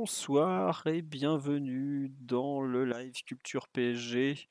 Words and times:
Bonsoir 0.00 0.86
et 0.86 1.02
bienvenue 1.02 2.12
dans 2.20 2.62
le 2.62 2.84
live 2.84 3.24
Culture 3.24 3.66
PSG 3.66 4.48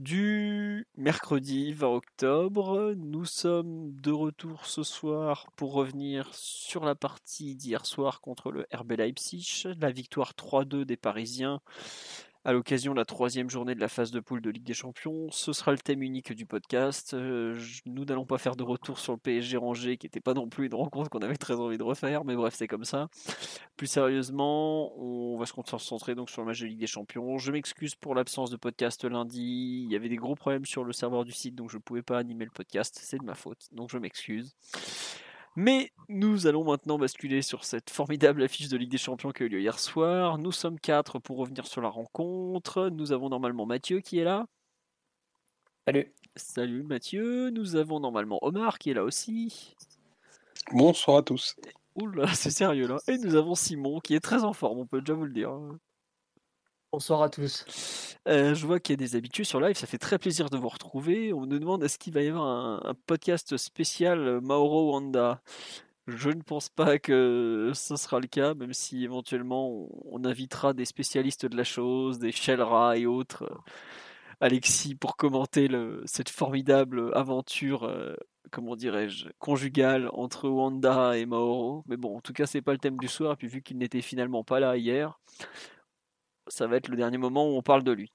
du 0.00 0.88
mercredi 0.96 1.72
20 1.72 1.86
octobre. 1.86 2.92
Nous 2.96 3.24
sommes 3.24 3.94
de 3.94 4.10
retour 4.10 4.66
ce 4.66 4.82
soir 4.82 5.46
pour 5.54 5.74
revenir 5.74 6.28
sur 6.32 6.84
la 6.84 6.96
partie 6.96 7.54
d'hier 7.54 7.86
soir 7.86 8.20
contre 8.20 8.50
le 8.50 8.66
RB 8.74 8.94
Leipzig, 8.98 9.62
la 9.78 9.92
victoire 9.92 10.32
3-2 10.32 10.84
des 10.84 10.96
Parisiens 10.96 11.60
à 12.44 12.52
l'occasion 12.52 12.92
de 12.92 12.98
la 12.98 13.04
troisième 13.04 13.48
journée 13.48 13.74
de 13.74 13.80
la 13.80 13.88
phase 13.88 14.10
de 14.10 14.20
poule 14.20 14.42
de 14.42 14.50
Ligue 14.50 14.64
des 14.64 14.74
Champions. 14.74 15.28
Ce 15.30 15.52
sera 15.52 15.72
le 15.72 15.78
thème 15.78 16.02
unique 16.02 16.32
du 16.32 16.44
podcast. 16.44 17.14
Euh, 17.14 17.58
nous 17.86 18.04
n'allons 18.04 18.26
pas 18.26 18.36
faire 18.36 18.54
de 18.54 18.62
retour 18.62 18.98
sur 18.98 19.14
le 19.14 19.18
PSG 19.18 19.56
Rangers, 19.56 19.96
qui 19.96 20.06
n'était 20.06 20.20
pas 20.20 20.34
non 20.34 20.48
plus 20.48 20.66
une 20.66 20.74
rencontre 20.74 21.08
qu'on 21.08 21.20
avait 21.20 21.36
très 21.36 21.54
envie 21.54 21.78
de 21.78 21.82
refaire, 21.82 22.24
mais 22.24 22.36
bref, 22.36 22.54
c'est 22.54 22.68
comme 22.68 22.84
ça. 22.84 23.08
Plus 23.76 23.86
sérieusement, 23.86 24.96
on 24.98 25.38
va 25.38 25.46
se 25.46 25.52
concentrer 25.52 26.14
donc 26.14 26.28
sur 26.28 26.42
le 26.42 26.48
match 26.48 26.60
de 26.60 26.66
Ligue 26.66 26.80
des 26.80 26.86
Champions. 26.86 27.38
Je 27.38 27.50
m'excuse 27.50 27.94
pour 27.94 28.14
l'absence 28.14 28.50
de 28.50 28.56
podcast 28.56 29.04
lundi. 29.04 29.84
Il 29.86 29.92
y 29.92 29.96
avait 29.96 30.10
des 30.10 30.16
gros 30.16 30.34
problèmes 30.34 30.66
sur 30.66 30.84
le 30.84 30.92
serveur 30.92 31.24
du 31.24 31.32
site, 31.32 31.54
donc 31.54 31.70
je 31.70 31.76
ne 31.76 31.82
pouvais 31.82 32.02
pas 32.02 32.18
animer 32.18 32.44
le 32.44 32.50
podcast. 32.50 32.98
C'est 33.02 33.18
de 33.18 33.24
ma 33.24 33.34
faute, 33.34 33.68
donc 33.72 33.90
je 33.90 33.96
m'excuse. 33.96 34.54
Mais 35.56 35.92
nous 36.08 36.46
allons 36.46 36.64
maintenant 36.64 36.98
basculer 36.98 37.40
sur 37.40 37.64
cette 37.64 37.90
formidable 37.90 38.42
affiche 38.42 38.68
de 38.68 38.76
Ligue 38.76 38.90
des 38.90 38.98
Champions 38.98 39.30
qui 39.30 39.44
a 39.44 39.46
eu 39.46 39.48
lieu 39.48 39.60
hier 39.60 39.78
soir. 39.78 40.38
Nous 40.38 40.50
sommes 40.50 40.80
quatre 40.80 41.20
pour 41.20 41.36
revenir 41.38 41.66
sur 41.66 41.80
la 41.80 41.88
rencontre. 41.88 42.88
Nous 42.88 43.12
avons 43.12 43.28
normalement 43.28 43.64
Mathieu 43.64 44.00
qui 44.00 44.18
est 44.18 44.24
là. 44.24 44.46
Salut. 45.86 46.12
Salut 46.34 46.82
Mathieu. 46.82 47.50
Nous 47.50 47.76
avons 47.76 48.00
normalement 48.00 48.40
Omar 48.42 48.78
qui 48.78 48.90
est 48.90 48.94
là 48.94 49.04
aussi. 49.04 49.76
Bonsoir 50.72 51.18
à 51.18 51.22
tous. 51.22 51.54
Oula, 51.94 52.26
c'est 52.34 52.50
sérieux 52.50 52.88
là. 52.88 52.96
Et 53.06 53.18
nous 53.18 53.36
avons 53.36 53.54
Simon 53.54 54.00
qui 54.00 54.14
est 54.14 54.20
très 54.20 54.42
en 54.42 54.52
forme, 54.52 54.78
on 54.78 54.86
peut 54.86 55.00
déjà 55.00 55.14
vous 55.14 55.24
le 55.24 55.32
dire. 55.32 55.52
Bonsoir 56.94 57.22
à 57.22 57.28
tous. 57.28 58.16
Euh, 58.28 58.54
je 58.54 58.64
vois 58.64 58.78
qu'il 58.78 58.92
y 58.92 58.94
a 58.94 59.04
des 59.04 59.16
habitués 59.16 59.42
sur 59.42 59.60
live, 59.60 59.76
ça 59.76 59.88
fait 59.88 59.98
très 59.98 60.16
plaisir 60.16 60.48
de 60.48 60.56
vous 60.56 60.68
retrouver. 60.68 61.32
On 61.32 61.44
nous 61.44 61.58
demande 61.58 61.82
est-ce 61.82 61.98
qu'il 61.98 62.14
va 62.14 62.22
y 62.22 62.28
avoir 62.28 62.46
un, 62.86 62.94
podcast 63.08 63.56
spécial 63.56 64.20
euh, 64.20 64.40
Mauro 64.40 64.92
Wanda? 64.92 65.42
Je 66.06 66.30
ne 66.30 66.40
pense 66.40 66.68
pas 66.68 67.00
que 67.00 67.72
ce 67.74 67.96
sera 67.96 68.20
le 68.20 68.28
cas, 68.28 68.54
même 68.54 68.72
si 68.72 69.02
éventuellement 69.02 69.88
on, 70.04 70.24
invitera 70.24 70.72
des 70.72 70.84
spécialistes 70.84 71.46
de 71.46 71.56
la 71.56 71.64
chose, 71.64 72.20
des 72.20 72.30
Shellra 72.30 72.96
et 72.96 73.06
autres, 73.06 73.42
euh, 73.42 73.56
Alexis, 74.40 74.94
pour 74.94 75.16
commenter 75.16 75.68
cette 76.04 76.28
formidable 76.28 77.10
aventure, 77.16 77.92
comment 78.52 78.76
dirais-je, 78.76 79.30
conjugale 79.40 80.10
entre 80.12 80.48
Wanda 80.48 81.18
et 81.18 81.26
Mauro. 81.26 81.82
Mais 81.88 81.96
bon, 81.96 82.18
en 82.18 82.20
tout 82.20 82.32
cas, 82.32 82.46
c'est 82.46 82.62
pas 82.62 82.72
le 82.72 82.78
thème 82.78 82.98
du 82.98 83.08
soir, 83.08 83.36
puis 83.36 83.48
vu 83.48 83.62
qu'il 83.62 83.78
n'était 83.78 84.00
finalement 84.00 84.44
pas 84.44 84.60
là 84.60 84.76
hier, 84.76 85.18
ça 86.48 86.66
va 86.66 86.76
être 86.76 86.88
le 86.88 86.96
dernier 86.96 87.18
moment 87.18 87.48
où 87.48 87.56
on 87.56 87.62
parle 87.62 87.84
de 87.84 87.92
lui. 87.92 88.12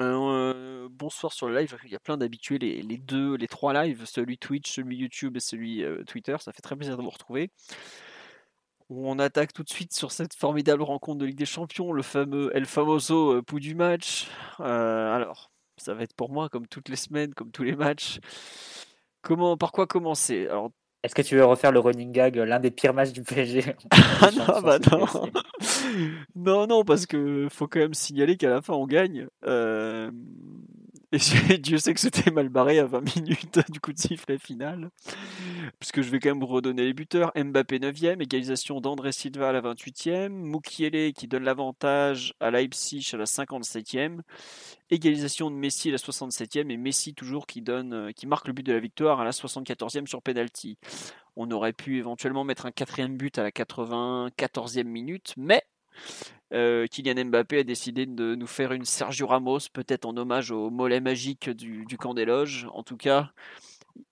Euh, 0.00 0.88
bonsoir 0.90 1.32
sur 1.32 1.48
le 1.48 1.58
live, 1.58 1.76
il 1.84 1.90
y 1.90 1.96
a 1.96 2.00
plein 2.00 2.16
d'habitués, 2.16 2.58
les, 2.58 2.98
deux, 2.98 3.34
les 3.34 3.48
trois 3.48 3.72
lives, 3.72 4.04
celui 4.04 4.38
Twitch, 4.38 4.70
celui 4.70 4.96
YouTube 4.96 5.36
et 5.36 5.40
celui 5.40 5.82
euh, 5.82 6.04
Twitter, 6.04 6.36
ça 6.40 6.52
fait 6.52 6.62
très 6.62 6.76
plaisir 6.76 6.96
de 6.96 7.02
vous 7.02 7.10
retrouver. 7.10 7.50
On 8.90 9.18
attaque 9.18 9.52
tout 9.52 9.64
de 9.64 9.68
suite 9.68 9.92
sur 9.92 10.12
cette 10.12 10.34
formidable 10.34 10.82
rencontre 10.82 11.18
de 11.18 11.26
Ligue 11.26 11.36
des 11.36 11.44
Champions, 11.46 11.92
le 11.92 12.02
fameux 12.02 12.50
El 12.54 12.64
Famoso 12.64 13.34
euh, 13.34 13.42
pouls 13.42 13.60
du 13.60 13.74
match. 13.74 14.28
alors, 14.58 15.50
ça 15.76 15.94
va 15.94 16.02
être 16.04 16.14
pour 16.14 16.30
moi 16.30 16.48
comme 16.48 16.66
toutes 16.66 16.88
les 16.88 16.96
semaines, 16.96 17.34
comme 17.34 17.50
tous 17.50 17.64
les 17.64 17.76
matchs. 17.76 18.20
Comment, 19.22 19.56
par 19.56 19.72
quoi 19.72 19.86
commencer? 19.86 20.48
Est-ce 21.02 21.14
que 21.14 21.22
tu 21.22 21.36
veux 21.36 21.44
refaire 21.44 21.70
le 21.72 21.78
running 21.78 22.10
gag, 22.10 22.36
l'un 22.36 22.58
des 22.58 22.70
pires 22.70 22.94
matchs 22.94 23.12
du 23.12 23.22
PSG 23.22 23.62
Ah 23.90 24.30
non, 24.36 24.60
bah 24.60 24.78
non. 24.90 25.06
non, 26.34 26.66
non, 26.66 26.84
parce 26.84 27.06
que 27.06 27.46
faut 27.50 27.68
quand 27.68 27.78
même 27.78 27.94
signaler 27.94 28.36
qu'à 28.36 28.50
la 28.50 28.62
fin 28.62 28.74
on 28.74 28.86
gagne. 28.86 29.28
Euh, 29.46 30.10
et 31.50 31.56
Dieu 31.56 31.78
sait 31.78 31.94
que 31.94 32.00
c'était 32.00 32.30
mal 32.30 32.50
barré 32.50 32.78
à 32.78 32.84
20 32.84 33.16
minutes 33.16 33.60
du 33.70 33.80
coup 33.80 33.94
de 33.94 33.98
sifflet 33.98 34.36
final. 34.36 34.90
Puisque 35.78 36.02
je 36.02 36.10
vais 36.10 36.20
quand 36.20 36.28
même 36.28 36.40
vous 36.40 36.46
redonner 36.46 36.84
les 36.84 36.92
buteurs. 36.92 37.32
Mbappé 37.34 37.78
9ème, 37.78 38.22
égalisation 38.22 38.82
d'André 38.82 39.12
Silva 39.12 39.48
à 39.48 39.52
la 39.52 39.62
28ème. 39.62 40.28
Mukiele 40.28 41.14
qui 41.14 41.26
donne 41.26 41.44
l'avantage 41.44 42.34
à 42.40 42.50
Leipzig 42.50 43.08
à 43.14 43.16
la 43.16 43.24
57ème. 43.24 44.20
Égalisation 44.90 45.50
de 45.50 45.56
Messi 45.56 45.88
à 45.88 45.92
la 45.92 45.98
67ème 45.98 46.70
et 46.70 46.76
Messi 46.76 47.14
toujours 47.14 47.46
qui, 47.46 47.62
donne, 47.62 47.94
euh, 47.94 48.12
qui 48.12 48.26
marque 48.26 48.46
le 48.46 48.52
but 48.52 48.66
de 48.66 48.74
la 48.74 48.80
victoire 48.80 49.20
à 49.20 49.24
la 49.24 49.30
74e 49.30 50.06
sur 50.06 50.20
penalty. 50.20 50.76
On 51.36 51.50
aurait 51.50 51.72
pu 51.72 51.96
éventuellement 51.96 52.44
mettre 52.44 52.66
un 52.66 52.70
quatrième 52.70 53.16
but 53.16 53.38
à 53.38 53.42
la 53.42 53.50
94e 53.50 54.84
minute, 54.84 55.32
mais 55.38 55.62
euh, 56.54 56.86
Kylian 56.86 57.26
Mbappé 57.26 57.58
a 57.58 57.64
décidé 57.64 58.06
de 58.06 58.34
nous 58.34 58.46
faire 58.46 58.72
une 58.72 58.84
Sergio 58.84 59.26
Ramos, 59.26 59.58
peut-être 59.72 60.06
en 60.06 60.16
hommage 60.16 60.50
au 60.50 60.70
mollet 60.70 61.00
magique 61.00 61.50
du, 61.50 61.86
camp 61.98 62.14
des 62.14 62.24
loges. 62.24 62.66
En 62.72 62.82
tout 62.82 62.96
cas, 62.96 63.30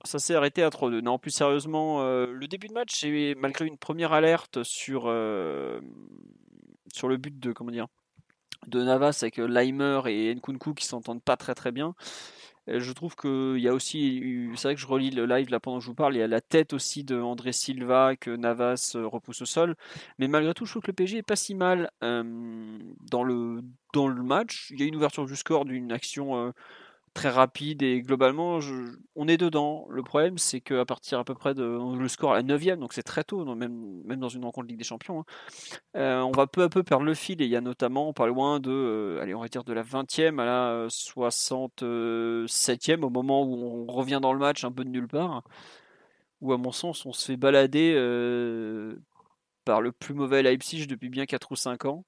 ça 0.05 0.19
s'est 0.19 0.35
arrêté 0.35 0.63
à 0.63 0.69
3-2. 0.69 1.01
Non, 1.01 1.19
plus 1.19 1.31
sérieusement, 1.31 2.03
euh, 2.03 2.27
le 2.31 2.47
début 2.47 2.69
de 2.69 2.75
match, 2.75 3.05
malgré 3.39 3.67
une 3.67 3.79
première 3.79 4.13
alerte 4.13 4.63
sur, 4.65 5.05
euh, 5.07 5.81
le 7.03 7.17
but 7.17 7.39
de, 7.39 7.53
comment 7.53 7.73
de 8.67 8.83
Navas 8.83 9.19
avec 9.23 9.37
Leimer 9.37 10.01
et 10.07 10.35
Nkunku 10.35 10.75
qui 10.75 10.87
s'entendent 10.87 11.23
pas 11.23 11.37
très 11.37 11.55
très 11.55 11.73
bien, 11.73 11.95
je 12.69 12.93
trouve 12.93 13.15
qu'il 13.17 13.59
y 13.59 13.69
a 13.69 13.75
aussi, 13.75 14.51
c'est 14.57 14.69
vrai 14.69 14.75
que 14.75 14.81
je 14.81 14.87
relis 14.87 15.11
le 15.11 15.27
live 15.27 15.51
là 15.51 15.61
pendant 15.61 15.79
que 15.79 15.85
je 15.85 15.89
vous 15.89 15.95
parle, 15.95 16.15
il 16.15 16.19
y 16.19 16.23
a 16.23 16.27
la 16.27 16.41
tête 16.41 16.73
aussi 16.73 17.05
de 17.05 17.21
André 17.21 17.53
Silva 17.53 18.17
que 18.17 18.31
Navas 18.31 18.93
euh, 18.97 19.07
repousse 19.07 19.43
au 19.43 19.47
sol. 19.47 19.77
Mais 20.19 20.29
malgré 20.29 20.55
tout, 20.55 20.67
je 20.67 20.73
trouve 20.73 20.83
que 20.83 20.89
le 20.91 20.95
PSG 20.95 21.19
est 21.19 21.23
pas 21.23 21.37
si 21.37 21.55
mal 21.55 21.91
dans, 22.01 23.25
le, 23.25 23.63
dans 23.93 24.09
le 24.09 24.23
match. 24.23 24.69
Il 24.71 24.81
y 24.81 24.83
a 24.83 24.87
une 24.87 24.97
ouverture 24.97 25.27
du 25.27 25.37
score 25.37 25.65
d'une 25.65 25.93
action 25.93 26.37
euh, 26.37 26.51
très 27.17 27.31
rapide 27.31 27.83
et 27.83 28.03
globalement, 28.03 28.61
on 29.17 29.27
est 29.27 29.39
dedans. 29.39 29.87
Le 29.91 30.03
problème, 30.03 30.37
c'est 30.37 30.61
qu'à 30.61 30.85
partir 30.85 31.19
à 31.19 31.25
peu 31.25 31.35
près 31.35 31.55
de 31.55 31.79
le 31.99 32.09
score 32.09 32.33
à 32.33 32.37
la 32.37 32.43
9 32.43 32.77
donc 32.77 32.93
c'est 32.93 33.03
très 33.03 33.25
tôt, 33.25 33.43
même, 33.55 34.03
même 34.05 34.21
dans 34.21 34.29
une 34.29 34.45
rencontre 34.45 34.69
Ligue 34.69 34.77
des 34.79 34.85
Champions, 34.85 35.21
hein, 35.21 35.25
euh, 35.97 36.21
on 36.21 36.33
va 36.33 36.47
peu 36.47 36.63
à 36.63 36.69
peu 36.69 36.83
perdre 36.83 37.05
le 37.05 37.15
fil. 37.15 37.41
Et 37.41 37.47
il 37.47 37.51
y 37.51 37.57
a 37.57 37.63
notamment, 37.63 38.13
pas 38.13 38.27
loin 38.27 38.61
de, 38.61 38.71
euh, 38.71 39.23
allez, 39.23 39.35
on 39.35 39.41
va 39.41 39.49
dire 39.49 39.65
de 39.65 39.73
la 39.73 39.83
20e 39.83 40.39
à 40.41 40.45
la 40.45 40.87
67e, 40.89 43.03
au 43.03 43.11
moment 43.11 43.43
où 43.45 43.87
on 43.89 43.93
revient 43.93 44.19
dans 44.21 44.35
le 44.35 44.39
match 44.39 44.65
un 44.65 44.73
peu 44.73 44.85
de 44.85 44.91
nulle 44.91 45.09
part, 45.09 45.43
où 46.43 46.53
à 46.53 46.59
mon 46.59 46.73
sens, 46.73 47.07
on 47.07 47.13
se 47.13 47.25
fait 47.25 47.37
balader 47.39 47.95
euh, 47.97 48.97
par 49.65 49.81
le 49.81 49.93
plus 49.93 50.15
mauvais 50.15 50.43
Leipzig 50.43 50.87
depuis 50.87 51.09
bien 51.09 51.25
4 51.27 51.53
ou 51.53 51.57
5 51.57 51.87
ans. 51.87 52.05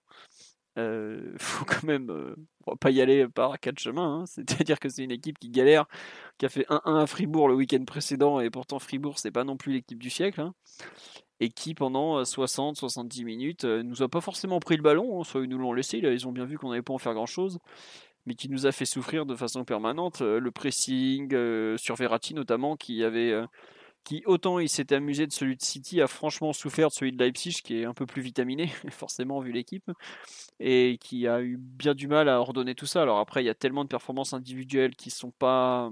Euh, 0.76 1.32
faut 1.38 1.64
quand 1.64 1.84
même, 1.84 2.10
euh, 2.10 2.34
pas 2.80 2.90
y 2.90 3.00
aller 3.00 3.28
par 3.28 3.58
quatre 3.60 3.78
chemins. 3.78 4.20
Hein. 4.20 4.26
C'est-à-dire 4.26 4.78
que 4.78 4.88
c'est 4.88 5.04
une 5.04 5.10
équipe 5.10 5.38
qui 5.38 5.50
galère, 5.50 5.86
qui 6.38 6.46
a 6.46 6.48
fait 6.48 6.66
1-1 6.68 7.02
à 7.02 7.06
Fribourg 7.06 7.48
le 7.48 7.54
week-end 7.54 7.84
précédent, 7.84 8.40
et 8.40 8.50
pourtant 8.50 8.78
Fribourg 8.78 9.18
c'est 9.18 9.30
pas 9.30 9.44
non 9.44 9.56
plus 9.56 9.72
l'équipe 9.72 9.98
du 9.98 10.10
siècle. 10.10 10.40
Hein. 10.40 10.54
Et 11.40 11.50
qui 11.50 11.74
pendant 11.74 12.20
60-70 12.22 13.24
minutes 13.24 13.64
euh, 13.64 13.82
nous 13.84 14.02
a 14.02 14.08
pas 14.08 14.20
forcément 14.20 14.58
pris 14.58 14.76
le 14.76 14.82
ballon, 14.82 15.20
hein, 15.20 15.24
soit 15.24 15.42
ils 15.42 15.48
nous 15.48 15.58
l'ont 15.58 15.72
laissé, 15.72 15.98
ils 15.98 16.26
ont 16.26 16.32
bien 16.32 16.44
vu 16.44 16.58
qu'on 16.58 16.70
n'allait 16.70 16.82
pas 16.82 16.94
en 16.94 16.98
faire 16.98 17.14
grand-chose, 17.14 17.58
mais 18.26 18.34
qui 18.34 18.48
nous 18.48 18.66
a 18.66 18.72
fait 18.72 18.84
souffrir 18.84 19.24
de 19.24 19.36
façon 19.36 19.64
permanente. 19.64 20.20
le 20.20 20.50
pressing 20.50 21.30
sur 21.76 21.94
Verratti 21.94 22.34
notamment, 22.34 22.76
qui 22.76 23.04
avait 23.04 23.32
qui 24.04 24.22
autant 24.26 24.58
il 24.58 24.68
s'était 24.68 24.96
amusé 24.96 25.26
de 25.26 25.32
celui 25.32 25.56
de 25.56 25.62
City, 25.62 26.00
a 26.00 26.06
franchement 26.06 26.52
souffert 26.52 26.88
de 26.88 26.94
celui 26.94 27.12
de 27.12 27.18
Leipzig, 27.22 27.60
qui 27.62 27.80
est 27.80 27.84
un 27.84 27.94
peu 27.94 28.06
plus 28.06 28.22
vitaminé, 28.22 28.68
forcément 28.90 29.40
vu 29.40 29.52
l'équipe, 29.52 29.90
et 30.60 30.98
qui 31.00 31.26
a 31.26 31.42
eu 31.42 31.56
bien 31.58 31.94
du 31.94 32.08
mal 32.08 32.28
à 32.28 32.40
ordonner 32.40 32.74
tout 32.74 32.86
ça. 32.86 33.02
Alors 33.02 33.18
après, 33.18 33.42
il 33.42 33.46
y 33.46 33.50
a 33.50 33.54
tellement 33.54 33.84
de 33.84 33.88
performances 33.88 34.32
individuelles 34.32 34.96
qui 34.96 35.10
sont 35.10 35.30
pas 35.30 35.90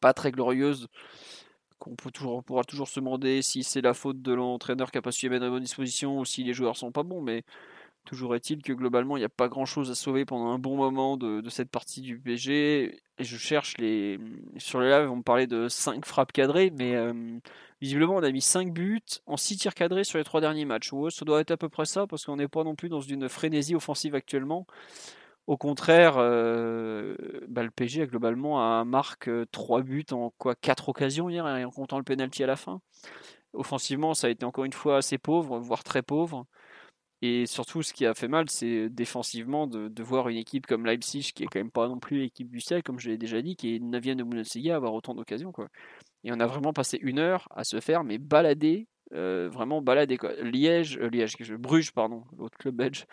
pas 0.00 0.12
très 0.12 0.32
glorieuses 0.32 0.88
qu'on 1.78 1.96
peut 1.96 2.10
toujours, 2.10 2.42
pourra 2.44 2.64
toujours 2.64 2.88
se 2.88 3.00
demander 3.00 3.42
si 3.42 3.62
c'est 3.62 3.80
la 3.80 3.94
faute 3.94 4.22
de 4.22 4.32
l'entraîneur 4.32 4.90
qui 4.90 4.98
n'a 4.98 5.02
pas 5.02 5.12
su 5.12 5.28
mettre 5.30 5.44
à 5.46 5.50
bonne 5.50 5.62
disposition 5.62 6.18
ou 6.18 6.24
si 6.24 6.44
les 6.44 6.52
joueurs 6.52 6.76
sont 6.76 6.92
pas 6.92 7.02
bons, 7.02 7.22
mais 7.22 7.44
Toujours 8.04 8.34
est-il 8.34 8.62
que 8.62 8.72
globalement, 8.74 9.16
il 9.16 9.20
n'y 9.20 9.26
a 9.26 9.30
pas 9.30 9.48
grand-chose 9.48 9.90
à 9.90 9.94
sauver 9.94 10.26
pendant 10.26 10.48
un 10.50 10.58
bon 10.58 10.76
moment 10.76 11.16
de, 11.16 11.42
cette 11.48 11.70
partie 11.70 12.02
du 12.02 12.18
PSG. 12.18 13.00
Et 13.18 13.24
je 13.24 13.36
cherche 13.38 13.78
les. 13.78 14.18
Sur 14.58 14.80
les 14.80 14.90
live, 14.90 15.10
on 15.10 15.16
me 15.16 15.22
parlait 15.22 15.46
de 15.46 15.68
5 15.68 16.04
frappes 16.04 16.32
cadrées, 16.32 16.70
mais 16.76 16.94
euh, 16.96 17.38
visiblement, 17.80 18.16
on 18.16 18.22
a 18.22 18.30
mis 18.30 18.42
5 18.42 18.72
buts 18.72 19.00
en 19.26 19.38
6 19.38 19.56
tirs 19.56 19.74
cadrés 19.74 20.04
sur 20.04 20.18
les 20.18 20.24
3 20.24 20.42
derniers 20.42 20.66
matchs. 20.66 20.92
Ouais, 20.92 21.10
ça 21.10 21.24
doit 21.24 21.40
être 21.40 21.50
à 21.52 21.56
peu 21.56 21.70
près 21.70 21.86
ça, 21.86 22.06
parce 22.06 22.26
qu'on 22.26 22.36
n'est 22.36 22.48
pas 22.48 22.64
non 22.64 22.74
plus 22.74 22.90
dans 22.90 23.00
une 23.00 23.28
frénésie 23.28 23.74
offensive 23.74 24.14
actuellement. 24.14 24.66
Au 25.46 25.56
contraire, 25.56 26.14
euh, 26.18 27.16
bah, 27.48 27.62
le 27.62 27.70
PSG 27.70 28.02
a 28.02 28.06
globalement 28.06 28.84
marque 28.84 29.30
3 29.50 29.82
buts 29.82 30.06
en 30.10 30.30
quoi 30.36 30.54
4 30.54 30.90
occasions 30.90 31.30
hier, 31.30 31.46
en 31.46 31.70
comptant 31.70 31.98
le 31.98 32.04
penalty 32.04 32.44
à 32.44 32.46
la 32.46 32.56
fin. 32.56 32.80
Offensivement, 33.54 34.14
ça 34.14 34.26
a 34.26 34.30
été 34.30 34.44
encore 34.44 34.64
une 34.64 34.72
fois 34.72 34.98
assez 34.98 35.16
pauvre, 35.16 35.58
voire 35.58 35.84
très 35.84 36.02
pauvre. 36.02 36.46
Et 37.26 37.46
surtout, 37.46 37.82
ce 37.82 37.94
qui 37.94 38.04
a 38.04 38.12
fait 38.12 38.28
mal, 38.28 38.50
c'est 38.50 38.90
défensivement 38.90 39.66
de, 39.66 40.02
voir 40.02 40.28
une 40.28 40.36
équipe 40.36 40.66
comme 40.66 40.84
Leipzig, 40.84 41.32
qui 41.34 41.44
est 41.44 41.46
quand 41.46 41.58
même 41.58 41.70
pas 41.70 41.88
non 41.88 41.98
plus 41.98 42.18
l'équipe 42.18 42.50
du 42.50 42.60
siècle, 42.60 42.82
comme 42.82 43.00
je 43.00 43.08
l'ai 43.08 43.16
déjà 43.16 43.40
dit, 43.40 43.56
qui 43.56 43.76
est 43.76 43.78
9 43.78 44.02
de 44.16 44.22
Bundesliga, 44.24 44.76
avoir 44.76 44.92
autant 44.92 45.14
d'occasions. 45.14 45.50
Et 46.22 46.32
on 46.32 46.38
a 46.38 46.46
vraiment 46.46 46.74
passé 46.74 46.98
une 47.00 47.18
heure 47.18 47.48
à 47.56 47.64
se 47.64 47.80
faire, 47.80 48.04
mais 48.04 48.18
balader, 48.18 48.88
euh, 49.14 49.48
vraiment 49.50 49.80
balader. 49.80 50.18
Liège, 50.42 50.98
euh, 50.98 51.08
Liège, 51.08 51.38
Bruges, 51.54 51.92
pardon, 51.92 52.24
l'autre 52.36 52.58
club 52.58 52.74
belge, 52.74 53.06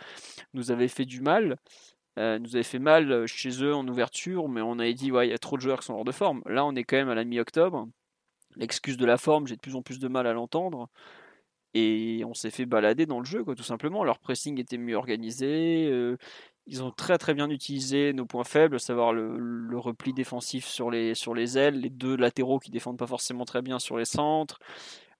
nous 0.53 0.71
avait 0.71 0.89
fait 0.89 1.05
du 1.05 1.21
mal. 1.21 1.55
Euh, 2.19 2.37
nous 2.37 2.57
avait 2.57 2.63
fait 2.63 2.79
mal 2.79 3.25
chez 3.27 3.63
eux 3.63 3.73
en 3.73 3.87
ouverture, 3.87 4.49
mais 4.49 4.59
on 4.59 4.77
avait 4.77 4.93
dit, 4.93 5.13
ouais, 5.13 5.29
il 5.29 5.31
y 5.31 5.33
a 5.33 5.37
trop 5.37 5.55
de 5.55 5.61
joueurs 5.61 5.79
qui 5.79 5.85
sont 5.85 5.93
hors 5.93 6.03
de 6.03 6.11
forme. 6.11 6.41
Là, 6.47 6.65
on 6.65 6.75
est 6.75 6.83
quand 6.83 6.97
même 6.97 7.07
à 7.07 7.15
la 7.15 7.23
mi-octobre. 7.23 7.87
L'excuse 8.57 8.97
de 8.97 9.05
la 9.05 9.15
forme, 9.15 9.47
j'ai 9.47 9.55
de 9.55 9.61
plus 9.61 9.77
en 9.77 9.81
plus 9.81 9.99
de 9.99 10.09
mal 10.09 10.27
à 10.27 10.33
l'entendre. 10.33 10.89
Et 11.73 12.23
on 12.25 12.33
s'est 12.33 12.51
fait 12.51 12.65
balader 12.65 13.05
dans 13.05 13.19
le 13.19 13.25
jeu, 13.25 13.43
quoi, 13.43 13.55
tout 13.55 13.63
simplement. 13.63 14.03
Leur 14.03 14.19
pressing 14.19 14.59
était 14.59 14.77
mieux 14.77 14.95
organisé. 14.95 15.87
Euh, 15.89 16.17
ils 16.67 16.83
ont 16.83 16.91
très 16.91 17.17
très 17.17 17.33
bien 17.33 17.49
utilisé 17.49 18.13
nos 18.13 18.25
points 18.25 18.43
faibles, 18.43 18.75
à 18.75 18.79
savoir 18.79 19.13
le, 19.13 19.77
repli 19.77 20.13
défensif 20.13 20.65
sur 20.65 20.91
les, 20.91 21.15
sur 21.15 21.33
les 21.33 21.57
ailes, 21.57 21.79
les 21.79 21.89
deux 21.89 22.15
latéraux 22.15 22.59
qui 22.59 22.71
défendent 22.71 22.99
pas 22.99 23.07
forcément 23.07 23.45
très 23.45 23.61
bien 23.61 23.79
sur 23.79 23.97
les 23.97 24.05
centres, 24.05 24.59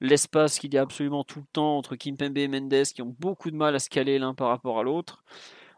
l'espace 0.02 0.60
qu'il 0.60 0.74
y 0.74 0.78
a 0.78 0.82
absolument 0.82 1.24
tout 1.24 1.40
le 1.40 1.46
temps 1.52 1.78
entre 1.78 1.96
Kimpembe 1.96 2.38
et 2.38 2.48
Mendes 2.48 2.84
qui 2.94 3.02
ont 3.02 3.16
beaucoup 3.20 3.50
de 3.50 3.56
mal 3.56 3.76
à 3.76 3.80
se 3.80 3.90
caler 3.90 4.20
l'un 4.20 4.34
par 4.34 4.50
rapport 4.50 4.80
à 4.80 4.84
l'autre. 4.84 5.24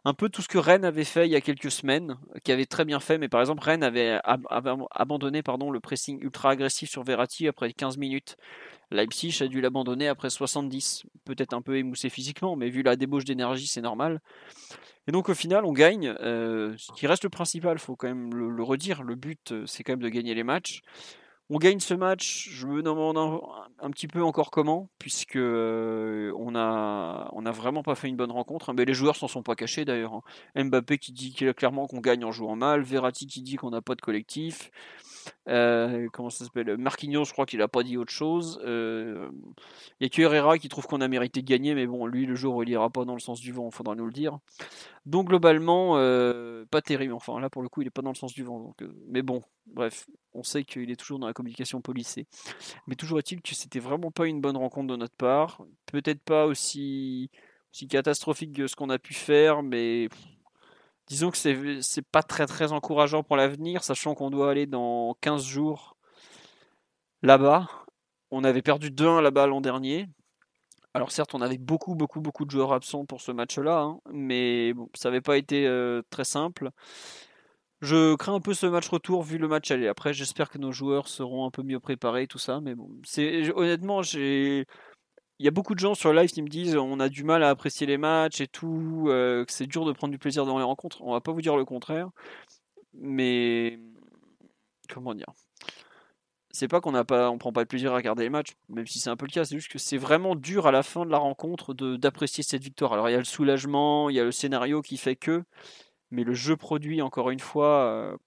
Un 0.05 0.13
peu 0.13 0.27
tout 0.27 0.41
ce 0.41 0.49
que 0.49 0.57
Rennes 0.57 0.83
avait 0.83 1.05
fait 1.05 1.27
il 1.27 1.31
y 1.31 1.35
a 1.35 1.41
quelques 1.41 1.71
semaines, 1.71 2.17
qui 2.43 2.51
avait 2.51 2.65
très 2.65 2.83
bien 2.83 2.99
fait, 2.99 3.17
mais 3.17 3.29
par 3.29 3.39
exemple 3.39 3.63
Rennes 3.63 3.83
avait, 3.83 4.19
abandonné 4.91 5.43
pardon, 5.43 5.71
le 5.71 5.79
pressing 5.79 6.21
ultra 6.21 6.49
agressif 6.49 6.89
sur 6.89 7.03
Verratti 7.03 7.47
après 7.47 7.71
15 7.71 7.97
minutes. 7.97 8.35
Leipzig 8.93 9.37
a 9.41 9.47
dû 9.47 9.59
l'abandonner 9.59 10.07
après 10.07 10.29
70, 10.29 11.03
peut-être 11.25 11.53
un 11.53 11.61
peu 11.61 11.77
émoussé 11.77 12.09
physiquement, 12.09 12.55
mais 12.55 12.69
vu 12.69 12.83
la 12.83 12.95
débauche 12.95 13.25
d'énergie, 13.25 13.67
c'est 13.67 13.81
normal. 13.81 14.21
Et 15.07 15.11
donc 15.11 15.29
au 15.29 15.33
final, 15.33 15.65
on 15.65 15.73
gagne, 15.73 16.15
euh, 16.21 16.75
ce 16.77 16.91
qui 16.93 17.07
reste 17.07 17.23
le 17.23 17.29
principal, 17.29 17.77
faut 17.79 17.95
quand 17.95 18.07
même 18.07 18.33
le, 18.33 18.63
redire. 18.63 19.03
Le 19.03 19.15
but, 19.15 19.51
euh, 19.51 19.65
c'est 19.65 19.83
quand 19.83 19.93
même 19.93 20.01
de 20.01 20.09
gagner 20.09 20.33
les 20.33 20.43
matchs. 20.43 20.81
On 21.49 21.57
gagne 21.57 21.81
ce 21.81 21.93
match, 21.93 22.47
je 22.51 22.65
me 22.65 22.81
demande 22.81 23.17
un, 23.17 23.91
petit 23.91 24.07
peu 24.07 24.23
encore 24.23 24.49
comment, 24.49 24.89
puisque 24.97 25.35
euh, 25.35 26.31
on 26.37 26.55
a 26.55 27.51
vraiment 27.51 27.83
pas 27.83 27.95
fait 27.95 28.07
une 28.07 28.15
bonne 28.15 28.31
rencontre. 28.31 28.69
Hein, 28.69 28.73
mais 28.77 28.85
les 28.85 28.93
joueurs 28.93 29.17
s'en 29.17 29.27
sont 29.27 29.43
pas 29.43 29.55
cachés 29.55 29.83
d'ailleurs. 29.83 30.21
Hein. 30.55 30.63
Mbappé 30.63 30.97
qui 30.97 31.11
dit 31.11 31.33
clairement 31.33 31.85
qu'on 31.85 31.99
gagne 31.99 32.23
en 32.23 32.31
jouant 32.31 32.55
mal, 32.55 32.81
Verratti 32.81 33.27
qui 33.27 33.41
dit 33.41 33.57
qu'on 33.57 33.71
n'a 33.71 33.81
pas 33.81 33.95
de 33.95 34.01
collectif. 34.01 34.71
Euh, 35.47 36.07
comment 36.11 36.29
ça 36.29 36.45
s'appelle? 36.45 36.77
Marquinhos, 36.77 37.25
je 37.25 37.33
crois 37.33 37.45
qu'il 37.45 37.61
a 37.61 37.67
pas 37.67 37.83
dit 37.83 37.97
autre 37.97 38.11
chose. 38.11 38.59
Euh, 38.63 39.29
il 39.99 40.03
y 40.03 40.05
a 40.05 40.09
que 40.09 40.21
Herrera 40.21 40.57
qui 40.57 40.69
trouve 40.69 40.85
qu'on 40.85 41.01
a 41.01 41.07
mérité 41.07 41.41
de 41.41 41.47
gagner, 41.47 41.75
mais 41.75 41.85
bon, 41.85 42.05
lui, 42.05 42.25
le 42.25 42.35
jour 42.35 42.55
où 42.55 42.63
il 42.63 42.69
ira 42.69 42.89
pas 42.89 43.05
dans 43.05 43.13
le 43.13 43.19
sens 43.19 43.39
du 43.39 43.51
vent, 43.51 43.69
il 43.71 43.75
faudra 43.75 43.95
nous 43.95 44.05
le 44.05 44.11
dire. 44.11 44.37
Donc 45.05 45.27
globalement, 45.27 45.97
euh, 45.97 46.65
pas 46.71 46.81
terrible. 46.81 47.13
Enfin, 47.13 47.39
là 47.39 47.49
pour 47.49 47.61
le 47.61 47.69
coup, 47.69 47.81
il 47.81 47.87
est 47.87 47.91
pas 47.91 48.01
dans 48.01 48.11
le 48.11 48.15
sens 48.15 48.33
du 48.33 48.43
vent. 48.43 48.59
Donc, 48.59 48.83
mais 49.09 49.21
bon, 49.21 49.43
bref, 49.67 50.07
on 50.33 50.43
sait 50.43 50.63
qu'il 50.63 50.89
est 50.91 50.95
toujours 50.95 51.19
dans 51.19 51.27
la 51.27 51.33
communication 51.33 51.81
policée. 51.81 52.27
Mais 52.87 52.95
toujours 52.95 53.19
est-il 53.19 53.41
que 53.41 53.53
c'était 53.53 53.79
vraiment 53.79 54.11
pas 54.11 54.27
une 54.27 54.41
bonne 54.41 54.57
rencontre 54.57 54.87
de 54.87 54.95
notre 54.95 55.15
part. 55.15 55.61
Peut-être 55.85 56.21
pas 56.21 56.45
aussi, 56.45 57.29
aussi 57.73 57.87
catastrophique 57.87 58.53
que 58.53 58.67
ce 58.67 58.75
qu'on 58.75 58.89
a 58.89 58.99
pu 58.99 59.13
faire, 59.13 59.63
mais 59.63 60.09
disons 61.07 61.31
que 61.31 61.37
c'est, 61.37 61.81
c'est 61.81 62.05
pas 62.07 62.23
très 62.23 62.45
très 62.45 62.71
encourageant 62.71 63.23
pour 63.23 63.37
l'avenir, 63.37 63.83
sachant 63.83 64.15
qu'on 64.15 64.29
doit 64.29 64.51
aller 64.51 64.65
dans 64.65 65.15
15 65.21 65.43
jours 65.43 65.97
là-bas. 67.21 67.67
On 68.31 68.43
avait 68.43 68.61
perdu 68.61 68.89
2-1 68.89 69.21
là-bas 69.21 69.47
l'an 69.47 69.61
dernier. 69.61 70.07
Alors 70.93 71.11
certes, 71.11 71.33
on 71.33 71.41
avait 71.41 71.57
beaucoup 71.57 71.95
beaucoup 71.95 72.21
beaucoup 72.21 72.45
de 72.45 72.51
joueurs 72.51 72.73
absents 72.73 73.05
pour 73.05 73.21
ce 73.21 73.31
match-là, 73.31 73.81
hein, 73.81 73.99
mais 74.11 74.73
ça 74.93 75.09
n'avait 75.09 75.21
pas 75.21 75.37
été 75.37 75.65
euh, 75.67 76.03
très 76.11 76.23
simple. 76.23 76.69
Je 77.81 78.15
crains 78.15 78.35
un 78.35 78.39
peu 78.39 78.53
ce 78.53 78.65
match 78.65 78.87
retour 78.87 79.23
vu 79.23 79.37
le 79.37 79.47
match 79.49 79.69
aller. 79.71 79.87
Après, 79.89 80.13
j'espère 80.13 80.49
que 80.49 80.57
nos 80.57 80.71
joueurs 80.71 81.09
seront 81.09 81.45
un 81.45 81.51
peu 81.51 81.63
mieux 81.63 81.81
préparés, 81.81 82.27
tout 82.27 82.37
ça. 82.37 82.61
Mais 82.61 82.75
c'est 83.03 83.51
honnêtement, 83.55 84.01
j'ai 84.01 84.65
il 85.43 85.45
y 85.45 85.49
a 85.49 85.51
beaucoup 85.51 85.75
de 85.75 85.79
gens 85.79 85.93
sur 85.93 86.13
live 86.13 86.29
qui 86.31 86.41
me 86.41 86.47
disent 86.47 86.77
on 86.77 87.01
a 87.01 87.09
du 87.09 87.25
mal 87.25 87.43
à 87.43 87.49
apprécier 87.49 87.85
les 87.85 87.97
matchs 87.97 88.39
et 88.39 88.47
tout, 88.47 89.07
euh, 89.07 89.43
que 89.43 89.51
c'est 89.51 89.67
dur 89.67 89.83
de 89.83 89.91
prendre 89.91 90.11
du 90.11 90.17
plaisir 90.17 90.45
dans 90.45 90.57
les 90.57 90.63
rencontres. 90.63 91.01
On 91.01 91.11
va 91.11 91.19
pas 91.19 91.33
vous 91.33 91.41
dire 91.41 91.57
le 91.57 91.65
contraire, 91.65 92.11
mais 92.93 93.77
comment 94.87 95.13
dire? 95.13 95.27
C'est 96.51 96.69
pas 96.69 96.79
qu'on 96.79 96.93
n'a 96.93 97.03
pas, 97.03 97.29
on 97.29 97.37
prend 97.37 97.51
pas 97.51 97.65
de 97.65 97.67
plaisir 97.67 97.91
à 97.91 97.97
regarder 97.97 98.23
les 98.23 98.29
matchs, 98.29 98.53
même 98.69 98.87
si 98.87 98.99
c'est 98.99 99.09
un 99.09 99.17
peu 99.17 99.25
le 99.25 99.31
cas. 99.31 99.43
C'est 99.43 99.57
juste 99.57 99.69
que 99.69 99.79
c'est 99.79 99.97
vraiment 99.97 100.35
dur 100.37 100.65
à 100.65 100.71
la 100.71 100.81
fin 100.81 101.05
de 101.05 101.11
la 101.11 101.17
rencontre 101.17 101.73
d'apprécier 101.73 102.41
cette 102.41 102.63
victoire. 102.63 102.93
Alors 102.93 103.09
il 103.09 103.11
y 103.11 103.15
a 103.15 103.19
le 103.19 103.25
soulagement, 103.25 104.09
il 104.09 104.15
y 104.15 104.21
a 104.21 104.23
le 104.23 104.31
scénario 104.31 104.81
qui 104.81 104.95
fait 104.95 105.17
que, 105.17 105.43
mais 106.09 106.23
le 106.23 106.33
jeu 106.33 106.55
produit 106.55 107.01
encore 107.01 107.31
une 107.31 107.41
fois. 107.41 107.83
Euh, 107.83 108.17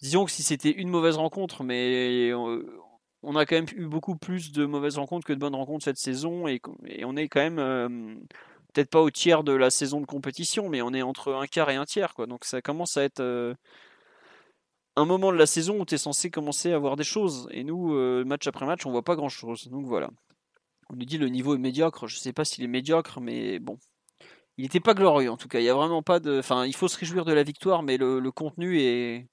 disons 0.00 0.26
que 0.26 0.30
si 0.30 0.44
c'était 0.44 0.70
une 0.70 0.90
mauvaise 0.90 1.16
rencontre, 1.16 1.64
mais 1.64 2.32
on 2.34 2.62
a 3.22 3.46
quand 3.46 3.56
même 3.56 3.66
eu 3.74 3.86
beaucoup 3.86 4.16
plus 4.16 4.52
de 4.52 4.66
mauvaises 4.66 4.98
rencontres 4.98 5.26
que 5.26 5.32
de 5.32 5.38
bonnes 5.38 5.54
rencontres 5.54 5.84
cette 5.84 5.98
saison 5.98 6.46
et, 6.48 6.60
on 7.04 7.16
est 7.16 7.28
quand 7.28 7.40
même 7.40 7.58
euh, 7.58 8.14
peut-être 8.72 8.90
pas 8.90 9.00
au 9.00 9.10
tiers 9.10 9.44
de 9.44 9.52
la 9.52 9.70
saison 9.70 10.00
de 10.00 10.06
compétition, 10.06 10.68
mais 10.68 10.82
on 10.82 10.92
est 10.92 11.02
entre 11.02 11.34
un 11.34 11.46
quart 11.46 11.70
et 11.70 11.76
un 11.76 11.84
tiers. 11.84 12.14
Quoi. 12.14 12.26
Donc 12.26 12.44
ça 12.44 12.62
commence 12.62 12.96
à 12.96 13.04
être 13.04 13.20
euh, 13.20 13.54
un 14.96 15.04
moment 15.06 15.32
de 15.32 15.38
la 15.38 15.46
saison 15.46 15.80
où 15.80 15.84
tu 15.84 15.94
es 15.94 15.98
censé 15.98 16.30
commencer 16.30 16.72
à 16.72 16.78
voir 16.78 16.96
des 16.96 17.04
choses. 17.04 17.48
Et 17.50 17.64
nous, 17.64 17.94
euh, 17.94 18.24
match 18.24 18.46
après 18.46 18.66
match, 18.66 18.86
on 18.86 18.90
voit 18.90 19.04
pas 19.04 19.16
grand-chose. 19.16 19.68
Donc 19.68 19.86
voilà. 19.86 20.10
On 20.90 20.96
nous 20.96 21.04
dit 21.04 21.18
le 21.18 21.28
niveau 21.28 21.54
est 21.54 21.58
médiocre. 21.58 22.06
Je 22.06 22.18
sais 22.18 22.32
pas 22.32 22.44
s'il 22.44 22.64
est 22.64 22.68
médiocre, 22.68 23.20
mais 23.20 23.58
bon. 23.58 23.78
Il 24.58 24.62
n'était 24.64 24.80
pas 24.80 24.94
glorieux 24.94 25.30
en 25.30 25.36
tout 25.36 25.48
cas. 25.48 25.60
Il 25.60 25.64
y 25.64 25.68
a 25.68 25.74
vraiment 25.74 26.02
pas 26.02 26.20
de. 26.20 26.38
Enfin, 26.38 26.66
il 26.66 26.74
faut 26.74 26.88
se 26.88 26.98
réjouir 26.98 27.24
de 27.24 27.32
la 27.32 27.42
victoire, 27.42 27.82
mais 27.82 27.98
le 27.98 28.30
contenu 28.30 28.80
est, 28.80 29.28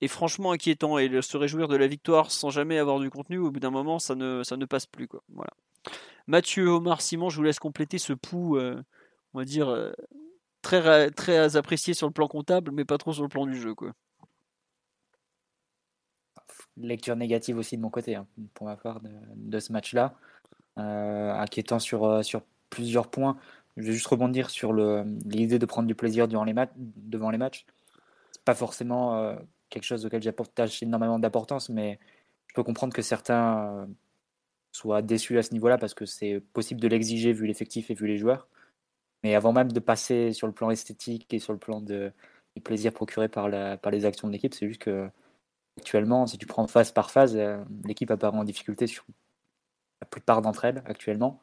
est 0.00 0.08
franchement 0.08 0.52
inquiétant 0.52 0.98
et 0.98 1.22
se 1.22 1.36
réjouir 1.36 1.68
de 1.68 1.76
la 1.76 1.86
victoire 1.86 2.30
sans 2.30 2.50
jamais 2.50 2.78
avoir 2.78 3.00
du 3.00 3.10
contenu, 3.10 3.38
au 3.38 3.50
bout 3.50 3.60
d'un 3.60 3.70
moment, 3.70 3.98
ça 3.98 4.14
ne, 4.14 4.42
ça 4.42 4.56
ne 4.56 4.64
passe 4.64 4.86
plus. 4.86 5.08
Quoi. 5.08 5.22
Voilà. 5.28 5.50
Mathieu, 6.26 6.68
Omar, 6.68 7.00
Simon, 7.00 7.30
je 7.30 7.36
vous 7.36 7.42
laisse 7.42 7.58
compléter 7.58 7.98
ce 7.98 8.12
pouls, 8.12 8.58
euh, 8.58 8.80
on 9.34 9.38
va 9.38 9.44
dire, 9.44 9.68
euh, 9.68 9.92
très, 10.62 11.10
très 11.10 11.56
apprécié 11.56 11.94
sur 11.94 12.06
le 12.06 12.12
plan 12.12 12.28
comptable, 12.28 12.70
mais 12.70 12.84
pas 12.84 12.98
trop 12.98 13.12
sur 13.12 13.22
le 13.22 13.28
plan 13.28 13.46
du 13.46 13.58
jeu. 13.58 13.74
Quoi. 13.74 13.92
Lecture 16.76 17.16
négative 17.16 17.58
aussi 17.58 17.76
de 17.76 17.82
mon 17.82 17.90
côté, 17.90 18.14
hein, 18.14 18.26
pour 18.54 18.66
ma 18.66 18.76
part, 18.76 19.00
de, 19.34 19.58
ce 19.58 19.72
match-là. 19.72 20.14
Euh, 20.78 21.32
inquiétant 21.32 21.80
sur, 21.80 22.24
sur 22.24 22.42
plusieurs 22.70 23.08
points. 23.10 23.36
Je 23.76 23.86
vais 23.86 23.92
juste 23.92 24.06
rebondir 24.06 24.50
sur 24.50 24.72
l'idée 24.72 25.58
de 25.58 25.66
prendre 25.66 25.88
du 25.88 25.94
plaisir 25.94 26.28
durant 26.28 26.44
les 26.44 26.54
devant 26.76 27.30
les 27.30 27.38
matchs. 27.38 27.64
Pas 28.44 28.54
forcément 28.54 29.36
quelque 29.70 29.84
chose 29.84 30.04
auquel 30.06 30.22
j'attache 30.22 30.82
énormément 30.82 31.18
d'importance, 31.18 31.68
mais 31.68 31.98
je 32.46 32.54
peux 32.54 32.62
comprendre 32.62 32.94
que 32.94 33.02
certains 33.02 33.66
euh, 33.66 33.86
soient 34.72 35.02
déçus 35.02 35.38
à 35.38 35.42
ce 35.42 35.52
niveau-là 35.52 35.78
parce 35.78 35.94
que 35.94 36.06
c'est 36.06 36.40
possible 36.52 36.80
de 36.80 36.88
l'exiger 36.88 37.32
vu 37.32 37.46
l'effectif 37.46 37.90
et 37.90 37.94
vu 37.94 38.06
les 38.06 38.18
joueurs. 38.18 38.48
Mais 39.24 39.34
avant 39.34 39.52
même 39.52 39.72
de 39.72 39.80
passer 39.80 40.32
sur 40.32 40.46
le 40.46 40.52
plan 40.52 40.70
esthétique 40.70 41.32
et 41.34 41.38
sur 41.38 41.52
le 41.52 41.58
plan 41.58 41.80
de, 41.80 42.12
du 42.54 42.62
plaisir 42.62 42.92
procuré 42.92 43.28
par, 43.28 43.48
les 43.48 44.04
actions 44.04 44.28
de 44.28 44.32
l'équipe, 44.32 44.54
c'est 44.54 44.68
juste 44.68 44.82
que 44.82 45.10
actuellement, 45.78 46.26
si 46.26 46.38
tu 46.38 46.46
prends 46.46 46.66
phase 46.66 46.92
par 46.92 47.10
phase, 47.10 47.36
euh, 47.36 47.62
l'équipe 47.84 48.10
apparaît 48.10 48.38
en 48.38 48.44
difficulté 48.44 48.86
sur 48.86 49.04
la 50.00 50.06
plupart 50.06 50.42
d'entre 50.42 50.64
elles 50.64 50.82
actuellement. 50.86 51.40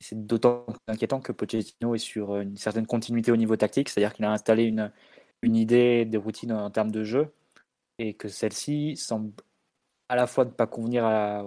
C'est 0.00 0.26
d'autant 0.26 0.66
inquiétant 0.88 1.20
que 1.20 1.32
Pochettino 1.32 1.94
est 1.94 1.98
sur 1.98 2.38
une 2.38 2.56
certaine 2.56 2.86
continuité 2.86 3.32
au 3.32 3.36
niveau 3.36 3.56
tactique, 3.56 3.88
c'est-à-dire 3.90 4.14
qu'il 4.14 4.24
a 4.24 4.32
installé 4.32 4.64
une, 4.64 4.90
une 5.42 5.56
idée, 5.56 6.04
des 6.04 6.16
routines 6.16 6.52
en 6.52 6.70
termes 6.70 6.90
de 6.90 7.04
jeu, 7.04 7.32
et 8.00 8.14
que 8.14 8.28
celle-ci 8.28 8.96
semble 8.96 9.30
à 10.08 10.16
la 10.16 10.26
fois 10.26 10.46
ne 10.46 10.50
pas 10.50 10.66
convenir 10.66 11.04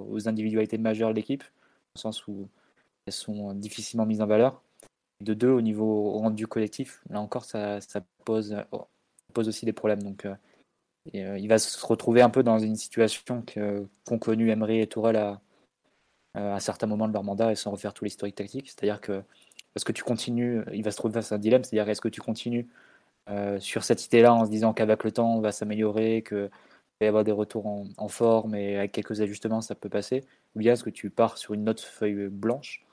aux 0.07 0.27
individualités 0.29 0.77
majeures 0.77 1.09
de 1.09 1.15
l'équipe, 1.15 1.43
au 1.95 1.99
sens 1.99 2.27
où 2.27 2.47
elles 3.07 3.13
sont 3.13 3.55
difficilement 3.55 4.05
mises 4.05 4.21
en 4.21 4.27
valeur. 4.27 4.61
De 5.19 5.33
deux, 5.33 5.49
au 5.49 5.61
niveau 5.61 6.11
rendu 6.11 6.45
collectif, 6.45 7.01
là 7.09 7.19
encore, 7.19 7.43
ça, 7.43 7.79
pose, 8.23 8.55
pose 9.33 9.47
aussi 9.47 9.65
des 9.65 9.73
problèmes. 9.73 10.03
Donc, 10.03 10.25
euh, 10.25 10.35
euh, 11.15 11.39
il 11.39 11.47
va 11.47 11.57
se 11.57 11.83
retrouver 11.85 12.21
un 12.21 12.29
peu 12.29 12.43
dans 12.43 12.59
une 12.59 12.75
situation 12.75 13.43
qu'ont 13.43 14.19
connu 14.19 14.51
Emery 14.51 14.79
et 14.79 14.87
Tourelle 14.87 15.15
à, 15.15 15.41
à 16.35 16.59
certains 16.59 16.87
moments 16.87 17.07
de 17.07 17.13
leur 17.13 17.23
mandat 17.23 17.51
et 17.51 17.55
sans 17.55 17.71
refaire 17.71 17.95
tout 17.95 18.05
l'historique 18.05 18.35
tactique. 18.35 18.69
C'est-à-dire 18.69 19.01
que 19.01 19.23
est-ce 19.75 19.85
que 19.85 19.91
tu 19.91 20.03
continues 20.03 20.61
Il 20.71 20.83
va 20.83 20.91
se 20.91 20.97
trouver 20.97 21.15
face 21.15 21.31
à 21.31 21.35
un 21.35 21.39
dilemme, 21.39 21.63
c'est-à-dire 21.63 21.89
est-ce 21.89 22.01
que 22.01 22.09
tu 22.09 22.21
continues 22.21 22.67
sur 23.59 23.83
cette 23.83 24.05
idée-là 24.05 24.33
en 24.33 24.45
se 24.45 24.49
disant 24.49 24.73
qu'avec 24.73 25.03
le 25.03 25.11
temps, 25.11 25.35
on 25.35 25.41
va 25.41 25.51
s'améliorer, 25.51 26.21
que 26.21 26.49
va 26.99 27.05
y 27.05 27.07
avoir 27.07 27.23
des 27.23 27.31
retours 27.31 27.65
en, 27.97 28.07
forme 28.07 28.55
et 28.55 28.77
avec 28.77 28.91
quelques 28.91 29.21
ajustements, 29.21 29.61
ça 29.61 29.75
peut 29.75 29.89
passer 29.89 30.23
Ou 30.55 30.59
bien 30.59 30.73
est-ce 30.73 30.83
que 30.83 30.89
tu 30.89 31.09
pars 31.09 31.37
sur 31.37 31.53
une 31.53 31.67
autre 31.69 31.83
feuille 31.83 32.27
blanche 32.29 32.85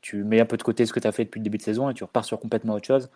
Tu 0.00 0.24
mets 0.24 0.40
un 0.40 0.46
peu 0.46 0.56
de 0.56 0.62
côté 0.62 0.86
ce 0.86 0.92
que 0.92 1.00
tu 1.00 1.06
as 1.06 1.12
fait 1.12 1.24
depuis 1.24 1.40
le 1.40 1.44
début 1.44 1.58
de 1.58 1.62
saison 1.62 1.90
et 1.90 1.94
tu 1.94 2.04
repars 2.04 2.24
sur 2.24 2.38
complètement 2.40 2.74
autre 2.74 2.86
chose 2.86 3.10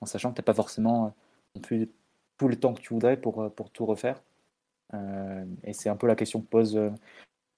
en 0.00 0.06
sachant 0.06 0.30
que 0.30 0.36
tu 0.36 0.40
n'as 0.40 0.44
pas 0.44 0.54
forcément 0.54 1.14
non 1.54 1.60
plus 1.62 1.90
tout 2.38 2.48
le 2.48 2.56
temps 2.56 2.74
que 2.74 2.80
tu 2.80 2.94
voudrais 2.94 3.16
pour, 3.16 3.52
pour 3.54 3.70
tout 3.70 3.86
refaire. 3.86 4.22
et 5.64 5.72
c'est 5.72 5.88
un 5.88 5.96
peu 5.96 6.06
la 6.06 6.16
question 6.16 6.40
que 6.40 6.46
pose 6.46 6.80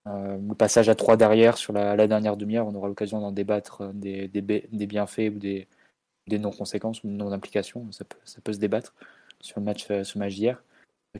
euh, 0.08 0.36
le 0.36 0.54
passage 0.54 0.88
à 0.88 0.94
3 0.94 1.16
derrière 1.16 1.56
sur 1.56 1.72
la, 1.72 2.06
dernière 2.08 2.36
demi-heure, 2.36 2.66
on 2.66 2.74
aura 2.74 2.88
l'occasion 2.88 3.20
d'en 3.20 3.30
débattre 3.30 3.82
euh, 3.82 3.92
des, 3.92 4.86
bienfaits 4.86 5.30
ou 5.34 5.38
des, 5.38 5.68
non-conséquences 6.30 7.02
ou 7.04 7.08
non-implications. 7.08 7.90
Ça 7.92 8.04
peut, 8.04 8.18
ça 8.24 8.40
peut 8.42 8.52
se 8.52 8.58
débattre 8.58 8.94
sur 9.40 9.60
le 9.60 9.64
match, 9.64 9.90
euh, 9.90 10.04
match 10.16 10.34
d'hier. 10.34 10.62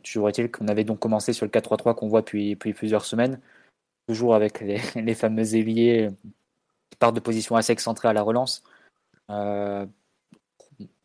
Toujours 0.02 0.28
est-il 0.28 0.50
qu'on 0.50 0.68
avait 0.68 0.84
donc 0.84 1.00
commencé 1.00 1.32
sur 1.32 1.44
le 1.44 1.50
4-3-3 1.50 1.94
qu'on 1.94 2.08
voit 2.08 2.22
depuis, 2.22 2.56
plusieurs 2.56 3.04
semaines, 3.04 3.40
toujours 4.08 4.34
avec 4.34 4.60
les, 4.60 4.78
fameux 5.14 5.54
ailiers 5.54 6.08
qui 6.90 6.96
partent 6.98 7.14
de 7.14 7.20
position 7.20 7.56
assez 7.56 7.72
excentrée 7.72 8.08
à 8.08 8.12
la 8.12 8.22
relance. 8.22 8.62
Euh, 9.30 9.86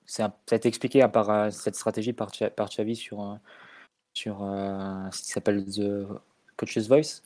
ça 0.06 0.34
a 0.51 0.56
été 0.56 0.70
expliqué 0.70 1.04
hein, 1.04 1.10
par 1.10 1.51
cette 1.51 1.75
stratégie 1.75 2.13
par, 2.13 2.32
par 2.56 2.70
Xavi 2.70 2.96
sur, 2.96 3.38
sur 4.13 4.39
ce 4.39 5.22
qui 5.22 5.32
s'appelle 5.32 5.66
The 5.66 6.08
Coach's 6.56 6.88
Voice, 6.88 7.22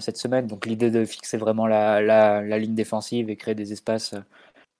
cette 0.00 0.16
semaine. 0.16 0.46
Donc 0.46 0.66
l'idée 0.66 0.90
de 0.90 1.04
fixer 1.04 1.36
vraiment 1.36 1.66
la, 1.66 2.00
la, 2.00 2.58
ligne 2.58 2.74
défensive 2.74 3.30
et 3.30 3.36
créer 3.36 3.54
des 3.54 3.72
espaces 3.72 4.12
euh, 4.12 4.20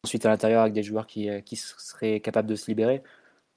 ensuite 0.04 0.24
à 0.26 0.30
l'intérieur 0.30 0.62
avec 0.62 0.72
des 0.72 0.82
joueurs 0.82 1.06
qui, 1.06 1.28
euh, 1.30 1.40
qui, 1.40 1.56
seraient 1.56 2.20
capables 2.20 2.48
de 2.48 2.54
se 2.54 2.66
libérer. 2.68 3.02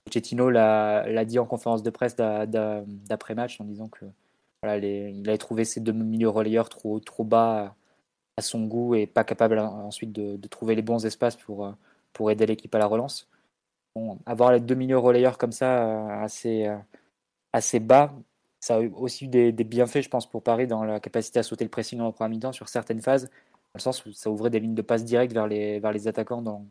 Pochettino 0.05 0.49
l'a 0.49 1.25
dit 1.25 1.39
en 1.39 1.45
conférence 1.45 1.83
de 1.83 1.89
presse 1.89 2.15
d'après-match 2.15 3.61
en 3.61 3.65
disant 3.65 3.89
que 3.89 4.05
il 4.63 5.23
avait 5.27 5.37
trouvé 5.37 5.63
ses 5.63 5.79
deux 5.79 5.93
milieux 5.93 6.29
relayeurs 6.29 6.67
trop, 6.69 6.99
trop 6.99 7.23
bas 7.23 7.75
à 8.37 8.41
son 8.41 8.65
goût 8.65 8.95
et 8.95 9.07
pas 9.07 9.23
capable 9.23 9.59
ensuite 9.59 10.11
de, 10.11 10.47
trouver 10.47 10.75
les 10.75 10.81
bons 10.81 11.05
espaces 11.05 11.35
pour, 11.35 11.65
euh, 11.65 11.71
pour 12.13 12.31
aider 12.31 12.45
l'équipe 12.45 12.73
à 12.75 12.79
la 12.79 12.87
relance. 12.87 13.29
Bon, 13.95 14.19
avoir 14.25 14.51
les 14.51 14.59
deux 14.59 14.75
milieux 14.75 14.97
relayeurs 14.97 15.37
comme 15.37 15.51
ça 15.51 16.21
assez, 16.21 16.69
assez 17.53 17.79
bas, 17.79 18.13
ça 18.59 18.75
a 18.75 18.79
aussi 18.79 19.25
eu 19.25 19.27
des, 19.27 19.51
bienfaits, 19.63 20.01
je 20.01 20.09
pense, 20.09 20.29
pour 20.29 20.43
Paris 20.43 20.67
dans 20.67 20.83
la 20.83 20.99
capacité 20.99 21.39
à 21.39 21.43
sauter 21.43 21.63
le 21.63 21.69
pressing 21.69 21.99
en 22.01 22.11
première 22.11 22.29
mi-temps 22.29 22.51
sur 22.51 22.67
certaines 22.67 23.01
phases, 23.01 23.29
le 23.75 23.79
sens 23.79 24.05
où 24.05 24.11
ça 24.11 24.29
ouvrait 24.29 24.49
des 24.49 24.59
lignes 24.59 24.75
de 24.75 24.81
passe 24.81 25.05
directes 25.05 25.33
vers 25.33 25.47
les, 25.47 25.79
vers 25.79 25.91
les 25.91 26.07
attaquants 26.07 26.41
dans, 26.41 26.65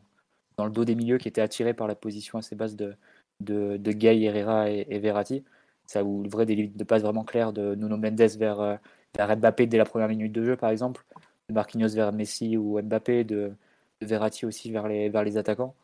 dans 0.56 0.64
le 0.64 0.70
dos 0.70 0.84
des 0.84 0.94
milieux 0.94 1.18
qui 1.18 1.28
étaient 1.28 1.40
attirés 1.40 1.74
par 1.74 1.86
la 1.86 1.94
position 1.94 2.38
assez 2.38 2.56
basse 2.56 2.76
de, 2.76 2.96
de, 3.40 3.76
de 3.76 3.92
Gay, 3.92 4.22
Herrera 4.22 4.70
et, 4.70 4.98
Verratti. 4.98 5.44
Ça 5.86 6.04
ouvrait 6.04 6.46
des 6.46 6.54
lignes 6.54 6.72
de 6.74 6.84
passe 6.84 7.02
vraiment 7.02 7.24
claires 7.24 7.52
de 7.52 7.74
Nuno 7.74 7.96
Mendes 7.96 8.20
vers, 8.38 8.60
euh, 8.60 8.76
vers 9.16 9.36
Mbappé 9.36 9.66
dès 9.66 9.78
la 9.78 9.84
première 9.84 10.08
minute 10.08 10.32
de 10.32 10.44
jeu, 10.44 10.56
par 10.56 10.70
exemple, 10.70 11.04
de 11.48 11.54
Marquinhos 11.54 11.94
vers 11.94 12.12
Messi 12.12 12.56
ou 12.56 12.80
Mbappé, 12.80 13.24
de, 13.24 13.52
Verratti 14.00 14.46
aussi 14.46 14.70
vers 14.70 14.86
les, 14.86 15.08
vers 15.08 15.24
les 15.24 15.38
attaquants, 15.38 15.74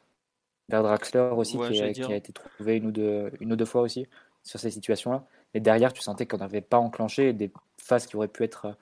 vers 0.69 0.83
Draxler 0.83 1.31
aussi, 1.37 1.59
qui, 1.59 1.83
a, 1.83 1.93
qui, 1.93 2.03
a, 2.05 2.17
été 2.17 2.33
trouvé 2.33 2.77
une 2.77 2.87
ou 2.87 2.93
deux, 2.93 3.33
une 3.41 3.53
ou 3.53 3.57
deux 3.57 3.65
fois 3.65 3.83
aussi 3.83 4.07
sur 4.45 4.61
ces 4.61 4.71
situations-là. 4.71 5.25
Et 5.55 5.61
derrière, 5.61 5.93
tu 5.93 6.03
sentais 6.03 6.27
qu'on 6.27 6.39
n'avait 6.39 6.61
pas 6.61 6.79
enclenché 6.79 7.33
des 7.33 7.51
phases 7.79 8.07
qui 8.07 8.17
auraient 8.17 8.29
pu 8.29 8.45
être 8.45 8.67
euh, 8.67 8.73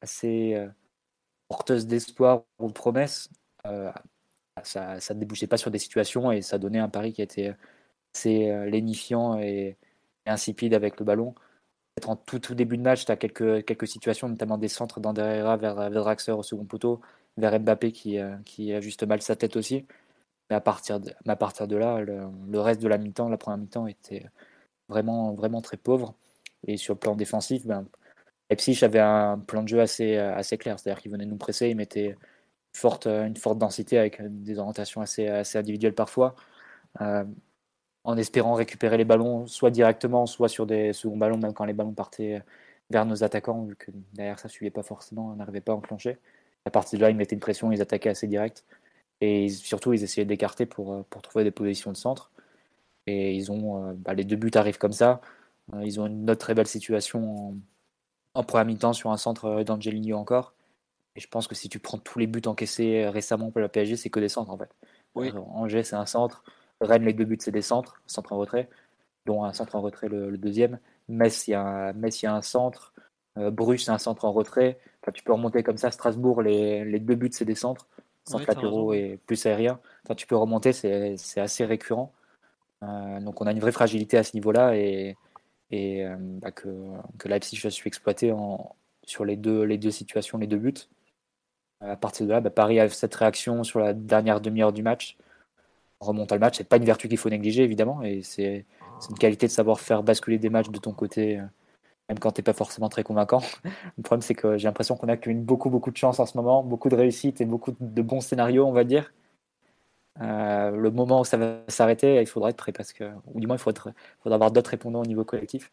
assez 0.00 0.54
euh, 0.54 0.68
porteuses 1.54 1.86
d'espoir 1.86 2.42
ou 2.58 2.68
de 2.68 2.72
promesses. 2.72 3.30
Euh, 3.66 3.92
ça 4.62 4.96
ne 4.96 5.20
débouchait 5.20 5.46
pas 5.46 5.56
sur 5.56 5.70
des 5.70 5.78
situations 5.78 6.32
et 6.32 6.42
ça 6.42 6.58
donnait 6.58 6.80
un 6.80 6.88
pari 6.88 7.12
qui 7.12 7.22
était 7.22 7.54
assez 8.14 8.68
lénifiant 8.70 9.38
et, 9.38 9.76
insipide 10.26 10.74
avec 10.74 10.98
le 10.98 11.04
ballon. 11.04 11.32
Peut-être 11.94 12.10
en 12.10 12.16
tout, 12.16 12.38
tout, 12.38 12.54
début 12.54 12.76
de 12.76 12.82
match, 12.82 13.04
tu 13.04 13.12
as 13.12 13.16
quelques, 13.16 13.64
quelques 13.64 13.86
situations, 13.86 14.28
notamment 14.28 14.58
des 14.58 14.68
centres 14.68 15.00
d'Anderera 15.00 15.56
vers, 15.56 15.74
vers 15.74 15.90
Draxler 15.90 16.34
au 16.34 16.42
second 16.42 16.64
poteau, 16.64 17.00
vers 17.36 17.58
Mbappé 17.60 17.92
qui, 17.92 18.18
qui 18.44 18.72
ajuste 18.72 19.04
mal 19.04 19.22
sa 19.22 19.36
tête 19.36 19.56
aussi. 19.56 19.86
Mais 20.50 20.56
à 20.56 20.60
partir 20.60 21.00
de, 21.00 21.12
à 21.26 21.36
partir 21.36 21.68
de 21.68 21.76
là, 21.76 22.00
le, 22.00 22.22
le 22.48 22.60
reste 22.60 22.80
de 22.80 22.88
la 22.88 22.98
mi-temps, 22.98 23.28
la 23.28 23.38
première 23.38 23.58
mi-temps 23.58 23.86
était 23.86 24.26
vraiment, 24.88 25.34
vraiment 25.34 25.60
très 25.62 25.76
pauvre. 25.76 26.14
Et 26.66 26.76
sur 26.76 26.94
le 26.94 26.98
plan 26.98 27.16
défensif, 27.16 27.66
ben, 27.66 27.86
Leipzig 28.50 28.84
avait 28.84 29.00
un 29.00 29.38
plan 29.38 29.62
de 29.62 29.68
jeu 29.68 29.80
assez, 29.80 30.16
assez 30.16 30.58
clair. 30.58 30.78
C'est-à-dire 30.78 31.00
qu'il 31.02 31.10
venait 31.12 31.26
nous 31.26 31.36
presser, 31.36 31.68
il 31.70 31.76
mettait 31.76 32.08
une 32.10 32.16
forte, 32.74 33.06
une 33.06 33.36
forte 33.36 33.58
densité 33.58 33.98
avec 33.98 34.20
des 34.22 34.58
orientations 34.58 35.00
assez, 35.00 35.28
assez 35.28 35.58
individuelles 35.58 35.94
parfois, 35.94 36.34
euh, 37.00 37.24
en 38.04 38.16
espérant 38.18 38.54
récupérer 38.54 38.98
les 38.98 39.04
ballons 39.04 39.46
soit 39.46 39.70
directement, 39.70 40.26
soit 40.26 40.48
sur 40.48 40.66
des 40.66 40.92
seconds 40.92 41.16
ballons, 41.16 41.38
même 41.38 41.54
quand 41.54 41.64
les 41.64 41.72
ballons 41.72 41.92
partaient 41.94 42.42
vers 42.90 43.06
nos 43.06 43.24
attaquants, 43.24 43.64
vu 43.64 43.76
que 43.76 43.90
derrière 44.14 44.38
ça 44.38 44.48
ne 44.48 44.52
suivait 44.52 44.70
pas 44.70 44.82
forcément, 44.82 45.28
on 45.32 45.36
n'arrivait 45.36 45.60
pas 45.62 45.72
à 45.72 45.76
enclencher. 45.76 46.18
À 46.66 46.70
partir 46.70 46.98
de 46.98 47.04
là, 47.04 47.10
ils 47.10 47.16
mettaient 47.16 47.34
une 47.36 47.40
pression, 47.40 47.72
ils 47.72 47.82
attaquaient 47.82 48.10
assez 48.10 48.26
direct. 48.28 48.64
Et 49.20 49.48
surtout, 49.50 49.92
ils 49.94 50.04
essayaient 50.04 50.26
d'écarter 50.26 50.66
pour, 50.66 51.04
pour 51.06 51.22
trouver 51.22 51.44
des 51.44 51.50
positions 51.50 51.92
de 51.92 51.96
centre. 51.96 52.30
Et 53.06 53.34
ils 53.34 53.52
ont, 53.52 53.90
euh, 53.90 53.94
bah, 53.96 54.14
les 54.14 54.24
deux 54.24 54.36
buts 54.36 54.50
arrivent 54.54 54.78
comme 54.78 54.92
ça. 54.92 55.20
Euh, 55.74 55.82
ils 55.84 56.00
ont 56.00 56.06
une 56.06 56.30
autre 56.30 56.40
très 56.40 56.54
belle 56.54 56.66
situation 56.66 57.56
première 58.42 58.66
mi-temps 58.66 58.92
sur 58.92 59.10
un 59.10 59.16
centre 59.16 59.46
euh, 59.46 59.64
d'Angelino 59.64 60.16
encore. 60.16 60.54
Et 61.16 61.20
je 61.20 61.28
pense 61.28 61.46
que 61.46 61.54
si 61.54 61.68
tu 61.68 61.78
prends 61.78 61.98
tous 61.98 62.18
les 62.18 62.26
buts 62.26 62.42
encaissés 62.46 63.06
récemment 63.08 63.50
pour 63.50 63.60
la 63.60 63.68
PSG, 63.68 63.96
c'est 63.96 64.10
que 64.10 64.20
des 64.20 64.28
centres 64.28 64.50
en 64.50 64.58
fait. 64.58 64.70
Oui. 65.14 65.32
Angers, 65.52 65.84
c'est 65.84 65.94
un 65.94 66.06
centre. 66.06 66.42
Rennes, 66.80 67.04
les 67.04 67.12
deux 67.12 67.24
buts, 67.24 67.38
c'est 67.40 67.52
des 67.52 67.62
centres, 67.62 68.02
centre 68.06 68.32
en 68.32 68.38
retrait, 68.38 68.68
dont 69.24 69.44
un 69.44 69.52
centre 69.52 69.76
en 69.76 69.80
retrait 69.80 70.08
le, 70.08 70.36
deuxième. 70.36 70.80
Metz, 71.08 71.46
il 71.46 71.52
y, 71.52 71.54
a 71.54 71.60
un, 71.60 71.92
Metz, 71.92 72.20
il 72.22 72.26
y 72.26 72.28
a 72.28 72.34
un 72.34 72.42
centre. 72.42 72.92
Bruges, 73.36 73.84
c'est 73.84 73.92
un 73.92 73.98
centre 73.98 74.24
en 74.24 74.32
retrait. 74.32 74.80
Enfin, 75.02 75.12
tu 75.12 75.22
peux 75.22 75.32
remonter 75.32 75.62
comme 75.62 75.76
ça. 75.76 75.92
Strasbourg, 75.92 76.42
les, 76.42 76.84
les 76.84 76.98
deux 76.98 77.14
buts, 77.14 77.30
c'est 77.32 77.44
des 77.44 77.54
centres, 77.54 77.86
centre 78.24 78.46
latéraux 78.48 78.92
et 78.92 79.20
plus 79.24 79.46
aérien. 79.46 79.78
Enfin, 80.04 80.16
tu 80.16 80.26
peux 80.26 80.36
remonter, 80.36 80.72
c'est 80.72 81.40
assez 81.40 81.64
récurrent. 81.64 82.12
Euh, 82.84 83.20
donc 83.20 83.40
on 83.40 83.46
a 83.46 83.52
une 83.52 83.60
vraie 83.60 83.72
fragilité 83.72 84.18
à 84.18 84.22
ce 84.22 84.34
niveau-là 84.34 84.76
et, 84.76 85.16
et 85.74 86.04
euh, 86.04 86.16
bah, 86.18 86.52
que, 86.52 86.68
que 87.18 87.28
Leipzig 87.28 87.60
a 87.66 87.70
su 87.70 87.90
sur 89.06 89.24
les 89.24 89.36
deux, 89.36 89.90
situations, 89.90 90.38
les 90.38 90.46
deux 90.46 90.56
buts. 90.56 90.74
Euh, 91.82 91.92
à 91.92 91.96
partir 91.96 92.26
de 92.26 92.30
là, 92.30 92.40
bah, 92.40 92.50
Paris 92.50 92.78
a 92.78 92.88
cette 92.88 93.14
réaction 93.14 93.64
sur 93.64 93.80
la 93.80 93.92
dernière 93.92 94.40
demi-heure 94.40 94.72
du 94.72 94.82
match. 94.82 95.16
On 96.00 96.06
remonte 96.06 96.30
à 96.32 96.36
le 96.36 96.40
match. 96.40 96.58
C'est 96.58 96.68
pas 96.68 96.76
une 96.76 96.84
vertu 96.84 97.08
qu'il 97.08 97.18
faut 97.18 97.28
négliger, 97.28 97.62
évidemment. 97.64 98.02
Et 98.02 98.22
c'est 98.22 98.64
une 99.10 99.18
qualité 99.18 99.46
de 99.46 99.52
savoir 99.52 99.80
faire 99.80 100.02
basculer 100.02 100.38
des 100.38 100.50
matchs 100.50 100.70
de 100.70 100.78
ton 100.78 100.92
côté, 100.92 101.40
même 102.08 102.18
quand 102.20 102.32
tu 102.32 102.40
n'es 102.40 102.44
pas 102.44 102.52
forcément 102.52 102.88
très 102.88 103.02
convaincant. 103.02 103.42
Le 103.96 104.02
problème, 104.02 104.22
c'est 104.22 104.34
que 104.34 104.56
j'ai 104.56 104.68
l'impression 104.68 104.96
qu'on 104.96 105.08
a 105.08 105.16
eu 105.26 105.34
beaucoup, 105.34 105.70
beaucoup 105.70 105.90
de 105.90 105.96
chance 105.96 106.20
en 106.20 106.26
ce 106.26 106.36
moment, 106.36 106.62
beaucoup 106.62 106.88
de 106.88 106.96
réussite 106.96 107.40
et 107.40 107.44
beaucoup 107.46 107.74
de 107.80 108.02
bons 108.02 108.20
scénarios, 108.20 108.64
on 108.66 108.72
va 108.72 108.84
dire. 108.84 109.12
Euh, 110.20 110.70
le 110.70 110.90
moment 110.90 111.20
où 111.20 111.24
ça 111.24 111.36
va 111.36 111.62
s'arrêter, 111.68 112.20
il 112.20 112.26
faudra 112.26 112.50
être 112.50 112.56
prêt 112.56 112.72
parce 112.72 112.92
que, 112.92 113.04
ou 113.32 113.40
du 113.40 113.46
moins, 113.46 113.56
il 113.56 113.60
faudra, 113.60 113.92
avoir 114.24 114.50
d'autres 114.52 114.70
répondants 114.70 115.02
au 115.02 115.06
niveau 115.06 115.24
collectif 115.24 115.70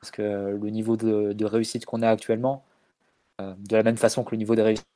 parce 0.00 0.10
que 0.10 0.22
le 0.22 0.70
niveau 0.70 0.96
de, 0.96 1.44
réussite 1.44 1.86
qu'on 1.86 2.02
a 2.02 2.08
actuellement, 2.10 2.64
euh, 3.40 3.54
de 3.58 3.76
la 3.76 3.82
même 3.82 3.96
façon 3.98 4.24
que 4.24 4.32
le 4.32 4.38
niveau 4.38 4.56
de 4.56 4.62
réussite 4.62 4.86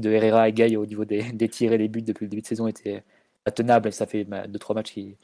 de 0.00 0.10
Herrera 0.10 0.48
et 0.48 0.52
Gaï 0.52 0.76
au 0.76 0.86
niveau 0.86 1.04
des, 1.04 1.22
des, 1.32 1.48
tirs 1.48 1.72
et 1.72 1.78
des 1.78 1.88
buts 1.88 2.02
depuis 2.02 2.24
le 2.26 2.30
début 2.30 2.42
de 2.42 2.46
saison 2.46 2.66
était 2.68 3.04
tenable 3.54 3.88
et 3.88 3.92
ça 3.92 4.06
fait 4.06 4.24
2-3 4.24 4.26
bah, 4.28 4.74
matchs 4.74 4.92
qui 4.92 5.06
ne 5.06 5.14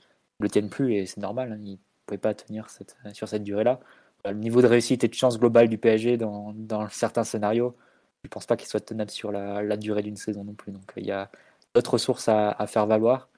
le 0.41 0.51
tiennent 0.51 0.71
plus 0.71 0.95
et 0.95 1.07
c'est 1.07 1.21
normal, 1.21 1.53
hein, 1.53 1.59
ils 1.63 1.73
ne 1.73 1.77
pouvaient 2.07 2.19
pas 2.19 2.35
tenir 2.35 2.69
sur 3.13 3.29
cette 3.29 3.43
durée-là. 3.45 3.81
Euh, 4.27 4.33
le 4.33 4.39
niveau 4.39 4.63
de 4.63 4.67
réussite 4.67 5.05
et 5.05 5.09
de 5.09 5.15
chance 5.15 5.39
globale 5.39 5.69
du 5.69 5.79
PSG 5.79 6.17
dans, 6.17 6.53
dans 6.55 6.89
certains 6.91 7.25
scénarios, 7.25 7.77
je 8.25 8.29
ne 8.29 8.31
pense 8.31 8.47
pas 8.47 8.57
qu'il 8.57 8.69
soit 8.69 8.81
tenable 8.81 9.11
sur 9.11 9.33
la, 9.33 9.63
la 9.63 9.77
durée 9.77 10.03
d'une 10.03 10.17
saison 10.17 10.45
non 10.45 10.55
plus. 10.55 10.73
Donc 10.73 10.93
il 10.97 11.07
y 11.07 11.13
a, 11.13 11.31
d'autres 11.77 11.93
ressources 11.93 12.29
à, 12.29 12.67
faire 12.67 12.87
valoir. 12.87 13.29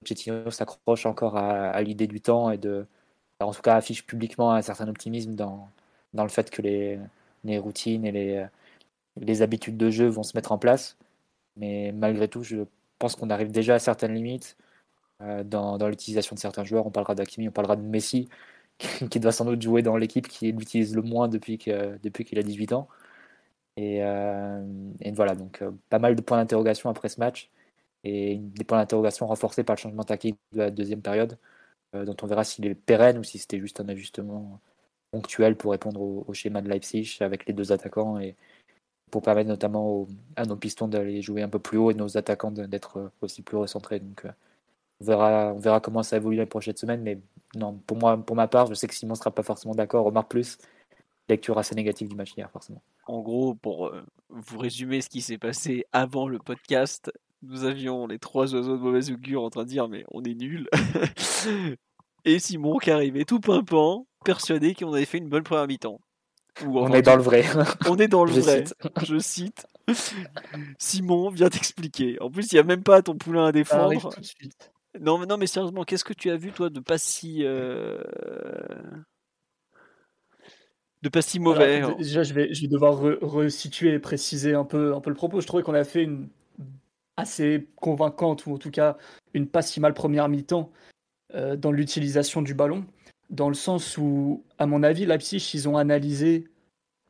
Pochettino 0.00 0.50
s'accroche 0.50 1.06
encore 1.06 1.36
à, 1.36 1.80
l'idée 1.82 2.06
du 2.06 2.20
temps 2.20 2.50
et 2.50 2.58
de, 2.58 2.86
en 3.40 3.52
tout 3.52 3.62
cas, 3.62 3.76
affiche 3.76 4.06
publiquement 4.06 4.52
un 4.52 4.62
certain 4.62 4.88
optimisme 4.88 5.34
dans, 5.34 5.68
dans 6.14 6.22
le 6.24 6.28
fait 6.28 6.50
que 6.50 6.62
les, 6.62 6.98
les 7.44 7.58
routines 7.58 8.04
et 8.06 8.12
les, 8.12 8.46
les 9.20 9.42
habitudes 9.42 9.76
de 9.76 9.90
jeu 9.90 10.08
vont 10.08 10.22
se 10.22 10.36
mettre 10.36 10.52
en 10.52 10.58
place. 10.58 10.96
Mais 11.56 11.92
malgré 11.92 12.28
tout, 12.28 12.42
je 12.44 12.58
pense 12.98 13.16
qu'on 13.16 13.30
arrive 13.30 13.50
déjà 13.50 13.74
à 13.76 13.78
certaines 13.78 14.14
limites 14.14 14.56
euh, 15.22 15.44
dans, 15.44 15.78
dans 15.78 15.88
l'utilisation 15.88 16.34
de 16.36 16.40
certains 16.40 16.64
joueurs. 16.64 16.86
On 16.86 16.90
parlera 16.90 17.14
d'Akimi, 17.14 17.48
on 17.48 17.52
parlera 17.52 17.76
de 17.76 17.82
Messi, 17.82 18.28
qui, 19.10 19.20
doit 19.20 19.32
sans 19.32 19.44
doute 19.44 19.62
jouer 19.62 19.82
dans 19.82 19.96
l'équipe 19.96 20.28
qui 20.28 20.52
l'utilise 20.52 20.94
le 20.96 21.02
moins 21.02 21.28
depuis 21.28 21.58
qu'il 21.58 21.98
depuis 22.02 22.24
qu'il 22.24 22.38
a 22.38 22.42
18 22.42 22.72
ans. 22.74 22.88
Et, 23.76 24.04
euh, 24.04 24.62
et 25.00 25.12
voilà, 25.12 25.34
donc 25.34 25.62
euh, 25.62 25.70
pas 25.90 25.98
mal 25.98 26.14
de 26.14 26.22
points 26.22 26.38
d'interrogation 26.38 26.90
après 26.90 27.08
ce 27.08 27.20
match 27.20 27.50
et 28.04 28.36
des 28.38 28.64
points 28.64 28.78
d'interrogation 28.78 29.26
renforcés 29.26 29.64
par 29.64 29.76
le 29.76 29.80
changement 29.80 30.04
tactique 30.04 30.36
de 30.52 30.58
la 30.58 30.70
deuxième 30.70 31.02
période, 31.02 31.38
euh, 31.94 32.04
dont 32.04 32.16
on 32.22 32.26
verra 32.26 32.44
s'il 32.44 32.66
est 32.66 32.74
pérenne 32.74 33.18
ou 33.18 33.24
si 33.24 33.38
c'était 33.38 33.60
juste 33.60 33.80
un 33.80 33.88
ajustement 33.88 34.60
ponctuel 35.12 35.56
pour 35.56 35.72
répondre 35.72 36.00
au, 36.00 36.32
schéma 36.32 36.62
de 36.62 36.68
Leipzig 36.68 37.18
avec 37.20 37.46
les 37.46 37.52
deux 37.52 37.72
attaquants 37.72 38.18
et 38.18 38.36
pour 39.10 39.22
permettre 39.22 39.48
notamment 39.48 40.08
à 40.36 40.46
nos 40.46 40.56
pistons 40.56 40.88
d'aller 40.88 41.20
jouer 41.22 41.42
un 41.42 41.48
peu 41.48 41.58
plus 41.58 41.78
haut 41.78 41.90
et 41.90 41.94
nos 41.94 42.16
attaquants 42.16 42.50
d'être 42.50 43.12
aussi 43.20 43.42
plus 43.42 43.58
recentrés. 43.58 44.00
Donc, 44.00 44.24
on 45.02 45.04
verra, 45.04 45.52
on 45.54 45.58
verra 45.58 45.80
comment 45.80 46.02
ça 46.02 46.16
évolue 46.16 46.38
la 46.38 46.46
prochaine 46.46 46.76
semaine. 46.76 47.02
Mais 47.02 47.18
non, 47.54 47.74
pour 47.86 47.98
moi, 47.98 48.16
pour 48.16 48.36
ma 48.36 48.48
part, 48.48 48.66
je 48.66 48.74
sais 48.74 48.86
que 48.86 48.94
Simon 48.94 49.12
ne 49.12 49.18
sera 49.18 49.30
pas 49.30 49.42
forcément 49.42 49.74
d'accord. 49.74 50.06
Omar 50.06 50.26
plus, 50.26 50.58
lecture 51.28 51.58
assez 51.58 51.74
négative 51.74 52.08
du 52.08 52.16
match 52.16 52.32
hier, 52.36 52.50
forcément. 52.50 52.82
En 53.06 53.20
gros, 53.20 53.54
pour 53.54 53.88
euh, 53.88 54.04
vous 54.30 54.58
résumer 54.58 55.00
ce 55.00 55.08
qui 55.08 55.20
s'est 55.20 55.38
passé 55.38 55.84
avant 55.92 56.28
le 56.28 56.38
podcast, 56.38 57.12
nous 57.42 57.64
avions 57.64 58.06
les 58.06 58.18
trois 58.18 58.54
oiseaux 58.54 58.76
de 58.76 58.82
mauvaise 58.82 59.10
augure 59.10 59.42
en 59.42 59.50
train 59.50 59.64
de 59.64 59.68
dire 59.68 59.88
mais 59.88 60.04
on 60.10 60.22
est 60.22 60.34
nul. 60.34 60.68
Et 62.24 62.38
Simon 62.38 62.78
qui 62.78 62.90
arrivait 62.90 63.24
tout 63.24 63.40
pimpant, 63.40 64.06
persuadé 64.24 64.74
qu'on 64.74 64.92
avait 64.92 65.04
fait 65.04 65.18
une 65.18 65.28
bonne 65.28 65.42
première 65.42 65.66
mi-temps. 65.66 66.00
on 66.66 66.92
est 66.92 67.02
dans 67.02 67.16
le 67.16 67.22
vrai. 67.22 67.44
on 67.88 67.96
est 67.96 68.08
dans 68.08 68.24
le 68.24 68.32
vrai. 68.32 68.64
Je 69.02 69.18
cite. 69.18 69.66
Simon 70.78 71.30
vient 71.30 71.48
t'expliquer. 71.48 72.20
En 72.20 72.30
plus, 72.30 72.52
il 72.52 72.56
n'y 72.56 72.60
a 72.60 72.64
même 72.64 72.82
pas 72.82 73.02
ton 73.02 73.16
poulain 73.16 73.46
à 73.46 73.52
défendre. 73.52 74.10
Non, 75.00 75.24
non, 75.26 75.38
mais 75.38 75.46
sérieusement, 75.46 75.84
qu'est-ce 75.84 76.04
que 76.04 76.12
tu 76.12 76.30
as 76.30 76.36
vu 76.36 76.52
toi 76.52 76.68
de 76.68 76.78
pas 76.78 76.98
si 76.98 77.38
euh, 77.44 78.02
de 81.00 81.08
pas 81.08 81.22
si 81.22 81.40
mauvais 81.40 81.80
hein? 81.80 81.96
Déjà, 81.98 82.22
je 82.22 82.34
vais, 82.34 82.52
je 82.52 82.62
vais 82.62 82.68
devoir 82.68 82.98
resituer 83.22 83.94
et 83.94 83.98
préciser 83.98 84.54
un 84.54 84.64
peu, 84.64 84.94
un 84.94 85.00
peu 85.00 85.08
le 85.08 85.16
propos. 85.16 85.40
Je 85.40 85.46
trouvais 85.46 85.62
qu'on 85.62 85.74
a 85.74 85.84
fait 85.84 86.02
une 86.02 86.28
assez 87.16 87.68
convaincante 87.76 88.46
ou 88.46 88.54
en 88.54 88.58
tout 88.58 88.70
cas 88.70 88.96
une 89.34 89.46
pas 89.46 89.62
si 89.62 89.80
mal 89.80 89.94
première 89.94 90.28
mi-temps 90.28 90.70
euh, 91.34 91.56
dans 91.56 91.72
l'utilisation 91.72 92.42
du 92.42 92.54
ballon, 92.54 92.84
dans 93.30 93.48
le 93.48 93.54
sens 93.54 93.96
où, 93.96 94.44
à 94.58 94.66
mon 94.66 94.82
avis, 94.82 95.06
Leipzig, 95.06 95.52
ils 95.54 95.68
ont 95.68 95.76
analysé 95.76 96.48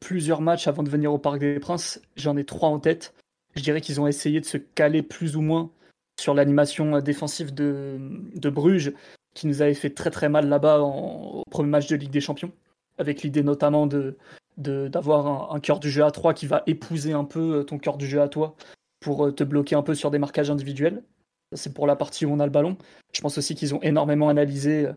plusieurs 0.00 0.40
matchs 0.40 0.68
avant 0.68 0.82
de 0.82 0.88
venir 0.88 1.12
au 1.12 1.18
Parc 1.18 1.38
des 1.38 1.58
Princes. 1.58 2.00
J'en 2.16 2.36
ai 2.36 2.44
trois 2.44 2.68
en 2.68 2.78
tête. 2.78 3.14
Je 3.56 3.62
dirais 3.62 3.80
qu'ils 3.80 4.00
ont 4.00 4.06
essayé 4.06 4.40
de 4.40 4.46
se 4.46 4.56
caler 4.56 5.02
plus 5.02 5.36
ou 5.36 5.40
moins 5.40 5.70
sur 6.20 6.34
l'animation 6.34 7.00
défensive 7.00 7.52
de, 7.52 7.98
Bruges, 8.50 8.92
qui 9.34 9.46
nous 9.46 9.62
avait 9.62 9.74
fait 9.74 9.90
très 9.90 10.10
très 10.10 10.28
mal 10.28 10.48
là-bas 10.48 10.80
au 10.80 11.42
premier 11.50 11.70
match 11.70 11.88
de 11.88 11.96
Ligue 11.96 12.10
des 12.10 12.20
Champions, 12.20 12.52
avec 12.98 13.22
l'idée 13.22 13.42
notamment 13.42 13.86
de 13.86 14.16
d'avoir 14.58 15.54
un, 15.54 15.60
cœur 15.60 15.80
du 15.80 15.90
jeu 15.90 16.04
à 16.04 16.10
3 16.10 16.34
qui 16.34 16.46
va 16.46 16.62
épouser 16.66 17.14
un 17.14 17.24
peu 17.24 17.60
euh, 17.60 17.62
ton 17.62 17.78
cœur 17.78 17.96
du 17.96 18.06
jeu 18.06 18.20
à 18.20 18.28
toi 18.28 18.54
pour 19.02 19.26
euh, 19.26 19.32
te 19.32 19.44
bloquer 19.44 19.76
un 19.76 19.82
peu 19.82 19.94
sur 19.94 20.10
des 20.10 20.18
marquages 20.18 20.50
individuels. 20.50 21.02
C'est 21.54 21.74
pour 21.74 21.86
la 21.86 21.96
partie 21.96 22.24
où 22.24 22.32
on 22.32 22.40
a 22.40 22.46
le 22.46 22.52
ballon. 22.52 22.78
Je 23.12 23.20
pense 23.20 23.36
aussi 23.36 23.54
qu'ils 23.54 23.74
ont 23.74 23.82
énormément 23.82 24.30
analysé 24.30 24.88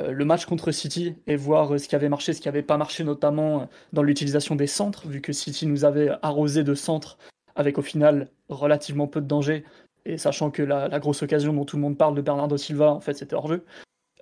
euh, 0.00 0.10
le 0.10 0.24
match 0.24 0.46
contre 0.46 0.72
City 0.72 1.14
et 1.28 1.36
voir 1.36 1.78
ce 1.78 1.86
qui 1.86 1.94
avait 1.94 2.08
marché, 2.08 2.32
ce 2.32 2.40
qui 2.40 2.48
n'avait 2.48 2.62
pas 2.62 2.76
marché, 2.76 3.04
notamment 3.04 3.68
dans 3.92 4.02
l'utilisation 4.02 4.56
des 4.56 4.66
centres, 4.66 5.06
vu 5.06 5.20
que 5.20 5.32
City 5.32 5.66
nous 5.66 5.84
avait 5.84 6.10
arrosé 6.22 6.64
de 6.64 6.74
centres 6.74 7.16
avec 7.54 7.78
au 7.78 7.82
final 7.82 8.28
relativement 8.48 9.06
peu 9.06 9.20
de 9.20 9.26
danger 9.28 9.64
et 10.06 10.18
sachant 10.18 10.50
que 10.50 10.62
la, 10.62 10.98
grosse 10.98 11.22
occasion 11.22 11.52
dont 11.52 11.64
tout 11.64 11.76
le 11.76 11.82
monde 11.82 11.96
parle 11.96 12.14
de 12.14 12.20
Bernardo 12.20 12.56
Silva, 12.56 12.92
en 12.92 13.00
fait, 13.00 13.14
c'était 13.14 13.34
hors 13.34 13.48
jeu. 13.48 13.64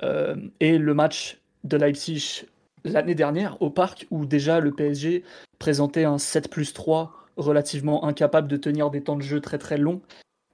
Euh, 0.02 0.36
et 0.60 0.78
le 0.78 0.94
match 0.94 1.40
de 1.64 1.76
Leipzig 1.76 2.44
l'année 2.84 3.14
dernière 3.14 3.60
au 3.60 3.70
parc, 3.70 4.06
où 4.10 4.26
déjà 4.26 4.60
le 4.60 4.72
PSG 4.72 5.24
présentait 5.58 6.04
un 6.04 6.18
7 6.18 6.50
plus 6.50 6.72
3 6.72 7.21
relativement 7.36 8.04
incapable 8.04 8.48
de 8.48 8.56
tenir 8.56 8.90
des 8.90 9.02
temps 9.02 9.16
de 9.16 9.22
jeu 9.22 9.40
très 9.40 9.58
très 9.58 9.78
longs. 9.78 10.00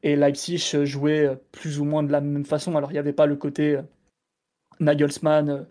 Et 0.02 0.16
Leipzig 0.16 0.84
jouait 0.84 1.36
plus 1.52 1.80
ou 1.80 1.84
moins 1.84 2.02
de 2.02 2.12
la 2.12 2.20
même 2.20 2.44
façon. 2.44 2.76
Alors 2.76 2.90
il 2.90 2.94
n'y 2.94 3.00
avait 3.00 3.12
pas 3.12 3.26
le 3.26 3.36
côté 3.36 3.76
euh, 3.76 3.82
Nagelsmann, 4.80 5.66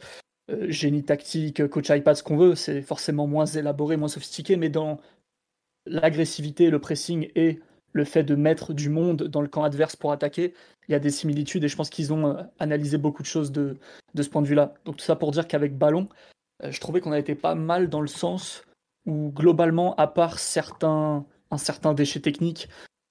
euh, 0.50 0.66
génie 0.70 1.04
tactique, 1.04 1.68
coach 1.68 1.90
iPad, 1.90 2.16
ce 2.16 2.24
qu'on 2.24 2.38
veut. 2.38 2.56
C'est 2.56 2.82
forcément 2.82 3.28
moins 3.28 3.46
élaboré, 3.46 3.98
moins 3.98 4.08
sophistiqué, 4.08 4.58
mais 4.58 4.70
dans 4.70 5.00
l'agressivité, 5.86 6.70
le 6.70 6.80
pressing 6.80 7.30
et 7.36 7.60
le 7.94 8.04
fait 8.04 8.24
de 8.24 8.36
mettre 8.36 8.74
du 8.74 8.90
monde 8.90 9.24
dans 9.24 9.42
le 9.42 9.48
camp 9.48 9.64
adverse 9.64 9.96
pour 9.96 10.12
attaquer, 10.12 10.54
il 10.88 10.92
y 10.92 10.96
a 10.96 11.00
des 11.00 11.10
similitudes 11.10 11.64
et 11.64 11.68
je 11.68 11.76
pense 11.76 11.90
qu'ils 11.90 12.14
ont 12.14 12.28
euh, 12.28 12.44
analysé 12.60 12.98
beaucoup 12.98 13.22
de 13.22 13.28
choses 13.28 13.52
de, 13.52 13.78
de 14.14 14.24
ce 14.24 14.30
point 14.30 14.42
de 14.42 14.48
vue-là. 14.48 14.74
Donc 14.86 14.98
tout 14.98 15.06
ça 15.06 15.16
pour 15.16 15.32
dire 15.32 15.48
qu'avec 15.48 15.78
ballon, 15.78 16.08
euh, 16.64 16.72
je 16.72 16.80
trouvais 16.80 17.02
qu'on 17.02 17.12
a 17.12 17.20
été 17.20 17.36
pas 17.36 17.56
mal 17.56 17.90
dans 17.90 18.02
le 18.02 18.08
sens 18.08 18.64
où 19.08 19.32
globalement, 19.34 19.96
à 19.96 20.06
part 20.06 20.38
certains, 20.38 21.26
un 21.50 21.58
certain 21.58 21.94
déchet 21.94 22.20
technique, 22.20 22.70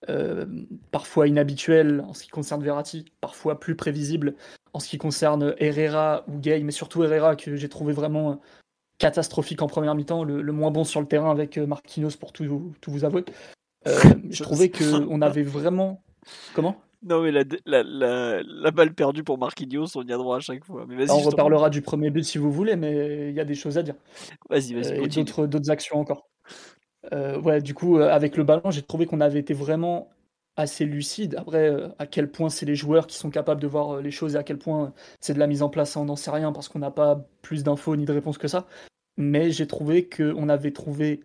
euh, 0.08 0.46
parfois 0.92 1.26
inhabituel 1.26 2.00
en 2.06 2.12
ce 2.12 2.22
qui 2.22 2.28
concerne 2.28 2.62
Verratti, 2.62 3.06
parfois 3.20 3.58
plus 3.58 3.74
prévisible 3.74 4.36
en 4.72 4.78
ce 4.78 4.88
qui 4.88 4.98
concerne 4.98 5.54
Herrera 5.58 6.24
ou 6.28 6.38
Gay, 6.38 6.62
mais 6.62 6.70
surtout 6.70 7.02
Herrera 7.02 7.34
que 7.34 7.56
j'ai 7.56 7.68
trouvé 7.68 7.94
vraiment 7.94 8.40
catastrophique 8.98 9.62
en 9.62 9.66
première 9.66 9.94
mi-temps, 9.94 10.22
le, 10.22 10.52
moins 10.52 10.70
bon 10.70 10.84
sur 10.84 11.00
le 11.00 11.06
terrain 11.06 11.30
avec 11.30 11.56
Marquinhos 11.56 12.16
pour 12.20 12.32
tout, 12.32 12.74
tout 12.80 12.90
vous 12.90 13.04
avouer. 13.04 13.24
Euh, 13.86 13.98
je 14.30 14.42
trouvais 14.42 14.70
qu'on 14.70 15.22
avait 15.22 15.42
vraiment. 15.42 16.02
Comment? 16.54 16.80
Non, 17.06 17.22
mais 17.22 17.30
la, 17.30 17.44
la, 17.64 18.42
la, 18.42 18.70
balle 18.72 18.92
perdue 18.92 19.22
pour 19.22 19.38
Marquinhos, 19.38 19.96
on 19.96 20.02
y 20.02 20.12
a 20.12 20.16
droit 20.16 20.38
à 20.38 20.40
chaque 20.40 20.64
fois. 20.64 20.84
Mais 20.88 21.08
on 21.10 21.20
reparlera 21.20 21.70
du 21.70 21.80
premier 21.80 22.10
but 22.10 22.24
si 22.24 22.36
vous 22.36 22.50
voulez, 22.50 22.74
mais 22.74 23.28
il 23.28 23.34
y 23.34 23.40
a 23.40 23.44
des 23.44 23.54
choses 23.54 23.78
à 23.78 23.82
dire. 23.82 23.94
Vas-y, 24.50 24.74
vas-y. 24.74 24.98
Euh, 24.98 25.04
et 25.04 25.08
d'autres, 25.08 25.46
d'autres 25.46 25.70
actions 25.70 25.98
encore. 25.98 26.28
Euh, 27.12 27.40
ouais, 27.40 27.60
du 27.60 27.74
coup, 27.74 27.98
avec 27.98 28.36
le 28.36 28.42
ballon, 28.42 28.72
j'ai 28.72 28.82
trouvé 28.82 29.06
qu'on 29.06 29.20
avait 29.20 29.38
été 29.38 29.54
vraiment 29.54 30.10
assez 30.56 30.84
lucide. 30.84 31.36
Après, 31.38 31.72
à 32.00 32.06
quel 32.06 32.30
point 32.30 32.48
c'est 32.48 32.66
les 32.66 32.74
joueurs 32.74 33.06
qui 33.06 33.16
sont 33.16 33.30
capables 33.30 33.60
de 33.60 33.68
voir 33.68 34.00
les 34.00 34.10
choses 34.10 34.34
et 34.34 34.38
à 34.38 34.42
quel 34.42 34.58
point 34.58 34.92
c'est 35.20 35.34
de 35.34 35.38
la 35.38 35.46
mise 35.46 35.62
en 35.62 35.68
place, 35.68 35.96
on 35.96 36.06
n'en 36.06 36.16
sait 36.16 36.32
rien 36.32 36.52
parce 36.52 36.68
qu'on 36.68 36.80
n'a 36.80 36.90
pas 36.90 37.24
plus 37.42 37.62
d'infos 37.62 37.94
ni 37.94 38.04
de 38.04 38.12
réponses 38.12 38.38
que 38.38 38.48
ça. 38.48 38.66
Mais 39.16 39.52
j'ai 39.52 39.68
trouvé 39.68 40.08
qu'on 40.08 40.48
avait 40.48 40.72
trouvé 40.72 41.20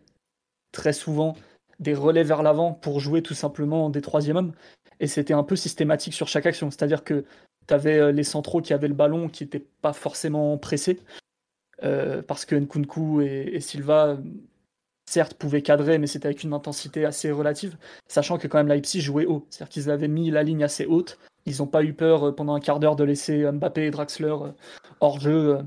très 0.72 0.94
souvent 0.94 1.36
des 1.80 1.96
relais 1.96 2.24
vers 2.24 2.44
l'avant 2.44 2.74
pour 2.74 3.00
jouer 3.00 3.24
tout 3.24 3.34
simplement 3.34 3.90
des 3.90 4.02
troisième 4.02 4.38
hommes. 4.38 4.54
Et 5.02 5.08
c'était 5.08 5.34
un 5.34 5.44
peu 5.44 5.56
systématique 5.56 6.14
sur 6.14 6.28
chaque 6.28 6.46
action. 6.46 6.70
C'est-à-dire 6.70 7.04
que 7.04 7.26
tu 7.68 7.74
avais 7.74 7.98
euh, 7.98 8.12
les 8.12 8.24
centraux 8.24 8.62
qui 8.62 8.72
avaient 8.72 8.88
le 8.88 8.94
ballon 8.94 9.28
qui 9.28 9.44
n'étaient 9.44 9.66
pas 9.82 9.94
forcément 9.94 10.58
pressés. 10.58 11.00
Euh, 11.84 12.22
parce 12.22 12.46
que 12.46 12.56
Nkunku 12.56 13.22
et, 13.22 13.60
Silva, 13.60 14.20
certes, 15.10 15.34
pouvaient 15.34 15.64
cadrer, 15.64 15.98
mais 15.98 16.06
c'était 16.06 16.28
avec 16.28 16.44
une 16.44 16.54
intensité 16.54 17.04
assez 17.04 17.32
relative. 17.32 17.78
Sachant 18.08 18.38
que 18.38 18.48
quand 18.48 18.60
même 18.60 18.68
Leipzig 18.68 19.02
jouait 19.02 19.26
haut. 19.26 19.48
C'est-à-dire 19.50 19.70
qu'ils 19.70 19.90
avaient 19.90 20.08
mis 20.08 20.30
la 20.30 20.44
ligne 20.44 20.64
assez 20.64 20.86
haute. 20.86 21.18
Ils 21.48 21.58
n'ont 21.58 21.68
pas 21.68 21.84
eu 21.84 21.94
peur 21.94 22.28
euh, 22.28 22.32
pendant 22.32 22.54
un 22.54 22.60
quart 22.60 22.80
d'heure 22.80 22.96
de 22.96 23.04
laisser 23.04 23.52
Mbappé 23.52 23.88
et 23.88 23.92
Draxler 23.92 24.36
hors 25.00 25.20
jeu 25.20 25.58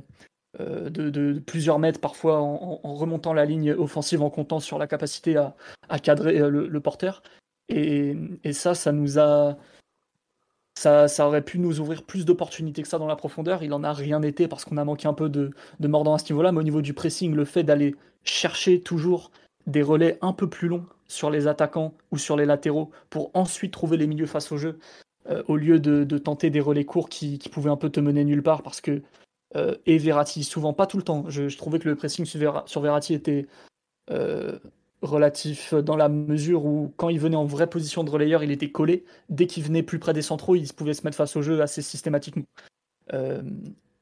de, 0.60 1.42
plusieurs 1.44 1.80
mètres, 1.80 1.98
parfois 1.98 2.40
en, 2.40 2.94
remontant 2.94 3.32
la 3.32 3.44
ligne 3.44 3.72
offensive, 3.72 4.22
en 4.22 4.30
comptant 4.30 4.60
sur 4.60 4.78
la 4.78 4.86
capacité 4.86 5.36
à, 5.36 5.98
cadrer 5.98 6.38
le, 6.38 6.80
porteur. 6.80 7.24
Et, 7.68 8.14
ça, 8.52 8.74
ça 8.74 8.92
nous 8.92 9.18
a. 9.18 9.56
Ça, 10.76 11.06
ça 11.06 11.28
aurait 11.28 11.44
pu 11.44 11.60
nous 11.60 11.78
ouvrir 11.78 12.02
plus 12.02 12.24
d'opportunités 12.24 12.82
que 12.82 12.88
ça 12.88 12.98
dans 12.98 13.06
la 13.06 13.16
profondeur. 13.16 13.62
Il 13.62 13.72
en 13.72 13.84
a 13.84 13.92
rien 13.92 14.20
été 14.22 14.48
parce 14.48 14.64
qu'on 14.64 14.76
a 14.76 14.84
manqué 14.84 15.06
un 15.06 15.14
peu 15.14 15.28
de, 15.28 15.50
de 15.78 15.88
mordant 15.88 16.14
à 16.14 16.18
ce 16.18 16.32
niveau-là. 16.32 16.50
Mais 16.50 16.58
au 16.58 16.64
niveau 16.64 16.82
du 16.82 16.94
pressing, 16.94 17.32
le 17.32 17.44
fait 17.44 17.62
d'aller 17.62 17.94
chercher 18.24 18.80
toujours 18.80 19.30
des 19.66 19.82
relais 19.82 20.18
un 20.20 20.32
peu 20.32 20.48
plus 20.48 20.68
longs 20.68 20.84
sur 21.06 21.30
les 21.30 21.46
attaquants 21.46 21.94
ou 22.10 22.18
sur 22.18 22.36
les 22.36 22.46
latéraux 22.46 22.90
pour 23.08 23.30
ensuite 23.34 23.72
trouver 23.72 23.96
les 23.96 24.06
milieux 24.06 24.26
face 24.26 24.50
au 24.52 24.56
jeu, 24.56 24.78
euh, 25.30 25.42
au 25.48 25.56
lieu 25.56 25.78
de, 25.78 26.18
tenter 26.18 26.50
des 26.50 26.60
relais 26.60 26.84
courts 26.84 27.08
qui, 27.08 27.38
pouvaient 27.50 27.70
un 27.70 27.76
peu 27.76 27.90
te 27.90 28.00
mener 28.00 28.24
nulle 28.24 28.42
part 28.42 28.62
parce 28.62 28.80
que 28.80 29.02
euh, 29.56 29.76
et 29.86 29.98
Verratti. 29.98 30.44
Souvent, 30.44 30.72
pas 30.72 30.86
tout 30.86 30.96
le 30.96 31.02
temps. 31.02 31.24
Je, 31.28 31.56
trouvais 31.56 31.78
que 31.78 31.88
le 31.88 31.94
pressing 31.94 32.24
sur, 32.24 32.80
Verratti 32.80 33.14
était 33.14 33.46
euh, 34.10 34.58
relatif 35.04 35.74
dans 35.74 35.96
la 35.96 36.08
mesure 36.08 36.64
où, 36.64 36.92
quand 36.96 37.08
il 37.08 37.20
venait 37.20 37.36
en 37.36 37.44
vraie 37.44 37.68
position 37.68 38.04
de 38.04 38.10
relayeur, 38.10 38.42
il 38.42 38.50
était 38.50 38.70
collé. 38.70 39.04
Dès 39.28 39.46
qu'il 39.46 39.62
venait 39.62 39.82
plus 39.82 39.98
près 39.98 40.12
des 40.12 40.22
centraux, 40.22 40.56
il 40.56 40.72
pouvait 40.72 40.94
se 40.94 41.04
mettre 41.04 41.16
face 41.16 41.36
au 41.36 41.42
jeu 41.42 41.60
assez 41.60 41.82
systématiquement. 41.82 42.44
Euh, 43.12 43.42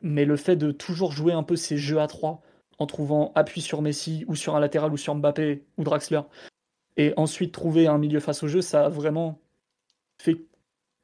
mais 0.00 0.24
le 0.24 0.36
fait 0.36 0.56
de 0.56 0.70
toujours 0.70 1.12
jouer 1.12 1.32
un 1.32 1.42
peu 1.42 1.56
ces 1.56 1.76
jeux 1.76 2.00
à 2.00 2.06
trois, 2.06 2.42
en 2.78 2.86
trouvant 2.86 3.32
appui 3.34 3.60
sur 3.60 3.82
Messi 3.82 4.24
ou 4.28 4.36
sur 4.36 4.56
un 4.56 4.60
latéral 4.60 4.92
ou 4.92 4.96
sur 4.96 5.14
Mbappé 5.14 5.64
ou 5.76 5.84
Draxler, 5.84 6.22
et 6.96 7.12
ensuite 7.16 7.52
trouver 7.52 7.86
un 7.86 7.98
milieu 7.98 8.20
face 8.20 8.42
au 8.42 8.48
jeu, 8.48 8.60
ça 8.60 8.86
a 8.86 8.88
vraiment 8.88 9.40
fait 10.20 10.38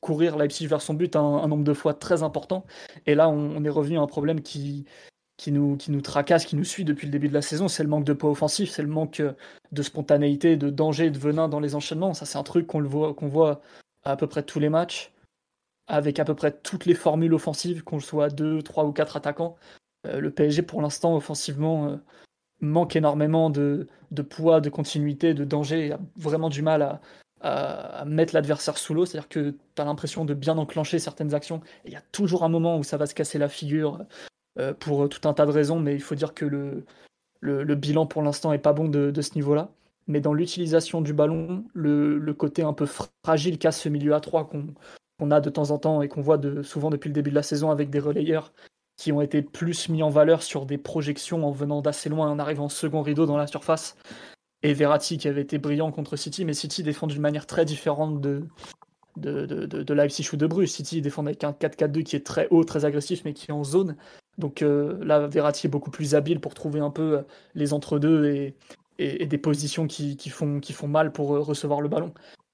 courir 0.00 0.36
Leipzig 0.36 0.66
vers 0.66 0.82
son 0.82 0.94
but 0.94 1.16
un, 1.16 1.46
nombre 1.48 1.64
de 1.64 1.72
fois 1.72 1.94
très 1.94 2.22
important. 2.22 2.64
Et 3.06 3.14
là, 3.14 3.28
on, 3.28 3.64
est 3.64 3.68
revenu 3.68 3.98
à 3.98 4.02
un 4.02 4.06
problème 4.06 4.42
qui, 4.42 4.84
qui, 5.38 5.52
nous, 5.52 5.76
qui 5.76 5.90
nous 5.90 6.02
tracasse, 6.02 6.44
qui 6.44 6.56
nous 6.56 6.64
suit 6.64 6.84
depuis 6.84 7.06
le 7.06 7.12
début 7.12 7.28
de 7.28 7.34
la 7.34 7.40
saison. 7.40 7.68
C'est 7.68 7.82
le 7.82 7.88
manque 7.88 8.04
de 8.04 8.12
poids 8.12 8.30
offensif, 8.30 8.70
c'est 8.70 8.82
le 8.82 8.88
manque 8.88 9.22
de 9.72 9.82
spontanéité, 9.82 10.56
de 10.58 10.68
danger, 10.68 11.10
de 11.10 11.18
venin 11.18 11.48
dans 11.48 11.60
les 11.60 11.74
enchaînements. 11.74 12.12
Ça, 12.12 12.26
c'est 12.26 12.36
un 12.36 12.42
truc 12.42 12.66
qu'on 12.66 12.82
voit, 12.82 13.14
qu'on 13.14 13.28
voit 13.28 13.62
à, 14.04 14.16
peu 14.16 14.26
près 14.26 14.42
tous 14.42 14.58
les 14.58 14.68
matchs, 14.68 15.12
avec 15.86 16.18
à 16.18 16.24
peu 16.24 16.34
près 16.34 16.52
toutes 16.52 16.84
les 16.84 16.94
formules 16.94 17.32
offensives, 17.32 17.84
qu'on 17.84 18.00
soit 18.00 18.28
deux, 18.28 18.60
trois 18.62 18.84
ou 18.84 18.92
quatre 18.92 19.16
attaquants. 19.16 19.56
Euh, 20.06 20.20
le 20.20 20.30
PSG, 20.30 20.62
pour 20.62 20.82
l'instant, 20.82 21.16
offensivement, 21.16 21.86
euh, 21.88 21.96
manque 22.60 22.96
énormément 22.96 23.48
de, 23.48 23.86
de, 24.10 24.22
poids, 24.22 24.60
de 24.60 24.70
continuité, 24.70 25.34
de 25.34 25.44
danger, 25.44 25.86
il 25.86 25.92
a 25.92 26.00
vraiment 26.16 26.48
du 26.48 26.62
mal 26.62 26.82
à, 26.82 27.00
à, 27.40 28.04
mettre 28.04 28.34
l'adversaire 28.34 28.76
sous 28.76 28.94
l'eau, 28.94 29.06
c'est-à-dire 29.06 29.28
que 29.28 29.54
tu 29.76 29.82
as 29.82 29.84
l'impression 29.84 30.24
de 30.24 30.34
bien 30.34 30.58
enclencher 30.58 30.98
certaines 30.98 31.34
actions, 31.34 31.60
et 31.84 31.88
il 31.88 31.92
y 31.92 31.96
a 31.96 32.02
toujours 32.12 32.42
un 32.42 32.48
moment 32.48 32.78
où 32.78 32.82
ça 32.82 32.96
va 32.96 33.06
se 33.06 33.14
casser 33.14 33.38
la 33.38 33.48
figure 33.48 34.04
euh, 34.58 34.74
pour 34.74 35.08
tout 35.08 35.28
un 35.28 35.34
tas 35.34 35.46
de 35.46 35.52
raisons, 35.52 35.80
mais 35.80 35.94
il 35.94 36.02
faut 36.02 36.14
dire 36.14 36.34
que 36.34 36.44
le, 36.44 36.84
le, 37.40 37.74
bilan 37.74 38.06
pour 38.06 38.22
l'instant 38.22 38.52
est 38.52 38.58
pas 38.58 38.72
bon 38.72 38.88
de, 38.88 39.20
ce 39.20 39.34
niveau-là. 39.34 39.70
mais 40.06 40.20
dans 40.20 40.34
l'utilisation 40.34 41.00
du 41.00 41.12
ballon, 41.12 41.64
le, 41.74 42.32
côté 42.32 42.62
un 42.62 42.72
peu 42.72 42.86
fragile 43.24 43.58
qu'a 43.58 43.72
ce 43.72 43.88
milieu 43.88 44.14
à 44.14 44.20
3 44.20 44.48
qu'on 44.48 45.30
a 45.30 45.40
de 45.40 45.50
temps 45.50 45.70
en 45.70 45.78
temps 45.78 46.02
et 46.02 46.08
qu'on 46.08 46.22
voit 46.22 46.38
de, 46.38 46.62
souvent 46.62 46.90
depuis 46.90 47.08
le 47.08 47.14
début 47.14 47.30
de 47.30 47.34
la 47.34 47.42
saison 47.42 47.70
avec 47.70 47.90
des 47.90 48.00
relayeurs 48.00 48.52
qui 48.96 49.12
ont 49.12 49.20
été 49.22 49.42
plus 49.42 49.88
mis 49.88 50.02
en 50.02 50.10
valeur 50.10 50.42
sur 50.42 50.66
des 50.66 50.76
projections 50.76 51.46
en 51.46 51.52
venant 51.52 51.80
d'assez 51.80 52.08
loin, 52.08 52.28
en 52.28 52.38
arrivant 52.40 52.68
second 52.68 53.00
rideau 53.00 53.26
dans 53.26 53.36
la 53.36 53.46
surface. 53.46 53.96
Et 54.64 54.74
Verratti 54.74 55.18
qui 55.18 55.28
avait 55.28 55.42
été 55.42 55.58
brillant 55.58 55.92
contre 55.92 56.16
City, 56.16 56.44
mais 56.44 56.52
City 56.52 56.82
défend 56.82 57.06
d'une 57.06 57.22
manière 57.22 57.46
très 57.46 57.64
différente 57.64 58.20
de, 58.20 58.42
de, 59.16 59.46
de, 59.46 59.66
de, 59.66 59.94
Leipzig 59.94 60.28
ou 60.32 60.36
de 60.36 60.48
Bruges. 60.48 60.70
City 60.70 61.00
défend 61.00 61.24
avec 61.24 61.44
un 61.44 61.52
4-4-2 61.52 62.02
qui 62.02 62.16
est 62.16 62.26
très 62.26 62.48
haut, 62.50 62.64
très 62.64 62.84
agressif, 62.84 63.22
mais 63.24 63.34
qui 63.34 63.50
est 63.50 63.54
en 63.54 63.62
zone. 63.62 63.96
Donc 64.38 64.62
euh, 64.62 65.04
là, 65.04 65.26
Verratti 65.26 65.66
est 65.66 65.70
beaucoup 65.70 65.90
plus 65.90 66.14
habile 66.14 66.40
pour 66.40 66.54
trouver 66.54 66.80
un 66.80 66.90
peu 66.90 67.18
euh, 67.18 67.22
les 67.54 67.72
entre-deux 67.72 68.26
et, 68.26 68.54
des 68.98 69.38
positions 69.38 69.86
qui, 69.86 70.16
font, 70.28 70.60
mal 70.88 71.12
pour 71.12 71.36
euh, 71.36 71.40
recevoir 71.40 71.80
le 71.80 71.88
ballon. 71.88 72.12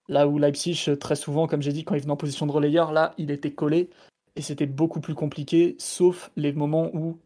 Là 0.09 0.29
où 0.29 0.38
Leipzig, 0.38 0.90
très 1.01 1.16
souvent, 1.16 1.47
comme 1.47 1.62
j'ai 1.62 1.73
dit, 1.73 1.85
quand 1.85 1.94
il 1.94 2.03
venait 2.03 2.12
en 2.12 2.16
position 2.16 2.47
de 2.47 2.53
relayeur, 2.53 2.92
là, 2.92 3.14
il 3.16 3.31
était 3.31 3.53
collé 3.53 3.88
et 4.37 4.42
c'était 4.42 4.66
beaucoup 4.66 5.01
plus 5.01 5.14
compliqué, 5.14 5.75
sauf 5.79 6.31
les 6.37 6.53
moments 6.53 6.90
où, 6.94 7.18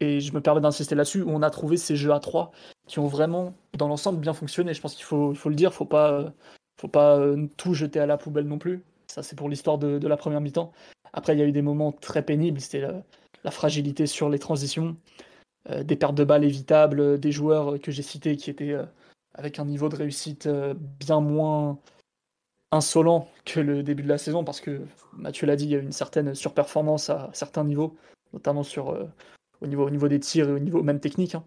et 0.00 0.20
je 0.20 0.32
me 0.32 0.40
permets 0.40 0.62
d'insister 0.62 0.94
là-dessus, 0.94 1.20
où 1.20 1.30
on 1.30 1.42
a 1.42 1.50
trouvé 1.50 1.76
ces 1.76 1.96
jeux 1.96 2.12
à 2.12 2.20
3 2.20 2.52
qui 2.86 2.98
ont 2.98 3.08
vraiment, 3.08 3.54
dans 3.76 3.88
l'ensemble, 3.88 4.20
bien 4.20 4.32
fonctionné. 4.32 4.72
Je 4.72 4.80
pense 4.80 4.94
qu'il 4.94 5.04
faut, 5.04 5.34
le 5.44 5.54
dire, 5.54 5.74
faut 5.74 5.84
pas, 5.84 6.32
faut 6.80 6.88
pas 6.88 7.20
tout 7.58 7.74
jeter 7.74 8.00
à 8.00 8.06
la 8.06 8.16
poubelle 8.16 8.46
non 8.46 8.58
plus. 8.58 8.82
Ça, 9.06 9.22
c'est 9.22 9.36
pour 9.36 9.50
l'histoire 9.50 9.76
de, 9.76 10.06
la 10.06 10.16
première 10.16 10.40
mi-temps. 10.40 10.72
Après, 11.12 11.34
il 11.34 11.38
y 11.38 11.42
a 11.42 11.46
eu 11.46 11.52
des 11.52 11.62
moments 11.62 11.92
très 11.92 12.22
pénibles. 12.22 12.60
La, 13.44 13.50
fragilité 13.50 14.06
sur 14.06 14.28
les 14.28 14.38
transitions. 14.38 14.96
Euh, 15.70 15.82
des 15.82 15.96
pertes 15.96 16.14
de 16.14 16.24
balles 16.24 16.44
évitables, 16.44 17.00
euh, 17.00 17.16
des 17.16 17.32
joueurs 17.32 17.80
que 17.80 17.90
j'ai 17.90 18.02
cités 18.02 18.36
qui 18.36 18.50
étaient 18.50 18.72
euh, 18.72 18.84
avec 19.32 19.58
un 19.58 19.64
niveau 19.64 19.88
de 19.88 19.96
réussite 19.96 20.46
bien 21.00 21.20
moins 21.20 21.78
insolent 22.70 23.28
que 23.44 23.60
le 23.60 23.82
début 23.82 24.02
de 24.02 24.08
la 24.08 24.18
saison, 24.18 24.44
parce 24.44 24.60
que 24.60 24.82
Mathieu 25.14 25.46
l'a 25.46 25.56
dit, 25.56 25.64
il 25.64 25.70
y 25.70 25.74
a 25.74 25.78
une 25.78 25.92
certaine 25.92 26.34
surperformance 26.34 27.10
à 27.10 27.30
certains 27.32 27.64
niveaux, 27.64 27.96
notamment 28.32 28.62
sur, 28.62 28.96
au, 29.60 29.66
niveau, 29.66 29.86
au 29.86 29.90
niveau 29.90 30.06
des 30.06 30.20
tirs 30.20 30.48
et 30.48 30.52
au 30.52 30.58
niveau 30.60 30.84
même 30.84 31.00
technique. 31.00 31.34
Hein. 31.34 31.44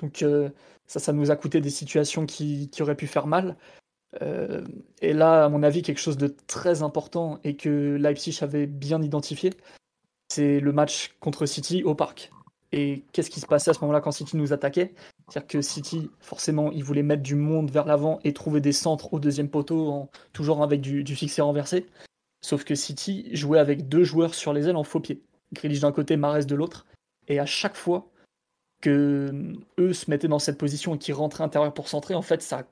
Donc 0.00 0.24
ça, 0.86 0.98
ça 0.98 1.12
nous 1.12 1.30
a 1.30 1.36
coûté 1.36 1.60
des 1.60 1.68
situations 1.68 2.24
qui, 2.24 2.70
qui 2.70 2.82
auraient 2.82 2.96
pu 2.96 3.06
faire 3.06 3.26
mal. 3.26 3.56
et 5.02 5.12
là, 5.12 5.44
à 5.44 5.48
mon 5.50 5.62
avis, 5.62 5.82
quelque 5.82 6.00
chose 6.00 6.16
de 6.16 6.28
très 6.46 6.82
important 6.82 7.38
et 7.44 7.54
que 7.54 7.96
Leipzig 7.96 8.38
avait 8.40 8.66
bien 8.66 9.02
identifié, 9.02 9.50
c'est 10.28 10.60
le 10.60 10.72
match 10.72 11.14
contre 11.20 11.46
City 11.46 11.82
au 11.84 11.94
parc. 11.94 12.30
Et 12.70 13.04
qu'est-ce 13.12 13.30
qui 13.30 13.40
se 13.40 13.46
passait 13.46 13.70
à 13.70 13.74
ce 13.74 13.80
moment-là 13.80 14.00
quand 14.00 14.12
City 14.12 14.36
nous 14.36 14.52
attaquait? 14.52 14.94
C'est-à-dire 15.28 15.46
que 15.46 15.62
City, 15.62 16.10
forcément, 16.20 16.70
il 16.70 16.84
voulait 16.84 17.02
mettre 17.02 17.22
du 17.22 17.34
monde 17.34 17.70
vers 17.70 17.86
l'avant 17.86 18.20
et 18.24 18.34
trouver 18.34 18.60
des 18.60 18.72
centres 18.72 19.14
au 19.14 19.20
deuxième 19.20 19.48
poteau, 19.48 20.08
toujours 20.32 20.62
avec 20.62 20.82
du, 20.82 21.02
du 21.02 21.16
fixé 21.16 21.40
renversé. 21.40 21.86
Sauf 22.42 22.64
que 22.64 22.74
City 22.74 23.30
jouait 23.32 23.58
avec 23.58 23.88
deux 23.88 24.04
joueurs 24.04 24.34
sur 24.34 24.52
les 24.52 24.68
ailes 24.68 24.76
en 24.76 24.84
faux 24.84 25.00
pied. 25.00 25.22
Grealish 25.54 25.80
d'un 25.80 25.92
côté, 25.92 26.16
Mares 26.16 26.44
de 26.44 26.54
l'autre. 26.54 26.86
Et 27.26 27.38
à 27.38 27.46
chaque 27.46 27.74
fois 27.74 28.10
que 28.80 29.30
euh, 29.32 29.56
eux 29.78 29.92
se 29.92 30.10
mettaient 30.10 30.28
dans 30.28 30.38
cette 30.38 30.58
position 30.58 30.94
et 30.94 30.98
qu'ils 30.98 31.14
rentraient 31.14 31.44
intérieur 31.44 31.72
pour 31.74 31.88
centrer, 31.88 32.14
en 32.14 32.22
fait, 32.22 32.42
ça 32.42 32.68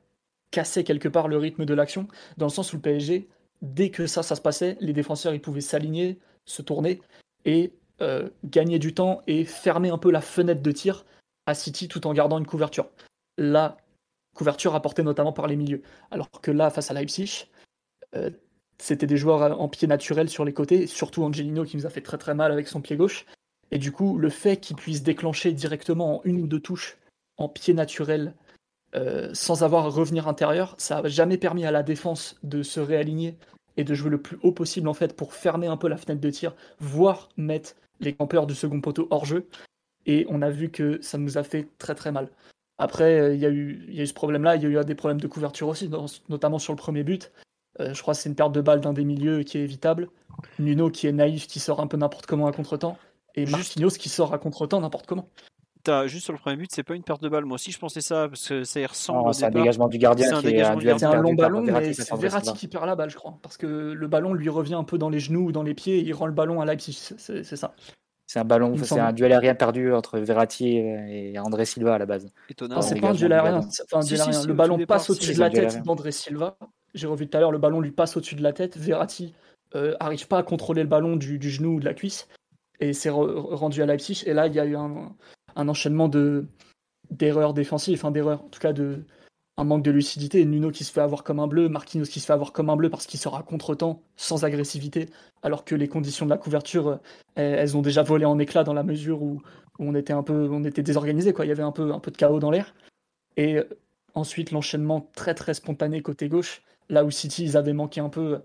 cassait 0.51 0.85
quelque 0.85 1.09
part 1.09 1.29
le 1.29 1.37
rythme 1.39 1.65
de 1.65 1.75
l'action, 1.75 2.07
dans 2.37 2.47
le 2.47 2.53
sens 2.53 2.73
où 2.73 2.77
le 2.77 2.83
PSG, 2.83 3.29
dès 3.63 3.91
que 3.91 4.07
ça, 4.07 4.23
ça 4.23 4.37
se 4.37 4.41
passait, 4.41 4.77
les 4.81 4.93
défenseurs, 4.93 5.35
ils 5.35 5.41
pouvaient 5.41 5.61
s'aligner, 5.61 6.19
se 6.45 6.63
tourner, 6.63 7.01
et 7.47 7.73
euh, 8.03 8.29
gagner 8.45 8.79
du 8.79 8.93
temps 8.93 9.23
et 9.27 9.47
fermer 9.47 9.89
un 9.89 9.97
peu 9.97 10.11
la 10.11 10.21
fenêtre 10.21 10.61
de 10.61 10.73
tir 10.73 11.07
à 11.47 11.55
City 11.55 11.89
tout 11.89 12.07
en 12.07 12.13
gardant 12.13 12.39
une 12.39 12.47
couverture. 12.47 12.91
La 13.39 13.79
couverture 14.35 14.75
apportée 14.75 15.03
notamment 15.03 15.33
par 15.33 15.47
les 15.47 15.57
milieux. 15.57 15.81
Alors 16.11 16.31
que 16.31 16.51
là, 16.51 16.69
face 16.69 16.91
à 16.91 16.95
Leipzig, 16.95 17.47
euh, 18.15 18.31
c'était 18.79 19.07
des 19.07 19.17
joueurs 19.17 19.59
en 19.59 19.69
pied 19.69 19.89
naturel 19.89 20.29
sur 20.29 20.45
les 20.45 20.53
côtés, 20.53 20.87
surtout 20.87 21.23
Angelino 21.23 21.65
qui 21.65 21.79
nous 21.79 21.87
a 21.87 21.91
fait 21.91 22.03
très 22.03 22.19
très 22.19 22.35
mal 22.35 22.53
avec 22.53 22.69
son 22.69 22.83
pied 22.83 22.97
gauche. 22.97 23.25
Et 23.71 23.79
du 23.79 23.93
coup, 23.93 24.19
le 24.19 24.29
fait 24.29 24.59
qu'il 24.59 24.77
puisse 24.77 25.03
déclencher 25.03 25.53
directement 25.53 26.19
en 26.19 26.21
une 26.25 26.43
ou 26.43 26.47
deux 26.47 26.61
touches 26.61 26.99
en 27.39 27.49
pied 27.49 27.73
naturel 27.73 28.35
euh, 28.95 29.31
sans 29.33 29.63
avoir 29.63 29.87
à 29.87 29.89
revenir 29.89 30.29
intérieur, 30.29 30.75
ça 30.79 31.03
n'a 31.03 31.09
jamais 31.09 31.39
permis 31.39 31.65
à 31.65 31.71
la 31.71 31.83
défense 31.83 32.37
de 32.43 32.63
se 32.63 32.81
réaligner 32.81 33.37
et 33.77 33.85
de 33.85 33.95
jouer 33.95 34.11
le 34.11 34.21
plus 34.21 34.39
haut 34.43 34.53
possible 34.53 34.89
en 34.89 34.95
fait 34.95 35.17
pour 35.17 35.35
fermer 35.35 35.67
un 35.67 35.77
peu 35.77 35.89
la 35.89 35.97
fenêtre 35.97 36.21
de 36.21 36.31
tir, 36.31 36.55
voire 36.79 37.29
mettre 37.37 37.75
les 38.01 38.13
campeurs 38.13 38.47
du 38.47 38.55
second 38.55 38.81
poteau 38.81 39.07
hors 39.11 39.25
jeu. 39.25 39.49
Et 40.07 40.27
on 40.29 40.43
a 40.43 40.51
vu 40.51 40.71
que 40.71 41.01
ça 41.03 41.19
nous 41.19 41.37
a 41.39 41.43
fait 41.43 41.69
très 41.79 41.95
très 41.95 42.13
mal. 42.13 42.31
Après, 42.79 43.19
euh, 43.21 43.35
il 43.35 43.41
y, 43.41 43.47
a 43.47 43.51
eu, 43.51 43.87
y 43.89 44.01
a 44.01 44.03
eu 44.03 44.07
ce 44.07 44.15
problème-là, 44.15 44.57
il 44.57 44.63
y 44.63 44.67
a 44.67 44.81
eu 44.81 44.85
des 44.85 44.95
problèmes 44.95 45.21
de 45.21 45.27
couverture 45.27 45.69
aussi, 45.69 45.91
notamment 46.29 46.59
sur 46.59 46.73
le 46.73 46.77
premier 46.77 47.03
but. 47.03 47.33
Euh, 47.81 47.93
je 47.95 48.03
crois 48.03 48.15
que 48.15 48.21
c'est 48.21 48.29
une 48.29 48.35
perte 48.35 48.53
de 48.53 48.61
balle 48.61 48.81
d'un 48.81 48.93
des 48.93 49.05
milieux 49.05 49.43
qui 49.43 49.59
est 49.59 49.63
évitable. 49.63 50.09
Nuno 50.59 50.91
qui 50.91 51.07
est 51.07 51.13
naïf, 51.13 51.47
qui 51.47 51.59
sort 51.59 51.81
un 51.81 51.87
peu 51.87 51.97
n'importe 51.97 52.27
comment 52.27 52.47
à 52.47 52.53
contre-temps. 52.53 52.99
Et 53.35 53.47
Marquinhos 53.47 53.91
qui 53.91 54.09
sort 54.09 54.33
à 54.33 54.39
contre-temps 54.39 54.81
n'importe 54.81 55.07
comment 55.07 55.29
juste 56.07 56.25
sur 56.25 56.33
le 56.33 56.39
premier 56.39 56.57
but, 56.57 56.71
c'est 56.73 56.83
pas 56.83 56.95
une 56.95 57.03
perte 57.03 57.23
de 57.23 57.29
balle. 57.29 57.45
Moi 57.45 57.57
aussi, 57.57 57.73
je 57.73 57.79
pensais 57.79 58.01
ça 58.01 58.29
parce 58.29 58.49
que 58.49 58.65
ça 58.65 58.81
y 58.81 58.87
ressemble. 58.87 59.33
c'est 59.35 59.47
un 59.47 59.51
dégagement 59.51 59.89
du 59.89 59.99
gardien. 59.99 60.41
C'est 60.41 61.05
un, 61.05 61.21
long 61.21 61.35
ballon, 61.35 61.63
mais 61.63 61.93
c'est 61.93 62.15
Verratti 62.15 62.53
qui 62.55 62.69
perd 62.69 62.87
la 62.87 62.97
balle, 62.97 63.11
je 63.11 63.17
crois, 63.17 63.39
parce 63.43 63.57
que 63.57 63.67
le 63.67 64.09
ballon 64.09 64.35
lui 64.35 64.49
revient 64.49 64.75
un 64.75 64.85
peu 64.85 64.99
dans 64.99 65.09
les 65.09 65.21
genoux 65.21 65.47
ou 65.47 65.53
dans 65.53 65.63
les 65.63 65.75
pieds 65.75 65.99
et 65.99 66.03
il 66.03 66.13
rend 66.13 66.27
le 66.27 66.33
ballon 66.33 66.61
à 66.61 66.65
Leipzig. 66.65 67.15
C'est 67.19 67.45
ça. 67.45 67.75
C'est 68.29 68.41
un 68.41 68.45
ballon, 68.45 68.75
c'est 68.77 68.99
un 68.99 69.13
duel 69.13 69.33
aérien 69.33 69.55
perdu 69.55 69.93
entre 69.93 70.19
Verratti 70.19 70.79
et 70.79 71.39
André 71.39 71.65
Silva 71.65 71.95
à 71.95 71.99
la 71.99 72.07
base. 72.07 72.29
Étonnant. 72.51 72.83
C'est 72.83 73.01
pas 73.01 73.11
un 73.11 73.15
duel 73.15 73.33
aérien. 73.33 73.61
le 73.61 74.53
ballon 74.53 74.79
passe 74.87 75.11
au-dessus 75.11 75.35
de 75.35 75.41
la 75.41 75.51
tête 75.51 75.83
d'André 75.85 76.11
Silva. 76.11 76.57
J'ai 76.95 77.07
revu 77.07 77.29
tout 77.29 77.37
à 77.37 77.41
l'heure, 77.41 77.53
le 77.53 77.59
ballon 77.59 77.81
lui 77.81 77.93
passe 77.93 78.17
au-dessus 78.17 78.35
de 78.35 78.43
la 78.43 78.53
tête. 78.53 78.77
Verratti 78.77 79.35
euh, 79.75 79.95
arrive 80.01 80.27
pas 80.27 80.39
à 80.39 80.43
contrôler 80.43 80.83
le 80.83 80.89
ballon 80.89 81.17
du, 81.17 81.39
genou 81.51 81.77
ou 81.77 81.81
de 81.81 81.85
la 81.85 81.95
cuisse 81.95 82.29
et 82.81 82.93
c'est 82.93 83.11
rendu 83.11 83.83
à 83.83 83.87
Leipzig. 83.87 84.25
Et 84.27 84.33
là, 84.33 84.47
il 84.47 84.55
y 84.55 84.61
a 84.61 84.65
eu 84.65 84.77
un, 84.77 85.15
un 85.57 85.69
enchaînement 85.69 86.09
de 86.09 86.47
d'erreurs 87.11 87.55
défensives, 87.55 87.99
enfin 87.99 88.11
d'erreurs, 88.11 88.43
en 88.45 88.49
tout 88.49 88.61
cas 88.61 88.73
de 88.73 89.05
manque 89.65 89.83
de 89.83 89.91
lucidité. 89.91 90.45
Nuno 90.45 90.71
qui 90.71 90.85
se 90.85 90.93
fait 90.93 91.01
avoir 91.01 91.25
comme 91.25 91.41
un 91.41 91.47
bleu, 91.47 91.69
Marquinhos 91.69 92.07
qui 92.07 92.21
se 92.21 92.27
fait 92.27 92.33
avoir 92.33 92.53
comme 92.53 92.71
un 92.71 92.77
bleu 92.77 92.91
parce 92.91 93.07
qu'il 93.07 93.19
sera 93.19 93.43
contre-temps, 93.43 94.03
sans 94.17 94.45
agressivité, 94.45 95.09
alors 95.43 95.65
que 95.65 95.75
les 95.75 95.89
conditions 95.89 96.27
de 96.27 96.31
la 96.31 96.39
couverture, 96.39 96.89
euh, 96.89 96.97
elles, 97.37 97.77
ont 97.77 97.83
déjà 97.83 98.03
volé 98.03 98.25
en 98.25 98.39
éclats 98.39 98.65
dans 98.65 98.75
la 98.75 98.83
mesure 98.83 99.23
où, 99.23 99.43
on 99.79 99.95
était 99.95 100.13
un 100.13 100.23
peu, 100.23 100.49
on 100.51 100.65
était 100.65 100.83
désorganisé, 100.83 101.33
quoi. 101.33 101.45
Il 101.45 101.49
y 101.49 101.53
avait 101.53 101.63
un 101.63 101.73
peu, 101.73 101.93
un 101.93 102.01
peu 102.01 102.11
de 102.11 102.17
chaos 102.17 102.41
dans 102.41 102.51
l'air. 102.51 102.75
Et 103.37 103.57
euh, 103.59 103.65
ensuite 104.15 104.51
l'enchaînement 104.51 105.11
très 105.15 105.35
très 105.35 105.55
spontané 105.55 106.03
côté 106.03 106.29
gauche, 106.29 106.63
là 106.89 107.05
où 107.05 107.11
City 107.11 107.45
ils 107.45 107.57
avaient 107.57 107.75
manqué 107.75 108.01
un 108.01 108.09
peu 108.09 108.41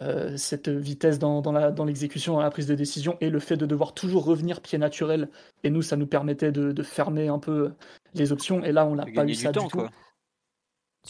euh, 0.00 0.36
cette 0.36 0.68
vitesse 0.68 1.18
dans, 1.18 1.40
dans 1.40 1.84
l'exécution, 1.84 2.34
dans, 2.34 2.40
la 2.40 2.50
prise 2.50 2.66
de 2.66 2.74
décision, 2.74 3.16
et 3.20 3.30
le 3.30 3.40
fait 3.40 3.56
de 3.56 3.66
devoir 3.66 3.94
toujours 3.94 4.24
revenir 4.24 4.60
pied 4.60 4.78
naturel. 4.78 5.28
Et 5.64 5.70
nous, 5.70 5.82
ça 5.82 5.96
nous 5.96 6.06
permettait 6.06 6.52
de, 6.52 6.82
fermer 6.82 7.28
un 7.28 7.38
peu 7.38 7.72
les 8.14 8.30
options. 8.30 8.64
Et 8.64 8.72
là, 8.72 8.86
on 8.86 8.94
n'a 8.94 9.06
pas 9.06 9.24
eu 9.24 9.34
ça 9.34 9.50
du, 9.50 9.58
tout. 9.58 9.82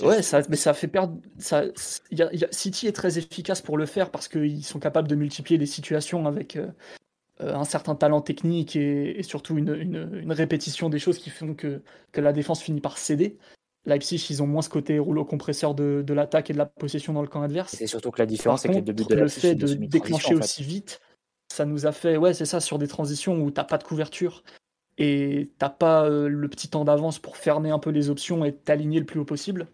Ouais, 0.01 0.23
ça, 0.23 0.41
mais 0.49 0.57
ça 0.57 0.73
fait 0.73 0.89
perdre. 0.89 1.19
Ça, 1.39 1.65
City 2.51 2.87
est 2.87 2.93
très 2.93 3.19
efficace 3.19 3.61
pour 3.61 3.77
le 3.77 3.85
faire 3.85 4.11
parce 4.11 4.29
qu'ils 4.29 4.65
sont 4.65 4.79
capables 4.79 5.09
de 5.09 5.17
multiplier 5.17 5.59
des 5.59 5.67
situations 5.67 6.27
avec 6.27 6.57
euh, 6.57 6.69
un 7.41 7.65
certain 7.65 7.95
talent 7.95 8.21
technique 8.21 8.75
et, 8.77 9.23
surtout 9.23 9.59
une, 9.59 9.75
une, 9.75 10.33
répétition 10.33 10.89
des 10.89 10.99
choses 10.99 11.19
qui 11.19 11.31
font 11.31 11.55
que, 11.55 11.83
que 12.13 12.21
la 12.21 12.33
défense 12.33 12.63
finit 12.63 12.81
par 12.81 12.97
céder. 12.97 13.37
Leipzig, 13.89 14.25
ils 14.31 14.43
ont 14.43 14.47
moins 14.47 14.63
ce 14.63 14.69
côté 14.69 14.99
rouleau 14.99 15.25
compresseur 15.25 15.75
de, 15.75 16.05
l'attaque 16.13 16.51
et 16.51 16.53
de 16.53 16.59
la 16.59 16.67
possession 16.67 17.13
dans 17.13 17.23
le 17.23 17.29
camp 17.29 17.43
adverse. 17.43 17.75
C'est 17.75 17.87
surtout 17.87 18.11
que 18.11 18.21
la 18.21 18.27
différence, 18.27 18.63
c'est 18.63 18.69
que 18.69 18.75
les 18.75 18.83
deux 18.83 18.93
buts 18.93 19.05
de 19.09 19.15
le 19.15 19.29
fait 19.29 19.55
de 19.55 19.75
déclencher 19.75 20.35
aussi 20.35 20.63
vite, 20.63 21.01
ça 21.53 21.65
nous 21.65 21.87
a 21.87 21.93
fait, 21.93 22.17
ouais, 22.17 22.35
c'est 22.35 22.45
ça, 22.45 22.61
sur 22.61 22.79
des 22.79 22.87
transitions 22.87 23.41
où 23.41 23.51
t'as 23.51 23.65
pas 23.65 23.79
de 23.79 23.85
couverture 23.85 24.45
et 24.99 25.51
t'as 25.59 25.71
pas 25.71 26.05
euh, 26.05 26.29
le 26.29 26.49
petit 26.49 26.69
temps 26.69 26.85
d'avance 26.85 27.19
pour 27.19 27.37
fermer 27.37 27.71
un 27.71 27.79
peu 27.79 27.91
les 27.91 28.11
options 28.11 28.45
et 28.45 28.55
t'aligner 28.55 28.99
le 28.99 29.07
plus 29.07 29.21
haut 29.21 29.25
possible. 29.25 29.69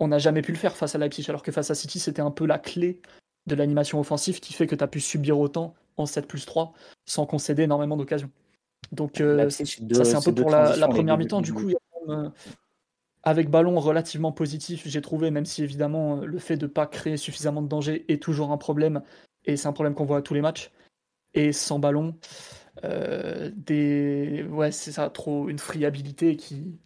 On 0.00 0.08
n'a 0.08 0.18
jamais 0.18 0.42
pu 0.42 0.52
le 0.52 0.58
faire 0.58 0.76
face 0.76 0.94
à 0.94 0.98
Leipzig, 0.98 1.26
alors 1.28 1.42
que 1.42 1.52
face 1.52 1.70
à 1.70 1.74
City, 1.74 2.00
c'était 2.00 2.22
un 2.22 2.30
peu 2.30 2.46
la 2.46 2.58
clé 2.58 3.00
de 3.46 3.54
l'animation 3.54 4.00
offensive 4.00 4.40
qui 4.40 4.52
fait 4.52 4.66
que 4.66 4.74
tu 4.74 4.82
as 4.82 4.88
pu 4.88 5.00
subir 5.00 5.38
autant 5.38 5.74
en 5.96 6.06
7 6.06 6.26
plus 6.26 6.46
3 6.46 6.72
sans 7.06 7.26
concéder 7.26 7.62
énormément 7.64 7.96
d'occasions. 7.96 8.30
Donc, 8.90 9.20
euh, 9.20 9.48
ça, 9.48 9.64
c'est 10.04 10.14
un 10.16 10.22
peu 10.22 10.34
pour 10.34 10.50
la, 10.50 10.88
première 10.88 11.18
mi-temps. 11.18 11.40
Du 11.40 11.52
coup, 11.52 11.68
il 11.68 11.72
y 11.72 11.76
a 11.76 12.12
euh, 12.12 12.30
avec 13.22 13.50
ballon 13.50 13.78
relativement 13.78 14.32
positif, 14.32 14.82
j'ai 14.86 15.00
trouvé, 15.00 15.30
même 15.30 15.46
si 15.46 15.62
évidemment 15.62 16.16
le 16.16 16.38
fait 16.38 16.56
de 16.56 16.66
ne 16.66 16.70
pas 16.70 16.86
créer 16.86 17.16
suffisamment 17.16 17.62
de 17.62 17.68
danger 17.68 18.04
est 18.12 18.22
toujours 18.22 18.50
un 18.50 18.58
problème, 18.58 19.02
et 19.44 19.56
c'est 19.56 19.68
un 19.68 19.72
problème 19.72 19.94
qu'on 19.94 20.04
voit 20.04 20.18
à 20.18 20.22
tous 20.22 20.34
les 20.34 20.40
matchs. 20.40 20.70
Et 21.34 21.52
sans 21.52 21.78
ballon, 21.78 22.18
euh, 22.84 23.50
des... 23.56 24.44
ouais, 24.50 24.72
c'est 24.72 24.92
ça, 24.92 25.08
trop 25.10 25.48
une 25.48 25.58
friabilité 25.58 26.36
qui, 26.36 26.78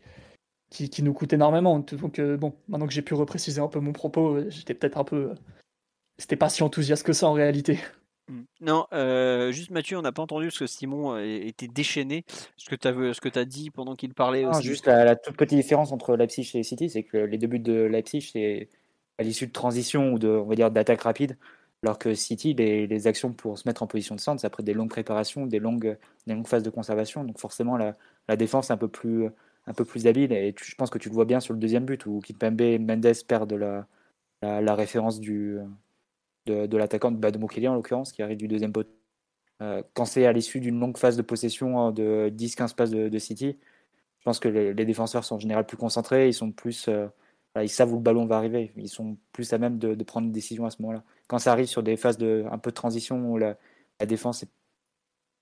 qui, 0.71 1.03
nous 1.03 1.15
coûte 1.15 1.33
énormément. 1.33 1.79
Donc 1.79 2.19
euh, 2.19 2.37
bon, 2.37 2.55
maintenant 2.69 2.87
que 2.87 2.93
j'ai 2.93 3.03
pu 3.03 3.15
repréciser 3.15 3.61
un 3.61 3.69
peu 3.69 3.81
mon 3.81 3.93
propos, 3.93 4.49
j'étais 4.51 4.75
peut-être 4.75 4.99
un 4.99 5.05
peu, 5.05 5.35
c'était 6.19 6.37
pas 6.37 6.49
si 6.49 6.63
enthousiaste 6.63 7.05
que 7.05 7.13
ça 7.13 7.29
en 7.29 7.33
réalité. 7.33 7.81
Mm. 8.29 8.41
Non, 8.61 8.87
euh, 8.93 9.53
juste 9.53 9.71
Mathieu, 9.71 9.97
on 9.99 10.03
n'a 10.03 10.13
pas 10.13 10.23
entendu 10.23 10.51
ce 10.51 10.61
que 10.61 10.67
Simon 10.67 11.13
a 11.13 11.23
été 11.23 11.69
déchaîné. 11.69 12.25
Ce 12.57 12.69
que 12.69 12.75
tu 12.75 12.89
as, 12.89 12.93
ce 13.15 13.21
que 13.21 13.39
as 13.39 13.45
dit 13.45 13.71
pendant 13.71 13.95
qu'il 13.95 14.15
parlait 14.15 14.43
Non, 14.45 14.51
aussi. 14.51 14.63
juste 14.67 14.87
la, 14.87 15.05
la 15.05 15.17
toute 15.17 15.37
petite 15.37 15.59
différence 15.59 15.93
entre 15.93 16.17
Leipzig 16.17 16.51
et 16.55 16.63
City, 16.63 16.91
c'est 16.91 17.03
que 17.05 17.17
les 17.19 17.39
deux 17.39 17.47
buts 17.47 17.61
de 17.61 17.83
Leipzig, 17.85 18.23
c'est 18.33 18.69
à 19.19 19.23
l'issue 19.23 19.47
de 19.47 19.53
transition 19.53 20.13
ou 20.13 20.19
de, 20.19 20.29
on 20.29 20.45
va 20.45 20.55
dire, 20.57 20.71
d'attaque 20.71 21.03
rapide, 21.03 21.39
alors 21.83 21.99
que 21.99 22.15
City, 22.15 22.53
les, 22.55 22.87
les 22.87 23.07
actions 23.07 23.33
pour 23.33 23.59
se 23.59 23.69
mettre 23.69 23.83
en 23.83 23.87
position 23.87 24.15
de 24.17 24.21
centre, 24.21 24.41
c'est 24.41 24.47
après 24.47 24.63
des 24.63 24.75
longues 24.75 24.91
préparations, 24.91 25.47
des 25.47 25.59
longues, 25.59 25.97
des 26.27 26.35
longues 26.35 26.47
phases 26.49 26.63
de 26.63 26.71
conservation. 26.71 27.23
Donc 27.25 27.39
forcément, 27.39 27.77
la, 27.77 27.97
la 28.29 28.37
défense 28.37 28.71
est 28.71 28.73
un 28.73 28.77
peu 28.77 28.89
plus, 28.89 29.29
un 29.67 29.73
peu 29.73 29.85
plus 29.85 30.07
habile. 30.07 30.33
Et 30.33 30.53
tu- 30.53 30.65
je 30.71 30.75
pense 30.75 30.91
que 30.91 30.99
tu 30.99 31.09
le 31.09 31.15
vois 31.15 31.27
bien 31.27 31.39
sur 31.41 31.55
le 31.55 31.61
deuxième 31.61 31.85
but 31.85 32.05
où 32.07 32.21
Kimpembe 32.27 32.61
et 32.61 32.79
Mendes 32.79 33.07
perdent 33.29 33.53
la, 33.53 33.87
la, 34.43 34.61
la 34.61 34.75
référence 34.75 35.21
du, 35.21 35.59
de, 36.47 36.77
l'attaquant 36.77 37.11
bah, 37.11 37.31
de 37.31 37.39
Mukele 37.39 37.69
en 37.69 37.75
l'occurrence, 37.75 38.13
qui 38.13 38.23
arrive 38.23 38.37
du 38.37 38.49
deuxième 38.49 38.73
pot. 38.73 38.87
Euh, 39.63 39.83
quand 39.95 40.05
c'est 40.05 40.27
à 40.27 40.33
l'issue 40.33 40.61
d'une 40.61 40.79
longue 40.79 40.99
phase 40.99 41.17
de 41.17 41.23
possession 41.23 41.81
hein, 41.81 41.93
de 41.93 42.31
10-15 42.37 42.75
passes 42.75 42.91
de, 42.91 43.19
City, 43.19 43.57
je 44.19 44.25
pense 44.25 44.39
que 44.39 44.49
les, 44.49 44.85
défenseurs 44.85 45.25
sont 45.25 45.37
en 45.37 45.39
général 45.39 45.67
plus 45.67 45.77
concentrés, 45.77 46.29
ils 46.29 46.35
sont 46.35 46.53
plus, 46.53 46.89
euh, 46.89 47.07
ils 47.61 47.69
savent 47.69 47.93
où 47.93 47.97
le 47.97 48.03
ballon 48.03 48.27
va 48.27 48.37
arriver, 48.37 48.73
ils 48.77 48.89
sont 48.89 49.17
plus 49.33 49.53
à 49.53 49.59
même 49.59 49.79
de, 49.79 49.95
prendre 50.05 50.27
une 50.27 50.33
décision 50.33 50.67
à 50.67 50.71
ce 50.71 50.83
moment-là. 50.83 51.03
Quand 51.27 51.39
ça 51.39 51.53
arrive 51.53 51.67
sur 51.67 51.83
des 51.83 51.97
phases 51.97 52.19
de 52.19 52.45
un 52.51 52.59
peu 52.59 52.71
de 52.71 52.75
transition 52.75 53.33
où 53.33 53.39
la, 53.39 53.57
défense 54.07 54.45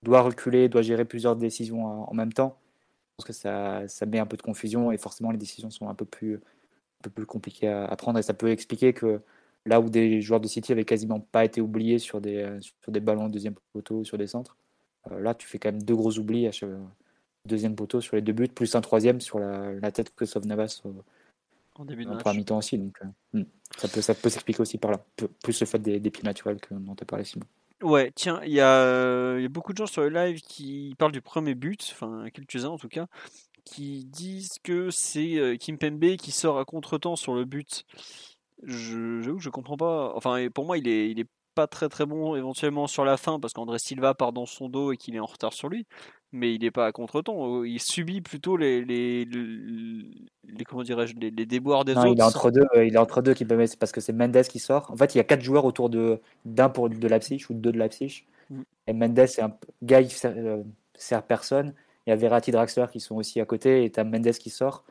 doit 0.03 0.23
reculer, 0.23 0.69
doit 0.69 0.83
gérer 0.83 1.05
plusieurs 1.05 1.35
décisions 1.35 1.85
en, 1.85 2.11
en 2.11 2.15
même 2.15 2.33
temps, 2.33 2.59
je 3.11 3.17
pense 3.17 3.27
que 3.27 3.33
ça, 3.33 3.89
ça 3.89 4.07
met 4.07 4.19
un 4.19 4.27
peu 4.27 4.37
de 4.37 4.43
confusion 4.43 4.93
et 4.93 4.99
forcément 4.99 5.31
les 5.31 5.39
décisions 5.39 5.71
sont 5.71 5.89
un 5.89 5.95
peu 5.95 6.05
plus, 6.05 6.37
un 6.37 7.03
peu 7.03 7.11
plus 7.11 7.27
compliquées 7.27 7.69
à, 7.69 7.87
à 7.87 7.97
prendre 7.97 8.19
et 8.19 8.23
ça 8.23 8.35
peut 8.35 8.51
expliquer 8.51 8.93
que 8.93 9.21
là 9.67 9.81
où 9.81 9.89
des 9.89 10.21
joueurs 10.21 10.41
de 10.41 10.49
City 10.49 10.73
avaient 10.73 10.85
quasiment 10.85 11.21
pas 11.21 11.45
été 11.45 11.61
oubliés 11.61 11.99
sur 11.99 12.21
des, 12.21 12.37
euh, 12.37 12.61
sur 12.61 12.93
des 12.93 13.01
ballons 13.01 13.29
deuxième 13.29 13.55
poteau, 13.73 14.05
sur 14.05 14.19
des 14.19 14.27
centres, 14.27 14.57
euh, 15.11 15.21
là 15.21 15.35
tu 15.35 15.47
fais 15.47 15.59
quand 15.59 15.73
même 15.73 15.83
deux 15.83 15.97
gros 15.97 16.19
oublis 16.19 16.47
à 16.47 16.53
chaque 16.53 16.71
deuxième 17.47 17.75
poteau 17.75 18.01
sur 18.01 18.17
les 18.17 18.23
deux 18.23 18.33
buts, 18.33 18.49
plus 18.49 18.75
un 18.75 18.81
troisième 18.81 19.21
sur 19.21 19.39
la, 19.39 19.73
la 19.73 19.93
tête 19.93 20.15
que 20.15 20.25
sauve 20.25 20.47
Navas 20.47 20.83
euh, 20.87 20.91
en 21.75 21.85
début 21.85 22.05
de 22.05 22.11
en 22.11 22.15
match. 22.15 22.23
première 22.23 22.39
mi-temps 22.39 22.59
aussi. 22.59 22.79
Donc, 22.79 22.97
euh, 23.03 23.41
hmm. 23.41 23.45
ça 23.77 23.89
peut, 23.89 24.01
ça 24.01 24.15
peut 24.15 24.29
s'expliquer 24.29 24.61
aussi 24.63 24.79
par 24.79 24.93
là. 24.93 25.05
Plus 25.43 25.61
le 25.61 25.67
fait 25.67 25.79
des, 25.79 26.01
des 26.01 26.11
pieds 26.11 26.25
naturels 26.25 26.61
que 26.61 26.75
dont 26.75 26.95
tu 26.95 27.05
parlé 27.05 27.25
Simon. 27.25 27.45
Ouais, 27.83 28.13
tiens, 28.15 28.41
il 28.45 28.53
y, 28.53 28.57
y 28.57 28.61
a 28.61 29.49
beaucoup 29.49 29.73
de 29.73 29.79
gens 29.79 29.87
sur 29.87 30.03
le 30.03 30.09
live 30.09 30.41
qui 30.41 30.95
parlent 30.97 31.13
du 31.13 31.21
premier 31.21 31.55
but, 31.55 31.91
enfin 31.93 32.25
quelques-uns 32.33 32.69
en 32.69 32.79
tout 32.79 32.89
cas, 32.89 33.09
qui 33.65 34.05
disent 34.07 34.59
que 34.63 34.91
c'est 34.91 35.59
Kimpembe 35.61 36.17
qui 36.17 36.31
sort 36.31 36.59
à 36.59 36.65
contre-temps 36.65 37.17
sur 37.17 37.35
le 37.35 37.45
but. 37.45 37.85
Je, 38.63 39.21
j'avoue 39.23 39.39
que 39.39 39.43
je 39.43 39.51
comprends 39.51 39.77
pas. 39.77 40.13
Enfin, 40.17 40.47
pour 40.55 40.65
moi, 40.65 40.79
il 40.79 40.89
est, 40.89 41.11
il 41.11 41.21
est 41.21 41.27
pas 41.55 41.67
très 41.69 41.89
très 41.89 42.05
bon 42.05 42.35
éventuellement 42.35 42.87
sur 42.89 43.05
la 43.05 43.17
fin 43.17 43.39
parce 43.39 43.53
qu'André 43.53 43.79
Silva 43.79 44.13
part 44.15 44.33
dans 44.33 44.47
son 44.47 44.69
dos 44.69 44.91
et 44.93 44.97
qu'il 44.97 45.15
est 45.15 45.21
en 45.21 45.27
retard 45.27 45.53
sur 45.53 45.69
lui. 45.69 45.87
Mais 46.33 46.53
il 46.55 46.63
n'est 46.63 46.73
pas 46.73 46.87
à 46.87 46.93
contre-temps. 46.93 47.63
Il 47.63 47.79
subit 47.81 48.21
plutôt 48.21 48.57
les, 48.57 48.85
les, 48.85 49.25
les, 49.25 50.05
les- 50.49 50.65
comment 50.65 50.83
dirais-je, 50.83 51.15
les, 51.15 51.31
les 51.31 51.47
déboires 51.47 51.85
des 51.85 51.95
Non, 51.95 52.01
autres. 52.01 52.11
il 52.13 52.19
est 52.19 52.23
entre 52.25 52.51
deux. 52.51 52.67
Il 52.75 52.95
est 52.95 52.99
entre 52.99 53.23
deux 53.23 53.35
qui 53.35 53.45
peut 53.45 53.57
mettre, 53.57 53.71
c'est 53.73 53.79
parce 53.79 53.93
que 53.93 54.01
c'est 54.01 54.13
Mendes 54.13 54.43
qui 54.43 54.59
sort. 54.59 54.91
En 54.91 54.97
fait, 54.97 55.15
il 55.15 55.19
y 55.19 55.21
a 55.21 55.25
quatre 55.25 55.43
joueurs 55.43 55.65
autour 55.65 55.91
de 55.91 56.21
d'un 56.45 56.69
pour 56.69 56.89
de 56.89 57.07
Leipzig 57.09 57.45
ou 57.51 57.55
deux 57.55 57.71
de 57.71 57.79
Leipzig. 57.79 58.25
Mm. 58.51 58.63
Et 58.89 58.93
Mendes, 58.93 59.27
c'est 59.27 59.43
un 59.43 59.57
gars, 59.85 60.01
il 60.01 60.11
sert, 60.11 60.35
euh, 60.37 60.63
sert 60.97 61.23
personne. 61.23 61.73
Il 62.07 62.11
y 62.11 62.13
a 62.13 62.17
Verratti, 62.17 62.51
Draxler 62.51 62.87
qui 62.91 62.99
sont 63.01 63.15
aussi 63.15 63.41
à 63.41 63.45
côté 63.47 63.85
et 63.85 63.93
tu 63.93 64.01
as 64.01 64.05
Mendes 64.05 64.33
qui 64.33 64.51
sort. 64.51 64.83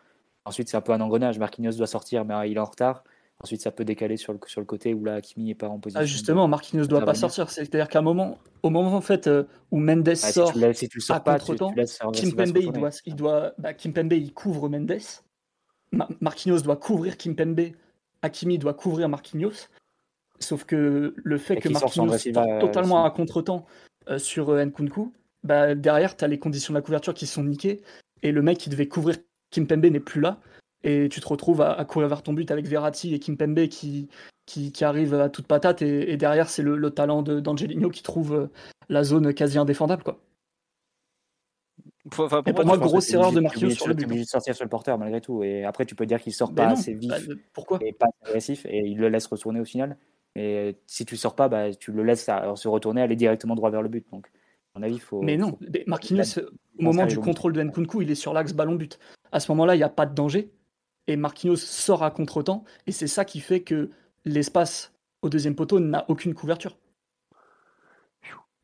Ensuite, 0.46 0.70
c'est 0.70 0.78
un 0.78 0.82
peu 0.82 0.94
un 0.94 1.02
engrenage. 1.02 1.40
Marquinhos 1.40 1.74
doit 1.76 1.88
sortir, 1.88 2.24
mais 2.24 2.34
euh, 2.34 2.46
il 2.46 2.56
est 2.56 2.60
en 2.62 2.66
retard. 2.66 3.04
Ensuite, 3.44 3.62
ça 3.62 3.72
peut 3.72 3.84
décaler 3.84 4.16
sur 4.16 4.32
le, 4.32 4.40
sur 4.48 4.62
le 4.62 4.66
côté 4.66 4.94
où 4.94 5.04
là, 5.04 5.16
Hakimi 5.16 5.44
n'est 5.46 5.56
pas 5.56 5.68
en 5.68 5.78
position. 5.78 6.00
Ah, 6.02 6.06
justement, 6.06 6.48
Marquinhos 6.48 6.88
doit 6.88 7.04
pas 7.04 7.14
sortir. 7.14 7.50
C'est-à-dire 7.50 7.90
qu'à 7.90 8.00
un 8.00 8.04
moment, 8.04 8.38
au 8.64 8.70
moment 8.70 8.96
en 8.96 9.02
fait 9.02 9.28
euh, 9.28 9.44
où 9.70 9.80
Mendes 9.80 10.08
Ah, 10.08 10.16
si, 10.16 10.32
sort, 10.32 10.54
tu 10.54 10.74
si 10.74 10.88
tu 10.88 11.02
sors 11.02 11.18
à 11.18 11.20
pas, 11.20 11.38
contre-temps, 11.40 11.74
Kimpembe, 12.14 12.58
il 12.58 12.72
doit, 12.72 12.90
il 13.06 13.16
doit, 13.16 13.54
bah, 13.58 13.74
Kimpembe, 13.74 14.14
il 14.14 14.34
couvre 14.34 14.70
Mendes. 14.70 14.98
Ma- 15.92 16.08
Marquinhos 16.22 16.62
doit 16.62 16.78
couvrir 16.78 17.18
Kimpembe. 17.18 17.72
Hakimi 18.22 18.58
doit 18.58 18.74
couvrir 18.74 19.10
Marquinhos. 19.10 19.68
Sauf 20.40 20.64
que 20.64 21.14
le 21.18 21.38
fait 21.38 21.56
Et 21.56 21.60
que 21.60 21.70
Marquinhos 21.70 22.18
sorte 22.18 22.38
euh, 22.38 22.60
totalement 22.62 23.04
à 23.04 23.12
contre-temps 23.12 23.66
euh, 24.10 24.20
sur 24.20 24.52
euh, 24.52 24.64
Nkunku, 24.64 25.12
bah, 25.44 25.76
derrière, 25.76 26.16
tu 26.16 26.24
as 26.24 26.30
les 26.30 26.40
conditions 26.40 26.74
de 26.74 26.78
la 26.78 26.82
couverture 26.82 27.14
qui 27.14 27.28
sont 27.28 27.44
niquées. 27.44 27.82
Et 28.22 28.32
le 28.32 28.42
mec 28.42 28.58
qui 28.58 28.70
devait 28.70 28.88
couvrir 28.88 29.18
Kimpembe 29.52 29.86
n'est 29.88 30.00
plus 30.00 30.22
là. 30.22 30.40
Et 30.84 31.08
tu 31.10 31.22
te 31.22 31.28
retrouves 31.28 31.62
à, 31.62 31.74
à 31.74 31.86
courir 31.86 32.10
vers 32.10 32.24
ton 32.24 32.34
but 32.34 32.50
avec 32.52 32.66
Verratti 32.68 33.14
et 33.14 33.20
Kimpembe 33.20 33.68
qui, 33.68 34.10
qui, 34.46 34.72
qui 34.72 34.84
arrivent 34.84 35.14
à 35.14 35.30
toute 35.30 35.48
patate. 35.48 35.82
Et, 35.82 36.12
et 36.12 36.18
derrière, 36.18 36.50
c'est 36.50 36.62
le, 36.62 36.76
le 36.76 36.90
talent 36.90 37.22
d'Angelino 37.24 37.90
qui 37.90 38.04
trouve 38.04 38.34
euh, 38.34 38.48
la 38.90 39.04
zone 39.04 39.34
quasi 39.34 39.58
indéfendable. 39.58 40.04
Quoi. 40.04 40.20
Enfin, 42.18 42.42
Et 42.46 42.52
pour 42.54 42.66
moi, 42.66 42.78
moi, 42.78 42.86
grosse 42.86 43.10
erreur 43.14 43.32
de 43.32 43.40
Marquinhos 43.40 43.70
sur 43.72 43.88
le 43.88 43.94
but. 43.94 44.04
obligé 44.04 44.24
de 44.24 44.28
sortir 44.28 44.54
sur 44.56 44.66
le 44.66 44.70
porteur 44.70 44.98
malgré 44.98 45.22
tout. 45.22 45.42
Et 45.44 45.64
après, 45.64 45.86
tu 45.86 45.96
peux 45.96 46.06
dire 46.06 46.22
qu'il 46.22 46.34
sort 46.34 46.50
Mais 46.50 46.56
pas 46.58 46.68
non, 46.68 46.74
assez 46.74 46.94
vif 46.94 47.10
bah, 47.10 47.34
pourquoi 47.54 47.80
et 47.82 47.94
pas 47.94 48.08
agressif 48.26 48.66
et 48.66 48.80
il 48.80 48.98
le 48.98 49.08
laisse 49.08 49.26
retourner 49.28 49.62
au 49.62 49.66
final. 49.66 49.98
Et 50.36 50.76
si 50.86 51.06
tu 51.06 51.16
sors 51.16 51.36
pas, 51.36 51.48
bah, 51.48 51.74
tu 51.74 51.92
le 51.92 52.04
laisses 52.04 52.28
à- 52.28 52.56
se 52.56 52.68
retourner, 52.68 53.02
aller 53.02 53.16
directement 53.16 53.56
droit 53.56 53.70
vers 53.70 53.82
le 53.82 53.88
but. 53.90 54.06
Donc, 54.12 54.28
à 54.76 54.80
mon 54.80 54.86
avis, 54.86 55.00
faut. 55.00 55.22
Mais 55.22 55.38
non, 55.38 55.52
faut- 55.52 55.58
Marquinhos, 55.88 56.40
au 56.80 56.84
moment 56.84 57.06
du 57.06 57.20
contrôle 57.20 57.54
de 57.54 57.62
Nkunku, 57.64 58.02
il 58.02 58.12
est 58.12 58.16
sur 58.16 58.34
l'axe 58.34 58.54
ballon-but. 58.54 59.00
À 59.32 59.40
ce 59.40 59.50
moment-là, 59.52 59.76
il 59.76 59.78
n'y 59.78 59.84
a 59.84 59.90
pas 59.90 60.06
de 60.06 60.14
danger. 60.14 60.52
Et 61.08 61.16
Marquinhos 61.16 61.58
sort 61.58 62.04
à 62.04 62.12
contre-temps. 62.12 62.64
Et 62.88 62.92
c'est 62.92 63.08
ça 63.08 63.26
qui 63.26 63.40
fait 63.40 63.62
que 63.62 63.90
l'espace 64.26 64.94
au 65.22 65.30
deuxième 65.30 65.56
poteau 65.56 65.80
n'a 65.80 66.06
aucune 66.10 66.34
couverture. 66.34 66.78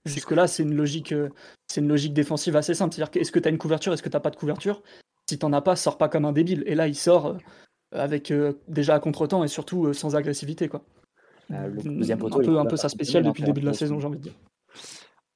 Jusque-là, 0.06 0.48
c'est 0.48 0.64
une, 0.64 0.76
logique, 0.76 1.12
euh, 1.12 1.30
c'est 1.68 1.82
une 1.82 1.90
logique 1.90 2.14
défensive 2.14 2.56
assez 2.56 2.74
simple. 2.74 2.96
C'est-à-dire 2.96 3.22
est-ce 3.22 3.32
que 3.32 3.40
tu 3.40 3.48
as 3.48 3.52
une 3.52 3.58
couverture, 3.58 3.94
est-ce 3.94 4.02
que 4.02 4.10
tu 4.10 4.16
n'as 4.16 4.22
pas 4.22 4.32
de 4.32 4.38
couverture? 4.38 4.82
Si 5.30 5.38
tu 5.38 5.46
n'en 5.46 5.54
as 5.54 5.62
pas, 5.62 5.76
sors 5.76 5.98
pas 5.98 6.08
comme 6.08 6.26
un 6.26 6.32
débile. 6.32 6.64
Et 6.66 6.74
là, 6.74 6.88
il 6.88 6.96
sort 6.96 7.28
euh, 7.28 7.38
avec 7.92 8.32
euh, 8.32 8.54
déjà 8.68 8.96
à 8.96 9.00
contre-temps 9.00 9.44
et 9.44 9.48
surtout 9.48 9.86
euh, 9.86 9.94
sans 9.94 10.16
agressivité. 10.16 10.68
Quoi. 10.68 10.84
Euh, 11.52 11.68
le 11.68 11.82
deuxième 11.82 12.20
poteau, 12.20 12.40
un 12.40 12.44
peu, 12.44 12.60
un 12.60 12.66
peu 12.66 12.78
sa 12.78 12.90
spéciale 12.90 13.24
depuis 13.24 13.42
le 13.42 13.48
début 13.48 13.62
de 13.62 13.66
la 13.66 13.74
saison, 13.74 14.00
j'ai 14.00 14.08
envie 14.08 14.18
de 14.18 14.24
dire. 14.24 14.36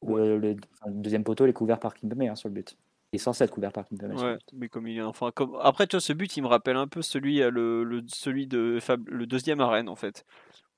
Le, 0.06 0.56
deuxième 0.88 1.24
poteau, 1.24 1.46
il 1.46 1.50
est 1.50 1.54
couvert 1.54 1.80
par 1.80 1.94
Kimpembe 1.94 2.24
hein, 2.24 2.36
sur 2.36 2.50
le 2.50 2.56
but. 2.56 2.78
Est 3.14 3.18
censé 3.20 3.44
être 3.44 3.52
couvert 3.52 3.72
par 3.72 3.86
sur 3.88 3.96
le 4.02 4.16
Ouais, 4.16 4.38
mais 4.54 4.68
comme 4.68 4.88
il 4.88 4.98
est 4.98 5.02
enfin 5.02 5.32
comme 5.32 5.56
après 5.62 5.88
tu 5.88 5.96
vois 5.96 6.02
ce 6.02 6.14
but 6.14 6.36
il 6.36 6.42
me 6.42 6.48
rappelle 6.48 6.76
un 6.76 6.88
peu 6.88 7.02
celui 7.02 7.42
euh, 7.42 7.52
le, 7.52 7.84
le 7.84 8.02
celui 8.08 8.48
de 8.48 8.80
Fab- 8.82 9.08
le 9.08 9.28
deuxième 9.28 9.62
arène 9.62 9.88
en 9.88 9.96
fait 9.96 10.26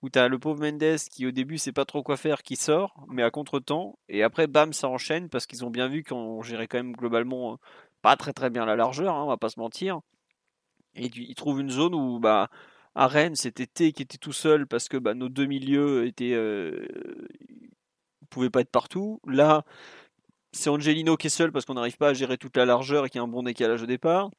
où 0.02 0.10
t'as 0.10 0.28
le 0.28 0.38
pauvre 0.38 0.60
Mendes 0.60 0.98
qui 1.10 1.26
au 1.26 1.32
début 1.32 1.58
sait 1.58 1.72
pas 1.72 1.86
trop 1.86 2.04
quoi 2.04 2.18
faire 2.18 2.44
qui 2.44 2.58
sort 2.58 3.06
mais 3.08 3.24
à 3.24 3.32
contre-temps 3.32 3.98
et 4.10 4.22
après 4.22 4.48
bam 4.48 4.74
ça 4.74 4.90
enchaîne 4.90 5.30
parce 5.30 5.48
qu'ils 5.48 5.64
ont 5.66 5.70
bien 5.70 5.88
vu 5.88 6.04
qu'on 6.04 6.42
gérait 6.44 6.68
quand 6.68 6.78
même 6.78 6.94
globalement 6.94 7.54
euh, 7.54 7.56
pas 8.02 8.18
très 8.18 8.34
très 8.34 8.50
bien 8.50 8.66
la 8.66 8.76
largeur 8.76 9.16
hein, 9.16 9.24
on 9.24 9.28
va 9.28 9.38
pas 9.38 9.50
se 9.50 9.60
mentir. 9.60 10.02
Et 10.96 11.08
ils 11.14 11.36
trouvent 11.36 11.60
une 11.60 11.70
zone 11.70 11.94
où 11.96 12.20
bah 12.20 12.50
à 12.96 13.08
Rennes 13.08 13.36
c'était 13.36 13.68
T 13.68 13.92
qui 13.92 14.04
était 14.04 14.18
tout 14.18 14.32
seul 14.34 14.68
parce 14.68 14.88
que 14.88 14.98
bah, 14.98 15.14
nos 15.14 15.28
deux 15.30 15.46
milieux 15.46 16.06
étaient 16.06 16.34
euh, 16.34 16.86
pouvaient 18.30 18.50
pas 18.50 18.62
être 18.62 18.72
partout. 18.72 19.20
Là 19.28 19.66
c'est 20.56 20.70
Angelino 20.70 21.18
qui 21.18 21.28
est 21.28 21.30
seul 21.30 21.52
parce 21.52 21.66
qu'on 21.66 21.74
n'arrive 21.74 21.98
pas 21.98 22.10
à 22.10 22.14
gérer 22.14 22.38
toute 22.38 22.56
la 22.58 22.66
largeur 22.66 23.06
et 23.06 23.10
qu'il 23.10 23.20
y 23.20 23.22
a 23.22 23.24
un 23.24 23.28
bon 23.28 23.44
décalage 23.44 23.84
au 23.84 23.86
départ. 23.86 24.30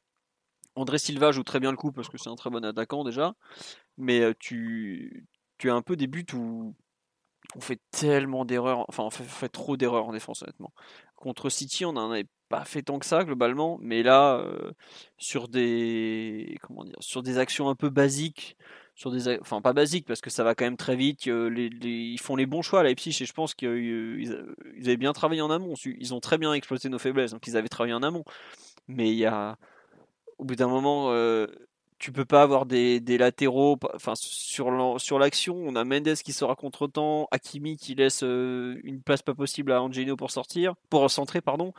André 0.75 0.97
Silva 0.97 1.31
joue 1.31 1.43
très 1.43 1.59
bien 1.59 1.71
le 1.71 1.77
coup 1.77 1.91
parce 1.91 2.09
que 2.09 2.17
c'est 2.17 2.29
un 2.29 2.35
très 2.35 2.49
bon 2.49 2.63
attaquant 2.65 3.03
déjà. 3.03 3.33
Mais 3.97 4.21
euh, 4.21 4.33
tu, 4.39 5.27
tu 5.57 5.69
as 5.69 5.75
un 5.75 5.81
peu 5.81 5.95
des 5.95 6.07
buts 6.07 6.25
où 6.33 6.73
on 7.55 7.61
fait 7.61 7.79
tellement 7.91 8.45
d'erreurs, 8.45 8.85
enfin 8.89 9.03
on 9.03 9.09
fait, 9.09 9.49
trop 9.49 9.77
d'erreurs 9.77 10.07
en 10.07 10.11
défense 10.13 10.41
honnêtement. 10.43 10.73
Contre 11.15 11.49
City, 11.49 11.85
on 11.85 11.93
n'en 11.93 12.11
avait 12.11 12.27
pas 12.49 12.65
fait 12.65 12.81
tant 12.81 12.99
que 12.99 13.05
ça 13.05 13.23
globalement, 13.23 13.77
mais 13.81 14.03
là 14.03 14.37
euh, 14.39 14.71
sur 15.17 15.47
des 15.47 16.57
comment 16.61 16.83
dire, 16.83 16.97
sur 16.99 17.23
des 17.23 17.37
actions 17.37 17.69
un 17.69 17.75
peu 17.75 17.89
basiques, 17.89 18.57
sur 18.97 19.11
des 19.11 19.39
enfin 19.39 19.61
pas 19.61 19.73
basiques 19.73 20.05
parce 20.07 20.21
que 20.21 20.29
ça 20.31 20.43
va 20.43 20.55
quand 20.55 20.65
même 20.65 20.75
très 20.75 20.95
vite, 20.95 21.23
que 21.23 21.47
les, 21.47 21.69
les- 21.69 21.89
ils 21.89 22.19
font 22.19 22.35
les 22.35 22.47
bons 22.47 22.63
choix 22.63 22.79
à 22.81 22.83
Leipzig 22.83 23.15
et 23.21 23.25
je 23.25 23.31
pense 23.33 23.53
qu'ils 23.53 23.69
ils 24.75 24.85
avaient 24.87 24.97
bien 24.97 25.13
travaillé 25.13 25.41
en 25.41 25.51
amont, 25.51 25.75
ils 25.85 26.13
ont 26.15 26.19
très 26.19 26.37
bien 26.39 26.51
exploité 26.53 26.89
nos 26.89 26.99
faiblesses, 26.99 27.31
donc 27.31 27.45
ils 27.47 27.55
avaient 27.55 27.69
travaillé 27.69 27.93
en 27.93 28.03
amont. 28.03 28.25
Mais 28.87 29.09
il 29.09 29.17
y 29.17 29.25
a 29.25 29.57
au 30.39 30.45
bout 30.45 30.55
d'un 30.55 30.67
moment 30.67 31.11
euh, 31.11 31.45
tu 31.99 32.11
peux 32.11 32.25
pas 32.25 32.41
avoir 32.41 32.65
des, 32.65 32.99
des 32.99 33.17
latéraux. 33.17 33.77
Enfin, 33.93 34.13
sur 34.15 35.19
l'action, 35.19 35.55
on 35.55 35.75
a 35.75 35.83
Mendes 35.83 36.15
qui 36.23 36.33
sera 36.33 36.55
contre-temps, 36.55 37.27
Hakimi 37.31 37.77
qui 37.77 37.95
laisse 37.95 38.23
euh, 38.23 38.79
une 38.83 39.01
place 39.01 39.21
pas 39.21 39.33
possible 39.35 39.71
à 39.71 39.81
Angelino 39.81 40.15
pour 40.15 40.31
sortir, 40.31 40.75
pour 40.89 41.09
centrer, 41.11 41.41
pardon. 41.41 41.73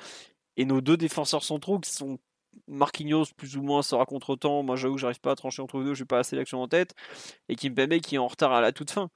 Et 0.56 0.64
nos 0.64 0.80
deux 0.80 0.96
défenseurs 0.96 1.44
centraux 1.44 1.78
qui 1.78 1.90
sont 1.90 2.18
Marquinhos 2.66 3.26
plus 3.36 3.56
ou 3.56 3.62
moins 3.62 3.82
sera 3.82 4.06
contre-temps. 4.06 4.62
Moi, 4.62 4.76
j'avoue 4.76 4.94
que 4.94 5.00
j'arrive 5.00 5.20
pas 5.20 5.32
à 5.32 5.36
trancher 5.36 5.62
entre 5.62 5.78
les 5.78 5.84
deux, 5.84 5.94
j'ai 5.94 6.04
pas 6.04 6.18
assez 6.18 6.36
d'action 6.36 6.60
en 6.62 6.68
tête. 6.68 6.94
Et 7.48 7.56
Kimpembe 7.56 7.98
qui 8.00 8.16
est 8.16 8.18
en 8.18 8.26
retard 8.28 8.52
à 8.52 8.60
la 8.60 8.72
toute 8.72 8.90
fin. 8.90 9.10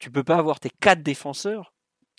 Tu 0.00 0.10
peux 0.10 0.24
pas 0.24 0.36
avoir 0.36 0.60
tes 0.60 0.70
quatre 0.70 1.02
défenseurs 1.02 1.72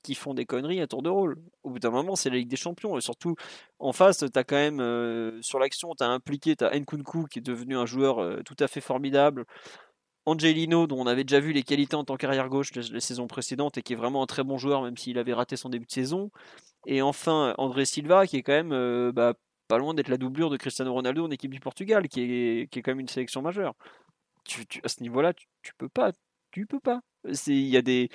qui 0.03 0.15
font 0.15 0.33
des 0.33 0.45
conneries 0.45 0.81
à 0.81 0.87
tour 0.87 1.01
de 1.03 1.09
rôle. 1.09 1.37
Au 1.63 1.71
bout 1.71 1.79
d'un 1.79 1.91
moment, 1.91 2.15
c'est 2.15 2.29
la 2.29 2.37
Ligue 2.37 2.47
des 2.47 2.55
Champions. 2.55 2.97
Et 2.97 3.01
surtout, 3.01 3.35
en 3.79 3.91
face, 3.93 4.19
tu 4.19 4.39
as 4.39 4.43
quand 4.43 4.55
même, 4.55 4.79
euh, 4.79 5.41
sur 5.41 5.59
l'action, 5.59 5.93
tu 5.97 6.03
as 6.03 6.07
impliqué, 6.07 6.55
tu 6.55 6.63
as 6.63 6.77
Nkunku 6.79 7.25
qui 7.27 7.39
est 7.39 7.41
devenu 7.41 7.75
un 7.75 7.85
joueur 7.85 8.19
euh, 8.19 8.41
tout 8.45 8.55
à 8.59 8.67
fait 8.67 8.81
formidable. 8.81 9.45
Angelino, 10.25 10.87
dont 10.87 10.99
on 10.99 11.07
avait 11.07 11.23
déjà 11.23 11.39
vu 11.39 11.53
les 11.53 11.63
qualités 11.63 11.95
en 11.95 12.03
tant 12.03 12.17
qu'arrière 12.17 12.49
gauche 12.49 12.73
la, 12.75 12.99
saison 12.99 13.27
précédente 13.27 13.77
et 13.77 13.81
qui 13.81 13.93
est 13.93 13.95
vraiment 13.95 14.23
un 14.23 14.25
très 14.25 14.43
bon 14.43 14.57
joueur, 14.57 14.81
même 14.81 14.97
s'il 14.97 15.17
avait 15.17 15.33
raté 15.33 15.55
son 15.55 15.69
début 15.69 15.85
de 15.85 15.91
saison. 15.91 16.31
Et 16.85 17.01
enfin, 17.01 17.53
André 17.57 17.85
Silva, 17.85 18.27
qui 18.27 18.37
est 18.37 18.43
quand 18.43 18.53
même 18.53 18.73
euh, 18.73 19.11
bah, 19.13 19.35
pas 19.67 19.77
loin 19.77 19.93
d'être 19.93 20.09
la 20.09 20.17
doublure 20.17 20.49
de 20.49 20.57
Cristiano 20.57 20.93
Ronaldo 20.93 21.25
en 21.25 21.31
équipe 21.31 21.53
du 21.53 21.59
Portugal, 21.59 22.07
qui 22.07 22.21
est, 22.21 22.71
qui 22.71 22.79
est 22.79 22.81
quand 22.81 22.91
même 22.91 22.99
une 22.99 23.07
sélection 23.07 23.41
majeure. 23.41 23.75
À 24.83 24.87
ce 24.87 25.01
niveau-là, 25.01 25.33
tu, 25.33 25.73
peux 25.77 25.89
pas. 25.89 26.11
Tu 26.51 26.65
peux 26.65 26.79
pas. 26.79 27.01
Il 27.47 27.67
y 27.67 27.77
a 27.77 27.81
des. 27.81 28.09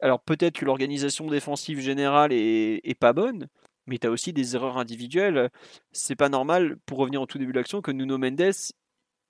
Alors 0.00 0.20
peut-être 0.20 0.58
que 0.58 0.64
l'organisation 0.64 1.26
défensive 1.26 1.80
générale 1.80 2.32
est, 2.32 2.98
pas 2.98 3.12
bonne, 3.12 3.48
mais 3.86 3.98
tu 3.98 4.06
as 4.06 4.10
aussi 4.10 4.32
des 4.32 4.54
erreurs 4.54 4.78
individuelles. 4.78 5.50
C'est 5.92 6.16
pas 6.16 6.28
normal, 6.28 6.76
pour 6.86 6.98
revenir 6.98 7.22
au 7.22 7.26
tout 7.26 7.38
début 7.38 7.52
de 7.52 7.58
l'action, 7.58 7.82
que 7.82 7.90
Nuno 7.90 8.18
Mendes 8.18 8.52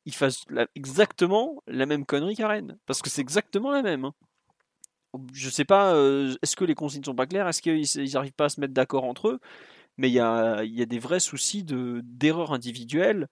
il 0.06 0.14
fasse 0.14 0.44
exactement 0.74 1.62
la 1.66 1.86
même 1.86 2.06
connerie 2.06 2.34
qu'Aren. 2.34 2.78
Parce 2.86 3.02
que 3.02 3.10
c'est 3.10 3.20
exactement 3.20 3.70
la 3.70 3.82
même. 3.82 4.06
Hein. 4.06 4.14
Je 5.32 5.50
sais 5.50 5.64
pas, 5.64 5.94
euh, 5.94 6.34
est-ce 6.42 6.56
que 6.56 6.64
les 6.64 6.74
consignes 6.74 7.04
sont 7.04 7.14
pas 7.14 7.26
claires? 7.26 7.48
Est-ce 7.48 7.62
qu'ils 7.62 8.12
n'arrivent 8.12 8.32
pas 8.32 8.46
à 8.46 8.48
se 8.48 8.60
mettre 8.60 8.74
d'accord 8.74 9.04
entre 9.04 9.28
eux? 9.28 9.40
Mais 10.00 10.08
il 10.08 10.14
y 10.14 10.18
a, 10.18 10.64
y 10.64 10.80
a, 10.80 10.86
des 10.86 10.98
vrais 10.98 11.20
soucis 11.20 11.62
d'erreurs 11.62 12.54
individuelles 12.54 13.28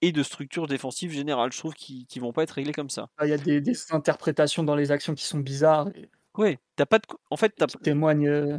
et 0.00 0.10
de 0.10 0.22
structure 0.22 0.66
défensive 0.66 1.12
générale. 1.12 1.52
Je 1.52 1.58
trouve 1.58 1.74
qu'ils 1.74 2.06
ne 2.16 2.20
vont 2.22 2.32
pas 2.32 2.44
être 2.44 2.52
réglés 2.52 2.72
comme 2.72 2.88
ça. 2.88 3.10
Ah, 3.18 3.26
il 3.26 3.28
y 3.28 3.34
a 3.34 3.60
des, 3.60 3.76
interprétations 3.90 4.62
dans 4.62 4.74
les 4.74 4.90
actions 4.90 5.14
qui 5.14 5.26
sont 5.26 5.38
bizarres. 5.38 5.90
Oui, 6.38 6.56
t'as 6.76 6.86
pas 6.86 6.98
de... 6.98 7.04
en 7.30 7.36
fait, 7.36 7.52
t'as... 7.54 7.66
témoignent. 7.66 8.26
Euh, 8.26 8.56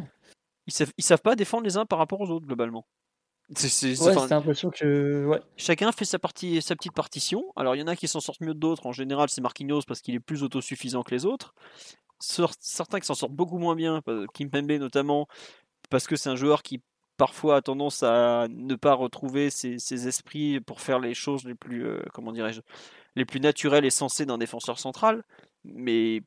ils 0.67 0.73
savent, 0.73 0.93
ils 0.95 1.03
savent 1.03 1.23
pas 1.23 1.35
défendre 1.35 1.63
les 1.63 1.75
uns 1.75 1.87
par 1.87 1.97
rapport 1.97 2.21
aux 2.21 2.29
autres 2.29 2.45
globalement. 2.45 2.85
C'est 3.55 3.95
l'impression 4.29 4.69
que 4.69 5.25
ouais. 5.25 5.39
chacun 5.57 5.91
fait 5.91 6.05
sa 6.05 6.19
partie, 6.19 6.61
sa 6.61 6.75
petite 6.75 6.93
partition. 6.93 7.43
Alors 7.55 7.75
il 7.75 7.79
y 7.79 7.81
en 7.81 7.87
a 7.87 7.95
qui 7.95 8.07
s'en 8.07 8.19
sortent 8.19 8.41
mieux 8.41 8.53
que 8.53 8.59
d'autres. 8.59 8.85
En 8.85 8.91
général, 8.91 9.27
c'est 9.29 9.41
Marquinhos 9.41 9.81
parce 9.87 10.01
qu'il 10.01 10.13
est 10.13 10.19
plus 10.19 10.43
autosuffisant 10.43 11.01
que 11.01 11.15
les 11.15 11.25
autres. 11.25 11.55
Certains 12.19 12.99
qui 12.99 13.07
s'en 13.07 13.15
sortent 13.15 13.33
beaucoup 13.33 13.57
moins 13.57 13.75
bien, 13.75 14.03
Kim 14.35 14.51
Pembe 14.51 14.73
notamment, 14.73 15.27
parce 15.89 16.05
que 16.05 16.15
c'est 16.15 16.29
un 16.29 16.35
joueur 16.35 16.61
qui 16.61 16.83
parfois 17.19 17.57
a 17.57 17.61
tendance 17.61 18.01
à 18.01 18.47
ne 18.49 18.75
pas 18.75 18.93
retrouver 18.93 19.49
ses, 19.49 20.07
esprits 20.07 20.61
pour 20.61 20.79
faire 20.79 20.99
les 20.99 21.13
choses 21.13 21.43
les 21.43 21.53
plus, 21.53 21.85
euh, 21.85 21.99
comment 22.13 22.31
dirais-je, 22.31 22.61
les 23.17 23.25
plus 23.25 23.41
naturelles 23.41 23.83
et 23.83 23.89
sensées 23.89 24.25
d'un 24.25 24.37
défenseur 24.37 24.79
central. 24.79 25.23
Mais 25.65 26.21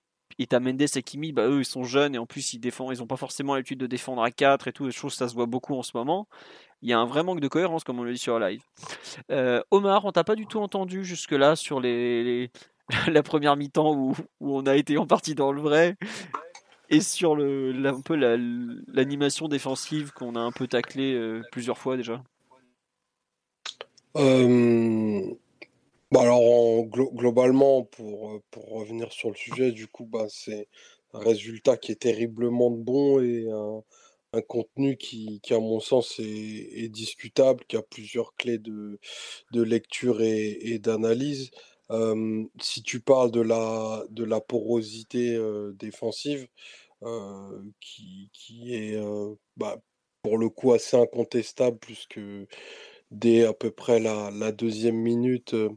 t'as 0.48 0.60
Mendes 0.60 0.82
et 0.82 1.02
Kimi, 1.02 1.32
bah 1.32 1.46
eux 1.48 1.60
ils 1.60 1.64
sont 1.64 1.84
jeunes 1.84 2.14
et 2.14 2.18
en 2.18 2.26
plus 2.26 2.52
ils 2.52 2.58
défendent, 2.58 2.92
ils 2.92 3.02
ont 3.02 3.06
pas 3.06 3.16
forcément 3.16 3.54
l'habitude 3.54 3.78
de 3.78 3.86
défendre 3.86 4.22
à 4.22 4.30
4 4.30 4.68
et 4.68 4.72
tout, 4.72 4.84
les 4.84 4.92
choses 4.92 5.14
ça 5.14 5.28
se 5.28 5.34
voit 5.34 5.46
beaucoup 5.46 5.74
en 5.76 5.82
ce 5.82 5.96
moment. 5.96 6.28
Il 6.82 6.90
y 6.90 6.92
a 6.92 6.98
un 6.98 7.06
vrai 7.06 7.22
manque 7.22 7.40
de 7.40 7.48
cohérence 7.48 7.84
comme 7.84 7.98
on 7.98 8.02
le 8.02 8.12
dit 8.12 8.18
sur 8.18 8.38
live. 8.38 8.60
Euh, 9.30 9.62
Omar, 9.70 10.04
on 10.04 10.12
t'a 10.12 10.24
pas 10.24 10.34
du 10.34 10.46
tout 10.46 10.58
entendu 10.58 11.04
jusque 11.04 11.32
là 11.32 11.56
sur 11.56 11.80
les, 11.80 12.50
la 13.08 13.22
première 13.22 13.56
mi-temps 13.56 13.94
où, 13.94 14.14
on 14.40 14.66
a 14.66 14.76
été 14.76 14.98
en 14.98 15.06
partie 15.06 15.34
dans 15.34 15.52
le 15.52 15.62
vrai 15.62 15.96
et 16.92 17.00
sur 17.00 17.34
le 17.34 17.72
un 17.86 18.00
peu 18.00 18.14
l'animation 18.14 19.48
défensive 19.48 20.12
qu'on 20.12 20.36
a 20.36 20.40
un 20.40 20.52
peu 20.52 20.68
taclé 20.68 21.14
euh, 21.14 21.42
plusieurs 21.50 21.78
fois 21.78 21.96
déjà. 21.96 22.22
Euh, 24.16 25.34
bah, 26.10 26.20
alors, 26.20 26.84
globalement, 26.84 27.82
pour, 27.84 28.32
euh, 28.32 28.42
pour 28.50 28.68
revenir 28.68 29.10
sur 29.10 29.30
le 29.30 29.36
sujet, 29.36 29.72
du 29.72 29.88
coup, 29.88 30.04
bah, 30.04 30.26
c'est 30.28 30.68
un 31.14 31.18
résultat 31.20 31.78
qui 31.78 31.92
est 31.92 32.00
terriblement 32.00 32.70
bon 32.70 33.20
et 33.20 33.46
un, 33.50 33.82
contenu 34.48 34.96
qui, 34.96 35.40
qui, 35.42 35.54
à 35.54 35.60
mon 35.60 35.80
sens, 35.80 36.18
est, 36.18 36.88
discutable, 36.88 37.64
qui 37.68 37.76
a 37.76 37.82
plusieurs 37.82 38.34
clés 38.36 38.58
de, 38.58 38.98
de 39.52 39.62
lecture 39.62 40.22
et, 40.22 40.78
d'analyse. 40.78 41.50
si 42.60 42.82
tu 42.82 43.00
parles 43.00 43.30
de 43.30 43.42
la, 43.42 44.04
de 44.08 44.24
la 44.24 44.40
porosité 44.40 45.38
défensive, 45.74 46.48
qui, 47.80 48.30
qui 48.32 48.74
est 48.74 49.00
bah, 49.56 49.80
pour 50.22 50.38
le 50.38 50.48
coup 50.48 50.72
assez 50.72 50.96
incontestable, 50.96 51.78
puisque 51.78 52.20
dès 53.10 53.44
à 53.44 53.52
peu 53.52 53.70
près 53.70 54.00
la, 54.00 54.52
deuxième 54.52 54.96
minute, 54.96 55.54
euh, 55.54 55.70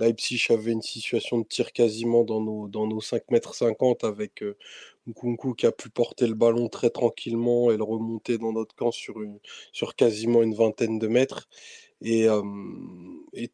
Leipzig 0.00 0.46
avait 0.50 0.72
une 0.72 0.82
situation 0.82 1.38
de 1.38 1.44
tir 1.44 1.72
quasiment 1.72 2.24
dans 2.24 2.40
nos, 2.40 2.68
dans 2.68 2.86
nos 2.86 3.00
5 3.00 3.30
mètres 3.30 3.54
50 3.54 4.04
avec 4.04 4.42
euh, 4.42 4.56
qui 5.56 5.66
a 5.66 5.72
pu 5.72 5.90
porter 5.90 6.26
le 6.26 6.34
ballon 6.34 6.68
très 6.68 6.90
tranquillement 6.90 7.70
et 7.70 7.76
le 7.76 7.82
remonter 7.84 8.38
dans 8.38 8.52
notre 8.52 8.74
camp 8.74 8.90
sur, 8.90 9.14
sur 9.72 9.96
quasiment 9.96 10.42
une 10.42 10.54
vingtaine 10.54 10.98
de 10.98 11.08
mètres. 11.08 11.48
Et, 12.02 12.26
et 13.34 13.50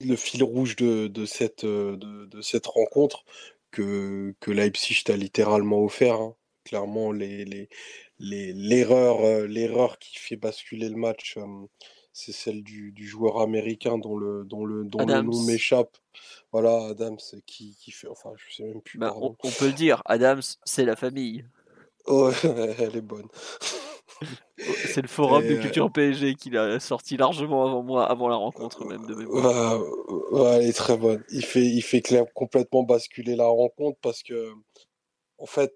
le 0.00 0.16
fil 0.16 0.42
rouge 0.42 0.76
de, 0.76 1.08
de 1.08 1.26
cette, 1.26 1.64
euh, 1.64 1.96
de, 1.96 2.40
cette 2.42 2.66
rencontre 2.66 3.24
que, 3.70 4.34
que 4.40 4.50
Leipzig 4.50 5.02
t'a 5.04 5.16
littéralement 5.16 5.82
offert, 5.84 6.20
hein. 6.20 6.34
Clairement 6.68 7.12
l'erreur 7.12 7.44
les, 8.18 8.52
les, 8.52 8.52
l'erreur 8.52 9.98
qui 9.98 10.18
fait 10.18 10.36
basculer 10.36 10.88
le 10.88 10.96
match 10.96 11.36
c'est 12.18 12.32
celle 12.32 12.64
du, 12.64 12.92
joueur 13.06 13.40
américain 13.40 13.96
dont 13.96 14.16
le, 14.16 14.44
dont 14.44 14.64
le, 14.64 14.84
dont 14.84 15.06
le 15.06 15.22
nom 15.22 15.42
m'échappe. 15.44 15.96
Voilà, 16.50 16.88
Adams 16.88 17.18
qui, 17.46 17.76
qui 17.80 17.92
fait. 17.92 18.08
Enfin, 18.08 18.30
je 18.36 18.56
sais 18.56 18.64
même 18.64 18.80
plus. 18.80 18.98
Bah, 18.98 19.14
on, 19.16 19.34
peut 19.34 19.66
le 19.66 19.72
dire, 19.72 20.02
Adams, 20.04 20.42
c'est 20.64 20.84
la 20.84 20.96
famille. 20.96 21.44
Oh, 22.06 22.30
elle 22.78 22.96
est 22.96 23.02
bonne. 23.02 23.28
c'est 24.66 25.02
le 25.02 25.08
forum 25.08 25.46
de 25.46 25.54
euh, 25.54 25.60
culture 25.60 25.92
PSG 25.92 26.34
qui 26.34 26.50
l'a 26.50 26.80
sorti 26.80 27.16
largement 27.16 27.64
avant 27.64 27.84
moi, 27.84 28.10
avant 28.10 28.28
la 28.28 28.36
rencontre 28.36 28.84
même 28.84 29.06
de 29.06 29.14
mémoire. 29.14 29.80
Ouais, 30.32 30.56
elle 30.56 30.66
est 30.68 30.76
très 30.76 30.96
bonne. 30.96 31.22
Il 31.30 31.44
fait, 31.44 31.64
il 31.64 31.82
fait 31.82 32.02
complètement 32.34 32.82
basculer 32.82 33.36
la 33.36 33.46
rencontre 33.46 33.98
parce 34.02 34.24
que, 34.24 34.52
en 35.38 35.46
fait, 35.46 35.74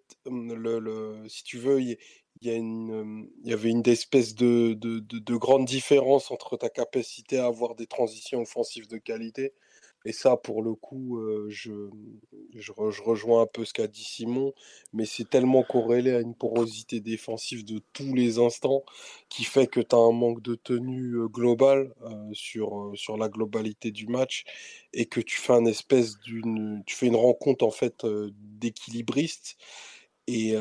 si 1.29 1.45
tu 1.45 1.59
veux, 1.59 1.81
il, 1.81 1.99
y, 2.43 3.53
avait 3.53 3.71
une 3.71 3.89
espèce 3.89 4.35
de, 4.35 5.37
grande 5.37 5.65
différence 5.65 6.31
entre 6.31 6.57
ta 6.57 6.69
capacité 6.69 7.39
à 7.39 7.47
avoir 7.47 7.75
des 7.75 7.87
transitions 7.87 8.41
offensives 8.41 8.89
de 8.89 8.99
qualité. 8.99 9.55
Et 10.05 10.13
ça, 10.13 10.37
pour 10.37 10.63
le 10.63 10.75
coup, 10.75 11.21
je, 11.49 11.89
je, 12.55 12.73
rejoins 12.73 13.43
un 13.43 13.47
peu 13.47 13.65
ce 13.65 13.73
qu'a 13.73 13.87
dit 13.87 14.05
Simon, 14.05 14.53
mais 14.93 15.05
c'est 15.05 15.29
tellement 15.29 15.63
corrélé 15.63 16.13
à 16.13 16.21
une 16.21 16.35
porosité 16.35 17.01
défensive 17.01 17.65
de 17.65 17.81
tous 17.93 18.15
les 18.15 18.39
instants 18.39 18.85
qui 19.29 19.45
fait 19.45 19.67
que 19.67 19.81
tu 19.81 19.95
as 19.95 19.99
un 19.99 20.13
manque 20.13 20.43
de 20.43 20.55
tenue 20.55 21.29
globale 21.29 21.93
sur, 22.33 22.93
sur 22.95 23.17
la 23.17 23.29
globalité 23.29 23.91
du 23.91 24.07
match 24.07 24.45
et 24.93 25.07
que 25.07 25.21
tu 25.21 25.41
fais 25.41 25.53
un 25.53 25.65
espèce 25.67 26.19
d'une. 26.21 26.83
Tu 26.87 26.97
fais 26.97 27.07
une 27.07 27.17
rencontre 27.17 27.65
en 27.65 27.71
fait 27.71 28.07
d'équilibriste. 28.39 29.57
Et, 30.27 30.57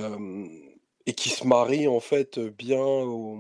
et 1.06 1.14
qui 1.14 1.30
se 1.30 1.46
marie 1.48 1.88
en 1.88 2.00
fait 2.00 2.40
bien 2.40 2.80
au, 2.80 3.38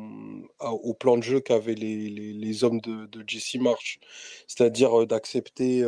au 0.59 0.93
plan 0.93 1.17
de 1.17 1.23
jeu 1.23 1.39
qu'avaient 1.39 1.75
les, 1.75 2.09
les, 2.09 2.63
hommes 2.63 2.81
de, 2.81 3.05
de 3.07 3.23
Jesse 3.27 3.55
March, 3.55 3.99
c'est-à-dire 4.47 5.05
d'accepter 5.07 5.83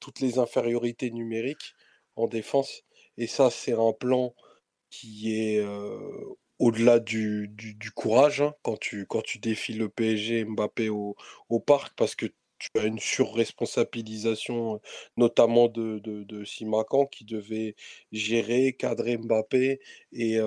toutes 0.00 0.20
les 0.20 0.38
infériorités 0.38 1.10
numériques 1.10 1.74
en 2.16 2.26
défense. 2.26 2.82
Et 3.16 3.26
ça, 3.26 3.50
c'est 3.50 3.72
un 3.72 3.92
plan 3.92 4.34
qui 4.90 5.34
est 5.34 5.64
au-delà 6.58 6.98
du, 6.98 7.48
du, 7.48 7.74
du, 7.74 7.90
courage 7.90 8.40
hein, 8.40 8.54
quand, 8.62 8.78
tu, 8.78 9.06
quand 9.06 9.22
tu 9.22 9.38
défies 9.38 9.74
le 9.74 9.88
PSG 9.88 10.44
Mbappé 10.44 10.88
au, 10.88 11.16
au 11.48 11.60
parc, 11.60 11.94
parce 11.96 12.14
que 12.14 12.26
tu 12.58 12.68
as 12.76 12.84
une 12.84 12.98
surresponsabilisation, 12.98 14.80
notamment 15.16 15.68
de, 15.68 16.00
de, 16.00 16.24
de 16.24 16.44
Simacan, 16.44 17.06
qui 17.06 17.24
devait 17.24 17.76
gérer, 18.12 18.72
cadrer 18.72 19.16
Mbappé 19.16 19.80
et 20.12 20.38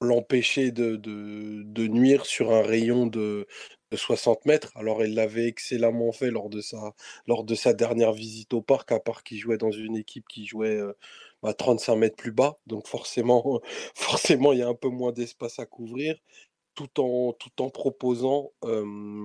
l'empêcher 0.00 0.70
de, 0.72 0.96
de, 0.96 1.86
nuire 1.86 2.26
sur 2.26 2.52
un 2.52 2.62
rayon 2.62 3.06
de, 3.06 3.46
60 3.92 4.46
mètres. 4.46 4.70
Alors, 4.76 5.04
il 5.04 5.14
l'avait 5.14 5.46
excellemment 5.48 6.12
fait 6.12 6.30
lors 6.30 6.48
de, 6.48 6.60
sa, 6.60 6.94
lors 7.26 7.44
de 7.44 7.54
sa 7.56 7.72
dernière 7.74 8.12
visite 8.12 8.54
au 8.54 8.62
parc, 8.62 8.92
à 8.92 9.00
part 9.00 9.24
qu'il 9.24 9.38
jouait 9.38 9.58
dans 9.58 9.72
une 9.72 9.96
équipe 9.96 10.28
qui 10.28 10.46
jouait 10.46 10.78
à 10.80 10.94
bah, 11.42 11.54
35 11.54 11.96
mètres 11.96 12.16
plus 12.16 12.32
bas. 12.32 12.58
Donc, 12.66 12.86
forcément, 12.86 13.60
forcément, 13.94 14.52
il 14.52 14.60
y 14.60 14.62
a 14.62 14.68
un 14.68 14.74
peu 14.74 14.88
moins 14.88 15.12
d'espace 15.12 15.58
à 15.58 15.66
couvrir, 15.66 16.16
tout 16.74 17.00
en, 17.00 17.32
tout 17.32 17.62
en 17.62 17.70
proposant 17.70 18.52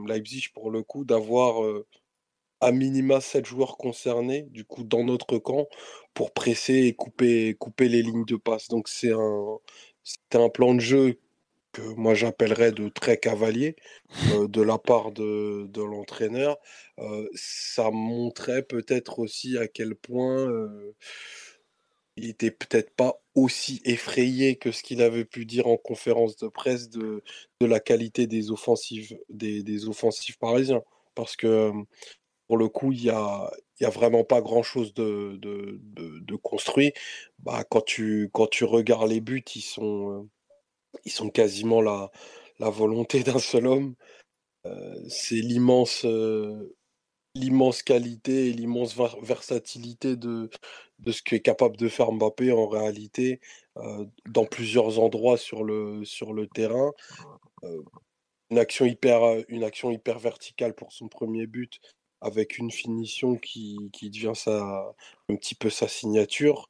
Leipzig, 0.08 0.50
pour 0.54 0.72
le 0.72 0.84
coup, 0.84 1.06
d'avoir 1.06 1.62
à 2.62 2.72
minima 2.72 3.22
7 3.22 3.46
joueurs 3.46 3.78
concernés, 3.78 4.44
du 4.52 4.66
coup, 4.66 4.84
dans 4.84 5.04
notre 5.04 5.38
camp, 5.38 5.68
pour 6.14 6.34
presser 6.34 6.86
et 6.88 6.94
couper, 6.96 7.56
couper 7.56 7.90
les 7.90 8.02
lignes 8.02 8.26
de 8.26 8.38
passe. 8.38 8.70
Donc, 8.70 8.88
c'est 8.88 9.12
un, 9.12 9.60
c'était 10.06 10.38
un 10.38 10.50
plan 10.50 10.74
de 10.74 10.80
jeu 10.80 11.20
que 11.74 11.82
moi 11.82 12.14
j'appellerais 12.14 12.72
de 12.72 12.88
très 12.88 13.18
cavalier 13.18 13.76
euh, 14.32 14.48
de 14.48 14.62
la 14.62 14.78
part 14.78 15.12
de, 15.12 15.68
de 15.68 15.82
l'entraîneur. 15.82 16.58
Euh, 17.00 17.28
ça 17.34 17.92
montrait 17.92 18.64
peut-être 18.64 19.20
aussi 19.20 19.58
à 19.58 19.68
quel 19.68 19.96
point 19.96 20.38
euh, 20.50 20.96
il 22.16 22.30
était 22.30 22.52
peut-être 22.52 22.96
pas 22.96 23.22
aussi 23.34 23.82
effrayé 23.84 24.56
que 24.56 24.72
ce 24.72 24.84
qu'il 24.84 25.02
avait 25.02 25.26
pu 25.26 25.46
dire 25.46 25.68
en 25.68 25.76
conférence 25.76 26.38
de 26.38 26.48
presse 26.48 26.90
de, 26.90 27.22
de 27.60 27.66
la 27.66 27.82
qualité 27.82 28.26
des 28.28 28.52
offensives, 28.52 29.18
des, 29.30 29.64
des 29.64 29.90
offensives 29.90 30.38
parisiens. 30.38 30.82
Parce 31.14 31.36
que 31.36 31.72
pour 32.48 32.58
le 32.58 32.70
coup, 32.70 32.92
il 32.92 33.04
y 33.04 33.10
a, 33.10 33.52
vraiment 33.82 34.24
pas 34.24 34.42
grand-chose 34.42 34.94
de, 34.94 35.40
construit. 36.44 36.94
Bah, 37.40 37.64
quand, 37.70 37.82
tu, 37.82 38.30
quand 38.34 38.48
tu 38.48 38.64
regardes 38.64 39.10
les 39.10 39.22
buts, 39.22 39.44
ils 39.56 39.62
sont, 39.62 40.30
quasiment 41.34 41.82
la, 41.82 42.12
la 42.60 42.70
volonté 42.70 43.24
d'un 43.24 43.40
seul 43.40 43.68
homme. 43.68 43.96
c'est 45.08 45.36
l'immense 45.36 46.06
l'immense 47.36 47.84
qualité 47.84 48.48
et 48.48 48.54
l'immense 48.54 48.96
versatilité 49.22 50.16
de, 50.16 50.50
de 51.00 51.12
ce 51.12 51.22
qu'est 51.22 51.42
capable 51.42 51.78
de 51.78 51.90
faire 51.90 52.12
Mbappé 52.12 52.52
en 52.52 52.68
réalité 52.68 53.42
dans 54.26 54.46
plusieurs 54.46 55.00
endroits 55.00 55.38
sur 55.38 55.64
le, 55.64 56.06
sur 56.06 56.34
le 56.34 56.48
terrain. 56.48 56.94
une, 58.50 58.58
action 58.58 58.86
hyper, 58.86 59.44
une 59.50 59.64
action 59.64 59.92
hyper 59.92 60.18
verticale 60.18 60.74
pour 60.74 60.94
son 60.94 61.10
premier 61.10 61.46
but 61.46 61.80
avec 62.26 62.58
une 62.58 62.72
finition 62.72 63.38
qui, 63.38 63.90
qui 63.94 64.10
devient 64.10 64.34
sa, 64.36 64.96
un 65.30 65.36
petit 65.36 65.56
peu 65.56 65.70
sa 65.70 65.88
signature. 65.88 66.70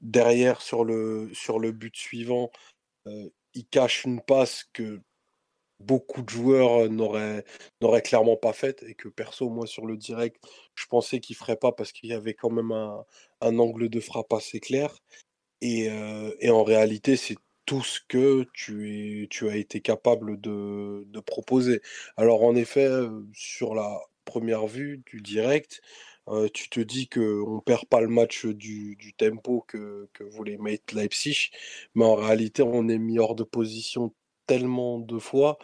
derrière, 0.00 0.60
sur 0.60 0.84
le, 0.84 1.30
sur 1.34 1.58
le 1.58 1.72
but 1.72 1.96
suivant, 1.96 2.50
il 3.06 3.66
cache 3.70 4.04
une 4.04 4.20
passe 4.20 4.64
que 4.72 5.00
beaucoup 5.80 6.22
de 6.22 6.28
joueurs 6.28 6.90
n'auraient, 6.90 7.44
n'auraient 7.80 8.02
clairement 8.02 8.36
pas 8.36 8.52
faite 8.52 8.84
et 8.86 8.94
que 8.94 9.08
perso, 9.08 9.48
moi 9.48 9.66
sur 9.66 9.86
le 9.86 9.96
direct, 9.96 10.36
je 10.74 10.86
pensais 10.86 11.20
qu'il 11.20 11.36
ferait 11.36 11.56
pas 11.56 11.72
parce 11.72 11.92
qu'il 11.92 12.10
y 12.10 12.12
avait 12.12 12.34
quand 12.34 12.50
même 12.50 12.72
un, 12.72 13.58
angle 13.58 13.88
de 13.88 14.00
frappe 14.00 14.32
assez 14.32 14.60
clair. 14.60 14.98
Et, 15.62 15.88
et 16.40 16.50
en 16.50 16.64
réalité, 16.64 17.16
c'est 17.16 17.36
tout 17.70 17.84
ce 17.84 18.00
que 18.08 18.46
tu, 18.52 19.22
es, 19.22 19.28
tu 19.28 19.48
as 19.48 19.56
été 19.56 19.80
capable 19.80 20.40
de, 20.40 21.04
de 21.06 21.20
proposer. 21.20 21.82
Alors 22.16 22.42
en 22.42 22.56
effet, 22.56 22.88
sur 23.32 23.74
la 23.74 24.00
première 24.24 24.66
vue 24.66 25.02
du 25.06 25.20
direct, 25.20 25.80
tu 26.54 26.68
te 26.68 26.80
dis 26.80 27.08
qu'on 27.08 27.56
ne 27.56 27.60
perd 27.60 27.86
pas 27.86 28.00
le 28.00 28.08
match 28.08 28.46
du, 28.46 29.14
tempo 29.18 29.64
que, 29.66 30.08
que 30.12 30.22
voulait 30.22 30.58
mettre 30.58 30.94
Leipzig, 30.94 31.50
mais 31.94 32.04
en 32.04 32.14
réalité, 32.14 32.62
on 32.62 32.88
est 32.88 32.98
mis 32.98 33.18
hors 33.18 33.34
de 33.34 33.42
position 33.42 34.14
tellement 34.46 34.98
de 34.98 35.18
fois 35.18 35.58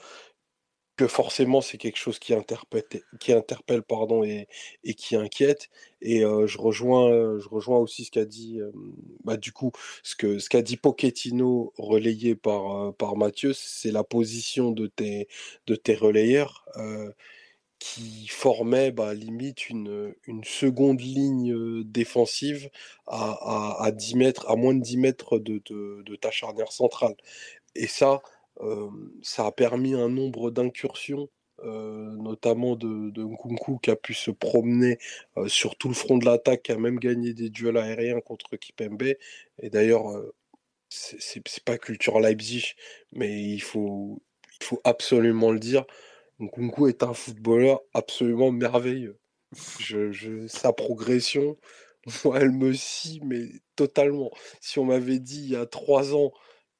que 0.97 1.07
forcément 1.07 1.61
c'est 1.61 1.77
quelque 1.79 1.99
chose 1.99 2.19
qui 2.19 2.33
interpelle, 2.35 2.85
qui 3.21 3.33
interpelle 3.33 3.83
pardon, 3.83 4.25
et, 4.25 4.49
et 4.83 4.95
qui 4.95 5.15
inquiète. 5.15 5.69
Et 6.01 6.21
je, 6.21 6.59
rejoins, 6.59 7.39
je 7.39 7.49
rejoins 7.49 7.79
aussi 7.79 8.05
ce 8.05 8.11
qu'a 8.11 8.25
dit, 8.25 8.61
bah, 9.25 9.37
du 9.37 9.53
coup, 9.53 9.73
ce 10.03 10.17
que 10.17 10.39
ce 10.39 10.49
qu'a 10.49 10.63
dit 10.63 10.77
Pochettino 10.77 11.73
relayé 11.77 12.35
par, 12.35 12.95
par 12.95 13.17
Mathieu, 13.17 13.53
c'est 13.53 13.93
la 13.93 14.05
position 14.05 14.71
de 14.73 14.87
tes, 14.87 15.29
de 15.67 15.77
tes 15.77 15.95
relayeurs 15.95 16.65
qui 17.79 18.27
formait 18.29 18.91
bah, 18.91 19.15
limite 19.15 19.69
une, 19.69 20.15
une 20.27 20.45
seconde 20.45 21.01
ligne 21.01 21.83
défensive 21.85 22.71
à, 23.07 23.85
à, 23.85 23.91
10 23.93 24.17
mètres, 24.17 24.49
à 24.51 24.57
moins 24.57 24.75
de 24.75 24.81
10 24.81 24.97
mètres 24.97 25.39
de, 25.39 25.63
de, 25.67 26.03
de 26.05 26.17
ta 26.17 26.31
charnière 26.31 26.73
centrale. 26.73 27.15
Et 27.75 27.87
ça, 27.87 28.23
ça 29.23 29.47
a 29.47 29.53
permis 29.53 29.95
un 29.95 30.09
nombre 30.09 30.51
d'incursions, 30.51 31.29
notamment 31.63 32.77
de, 32.77 33.11
de 33.11 33.23
Nkunku 33.25 33.79
qui 33.79 33.91
a 33.91 33.97
pu 33.97 34.15
se 34.15 34.31
promener 34.31 34.99
sur 35.47 35.77
tout 35.77 35.89
le 35.89 35.95
front 35.95 36.19
de 36.19 36.25
l'attaque, 36.25 36.63
qui 36.65 36.73
a 36.73 36.79
même 36.79 36.99
gagné 36.99 37.35
des 37.35 37.51
duels 37.51 37.77
aériens 37.77 38.21
contre 38.21 38.57
Kipembe. 38.57 39.03
Et 39.59 39.71
d'ailleurs, 39.71 40.05
c'est 40.89 41.65
pas 41.65 41.79
culture 41.79 42.21
Leipzig, 42.21 42.75
mais 43.13 43.43
il 43.43 43.61
faut, 43.61 44.23
il 44.61 44.65
faut 44.65 44.81
absolument 44.85 45.51
le 45.53 45.59
dire. 45.59 45.85
Nkunku 46.41 46.89
est 46.89 47.03
un 47.03 47.15
footballeur 47.15 47.81
absolument 47.95 48.53
merveilleux. 48.53 49.19
Je, 49.79 50.47
sa 50.49 50.73
progression, 50.73 51.57
moi, 52.25 52.41
elle 52.41 52.51
me 52.51 52.73
scie, 52.73 53.21
mais 53.25 53.49
totalement. 53.75 54.31
Si 54.61 54.79
on 54.79 54.85
m'avait 54.85 55.19
dit 55.19 55.43
il 55.45 55.51
y 55.51 55.57
a 55.57 55.67
trois 55.67 56.15
ans 56.15 56.33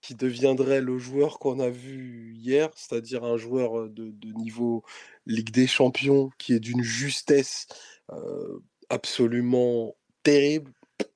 qui 0.03 0.15
deviendrait 0.15 0.81
le 0.81 0.99
joueur 0.99 1.39
qu'on 1.39 1.59
a 1.59 1.71
vu 1.71 2.35
hier, 2.37 2.71
c'est-à-dire 2.77 3.25
un 3.25 3.37
joueur 3.37 3.89
de, 3.89 4.13
niveau 4.39 4.85
Ligue 5.25 5.51
des 5.51 5.67
Champions 5.67 6.31
qui 6.39 6.53
est 6.53 6.61
d'une 6.61 6.83
justesse 6.83 7.67
absolument 8.89 9.97
terrible. 10.23 10.73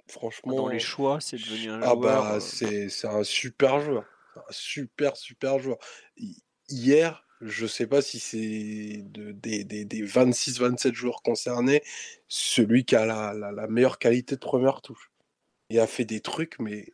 Franchement. 0.08 0.54
Dans 0.54 0.68
les 0.68 0.80
choix, 0.80 1.20
c'est 1.20 1.36
devenu 1.36 1.70
un 1.70 1.80
ah 1.82 1.94
Bah, 1.94 2.38
c'est, 2.40 2.88
un 3.04 3.22
super 3.22 3.80
joueur. 3.80 4.04
Un 4.36 4.52
super, 4.52 5.16
super 5.16 5.58
joueur. 5.58 5.78
Hier, 6.68 7.24
je 7.40 7.62
ne 7.62 7.68
sais 7.68 7.86
pas 7.86 8.02
si 8.02 8.18
c'est 8.18 9.02
de, 9.02 9.32
des, 9.32 9.64
des, 9.64 10.06
26-27 10.06 10.92
joueurs 10.92 11.22
concernés, 11.22 11.82
celui 12.28 12.84
qui 12.84 12.96
a 12.96 13.06
la, 13.06 13.32
la, 13.34 13.52
la, 13.52 13.66
meilleure 13.66 13.98
qualité 13.98 14.34
de 14.34 14.40
première 14.40 14.82
touche. 14.82 15.10
Il 15.70 15.78
a 15.78 15.86
fait 15.86 16.04
des 16.04 16.20
trucs, 16.20 16.58
mais 16.58 16.86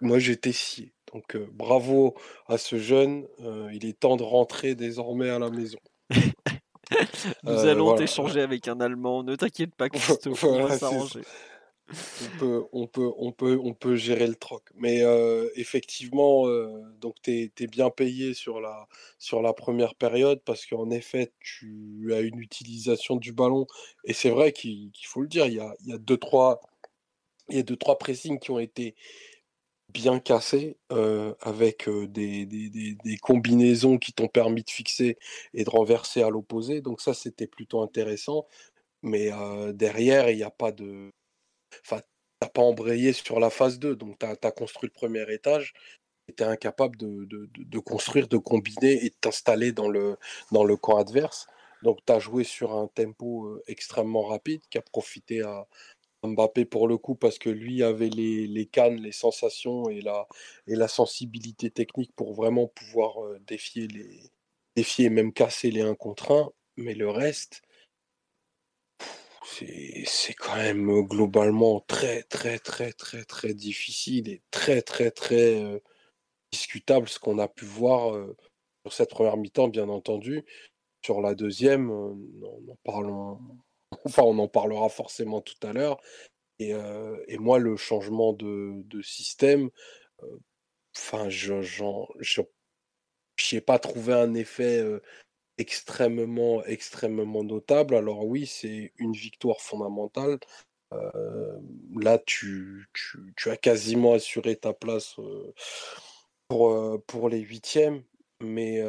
moi 0.00 0.18
j'étais 0.18 0.52
scié. 0.52 0.92
Donc 1.12 1.36
bravo 1.52 2.14
à 2.46 2.56
ce 2.56 2.78
jeune. 2.78 3.26
il 3.72 3.84
est 3.84 3.98
temps 3.98 4.16
de 4.16 4.22
rentrer 4.22 4.74
désormais 4.74 5.28
à 5.28 5.38
la 5.38 5.50
maison. 5.50 5.78
Nous 7.44 7.58
allons 7.58 7.94
t'échanger 7.94 8.40
avec 8.40 8.68
un 8.68 8.80
Allemand. 8.80 9.22
Ne 9.22 9.36
t'inquiète 9.36 9.74
pas, 9.74 9.88
Christophe. 9.90 10.44
on 10.44 10.66
va 10.66 10.78
s'arranger. 10.78 11.20
On 11.90 12.38
peut, 12.38 12.64
on, 12.72 12.86
peut, 12.86 13.10
on, 13.18 13.32
peut, 13.32 13.58
on 13.62 13.74
peut 13.74 13.96
gérer 13.96 14.26
le 14.26 14.34
troc. 14.34 14.62
Mais 14.76 15.02
effectivement, 15.56 16.46
donc 17.00 17.16
tu 17.22 17.50
es, 17.58 17.66
bien 17.66 17.90
payé 17.90 18.34
sur 18.34 18.60
la, 18.60 18.86
sur 19.18 19.42
la 19.42 19.52
première 19.52 19.94
période 19.94 20.40
parce 20.44 20.66
qu'en 20.66 20.90
effet, 20.90 21.32
tu 21.40 22.12
as 22.14 22.20
une 22.20 22.38
utilisation 22.38 23.16
du 23.16 23.32
ballon. 23.32 23.66
Et 24.04 24.12
c'est 24.12 24.30
vrai 24.30 24.52
qu'il 24.52 24.92
faut 25.04 25.22
le 25.22 25.28
dire, 25.28 25.46
il 25.46 25.54
y 25.54 25.60
a, 25.60 25.74
il 25.80 25.88
y 25.88 25.92
a 25.92 25.98
deux, 25.98 26.16
trois, 26.16 26.60
il 27.48 27.56
y 27.56 27.60
a 27.60 27.62
deux, 27.62 27.76
trois 27.76 27.98
pressings 27.98 28.38
qui 28.38 28.50
ont 28.50 28.60
été 28.60 28.94
bien 29.92 30.20
cassé, 30.20 30.76
avec 31.40 31.88
des, 31.88 32.46
des, 32.46 33.16
combinaisons 33.20 33.98
qui 33.98 34.12
t'ont 34.12 34.28
permis 34.28 34.62
de 34.62 34.70
fixer 34.70 35.18
et 35.54 35.64
de 35.64 35.70
renverser 35.70 36.22
à 36.22 36.30
l'opposé. 36.30 36.80
Donc 36.80 37.00
ça, 37.00 37.14
c'était 37.14 37.46
plutôt 37.46 37.82
intéressant. 37.82 38.46
Mais 39.02 39.30
derrière, 39.74 40.30
il 40.30 40.36
n'y 40.36 40.42
a 40.42 40.50
pas 40.50 40.72
de... 40.72 41.10
Enfin, 41.84 42.00
tu 42.42 42.48
pas 42.48 42.62
embrayé 42.62 43.12
sur 43.12 43.40
la 43.40 43.50
phase 43.50 43.78
2. 43.78 43.96
Donc 43.96 44.18
tu 44.18 44.26
as, 44.26 44.52
construit 44.52 44.88
le 44.88 44.98
premier 44.98 45.32
étage 45.32 45.74
et 46.28 46.34
tu 46.34 46.42
incapable 46.42 46.96
de, 46.96 47.78
construire, 47.78 48.28
de 48.28 48.38
combiner 48.38 49.04
et 49.04 49.10
de 49.10 49.16
t'installer 49.20 49.72
dans 49.72 49.88
le, 49.88 50.16
camp 50.76 50.96
adverse. 50.96 51.46
Donc 51.82 51.98
tu 52.06 52.12
as 52.12 52.18
joué 52.18 52.44
sur 52.44 52.74
un 52.74 52.88
tempo 52.88 53.60
extrêmement 53.66 54.22
rapide 54.22 54.62
qui 54.70 54.78
a 54.78 54.82
profité 54.82 55.42
à, 55.42 55.66
Mbappé 56.22 56.66
pour 56.66 56.86
le 56.86 56.98
coup 56.98 57.14
parce 57.14 57.38
que 57.38 57.48
lui 57.48 57.82
avait 57.82 58.10
les, 58.10 58.66
cannes, 58.66 59.00
les 59.00 59.12
sensations 59.12 59.88
et 59.88 60.02
la, 60.02 60.88
sensibilité 60.88 61.70
technique 61.70 62.12
pour 62.14 62.34
vraiment 62.34 62.66
pouvoir 62.68 63.14
défier 63.46 63.86
les 63.88 64.30
défier 64.76 65.06
et 65.06 65.10
même 65.10 65.32
casser 65.32 65.70
les 65.70 65.82
1 65.82 65.94
contre 65.94 66.32
1. 66.32 66.50
Mais 66.76 66.94
le 66.94 67.10
reste, 67.10 67.62
c'est 69.42 70.34
quand 70.34 70.56
même 70.56 71.02
globalement 71.06 71.80
très 71.80 72.22
très 72.24 72.58
très 72.58 72.92
très 72.92 73.24
très 73.24 73.54
difficile 73.54 74.28
et 74.28 74.42
très 74.50 74.82
très 74.82 75.10
très 75.10 75.80
discutable 76.52 77.08
ce 77.08 77.18
qu'on 77.18 77.38
a 77.38 77.48
pu 77.48 77.64
voir 77.64 78.14
sur 78.84 78.92
cette 78.92 79.10
première 79.10 79.36
mi-temps, 79.36 79.68
bien 79.68 79.88
entendu. 79.88 80.44
Sur 81.04 81.20
la 81.20 81.34
deuxième, 81.34 81.90
en 81.90 82.76
parlons 82.84 83.38
Enfin, 84.04 84.22
on 84.22 84.38
en 84.38 84.48
parlera 84.48 84.88
forcément 84.88 85.40
tout 85.40 85.54
à 85.62 85.72
l'heure. 85.72 86.00
Et, 86.58 86.74
moi, 87.38 87.58
le 87.58 87.76
changement 87.76 88.32
de, 88.32 89.02
système, 89.02 89.70
enfin, 90.96 91.28
je 91.30 91.54
n'ai 93.52 93.60
pas 93.60 93.78
trouvé 93.78 94.12
un 94.12 94.34
effet 94.34 94.84
extrêmement, 95.60 96.64
extrêmement 96.64 97.44
notable. 97.44 97.94
Alors 97.94 98.26
oui, 98.26 98.46
c'est 98.46 98.92
une 98.98 99.12
victoire 99.12 99.60
fondamentale. 99.60 100.38
là, 101.96 102.18
tu, 102.26 102.88
as 103.46 103.56
quasiment 103.56 104.14
assuré 104.14 104.56
ta 104.56 104.72
place 104.72 105.16
pour, 106.48 107.04
pour 107.06 107.28
les 107.28 107.40
huitièmes. 107.40 108.02
Mais 108.40 108.82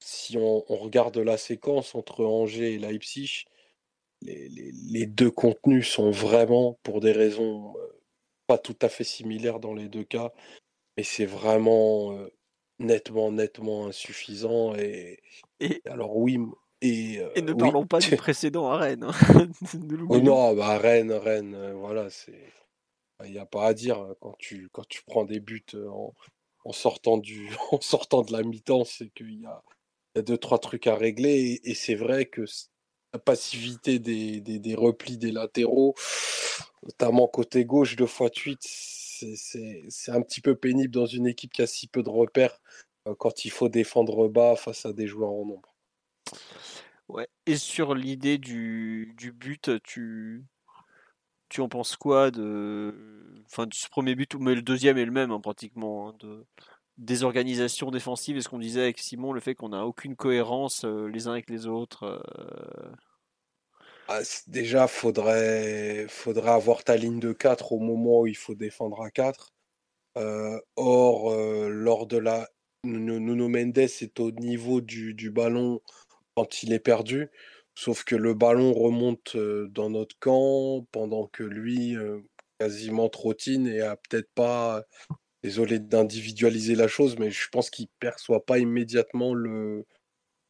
si 0.00 0.38
on, 0.38 0.64
on, 0.72 0.76
regarde 0.76 1.18
la 1.18 1.36
séquence 1.36 1.94
entre 1.94 2.24
Angers 2.24 2.74
et 2.74 2.78
Leipzig, 2.78 3.44
les, 4.22 5.06
deux 5.06 5.30
contenus 5.30 5.88
sont 5.88 6.10
vraiment, 6.10 6.78
pour 6.82 7.00
des 7.00 7.12
raisons 7.12 7.74
pas 8.46 8.58
tout 8.58 8.76
à 8.82 8.88
fait 8.88 9.04
similaires 9.04 9.60
dans 9.60 9.74
les 9.74 9.88
deux 9.88 10.04
cas, 10.04 10.32
mais 10.96 11.04
c'est 11.04 11.26
vraiment 11.26 12.18
nettement, 12.80 13.30
nettement 13.30 13.86
insuffisant. 13.86 14.74
Et, 14.74 15.20
alors 15.86 16.16
oui, 16.16 16.38
et, 16.82 17.20
et, 17.34 17.42
ne 17.42 17.52
parlons 17.52 17.86
pas 17.86 17.98
du 17.98 18.16
précédent 18.16 18.70
à 18.70 18.76
Rennes. 18.78 19.04
Hein, 19.04 19.48
oh 20.08 20.18
non, 20.18 20.54
bah 20.54 20.78
Rennes, 20.78 21.12
Rennes, 21.12 21.72
voilà, 21.74 22.10
c'est. 22.10 22.52
Il 23.24 23.32
n'y 23.32 23.38
a 23.38 23.46
pas 23.46 23.66
à 23.66 23.74
dire 23.74 23.98
hein, 23.98 24.14
quand 24.20 24.34
tu, 24.38 24.70
quand 24.72 24.88
tu 24.88 25.02
prends 25.06 25.26
des 25.26 25.40
buts 25.40 25.62
en, 25.74 26.14
en 26.64 26.72
sortant, 26.72 27.18
du, 27.18 27.50
en 27.70 27.80
sortant 27.80 28.22
de 28.22 28.32
la 28.32 28.42
mi-temps, 28.42 28.84
c'est 28.84 29.10
qu'il 29.10 29.42
y 29.42 29.46
a, 29.46 29.62
y 30.16 30.20
a, 30.20 30.22
deux, 30.22 30.38
trois 30.38 30.58
trucs 30.58 30.86
à 30.86 30.96
régler. 30.96 31.60
Et, 31.62 31.70
et 31.70 31.74
c'est 31.74 31.94
vrai 31.94 32.24
que 32.24 32.46
passivité 33.18 33.98
des, 33.98 34.40
des, 34.40 34.74
replis 34.74 35.18
des 35.18 35.32
latéraux, 35.32 35.94
notamment 36.84 37.26
côté 37.26 37.64
gauche 37.64 37.96
de 37.96 38.06
fois 38.06 38.28
de 38.28 38.36
suite, 38.36 38.62
c'est 39.36 40.12
un 40.12 40.22
petit 40.22 40.40
peu 40.40 40.54
pénible 40.54 40.92
dans 40.92 41.06
une 41.06 41.26
équipe 41.26 41.52
qui 41.52 41.62
a 41.62 41.66
si 41.66 41.86
peu 41.88 42.02
de 42.02 42.10
repères 42.10 42.60
euh, 43.06 43.14
quand 43.14 43.44
il 43.44 43.50
faut 43.50 43.68
défendre 43.68 44.28
bas 44.28 44.56
face 44.56 44.86
à 44.86 44.92
des 44.92 45.06
joueurs 45.06 45.30
en 45.30 45.46
nombre. 45.46 45.74
Ouais. 47.08 47.28
Et 47.46 47.56
sur 47.56 47.94
l'idée 47.94 48.38
du, 48.38 49.14
but, 49.34 49.70
tu, 49.82 50.44
tu 51.48 51.60
en 51.60 51.68
penses 51.68 51.96
quoi 51.96 52.30
de, 52.30 53.42
enfin, 53.46 53.66
de 53.66 53.74
ce 53.74 53.88
premier 53.88 54.14
but 54.14 54.34
Mais 54.36 54.54
le 54.54 54.62
deuxième 54.62 54.98
est 54.98 55.04
le 55.04 55.10
même 55.10 55.30
hein, 55.32 55.40
pratiquement. 55.40 56.08
Hein, 56.08 56.14
de 56.20 56.46
désorganisation 57.00 57.90
défensive 57.90 58.36
et 58.36 58.42
ce 58.42 58.48
qu'on 58.48 58.58
disait 58.58 58.82
avec 58.82 58.98
Simon, 58.98 59.32
le 59.32 59.40
fait 59.40 59.54
qu'on 59.54 59.70
n'a 59.70 59.86
aucune 59.86 60.16
cohérence 60.16 60.84
euh, 60.84 61.08
les 61.08 61.26
uns 61.26 61.32
avec 61.32 61.48
les 61.48 61.66
autres. 61.66 62.04
Euh. 62.04 62.92
Ah, 64.12 64.22
déjà, 64.48 64.88
faudrait, 64.88 66.06
faudrait 66.08 66.50
avoir 66.50 66.82
ta 66.82 66.96
ligne 66.96 67.20
de 67.20 67.32
4 67.32 67.70
au 67.70 67.78
moment 67.78 68.22
où 68.22 68.26
il 68.26 68.36
faut 68.36 68.56
défendre 68.56 69.00
à 69.02 69.10
4. 69.12 69.52
or, 70.74 71.32
lors 71.68 72.06
de 72.08 72.16
la 72.16 72.48
Nuno 72.82 73.48
Mendes 73.48 73.78
est 73.78 74.18
au 74.18 74.32
niveau 74.32 74.80
du, 74.80 75.30
ballon 75.30 75.80
quand 76.34 76.64
il 76.64 76.72
est 76.72 76.80
perdu, 76.80 77.30
sauf 77.76 78.02
que 78.02 78.16
le 78.16 78.34
ballon 78.34 78.72
remonte 78.72 79.36
dans 79.36 79.90
notre 79.90 80.18
camp 80.18 80.84
pendant 80.90 81.28
que 81.28 81.44
lui 81.44 81.94
quasiment 82.58 83.08
trottine 83.10 83.68
et 83.68 83.80
a 83.80 83.94
peut-être 83.96 84.30
pas, 84.34 84.84
désolé 85.44 85.78
d'individualiser 85.78 86.74
la 86.74 86.88
chose, 86.88 87.16
mais 87.16 87.30
je 87.30 87.48
pense 87.50 87.70
qu'il 87.70 87.86
perçoit 88.00 88.44
pas 88.44 88.58
immédiatement 88.58 89.34
le, 89.34 89.86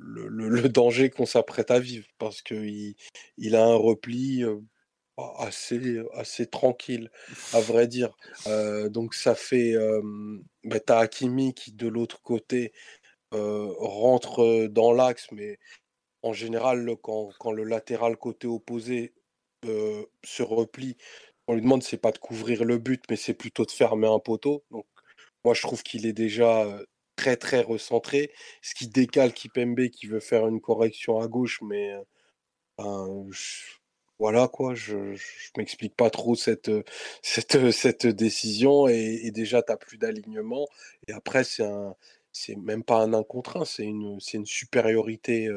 le, 0.00 0.68
danger 0.68 1.10
qu'on 1.10 1.26
s'apprête 1.26 1.70
à 1.70 1.78
vivre 1.78 2.06
parce 2.18 2.42
qu'il 2.42 2.94
il 3.36 3.56
a 3.56 3.64
un 3.64 3.74
repli 3.74 4.44
assez, 5.38 5.98
assez 6.14 6.46
tranquille, 6.46 7.10
à 7.52 7.60
vrai 7.60 7.86
dire. 7.86 8.16
donc 8.90 9.14
ça 9.14 9.34
fait... 9.34 9.74
Bah, 10.64 10.80
t'as 10.80 10.98
Hakimi 10.98 11.54
qui, 11.54 11.72
de 11.72 11.88
l'autre 11.88 12.22
côté, 12.22 12.72
rentre 13.32 14.68
dans 14.68 14.92
l'axe, 14.92 15.28
mais 15.32 15.58
en 16.22 16.32
général, 16.32 16.96
quand, 17.02 17.30
quand, 17.38 17.52
le 17.52 17.64
latéral 17.64 18.16
côté 18.16 18.46
opposé 18.46 19.14
se 19.64 20.42
replie, 20.42 20.96
on 21.46 21.54
lui 21.54 21.62
demande, 21.62 21.82
c'est 21.82 21.98
pas 21.98 22.12
de 22.12 22.18
couvrir 22.18 22.64
le 22.64 22.78
but, 22.78 23.02
mais 23.10 23.16
c'est 23.16 23.34
plutôt 23.34 23.64
de 23.64 23.70
fermer 23.70 24.06
un 24.06 24.18
poteau. 24.20 24.64
Donc 24.70 24.86
moi, 25.44 25.54
je 25.54 25.62
trouve 25.62 25.82
qu'il 25.82 26.06
est 26.06 26.12
déjà 26.12 26.80
très, 27.20 27.36
très 27.36 27.60
recentré, 27.62 28.32
ce 28.62 28.74
qui 28.74 28.88
décale 28.88 29.32
Kipembe 29.34 29.88
qui 29.90 30.06
veut 30.06 30.20
faire 30.20 30.46
une 30.48 30.60
correction 30.60 31.20
à 31.20 31.28
gauche, 31.28 31.60
mais... 31.62 31.94
Ben, 32.78 33.28
voilà 34.18 34.48
quoi, 34.48 34.74
je, 34.74 35.16
m'explique 35.56 35.96
pas 35.96 36.10
trop 36.10 36.34
cette, 36.34 36.70
cette, 37.22 37.70
cette 37.72 38.06
décision 38.06 38.88
et, 38.88 39.30
déjà 39.32 39.62
tu 39.62 39.72
n'as 39.72 39.78
plus 39.78 39.98
d'alignement 39.98 40.66
et 41.08 41.12
après 41.12 41.44
c'est 41.44 41.64
un 41.64 41.94
c'est 42.32 42.56
même 42.56 42.84
pas 42.84 43.02
un 43.02 43.14
1 43.14 43.22
contre 43.24 43.66
c'est 43.66 43.84
une, 43.84 44.20
c'est 44.20 44.36
une 44.38 44.46
supériorité 44.46 45.48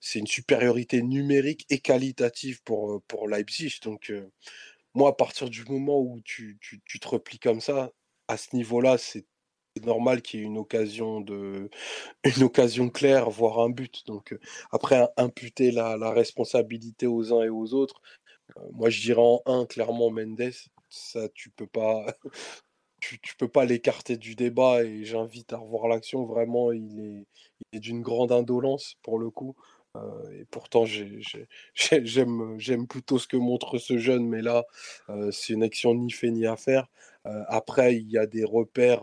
c'est 0.00 0.18
une 0.20 0.26
supériorité 0.26 1.02
numérique 1.02 1.66
et 1.70 1.80
qualitative 1.80 2.62
pour, 2.62 3.02
pour 3.08 3.28
Leipzig. 3.28 3.80
Donc 3.82 4.12
moi 4.94 5.10
à 5.10 5.12
partir 5.12 5.50
du 5.50 5.64
moment 5.64 6.00
où 6.00 6.20
tu, 6.24 6.58
tu, 6.60 6.80
tu 6.84 7.00
te 7.00 7.08
replies 7.08 7.38
comme 7.38 7.60
ça, 7.60 7.92
à 8.28 8.36
ce 8.36 8.54
niveau-là, 8.54 8.98
c'est 8.98 9.24
normal 9.84 10.22
qu'il 10.22 10.40
y 10.40 10.42
ait 10.42 10.46
une 10.46 10.58
occasion 10.58 11.20
de 11.20 11.70
une 12.36 12.42
occasion 12.44 12.88
claire, 12.90 13.30
voire 13.30 13.60
un 13.60 13.70
but. 13.70 14.06
Donc 14.06 14.36
après 14.72 15.08
imputer 15.16 15.70
la, 15.70 16.10
responsabilité 16.10 17.06
aux 17.06 17.32
uns 17.32 17.44
et 17.44 17.48
aux 17.48 17.74
autres, 17.74 18.00
moi 18.72 18.90
je 18.90 19.00
dirais 19.00 19.22
en 19.22 19.42
un 19.46 19.66
clairement 19.66 20.10
Mendes, 20.10 20.52
ça 20.90 21.28
tu 21.34 21.50
peux 21.50 21.66
pas 21.66 22.06
tu, 23.00 23.18
peux 23.38 23.48
pas 23.48 23.64
l'écarter 23.64 24.16
du 24.16 24.34
débat 24.34 24.84
et 24.84 25.04
j'invite 25.04 25.52
à 25.52 25.58
revoir 25.58 25.88
l'action. 25.88 26.24
Vraiment, 26.24 26.72
il 26.72 27.24
est 27.72 27.80
d'une 27.80 28.02
grande 28.02 28.32
indolence 28.32 28.96
pour 29.02 29.18
le 29.18 29.30
coup. 29.30 29.56
Et 30.32 30.44
pourtant, 30.50 30.84
j'aime 31.74 32.86
plutôt 32.88 33.18
ce 33.18 33.26
que 33.26 33.36
montre 33.36 33.78
ce 33.78 33.98
jeune, 33.98 34.26
mais 34.28 34.42
là, 34.42 34.64
c'est 35.30 35.54
une 35.54 35.62
action 35.62 35.94
ni 35.94 36.10
fait 36.10 36.30
ni 36.30 36.46
à 36.46 36.56
faire. 36.56 36.88
après, 37.24 37.96
il 37.96 38.10
y 38.10 38.18
a 38.18 38.26
des 38.26 38.44
repères 38.44 39.02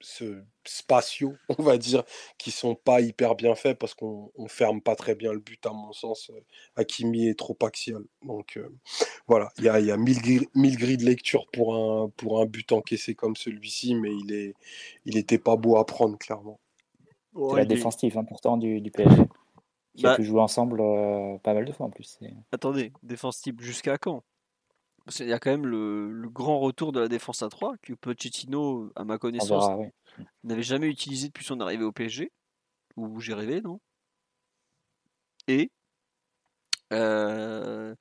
ce, 0.00 0.42
spatiaux, 0.64 1.34
on 1.58 1.62
va 1.62 1.78
dire, 1.78 2.04
qui 2.36 2.50
sont 2.50 2.74
pas 2.74 3.00
hyper 3.00 3.34
bien 3.34 3.54
faits 3.54 3.78
parce 3.78 3.94
qu'on 3.94 4.30
ferme 4.48 4.80
pas 4.80 4.96
très 4.96 5.14
bien 5.14 5.32
le 5.32 5.40
but, 5.40 5.64
à 5.66 5.70
mon 5.70 5.92
sens. 5.92 6.30
Euh, 6.30 6.40
Hakimi 6.76 7.28
est 7.28 7.38
trop 7.38 7.56
axial. 7.62 8.02
Donc 8.22 8.56
euh, 8.56 8.68
voilà, 9.26 9.50
il 9.58 9.64
y 9.64 9.68
a, 9.68 9.80
y 9.80 9.90
a 9.90 9.96
mille, 9.96 10.20
grilles 10.20 10.96
de 10.96 11.04
lecture 11.04 11.46
pour 11.52 11.74
un, 11.74 12.10
pour 12.16 12.40
un 12.40 12.46
but 12.46 12.72
encaissé 12.72 13.14
comme 13.14 13.36
celui-ci, 13.36 13.94
mais 13.94 14.10
il 14.24 14.32
est 14.32 14.54
il 15.04 15.16
était 15.16 15.38
pas 15.38 15.56
beau 15.56 15.76
à 15.76 15.86
prendre, 15.86 16.18
clairement. 16.18 16.60
C'est 17.34 17.56
la 17.56 17.64
défensive, 17.64 18.18
important 18.18 18.54
hein, 18.54 18.58
du, 18.58 18.80
du 18.80 18.90
PSG. 18.90 19.22
Qui 19.98 20.06
a 20.06 20.10
bah 20.10 20.16
pu 20.16 20.24
jouer 20.24 20.40
ensemble 20.40 20.80
euh, 20.80 21.38
pas 21.38 21.54
mal 21.54 21.64
de 21.64 21.72
fois 21.72 21.86
en 21.86 21.90
plus. 21.90 22.20
Attendez, 22.52 22.92
défensive 23.02 23.60
jusqu'à 23.60 23.98
quand? 23.98 24.22
Il 25.18 25.26
y 25.26 25.32
a 25.32 25.40
quand 25.40 25.50
même 25.50 25.66
le, 25.66 26.28
grand 26.28 26.60
retour 26.60 26.92
de 26.92 27.00
la 27.00 27.08
défense 27.08 27.42
à 27.42 27.48
3 27.48 27.74
que 27.82 27.94
Pochettino, 27.94 28.92
à 28.94 29.02
ma 29.02 29.18
connaissance, 29.18 29.68
n'avait 30.44 30.62
jamais 30.62 30.86
utilisé 30.86 31.26
depuis 31.28 31.44
son 31.44 31.58
arrivée 31.60 31.82
au 31.82 31.90
PSG. 31.90 32.30
Ou 32.96 33.18
j'ai 33.18 33.34
rêvé, 33.34 33.60
non? 33.60 33.80
Et 35.48 35.72
euh, 36.92 37.96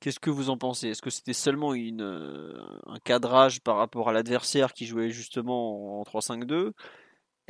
qu'est-ce 0.00 0.20
que 0.20 0.28
vous 0.28 0.50
en 0.50 0.58
pensez? 0.58 0.88
Est-ce 0.88 1.00
que 1.00 1.08
c'était 1.08 1.32
seulement 1.32 1.72
une, 1.72 2.02
un 2.02 2.98
cadrage 2.98 3.62
par 3.62 3.76
rapport 3.76 4.10
à 4.10 4.12
l'adversaire 4.12 4.74
qui 4.74 4.84
jouait 4.84 5.10
justement 5.10 6.00
en 6.00 6.02
3-5-2 6.02 6.72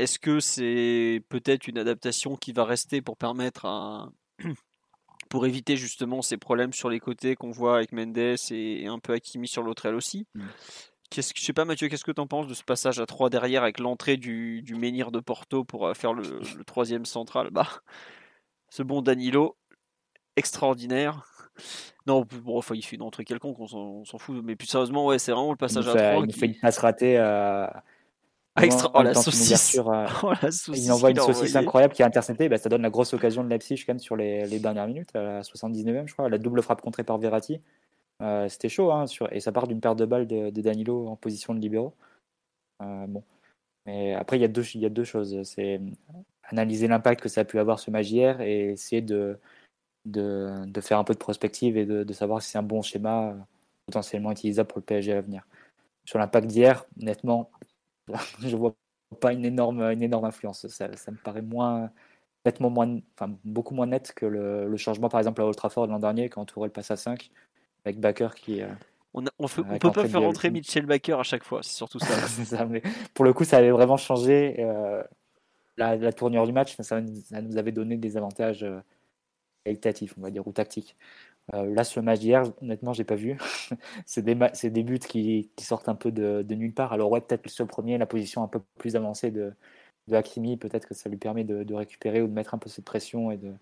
Est-ce 0.00 0.18
que 0.18 0.40
c'est 0.40 1.22
peut-être 1.28 1.68
une 1.68 1.76
adaptation 1.76 2.34
qui 2.34 2.52
va 2.52 2.64
rester 2.64 3.02
pour 3.02 3.18
permettre 3.18 3.66
à 3.66 4.08
pour 5.28 5.46
éviter 5.46 5.76
justement 5.76 6.22
ces 6.22 6.38
problèmes 6.38 6.72
sur 6.72 6.88
les 6.88 7.00
côtés 7.00 7.36
qu'on 7.36 7.50
voit 7.50 7.76
avec 7.76 7.92
Mendes 7.92 8.36
et, 8.50 8.86
un 8.86 8.98
peu 8.98 9.12
Hakimi 9.12 9.46
sur 9.46 9.62
l'autre 9.62 9.84
aile 9.84 9.94
aussi? 9.94 10.26
Mm. 10.34 10.46
Qu'est-ce 11.10 11.34
que, 11.34 11.40
je 11.40 11.44
sais 11.44 11.52
pas 11.52 11.66
Mathieu, 11.66 11.88
qu'est-ce 11.88 12.04
que 12.04 12.12
tu 12.12 12.20
en 12.20 12.26
penses 12.26 12.46
de 12.46 12.54
ce 12.54 12.64
passage 12.64 12.98
à 12.98 13.04
3 13.04 13.28
derrière 13.28 13.62
avec 13.62 13.78
l'entrée 13.78 14.16
du, 14.16 14.62
du 14.62 14.74
menhir 14.74 15.10
de 15.10 15.20
Porto 15.20 15.64
pour 15.64 15.86
euh, 15.86 15.92
faire 15.92 16.14
le, 16.14 16.40
troisième 16.64 17.04
central? 17.04 17.50
Bah, 17.50 17.68
Ce 18.70 18.82
bon 18.82 19.02
Danilo, 19.02 19.58
extraordinaire. 20.36 21.26
Non, 22.06 22.24
bon, 22.42 22.62
il 22.72 22.82
fait 22.82 22.96
une 22.96 23.02
entrée 23.02 23.24
quelconque, 23.24 23.60
on 23.60 24.04
s'en, 24.04 24.18
fout. 24.18 24.42
Mais 24.42 24.56
plus 24.56 24.66
sérieusement, 24.66 25.04
ouais, 25.04 25.18
c'est 25.18 25.32
vraiment 25.32 25.50
le 25.50 25.56
passage 25.56 25.86
à 25.88 26.12
3. 26.12 26.24
Il 26.26 26.32
fait 26.32 26.46
une 26.46 26.58
passe 26.58 26.78
ratée 26.78 27.18
à, 27.18 27.84
ah, 28.56 28.64
extra... 28.64 28.90
oh, 28.94 29.02
la 29.02 29.14
saucisse. 29.14 29.78
Euh, 29.78 30.06
oh, 30.22 30.32
la 30.42 30.50
saucisse. 30.50 30.84
Il 30.84 30.92
envoie 30.92 31.10
une 31.10 31.18
saucisse 31.18 31.56
incroyable 31.56 31.94
qui 31.94 32.02
est 32.02 32.04
interceptée. 32.04 32.48
Bah, 32.48 32.58
ça 32.58 32.68
donne 32.68 32.82
la 32.82 32.90
grosse 32.90 33.14
occasion 33.14 33.44
de 33.44 33.48
Leipzig 33.48 33.84
quand 33.86 33.94
même 33.94 34.00
sur 34.00 34.16
les, 34.16 34.46
les, 34.46 34.58
dernières 34.58 34.86
minutes, 34.86 35.14
à 35.14 35.22
la 35.22 35.40
79e, 35.42 36.06
je 36.06 36.12
crois. 36.12 36.28
La 36.28 36.38
double 36.38 36.62
frappe 36.62 36.80
contrée 36.80 37.04
par 37.04 37.18
Verratti. 37.18 37.60
Euh, 38.22 38.48
c'était 38.48 38.68
chaud. 38.68 38.92
Hein, 38.92 39.06
sur... 39.06 39.32
Et 39.32 39.40
ça 39.40 39.52
part 39.52 39.66
d'une 39.66 39.80
paire 39.80 39.96
de 39.96 40.04
balles 40.04 40.26
de, 40.26 40.50
Danilo 40.50 41.08
en 41.08 41.16
position 41.16 41.54
de 41.54 41.60
libéraux. 41.60 41.94
Euh, 42.82 43.06
bon. 43.06 43.22
Mais 43.86 44.14
après, 44.14 44.36
il 44.38 44.42
y, 44.42 44.44
a 44.44 44.48
deux, 44.48 44.64
il 44.74 44.80
y 44.80 44.86
a 44.86 44.90
deux 44.90 45.04
choses. 45.04 45.42
C'est 45.44 45.80
analyser 46.44 46.88
l'impact 46.88 47.22
que 47.22 47.28
ça 47.28 47.42
a 47.42 47.44
pu 47.44 47.58
avoir 47.58 47.78
ce 47.78 47.90
Magière 47.90 48.40
et 48.40 48.72
essayer 48.72 49.00
de, 49.00 49.38
de, 50.04 50.64
de, 50.66 50.80
faire 50.80 50.98
un 50.98 51.04
peu 51.04 51.14
de 51.14 51.18
prospective 51.18 51.76
et 51.76 51.86
de, 51.86 52.04
de 52.04 52.12
savoir 52.12 52.42
si 52.42 52.50
c'est 52.50 52.58
un 52.58 52.62
bon 52.62 52.82
schéma 52.82 53.36
potentiellement 53.86 54.32
utilisable 54.32 54.68
pour 54.68 54.78
le 54.78 54.84
PSG 54.84 55.12
à 55.12 55.14
l'avenir. 55.16 55.46
Sur 56.04 56.18
l'impact 56.18 56.46
d'hier, 56.46 56.84
nettement, 56.96 57.50
je 58.40 58.56
vois 58.56 58.74
pas 59.20 59.32
une 59.32 59.44
énorme, 59.44 59.82
une 59.82 60.02
énorme 60.02 60.24
influence. 60.24 60.66
Ça, 60.68 60.88
me 60.88 61.22
paraît 61.22 61.42
moins, 61.42 61.90
nettement 62.44 62.70
moins, 62.70 62.98
enfin, 63.14 63.34
beaucoup 63.44 63.74
moins 63.74 63.86
net 63.86 64.12
que 64.14 64.26
le, 64.26 64.76
changement, 64.76 65.08
par 65.08 65.20
exemple, 65.20 65.40
à 65.42 65.46
Old 65.46 65.56
Trafford 65.56 65.86
l'an 65.86 65.98
dernier, 65.98 66.28
quand 66.28 66.44
Tourelle 66.44 66.70
passe 66.70 66.90
à 66.90 66.96
5, 66.96 67.30
avec 67.84 68.00
Baker 68.00 68.30
qui. 68.36 68.62
Euh, 68.62 68.68
on, 69.12 69.24
on, 69.40 69.48
peut 69.48 69.90
pas 69.90 70.06
faire 70.06 70.20
rentrer 70.20 70.50
Mitchell 70.50 70.86
Baker 70.86 71.14
à 71.14 71.24
chaque 71.24 71.42
fois, 71.42 71.64
c'est 71.64 71.74
surtout 71.74 71.98
ça. 71.98 72.14
ça 72.44 72.64
mais 72.64 72.82
pour 73.12 73.24
le 73.24 73.32
coup, 73.32 73.44
ça 73.44 73.56
avait 73.56 73.72
vraiment 73.72 73.96
changé 73.96 74.56
euh, 74.60 75.02
la, 75.76 76.12
tournure 76.12 76.46
du 76.46 76.52
match. 76.52 76.76
Ça, 76.80 77.00
nous 77.00 77.58
avait 77.58 77.72
donné 77.72 77.96
des 77.96 78.16
avantages 78.16 78.62
euh, 78.62 78.80
qualitatifs, 79.64 80.14
on 80.16 80.22
va 80.22 80.30
dire, 80.30 80.46
ou 80.46 80.52
tactiques. 80.52 80.96
Euh, 81.54 81.74
là, 81.74 81.84
ce 81.84 82.00
match 82.00 82.20
d'hier, 82.20 82.44
honnêtement, 82.62 82.92
j'ai 82.92 83.04
pas 83.04 83.16
vu. 83.16 83.38
c'est 84.06 84.22
des, 84.22 84.82
buts 84.82 84.98
qui, 84.98 85.50
sortent 85.58 85.88
un 85.88 85.94
peu 85.94 86.12
de, 86.12 86.54
nulle 86.54 86.74
part. 86.74 86.92
Alors, 86.92 87.10
ouais, 87.10 87.20
peut-être 87.20 87.58
le 87.58 87.66
premier, 87.66 87.98
la 87.98 88.06
position 88.06 88.42
un 88.42 88.48
peu 88.48 88.60
plus 88.78 88.96
avancée 88.96 89.30
de, 89.30 89.52
de 90.08 90.16
Hakimi, 90.16 90.56
peut-être 90.56 90.86
que 90.86 90.94
ça 90.94 91.08
lui 91.08 91.16
permet 91.16 91.44
de, 91.44 91.74
récupérer 91.74 92.22
ou 92.22 92.28
de 92.28 92.32
mettre 92.32 92.54
un 92.54 92.58
peu 92.58 92.68
cette 92.70 92.84
pression 92.84 93.30
et 93.30 93.36
de, 93.38 93.52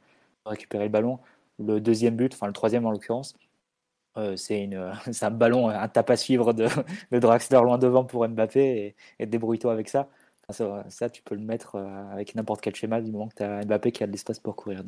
récupérer 0.47 0.85
le 0.85 0.91
ballon. 0.91 1.21
Le 1.59 1.81
deuxième 1.81 2.17
but, 2.17 2.35
enfin 2.35 2.47
le 2.47 2.53
troisième 2.53 2.87
en 2.87 2.91
l'occurrence, 2.91 3.35
euh, 4.17 4.37
c'est 4.37 4.69
un 5.23 5.31
ballon, 5.31 5.69
un 5.69 5.89
tape 5.89 6.11
à 6.11 6.17
suivre 6.17 6.53
de, 6.55 6.69
Draxler 7.13 7.61
loin 7.63 7.79
devant 7.79 8.05
pour 8.05 8.27
Mbappé 8.29 8.61
et, 8.61 8.97
et 9.19 9.27
débrouille-toi 9.27 9.73
avec 9.73 9.89
ça. 9.89 10.09
ça. 10.51 11.11
tu 11.11 11.23
peux 11.23 11.35
le 11.35 11.43
mettre 11.43 11.77
euh, 11.77 12.13
avec 12.13 12.35
n'importe 12.35 12.61
quel 12.61 12.75
schéma 12.75 13.01
du 13.01 13.11
moment 13.13 13.29
que 13.29 13.37
tu 13.37 13.43
as 13.43 13.65
Mbappé 13.65 13.93
qui 13.93 14.05
a 14.05 14.07
de 14.07 14.13
l'espace 14.13 14.41
pour 14.41 14.57
courir. 14.57 14.83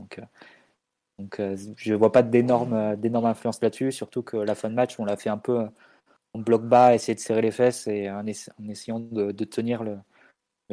Donc 1.21 1.41
je 1.77 1.93
ne 1.93 1.99
vois 1.99 2.13
pas 2.13 2.23
d'énorme 2.23 2.97
d'énorme 2.97 3.27
influence 3.27 3.61
là-dessus, 3.61 3.93
surtout 3.93 4.23
que 4.23 4.39
la 4.39 4.55
fin 4.55 4.71
de 4.71 4.75
match, 4.75 4.99
on 4.99 5.05
l'a 5.05 5.17
fait 5.17 5.29
un 5.29 5.39
peu 5.39 5.67
en 6.33 6.39
bloc 6.39 6.65
bas, 6.65 6.95
essayer 6.95 7.15
de 7.15 7.21
serrer 7.21 7.43
les 7.43 7.51
fesses 7.51 7.87
et 7.87 8.11
en, 8.11 8.25
essayant 8.27 9.01
de, 9.01 9.45
tenir 9.45 9.83
le, 9.85 9.99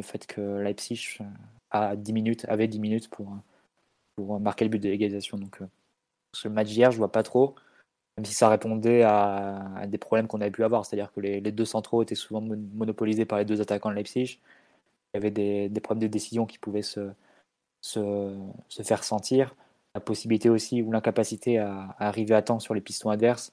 fait 0.00 0.26
que 0.26 0.40
Leipzig 0.40 1.18
10 1.74 2.12
minutes, 2.12 2.46
avait 2.48 2.68
10 2.68 2.80
minutes 2.80 3.10
pour, 3.10 3.36
pour 4.16 4.40
marquer 4.40 4.64
le 4.64 4.70
but 4.70 4.78
de 4.78 4.88
l'égalisation. 4.88 5.36
Donc 5.36 5.60
le 6.44 6.50
match 6.50 6.68
d'hier, 6.68 6.92
je 6.92 6.98
vois 6.98 7.12
pas 7.12 7.22
trop, 7.22 7.56
même 8.16 8.24
si 8.24 8.34
ça 8.34 8.48
répondait 8.48 9.02
à, 9.02 9.84
des 9.86 9.98
problèmes 9.98 10.28
qu'on 10.28 10.40
avait 10.40 10.50
pu 10.50 10.64
avoir, 10.64 10.86
c'est-à-dire 10.86 11.12
que 11.12 11.20
les, 11.20 11.40
deux 11.40 11.64
centraux 11.64 12.02
étaient 12.02 12.14
souvent 12.14 12.40
monopolisés 12.40 13.26
par 13.26 13.38
les 13.38 13.44
deux 13.44 13.60
attaquants 13.60 13.90
de 13.90 13.96
Leipzig. 13.96 14.40
Il 15.12 15.16
y 15.16 15.18
avait 15.18 15.30
des, 15.30 15.80
problèmes 15.80 16.02
de 16.02 16.12
décision 16.12 16.46
qui 16.46 16.58
pouvaient 16.58 16.82
se, 16.82 17.10
se 17.80 18.82
faire 18.82 19.04
sentir 19.04 19.54
la 19.98 20.04
possibilité 20.04 20.48
aussi 20.48 20.82
ou 20.82 20.92
l'incapacité 20.92 21.58
à, 21.58 21.96
arriver 21.98 22.34
à 22.34 22.42
temps 22.42 22.60
sur 22.60 22.74
les 22.74 22.80
pistons 22.80 23.10
adverses, 23.10 23.52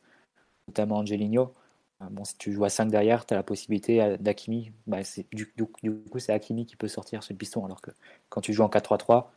notamment 0.67 0.97
Angelino. 0.97 1.53
Euh, 2.01 2.05
bon, 2.11 2.23
si 2.23 2.37
tu 2.37 2.51
joues 2.51 2.65
à 2.65 2.69
5 2.69 2.89
derrière, 2.89 3.25
tu 3.25 3.33
as 3.33 3.37
la 3.37 3.43
possibilité 3.43 4.17
d'Akimi. 4.19 4.71
Bah, 4.85 4.99
du, 5.33 5.51
du, 5.55 5.65
coup, 5.65 6.19
c'est 6.19 6.33
Akimi 6.33 6.65
qui 6.65 6.75
peut 6.75 6.87
sortir 6.87 7.23
sur 7.23 7.33
le 7.33 7.37
piston, 7.37 7.65
alors 7.65 7.81
que 7.81 7.91
quand 8.29 8.41
tu 8.41 8.53
joues 8.53 8.63
en 8.63 8.69
4-3-3, 8.69 9.31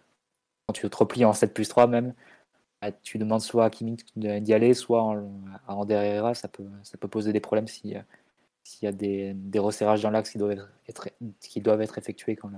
quand 0.66 0.72
tu 0.74 0.88
te 0.88 0.96
replies 0.96 1.24
en 1.24 1.32
7 1.32 1.54
plus 1.54 1.68
3 1.68 1.86
même, 1.86 2.14
bah, 2.82 2.92
tu 2.92 3.18
demandes 3.18 3.40
soit 3.40 3.64
à 3.64 3.66
Akimi 3.68 3.96
d'y 4.16 4.52
aller, 4.52 4.74
soit 4.74 5.02
en, 5.02 5.18
à 5.66 6.34
ça 6.34 6.48
peut, 6.48 6.66
ça 6.82 6.98
peut 6.98 7.09
poser 7.09 7.32
des 7.32 7.40
problèmes 7.40 7.66
s'il 7.68 7.92
y 8.82 8.86
a 8.86 8.92
des, 8.92 9.34
resserrages 9.59 10.02
dans 10.02 10.11
l'axe 10.11 10.30
qui 10.30 10.38
doivent 10.38 10.68
être, 10.88 11.09
qui 11.40 11.61
doivent 11.61 11.80
être 11.80 11.98
effectués 11.98 12.36
quand 12.36 12.50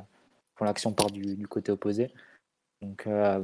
l'action 0.60 0.92
part 0.92 1.10
du, 1.10 1.36
du, 1.36 1.48
côté 1.48 1.72
opposé. 1.72 2.12
Donc, 2.82 3.06
euh, 3.06 3.42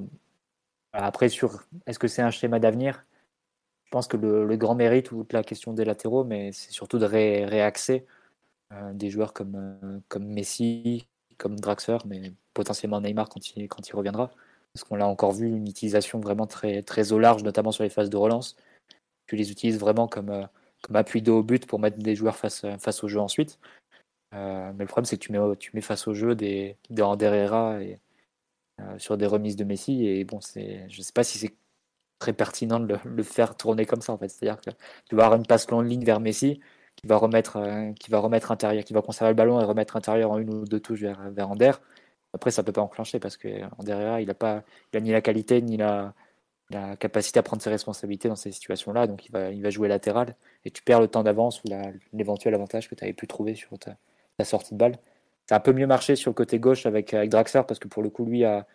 après, 0.93 1.29
sur 1.29 1.65
est-ce 1.87 1.99
que 1.99 2.09
c'est 2.09 2.23
un 2.23 2.31
schéma 2.31 2.59
d'avenir? 2.59 3.05
Je 3.85 3.91
pense 3.91 4.09
que 4.09 4.17
le, 4.17 4.57
grand 4.57 4.75
mérite, 4.75 5.13
ou 5.13 5.27
la 5.31 5.45
question 5.45 5.73
des 5.73 5.85
latéraux, 5.85 6.25
mais 6.25 6.53
c'est 6.53 6.73
surtout 6.73 6.99
de 6.99 7.05
réaxer 7.07 8.07
euh, 8.73 8.93
des 8.93 9.11
joueurs 9.11 9.33
comme, 9.33 9.55
euh, 9.57 10.01
comme 10.09 10.27
Messi, 10.27 11.07
comme 11.39 11.59
Draxler, 11.61 11.99
mais 12.07 12.33
potentiellement 12.55 13.01
Neymar 13.01 13.29
quand 13.29 13.57
il, 13.57 13.69
quand 13.69 13.89
il 13.89 13.95
reviendra. 13.95 14.31
Parce 14.75 14.85
qu'on 14.85 14.97
l'a 14.97 15.07
encore 15.07 15.33
vu, 15.33 15.49
une 15.49 15.69
utilisation 15.69 16.21
vraiment 16.21 16.47
très, 16.47 16.83
très 16.83 17.13
au 17.13 17.19
large, 17.19 17.45
notamment 17.45 17.73
sur 17.73 17.85
les 17.85 17.91
phases 17.91 18.11
de 18.11 18.17
relance. 18.17 18.57
Tu 19.27 19.37
les 19.37 19.51
utilises 19.53 19.79
vraiment 19.79 20.09
comme, 20.09 20.31
euh, 20.31 20.47
comme 20.83 20.97
appui 20.97 21.23
de 21.23 21.31
haut 21.31 21.43
but 21.43 21.67
pour 21.67 21.79
mettre 21.81 21.99
des 21.99 22.17
joueurs 22.17 22.37
face, 22.37 22.67
face 22.81 23.05
au 23.05 23.09
jeu 23.09 23.21
ensuite. 23.21 23.59
mais 24.33 24.73
le 24.79 24.87
problème, 24.87 25.07
c'est 25.07 25.19
que 25.19 25.25
tu 25.25 25.33
mets, 25.33 25.57
tu 25.59 25.71
mets 25.75 25.81
face 25.81 26.09
au 26.09 26.15
jeu 26.15 26.35
des, 26.35 26.77
des 26.91 27.03
Herrera 27.03 27.83
et, 27.83 28.01
euh, 28.81 28.99
sur 28.99 29.17
des 29.17 29.27
remises 29.27 29.57
de 29.57 29.65
Messi. 29.65 30.07
Et 30.07 30.25
bon, 30.25 30.41
c'est, 30.41 30.89
je 30.89 30.99
ne 30.99 31.03
sais 31.03 31.13
pas 31.13 31.25
si 31.25 31.39
c'est 31.39 31.55
très 32.19 32.33
pertinent 32.33 32.81
de 32.81 32.97
le, 33.05 33.23
faire 33.23 33.57
tourner 33.57 33.87
comme 33.87 34.01
ça 34.03 34.13
en 34.13 34.19
fait. 34.19 34.29
C'est-à-dire 34.29 34.61
que 34.61 34.71
tu 35.09 35.17
vas 35.17 35.25
avoir 35.25 35.39
une 35.39 35.47
passe 35.47 35.71
longue 35.71 35.87
ligne 35.87 36.05
vers 36.05 36.21
Messi 36.21 36.61
qui 36.97 37.07
va 37.07 37.17
remettre, 37.17 37.57
euh, 37.57 37.93
qui 37.93 38.11
va 38.11 38.19
remettre 38.19 38.53
intérieur, 38.53 38.85
qui 38.85 38.95
va 38.95 39.03
conserver 39.03 39.31
le 39.33 39.37
ballon 39.37 39.61
et 39.61 39.65
remettre 39.65 39.97
intérieur 39.97 40.31
en 40.31 40.39
une 40.39 40.53
ou 40.53 40.65
deux 40.65 40.81
touches 40.81 41.01
vers, 41.01 41.31
vers 41.31 41.51
Ander. 41.51 41.73
Après, 42.35 42.51
ça 42.51 42.63
peut 42.63 42.73
pas 42.73 42.83
enclencher 42.83 43.19
parce 43.21 43.37
que 43.37 43.49
Ander 43.79 44.19
il 44.23 44.31
a 44.31 44.35
pas, 44.35 44.63
ni 44.95 45.11
la 45.11 45.21
qualité 45.23 45.63
ni 45.63 45.77
la, 45.79 46.15
la 46.71 46.97
capacité 46.97 47.39
à 47.39 47.43
prendre 47.43 47.63
ses 47.63 47.71
responsabilités 47.71 48.29
dans 48.29 48.37
ces 48.37 48.53
situations-là. 48.53 49.07
Donc, 49.07 49.27
il 49.27 49.33
va, 49.33 49.51
il 49.51 49.63
va 49.63 49.71
jouer 49.71 49.89
latéral 49.89 50.37
et 50.65 50.71
tu 50.71 50.83
perds 50.83 51.01
le 51.01 51.09
temps 51.09 51.23
d'avance 51.23 51.63
ou 51.65 51.69
l'éventuel 52.13 52.55
avantage 52.55 52.89
que 52.91 52.95
tu 52.95 53.05
avais 53.05 53.13
pu 53.15 53.27
trouver 53.27 53.55
sur 53.55 53.79
ta, 53.79 53.97
ta 54.37 54.45
sortie 54.45 54.75
de 54.75 54.79
balle. 54.79 54.99
Ça 55.49 55.55
a 55.57 55.59
un 55.59 55.61
peu 55.61 55.73
mieux 55.73 55.87
marché 55.87 56.17
sur 56.17 56.31
le 56.31 56.35
côté 56.35 56.59
gauche 56.59 56.87
avec, 56.87 57.15
avec 57.15 57.31
Draxler 57.31 57.63
parce 57.67 57.79
que 57.79 57.89
pour 57.89 58.03
le 58.03 58.11
coup, 58.11 58.25
lui 58.25 58.45
a 58.45 58.67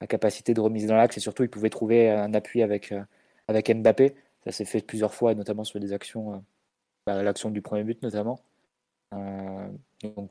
la 0.00 0.06
capacité 0.06 0.54
de 0.54 0.60
remise 0.60 0.86
dans 0.86 0.96
l'axe 0.96 1.16
et 1.16 1.20
surtout, 1.20 1.42
il 1.42 1.50
pouvait 1.50 1.70
trouver 1.70 2.10
un 2.10 2.32
appui 2.34 2.62
avec, 2.62 2.92
euh, 2.92 3.02
avec 3.48 3.70
Mbappé. 3.74 4.14
Ça 4.44 4.52
s'est 4.52 4.64
fait 4.64 4.80
plusieurs 4.80 5.12
fois, 5.12 5.34
notamment 5.34 5.64
sur 5.64 5.80
des 5.80 5.92
actions, 5.92 6.34
euh, 6.34 6.38
bah, 7.06 7.22
l'action 7.22 7.50
du 7.50 7.62
premier 7.62 7.84
but 7.84 8.02
notamment. 8.02 8.40
Euh, 9.14 9.68
donc, 10.02 10.30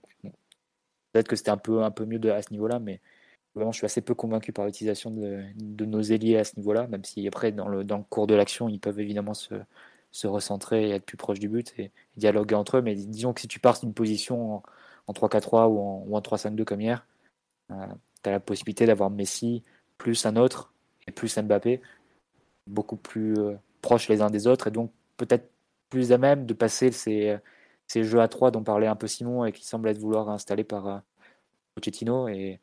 peut-être 1.12 1.28
que 1.28 1.36
c'était 1.36 1.52
un 1.52 1.58
peu, 1.58 1.84
un 1.84 1.92
peu 1.92 2.06
mieux 2.06 2.20
à 2.32 2.42
ce 2.42 2.52
niveau-là, 2.52 2.80
mais 2.80 3.02
vraiment, 3.56 3.72
je 3.72 3.78
suis 3.78 3.86
assez 3.86 4.02
peu 4.02 4.16
convaincu 4.16 4.54
par 4.54 4.66
l'utilisation 4.66 5.12
de, 5.12 5.44
de, 5.56 5.86
nos 5.86 6.02
ailiers 6.02 6.38
à 6.38 6.44
ce 6.44 6.56
niveau-là, 6.58 6.88
même 6.88 7.04
si 7.04 7.28
après, 7.28 7.52
dans 7.52 7.68
le, 7.68 7.84
dans 7.84 7.98
le 7.98 8.04
cours 8.04 8.28
de 8.28 8.36
l'action, 8.36 8.70
ils 8.70 8.80
peuvent 8.80 9.00
évidemment 9.00 9.34
se, 9.34 9.56
se 10.12 10.28
recentrer 10.28 10.90
et 10.90 10.92
être 10.92 11.06
plus 11.06 11.18
proches 11.18 11.40
du 11.40 11.50
but 11.50 11.74
et, 11.78 11.92
dialoguer 12.18 12.56
entre 12.56 12.78
eux. 12.78 12.82
Mais 12.82 12.96
disons 12.96 13.34
que 13.34 13.42
si 13.42 13.48
tu 13.48 13.60
pars 13.60 13.80
d'une 13.80 13.94
position 13.94 14.64
en 15.10 15.14
3-4-3 15.14 15.68
ou 15.68 16.16
en, 16.16 16.22
3-5-2 16.22 16.64
comme 16.64 16.82
hier, 16.82 17.06
euh, 17.72 17.76
tu 18.24 18.30
as 18.30 18.34
la 18.34 18.40
possibilité 18.40 18.86
d'avoir 18.86 19.10
Messi 19.10 19.64
plus 19.98 20.26
un 20.28 20.36
autre 20.36 20.72
et 21.08 21.12
plus 21.12 21.36
Mbappé, 21.36 21.82
beaucoup 22.68 22.96
plus 22.96 23.34
euh, 23.40 23.56
proches 23.82 24.08
les 24.08 24.22
uns 24.22 24.30
des 24.30 24.46
autres 24.46 24.68
et 24.68 24.72
donc 24.72 24.92
peut-être 25.18 25.50
plus 25.90 26.12
à 26.12 26.20
même 26.20 26.46
de 26.46 26.54
passer 26.54 26.92
ces, 26.92 27.38
ces 27.88 28.04
jeux 28.04 28.22
à 28.22 28.28
3 28.28 28.52
dont 28.52 28.64
parlait 28.64 28.86
un 28.86 28.96
peu 28.96 29.08
Simon 29.08 29.46
et 29.46 29.52
qui 29.52 29.66
semblent 29.66 29.90
être 29.90 29.98
vouloir 29.98 30.30
installer 30.30 30.64
par 30.64 30.88
euh. 30.88 31.00
Et 32.28 32.60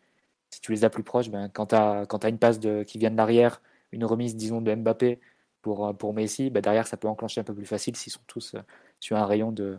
si 0.50 0.60
tu 0.60 0.72
les 0.72 0.84
as 0.84 0.90
plus 0.90 1.02
proches, 1.02 1.30
ben, 1.30 1.48
quand 1.48 1.66
tu 1.66 1.74
as, 1.74 2.02
as, 2.02 2.28
une 2.28 2.38
passe 2.38 2.60
qui 2.86 2.98
vient 2.98 3.10
de 3.10 3.16
l'arrière, 3.16 3.62
une 3.90 4.04
remise, 4.04 4.36
disons, 4.36 4.60
de 4.60 4.74
Mbappé 4.74 5.20
pour, 5.62 5.96
pour 5.96 6.12
Messi, 6.12 6.50
ben 6.50 6.60
derrière, 6.60 6.86
ça 6.86 6.98
peut 6.98 7.08
enclencher 7.08 7.40
un 7.40 7.44
peu 7.44 7.54
plus 7.54 7.66
facile 7.66 7.96
s'ils 7.96 8.12
sont 8.12 8.20
tous 8.26 8.54
sur 9.00 9.16
un 9.16 9.24
rayon 9.24 9.52
de 9.52 9.78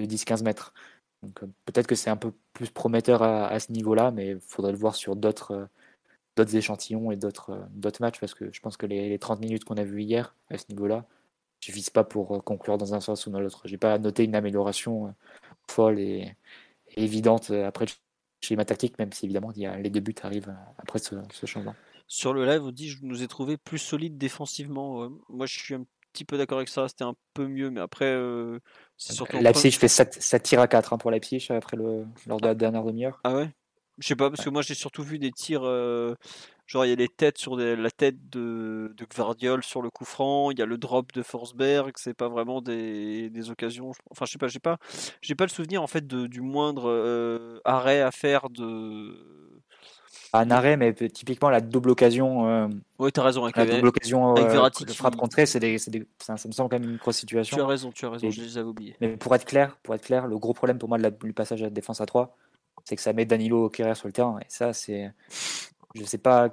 10-15 0.00 0.42
mètres. 0.42 0.74
Euh, 1.42 1.46
peut-être 1.64 1.86
que 1.86 1.94
c'est 1.94 2.10
un 2.10 2.16
peu 2.16 2.32
plus 2.52 2.70
prometteur 2.70 3.22
à, 3.22 3.58
ce 3.60 3.72
niveau-là, 3.72 4.10
mais 4.10 4.30
il 4.30 4.40
faudrait 4.40 4.72
le 4.72 4.78
voir 4.78 4.94
sur 4.94 5.16
d'autres 5.16 5.52
euh, 5.52 5.66
d'autres 6.36 6.56
échantillons 6.56 7.10
et 7.10 7.16
d'autres 7.16 7.50
euh, 7.50 7.64
d'autres 7.70 8.00
matchs 8.02 8.20
parce 8.20 8.34
que 8.34 8.52
je 8.52 8.60
pense 8.60 8.76
que 8.76 8.86
les, 8.86 9.18
30 9.18 9.40
minutes 9.40 9.64
qu'on 9.64 9.76
a 9.76 9.84
vues 9.84 10.02
hier 10.02 10.34
à 10.50 10.58
ce 10.58 10.64
niveau-là 10.70 11.06
suffisent 11.60 11.90
pas 11.90 12.04
pour 12.04 12.44
conclure 12.44 12.78
dans 12.78 12.94
un 12.94 13.00
sens 13.00 13.26
ou 13.26 13.30
dans 13.30 13.40
l'autre. 13.40 13.62
J'ai 13.66 13.78
pas 13.78 13.98
noté 13.98 14.24
une 14.24 14.34
amélioration 14.34 15.14
folle 15.68 15.98
et, 15.98 16.36
évidente 16.96 17.50
après 17.50 17.86
le 17.86 17.90
schéma 18.40 18.64
tactique, 18.64 18.98
même 18.98 19.12
si 19.12 19.24
évidemment 19.24 19.50
les 19.56 19.90
deux 19.90 20.00
buts 20.00 20.14
arrivent 20.22 20.54
après 20.78 20.98
ce, 20.98 21.16
changement. 21.46 21.74
Sur 22.06 22.34
le 22.34 22.44
live, 22.44 22.62
on 22.62 22.70
dit 22.70 22.90
je 22.90 22.98
nous 23.02 23.22
ai 23.22 23.28
trouvé 23.28 23.56
plus 23.56 23.78
solides 23.78 24.18
défensivement. 24.18 25.08
Moi, 25.30 25.46
je 25.46 25.58
suis 25.58 25.74
un 25.74 25.84
petit 26.14 26.24
peu 26.24 26.38
d'accord 26.38 26.58
avec 26.58 26.68
ça. 26.68 26.88
C'était 26.88 27.04
un 27.04 27.14
peu 27.34 27.46
mieux, 27.46 27.70
mais 27.70 27.80
après, 27.80 28.06
euh, 28.06 28.58
c'est 28.96 29.12
surtout. 29.12 29.36
Leipzig, 29.38 29.72
je 29.72 29.78
fais 29.78 29.88
7, 29.88 30.14
7 30.14 30.42
tirs 30.42 30.60
à 30.60 30.68
4 30.68 30.92
hein, 30.92 30.98
pour 30.98 31.10
Leipzig 31.10 31.46
après 31.50 31.76
le, 31.76 32.06
lors 32.26 32.40
de 32.40 32.46
la 32.46 32.54
dernière 32.54 32.84
demi-heure. 32.84 33.20
Ah 33.24 33.34
ouais? 33.34 33.50
Je 33.98 34.08
sais 34.08 34.16
pas, 34.16 34.28
parce 34.28 34.44
que 34.44 34.50
moi 34.50 34.62
j'ai 34.62 34.74
surtout 34.74 35.02
vu 35.02 35.18
des 35.18 35.30
tirs. 35.30 35.62
Euh, 35.64 36.14
genre, 36.66 36.84
il 36.84 36.88
y 36.88 36.92
a 36.92 36.96
les 36.96 37.08
têtes 37.08 37.38
sur 37.38 37.56
la 37.56 37.90
tête 37.90 38.28
de, 38.28 38.92
de 38.96 39.04
Gvardiol 39.04 39.62
sur 39.62 39.82
le 39.82 39.90
coup 39.90 40.04
franc, 40.04 40.50
il 40.50 40.58
y 40.58 40.62
a 40.62 40.66
le 40.66 40.78
drop 40.78 41.12
de 41.12 41.22
Forsberg, 41.22 41.92
c'est 41.96 42.14
pas 42.14 42.28
vraiment 42.28 42.60
des, 42.60 43.30
des, 43.30 43.50
occasions. 43.50 43.92
Enfin, 44.10 44.24
je 44.24 44.32
sais 44.32 44.38
pas, 44.38 44.48
j'ai 44.48 44.58
pas, 44.58 44.78
j'ai 45.20 45.36
pas 45.36 45.44
le 45.44 45.50
souvenir 45.50 45.80
en 45.80 45.86
fait 45.86 46.06
de, 46.06 46.26
du 46.26 46.40
moindre 46.40 46.90
euh, 46.90 47.60
arrêt 47.64 48.00
à 48.00 48.10
faire 48.10 48.50
de 48.50 49.53
un 50.34 50.50
arrêt, 50.50 50.76
mais 50.76 50.92
typiquement 50.94 51.48
la 51.48 51.60
double 51.60 51.90
occasion. 51.90 52.48
Euh, 52.48 52.68
oui, 52.98 53.12
tu 53.12 53.20
as 53.20 53.22
raison. 53.22 53.44
Avec 53.44 53.56
la 53.56 53.66
double 53.66 53.88
occasion 53.88 54.34
avec 54.34 54.50
euh, 54.50 54.84
de 54.84 54.92
frappe 54.92 55.16
contrée, 55.16 55.46
c'est 55.46 55.60
des, 55.60 55.76
des, 55.86 56.06
ça, 56.18 56.32
me 56.32 56.52
semble 56.52 56.70
quand 56.70 56.80
même 56.80 56.90
une 56.90 56.96
grosse 56.96 57.18
situation. 57.18 57.56
Tu 57.56 57.62
as 57.62 57.66
raison, 57.66 57.92
tu 57.92 58.04
as 58.04 58.10
raison, 58.10 58.30
je 58.30 58.42
les 58.42 58.58
avais 58.58 58.68
oubliés. 58.68 58.96
Mais 59.00 59.16
pour 59.16 59.34
être 59.34 59.44
clair, 59.44 59.76
pour 59.82 59.94
être 59.94 60.04
clair, 60.04 60.26
le 60.26 60.36
gros 60.36 60.52
problème 60.52 60.78
pour 60.78 60.88
moi 60.88 60.98
de 60.98 61.04
la, 61.04 61.10
du 61.10 61.32
passage 61.32 61.62
à 61.62 61.66
la 61.66 61.70
défense 61.70 62.00
à 62.00 62.06
3, 62.06 62.36
c'est 62.84 62.96
que 62.96 63.02
ça 63.02 63.12
met 63.12 63.24
Danilo 63.24 63.68
Kerrer 63.68 63.94
sur 63.94 64.08
le 64.08 64.12
terrain. 64.12 64.38
Et 64.40 64.46
ça, 64.48 64.72
c'est. 64.72 65.12
Je 65.94 66.02
sais 66.02 66.18
pas. 66.18 66.48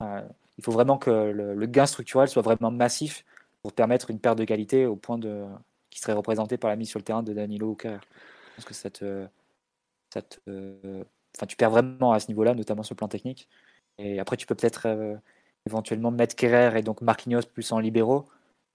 il 0.00 0.64
faut 0.64 0.72
vraiment 0.72 0.98
que 0.98 1.10
le, 1.10 1.66
gain 1.66 1.86
structurel 1.86 2.28
soit 2.28 2.42
vraiment 2.42 2.72
massif 2.72 3.24
pour 3.62 3.72
permettre 3.72 4.10
une 4.10 4.18
perte 4.18 4.38
de 4.38 4.44
qualité 4.44 4.86
au 4.86 4.96
point 4.96 5.18
de 5.18 5.44
qui 5.90 6.00
serait 6.00 6.14
représenté 6.14 6.56
par 6.56 6.68
la 6.68 6.76
mise 6.76 6.88
sur 6.88 6.98
le 6.98 7.04
terrain 7.04 7.22
de 7.22 7.32
Danilo 7.32 7.76
Kerrer. 7.76 8.00
Je 8.50 8.54
pense 8.56 8.64
que 8.64 8.74
ça 8.74 8.90
te, 8.90 9.26
ça 10.12 10.22
te 10.22 10.40
enfin, 11.36 11.46
tu 11.46 11.56
perds 11.56 11.70
vraiment 11.70 12.12
à 12.12 12.20
ce 12.20 12.28
niveau-là, 12.28 12.54
notamment 12.54 12.82
sur 12.82 12.94
le 12.94 12.98
plan 12.98 13.08
technique. 13.08 13.48
Et 13.98 14.18
après, 14.18 14.36
tu 14.36 14.46
peux 14.46 14.54
peut-être 14.54 14.86
euh, 14.86 15.16
éventuellement 15.66 16.10
mettre 16.10 16.34
Kerrer 16.36 16.78
et 16.78 16.82
donc 16.82 17.00
Marquinhos 17.00 17.42
plus 17.52 17.72
en 17.72 17.78
libéraux. 17.78 18.26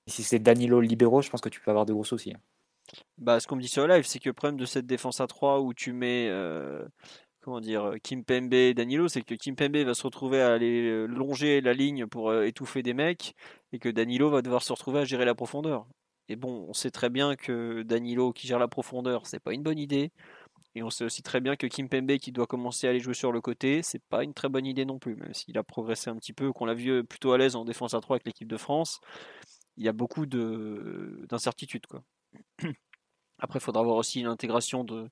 Si 0.07 0.23
c'est 0.23 0.39
Danilo 0.39 0.81
libéraux, 0.81 1.21
je 1.21 1.29
pense 1.29 1.41
que 1.41 1.49
tu 1.49 1.59
peux 1.61 1.71
avoir 1.71 1.85
de 1.85 1.93
gros 1.93 2.03
soucis. 2.03 2.33
Hein. 2.33 2.39
Bah, 3.17 3.39
ce 3.39 3.47
qu'on 3.47 3.55
me 3.55 3.61
dit 3.61 3.67
sur 3.67 3.87
live, 3.87 4.05
c'est 4.05 4.19
que 4.19 4.29
le 4.29 4.33
problème 4.33 4.57
de 4.57 4.65
cette 4.65 4.85
défense 4.85 5.21
à 5.21 5.27
3 5.27 5.61
où 5.61 5.73
tu 5.73 5.93
mets 5.93 6.27
euh, 6.29 6.83
comment 7.41 7.61
dire, 7.61 7.93
Kim 8.03 8.23
Pembe 8.23 8.53
et 8.53 8.73
Danilo, 8.73 9.07
c'est 9.07 9.21
que 9.21 9.35
Kim 9.35 9.55
Pembe 9.55 9.77
va 9.77 9.93
se 9.93 10.03
retrouver 10.03 10.41
à 10.41 10.53
aller 10.53 10.89
euh, 10.89 11.05
longer 11.05 11.61
la 11.61 11.73
ligne 11.73 12.07
pour 12.07 12.33
étouffer 12.33 12.83
des 12.83 12.93
mecs 12.93 13.35
et 13.71 13.79
que 13.79 13.89
Danilo 13.89 14.29
va 14.29 14.41
devoir 14.41 14.63
se 14.63 14.73
retrouver 14.73 14.99
à 14.99 15.05
gérer 15.05 15.25
la 15.25 15.35
profondeur. 15.35 15.85
Et 16.27 16.35
bon, 16.35 16.65
on 16.69 16.73
sait 16.73 16.91
très 16.91 17.09
bien 17.09 17.35
que 17.35 17.83
Danilo 17.83 18.31
qui 18.31 18.47
gère 18.47 18.59
la 18.59 18.67
profondeur, 18.67 19.27
c'est 19.27 19.39
pas 19.39 19.53
une 19.53 19.63
bonne 19.63 19.79
idée. 19.79 20.11
Et 20.75 20.83
on 20.83 20.89
sait 20.89 21.03
aussi 21.03 21.21
très 21.21 21.41
bien 21.41 21.55
que 21.55 21.67
Kim 21.67 21.89
Pembe 21.89 22.17
qui 22.17 22.31
doit 22.31 22.47
commencer 22.47 22.87
à 22.87 22.91
aller 22.91 22.99
jouer 22.99 23.13
sur 23.13 23.31
le 23.31 23.41
côté, 23.41 23.83
c'est 23.83 24.01
pas 24.03 24.23
une 24.23 24.33
très 24.33 24.47
bonne 24.47 24.65
idée 24.65 24.85
non 24.85 24.99
plus, 24.99 25.15
même 25.15 25.33
s'il 25.33 25.57
a 25.57 25.63
progressé 25.63 26.09
un 26.09 26.15
petit 26.15 26.33
peu, 26.33 26.53
qu'on 26.53 26.65
l'a 26.65 26.73
vu 26.73 27.03
plutôt 27.03 27.33
à 27.33 27.37
l'aise 27.37 27.55
en 27.55 27.65
défense 27.65 27.93
à 27.93 27.99
3 27.99 28.15
avec 28.15 28.25
l'équipe 28.25 28.47
de 28.47 28.57
France. 28.57 29.01
Il 29.77 29.83
y 29.83 29.89
a 29.89 29.93
beaucoup 29.93 30.25
d'incertitudes. 30.25 31.85
Après, 33.39 33.59
il 33.59 33.61
faudra 33.61 33.83
voir 33.83 33.97
aussi 33.97 34.21
l'intégration 34.21 34.83
de, 34.83 35.09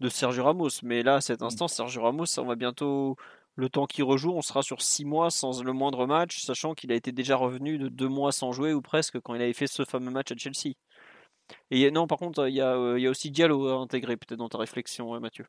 de 0.00 0.08
Sergio 0.08 0.44
Ramos. 0.44 0.68
Mais 0.82 1.02
là, 1.02 1.16
à 1.16 1.20
cet 1.20 1.40
mmh. 1.40 1.46
instant, 1.46 1.68
Sergio 1.68 2.02
Ramos, 2.02 2.38
on 2.38 2.44
va 2.44 2.54
bientôt, 2.54 3.16
le 3.54 3.68
temps 3.68 3.86
qu'il 3.86 4.04
rejoue, 4.04 4.32
on 4.32 4.42
sera 4.42 4.62
sur 4.62 4.82
6 4.82 5.04
mois 5.04 5.30
sans 5.30 5.62
le 5.62 5.72
moindre 5.72 6.06
match, 6.06 6.42
sachant 6.42 6.74
qu'il 6.74 6.92
a 6.92 6.94
été 6.94 7.12
déjà 7.12 7.36
revenu 7.36 7.78
de 7.78 7.88
2 7.88 8.08
mois 8.08 8.32
sans 8.32 8.52
jouer 8.52 8.72
ou 8.72 8.82
presque 8.82 9.20
quand 9.20 9.34
il 9.34 9.42
avait 9.42 9.52
fait 9.52 9.66
ce 9.66 9.84
fameux 9.84 10.10
match 10.10 10.32
à 10.32 10.36
Chelsea. 10.36 10.74
Et 11.70 11.90
non, 11.90 12.06
par 12.06 12.18
contre, 12.18 12.48
il 12.48 12.54
y 12.54 12.60
a, 12.60 12.96
il 12.96 13.02
y 13.02 13.06
a 13.06 13.10
aussi 13.10 13.30
Diallo 13.30 13.68
à 13.68 13.74
intégrer 13.74 14.16
peut-être 14.16 14.38
dans 14.38 14.48
ta 14.48 14.58
réflexion, 14.58 15.18
Mathieu. 15.20 15.46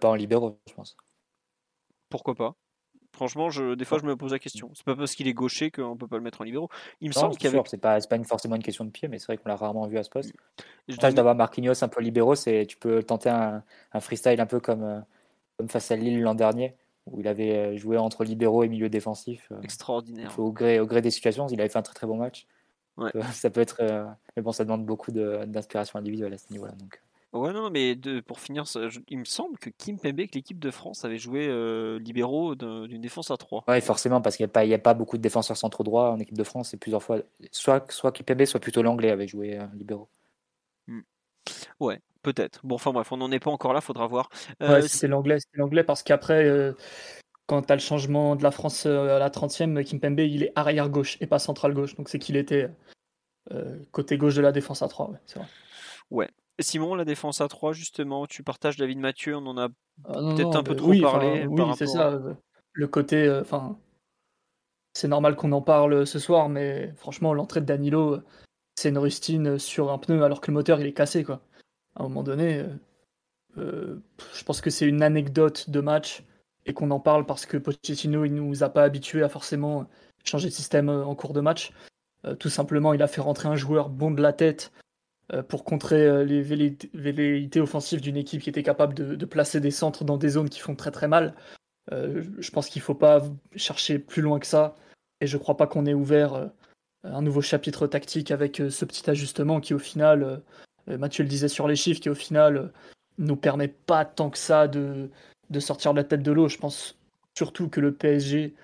Pas 0.00 0.08
en 0.08 0.14
libéraux, 0.14 0.58
je 0.68 0.74
pense. 0.74 0.96
Pourquoi 2.08 2.34
pas 2.34 2.54
Franchement, 3.12 3.50
je, 3.50 3.74
des 3.74 3.84
fois, 3.84 3.98
je 3.98 4.04
me 4.04 4.16
pose 4.16 4.32
la 4.32 4.38
question. 4.38 4.70
C'est 4.74 4.84
pas 4.84 4.94
parce 4.94 5.14
qu'il 5.14 5.26
est 5.26 5.32
gaucher 5.32 5.70
qu'on 5.70 5.96
peut 5.96 6.06
pas 6.06 6.16
le 6.16 6.22
mettre 6.22 6.40
en 6.40 6.44
libéraux. 6.44 6.68
Il 7.00 7.08
me 7.08 7.12
semble 7.12 7.36
qu'il 7.36 7.50
y 7.50 7.62
c'est 7.66 7.78
pas, 7.78 7.98
pas 8.00 8.22
forcément 8.24 8.54
une 8.54 8.62
question 8.62 8.84
de 8.84 8.90
pied, 8.90 9.08
mais 9.08 9.18
c'est 9.18 9.26
vrai 9.26 9.38
qu'on 9.38 9.48
l'a 9.48 9.56
rarement 9.56 9.86
vu 9.86 9.98
à 9.98 10.02
ce 10.02 10.10
poste. 10.10 10.32
L'avantage 10.86 11.14
d'avoir 11.14 11.34
Marquinhos 11.34 11.82
un 11.82 11.88
peu 11.88 12.00
libéraux, 12.00 12.34
c'est 12.34 12.66
tu 12.66 12.76
peux 12.76 13.02
tenter 13.02 13.30
un, 13.30 13.62
freestyle 14.00 14.40
un 14.40 14.46
peu 14.46 14.60
comme, 14.60 14.84
euh, 14.84 15.00
comme 15.56 15.68
face 15.68 15.90
à 15.90 15.96
Lille 15.96 16.20
l'an 16.20 16.34
dernier, 16.34 16.76
où 17.06 17.18
il 17.18 17.26
avait 17.26 17.56
euh, 17.56 17.76
joué 17.76 17.96
entre 17.96 18.24
libéraux 18.24 18.62
et 18.62 18.68
milieu 18.68 18.88
défensif. 18.88 19.48
Euh, 19.50 19.60
Extraordinaire. 19.62 20.38
Au 20.38 20.52
gré, 20.52 20.78
au 20.78 20.86
gré 20.86 21.02
des 21.02 21.10
situations, 21.10 21.48
il 21.48 21.60
avait 21.60 21.70
fait 21.70 21.78
un 21.78 21.82
très 21.82 21.94
très 21.94 22.06
bon 22.06 22.18
match. 22.18 22.46
Ça 23.32 23.50
peut 23.50 23.60
être, 23.60 23.82
mais 24.36 24.42
bon, 24.42 24.52
ça 24.52 24.64
demande 24.64 24.84
beaucoup 24.84 25.12
d'inspiration 25.12 25.98
individuelle 25.98 26.34
à 26.34 26.38
ce 26.38 26.50
niveau-là. 26.50 26.72
Donc. 26.72 27.00
Ouais, 27.34 27.52
non, 27.52 27.68
mais 27.68 27.94
de, 27.94 28.20
pour 28.20 28.40
finir, 28.40 28.64
il 29.08 29.18
me 29.18 29.24
semble 29.24 29.58
que 29.58 29.68
Kim 29.68 29.98
Pembe, 29.98 30.16
que 30.16 30.34
l'équipe 30.34 30.58
de 30.58 30.70
France 30.70 31.04
avait 31.04 31.18
joué 31.18 31.46
euh, 31.46 31.98
libéraux 31.98 32.54
d'une 32.54 33.02
défense 33.02 33.30
à 33.30 33.36
3. 33.36 33.64
Ouais, 33.68 33.82
forcément, 33.82 34.22
parce 34.22 34.36
qu'il 34.36 34.46
n'y 34.46 34.50
a, 34.50 34.52
pas, 34.52 34.62
a 34.62 34.78
pas 34.78 34.94
beaucoup 34.94 35.18
de 35.18 35.22
défenseurs 35.22 35.58
centraux 35.58 35.84
droits 35.84 36.10
en 36.10 36.18
équipe 36.18 36.38
de 36.38 36.44
France. 36.44 36.72
Et 36.72 36.78
plusieurs 36.78 37.02
fois, 37.02 37.18
soit, 37.52 37.90
soit 37.92 38.12
Kimpembe, 38.12 38.46
soit 38.46 38.60
plutôt 38.60 38.82
l'anglais 38.82 39.10
avait 39.10 39.28
joué 39.28 39.58
euh, 39.58 39.66
libéraux. 39.74 40.08
Mmh. 40.86 41.00
Ouais, 41.80 42.00
peut-être. 42.22 42.60
Bon, 42.64 42.76
enfin 42.76 42.92
bref, 42.92 43.12
on 43.12 43.18
n'en 43.18 43.30
est 43.30 43.40
pas 43.40 43.50
encore 43.50 43.74
là, 43.74 43.82
faudra 43.82 44.06
voir. 44.06 44.30
Euh, 44.62 44.80
ouais, 44.80 44.88
c'est 44.88 45.06
l'anglais, 45.06 45.38
c'est 45.38 45.58
l'anglais 45.58 45.84
parce 45.84 46.02
qu'après, 46.02 46.72
quand 47.48 47.62
tu 47.62 47.72
as 47.72 47.76
le 47.76 47.80
changement 47.80 48.36
de 48.36 48.44
la 48.44 48.52
France 48.52 48.86
à 48.86 49.18
la 49.18 49.30
30e, 49.30 49.82
Kimpembe, 49.82 50.20
il 50.20 50.44
est 50.44 50.52
arrière 50.54 50.88
gauche 50.88 51.18
et 51.20 51.26
pas 51.26 51.40
central 51.40 51.74
gauche. 51.74 51.96
Donc 51.96 52.08
c'est 52.08 52.20
qu'il 52.20 52.36
était 52.36 52.70
côté 53.90 54.16
gauche 54.16 54.36
de 54.36 54.42
la 54.42 54.52
défense 54.52 54.82
à 54.82 54.88
3, 54.88 55.10
ouais, 55.10 55.18
c'est 55.26 55.38
vrai. 55.40 55.48
Ouais, 56.10 56.28
Simon, 56.60 56.94
la 56.94 57.04
défense 57.04 57.40
à 57.40 57.48
3, 57.48 57.72
justement, 57.72 58.26
tu 58.26 58.42
partages 58.42 58.76
David 58.76 58.98
Mathieu, 58.98 59.36
on 59.36 59.46
en 59.46 59.58
a 59.58 59.68
ah, 60.04 60.12
peut-être 60.14 60.56
un 60.56 60.62
peu 60.62 60.74
trop 60.74 60.92
parlé. 61.00 61.46
Oui, 61.46 61.62
c'est 61.76 61.86
ça. 61.86 62.20
Le 62.72 62.88
côté. 62.88 63.26
Euh, 63.26 63.42
enfin, 63.42 63.78
c'est 64.92 65.08
normal 65.08 65.36
qu'on 65.36 65.52
en 65.52 65.62
parle 65.62 66.06
ce 66.06 66.18
soir, 66.18 66.48
mais 66.48 66.92
franchement, 66.96 67.32
l'entrée 67.32 67.60
de 67.60 67.66
Danilo, 67.66 68.18
c'est 68.76 68.88
une 68.88 68.98
rustine 68.98 69.58
sur 69.58 69.92
un 69.92 69.98
pneu 69.98 70.22
alors 70.24 70.40
que 70.40 70.50
le 70.50 70.54
moteur 70.54 70.80
il 70.80 70.86
est 70.86 70.92
cassé. 70.92 71.22
Quoi. 71.22 71.40
À 71.94 72.00
un 72.00 72.04
moment 72.04 72.24
donné, 72.24 72.58
euh, 72.58 72.66
euh, 73.58 74.02
je 74.34 74.42
pense 74.44 74.60
que 74.60 74.70
c'est 74.70 74.86
une 74.86 75.02
anecdote 75.02 75.70
de 75.70 75.80
match 75.80 76.24
et 76.68 76.74
qu'on 76.74 76.90
en 76.90 77.00
parle 77.00 77.26
parce 77.26 77.46
que 77.46 77.56
Pochettino 77.56 78.24
il 78.24 78.34
nous 78.34 78.62
a 78.62 78.68
pas 78.68 78.84
habitués 78.84 79.22
à 79.22 79.28
forcément 79.28 79.88
changer 80.24 80.48
de 80.48 80.54
système 80.54 80.88
en 80.88 81.14
cours 81.14 81.32
de 81.32 81.40
match. 81.40 81.72
tout 82.38 82.50
simplement, 82.50 82.92
il 82.92 83.02
a 83.02 83.08
fait 83.08 83.20
rentrer 83.20 83.48
un 83.48 83.56
joueur 83.56 83.88
bon 83.88 84.10
de 84.10 84.22
la 84.22 84.32
tête 84.32 84.72
euh, 85.34 85.42
pour 85.42 85.62
contrer 85.62 86.06
euh, 86.06 86.24
les 86.24 86.40
velléités 86.40 87.60
offensives 87.60 88.00
d'une 88.00 88.16
équipe 88.16 88.40
qui 88.40 88.48
était 88.48 88.62
capable 88.62 88.94
de, 88.94 89.26
placer 89.26 89.60
des 89.60 89.70
centres 89.70 90.02
dans 90.04 90.16
des 90.16 90.30
zones 90.30 90.48
qui 90.48 90.60
font 90.60 90.74
très 90.74 90.90
très 90.90 91.06
mal. 91.06 91.34
Euh, 91.92 92.24
je 92.38 92.50
pense 92.50 92.70
qu'il 92.70 92.80
ne 92.80 92.84
faut 92.84 92.94
pas 92.94 93.22
chercher 93.54 93.98
plus 93.98 94.22
loin 94.22 94.38
que 94.38 94.46
ça. 94.46 94.74
Et 95.20 95.26
je 95.26 95.36
ne 95.36 95.42
crois 95.42 95.58
pas 95.58 95.66
qu'on 95.66 95.84
ait 95.84 95.92
ouvert 95.92 96.50
un 97.04 97.22
nouveau 97.22 97.42
chapitre 97.42 97.86
tactique 97.86 98.30
avec 98.30 98.56
ce 98.70 98.84
petit 98.84 99.10
ajustement 99.10 99.60
qui, 99.60 99.74
au 99.74 99.78
final, 99.78 100.42
Mathieu 100.86 101.24
le 101.24 101.28
disait 101.28 101.48
sur 101.48 101.66
les 101.66 101.74
chiffres, 101.74 102.00
qui, 102.00 102.08
au 102.08 102.14
final, 102.14 102.72
nous 103.18 103.34
permet 103.34 103.66
pas 103.66 104.04
tant 104.04 104.30
que 104.30 104.38
ça 104.38 104.68
de, 104.68 105.10
de 105.50 105.60
sortir 105.60 105.92
de 105.92 105.98
la 105.98 106.04
tête 106.04 106.22
de 106.22 106.32
l'eau. 106.32 106.48
Je 106.48 106.58
pense 106.58 106.98
surtout 107.36 107.68
que 107.68 107.80
le 107.80 107.94
PSG 107.94 108.54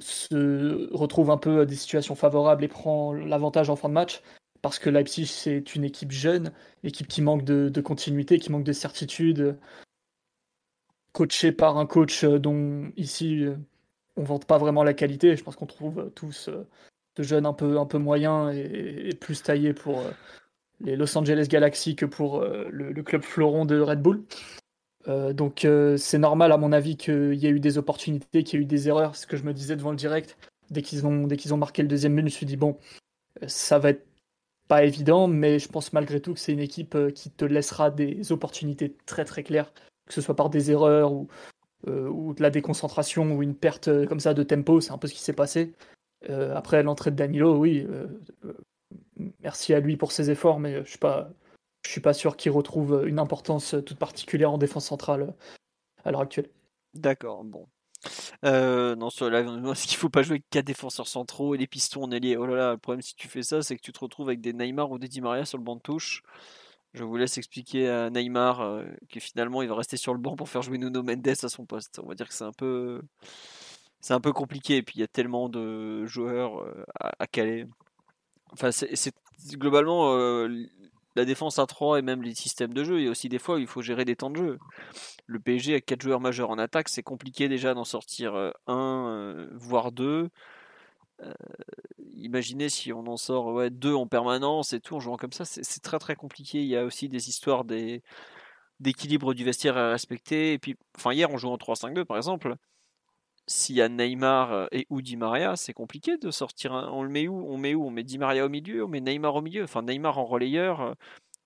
se 0.00 0.92
retrouve 0.92 1.30
un 1.30 1.36
peu 1.36 1.60
à 1.60 1.64
des 1.64 1.76
situations 1.76 2.16
favorables 2.16 2.64
et 2.64 2.68
prend 2.68 3.12
l'avantage 3.12 3.70
en 3.70 3.76
fin 3.76 3.88
de 3.88 3.94
match 3.94 4.20
parce 4.62 4.78
que 4.78 4.90
Leipzig 4.90 5.26
c'est 5.26 5.74
une 5.74 5.84
équipe 5.84 6.12
jeune, 6.12 6.52
équipe 6.82 7.08
qui 7.08 7.22
manque 7.22 7.44
de, 7.44 7.80
continuité, 7.80 8.38
qui 8.38 8.50
manque 8.50 8.64
de 8.64 8.72
certitude, 8.72 9.56
coachée 11.12 11.52
par 11.52 11.78
un 11.78 11.86
coach 11.86 12.24
euh, 12.24 12.38
dont 12.38 12.92
ici 12.96 13.44
euh, 13.44 13.56
on 14.16 14.24
vante 14.24 14.46
pas 14.46 14.58
vraiment 14.58 14.84
la 14.84 14.94
qualité. 14.94 15.36
Je 15.36 15.44
pense 15.44 15.56
qu'on 15.56 15.66
trouve 15.66 16.10
tous 16.14 16.48
euh, 16.48 16.66
de 17.16 17.22
jeunes 17.22 17.46
un 17.46 17.52
peu, 17.52 17.78
un 17.78 17.86
peu 17.86 17.98
moyens 17.98 18.54
et, 18.54 19.14
plus 19.20 19.42
taillés 19.42 19.74
pour 19.74 20.02
les 20.80 20.96
Los 20.96 21.16
Angeles 21.16 21.46
Galaxy 21.48 21.96
que 21.96 22.06
pour 22.06 22.40
le, 22.40 23.02
club 23.02 23.22
floron 23.22 23.64
de 23.64 23.80
Red 23.80 24.00
Bull. 24.00 24.22
Donc 25.06 25.66
c'est 25.96 26.18
normal 26.18 26.52
à 26.52 26.58
mon 26.58 26.72
avis 26.72 26.96
qu'il 26.96 27.34
y 27.34 27.46
ait 27.46 27.50
eu 27.50 27.60
des 27.60 27.78
opportunités, 27.78 28.42
qu'il 28.42 28.58
y 28.58 28.62
ait 28.62 28.64
eu 28.64 28.66
des 28.66 28.88
erreurs. 28.88 29.16
Ce 29.16 29.26
que 29.26 29.36
je 29.36 29.44
me 29.44 29.54
disais 29.54 29.76
devant 29.76 29.90
le 29.90 29.96
direct, 29.96 30.36
dès 30.70 30.82
qu'ils 30.82 31.06
ont, 31.06 31.26
dès 31.26 31.36
qu'ils 31.36 31.54
ont 31.54 31.56
marqué 31.56 31.82
le 31.82 31.88
deuxième 31.88 32.14
but, 32.14 32.20
je 32.20 32.24
me 32.24 32.30
suis 32.30 32.46
dit 32.46 32.56
bon, 32.56 32.76
ça 33.46 33.78
va 33.78 33.90
être 33.90 34.08
pas 34.68 34.84
évident, 34.84 35.26
mais 35.26 35.58
je 35.58 35.68
pense 35.68 35.92
malgré 35.92 36.20
tout 36.20 36.34
que 36.34 36.40
c'est 36.40 36.52
une 36.52 36.60
équipe 36.60 36.94
euh, 36.94 37.10
qui 37.10 37.30
te 37.30 37.44
laissera 37.44 37.90
des 37.90 38.30
opportunités 38.32 38.94
très 39.06 39.24
très 39.24 39.42
claires, 39.42 39.72
que 40.06 40.14
ce 40.14 40.20
soit 40.20 40.36
par 40.36 40.50
des 40.50 40.70
erreurs 40.70 41.12
ou, 41.12 41.28
euh, 41.88 42.08
ou 42.08 42.34
de 42.34 42.42
la 42.42 42.50
déconcentration 42.50 43.34
ou 43.34 43.42
une 43.42 43.54
perte 43.56 43.88
euh, 43.88 44.06
comme 44.06 44.20
ça 44.20 44.34
de 44.34 44.42
tempo, 44.42 44.80
c'est 44.80 44.92
un 44.92 44.98
peu 44.98 45.08
ce 45.08 45.14
qui 45.14 45.22
s'est 45.22 45.32
passé. 45.32 45.72
après 46.54 46.82
l'entrée 46.82 47.10
de 47.10 47.16
Danilo, 47.16 47.56
oui, 47.56 47.86
merci 49.40 49.72
à 49.72 49.80
lui 49.80 49.96
pour 49.96 50.12
ses 50.12 50.30
efforts, 50.30 50.60
mais 50.60 50.84
je 50.84 50.90
suis 50.90 50.98
pas, 50.98 51.30
je 51.88 51.92
suis 51.92 52.02
pas 52.02 52.12
sûr 52.12 52.36
qu'il 52.36 52.52
retrouve 52.52 53.04
une 53.06 53.18
importance 53.18 53.74
toute 53.86 53.98
particulière 53.98 54.52
en 54.52 54.58
défense 54.58 54.84
centrale 54.84 55.34
à 56.04 56.10
l'heure 56.10 56.20
actuelle. 56.20 56.50
D'accord, 56.92 57.44
bon. 57.44 57.66
Euh, 58.44 58.94
non, 58.94 59.08
sur 59.08 59.30
la 59.30 59.40
est-ce 59.72 59.86
qu'il 59.86 59.96
faut 59.96 60.10
pas 60.10 60.22
jouer 60.22 60.34
avec 60.34 60.50
4 60.50 60.66
défenseurs 60.66 61.08
centraux 61.08 61.54
et 61.54 61.58
des 61.58 61.66
pistons 61.66 62.02
en 62.02 62.10
ailier 62.10 62.36
Oh 62.36 62.44
là 62.44 62.56
là, 62.56 62.72
le 62.72 62.76
problème 62.76 63.00
si 63.00 63.16
tu 63.16 63.26
fais 63.26 63.42
ça, 63.42 63.62
c'est 63.62 63.74
que 63.74 63.80
tu 63.80 63.92
te 63.92 64.00
retrouves 64.00 64.28
avec 64.28 64.42
des 64.42 64.52
Neymar 64.52 64.90
ou 64.90 64.98
des 64.98 65.08
Di 65.08 65.22
Maria 65.22 65.46
sur 65.46 65.56
le 65.56 65.64
banc 65.64 65.76
de 65.76 65.80
touche. 65.80 66.22
Je 66.92 67.04
vous 67.04 67.16
laisse 67.16 67.38
expliquer 67.38 67.88
à 67.88 68.10
Neymar 68.10 68.60
euh, 68.60 68.84
que 69.08 69.18
finalement 69.18 69.62
il 69.62 69.68
va 69.70 69.74
rester 69.74 69.96
sur 69.96 70.12
le 70.12 70.20
banc 70.20 70.36
pour 70.36 70.50
faire 70.50 70.60
jouer 70.60 70.76
Nuno 70.76 71.02
Mendes 71.02 71.26
à 71.26 71.48
son 71.48 71.64
poste. 71.64 72.00
On 72.04 72.06
va 72.06 72.14
dire 72.14 72.28
que 72.28 72.34
c'est 72.34 72.44
un 72.44 72.52
peu 72.52 73.00
c'est 74.02 74.12
un 74.12 74.20
peu 74.20 74.34
compliqué 74.34 74.76
et 74.76 74.82
puis 74.82 74.96
il 74.96 75.00
y 75.00 75.04
a 75.04 75.08
tellement 75.08 75.48
de 75.48 76.04
joueurs 76.04 76.60
euh, 76.60 76.84
à, 77.00 77.12
à 77.18 77.26
caler. 77.26 77.64
Enfin, 78.52 78.72
c'est 78.72 79.12
globalement 79.52 80.14
euh, 80.14 80.48
la 81.18 81.24
défense 81.24 81.58
à 81.58 81.66
3 81.66 81.98
et 81.98 82.02
même 82.02 82.22
les 82.22 82.34
systèmes 82.34 82.72
de 82.72 82.84
jeu. 82.84 83.00
Il 83.00 83.04
y 83.04 83.08
a 83.08 83.10
aussi 83.10 83.28
des 83.28 83.38
fois 83.38 83.56
où 83.56 83.58
il 83.58 83.66
faut 83.66 83.82
gérer 83.82 84.04
des 84.04 84.16
temps 84.16 84.30
de 84.30 84.36
jeu. 84.36 84.58
Le 85.26 85.40
PSG 85.40 85.74
a 85.74 85.80
4 85.80 86.00
joueurs 86.00 86.20
majeurs 86.20 86.50
en 86.50 86.58
attaque, 86.58 86.88
c'est 86.88 87.02
compliqué 87.02 87.48
déjà 87.48 87.74
d'en 87.74 87.84
sortir 87.84 88.34
euh, 88.34 88.50
un, 88.66 89.08
euh, 89.08 89.48
voire 89.52 89.92
deux. 89.92 90.30
Euh, 91.20 91.32
imaginez 92.14 92.68
si 92.68 92.92
on 92.92 93.06
en 93.08 93.16
sort 93.16 93.46
ouais, 93.52 93.70
deux 93.70 93.94
en 93.94 94.06
permanence 94.06 94.72
et 94.72 94.80
tout 94.80 94.94
en 94.96 95.00
jouant 95.00 95.16
comme 95.16 95.32
ça, 95.32 95.44
c'est 95.44 95.82
très 95.82 95.98
très 95.98 96.14
compliqué. 96.16 96.62
Il 96.62 96.68
y 96.68 96.76
a 96.76 96.84
aussi 96.84 97.08
des 97.08 97.28
histoires 97.28 97.64
d'équilibre 98.80 99.34
du 99.34 99.44
vestiaire 99.44 99.76
à 99.76 99.90
respecter. 99.90 100.52
Et 100.52 100.58
puis, 100.58 100.76
enfin 100.96 101.12
hier 101.12 101.30
on 101.30 101.36
joue 101.36 101.50
en 101.50 101.56
3-5-2 101.56 102.04
par 102.04 102.16
exemple 102.16 102.54
s'il 103.48 103.76
y 103.76 103.82
a 103.82 103.88
Neymar 103.88 104.52
euh, 104.52 104.66
et 104.72 104.86
ou 104.90 105.02
Di 105.02 105.16
Maria, 105.16 105.56
c'est 105.56 105.72
compliqué 105.72 106.18
de 106.18 106.30
sortir. 106.30 106.72
On 106.72 107.02
le 107.02 107.08
met 107.08 107.26
où 107.28 107.46
On 107.50 107.56
met 107.56 107.74
où? 107.74 107.84
On 107.86 107.90
met 107.90 108.04
Di 108.04 108.18
Maria 108.18 108.44
au 108.44 108.48
milieu, 108.48 108.84
on 108.84 108.88
met 108.88 109.00
Neymar 109.00 109.34
au 109.34 109.42
milieu. 109.42 109.64
Enfin, 109.64 109.82
Neymar 109.82 110.18
en 110.18 110.26
relayeur, 110.26 110.80
euh, 110.82 110.94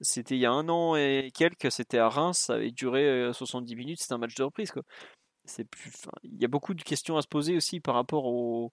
c'était 0.00 0.34
il 0.36 0.40
y 0.40 0.46
a 0.46 0.52
un 0.52 0.68
an 0.68 0.96
et 0.96 1.30
quelques, 1.32 1.70
c'était 1.70 1.98
à 1.98 2.08
Reims, 2.08 2.38
ça 2.38 2.54
avait 2.54 2.72
duré 2.72 3.30
70 3.32 3.72
euh, 3.72 3.76
minutes, 3.76 4.00
c'était 4.00 4.14
un 4.14 4.18
match 4.18 4.34
de 4.34 4.42
reprise. 4.42 4.72
Plus, 5.70 5.92
il 6.24 6.40
y 6.40 6.44
a 6.44 6.48
beaucoup 6.48 6.74
de 6.74 6.82
questions 6.82 7.16
à 7.16 7.22
se 7.22 7.28
poser 7.28 7.56
aussi 7.56 7.80
par 7.80 7.94
rapport 7.94 8.26
aux, 8.26 8.70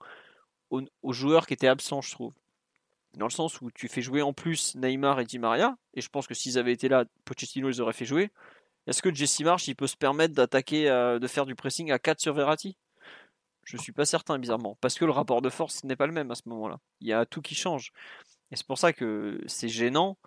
aux, 0.70 1.14
joueurs 1.14 1.48
qui 1.48 1.54
étaient 1.54 1.68
absents, 1.68 2.02
je 2.02 2.12
trouve. 2.12 2.34
Dans 3.16 3.26
le 3.26 3.32
sens 3.32 3.62
où 3.62 3.72
tu 3.72 3.88
fais 3.88 4.02
jouer 4.04 4.22
en 4.22 4.34
plus 4.34 4.76
Neymar 4.76 5.20
et 5.20 5.26
Di 5.26 5.40
Maria, 5.40 5.76
et 5.96 6.02
je 6.02 6.10
pense 6.10 6.28
que 6.28 6.36
s'ils 6.36 6.60
avaient 6.60 6.74
été 6.74 6.90
là, 6.90 7.06
Pochettino 7.26 7.70
les 7.70 7.80
aurait 7.80 7.94
fait 7.94 8.06
jouer. 8.06 8.30
Est-ce 8.88 9.02
que 9.02 9.14
Jesse 9.14 9.42
Marsh 9.42 9.68
il 9.68 9.76
peut 9.76 9.88
se 9.88 9.98
permettre 9.98 10.34
d'attaquer, 10.34 10.86
de 10.86 11.28
faire 11.28 11.46
du 11.46 11.56
pressing 11.56 11.92
à 11.92 12.00
4 12.00 12.20
sur 12.20 12.34
Verratti? 12.34 12.78
Je 13.70 13.78
suis 13.78 13.92
pas 13.92 14.06
certain, 14.06 14.40
bizarrement. 14.40 14.78
Parce 14.82 14.98
que 14.98 15.06
le 15.06 15.12
rapport 15.12 15.42
de 15.42 15.50
force 15.50 15.84
n'est 15.84 15.96
pas 15.96 16.08
le 16.08 16.14
même 16.14 16.32
à 16.32 16.36
ce 16.36 16.44
moment-là. 16.48 16.80
Il 17.02 17.08
y 17.08 17.14
a 17.14 17.26
tout 17.26 17.42
qui 17.42 17.56
change. 17.56 17.92
Et 18.52 18.56
c'est 18.56 18.66
pour 18.66 18.78
ça 18.80 18.94
que 18.94 19.40
c'est 19.48 19.70
gênant 19.70 20.18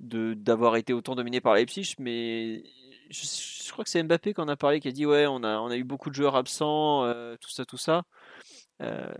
d'avoir 0.00 0.76
été 0.76 0.94
autant 0.94 1.14
dominé 1.14 1.42
par 1.42 1.54
Leipzig, 1.54 1.94
mais 1.98 2.62
je, 3.10 3.70
crois 3.72 3.84
que 3.84 3.90
c'est 3.90 4.02
Mbappé 4.02 4.32
qui 4.32 4.40
en 4.40 4.48
a 4.48 4.56
parlé, 4.56 4.80
qui 4.80 4.88
a 4.88 4.92
dit 4.92 5.04
ouais, 5.04 5.26
on 5.26 5.42
a, 5.44 5.58
on 5.58 5.68
a 5.68 5.76
eu 5.76 5.84
beaucoup 5.84 6.08
de 6.08 6.14
joueurs 6.14 6.36
absents, 6.36 7.04
euh, 7.04 7.36
tout 7.40 7.50
ça, 7.50 7.66
tout 7.66 7.76
ça. 7.76 8.04
Euh, 8.80 9.12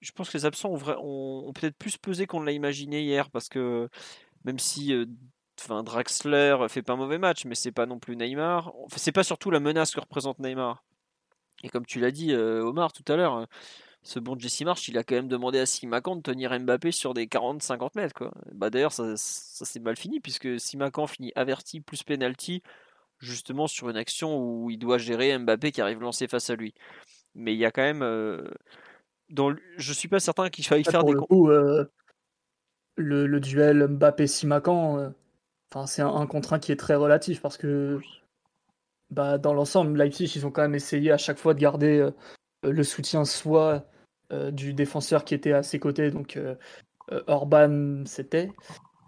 je 0.00 0.12
pense 0.12 0.30
que 0.30 0.38
les 0.38 0.46
absents 0.46 0.72
ont, 0.72 1.52
peut-être 1.52 1.76
plus 1.76 1.98
pesé 1.98 2.26
qu'on 2.26 2.40
l'a 2.40 2.52
imaginé 2.52 3.02
hier, 3.02 3.30
parce 3.30 3.48
que 3.48 3.88
même 4.44 4.60
si 4.60 4.94
euh, 4.94 5.06
enfin, 5.60 5.82
Draxler 5.82 6.66
fait 6.68 6.82
pas 6.82 6.92
un 6.92 6.96
mauvais 6.96 7.18
match, 7.18 7.44
mais 7.46 7.56
c'est 7.56 7.72
pas 7.72 7.86
non 7.86 7.98
plus 7.98 8.16
Neymar. 8.16 8.72
Enfin, 8.84 8.96
c'est 8.98 9.12
pas 9.12 9.24
surtout 9.24 9.50
la 9.50 9.60
menace 9.60 9.92
que 9.92 10.00
représente 10.00 10.38
Neymar. 10.38 10.84
Et 11.62 11.68
comme 11.68 11.86
tu 11.86 12.00
l'as 12.00 12.10
dit, 12.10 12.32
euh, 12.32 12.62
Omar, 12.62 12.92
tout 12.92 13.04
à 13.12 13.16
l'heure, 13.16 13.36
euh, 13.36 13.44
ce 14.02 14.18
bon 14.18 14.38
Jesse 14.38 14.62
March, 14.62 14.88
il 14.88 14.96
a 14.98 15.04
quand 15.04 15.14
même 15.14 15.28
demandé 15.28 15.58
à 15.58 15.66
Simacan 15.66 16.16
de 16.16 16.22
tenir 16.22 16.58
Mbappé 16.58 16.90
sur 16.90 17.14
des 17.14 17.26
40-50 17.26 17.90
mètres. 17.96 18.14
Quoi. 18.14 18.32
Bah, 18.52 18.70
D'ailleurs, 18.70 18.92
ça, 18.92 19.16
ça 19.16 19.64
s'est 19.64 19.80
mal 19.80 19.96
fini, 19.96 20.20
puisque 20.20 20.58
Simacan 20.58 21.06
finit 21.06 21.32
averti 21.36 21.80
plus 21.80 22.02
penalty. 22.02 22.62
justement 23.18 23.66
sur 23.66 23.90
une 23.90 23.96
action 23.96 24.38
où 24.38 24.70
il 24.70 24.78
doit 24.78 24.98
gérer 24.98 25.36
Mbappé 25.38 25.72
qui 25.72 25.80
arrive 25.82 26.00
lancé 26.00 26.28
face 26.28 26.48
à 26.50 26.56
lui. 26.56 26.74
Mais 27.34 27.54
il 27.54 27.58
y 27.58 27.64
a 27.64 27.70
quand 27.70 27.82
même. 27.82 28.02
Euh, 28.02 28.42
dans, 29.28 29.54
je 29.76 29.92
suis 29.92 30.08
pas 30.08 30.20
certain 30.20 30.48
qu'il 30.50 30.66
faille 30.66 30.84
faire 30.84 31.04
des. 31.04 31.12
Le, 31.12 31.20
coup, 31.20 31.50
euh, 31.50 31.84
le, 32.96 33.26
le, 33.26 33.40
duel 33.40 33.86
Mbappé-Simacan, 33.86 34.98
euh, 34.98 35.10
enfin, 35.70 35.86
c'est 35.86 36.02
un, 36.02 36.08
un 36.08 36.26
contre 36.26 36.54
un 36.54 36.58
qui 36.58 36.72
est 36.72 36.76
très 36.76 36.94
relatif 36.96 37.40
parce 37.40 37.56
que 37.56 38.00
bah, 39.10 39.38
dans 39.38 39.54
l'ensemble, 39.54 39.98
Leipzig, 39.98 40.32
ils 40.36 40.46
ont 40.46 40.50
quand 40.50 40.62
même 40.62 40.74
essayé 40.74 41.10
à 41.12 41.18
chaque 41.18 41.38
fois 41.38 41.54
de 41.54 41.60
garder 41.60 42.08
le 42.62 42.82
soutien 42.84 43.24
soit 43.24 43.86
du 44.52 44.74
défenseur 44.74 45.24
qui 45.24 45.34
était 45.34 45.52
à 45.52 45.62
ses 45.62 45.78
côtés, 45.78 46.10
donc 46.10 46.38
Orban 47.26 48.02
c'était, 48.06 48.50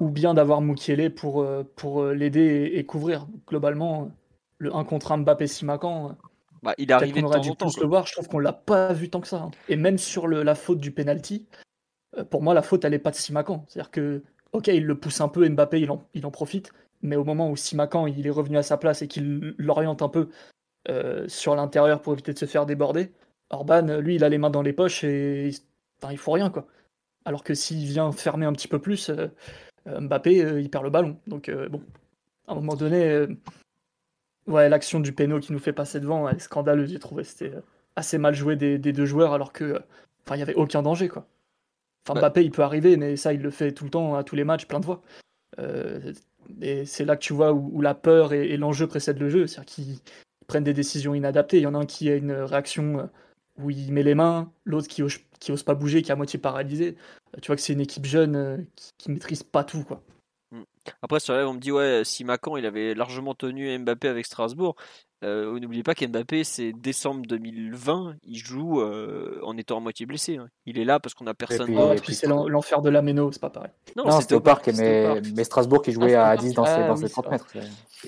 ou 0.01 0.09
bien 0.09 0.35
d'avoir 0.35 0.61
Mukiele 0.61 1.15
pour, 1.15 1.47
pour 1.77 2.07
l'aider 2.07 2.73
et, 2.75 2.85
couvrir. 2.85 3.29
Globalement, 3.47 4.11
le 4.59 4.75
1 4.75 4.85
contre 4.85 5.13
1 5.13 5.19
Mbappé-Simacan, 5.19 6.17
bah, 6.63 6.75
il 6.79 6.93
arrive 6.93 7.17
on 7.19 7.25
aurait 7.25 7.41
dû 7.41 7.55
plus 7.55 7.79
le 7.79 7.87
voir. 7.87 8.07
Je 8.07 8.13
trouve 8.13 8.29
qu'on 8.29 8.39
l'a 8.39 8.53
pas 8.53 8.93
vu 8.93 9.11
tant 9.11 9.21
que 9.21 9.27
ça. 9.27 9.37
Hein. 9.37 9.51
Et 9.69 9.77
même 9.77 9.99
sur 9.99 10.29
le, 10.29 10.43
la 10.43 10.55
faute 10.55 10.79
du 10.79 10.93
penalty, 10.93 11.47
euh, 12.17 12.25
pour 12.25 12.43
moi, 12.43 12.55
la 12.55 12.63
faute, 12.63 12.85
elle 12.85 12.95
est 12.95 13.01
pas 13.01 13.11
de 13.11 13.17
Simacan. 13.17 13.65
C'est-à-dire 13.69 13.91
que, 13.91 14.23
ok, 14.53 14.69
il 14.69 14.87
le 14.87 14.99
pousse 14.99 15.21
un 15.21 15.29
peu, 15.29 15.49
Mbappé, 15.49 15.81
il 15.81 15.91
en, 15.91 16.07
il 16.15 16.25
en 16.25 16.31
profite. 16.31 16.73
Mais 17.03 17.17
au 17.17 17.25
moment 17.25 17.51
où 17.51 17.57
Simacan, 17.57 18.07
il 18.07 18.27
est 18.27 18.31
revenu 18.31 18.57
à 18.57 18.63
sa 18.63 18.77
place 18.77 19.03
et 19.03 19.09
qu'il 19.09 19.55
l'oriente 19.59 20.03
un 20.03 20.09
peu 20.09 20.29
euh, 20.89 21.27
sur 21.29 21.55
l'intérieur 21.57 22.01
pour 22.01 22.13
éviter 22.13 22.33
de 22.33 22.39
se 22.39 22.47
faire 22.47 22.67
déborder, 22.67 23.13
Orban, 23.51 23.99
lui, 23.99 24.17
il 24.17 24.25
a 24.25 24.29
les 24.29 24.39
mains 24.39 24.51
dans 24.51 24.63
les 24.63 24.73
poches 24.73 25.05
et 25.05 25.51
enfin, 26.01 26.13
il 26.13 26.19
faut 26.19 26.33
rien, 26.33 26.51
quoi. 26.51 26.67
Alors 27.25 27.45
que 27.45 27.55
s'il 27.55 27.85
vient 27.87 28.11
fermer 28.13 28.47
un 28.47 28.53
petit 28.53 28.69
peu 28.69 28.79
plus, 28.79 29.11
euh, 29.11 29.29
Mbappé, 29.87 30.61
il 30.61 30.71
perd 30.71 30.85
le 30.85 30.91
ballon. 30.91 31.19
Donc, 31.27 31.51
bon, 31.51 31.83
à 32.47 32.53
un 32.53 32.55
moment 32.55 32.77
donné, 32.77 33.27
Ouais, 34.47 34.69
l'action 34.69 34.99
du 35.01 35.13
péno 35.13 35.39
qui 35.39 35.53
nous 35.53 35.59
fait 35.61 35.73
passer 35.73 36.01
devant 36.01 36.29
est 36.29 36.39
scandaleuse, 36.41 36.91
j'ai 36.91 36.99
trouvé. 36.99 37.25
C'était 37.25 37.55
euh, 37.55 37.61
assez 37.97 38.19
mal 38.19 38.35
joué 38.35 38.57
des, 38.57 38.79
deux 38.79 39.07
joueurs 39.07 39.33
alors 39.33 39.53
que. 39.53 39.81
Enfin, 40.25 40.35
il 40.35 40.39
n'y 40.39 40.43
avait 40.43 40.55
aucun 40.55 40.83
danger, 40.83 41.09
quoi. 41.09 41.27
Enfin, 42.07 42.19
Mbappé, 42.19 42.45
il 42.45 42.51
peut 42.51 42.63
arriver, 42.63 42.97
mais 42.97 43.17
ça, 43.17 43.33
il 43.33 43.41
le 43.41 43.51
fait 43.51 43.73
tout 43.73 43.85
le 43.85 43.91
temps, 43.91 44.17
à 44.17 44.25
tous 44.25 44.35
les 44.35 44.45
matchs, 44.45 44.67
plein 44.67 44.81
de 44.81 44.85
fois. 44.85 45.03
Euh, 45.59 46.13
et 46.61 46.85
c'est 46.87 47.05
là 47.05 47.17
que 47.17 47.23
tu 47.23 47.33
vois 47.33 47.53
où, 47.53 47.81
la 47.81 47.95
peur 47.95 48.33
et, 48.33 48.57
l'enjeu 48.57 48.87
précèdent 48.87 49.19
le 49.19 49.29
jeu. 49.29 49.47
C'est-à-dire 49.47 49.75
qu'ils 49.75 49.99
prennent 50.47 50.65
des 50.65 50.75
décisions 50.75 51.15
inadaptées. 51.15 51.59
Il 51.59 51.63
y 51.63 51.67
en 51.67 51.75
a 51.75 51.79
un 51.79 51.87
qui 51.87 52.11
a 52.11 52.17
une 52.17 52.33
réaction 52.33 53.01
euh, 53.01 53.07
où 53.59 53.71
il 53.71 53.93
met 53.93 54.03
les 54.03 54.15
mains, 54.15 54.53
l'autre 54.65 54.89
qui 54.89 55.03
ose, 55.03 55.19
qui 55.41 55.53
ose 55.53 55.63
pas 55.63 55.75
bouger, 55.75 56.03
qui 56.03 56.11
est 56.11 56.13
à 56.13 56.17
moitié 56.17 56.39
paralysé. 56.39 56.97
Tu 57.41 57.47
vois 57.47 57.57
que 57.57 57.63
c'est 57.63 57.73
une 57.73 57.81
équipe 57.81 58.07
jeune 58.07 58.67
qui, 58.77 58.91
qui 58.99 59.11
maîtrise 59.11 59.43
pas 59.43 59.65
tout, 59.65 59.85
quoi. 59.85 60.03
Après, 61.03 61.21
sur 61.21 61.35
là, 61.35 61.49
on 61.49 61.55
me 61.55 61.61
dit, 61.61 61.73
ouais, 61.73 62.03
si 62.05 62.25
Macan, 62.25 62.57
il 62.57 62.67
avait 62.67 62.95
largement 62.95 63.35
tenu 63.35 63.79
Mbappé 63.79 64.09
avec 64.09 64.27
Strasbourg. 64.27 64.77
Euh, 65.25 65.59
N'oubliez 65.61 65.85
pas 65.85 65.95
qu'Mbappé, 65.95 66.43
c'est 66.43 66.73
décembre 66.73 67.23
2020, 67.27 68.17
il 68.25 68.39
joue 68.39 68.81
euh, 68.81 69.39
en 69.45 69.57
étant 69.57 69.77
à 69.77 69.81
moitié 69.81 70.05
blessé. 70.05 70.37
Hein. 70.37 70.49
Il 70.67 70.79
est 70.79 70.85
là 70.85 70.99
parce 70.99 71.15
qu'on 71.15 71.27
a 71.27 71.35
personne. 71.35 71.71
Et 71.71 72.01
puis, 72.01 72.15
c'est 72.15 72.27
l'enfer 72.27 72.83
de 72.83 72.91
la 72.91 73.03
Méno, 73.03 73.31
c'est 73.31 73.41
pas 73.41 73.51
pareil. 73.51 73.71
Non, 73.97 74.21
c'était 74.21 74.35
au 74.35 74.41
parc, 74.41 74.69
mais, 74.77 75.21
mais, 75.37 75.45
Strasbourg 75.45 75.83
qui 75.83 75.93
jouait 75.93 76.15
ah, 76.15 76.31
à 76.31 76.37
10 76.37 76.55
dans, 76.55 76.65
ses, 76.65 77.05
dans 77.05 77.09
30 77.09 77.31
mètres. 77.31 77.47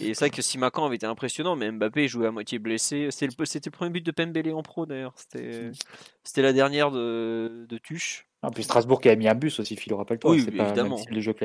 Et 0.01 0.15
c'est 0.15 0.27
vrai 0.27 0.31
que 0.31 0.43
Simacan 0.43 0.87
avait 0.87 0.97
été 0.97 1.07
impressionnant, 1.07 1.55
mais 1.55 1.71
Mbappé 1.71 2.09
jouait 2.09 2.27
à 2.27 2.33
moitié 2.33 2.59
blessé. 2.59 3.09
C'était 3.11 3.29
le, 3.29 3.71
premier 3.71 3.91
but 3.91 4.05
de 4.05 4.11
Pembele 4.11 4.53
en 4.53 4.63
pro 4.63 4.87
d'ailleurs. 4.87 5.15
C'était 5.17 6.43
la 6.43 6.53
dernière 6.53 6.91
de, 6.91 7.65
de 7.69 7.79
Tuche. 7.79 8.27
Ah, 8.45 8.51
puis 8.53 8.63
Strasbourg 8.63 9.01
qui 9.01 9.09
a 9.09 9.17
mis 9.17 9.27
un 9.27 9.35
bus 9.35 9.59
aussi, 9.59 9.75
Philo, 9.77 9.97
rappelle-toi. 9.97 10.31
Oui, 10.31 10.43
c'est 10.45 10.51
pas 10.51 10.65
évidemment. 10.65 11.01
le 11.11 11.21
jeu 11.21 11.33
que. 11.33 11.45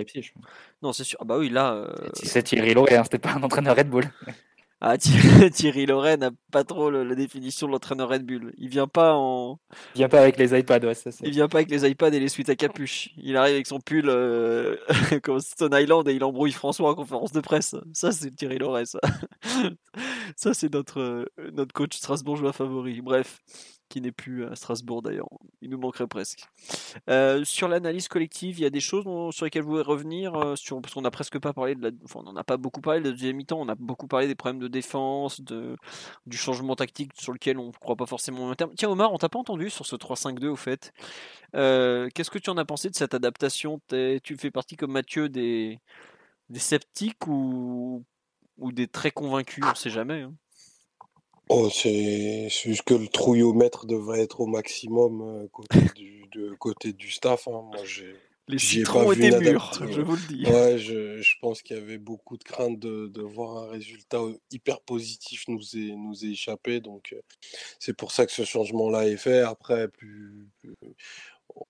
Non, 0.81 0.91
c'est 0.91 1.05
sûr. 1.05 1.17
Ah 1.21 1.25
bah 1.25 1.37
oui, 1.37 1.49
là. 1.49 1.73
Euh... 1.73 1.93
C'est 2.13 2.43
Thierry 2.43 2.73
Loret, 2.73 2.97
hein, 2.97 3.03
c'était 3.03 3.19
pas 3.19 3.33
un 3.33 3.43
entraîneur 3.43 3.75
Red 3.75 3.89
Bull. 3.89 4.03
Ah, 4.81 4.97
Thierry, 4.97 5.85
Loret 5.85 6.15
n'a 6.15 6.31
pas 6.53 6.63
trop 6.63 6.89
la 6.89 7.13
définition 7.13 7.67
de 7.67 7.73
l'entraîneur 7.73 8.07
Red 8.07 8.25
Bull. 8.25 8.53
Il 8.57 8.69
vient 8.69 8.87
pas 8.87 9.13
en. 9.13 9.59
Il 9.93 9.97
vient 9.97 10.07
pas 10.07 10.21
avec 10.21 10.37
les 10.37 10.57
iPads, 10.57 10.87
ouais, 10.87 10.93
ça, 10.93 11.09
Il 11.21 11.31
vient 11.31 11.49
pas 11.49 11.57
avec 11.57 11.69
les 11.69 11.85
iPads 11.85 12.13
et 12.13 12.19
les 12.21 12.29
suites 12.29 12.47
à 12.47 12.55
capuche. 12.55 13.09
Il 13.17 13.35
arrive 13.35 13.55
avec 13.55 13.67
son 13.67 13.81
pull 13.81 14.05
euh, 14.07 14.77
comme 15.23 15.41
Stone 15.41 15.73
Island 15.73 16.07
et 16.07 16.13
il 16.13 16.23
embrouille 16.23 16.53
François 16.53 16.91
en 16.91 16.95
conférence 16.95 17.33
de 17.33 17.41
presse. 17.41 17.75
Ça, 17.91 18.13
c'est 18.13 18.33
Thierry 18.33 18.57
Loret, 18.57 18.85
ça. 18.85 18.99
ça, 20.37 20.53
c'est 20.53 20.73
notre, 20.73 21.01
euh, 21.01 21.25
notre 21.51 21.73
coach 21.73 21.97
strasbourgeois 21.97 22.53
favori. 22.53 23.01
Bref 23.01 23.41
qui 23.89 24.01
n'est 24.01 24.11
plus 24.11 24.45
à 24.45 24.55
Strasbourg 24.55 25.01
d'ailleurs. 25.01 25.27
Il 25.61 25.69
nous 25.69 25.77
manquerait 25.77 26.07
presque. 26.07 26.47
Euh, 27.09 27.43
sur 27.43 27.67
l'analyse 27.67 28.07
collective, 28.07 28.59
il 28.59 28.61
y 28.61 28.65
a 28.65 28.69
des 28.69 28.79
choses 28.79 29.03
sur 29.35 29.45
lesquelles 29.45 29.63
vous 29.63 29.71
voulez 29.71 29.83
revenir, 29.83 30.35
euh, 30.35 30.55
sur, 30.55 30.81
parce 30.81 30.93
qu'on 30.93 31.01
n'a 31.01 31.11
presque 31.11 31.39
pas 31.39 31.51
parlé 31.51 31.75
de 31.75 31.81
la, 31.81 31.89
enfin, 32.05 32.21
on 32.25 32.33
n'en 32.33 32.43
pas 32.43 32.57
beaucoup 32.57 32.81
parlé 32.81 33.01
de 33.01 33.05
la 33.05 33.11
deuxième 33.11 33.35
mi-temps, 33.35 33.59
on 33.59 33.67
a 33.67 33.75
beaucoup 33.75 34.07
parlé 34.07 34.27
des 34.27 34.35
problèmes 34.35 34.61
de 34.61 34.67
défense, 34.67 35.41
de, 35.41 35.75
du 36.27 36.37
changement 36.37 36.75
tactique 36.75 37.11
sur 37.15 37.33
lequel 37.33 37.57
on 37.57 37.67
ne 37.67 37.71
croit 37.71 37.95
pas 37.95 38.05
forcément 38.05 38.47
long 38.47 38.55
terme. 38.55 38.71
Tiens 38.75 38.89
Omar, 38.89 39.11
on 39.11 39.17
t'a 39.17 39.29
pas 39.29 39.39
entendu 39.39 39.69
sur 39.69 39.85
ce 39.85 39.95
3-5-2 39.95 40.47
au 40.47 40.55
fait. 40.55 40.93
Euh, 41.55 42.09
qu'est-ce 42.13 42.29
que 42.29 42.39
tu 42.39 42.49
en 42.49 42.57
as 42.57 42.65
pensé 42.65 42.89
de 42.89 42.95
cette 42.95 43.13
adaptation? 43.13 43.81
Tu 43.89 44.37
fais 44.37 44.51
partie 44.51 44.75
comme 44.77 44.91
Mathieu 44.91 45.29
des, 45.29 45.79
des 46.49 46.59
sceptiques 46.59 47.27
ou, 47.27 48.05
ou 48.57 48.71
des 48.71 48.87
très 48.87 49.11
convaincus, 49.11 49.63
on 49.65 49.71
ne 49.71 49.75
sait 49.75 49.89
jamais. 49.89 50.21
Hein. 50.21 50.33
Oh, 51.49 51.67
c'est 51.71 52.47
juste 52.49 52.83
que 52.83 52.93
le 52.93 53.07
trouillomètre 53.07 53.87
devrait 53.87 54.21
être 54.21 54.39
au 54.39 54.45
maximum 54.45 55.21
euh, 55.21 55.47
côté 55.51 55.79
du, 55.95 56.23
de, 56.31 56.53
côté 56.53 56.93
du 56.93 57.09
staff. 57.09 57.47
Hein. 57.47 57.63
Moi, 57.71 57.83
j'ai. 57.83 58.15
Les 58.47 58.57
citrons 58.57 59.11
étaient 59.11 59.39
mûrs, 59.39 59.71
je 59.91 60.01
vous 60.01 60.15
le 60.15 60.27
dis. 60.27 60.43
Ouais, 60.47 60.79
je, 60.79 61.21
je 61.21 61.35
pense 61.39 61.61
qu'il 61.61 61.77
y 61.77 61.79
avait 61.79 61.99
beaucoup 61.99 62.35
de 62.35 62.43
crainte 62.43 62.79
de, 62.79 63.05
de, 63.07 63.21
voir 63.21 63.57
un 63.57 63.69
résultat 63.69 64.21
hyper 64.49 64.81
positif 64.81 65.43
nous 65.47 65.77
est, 65.77 65.95
nous 65.95 66.25
est 66.25 66.29
échappé. 66.29 66.79
Donc, 66.79 67.13
euh, 67.13 67.21
c'est 67.77 67.95
pour 67.95 68.11
ça 68.11 68.25
que 68.25 68.31
ce 68.31 68.45
changement-là 68.45 69.07
est 69.07 69.17
fait. 69.17 69.41
Après, 69.41 69.87
plus, 69.87 70.47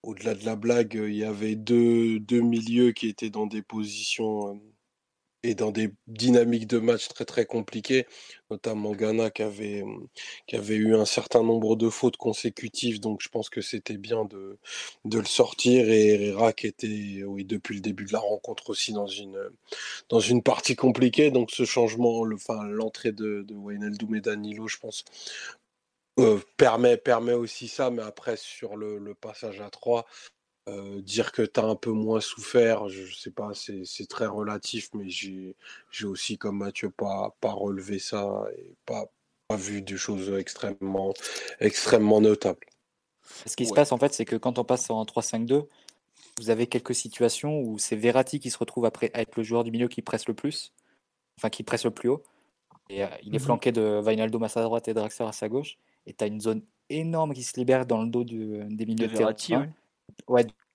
au-delà 0.03 0.35
de 0.35 0.45
la 0.45 0.55
blague, 0.55 0.93
il 0.93 1.15
y 1.15 1.25
avait 1.25 1.55
deux, 1.55 2.19
deux 2.19 2.41
milieux 2.41 2.93
qui 2.93 3.09
étaient 3.09 3.29
dans 3.29 3.45
des 3.45 3.61
positions 3.61 4.53
euh, 4.53 4.57
et 5.43 5.55
dans 5.55 5.71
des 5.71 5.91
dynamiques 6.07 6.67
de 6.67 6.79
match 6.79 7.07
très 7.09 7.25
très 7.25 7.45
compliquées, 7.45 8.07
notamment 8.51 8.91
Ghana 8.93 9.29
qui 9.31 9.43
avait, 9.43 9.83
mmh, 9.83 10.07
qui 10.47 10.55
avait 10.57 10.75
eu 10.75 10.95
un 10.95 11.05
certain 11.05 11.43
nombre 11.43 11.75
de 11.75 11.89
fautes 11.89 12.17
consécutives, 12.17 12.99
donc 12.99 13.21
je 13.21 13.29
pense 13.29 13.49
que 13.49 13.61
c'était 13.61 13.97
bien 13.97 14.25
de, 14.25 14.57
de 15.05 15.19
le 15.19 15.25
sortir 15.25 15.89
et 15.89 16.07
Herrera 16.09 16.53
qui 16.53 16.67
était 16.67 17.23
oui, 17.25 17.45
depuis 17.45 17.75
le 17.75 17.81
début 17.81 18.05
de 18.05 18.13
la 18.13 18.19
rencontre 18.19 18.69
aussi 18.71 18.93
dans 18.93 19.07
une, 19.07 19.39
dans 20.09 20.19
une 20.19 20.43
partie 20.43 20.75
compliquée, 20.75 21.31
donc 21.31 21.51
ce 21.51 21.65
changement, 21.65 22.23
l'entrée 22.25 23.11
de, 23.11 23.43
de 23.47 23.55
Wijnaldum 23.55 24.15
et 24.15 24.21
Danilo, 24.21 24.67
je 24.67 24.77
pense, 24.77 25.05
euh, 26.19 26.39
permet, 26.57 26.97
permet 26.97 27.33
aussi 27.33 27.67
ça, 27.67 27.89
mais 27.91 28.03
après 28.03 28.37
sur 28.37 28.75
le, 28.77 28.97
le 28.99 29.15
passage 29.15 29.61
à 29.61 29.69
3, 29.69 30.05
euh, 30.69 31.01
dire 31.01 31.31
que 31.31 31.41
tu 31.41 31.59
as 31.59 31.63
un 31.63 31.75
peu 31.75 31.91
moins 31.91 32.21
souffert, 32.21 32.89
je, 32.89 33.13
sais 33.15 33.31
pas, 33.31 33.51
c'est 33.53 34.07
très 34.07 34.25
relatif, 34.25 34.89
mais 34.93 35.09
j'ai 35.09 35.55
aussi, 36.03 36.37
comme 36.37 36.57
Mathieu, 36.57 36.89
pas, 36.89 37.35
pas 37.41 37.51
relevé 37.51 37.99
ça 37.99 38.45
et 38.57 38.75
pas, 38.85 39.11
pas 39.47 39.55
vu 39.55 39.81
des 39.81 39.97
choses 39.97 40.31
extrêmement, 40.37 41.13
extrêmement 41.59 42.21
notables. 42.21 42.67
Ce 43.45 43.55
qui 43.55 43.65
se 43.65 43.73
passe, 43.73 43.91
en 43.91 43.97
fait, 43.97 44.13
c'est 44.13 44.25
que 44.25 44.35
quand 44.35 44.59
on 44.59 44.63
passe 44.63 44.89
en 44.89 45.03
3-5-2, 45.03 45.67
vous 46.39 46.49
avez 46.49 46.67
quelques 46.67 46.95
situations 46.95 47.59
où 47.59 47.77
c'est 47.77 47.95
Verratti 47.95 48.39
qui 48.39 48.49
se 48.49 48.57
retrouve 48.57 48.85
après 48.85 49.11
à 49.13 49.21
être 49.21 49.35
le 49.35 49.43
joueur 49.43 49.63
du 49.63 49.71
milieu 49.71 49.87
qui 49.87 50.01
presse 50.01 50.27
le 50.27 50.33
plus, 50.33 50.73
enfin 51.37 51.49
qui 51.49 51.63
presse 51.63 51.83
le 51.83 51.91
plus 51.91 52.09
haut. 52.09 52.23
Et 52.89 53.03
euh, 53.03 53.07
il 53.23 53.35
est 53.35 53.37
mmh 53.37 53.41
flanqué 53.41 53.71
de 53.71 53.99
Vainaldo 54.01 54.43
à 54.43 54.49
sa 54.49 54.63
droite 54.63 54.87
et 54.87 54.93
Draxler 54.93 55.27
à 55.27 55.31
sa 55.31 55.47
gauche. 55.47 55.77
Et 56.07 56.13
tu 56.13 56.23
as 56.23 56.27
une 56.27 56.41
zone 56.41 56.63
énorme 56.89 57.33
qui 57.33 57.43
se 57.43 57.57
libère 57.59 57.85
dans 57.85 58.01
le 58.01 58.09
dos 58.09 58.23
du, 58.23 58.63
des 58.69 58.85
milieux 58.85 59.07
de, 59.07 59.13
terrain. 59.13 59.61
Ouais, 59.61 59.69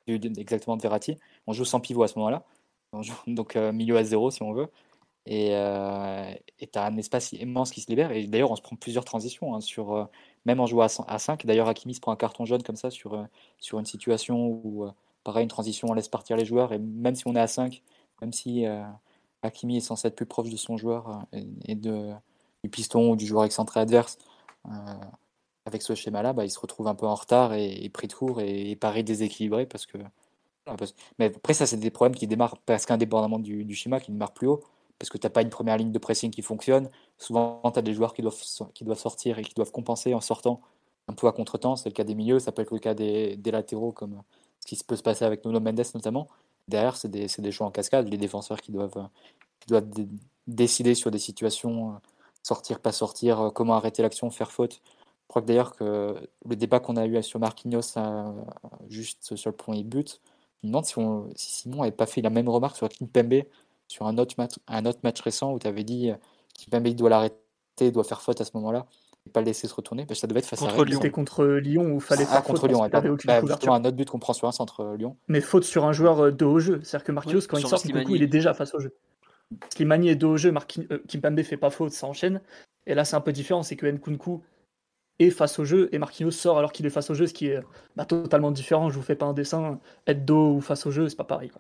exactement 0.07 0.77
de 0.77 0.83
Verratti. 0.83 1.17
On 1.47 1.53
joue 1.53 1.65
sans 1.65 1.81
pivot 1.81 2.03
à 2.03 2.09
ce 2.09 2.19
moment-là. 2.19 2.45
Donc 3.27 3.57
euh, 3.57 3.73
milieu 3.73 3.97
à 3.97 4.05
zéro 4.05 4.31
si 4.31 4.43
on 4.43 4.53
veut. 4.53 4.69
Et 5.27 5.51
euh, 5.53 6.31
tu 6.59 6.79
as 6.79 6.85
un 6.85 6.97
espace 6.99 7.33
immense 7.33 7.71
qui 7.71 7.81
se 7.81 7.89
libère. 7.89 8.13
Et 8.13 8.27
d'ailleurs, 8.27 8.51
on 8.51 8.57
se 8.57 8.63
prend 8.63 8.77
plusieurs 8.77 9.05
transitions. 9.05 9.55
Hein, 9.55 9.61
sur, 9.61 9.95
euh, 9.95 10.05
même 10.45 10.61
en 10.61 10.67
jouant 10.67 10.87
à 11.09 11.19
5. 11.19 11.47
D'ailleurs, 11.47 11.69
Hakimi 11.69 11.95
se 11.95 12.01
prend 12.01 12.13
un 12.13 12.17
carton 12.17 12.45
jaune 12.45 12.63
comme 12.63 12.77
ça 12.77 12.91
sur, 12.91 13.27
sur 13.59 13.79
une 13.79 13.87
situation 13.87 14.47
où, 14.47 14.87
pareil, 15.25 15.45
une 15.45 15.49
transition, 15.49 15.89
on 15.91 15.95
laisse 15.95 16.09
partir 16.09 16.37
les 16.37 16.45
joueurs. 16.45 16.73
Et 16.75 16.79
même 16.79 17.15
si 17.15 17.27
on 17.27 17.35
est 17.35 17.41
à 17.41 17.47
5, 17.47 17.83
même 18.21 18.35
si 18.35 18.67
Hakimi 19.43 19.79
est 19.79 19.81
censé 19.81 20.09
être 20.09 20.17
plus 20.17 20.27
proche 20.27 20.51
de 20.51 20.57
son 20.59 20.77
joueur 20.77 21.25
et, 21.33 21.75
de, 21.75 22.13
du 22.63 22.69
piston 22.69 23.13
ou 23.13 23.17
du 23.17 23.27
joueur 23.27 23.45
excentré 23.45 23.81
adverse, 23.81 24.19
avec 25.67 25.83
ce 25.83 25.95
schéma-là, 25.95 26.33
bah, 26.33 26.45
il 26.45 26.51
se 26.51 26.59
retrouve 26.59 26.89
un 26.89 26.95
peu 26.95 27.07
en 27.07 27.15
retard 27.15 27.55
et, 27.55 27.89
pris 27.93 28.09
de 28.09 28.13
court 28.13 28.41
et, 28.41 28.71
et 28.71 28.77
paraît 28.77 29.03
déséquilibré 29.03 29.67
parce 29.67 29.87
que. 29.87 29.99
Mais 31.19 31.27
après, 31.27 31.53
ça, 31.55 31.67
c'est 31.67 31.77
des 31.77 31.91
problèmes 31.91 32.15
qui 32.15 32.27
démarrent 32.27 32.57
presque 32.59 32.91
indépendamment 32.91 33.39
du, 33.39 33.65
du 33.65 33.75
schéma, 33.75 34.01
qui 34.01 34.13
démarrent 34.13 34.33
plus 34.33 34.47
haut, 34.47 34.63
parce 34.99 35.11
que 35.11 35.19
tu 35.19 35.27
n'as 35.27 35.31
pas 35.31 35.43
une 35.43 35.51
première 35.51 35.77
ligne 35.77 35.93
de 35.93 35.99
pressing 35.99 36.31
qui 36.31 36.41
fonctionne. 36.43 36.89
Souvent, 37.19 37.61
tu 37.73 37.79
as 37.79 37.83
des 37.83 37.93
joueurs 37.93 38.15
qui 38.15 38.23
doivent, 38.23 38.41
qui 38.73 38.85
doivent 38.85 38.99
sortir 38.99 39.39
et 39.39 39.43
qui 39.43 39.53
doivent 39.55 39.73
compenser 39.73 40.15
en 40.15 40.21
sortant 40.23 40.61
un 41.09 41.13
peu 41.13 41.27
à 41.27 41.33
contre-temps. 41.33 41.77
C'est 41.77 41.91
le 41.91 41.95
cas 41.95 42.05
des 42.05 42.15
milieux, 42.15 42.39
ça 42.39 42.51
peut 42.53 42.63
être 42.63 42.73
le 42.73 42.79
cas 42.79 42.95
des, 42.95 43.37
des, 43.37 43.51
latéraux, 43.51 43.93
comme 43.93 44.23
ce 44.61 44.67
qui 44.67 44.83
peut 44.83 44.97
se 44.97 45.03
passer 45.03 45.27
avec 45.27 45.45
Nuno 45.45 45.61
Mendes 45.61 45.85
notamment. 45.95 46.29
Derrière, 46.69 46.97
c'est 46.97 47.11
des, 47.11 47.27
des 47.39 47.53
choix 47.53 47.67
en 47.67 47.71
cascade, 47.71 48.09
les 48.09 48.17
défenseurs 48.17 48.61
qui 48.63 48.73
doivent, 48.73 49.09
qui 49.61 49.69
doivent 49.69 49.89
décider 50.47 50.95
sur 50.95 51.11
des 51.11 51.19
situations, 51.19 52.01
sortir, 52.43 52.81
pas 52.81 52.93
sortir, 52.93 53.51
comment 53.55 53.75
arrêter 53.75 54.01
l'action, 54.01 54.31
faire 54.31 54.51
faute. 54.51 54.81
Je 55.35 55.41
crois 55.41 55.43
que 55.43 55.49
d'ailleurs 55.49 55.75
que 55.75 56.15
le 56.49 56.55
débat 56.55 56.79
qu'on 56.79 56.95
a 56.97 57.07
eu 57.07 57.21
sur 57.21 57.41
Marquinhos 57.41 57.99
juste 58.89 59.35
sur 59.35 59.51
le 59.51 59.57
premier 59.57 59.83
but, 59.83 60.21
je 60.63 60.69
me 60.69 60.71
demande 60.71 60.85
si, 60.85 60.95
si 61.35 61.63
Simon 61.63 61.79
n'avait 61.79 61.91
pas 61.91 62.07
fait 62.07 62.21
la 62.21 62.31
même 62.31 62.49
remarque 62.49 62.77
sur 62.77 62.89
Kimpembe 62.89 63.43
sur 63.89 64.07
un 64.07 64.17
autre 64.19 64.37
match, 64.39 64.53
un 64.69 64.87
autre 64.87 65.01
match 65.03 65.21
récent 65.23 65.53
où 65.53 65.59
tu 65.59 65.67
avais 65.67 65.83
dit 65.83 66.13
Kimpembe 66.57 66.87
doit 66.95 67.11
l'arrêter, 67.11 67.91
doit 67.91 68.05
faire 68.05 68.23
faute 68.23 68.41
à 68.41 68.45
ce 68.45 68.53
moment-là 68.55 68.87
et 69.27 69.31
pas 69.31 69.41
le 69.41 69.47
laisser 69.47 69.67
se 69.67 69.75
retourner. 69.75 70.07
ça 70.15 70.29
devait 70.29 70.39
être 70.39 70.47
face 70.47 70.61
contre 70.61 70.81
à 70.81 70.85
Lyon. 70.85 71.01
C'était 71.03 71.11
contre 71.11 71.45
Lyon 71.47 71.83
où 71.87 71.95
il 71.97 72.01
fallait 72.01 72.27
ah, 72.29 72.35
faire 72.35 72.45
contre 72.45 72.69
Lyon. 72.69 72.89
Bah, 72.89 73.03
un 73.03 73.85
autre 73.85 73.97
but 73.97 74.09
qu'on 74.09 74.21
prend 74.21 74.35
sur 74.35 74.47
un 74.47 74.53
centre 74.53 74.95
Lyon. 74.97 75.17
Mais 75.27 75.41
faute 75.41 75.65
sur 75.65 75.85
un 75.85 75.93
joueur 75.93 76.33
de 76.33 76.45
haut 76.45 76.61
jeu. 76.61 76.81
C'est-à-dire 76.85 77.07
que 77.07 77.11
Marquinhos, 77.11 77.41
quand 77.49 77.59
il 77.59 77.67
sort, 77.67 77.83
coup, 77.83 78.15
il 78.15 78.23
est 78.23 78.29
déjà 78.29 78.55
face 78.55 78.73
au 78.73 78.79
jeu. 78.79 78.95
Slimani 79.71 80.11
est 80.11 80.15
de 80.15 80.27
haut 80.27 80.37
jeu, 80.37 80.53
Marquin... 80.53 80.83
Euh, 80.93 80.99
Kimpembe 81.09 81.43
fait 81.43 81.57
pas 81.57 81.71
faute, 81.71 81.91
ça 81.91 82.07
enchaîne. 82.07 82.41
Et 82.87 82.95
là, 82.95 83.05
c'est 83.05 83.17
un 83.17 83.21
peu 83.21 83.33
différent, 83.33 83.65
c'est 83.65 83.75
que 83.75 83.87
Nkunku 83.87 84.43
est 85.19 85.31
face 85.31 85.59
au 85.59 85.65
jeu 85.65 85.89
et 85.93 85.99
Marquinhos 85.99 86.33
sort 86.33 86.59
alors 86.59 86.73
qu'il 86.73 86.87
est 86.87 86.91
face 86.91 87.11
au 87.11 87.15
jeu, 87.15 87.27
ce 87.27 87.35
qui 87.35 87.47
est 87.47 87.61
bah, 87.97 88.05
totalement 88.05 88.51
différent. 88.51 88.91
Je 88.91 88.97
vous 88.97 89.03
fais 89.03 89.17
pas 89.17 89.27
un 89.27 89.33
dessin, 89.33 89.81
être 90.07 90.25
dos 90.25 90.55
ou 90.55 90.61
face 90.61 90.87
au 90.87 90.91
jeu, 90.91 91.09
c'est 91.09 91.17
pas 91.17 91.25
pareil. 91.25 91.51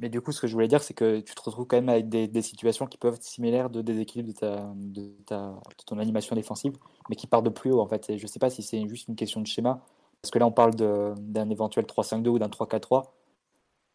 Mais, 0.00 0.08
du 0.08 0.20
coup, 0.20 0.32
ce 0.32 0.40
que 0.40 0.48
je 0.48 0.54
voulais 0.54 0.66
dire, 0.66 0.82
c'est 0.82 0.94
que 0.94 1.20
tu 1.20 1.34
te 1.36 1.40
retrouves 1.40 1.66
quand 1.66 1.76
même 1.76 1.88
avec 1.88 2.08
des, 2.08 2.42
situations 2.42 2.86
qui 2.86 2.98
peuvent 2.98 3.14
être 3.14 3.22
similaires 3.22 3.70
de 3.70 3.80
déséquilibre 3.80 4.28
de, 4.28 4.34
ta, 4.34 4.72
de, 4.74 5.12
ta, 5.24 5.54
ton 5.86 5.98
animation 5.98 6.34
défensive, 6.34 6.72
mais 7.08 7.14
qui 7.14 7.28
partent 7.28 7.44
de 7.44 7.50
plus 7.50 7.70
haut 7.70 7.80
en 7.80 7.86
fait. 7.86 8.16
Je 8.16 8.26
sais 8.26 8.40
pas 8.40 8.50
si 8.50 8.62
c'est 8.64 8.88
juste 8.88 9.06
une 9.06 9.14
question 9.14 9.40
de 9.40 9.46
schéma, 9.46 9.80
parce 10.20 10.32
que 10.32 10.38
là, 10.40 10.46
on 10.46 10.52
parle 10.52 10.74
d'un 10.74 11.48
éventuel 11.50 11.84
3-5-2 11.84 12.28
ou 12.28 12.38
d'un 12.40 12.48
3-4-3. 12.48 13.04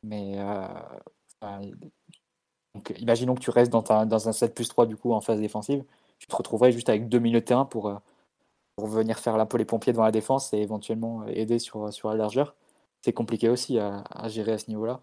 Mais 0.04 0.36
euh, 0.38 0.68
imaginons 3.00 3.36
que 3.36 3.42
tu 3.42 3.50
restes 3.50 3.72
dans, 3.72 3.82
dans, 4.06 4.30
un 4.30 4.32
7 4.32 4.56
plus 4.56 4.68
3 4.70 4.86
du 4.86 4.96
coup 4.96 5.14
en 5.14 5.22
phase 5.22 5.40
défensive, 5.40 5.84
tu 6.20 6.28
te 6.28 6.36
retrouverais 6.36 6.72
juste 6.72 6.90
avec 6.90 7.10
deux 7.10 7.20
milieux 7.20 7.42
de 7.42 7.46
terrain 7.46 7.66
pour, 7.66 7.90
euh, 7.90 7.96
pour 8.76 8.88
venir 8.88 9.20
faire 9.20 9.48
peu 9.48 9.58
les 9.58 9.66
pompiers 9.66 9.94
devant 9.94 10.04
la 10.04 10.12
défense 10.12 10.54
et 10.54 10.58
éventuellement 10.58 11.24
euh, 11.24 11.28
aider 11.28 11.60
sur, 11.60 11.92
sur 11.94 12.10
la 12.10 12.16
largeur. 12.16 12.56
C'est 13.02 13.14
compliqué 13.14 13.50
aussi 13.50 13.80
à, 13.80 14.04
gérer 14.28 14.54
à 14.54 14.58
ce 14.58 14.70
niveau-là. 14.70 15.02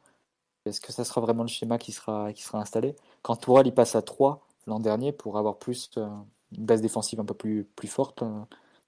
Est-ce 0.66 0.80
que 0.80 0.92
ça 0.92 1.04
sera 1.04 1.20
vraiment 1.20 1.42
le 1.42 1.48
schéma 1.48 1.78
qui 1.78 1.92
sera, 1.92 2.32
qui 2.32 2.42
sera 2.42 2.58
installé? 2.58 2.96
Quand 3.22 3.36
Tourelle 3.36 3.66
il 3.66 3.74
passe 3.74 3.94
à 3.94 4.02
3 4.02 4.46
l'an 4.66 4.80
dernier 4.80 5.12
pour 5.12 5.38
avoir 5.38 5.58
plus 5.58 5.90
euh, 5.98 6.08
une 6.56 6.64
base 6.64 6.80
défensive 6.80 7.20
un 7.20 7.24
peu 7.24 7.34
plus, 7.34 7.64
plus 7.76 7.88
forte 7.88 8.22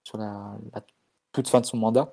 sur 0.04 0.18
la, 0.18 0.56
toute 1.32 1.48
fin 1.48 1.60
de 1.60 1.66
son 1.66 1.76
mandat, 1.76 2.12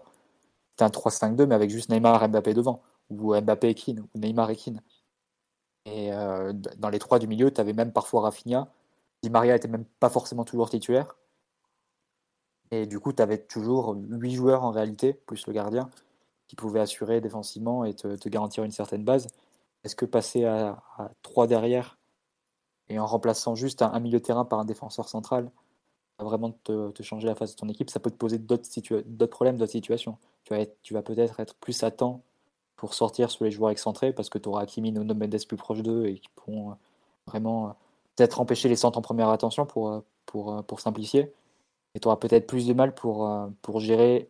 c'était 0.72 0.84
un 0.84 0.90
3-5-2 0.90 1.46
mais 1.46 1.56
avec 1.56 1.70
juste 1.70 1.90
Neymar 1.90 2.28
Mbappé 2.30 2.54
devant, 2.54 2.82
ou 3.10 3.34
Mbappé 3.36 3.70
et 3.70 3.76
Keane, 3.76 4.02
ou 4.02 4.20
Neymar 4.20 4.50
et 4.52 4.56
Keane. 4.56 4.82
Et 5.86 6.14
euh, 6.14 6.54
dans 6.54 6.90
les 6.90 7.00
trois 7.00 7.20
du 7.20 7.28
milieu, 7.28 7.52
tu 7.52 7.60
avais 7.62 7.74
même 7.74 7.92
parfois 7.92 8.22
Rafinha. 8.22 8.68
Di 9.24 9.30
Maria 9.30 9.56
était 9.56 9.68
même 9.68 9.86
pas 10.00 10.10
forcément 10.10 10.46
toujours 10.46 10.70
titulaire. 10.70 11.16
Et 12.72 12.86
du 12.86 13.00
coup, 13.00 13.14
tu 13.14 13.22
avais 13.22 13.40
toujours 13.40 13.96
huit 14.10 14.36
joueurs 14.36 14.64
en 14.64 14.72
réalité, 14.72 15.14
plus 15.14 15.48
le 15.48 15.54
gardien, 15.54 15.90
qui 16.48 16.56
pouvaient 16.56 16.80
assurer 16.80 17.22
défensivement 17.22 17.84
et 17.86 17.94
te, 17.94 18.30
garantir 18.30 18.64
une 18.64 18.72
certaine 18.72 19.04
base. 19.04 19.28
Est-ce 19.84 19.96
que 19.96 20.06
passer 20.06 20.46
à, 20.46 20.82
trois 21.22 21.48
derrière 21.48 21.98
et 22.90 22.98
en 23.00 23.06
remplaçant 23.06 23.54
juste 23.56 23.82
un, 23.84 24.00
milieu 24.00 24.20
de 24.20 24.24
terrain 24.24 24.46
par 24.46 24.60
un 24.60 24.66
défenseur 24.66 25.10
central, 25.10 25.52
va 26.18 26.26
vraiment 26.26 26.52
te, 26.64 26.92
changer 27.02 27.28
la 27.28 27.36
face 27.36 27.52
de 27.52 27.60
ton 27.60 27.70
équipe? 27.70 27.90
Ça 27.90 28.00
peut 28.00 28.10
te 28.10 28.16
poser 28.16 28.40
d'autres 28.40 29.26
problèmes, 29.28 29.58
d'autres 29.58 29.72
situations. 29.72 30.18
Tu 30.44 30.94
vas, 30.94 31.02
peut-être 31.04 31.40
être 31.40 31.56
plus 31.56 31.84
à 31.84 31.92
temps 31.92 32.22
pour 32.76 32.94
sortir 32.94 33.30
sur 33.30 33.46
les 33.46 33.52
joueurs 33.52 33.72
excentrés 33.72 34.14
parce 34.14 34.30
que 34.30 34.38
tu 34.38 34.50
auras 34.50 34.66
Kimi 34.66 34.98
ou 34.98 35.04
Mendes 35.04 35.46
plus 35.48 35.58
proche 35.58 35.82
d'eux 35.82 36.08
et 36.08 36.20
qui 36.20 36.30
pourront 36.30 36.72
euh, 36.72 36.76
vraiment 37.28 37.68
euh, 37.68 37.72
peut-être 38.16 38.40
empêcher 38.40 38.70
les 38.70 38.76
centres 38.76 38.98
en 38.98 39.02
première 39.02 39.30
attention 39.30 39.66
pour, 39.66 39.92
euh, 39.92 40.62
pour 40.64 40.80
simplifier. 40.80 41.32
Et 42.00 42.02
tu 42.02 42.08
auras 42.08 42.16
peut-être 42.16 42.48
plus 42.48 42.66
de 42.66 42.74
mal 42.74 42.96
pour, 42.96 43.30
pour 43.62 43.82
gérer 43.82 44.30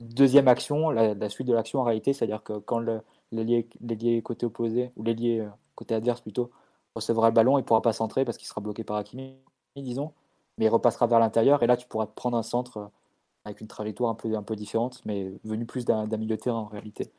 deuxième 0.00 0.48
action, 0.48 0.90
la, 0.90 1.28
suite 1.28 1.46
de 1.46 1.54
l'action 1.54 1.78
en 1.78 1.84
réalité, 1.84 2.12
c'est-à-dire 2.12 2.42
que 2.42 2.58
quand 2.58 2.84
l'ailier 3.30 4.22
côté 4.22 4.44
opposé, 4.46 4.90
ou 4.96 5.04
l'ailier 5.04 5.46
côté 5.76 5.94
adverse 5.94 6.20
plutôt, 6.20 6.50
recevra 6.96 7.28
le 7.28 7.34
ballon, 7.34 7.58
il 7.58 7.60
ne 7.60 7.66
pourra 7.66 7.80
pas 7.80 7.92
centrer 7.92 8.24
parce 8.24 8.38
qu'il 8.38 8.48
sera 8.48 8.60
bloqué 8.60 8.82
par 8.82 8.96
Hakimi, 8.96 9.36
disons, 9.76 10.10
mais 10.58 10.64
il 10.64 10.68
repassera 10.68 11.06
vers 11.06 11.20
l'intérieur 11.20 11.62
et 11.62 11.68
là 11.68 11.76
tu 11.76 11.86
pourras 11.86 12.06
prendre 12.06 12.36
un 12.36 12.42
centre 12.42 12.90
avec 13.44 13.60
une 13.60 13.68
trajectoire 13.68 14.10
un 14.10 14.16
peu, 14.16 14.34
un 14.34 14.42
peu 14.42 14.56
différente, 14.56 15.00
mais 15.04 15.32
venu 15.44 15.64
plus 15.64 15.84
d'un 15.84 16.06
milieu 16.08 16.36
de 16.36 16.42
terrain 16.42 16.58
en 16.58 16.66
réalité. 16.66 17.12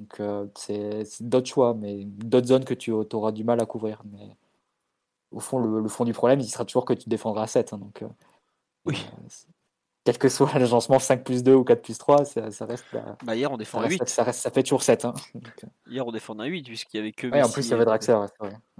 Donc 0.00 0.18
euh, 0.18 0.48
c'est 0.56 1.04
d'autres 1.20 1.48
choix, 1.48 1.74
mais 1.74 2.04
d'autres 2.06 2.48
zones 2.48 2.64
que 2.64 2.74
tu 2.74 2.90
auras 2.90 3.30
du 3.30 3.44
mal 3.44 3.60
à 3.60 3.66
couvrir. 3.66 4.02
Mais 4.12 4.36
au 5.32 5.40
fond, 5.40 5.58
le, 5.58 5.88
fond 5.88 6.04
du 6.04 6.12
problème, 6.12 6.40
il 6.40 6.48
sera 6.48 6.64
toujours 6.64 6.84
que 6.84 6.92
tu 6.92 7.08
défendras 7.08 7.42
à 7.42 7.46
7. 7.46 7.72
Hein, 7.72 7.78
donc, 7.78 8.02
euh, 8.02 8.08
oui. 8.88 9.06
Euh, 9.12 9.28
quel 10.04 10.18
que 10.18 10.28
soit 10.28 10.52
l'agencement 10.58 10.98
5 10.98 11.22
plus 11.22 11.42
2 11.42 11.54
ou 11.54 11.64
4 11.64 11.82
plus 11.82 11.98
3, 11.98 12.24
ça, 12.24 12.50
ça 12.50 12.64
reste. 12.64 12.84
bah 13.22 13.36
hier, 13.36 13.52
on 13.52 13.56
défend 13.56 13.80
à 13.80 13.88
8. 13.88 14.08
Ça, 14.08 14.24
reste, 14.24 14.40
ça 14.40 14.50
fait 14.50 14.62
toujours 14.62 14.82
7. 14.82 15.04
Hein. 15.04 15.14
hier, 15.86 16.06
on 16.06 16.12
défend 16.12 16.38
à 16.38 16.46
8, 16.46 16.64
puisqu'il 16.64 16.96
y 16.96 17.00
avait 17.00 17.12
que. 17.12 17.26
Oui, 17.26 17.42
en 17.42 17.50
plus, 17.50 17.66
il 17.66 17.70
y 17.70 17.74
avait 17.74 17.84
Draxler. 17.84 18.18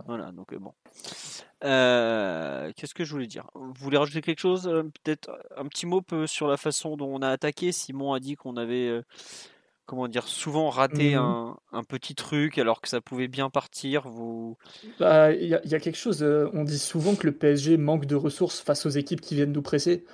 Voilà, 0.06 0.32
donc 0.32 0.54
bon. 0.54 0.72
Qu'est-ce 1.60 2.94
que 2.94 3.04
je 3.04 3.12
voulais 3.12 3.26
dire? 3.26 3.50
Vous 3.54 3.74
voulez 3.78 3.98
rajouter 3.98 4.22
quelque 4.22 4.40
chose? 4.40 4.64
Peut-être 5.02 5.30
un 5.56 5.66
petit 5.66 5.86
mot 5.86 6.02
sur 6.26 6.48
la 6.48 6.56
façon 6.56 6.96
dont 6.96 7.14
on 7.14 7.22
a 7.22 7.28
attaqué? 7.28 7.72
Simon 7.72 8.14
a 8.14 8.20
dit 8.20 8.36
qu'on 8.36 8.56
avait 8.56 9.02
comment 9.88 10.06
dire, 10.06 10.28
souvent 10.28 10.68
raté 10.68 11.16
mmh 11.16 11.54
un, 11.72 11.82
petit 11.82 12.14
truc 12.14 12.58
alors 12.58 12.80
que 12.80 12.88
ça 12.88 13.00
pouvait 13.00 13.26
bien 13.26 13.48
partir. 13.48 14.06
Vous... 14.06 14.56
Bah, 15.00 15.32
il 15.32 15.48
y, 15.48 15.54
a 15.54 15.80
quelque 15.80 15.96
chose. 15.96 16.22
Euh, 16.22 16.50
on 16.52 16.64
dit 16.64 16.78
souvent 16.78 17.14
que 17.14 17.26
le 17.26 17.32
PSG 17.32 17.78
manque 17.78 18.04
de 18.04 18.14
ressources 18.14 18.60
face 18.60 18.84
aux 18.84 18.90
équipes 18.90 19.20
qui 19.22 19.34
viennent 19.34 19.52
nous 19.52 19.62
presser, 19.62 20.04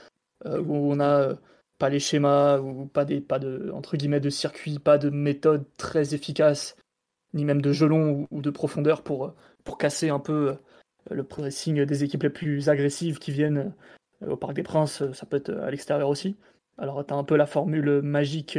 euh, 0.46 0.60
où 0.60 0.74
on 0.74 0.96
n'a 0.96 1.18
euh, 1.18 1.34
pas 1.78 1.88
les 1.88 1.98
schémas 1.98 2.60
ou 2.60 2.86
pas 2.86 3.04
des 3.04 3.20
pas 3.20 3.40
de 3.40 3.70
entre 3.74 3.96
guillemets 3.96 4.20
de 4.20 4.30
circuit, 4.30 4.78
pas 4.78 4.96
de 4.96 5.10
méthode 5.10 5.64
très 5.76 6.14
efficace, 6.14 6.76
ni 7.34 7.44
même 7.44 7.60
de 7.60 7.72
gelon 7.72 8.28
ou, 8.30 8.42
de 8.42 8.50
profondeur 8.50 9.02
pour 9.02 9.34
pour 9.64 9.76
casser 9.76 10.08
un 10.08 10.20
peu 10.20 10.56
le 11.10 11.24
pressing 11.24 11.84
des 11.84 12.04
équipes 12.04 12.22
les 12.22 12.30
plus 12.30 12.68
agressives 12.68 13.18
qui 13.18 13.32
viennent 13.32 13.74
au 14.24 14.36
Parc 14.36 14.54
des 14.54 14.62
Princes. 14.62 15.02
Ça 15.12 15.26
peut 15.26 15.38
être 15.38 15.50
à 15.50 15.70
l'extérieur 15.70 16.08
aussi. 16.08 16.36
Alors, 16.78 17.04
tu 17.06 17.12
as 17.12 17.16
un 17.16 17.24
peu 17.24 17.36
la 17.36 17.46
formule 17.46 18.02
magique 18.02 18.58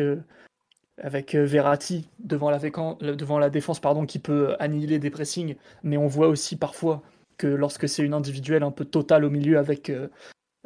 avec 1.02 1.36
euh, 1.36 1.46
Verratti 1.46 2.08
devant 2.20 2.50
la, 2.50 3.50
défense 3.50 3.80
pardon, 3.80 4.06
qui 4.06 4.20
peut 4.20 4.56
annihiler 4.60 5.00
des 5.00 5.10
pressings, 5.10 5.56
mais 5.84 5.98
on 5.98 6.08
voit 6.08 6.28
aussi 6.28 6.56
parfois 6.56 7.02
que 7.38 7.48
lorsque 7.48 7.90
c'est 7.90 8.04
une 8.04 8.14
individuelle 8.14 8.64
un 8.64 8.72
peu 8.72 8.86
totale 8.86 9.26
au 9.26 9.30
milieu 9.30 9.58
avec 9.58 9.90
euh, 9.90 10.08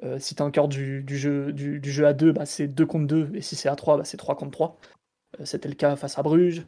euh, 0.03 0.19
si 0.19 0.35
tu 0.35 0.43
as 0.43 0.45
encore 0.45 0.67
du, 0.67 1.03
jeu, 1.07 1.51
du, 1.51 1.91
jeu 1.91 2.05
à 2.05 2.13
2, 2.13 2.31
bah, 2.31 2.45
c'est 2.45 2.67
2 2.67 2.85
contre 2.85 3.07
2, 3.07 3.31
et 3.33 3.41
si 3.41 3.55
c'est 3.55 3.69
à 3.69 3.75
3, 3.75 3.97
bah, 3.97 4.03
c'est 4.03 4.17
3 4.17 4.35
contre 4.35 4.51
3. 4.51 4.79
c'était 5.43 5.69
le 5.69 5.75
cas 5.75 5.95
face 5.95 6.17
à 6.17 6.23
Bruges, 6.23 6.65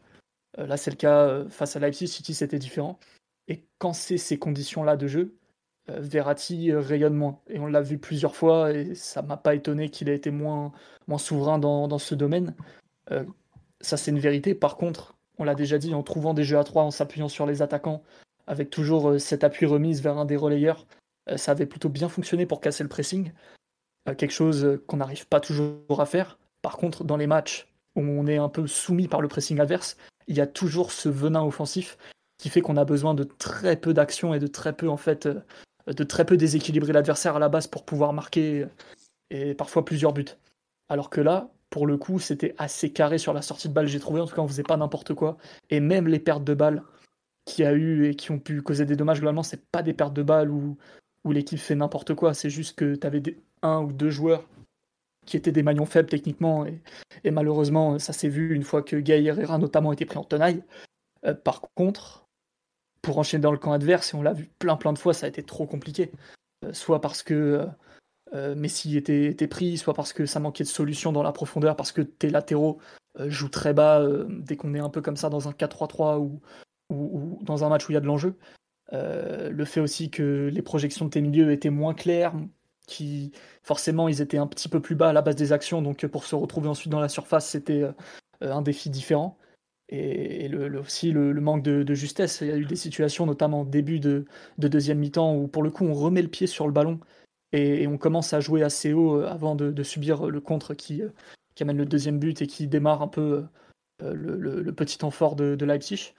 là 0.57 0.75
c'est 0.75 0.91
le 0.91 0.97
cas 0.97 1.45
face 1.49 1.75
à 1.75 1.79
Leipzig, 1.79 2.07
City 2.07 2.33
c'était 2.33 2.59
différent. 2.59 2.99
Et 3.47 3.63
quand 3.77 3.93
c'est 3.93 4.17
ces 4.17 4.37
conditions-là 4.37 4.97
de 4.97 5.07
jeu, 5.07 5.35
Verratti 5.87 6.71
rayonne 6.73 7.15
moins. 7.15 7.39
Et 7.49 7.59
on 7.59 7.67
l'a 7.67 7.81
vu 7.81 7.97
plusieurs 7.97 8.35
fois, 8.35 8.71
et 8.71 8.95
ça 8.95 9.21
m'a 9.21 9.37
pas 9.37 9.55
étonné 9.55 9.89
qu'il 9.89 10.09
ait 10.09 10.15
été 10.15 10.31
moins, 10.31 10.71
moins 11.07 11.17
souverain 11.17 11.57
dans, 11.57 11.87
dans 11.87 11.99
ce 11.99 12.15
domaine. 12.15 12.55
Ça, 13.81 13.97
c'est 13.97 14.11
une 14.11 14.19
vérité. 14.19 14.55
Par 14.55 14.77
contre, 14.77 15.15
on 15.37 15.43
l'a 15.43 15.55
déjà 15.55 15.77
dit, 15.77 15.93
en 15.93 16.03
trouvant 16.03 16.33
des 16.33 16.43
jeux 16.43 16.57
à 16.57 16.63
3, 16.63 16.83
en 16.83 16.91
s'appuyant 16.91 17.29
sur 17.29 17.45
les 17.45 17.61
attaquants, 17.61 18.03
avec 18.47 18.69
toujours 18.69 19.11
euh, 19.11 19.19
cet 19.19 19.43
appui 19.43 19.65
remise 19.65 20.01
vers 20.01 20.17
un 20.17 20.25
des 20.25 20.35
relayeurs, 20.35 20.85
euh, 21.29 21.37
ça 21.37 21.51
avait 21.51 21.65
plutôt 21.65 21.89
bien 21.89 22.09
fonctionné 22.09 22.45
pour 22.45 22.61
casser 22.61 22.83
le 22.83 22.89
pressing. 22.89 23.31
Euh, 24.09 24.15
quelque 24.15 24.31
chose 24.31 24.79
qu'on 24.87 24.97
n'arrive 24.97 25.27
pas 25.27 25.39
toujours 25.39 25.99
à 25.99 26.05
faire. 26.05 26.37
Par 26.61 26.77
contre, 26.77 27.03
dans 27.03 27.17
les 27.17 27.27
matchs 27.27 27.67
où 27.95 28.01
on 28.01 28.27
est 28.27 28.37
un 28.37 28.49
peu 28.49 28.67
soumis 28.67 29.07
par 29.07 29.21
le 29.21 29.27
pressing 29.27 29.59
adverse, 29.59 29.97
il 30.27 30.35
y 30.35 30.41
a 30.41 30.47
toujours 30.47 30.91
ce 30.91 31.09
venin 31.09 31.43
offensif 31.43 31.97
qui 32.37 32.49
fait 32.49 32.61
qu'on 32.61 32.77
a 32.77 32.85
besoin 32.85 33.13
de 33.13 33.23
très 33.23 33.75
peu 33.75 33.93
d'actions 33.93 34.33
et 34.33 34.39
de 34.39 34.47
très 34.47 34.73
peu 34.73 34.89
en 34.89 34.97
fait 34.97 35.27
de 35.87 36.03
très 36.03 36.25
peu 36.25 36.37
déséquilibrer 36.37 36.93
l'adversaire 36.93 37.35
à 37.35 37.39
la 37.39 37.49
base 37.49 37.67
pour 37.67 37.85
pouvoir 37.85 38.13
marquer 38.13 38.67
et 39.29 39.53
parfois 39.53 39.83
plusieurs 39.83 40.13
buts. 40.13 40.37
Alors 40.89 41.09
que 41.09 41.21
là, 41.21 41.49
pour 41.71 41.87
le 41.87 41.97
coup, 41.97 42.19
c'était 42.19 42.53
assez 42.57 42.91
carré 42.91 43.17
sur 43.17 43.33
la 43.33 43.41
sortie 43.41 43.69
de 43.69 43.73
balle. 43.73 43.87
J'ai 43.87 43.99
trouvé, 43.99 44.19
en 44.19 44.27
tout 44.27 44.35
cas, 44.35 44.41
on 44.41 44.47
faisait 44.47 44.61
pas 44.61 44.77
n'importe 44.77 45.13
quoi. 45.15 45.37
Et 45.69 45.79
même 45.79 46.07
les 46.07 46.19
pertes 46.19 46.43
de 46.43 46.53
balles 46.53 46.83
qu'il 47.45 47.63
y 47.63 47.67
a 47.67 47.71
eu 47.73 48.07
et 48.07 48.15
qui 48.15 48.29
ont 48.31 48.39
pu 48.39 48.61
causer 48.61 48.85
des 48.85 48.97
dommages, 48.97 49.19
globalement, 49.19 49.41
c'est 49.41 49.65
pas 49.71 49.81
des 49.81 49.93
pertes 49.93 50.13
de 50.13 50.21
balles 50.21 50.51
où, 50.51 50.77
l'équipe 51.25 51.57
fait 51.57 51.75
n'importe 51.75 52.13
quoi. 52.13 52.33
C'est 52.33 52.49
juste 52.49 52.77
que 52.77 52.95
tu 52.95 53.07
avais 53.07 53.23
un 53.61 53.81
ou 53.81 53.93
deux 53.93 54.09
joueurs 54.09 54.47
qui 55.25 55.37
étaient 55.37 55.53
des 55.53 55.63
maillons 55.63 55.85
faibles 55.85 56.09
techniquement. 56.09 56.65
Et, 57.23 57.31
malheureusement, 57.31 57.97
ça 57.99 58.11
s'est 58.11 58.29
vu 58.29 58.53
une 58.53 58.63
fois 58.63 58.83
que 58.83 58.97
Gay 58.97 59.23
Herrera, 59.23 59.57
notamment, 59.57 59.93
était 59.93 60.05
pris 60.05 60.17
en 60.17 60.25
tenaille. 60.25 60.63
Euh, 61.25 61.33
par 61.33 61.61
contre, 61.75 62.25
pour 63.01 63.17
enchaîner 63.17 63.41
dans 63.41 63.51
le 63.51 63.57
camp 63.57 63.71
adverse, 63.71 64.13
et 64.13 64.17
on 64.17 64.21
l'a 64.21 64.33
vu 64.33 64.49
plein 64.59 64.75
plein 64.75 64.91
de 64.91 64.99
fois, 64.99 65.13
ça 65.13 65.25
a 65.25 65.29
été 65.29 65.41
trop 65.41 65.65
compliqué. 65.65 66.11
Euh, 66.65 66.73
soit 66.73 66.99
parce 66.99 67.23
que 67.23 67.33
euh, 67.33 67.65
euh, 68.33 68.55
Messi 68.55 68.97
était, 68.97 69.47
pris, 69.47 69.77
soit 69.77 69.93
parce 69.93 70.13
que 70.13 70.25
ça 70.25 70.39
manquait 70.39 70.63
de 70.63 70.69
solutions 70.69 71.11
dans 71.11 71.23
la 71.23 71.31
profondeur, 71.31 71.75
parce 71.75 71.91
que 71.91 72.01
tes 72.01 72.29
latéraux 72.29 72.79
euh, 73.19 73.29
jouent 73.29 73.49
très 73.49 73.73
bas 73.73 73.99
euh, 73.99 74.25
dès 74.29 74.55
qu'on 74.55 74.73
est 74.73 74.79
un 74.79 74.89
peu 74.89 75.01
comme 75.01 75.17
ça 75.17 75.29
dans 75.29 75.49
un 75.49 75.51
4-3-3 75.51 76.19
ou, 76.19 76.39
dans 77.41 77.63
un 77.63 77.69
match 77.69 77.87
où 77.87 77.91
il 77.91 77.95
y 77.95 77.97
a 77.97 78.01
de 78.01 78.05
l'enjeu. 78.05 78.35
le 78.91 79.65
fait 79.65 79.79
aussi 79.79 80.09
que 80.09 80.49
les 80.51 80.61
projections 80.61 81.05
de 81.05 81.09
tes 81.09 81.21
milieux 81.21 81.51
étaient 81.51 81.69
moins 81.69 81.93
claires, 81.93 82.33
qui 82.87 83.31
forcément 83.63 84.09
ils 84.09 84.21
étaient 84.21 84.37
un 84.37 84.47
petit 84.47 84.67
peu 84.67 84.81
plus 84.81 84.95
bas 84.95 85.09
à 85.09 85.13
la 85.13 85.21
base 85.21 85.37
des 85.37 85.53
actions, 85.53 85.81
donc 85.81 86.05
pour 86.07 86.25
se 86.25 86.35
retrouver 86.35 86.67
ensuite 86.67 86.91
dans 86.91 86.99
la 86.99 87.07
surface, 87.07 87.47
c'était 87.47 87.85
un 88.41 88.61
défi 88.61 88.89
différent. 88.89 89.37
Et, 89.87 90.49
aussi 90.77 91.11
le, 91.11 91.33
manque 91.33 91.63
de, 91.63 91.93
justesse. 91.93 92.41
Il 92.41 92.47
y 92.47 92.51
a 92.51 92.57
eu 92.57 92.65
des 92.65 92.75
situations, 92.75 93.25
notamment 93.25 93.63
début 93.63 93.99
de, 93.99 94.25
deuxième 94.57 94.99
mi-temps, 94.99 95.35
où 95.35 95.47
pour 95.47 95.63
le 95.63 95.71
coup 95.71 95.85
on 95.85 95.93
remet 95.93 96.21
le 96.21 96.27
pied 96.27 96.47
sur 96.47 96.65
le 96.67 96.73
ballon 96.73 96.99
et, 97.51 97.87
on 97.87 97.97
commence 97.97 98.33
à 98.33 98.39
jouer 98.39 98.63
assez 98.63 98.93
haut 98.93 99.21
avant 99.21 99.55
de, 99.55 99.83
subir 99.83 100.27
le 100.27 100.41
contre 100.41 100.73
qui, 100.73 101.01
qui 101.55 101.63
amène 101.63 101.77
le 101.77 101.85
deuxième 101.85 102.19
but 102.19 102.41
et 102.41 102.47
qui 102.47 102.67
démarre 102.67 103.01
un 103.01 103.07
peu 103.07 103.43
euh, 104.03 104.13
le, 104.13 104.73
petit 104.73 104.97
temps 104.97 105.11
fort 105.11 105.35
de, 105.35 105.65
Leipzig. 105.65 106.13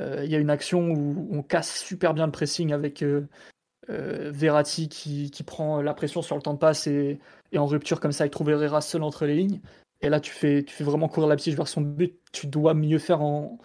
Euh, 0.00 0.22
il 0.24 0.30
y 0.30 0.34
a 0.34 0.38
une 0.38 0.50
action 0.50 0.90
où 0.90 1.28
on 1.30 1.42
casse 1.42 1.80
super 1.80 2.14
bien 2.14 2.26
le 2.26 2.32
pressing 2.32 2.72
avec 2.72 3.02
euh, 3.02 3.28
Verratti 3.88 4.88
qui, 4.88 5.30
prend 5.44 5.82
la 5.82 5.94
pression 5.94 6.22
sur 6.22 6.36
le 6.36 6.42
temps 6.42 6.54
de 6.54 6.58
passe 6.58 6.86
et, 6.86 7.20
en 7.54 7.66
rupture 7.66 8.00
comme 8.00 8.12
ça, 8.12 8.26
il 8.26 8.30
trouve 8.30 8.50
Herrera 8.50 8.80
seul 8.80 9.02
entre 9.02 9.26
les 9.26 9.36
lignes. 9.36 9.60
Et 10.00 10.08
là, 10.08 10.20
tu 10.20 10.32
fais, 10.32 10.64
tu 10.64 10.74
fais 10.74 10.84
vraiment 10.84 11.08
courir 11.08 11.28
Leipzig 11.28 11.54
vers 11.54 11.68
son 11.68 11.82
but. 11.82 12.18
Tu 12.32 12.46
dois 12.46 12.74
mieux 12.74 12.98
faire 12.98 13.22
en, 13.22 13.58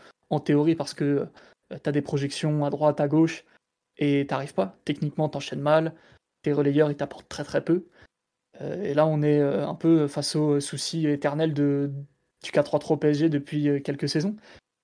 théorie 0.43 0.75
parce 0.75 0.93
que 0.93 1.27
tu 1.69 1.89
as 1.89 1.91
des 1.91 2.01
projections 2.01 2.65
à 2.65 2.69
droite, 2.69 2.99
à 2.99 3.07
gauche 3.07 3.45
et 3.97 4.27
t'arrives 4.27 4.53
pas. 4.53 4.77
Techniquement, 4.85 5.29
t'enchaînes 5.29 5.61
mal. 5.61 5.93
Tes 6.47 6.53
relayeurs, 6.53 6.89
ils 6.89 6.95
t'apportent 6.95 7.27
très 7.27 7.43
très 7.43 7.61
peu. 7.61 7.87
et 8.61 8.93
là, 8.93 9.05
on 9.05 9.21
est 9.21 9.41
un 9.41 9.75
peu 9.75 10.07
face 10.07 10.37
au 10.37 10.61
souci 10.61 11.05
éternel 11.05 11.53
de, 11.53 11.91
du 12.43 12.51
4-3-3 12.51 12.99
PSG 12.99 13.29
depuis 13.29 13.69
euh, 13.69 13.79
quelques 13.79 14.09
saisons. 14.09 14.35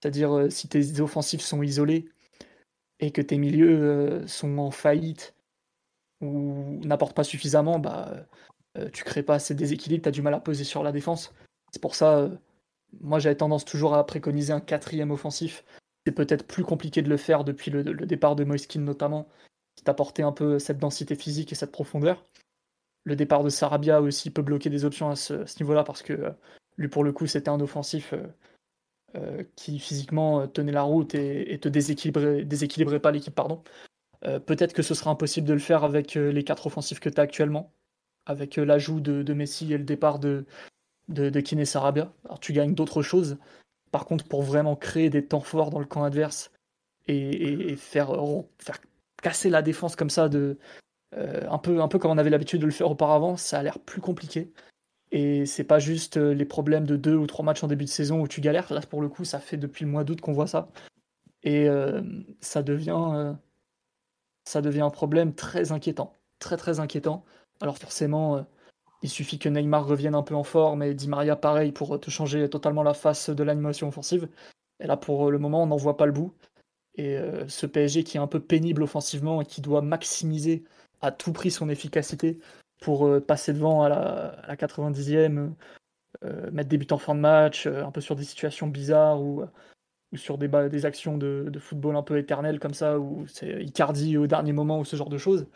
C'est-à-dire 0.02 0.36
euh, 0.38 0.50
si 0.50 0.68
tes 0.68 1.00
offensifs 1.00 1.42
sont 1.42 1.64
isolés 1.64 2.10
et 3.00 3.12
que 3.12 3.22
tes 3.22 3.38
milieux 3.38 3.82
euh, 3.82 4.28
sont 4.28 4.58
en 4.58 4.72
faillite 4.72 5.36
ou 6.22 6.80
n'apportent 6.84 7.16
pas 7.16 7.24
suffisamment, 7.24 7.80
bah, 7.80 8.26
tu 8.94 9.04
crées 9.04 9.24
pas 9.24 9.36
assez 9.36 9.54
de 9.54 9.60
déséquilibre, 9.60 10.04
tu 10.04 10.10
as 10.10 10.12
du 10.12 10.22
mal 10.22 10.34
à 10.34 10.40
peser 10.40 10.64
sur 10.64 10.82
la 10.82 10.94
défense. 10.94 11.34
C'est 11.72 11.82
pour 11.82 11.96
ça, 11.96 12.32
moi 13.02 13.20
j'avais 13.20 13.36
tendance 13.36 13.66
toujours 13.66 13.94
à 13.94 14.06
préconiser 14.06 14.54
un 14.54 14.62
quatrième 14.62 15.12
offensif. 15.12 15.66
C'est 16.06 16.14
peut-être 16.14 16.48
plus 16.48 16.64
compliqué 16.64 17.02
de 17.02 17.10
le 17.10 17.18
faire 17.18 17.44
depuis 17.44 17.72
le, 17.72 17.84
départ 17.84 18.38
de 18.38 18.46
Moiskin 18.46 18.80
notamment, 18.80 19.28
qui 19.84 19.86
t'apportait 19.86 20.24
un 20.24 20.32
peu 20.32 20.60
cette 20.60 20.78
densité 20.78 21.16
physique 21.16 21.52
et 21.52 21.56
cette 21.56 21.72
profondeur. 21.72 22.24
Le 23.04 23.18
départ 23.18 23.44
de 23.44 23.50
Sarabia 23.50 24.02
aussi 24.02 24.30
peut 24.30 24.42
bloquer 24.42 24.70
des 24.70 24.86
options 24.86 25.10
à 25.10 25.18
ce 25.18 25.44
niveau-là 25.60 25.84
parce 25.84 26.02
que 26.02 26.34
lui, 26.78 26.88
pour 26.88 27.04
le 27.04 27.12
coup, 27.12 27.28
c'était 27.28 27.50
un 27.50 27.60
offensif 27.60 28.14
euh, 28.14 28.28
euh, 29.16 29.44
qui 29.56 29.80
physiquement 29.80 30.42
euh, 30.42 30.48
tenait 30.48 30.72
la 30.72 30.84
route 30.84 31.16
et, 31.16 31.60
te 31.60 31.70
déséquilibrait, 31.70 33.00
pas 33.00 33.12
l'équipe. 33.12 33.36
pardon. 33.36 33.64
Peut-être 34.46 34.72
que 34.72 34.84
ce 34.84 34.94
sera 34.94 35.12
impossible 35.12 35.46
de 35.46 35.52
le 35.52 35.60
faire 35.60 35.84
avec 35.84 36.16
les 36.16 36.44
quatre 36.46 36.68
offensifs 36.68 37.02
que 37.02 37.10
tu 37.10 37.20
as 37.20 37.24
actuellement, 37.24 37.74
avec 38.26 38.56
l'ajout 38.56 39.02
de, 39.02 39.34
Messi 39.34 39.74
et 39.74 39.78
le 39.78 39.84
départ 39.84 40.18
de, 40.18 40.46
de, 41.10 41.40
Kine 41.42 41.66
Sarabia. 41.66 42.14
Alors 42.24 42.40
tu 42.40 42.54
gagnes 42.54 42.74
d'autres 42.74 43.02
choses. 43.02 43.38
Par 43.92 44.06
contre, 44.06 44.26
pour 44.26 44.42
vraiment 44.42 44.78
créer 44.78 45.10
des 45.10 45.26
temps 45.26 45.42
forts 45.42 45.72
dans 45.72 45.80
le 45.80 45.86
camp 45.86 46.06
adverse 46.06 46.52
et, 47.08 47.76
faire, 47.76 48.16
faire 48.60 48.80
casser 49.24 49.50
la 49.50 49.64
défense 49.64 49.96
comme 49.96 50.12
ça, 50.12 50.30
de, 50.30 50.60
un, 51.14 51.58
peu, 51.58 51.82
un 51.82 51.88
peu 51.88 51.98
comme 52.00 52.12
on 52.12 52.18
avait 52.18 52.30
l'habitude 52.30 52.62
de 52.62 52.66
le 52.66 52.72
faire 52.72 52.92
auparavant, 52.92 53.38
ça 53.38 53.60
a 53.60 53.64
l'air 53.64 53.80
plus 53.80 54.02
compliqué. 54.02 54.54
Et 55.14 55.46
c'est 55.46 55.64
pas 55.64 55.78
juste 55.78 56.18
euh, 56.18 56.34
les 56.34 56.44
problèmes 56.44 56.88
de 56.88 56.96
deux 56.98 57.16
ou 57.16 57.28
trois 57.28 57.46
matchs 57.46 57.64
en 57.64 57.68
début 57.68 57.86
de 57.86 57.90
saison 57.90 58.20
où 58.20 58.28
tu 58.28 58.42
galères. 58.42 58.74
Là, 58.74 58.82
pour 58.82 59.00
le 59.00 59.10
coup, 59.10 59.24
ça 59.24 59.40
fait 59.40 59.58
depuis 59.58 59.86
le 59.86 59.92
mois 59.92 60.04
d'août 60.04 60.20
qu'on 60.20 60.34
voit 60.34 60.48
ça. 60.48 60.70
Et 61.44 61.70
euh, 61.70 62.02
ça, 62.42 62.64
devient, 62.64 62.98
euh, 63.14 63.34
ça 64.44 64.64
devient 64.64 64.82
un 64.82 64.90
problème 64.90 65.36
très 65.36 65.72
inquiétant. 65.72 66.16
Très, 66.40 66.58
très 66.58 66.80
inquiétant. 66.80 67.24
Alors, 67.62 67.78
forcément, 67.78 68.44
il 69.04 69.10
suffit 69.10 69.38
que 69.38 69.50
Neymar 69.50 69.86
revienne 69.86 70.16
un 70.16 70.24
peu 70.24 70.34
en 70.34 70.44
forme 70.44 70.82
et 70.82 70.96
Di 70.96 71.08
Maria 71.08 71.36
pareil 71.36 71.72
pour 71.72 72.00
te 72.00 72.10
changer 72.10 72.50
totalement 72.50 72.82
la 72.82 72.96
face 72.96 73.30
de 73.30 73.44
l'animation 73.44 73.90
offensive. 73.90 74.28
Et 74.80 74.88
là, 74.88 74.98
pour 74.98 75.30
le 75.30 75.38
moment, 75.38 75.62
on 75.62 75.68
n'en 75.68 75.78
voit 75.78 75.96
pas 75.96 76.08
le 76.08 76.12
bout. 76.12 76.34
Et 76.96 77.18
ce 77.48 77.66
PSG 77.66 78.04
qui 78.04 78.18
est 78.18 78.20
un 78.20 78.28
peu 78.28 78.40
pénible 78.40 78.84
offensivement 78.84 79.42
et 79.42 79.46
qui 79.46 79.62
doit 79.62 79.82
maximiser 79.82 80.64
à 81.02 81.12
tout 81.12 81.34
prix 81.34 81.52
son 81.52 81.70
efficacité 81.70 82.40
pour 82.84 83.08
euh, 83.08 83.22
passer 83.22 83.54
devant 83.54 83.84
à 83.84 83.90
la, 83.90 84.56
90e, 84.56 85.54
euh, 86.24 86.52
mettre 86.52 86.70
des 86.70 86.78
buts 86.78 86.88
en 86.92 86.98
fin 86.98 87.16
de 87.16 87.20
match, 87.20 87.66
euh, 87.66 87.86
un 87.86 87.92
peu 87.92 88.02
sur 88.02 88.16
des 88.16 88.24
situations 88.24 88.68
bizarres 88.68 89.22
ou, 89.22 89.44
sur 90.16 90.38
des, 90.38 90.86
actions 90.86 91.18
de, 91.18 91.52
football 91.60 91.96
un 91.96 92.04
peu 92.04 92.18
éternelles 92.18 92.60
comme 92.60 92.74
ça, 92.74 93.00
où 93.00 93.26
c'est 93.28 93.64
Icardi 93.64 94.18
au 94.18 94.28
dernier 94.28 94.54
moment 94.54 94.80
ou 94.80 94.86
ce 94.86 94.96
genre 94.96 95.10
de 95.10 95.18
choses. 95.18 95.48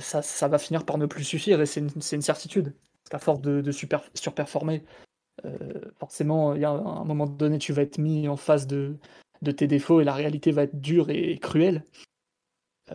ça, 0.00 0.48
va 0.48 0.58
finir 0.58 0.86
par 0.86 0.96
ne 0.96 1.06
plus 1.06 1.24
suffire 1.24 1.60
et 1.60 1.66
c'est 1.66 1.80
une, 1.80 2.22
certitude. 2.22 2.72
à 3.10 3.18
force 3.18 3.42
de, 3.42 3.70
surperformer, 3.70 4.84
forcément, 5.98 6.54
il 6.54 6.62
y 6.62 6.64
a 6.64 6.70
un, 6.70 7.04
moment 7.04 7.26
donné, 7.26 7.58
tu 7.58 7.74
vas 7.74 7.82
être 7.82 7.98
mis 7.98 8.26
en 8.26 8.36
face 8.36 8.66
de, 8.66 8.96
de 9.42 9.50
tes 9.50 9.66
défauts 9.66 10.00
et 10.00 10.04
la 10.04 10.14
réalité 10.14 10.52
va 10.52 10.62
être 10.62 10.80
dure 10.80 11.10
et 11.10 11.38
cruelle. 11.38 11.84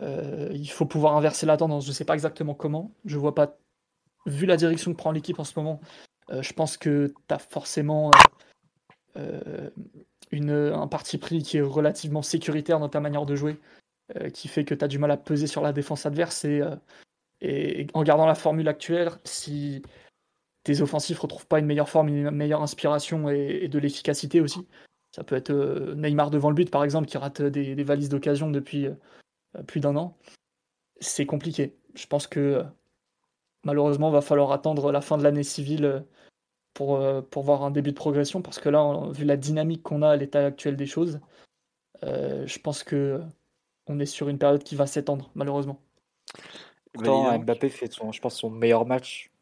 Euh, 0.02 0.48
il 0.52 0.70
faut 0.70 0.86
pouvoir 0.86 1.16
inverser 1.16 1.46
la 1.46 1.56
tendance. 1.56 1.84
Je 1.84 1.90
ne 1.90 1.94
sais 1.94 2.04
pas 2.04 2.14
exactement 2.14 2.54
comment. 2.54 2.92
Je 3.04 3.18
vois 3.18 3.34
pas. 3.34 3.56
Vu 4.26 4.46
la 4.46 4.56
direction 4.56 4.92
que 4.92 4.96
prend 4.96 5.12
l'équipe 5.12 5.38
en 5.38 5.44
ce 5.44 5.58
moment, 5.58 5.80
euh, 6.30 6.42
je 6.42 6.52
pense 6.52 6.76
que 6.76 7.14
tu 7.28 7.34
as 7.34 7.38
forcément 7.38 8.10
euh, 9.16 9.70
une, 10.30 10.50
un 10.50 10.86
parti 10.86 11.16
pris 11.16 11.42
qui 11.42 11.56
est 11.56 11.62
relativement 11.62 12.20
sécuritaire 12.20 12.78
dans 12.78 12.88
ta 12.88 13.00
manière 13.00 13.24
de 13.24 13.36
jouer, 13.36 13.58
qui 14.34 14.48
fait 14.48 14.64
que 14.64 14.74
tu 14.74 14.84
as 14.84 14.88
du 14.88 14.98
mal 14.98 15.10
à 15.10 15.16
peser 15.16 15.46
sur 15.46 15.62
la 15.62 15.72
défense 15.72 16.04
adverse. 16.04 16.44
Et, 17.40 17.86
en 17.94 18.02
gardant 18.02 18.26
la 18.26 18.34
formule 18.34 18.68
actuelle, 18.68 19.12
si 19.24 19.82
tes 20.64 20.82
offensifs 20.82 21.20
retrouvent 21.20 21.46
pas 21.46 21.60
une 21.60 21.66
meilleure 21.66 21.88
forme, 21.88 22.08
une 22.08 22.30
meilleure 22.30 22.62
inspiration 22.62 23.30
et, 23.30 23.68
de 23.68 23.78
l'efficacité 23.78 24.42
aussi, 24.42 24.66
ça 25.18 25.24
peut 25.24 25.34
être 25.34 25.52
Neymar 25.96 26.30
devant 26.30 26.48
le 26.48 26.54
but 26.54 26.70
par 26.70 26.84
exemple 26.84 27.08
qui 27.08 27.18
rate 27.18 27.42
des 27.42 27.82
valises 27.82 28.08
d'occasion 28.08 28.52
depuis 28.52 28.86
euh, 29.56 29.62
plus 29.62 29.80
d'un 29.80 29.96
an, 29.96 30.16
c'est 31.00 31.26
compliqué. 31.26 31.76
Je 31.94 32.06
pense 32.06 32.26
que 32.28 32.40
euh, 32.40 32.62
malheureusement, 33.64 34.10
va 34.10 34.20
falloir 34.20 34.52
attendre 34.52 34.92
la 34.92 35.00
fin 35.00 35.18
de 35.18 35.24
l'année 35.24 35.42
civile 35.42 35.84
euh, 35.84 36.00
pour, 36.74 37.00
pour 37.30 37.42
voir 37.42 37.64
un 37.64 37.72
début 37.72 37.90
de 37.90 37.96
progression, 37.96 38.40
parce 38.40 38.60
que 38.60 38.68
là, 38.68 39.08
vu 39.10 39.24
la 39.24 39.36
dynamique 39.36 39.82
qu'on 39.82 40.02
a 40.02 40.10
à 40.10 40.16
l'état 40.16 40.46
actuel 40.46 40.76
des 40.76 40.86
choses, 40.86 41.18
je 42.04 42.58
pense 42.60 42.84
que 42.84 43.20
on 43.88 43.98
est 43.98 44.06
sur 44.06 44.28
une 44.28 44.38
période 44.38 44.62
qui 44.62 44.76
va 44.76 44.86
s'étendre, 44.86 45.28
malheureusement. 45.34 45.80
Pourtant, 46.92 47.36
Mbappé 47.36 47.68
fait 47.68 47.92
son, 47.92 48.12
je 48.12 48.20
pense, 48.20 48.36
son 48.36 48.50
meilleur 48.50 48.86
match 48.86 49.32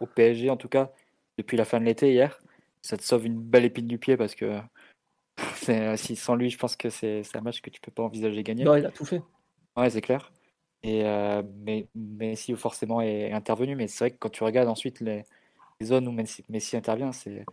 au 0.00 0.06
PSG, 0.06 0.50
en 0.50 0.56
tout 0.56 0.68
cas, 0.68 0.90
depuis 1.38 1.56
la 1.56 1.64
fin 1.64 1.78
de 1.78 1.84
l'été 1.84 2.12
hier. 2.12 2.40
Ça 2.82 2.96
te 2.96 3.04
sauve 3.04 3.24
une 3.24 3.40
belle 3.40 3.66
épine 3.66 3.86
du 3.86 3.98
pied 3.98 4.16
parce 4.16 4.34
que 4.34 4.58
si, 5.96 6.16
sans 6.16 6.34
lui, 6.36 6.50
je 6.50 6.58
pense 6.58 6.76
que 6.76 6.90
c'est 6.90 7.22
un 7.34 7.40
match 7.40 7.60
que 7.60 7.70
tu 7.70 7.80
peux 7.80 7.90
pas 7.90 8.02
envisager 8.02 8.42
gagner. 8.42 8.64
Non, 8.64 8.76
il 8.76 8.86
a 8.86 8.90
tout 8.90 9.04
fait. 9.04 9.22
Ouais, 9.76 9.90
c'est 9.90 10.00
clair. 10.00 10.32
Et 10.84 11.02
euh, 11.04 11.42
mais 11.56 11.88
Messi 11.94 12.54
forcément 12.56 13.00
est, 13.00 13.32
intervenu, 13.32 13.74
mais 13.74 13.88
c'est 13.88 14.04
vrai 14.04 14.10
que 14.10 14.18
quand 14.18 14.28
tu 14.28 14.44
regardes 14.44 14.68
ensuite 14.68 15.00
les, 15.00 15.24
zones 15.82 16.06
où 16.08 16.12
Messi, 16.12 16.76
intervient, 16.76 17.12
c'est 17.12 17.44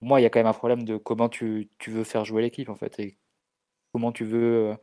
moi 0.00 0.20
il 0.20 0.24
y 0.24 0.26
a 0.26 0.30
quand 0.30 0.40
même 0.40 0.48
un 0.48 0.52
problème 0.52 0.84
de 0.84 0.96
comment 0.96 1.28
tu, 1.28 1.70
veux 1.86 2.04
faire 2.04 2.24
jouer 2.24 2.42
l'équipe 2.42 2.68
en 2.68 2.74
fait 2.74 2.98
et 2.98 3.16
comment 3.92 4.12
tu 4.12 4.24
veux 4.24 4.70
euh, 4.70 4.74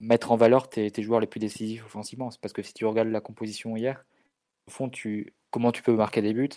mettre 0.00 0.32
en 0.32 0.36
valeur 0.36 0.70
tes, 0.70 0.90
joueurs 1.02 1.20
les 1.20 1.26
plus 1.26 1.40
décisifs 1.40 1.84
offensivement. 1.84 2.30
C'est 2.30 2.40
parce 2.40 2.54
que 2.54 2.62
si 2.62 2.74
tu 2.74 2.86
regardes 2.86 3.08
la 3.08 3.20
composition 3.20 3.76
hier, 3.76 4.04
au 4.66 4.70
fond, 4.70 4.88
tu 4.88 5.34
comment 5.50 5.72
tu 5.72 5.82
peux 5.82 5.94
marquer 5.94 6.22
des 6.22 6.34
buts? 6.34 6.48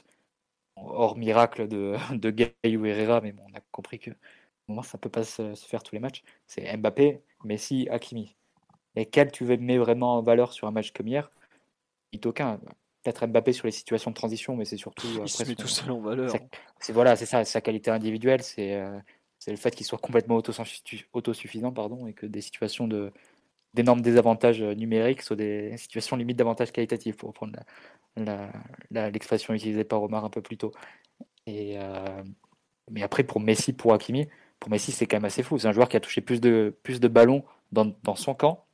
Hors 0.77 1.17
miracle 1.17 1.67
de, 1.67 1.95
de 2.15 2.31
Gay 2.31 2.55
ou 2.77 2.85
Herrera, 2.85 3.21
mais 3.21 3.33
bon, 3.33 3.43
on 3.51 3.57
a 3.57 3.61
compris 3.71 3.99
que 3.99 4.11
moment 4.67 4.83
ça 4.83 4.97
peut 4.97 5.09
pas 5.09 5.23
se, 5.23 5.55
faire 5.55 5.83
tous 5.83 5.95
les 5.95 6.01
matchs. 6.01 6.23
C'est 6.45 6.75
Mbappé, 6.77 7.21
Messi, 7.43 7.87
Hakimi 7.89 8.35
quel 9.05 9.31
tu 9.31 9.45
veux 9.45 9.57
mettre 9.57 9.83
vraiment 9.83 10.17
en 10.17 10.21
valeur 10.21 10.53
sur 10.53 10.67
un 10.67 10.71
match 10.71 10.91
comme 10.91 11.07
hier? 11.07 11.31
Il 12.11 12.25
aucun. 12.25 12.59
Peut-être 13.03 13.27
Mbappé 13.27 13.53
sur 13.53 13.67
les 13.67 13.71
situations 13.71 14.11
de 14.11 14.15
transition, 14.15 14.55
mais 14.55 14.65
c'est 14.65 14.77
surtout. 14.77 15.07
Il 15.21 15.29
se 15.29 15.43
met 15.45 15.55
tout 15.55 15.67
seul 15.67 15.91
en 15.91 15.99
valeur. 15.99 16.33
C'est 16.79 16.93
voilà, 16.93 17.15
c'est 17.15 17.25
ça, 17.25 17.45
sa 17.45 17.61
qualité 17.61 17.91
individuelle, 17.91 18.41
c'est 18.43 18.75
euh, 18.75 18.97
le 19.47 19.55
fait 19.55 19.75
qu'il 19.75 19.85
soit 19.85 19.99
complètement 19.99 20.41
autosuffisant, 21.13 21.71
pardon, 21.71 22.07
et 22.07 22.13
que 22.13 22.25
des 22.25 22.41
situations 22.41 22.87
de 22.87 23.11
d'énormes 23.73 24.01
désavantages 24.01 24.61
euh, 24.61 24.73
numériques 24.73 25.21
soient 25.21 25.35
des 25.35 25.77
situations 25.77 26.15
limites 26.15 26.37
d'avantages 26.37 26.71
qualitatifs, 26.71 27.17
pour 27.17 27.33
prendre 27.33 27.59
l'expression 28.89 29.53
utilisée 29.53 29.83
par 29.83 30.01
Omar 30.01 30.25
un 30.25 30.29
peu 30.29 30.41
plus 30.41 30.57
tôt. 30.57 30.71
Et 31.45 31.77
euh, 31.77 32.23
mais 32.89 33.03
après, 33.03 33.23
pour 33.23 33.39
Messi, 33.39 33.73
pour 33.73 33.93
Hakimi, 33.93 34.27
pour 34.59 34.71
Messi, 34.71 34.91
c'est 34.91 35.05
quand 35.05 35.17
même 35.17 35.25
assez 35.25 35.43
fou. 35.43 35.57
C'est 35.57 35.67
un 35.67 35.71
joueur 35.71 35.89
qui 35.89 35.97
a 35.97 35.99
touché 35.99 36.21
plus 36.21 36.41
de, 36.41 36.75
plus 36.83 36.99
de 36.99 37.07
ballons 37.07 37.43
dans, 37.71 37.93
dans 38.03 38.15
son 38.15 38.33
camp 38.33 38.65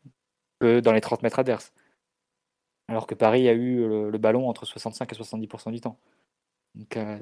dans 0.62 0.94
les 0.94 1.02
30 1.02 1.24
mètres 1.24 1.40
adverses. 1.40 1.74
Alors 2.88 3.06
que 3.06 3.16
Paris 3.16 3.50
a 3.50 3.54
eu 3.54 3.86
le, 3.86 4.18
ballon 4.18 4.48
entre 4.48 4.66
65 4.66 5.12
et 5.12 5.16
70% 5.16 5.72
du 5.72 5.82
temps. 5.82 6.00
Donc, 6.76 6.96
euh, 6.96 7.20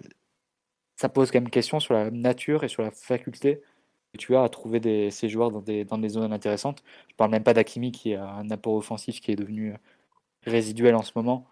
ça 0.95 1.09
pose 1.09 1.31
quand 1.31 1.41
même 1.41 1.49
question 1.49 1.79
sur 1.79 1.95
la 1.95 2.11
nature 2.11 2.63
et 2.63 2.67
sur 2.67 2.83
la 2.83 2.91
faculté 2.91 3.63
tu 4.17 4.35
as 4.35 4.43
à 4.43 4.49
trouver 4.49 4.79
des, 4.79 5.11
ces 5.11 5.29
joueurs 5.29 5.51
dans 5.51 5.61
des, 5.61 5.85
dans 5.85 5.97
des 5.97 6.09
zones 6.09 6.33
intéressantes. 6.33 6.83
Je 7.09 7.15
parle 7.15 7.31
même 7.31 7.43
pas 7.43 7.53
d'Akimi 7.53 7.91
qui 7.91 8.13
a 8.13 8.29
un 8.29 8.49
apport 8.49 8.73
offensif 8.73 9.21
qui 9.21 9.31
est 9.31 9.35
devenu 9.35 9.73
résiduel 10.45 10.95
en 10.95 11.03
ce 11.03 11.11
moment. 11.15 11.47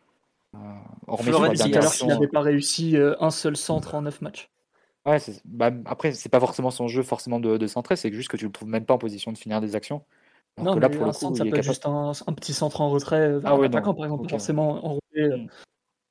Euh, 0.55 1.15
Florenzi, 1.17 1.73
alors 1.73 1.93
qu'il 1.93 2.07
n'avait 2.07 2.27
pas 2.27 2.41
réussi 2.41 2.97
euh, 2.97 3.15
un 3.19 3.29
seul 3.29 3.55
centre 3.55 3.95
en 3.95 4.01
9 4.01 4.21
matchs. 4.21 4.49
Ouais, 5.05 5.17
bah, 5.45 5.71
après, 5.85 6.11
c'est 6.11 6.29
pas 6.29 6.39
forcément 6.39 6.71
son 6.71 6.87
jeu 6.87 7.03
forcément 7.03 7.39
de, 7.39 7.57
de 7.57 7.67
centrer, 7.67 7.95
c'est 7.95 8.11
juste 8.11 8.29
que 8.29 8.37
tu 8.37 8.45
le 8.45 8.51
trouves 8.51 8.67
même 8.67 8.85
pas 8.85 8.93
en 8.93 8.97
position 8.97 9.31
de 9.31 9.37
finir 9.37 9.61
des 9.61 9.75
actions. 9.75 10.03
non, 10.57 10.75
mais 10.75 10.81
là, 10.81 10.89
pour 10.89 11.05
le 11.05 11.11
coup, 11.11 11.35
ça 11.35 11.43
peut 11.45 11.55
être 11.55 11.63
juste 11.63 11.85
un, 11.85 12.11
un, 12.27 12.33
petit 12.33 12.53
centre 12.53 12.81
en 12.81 12.89
retrait 12.89 13.39
vers 13.39 13.53
ah, 13.53 13.57
ouais, 13.57 13.69
par 13.69 13.79
exemple, 13.79 14.29
forcément 14.29 14.85
enrouler, 14.85 15.37
hmm. 15.37 15.47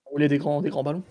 enrouler, 0.06 0.28
des, 0.28 0.38
grands, 0.38 0.62
des 0.62 0.70
grands 0.70 0.82
ballons. 0.82 1.02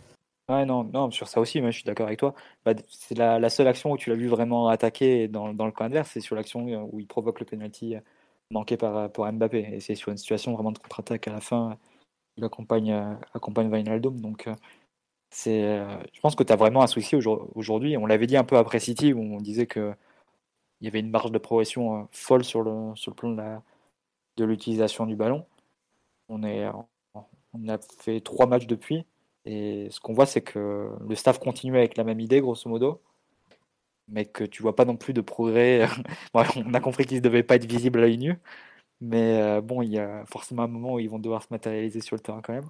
Ouais, 0.50 0.66
non, 0.66 0.86
non, 0.86 1.12
sur 1.12 1.28
ça 1.28 1.40
aussi, 1.40 1.62
moi, 1.62 1.72
je 1.72 1.78
suis 1.78 1.86
d'accord 1.86 2.08
avec 2.08 2.20
toi. 2.20 2.34
Bah, 2.66 2.74
c'est 2.90 3.18
la, 3.18 3.38
la, 3.38 3.50
seule 3.50 3.68
action 3.68 3.92
où 3.92 3.98
tu 3.98 4.10
l'as 4.10 4.16
vu 4.16 4.28
vraiment 4.28 4.70
attaquer 4.70 5.28
dans, 5.28 5.54
dans 5.54 5.66
le 5.66 5.72
camp 5.72 5.86
adverse, 5.86 6.10
c'est 6.12 6.22
sur 6.22 6.36
l'action 6.36 6.90
où 6.92 7.00
il 7.00 7.08
provoque 7.08 7.40
le 7.40 7.46
penalty 7.46 7.96
manqué 8.50 8.78
par, 8.78 9.12
pour 9.12 9.32
Mbappé. 9.32 9.70
Et 9.74 9.80
c'est 9.82 9.96
sur 9.96 10.12
une 10.12 10.18
situation 10.18 10.54
vraiment 10.54 10.72
de 10.72 10.80
contre-attaque 10.80 11.28
à 11.28 11.34
la 11.34 11.42
fin 11.42 11.78
il 12.38 12.44
accompagne, 12.44 12.92
euh, 12.92 13.14
accompagne 13.34 13.70
Wijnaldum. 13.70 14.22
Donc, 14.22 14.48
euh, 14.48 14.56
c'est, 15.30 15.64
euh, 15.64 15.98
je 16.14 16.20
pense 16.22 16.36
que 16.36 16.44
tu 16.44 16.54
as 16.54 16.56
vraiment 16.56 16.82
un 16.84 16.88
souci 16.88 17.16
aujourd'hui. 17.16 17.98
On 17.98 18.06
l'avait 18.06 18.28
dit 18.28 18.38
un 18.38 18.44
peu 18.44 18.58
après 18.58 18.80
City, 18.80 19.14
où 19.14 19.22
on 19.22 19.42
disait 19.42 19.68
qu'il 19.68 19.96
y 20.82 20.88
avait 20.88 21.00
une 21.00 21.10
marge 21.12 21.32
de 21.32 21.38
progression 21.38 22.08
folle 22.12 22.44
sur 22.44 22.64
le, 22.64 22.96
sur 22.96 23.12
le 23.12 23.16
plan 23.16 23.32
de, 23.32 23.38
la, 23.38 23.64
de 24.38 24.46
l'utilisation 24.46 25.06
du 25.06 25.16
ballon. 25.16 25.46
On, 26.30 26.44
est, 26.44 26.68
on 27.54 27.70
a 27.70 27.78
fait 28.00 28.22
trois 28.22 28.48
matchs 28.48 28.68
depuis. 28.68 29.06
Et 29.46 29.90
ce 29.92 30.00
qu'on 30.00 30.14
voit, 30.14 30.26
c'est 30.26 30.42
que 30.42 30.92
le 31.08 31.16
staff 31.16 31.40
continue 31.40 31.78
avec 31.78 31.98
la 31.98 32.04
même 32.04 32.20
idée, 32.20 32.42
grosso 32.42 32.70
modo, 32.70 33.02
mais 34.08 34.26
que 34.26 34.44
tu 34.44 34.62
vois 34.62 34.76
pas 34.76 34.86
non 34.86 34.98
plus 34.98 35.14
de 35.14 35.22
progrès. 35.22 35.88
on 36.34 36.74
a 36.74 36.80
compris 36.80 37.06
qu'ils 37.06 37.18
ne 37.18 37.22
devaient 37.24 37.44
pas 37.44 37.56
être 37.56 37.66
visibles 37.66 38.00
à 38.00 38.02
l'œil 38.04 38.18
nu, 38.18 38.40
mais 39.02 39.42
euh, 39.42 39.62
bon, 39.62 39.82
il 39.84 39.92
y 39.92 40.00
a 40.00 40.26
forcément 40.28 40.64
un 40.64 40.68
moment 40.68 40.96
où 40.96 41.00
ils 41.00 41.10
vont 41.10 41.20
devoir 41.20 41.44
se 41.44 41.50
matérialiser 41.52 42.02
sur 42.02 42.16
le 42.16 42.22
terrain 42.22 42.42
quand 42.44 42.54
même. 42.54 42.70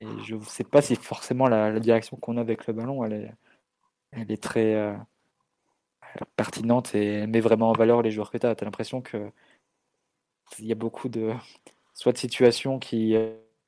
Et 0.00 0.06
je 0.24 0.36
ne 0.36 0.40
sais 0.44 0.64
pas 0.64 0.82
si 0.82 0.96
forcément 0.96 1.48
la, 1.48 1.78
direction 1.80 2.16
qu'on 2.16 2.36
a 2.36 2.40
avec 2.40 2.66
le 2.66 2.72
ballon, 2.74 3.04
elle 3.04 3.12
est, 3.12 3.32
elle 4.12 4.38
très 4.38 4.74
euh, 4.74 4.94
pertinente 6.36 6.94
et 6.94 7.26
met 7.26 7.40
vraiment 7.40 7.70
en 7.70 7.72
valeur 7.72 8.02
les 8.02 8.10
joueurs 8.10 8.30
que 8.30 8.38
tu 8.38 8.46
as. 8.46 8.54
Tu 8.54 8.64
as 8.64 8.66
l'impression 8.66 9.02
qu'il 9.02 9.30
y 10.60 10.72
a 10.72 10.76
beaucoup 10.76 11.08
de 11.08 11.32
soit 11.94 12.12
de 12.12 12.18
situations 12.18 12.78
qui, 12.78 13.16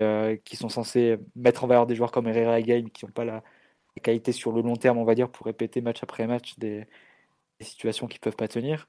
euh, 0.02 0.36
qui 0.44 0.56
sont 0.56 0.68
censées 0.68 1.18
mettre 1.36 1.64
en 1.64 1.66
valeur 1.68 1.86
des 1.86 1.94
joueurs 1.94 2.12
comme 2.12 2.26
Herrera 2.26 2.58
et 2.60 2.64
Game 2.64 2.90
qui 2.90 3.04
n'ont 3.04 3.12
pas 3.12 3.24
la, 3.24 3.42
qualité 4.02 4.32
sur 4.32 4.52
le 4.52 4.60
long 4.62 4.76
terme, 4.76 4.98
on 4.98 5.04
va 5.04 5.14
dire, 5.14 5.30
pour 5.30 5.46
répéter 5.46 5.80
match 5.80 6.02
après 6.02 6.26
match 6.26 6.58
des, 6.58 6.86
des 7.58 7.64
situations 7.64 8.06
qui 8.06 8.18
ne 8.18 8.20
peuvent 8.20 8.36
pas 8.36 8.48
tenir 8.48 8.88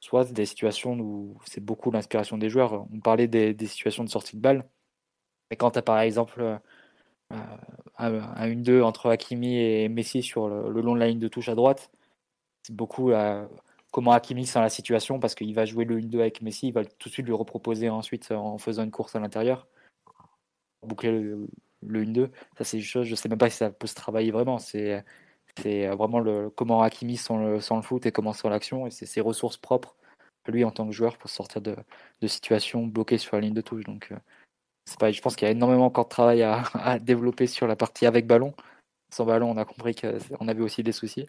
soit 0.00 0.30
des 0.32 0.46
situations 0.46 0.98
où 0.98 1.38
c'est 1.46 1.64
beaucoup 1.64 1.90
l'inspiration 1.90 2.38
des 2.38 2.50
joueurs. 2.50 2.86
On 2.92 3.00
parlait 3.00 3.28
des, 3.28 3.66
situations 3.66 4.04
de 4.04 4.08
sortie 4.08 4.36
de 4.36 4.42
balle. 4.42 4.68
Mais 5.50 5.56
quand 5.56 5.72
tu 5.72 5.78
as 5.78 5.82
par 5.82 6.00
exemple 6.00 6.60
euh, 7.32 7.36
un 7.98 8.48
1-2 8.48 8.82
entre 8.82 9.10
Hakimi 9.10 9.56
et 9.56 9.88
Messi 9.88 10.22
sur 10.22 10.48
le, 10.48 10.80
long 10.80 10.94
de 10.94 11.00
la 11.00 11.08
ligne 11.08 11.18
de 11.18 11.28
touche 11.28 11.48
à 11.48 11.54
droite, 11.54 11.90
c'est 12.62 12.74
beaucoup 12.74 13.12
comment 13.92 14.12
Hakimi 14.12 14.46
sent 14.46 14.60
la 14.60 14.68
situation 14.68 15.18
parce 15.18 15.34
qu'il 15.34 15.54
va 15.54 15.64
jouer 15.64 15.84
le 15.84 16.00
1-2 16.00 16.20
avec 16.20 16.42
Messi, 16.42 16.68
il 16.68 16.72
va 16.72 16.84
tout 16.84 17.08
de 17.08 17.12
suite 17.12 17.26
lui 17.26 17.34
reproposer 17.34 17.88
ensuite 17.88 18.30
en 18.32 18.58
faisant 18.58 18.84
une 18.84 18.90
course 18.90 19.16
à 19.16 19.20
l'intérieur. 19.20 19.66
Boucler 20.82 21.10
le, 21.12 21.48
le 21.82 22.04
1-2, 22.04 22.30
ça 22.58 22.64
c'est 22.64 22.76
une 22.76 22.82
chose, 22.82 23.06
je 23.06 23.14
sais 23.14 23.28
même 23.28 23.38
pas 23.38 23.50
si 23.50 23.56
ça 23.56 23.70
peut 23.70 23.86
se 23.86 23.94
travailler 23.94 24.30
vraiment. 24.30 24.58
C'est 24.58 25.04
c'est 25.62 25.86
vraiment 25.88 26.50
comment 26.50 26.82
Hakimi 26.82 27.16
sent 27.16 27.34
le, 27.36 27.54
le 27.54 27.82
foot 27.82 28.06
et 28.06 28.12
comment 28.12 28.32
sent 28.32 28.48
l'action. 28.48 28.86
Et 28.86 28.90
c'est 28.90 29.06
ses 29.06 29.20
ressources 29.20 29.56
propres, 29.56 29.96
lui, 30.46 30.64
en 30.64 30.70
tant 30.70 30.86
que 30.86 30.92
joueur, 30.92 31.16
pour 31.18 31.30
sortir 31.30 31.60
de, 31.62 31.76
de 32.20 32.26
situations 32.26 32.86
bloquées 32.86 33.18
sur 33.18 33.36
la 33.36 33.42
ligne 33.42 33.54
de 33.54 33.60
touche. 33.60 33.84
Donc, 33.84 34.08
euh, 34.12 34.16
pas, 34.98 35.10
je 35.10 35.20
pense 35.20 35.36
qu'il 35.36 35.46
y 35.46 35.48
a 35.48 35.52
énormément 35.52 35.86
encore 35.86 36.04
de 36.04 36.10
travail 36.10 36.42
à, 36.42 36.62
à, 36.74 36.98
développer 36.98 37.46
sur 37.46 37.66
la 37.66 37.76
partie 37.76 38.06
avec 38.06 38.26
ballon. 38.26 38.54
Sans 39.10 39.24
ballon, 39.24 39.50
on 39.50 39.56
a 39.56 39.64
compris 39.64 39.94
qu'on 39.94 40.48
avait 40.48 40.62
aussi 40.62 40.82
des 40.82 40.92
soucis. 40.92 41.26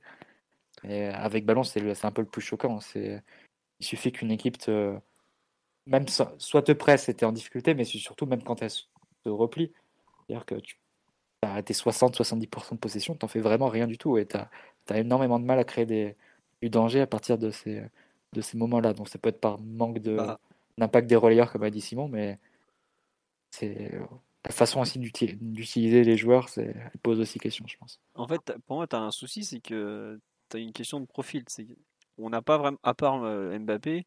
Et 0.84 1.06
avec 1.06 1.46
ballon, 1.46 1.64
c'est 1.64 2.06
un 2.06 2.12
peu 2.12 2.22
le 2.22 2.28
plus 2.28 2.42
choquant. 2.42 2.80
Il 2.96 3.22
suffit 3.86 4.12
qu'une 4.12 4.32
équipe, 4.32 4.58
te, 4.58 4.98
même 5.86 6.08
soit 6.08 6.62
te 6.62 6.72
presse 6.72 7.10
et 7.10 7.16
tu 7.16 7.26
en 7.26 7.32
difficulté, 7.32 7.74
mais 7.74 7.86
surtout 7.86 8.26
même 8.26 8.44
quand 8.44 8.62
elle 8.62 8.70
se 8.70 8.86
replie. 9.26 9.72
C'est-à-dire 10.28 10.46
que 10.46 10.56
tu 10.56 10.78
as 11.42 11.64
tes 11.64 11.74
60-70% 11.74 12.74
de 12.74 12.78
possession, 12.78 13.16
tu 13.16 13.24
n'en 13.24 13.28
fais 13.28 13.40
vraiment 13.40 13.68
rien 13.68 13.88
du 13.88 13.98
tout 13.98 14.18
et 14.18 14.26
tu 14.26 14.38
as, 14.38 14.50
énormément 14.98 15.40
de 15.40 15.46
mal 15.46 15.60
à 15.60 15.64
créer 15.64 15.86
des, 15.86 16.16
du 16.62 16.70
danger 16.70 17.02
à 17.02 17.08
partir 17.08 17.38
de 17.38 17.52
ces, 17.52 17.84
de 18.34 18.42
ces 18.42 18.58
moments-là. 18.58 18.94
Donc 18.94 19.10
ça 19.10 19.20
peut 19.20 19.30
être 19.30 19.42
par 19.42 19.60
manque 19.60 20.00
de, 20.00 20.18
bah. 20.18 20.40
d'impact 20.78 21.08
des 21.08 21.16
relayeurs, 21.16 21.52
comme 21.52 21.64
a 21.64 21.70
dit 21.70 21.82
Simon, 21.82 22.08
mais 22.08 22.40
c'est 23.52 23.92
la 24.46 24.52
façon 24.52 24.82
aussi 24.82 25.00
d'utiliser 25.00 26.04
les 26.04 26.18
joueurs, 26.18 26.50
c'est, 26.50 26.76
pose 27.04 27.20
aussi 27.20 27.40
question, 27.40 27.66
je 27.68 27.78
pense. 27.78 28.00
En 28.16 28.28
fait, 28.28 28.54
pour 28.66 28.78
moi, 28.78 28.88
tu 28.88 28.96
as 28.96 29.02
un 29.02 29.12
souci, 29.12 29.44
c'est 29.44 29.60
que 29.60 30.20
tu 30.50 30.58
as 30.58 30.60
une 30.60 30.74
question 30.74 31.00
de 31.00 31.06
profil. 31.06 31.44
On 32.18 32.30
n'a 32.30 32.42
pas 32.42 32.58
vraiment, 32.58 32.78
à 32.84 32.94
part 32.94 33.24
euh, 33.24 33.58
Mbappé, 33.60 34.06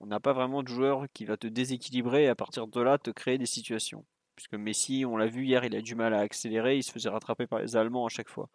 on 0.00 0.06
n'a 0.06 0.20
pas 0.20 0.32
vraiment 0.32 0.62
de 0.62 0.68
joueur 0.68 1.06
qui 1.12 1.24
va 1.24 1.36
te 1.36 1.46
déséquilibrer 1.46 2.24
et 2.24 2.28
à 2.28 2.34
partir 2.34 2.68
de 2.68 2.80
là 2.80 2.98
te 2.98 3.10
créer 3.10 3.38
des 3.38 3.46
situations 3.46 4.04
puisque 4.38 4.54
Messi, 4.54 5.04
on 5.04 5.16
l'a 5.16 5.26
vu 5.26 5.44
hier, 5.44 5.64
il 5.64 5.74
a 5.74 5.82
du 5.82 5.96
mal 5.96 6.14
à 6.14 6.20
accélérer, 6.20 6.76
il 6.76 6.84
se 6.84 6.92
faisait 6.92 7.08
rattraper 7.08 7.48
par 7.48 7.58
les 7.58 7.74
Allemands 7.74 8.06
à 8.06 8.08
chaque 8.08 8.28
fois. 8.28 8.48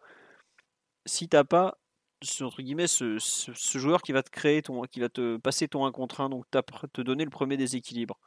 Si 1.04 1.28
t'as 1.28 1.44
pas 1.44 1.76
entre 2.40 2.62
guillemets 2.62 2.86
ce, 2.86 3.18
joueur 3.74 4.00
qui 4.00 4.12
va 4.12 4.22
te 4.22 4.30
créer 4.30 4.62
ton, 4.62 4.80
qui 4.84 5.00
va 5.00 5.10
te 5.10 5.36
passer 5.36 5.68
ton 5.68 5.84
1 5.84 5.92
contre 5.92 6.22
1, 6.22 6.30
donc 6.30 6.46
te 6.50 7.02
donner 7.02 7.24
le 7.24 7.30
premier 7.30 7.58
déséquilibre, 7.58 8.18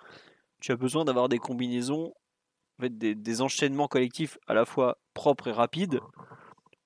tu 0.62 0.72
as 0.72 0.76
besoin 0.76 1.06
d'avoir 1.06 1.30
des 1.30 1.40
combinaisons, 1.40 2.14
en 2.82 2.88
des, 2.90 3.42
enchaînements 3.42 3.88
collectifs 3.88 4.38
à 4.48 4.54
la 4.54 4.66
fois 4.66 4.98
propres 5.14 5.48
et 5.48 5.52
rapides, 5.52 6.00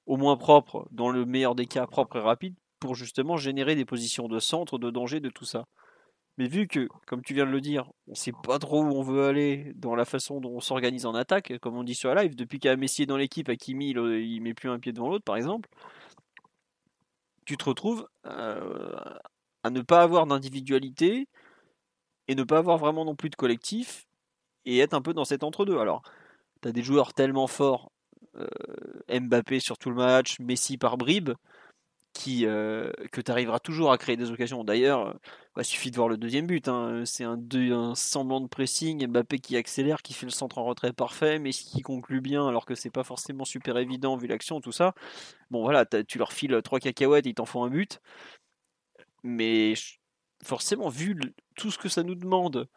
au 0.06 0.18
moins 0.18 0.38
propres, 0.38 0.88
dans 0.91 1.10
le 1.10 1.26
meilleur 1.26 1.56
des 1.56 1.65
cas 1.65 1.88
propres 1.88 2.18
et 2.18 2.22
rapides, 2.22 2.56
pour 2.80 2.95
justement 2.95 3.38
générer 3.38 3.76
des 3.76 3.85
positions 3.85 4.27
de 4.27 4.39
centre, 4.39 4.77
de 4.77 4.89
danger, 4.89 5.19
de 5.19 5.30
tout 5.30 5.45
ça. 5.45 5.65
Mais 6.38 6.48
vu 6.48 6.68
que, 6.68 6.88
comme 7.06 7.22
tu 7.22 7.34
viens 7.34 7.45
de 7.45 7.52
le 7.52 7.61
dire, 7.61 7.91
on 8.07 8.15
sait 8.15 8.31
pas 8.43 8.57
trop 8.57 8.84
où 8.84 8.88
on 8.88 9.03
veut 9.03 9.26
aller 9.26 9.73
dans 9.76 9.95
la 9.95 10.06
façon 10.06 10.39
dont 10.39 10.56
on 10.56 10.60
s'organise 10.61 11.06
en 11.06 11.14
attaque, 11.14 11.53
comme 11.60 11.76
on 11.76 11.84
dit 11.84 11.93
sur 11.93 12.14
la 12.14 12.23
live, 12.23 12.35
depuis 12.35 12.57
qu'il 12.57 12.72
y 12.72 13.03
a 13.03 13.06
dans 13.06 13.18
l'équipe, 13.18 13.49
Hakimi 13.49 13.91
il, 13.91 13.98
il 13.98 14.41
met 14.41 14.53
plus 14.53 14.69
un 14.69 14.80
pied 14.80 14.93
devant 14.93 15.10
l'autre 15.10 15.26
par 15.26 15.35
exemple, 15.35 15.69
tu 17.45 17.57
te 17.57 17.65
retrouves 17.65 18.07
euh, 18.26 18.95
à 19.64 19.69
ne 19.69 19.81
pas 19.81 20.02
avoir 20.02 20.26
d'individualité 20.26 21.27
et 22.31 22.35
ne 22.35 22.43
pas 22.43 22.59
avoir 22.59 22.77
vraiment 22.77 23.03
non 23.03 23.13
plus 23.13 23.29
de 23.29 23.35
collectif 23.35 24.07
et 24.65 24.79
être 24.79 24.93
un 24.93 25.01
peu 25.01 25.13
dans 25.13 25.25
cet 25.25 25.43
entre-deux. 25.43 25.77
Alors, 25.79 26.01
tu 26.61 26.69
as 26.69 26.71
des 26.71 26.81
joueurs 26.81 27.13
tellement 27.13 27.47
forts, 27.47 27.91
euh, 28.37 28.47
Mbappé 29.19 29.59
sur 29.59 29.77
tout 29.77 29.89
le 29.89 29.97
match, 29.97 30.39
Messi 30.39 30.77
par 30.77 30.97
bribes, 30.97 31.31
qui, 32.13 32.45
euh, 32.45 32.89
que 33.11 33.19
tu 33.19 33.31
arriveras 33.31 33.59
toujours 33.59 33.91
à 33.91 33.97
créer 33.97 34.15
des 34.15 34.31
occasions. 34.31 34.63
D'ailleurs, 34.63 35.13
il 35.13 35.19
bah, 35.57 35.63
suffit 35.65 35.91
de 35.91 35.97
voir 35.97 36.07
le 36.07 36.15
deuxième 36.15 36.47
but. 36.47 36.69
Hein. 36.69 37.03
C'est 37.05 37.25
un, 37.25 37.37
un, 37.53 37.95
semblant 37.95 38.39
de 38.39 38.47
pressing. 38.47 39.05
Mbappé 39.07 39.39
qui 39.39 39.57
accélère, 39.57 40.01
qui 40.01 40.13
fait 40.13 40.25
le 40.25 40.31
centre 40.31 40.57
en 40.57 40.63
retrait 40.63 40.93
parfait, 40.93 41.37
mais 41.37 41.51
qui 41.51 41.81
conclut 41.81 42.21
bien 42.21 42.47
alors 42.47 42.65
que 42.65 42.75
c'est 42.75 42.91
pas 42.91 43.03
forcément 43.03 43.43
super 43.43 43.77
évident 43.77 44.15
vu 44.15 44.27
l'action, 44.27 44.61
tout 44.61 44.71
ça. 44.71 44.93
Bon, 45.49 45.63
voilà, 45.63 45.85
tu 45.85 46.17
leur 46.17 46.31
files 46.31 46.61
trois 46.63 46.79
cacahuètes 46.79 47.25
ils 47.25 47.33
t'en 47.33 47.45
font 47.45 47.65
un 47.65 47.69
but. 47.69 47.99
Mais 49.23 49.73
forcément, 50.43 50.89
vu 50.89 51.19
tout 51.55 51.72
ce 51.72 51.77
que 51.77 51.89
ça 51.89 52.03
nous 52.03 52.15
demande 52.15 52.68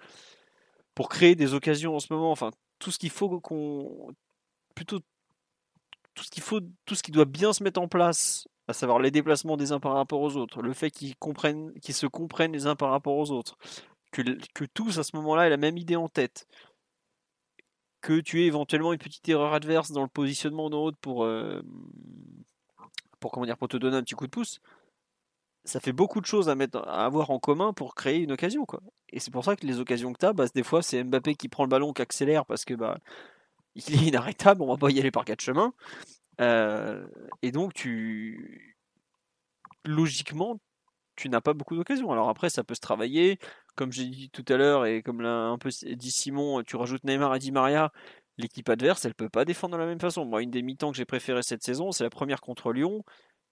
pour 0.94 1.08
créer 1.08 1.34
des 1.34 1.54
occasions 1.54 1.96
en 1.96 2.00
ce 2.00 2.12
moment, 2.12 2.30
enfin, 2.30 2.50
tout 2.78 2.90
ce 2.90 2.98
qu'il 2.98 3.10
faut 3.10 3.40
qu'on. 3.40 4.08
Plutôt 4.74 5.00
tout 6.14 6.24
ce 6.24 6.30
qu'il 6.30 6.42
faut, 6.42 6.60
tout 6.84 6.94
ce 6.94 7.02
qui 7.02 7.10
doit 7.10 7.24
bien 7.24 7.52
se 7.52 7.62
mettre 7.62 7.80
en 7.80 7.88
place 7.88 8.46
à 8.68 8.72
savoir 8.72 8.98
les 8.98 9.10
déplacements 9.10 9.56
des 9.56 9.72
uns 9.72 9.80
par 9.80 9.94
rapport 9.94 10.20
aux 10.20 10.36
autres, 10.36 10.62
le 10.62 10.72
fait 10.72 10.90
qu'ils 10.90 11.16
comprennent, 11.16 11.72
qu'ils 11.80 11.94
se 11.94 12.06
comprennent 12.06 12.52
les 12.52 12.66
uns 12.66 12.76
par 12.76 12.90
rapport 12.90 13.16
aux 13.16 13.30
autres, 13.30 13.58
que, 14.10 14.22
que 14.54 14.64
tous 14.64 14.98
à 14.98 15.04
ce 15.04 15.16
moment-là 15.16 15.46
aient 15.46 15.50
la 15.50 15.56
même 15.56 15.76
idée 15.76 15.96
en 15.96 16.08
tête, 16.08 16.46
que 18.00 18.20
tu 18.20 18.42
aies 18.42 18.46
éventuellement 18.46 18.92
une 18.92 18.98
petite 18.98 19.28
erreur 19.28 19.52
adverse 19.54 19.90
dans 19.90 20.02
le 20.02 20.08
positionnement 20.08 20.70
d'un 20.70 20.76
autre 20.76 20.98
pour, 21.00 21.24
euh, 21.24 21.62
pour, 23.20 23.32
comment 23.32 23.46
dire, 23.46 23.58
pour 23.58 23.68
te 23.68 23.76
donner 23.76 23.96
un 23.96 24.02
petit 24.02 24.14
coup 24.14 24.26
de 24.26 24.30
pouce, 24.30 24.60
ça 25.64 25.80
fait 25.80 25.92
beaucoup 25.92 26.20
de 26.20 26.26
choses 26.26 26.48
à, 26.48 26.54
avoir 27.04 27.30
en 27.30 27.38
commun 27.38 27.72
pour 27.72 27.94
créer 27.94 28.18
une 28.18 28.32
occasion. 28.32 28.64
Quoi. 28.66 28.80
Et 29.10 29.20
c'est 29.20 29.30
pour 29.30 29.44
ça 29.44 29.56
que 29.56 29.66
les 29.66 29.80
occasions 29.80 30.12
que 30.12 30.18
tu 30.18 30.26
as, 30.26 30.32
bah, 30.32 30.44
des 30.54 30.62
fois 30.62 30.82
c'est 30.82 31.02
Mbappé 31.04 31.34
qui 31.34 31.48
prend 31.48 31.64
le 31.64 31.68
ballon, 31.68 31.92
qui 31.92 32.02
accélère 32.02 32.46
parce 32.46 32.64
que 32.64 32.74
bah, 32.74 32.98
il 33.74 33.94
est 33.94 34.08
inarrêtable, 34.08 34.62
on 34.62 34.66
va 34.66 34.76
pas 34.76 34.90
y 34.90 35.00
aller 35.00 35.10
par 35.10 35.24
quatre 35.24 35.40
chemins. 35.40 35.72
Euh, 36.40 37.06
et 37.42 37.52
donc, 37.52 37.74
tu 37.74 38.76
logiquement, 39.84 40.60
tu 41.16 41.28
n'as 41.28 41.40
pas 41.40 41.52
beaucoup 41.54 41.76
d'occasions. 41.76 42.10
Alors 42.10 42.28
après, 42.28 42.50
ça 42.50 42.64
peut 42.64 42.74
se 42.74 42.80
travailler. 42.80 43.38
Comme 43.76 43.92
j'ai 43.92 44.06
dit 44.06 44.30
tout 44.30 44.44
à 44.48 44.56
l'heure, 44.56 44.86
et 44.86 45.02
comme 45.02 45.20
l'a 45.20 45.46
un 45.46 45.58
peu 45.58 45.70
dit 45.70 46.10
Simon, 46.10 46.62
tu 46.62 46.76
rajoutes 46.76 47.04
Neymar 47.04 47.34
et 47.34 47.38
Di 47.38 47.52
Maria, 47.52 47.92
l'équipe 48.38 48.68
adverse, 48.68 49.04
elle 49.04 49.14
peut 49.14 49.28
pas 49.28 49.44
défendre 49.44 49.74
de 49.74 49.80
la 49.80 49.86
même 49.86 50.00
façon. 50.00 50.24
Moi, 50.24 50.42
une 50.42 50.50
des 50.50 50.62
mi-temps 50.62 50.90
que 50.90 50.96
j'ai 50.96 51.04
préféré 51.04 51.42
cette 51.42 51.62
saison, 51.62 51.92
c'est 51.92 52.04
la 52.04 52.10
première 52.10 52.40
contre 52.40 52.72
Lyon. 52.72 53.04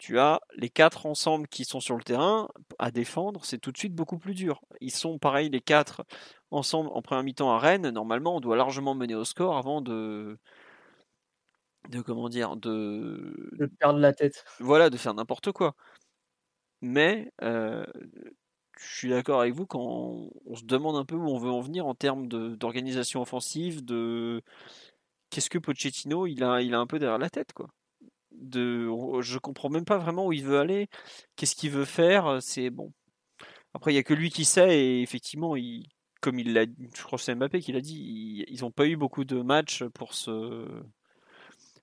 Tu 0.03 0.19
as 0.19 0.41
les 0.57 0.69
quatre 0.69 1.07
ensemble 1.07 1.47
qui 1.47 1.65
sont 1.65 1.79
sur 1.79 1.97
le 1.97 2.03
terrain 2.03 2.49
à 2.81 2.91
défendre, 2.91 3.45
c'est 3.45 3.59
tout 3.59 3.71
de 3.71 3.79
suite 3.79 3.95
beaucoup 3.95 4.19
plus 4.19 4.35
dur. 4.35 4.61
Ils 4.81 4.91
sont 4.91 5.17
pareil 5.17 5.49
les 5.49 5.61
quatre 5.61 6.03
ensemble 6.51 6.91
en 6.93 7.03
première 7.03 7.23
mi-temps 7.23 7.53
à 7.53 7.61
Rennes. 7.61 7.89
Normalement, 7.91 8.35
on 8.35 8.41
doit 8.41 8.57
largement 8.57 8.97
mener 8.97 9.15
au 9.15 9.25
score 9.25 9.57
avant 9.57 9.81
de 9.81 10.41
de 11.91 12.01
comment 12.01 12.29
dire 12.29 12.57
de 12.57 13.51
de 13.53 13.67
perdre 13.67 14.01
la 14.01 14.13
tête. 14.13 14.45
Voilà, 14.59 14.91
de 14.91 14.97
faire 14.97 15.15
n'importe 15.15 15.53
quoi. 15.53 15.77
Mais 16.81 17.33
euh, 17.43 17.87
je 18.81 18.97
suis 18.97 19.09
d'accord 19.09 19.41
avec 19.41 19.55
vous 19.55 19.67
quand 19.67 19.79
on, 20.45 20.57
se 20.57 20.65
demande 20.65 20.97
un 20.97 21.05
peu 21.05 21.15
où 21.15 21.29
on 21.29 21.39
veut 21.39 21.51
en 21.51 21.61
venir 21.61 21.87
en 21.87 21.95
termes 21.95 22.27
d'organisation 22.27 23.23
offensive, 23.23 23.85
de 23.85 24.43
qu'est-ce 25.31 25.49
que 25.49 25.59
Pochettino 25.59 26.27
il 26.27 26.43
a, 26.43 26.61
il 26.61 26.75
a 26.75 26.81
un 26.81 26.89
peu 26.89 26.99
derrière 26.99 27.19
la 27.19 27.31
tête 27.31 27.53
quoi 27.53 27.69
de, 28.41 28.89
je 29.21 29.39
comprends 29.39 29.71
même 29.71 29.85
pas 29.85 29.99
vraiment 29.99 30.27
où 30.27 30.33
il 30.33 30.45
veut 30.45 30.59
aller, 30.59 30.89
qu'est-ce 31.37 31.57
qu'il 31.57 31.71
veut 31.71 31.85
faire. 31.85 32.39
C'est 32.43 32.71
bon. 32.71 32.93
Après, 33.75 33.93
il 33.93 33.97
y 33.97 33.99
a 33.99 34.03
que 34.03 34.15
lui 34.15 34.31
qui 34.31 34.45
sait 34.45 34.79
et 34.79 35.03
effectivement, 35.03 35.55
comme 36.21 36.39
il 36.39 36.53
l'a, 36.53 36.65
je 36.65 37.03
crois 37.03 37.19
que 37.19 37.25
c'est 37.25 37.35
Mbappé 37.35 37.61
qui 37.61 37.73
l'a 37.73 37.81
dit, 37.81 38.45
ils 38.49 38.61
n'ont 38.61 38.71
pas 38.71 38.87
eu 38.87 38.97
beaucoup 38.97 39.25
de 39.25 39.41
matchs 39.41 39.85
pour 39.95 40.15
se, 40.15 40.69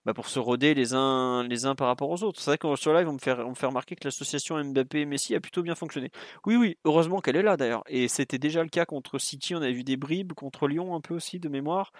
bah, 0.09 0.13
pour 0.15 0.27
se 0.27 0.39
roder 0.39 0.73
les 0.73 0.95
uns, 0.95 1.43
les 1.43 1.67
uns 1.67 1.75
par 1.75 1.85
rapport 1.85 2.09
aux 2.09 2.23
autres. 2.23 2.41
C'est 2.41 2.49
vrai 2.49 2.57
que 2.57 2.75
sur 2.75 2.95
live, 2.95 3.07
on 3.07 3.13
me 3.13 3.19
fait, 3.19 3.33
on 3.33 3.51
me 3.51 3.53
fait 3.53 3.67
remarquer 3.67 3.95
que 3.95 4.05
l'association 4.05 4.57
Mbappé-Messi 4.63 5.35
a 5.35 5.39
plutôt 5.39 5.61
bien 5.61 5.75
fonctionné. 5.75 6.09
Oui, 6.47 6.55
oui, 6.55 6.79
heureusement 6.83 7.21
qu'elle 7.21 7.35
est 7.35 7.43
là 7.43 7.57
d'ailleurs. 7.57 7.83
Et 7.85 8.07
c'était 8.07 8.39
déjà 8.39 8.63
le 8.63 8.69
cas 8.69 8.85
contre 8.85 9.19
City, 9.19 9.53
on 9.53 9.61
avait 9.61 9.71
vu 9.71 9.83
des 9.83 9.97
bribes, 9.97 10.33
contre 10.33 10.67
Lyon 10.67 10.95
un 10.95 10.99
peu 10.99 11.13
aussi 11.13 11.39
de 11.39 11.47
mémoire. 11.47 11.93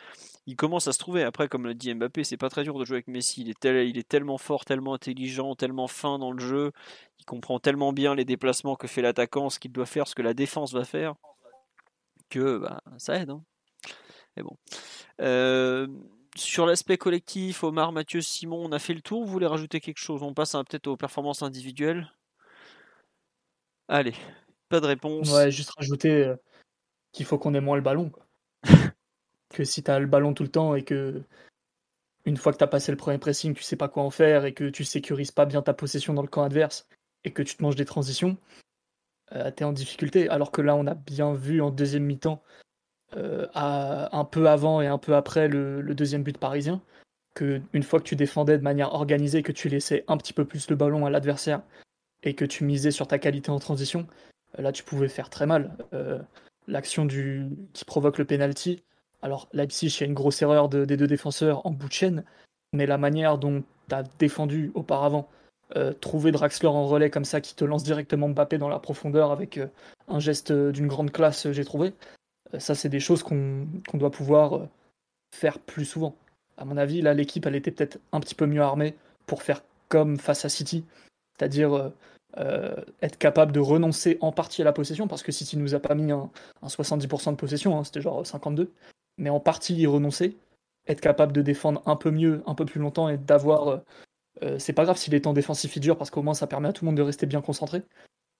Il 0.47 0.55
commence 0.55 0.87
à 0.87 0.91
se 0.91 0.97
trouver. 0.97 1.21
Après, 1.21 1.47
comme 1.47 1.67
l'a 1.67 1.75
dit 1.75 1.93
Mbappé, 1.93 2.23
c'est 2.23 2.35
pas 2.35 2.49
très 2.49 2.63
dur 2.63 2.79
de 2.79 2.83
jouer 2.83 2.95
avec 2.95 3.09
Messi. 3.09 3.41
Il 3.41 3.49
est, 3.51 3.87
il 3.87 3.99
est 3.99 4.09
tellement 4.09 4.39
fort, 4.39 4.65
tellement 4.65 4.95
intelligent, 4.95 5.53
tellement 5.53 5.87
fin 5.87 6.17
dans 6.17 6.31
le 6.31 6.39
jeu. 6.39 6.71
Il 7.19 7.25
comprend 7.25 7.59
tellement 7.59 7.93
bien 7.93 8.15
les 8.15 8.25
déplacements 8.25 8.75
que 8.75 8.87
fait 8.87 9.03
l'attaquant, 9.03 9.51
ce 9.51 9.59
qu'il 9.59 9.71
doit 9.71 9.85
faire, 9.85 10.07
ce 10.07 10.15
que 10.15 10.23
la 10.23 10.33
défense 10.33 10.73
va 10.73 10.83
faire, 10.83 11.13
que 12.31 12.57
bah, 12.57 12.81
ça 12.97 13.17
aide. 13.17 13.29
Hein. 13.29 13.43
Mais 14.35 14.41
bon. 14.41 14.57
Euh, 15.21 15.85
sur 16.39 16.65
l'aspect 16.65 16.97
collectif, 16.97 17.63
Omar, 17.63 17.91
Mathieu, 17.91 18.21
Simon, 18.21 18.65
on 18.65 18.71
a 18.71 18.79
fait 18.79 18.93
le 18.93 19.01
tour. 19.01 19.23
Vous 19.23 19.31
voulez 19.31 19.45
rajouter 19.45 19.79
quelque 19.79 19.99
chose? 19.99 20.23
On 20.23 20.33
passe 20.33 20.53
peut-être 20.53 20.87
aux 20.87 20.97
performances 20.97 21.43
individuelles. 21.43 22.11
Allez, 23.87 24.13
pas 24.69 24.79
de 24.79 24.85
réponse. 24.85 25.31
Ouais, 25.31 25.51
juste 25.51 25.71
rajouter 25.77 26.25
euh, 26.25 26.35
qu'il 27.11 27.25
faut 27.25 27.37
qu'on 27.37 27.53
ait 27.53 27.61
moins 27.61 27.75
le 27.75 27.81
ballon. 27.81 28.11
que 29.49 29.63
si 29.63 29.83
tu 29.83 29.91
as 29.91 29.99
le 29.99 30.07
ballon 30.07 30.33
tout 30.33 30.43
le 30.43 30.49
temps 30.49 30.75
et 30.75 30.83
que 30.83 31.23
une 32.25 32.37
fois 32.37 32.51
que 32.53 32.57
tu 32.57 32.63
as 32.63 32.67
passé 32.67 32.91
le 32.91 32.97
premier 32.97 33.17
pressing, 33.17 33.53
tu 33.53 33.63
sais 33.63 33.75
pas 33.75 33.89
quoi 33.89 34.03
en 34.03 34.11
faire 34.11 34.45
et 34.45 34.53
que 34.53 34.69
tu 34.69 34.83
sécurises 34.83 35.31
pas 35.31 35.45
bien 35.45 35.61
ta 35.61 35.73
possession 35.73 36.13
dans 36.13 36.21
le 36.21 36.27
camp 36.27 36.43
adverse 36.43 36.87
et 37.23 37.33
que 37.33 37.41
tu 37.41 37.55
te 37.55 37.63
manges 37.63 37.75
des 37.75 37.85
transitions, 37.85 38.37
euh, 39.33 39.51
tu 39.51 39.63
es 39.63 39.65
en 39.65 39.73
difficulté. 39.73 40.29
Alors 40.29 40.51
que 40.51 40.61
là, 40.61 40.75
on 40.75 40.85
a 40.87 40.93
bien 40.93 41.33
vu 41.33 41.61
en 41.61 41.71
deuxième 41.71 42.03
mi-temps 42.03 42.43
euh, 43.17 43.47
un 43.55 44.23
peu 44.23 44.47
avant 44.49 44.81
et 44.81 44.87
un 44.87 44.99
peu 44.99 45.15
après 45.15 45.47
le, 45.47 45.81
deuxième 45.95 46.21
but 46.21 46.37
parisien, 46.37 46.79
que 47.33 47.59
une 47.73 47.81
fois 47.81 47.99
que 47.99 48.05
tu 48.05 48.15
défendais 48.15 48.57
de 48.57 48.63
manière 48.63 48.93
organisée, 48.93 49.41
que 49.41 49.51
tu 49.51 49.67
laissais 49.67 50.03
un 50.07 50.15
petit 50.17 50.33
peu 50.33 50.45
plus 50.45 50.69
le 50.69 50.75
ballon 50.75 51.07
à 51.07 51.09
l'adversaire 51.09 51.61
et 52.21 52.35
que 52.35 52.45
tu 52.45 52.63
misais 52.63 52.91
sur 52.91 53.07
ta 53.07 53.17
qualité 53.17 53.49
en 53.49 53.57
transition, 53.57 54.05
euh, 54.57 54.61
là 54.61 54.71
tu 54.71 54.83
pouvais 54.83 55.07
faire 55.07 55.31
très 55.31 55.47
mal. 55.47 55.75
Euh, 55.93 56.19
l'action 56.67 57.05
du 57.05 57.49
qui 57.73 57.83
provoque 57.83 58.19
le 58.19 58.25
penalty, 58.25 58.83
alors 59.23 59.49
Leipzig, 59.53 59.87
il 59.87 60.01
y 60.01 60.03
a 60.03 60.05
une 60.05 60.13
grosse 60.13 60.43
erreur 60.43 60.69
des 60.69 60.97
deux 60.97 61.07
défenseurs 61.07 61.65
en 61.65 61.71
bout 61.71 61.87
de 61.87 61.93
chaîne, 61.93 62.23
mais 62.73 62.85
la 62.85 62.99
manière 62.99 63.39
dont 63.39 63.63
tu 63.89 63.95
as 63.95 64.03
défendu 64.19 64.71
auparavant, 64.75 65.29
trouver 65.99 66.31
Draxler 66.31 66.69
en 66.69 66.87
relais 66.87 67.09
comme 67.09 67.25
ça 67.25 67.41
qui 67.41 67.55
te 67.55 67.65
lance 67.65 67.83
directement 67.83 68.29
Mbappé 68.29 68.57
dans 68.57 68.69
la 68.69 68.79
profondeur 68.79 69.31
avec 69.31 69.59
un 70.07 70.19
geste 70.19 70.51
d'une 70.51 70.87
grande 70.87 71.11
classe, 71.11 71.51
j'ai 71.51 71.65
trouvé. 71.65 71.93
Euh, 72.53 72.59
ça, 72.59 72.75
c'est 72.75 72.89
des 72.89 72.99
choses 72.99 73.23
qu'on 73.23 73.67
doit 73.93 74.11
pouvoir 74.11 74.55
euh, 74.55 74.69
faire 75.35 75.59
plus 75.59 75.85
souvent. 75.85 76.15
À 76.57 76.65
mon 76.65 76.77
avis, 76.77 77.01
là, 77.01 77.13
l'équipe, 77.13 77.45
elle 77.45 77.55
était 77.55 77.71
peut-être 77.71 77.99
un 78.11 78.19
petit 78.19 78.35
peu 78.35 78.45
mieux 78.45 78.61
armée 78.61 78.95
pour 79.25 79.43
faire 79.43 79.63
comme 79.87 80.17
face 80.17 80.45
à 80.45 80.49
City, 80.49 80.85
c'est-à-dire 81.37 81.91
euh, 82.37 82.75
être 83.01 83.17
capable 83.17 83.51
de 83.51 83.59
renoncer 83.59 84.17
en 84.21 84.31
partie 84.31 84.61
à 84.61 84.65
la 84.65 84.73
possession, 84.73 85.07
parce 85.07 85.23
que 85.23 85.31
City 85.31 85.57
nous 85.57 85.73
a 85.73 85.79
pas 85.79 85.95
mis 85.95 86.11
un, 86.11 86.29
70% 86.63 87.31
de 87.31 87.35
possession, 87.35 87.77
hein, 87.77 87.83
c'était 87.83 88.01
genre 88.01 88.25
52, 88.25 88.71
mais 89.17 89.29
en 89.29 89.39
partie 89.39 89.75
y 89.75 89.87
renoncer, 89.87 90.37
être 90.87 91.01
capable 91.01 91.33
de 91.33 91.41
défendre 91.41 91.81
un 91.85 91.95
peu 91.95 92.11
mieux, 92.11 92.43
un 92.45 92.55
peu 92.55 92.65
plus 92.65 92.79
longtemps 92.79 93.09
et 93.09 93.17
d'avoir. 93.17 93.81
c'est 94.57 94.73
pas 94.73 94.83
grave 94.83 94.97
si 94.97 95.09
les 95.09 95.21
temps 95.21 95.33
défensifs 95.33 95.79
durent, 95.79 95.97
parce 95.97 96.11
qu'au 96.11 96.21
moins 96.21 96.35
ça 96.35 96.47
permet 96.47 96.69
à 96.69 96.73
tout 96.73 96.85
le 96.85 96.87
monde 96.87 96.97
de 96.97 97.01
rester 97.03 97.25
bien 97.25 97.41
concentré, 97.41 97.83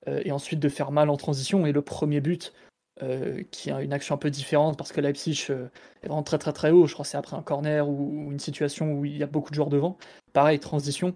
et 0.08 0.32
ensuite 0.32 0.60
de 0.60 0.70
faire 0.70 0.92
mal 0.92 1.10
en 1.10 1.18
transition. 1.18 1.66
Et 1.66 1.72
le 1.72 1.82
premier 1.82 2.22
but, 2.22 2.54
euh, 3.02 3.44
qui 3.52 3.72
a 3.72 3.82
une 3.82 3.94
action 3.94 4.16
un 4.16 4.18
peu 4.18 4.30
différente 4.30 4.78
parce 4.78 4.92
que 4.92 5.00
Leipzig 5.00 5.46
euh, 5.50 5.70
est 6.04 6.08
vraiment 6.08 6.24
très 6.24 6.38
très 6.38 6.52
très 6.52 6.72
haut. 6.72 6.86
Je 6.86 6.94
crois 6.94 7.06
que 7.06 7.10
c'est 7.10 7.18
après 7.18 7.38
un 7.38 7.42
corner 7.42 7.88
ou, 7.88 8.30
une 8.32 8.40
situation 8.40 8.92
où 8.92 9.06
il 9.06 9.18
y 9.18 9.24
a 9.24 9.28
beaucoup 9.28 9.52
de 9.52 9.56
joueurs 9.56 9.70
devant. 9.70 9.98
Pareil, 10.34 10.60
transition, 10.60 11.16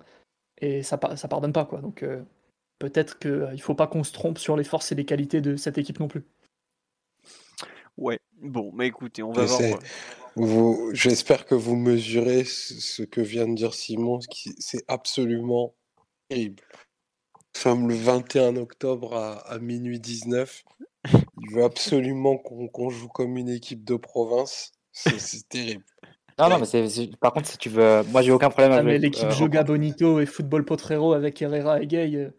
et 0.61 0.81
ça, 0.81 0.97
ça 1.17 1.27
pardonne 1.27 1.51
pas. 1.51 1.65
quoi. 1.65 1.81
Donc 1.81 2.03
euh, 2.03 2.23
peut-être 2.79 3.19
qu'il 3.19 3.31
ne 3.31 3.57
faut 3.57 3.75
pas 3.75 3.87
qu'on 3.87 4.05
se 4.05 4.13
trompe 4.13 4.37
sur 4.37 4.55
les 4.55 4.63
forces 4.63 4.93
et 4.93 4.95
les 4.95 5.03
qualités 5.03 5.41
de 5.41 5.57
cette 5.57 5.77
équipe 5.77 5.99
non 5.99 6.07
plus. 6.07 6.23
Ouais, 7.97 8.19
bon, 8.41 8.71
mais 8.73 8.87
écoutez, 8.87 9.21
on 9.21 9.33
va 9.33 9.43
voir. 9.43 9.79
J'espère 10.93 11.45
que 11.45 11.53
vous 11.53 11.75
mesurez 11.75 12.45
ce 12.45 13.03
que 13.03 13.19
vient 13.19 13.47
de 13.47 13.55
dire 13.55 13.73
Simon, 13.73 14.19
c'est 14.57 14.85
absolument 14.87 15.75
terrible. 16.29 16.63
Nous 17.35 17.61
sommes 17.61 17.89
le 17.89 17.95
21 17.95 18.55
octobre 18.55 19.15
à, 19.15 19.39
à 19.47 19.59
minuit 19.59 19.99
19. 19.99 20.63
Il 21.11 21.55
veut 21.55 21.63
absolument 21.63 22.37
qu'on 22.37 22.89
joue 22.89 23.09
comme 23.09 23.37
une 23.37 23.49
équipe 23.49 23.83
de 23.83 23.95
province. 23.95 24.71
C'est 24.91 25.47
terrible. 25.49 25.83
Non, 26.39 26.49
non, 26.49 26.59
mais 26.59 27.07
par 27.19 27.33
contre, 27.33 27.47
si 27.47 27.57
tu 27.57 27.69
veux. 27.69 28.03
Moi, 28.07 28.21
j'ai 28.21 28.31
aucun 28.31 28.49
problème 28.49 28.71
ah, 28.73 28.77
avec. 28.77 29.01
l'équipe 29.01 29.25
euh, 29.25 29.31
Joga 29.31 29.63
Bonito 29.63 30.19
et 30.19 30.25
Football 30.25 30.65
Potrero 30.65 31.13
avec 31.13 31.41
Herrera 31.41 31.81
et 31.81 31.87
Gay, 31.87 32.15
euh, 32.15 32.31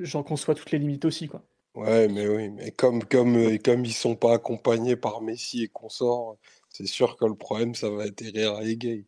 j'en 0.00 0.22
conçois 0.22 0.54
toutes 0.54 0.70
les 0.70 0.78
limites 0.78 1.04
aussi, 1.04 1.28
quoi. 1.28 1.42
Ouais, 1.74 2.08
mais 2.08 2.26
oui, 2.26 2.48
mais 2.48 2.70
comme, 2.70 3.04
comme, 3.04 3.36
euh, 3.36 3.58
comme 3.62 3.84
ils 3.84 3.92
sont 3.92 4.16
pas 4.16 4.34
accompagnés 4.34 4.96
par 4.96 5.20
Messi 5.20 5.62
et 5.64 5.68
consorts, 5.68 6.36
c'est 6.68 6.86
sûr 6.86 7.16
que 7.16 7.26
le 7.26 7.34
problème, 7.34 7.74
ça 7.74 7.90
va 7.90 8.06
être 8.06 8.22
Herrera 8.22 8.64
et 8.64 8.76
Gay. 8.76 9.04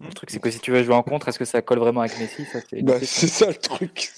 Le 0.00 0.12
truc, 0.12 0.30
c'est 0.30 0.40
que 0.40 0.50
si 0.50 0.60
tu 0.60 0.70
veux 0.70 0.82
jouer 0.82 0.94
en 0.94 1.02
contre, 1.02 1.28
est-ce 1.28 1.38
que 1.38 1.44
ça 1.44 1.60
colle 1.60 1.80
vraiment 1.80 2.00
avec 2.00 2.18
Messi? 2.18 2.44
Ça, 2.46 2.60
c'est... 2.68 2.82
Bah, 2.82 2.98
c'est 3.02 3.28
ça 3.28 3.48
le 3.48 3.56
truc. 3.56 4.10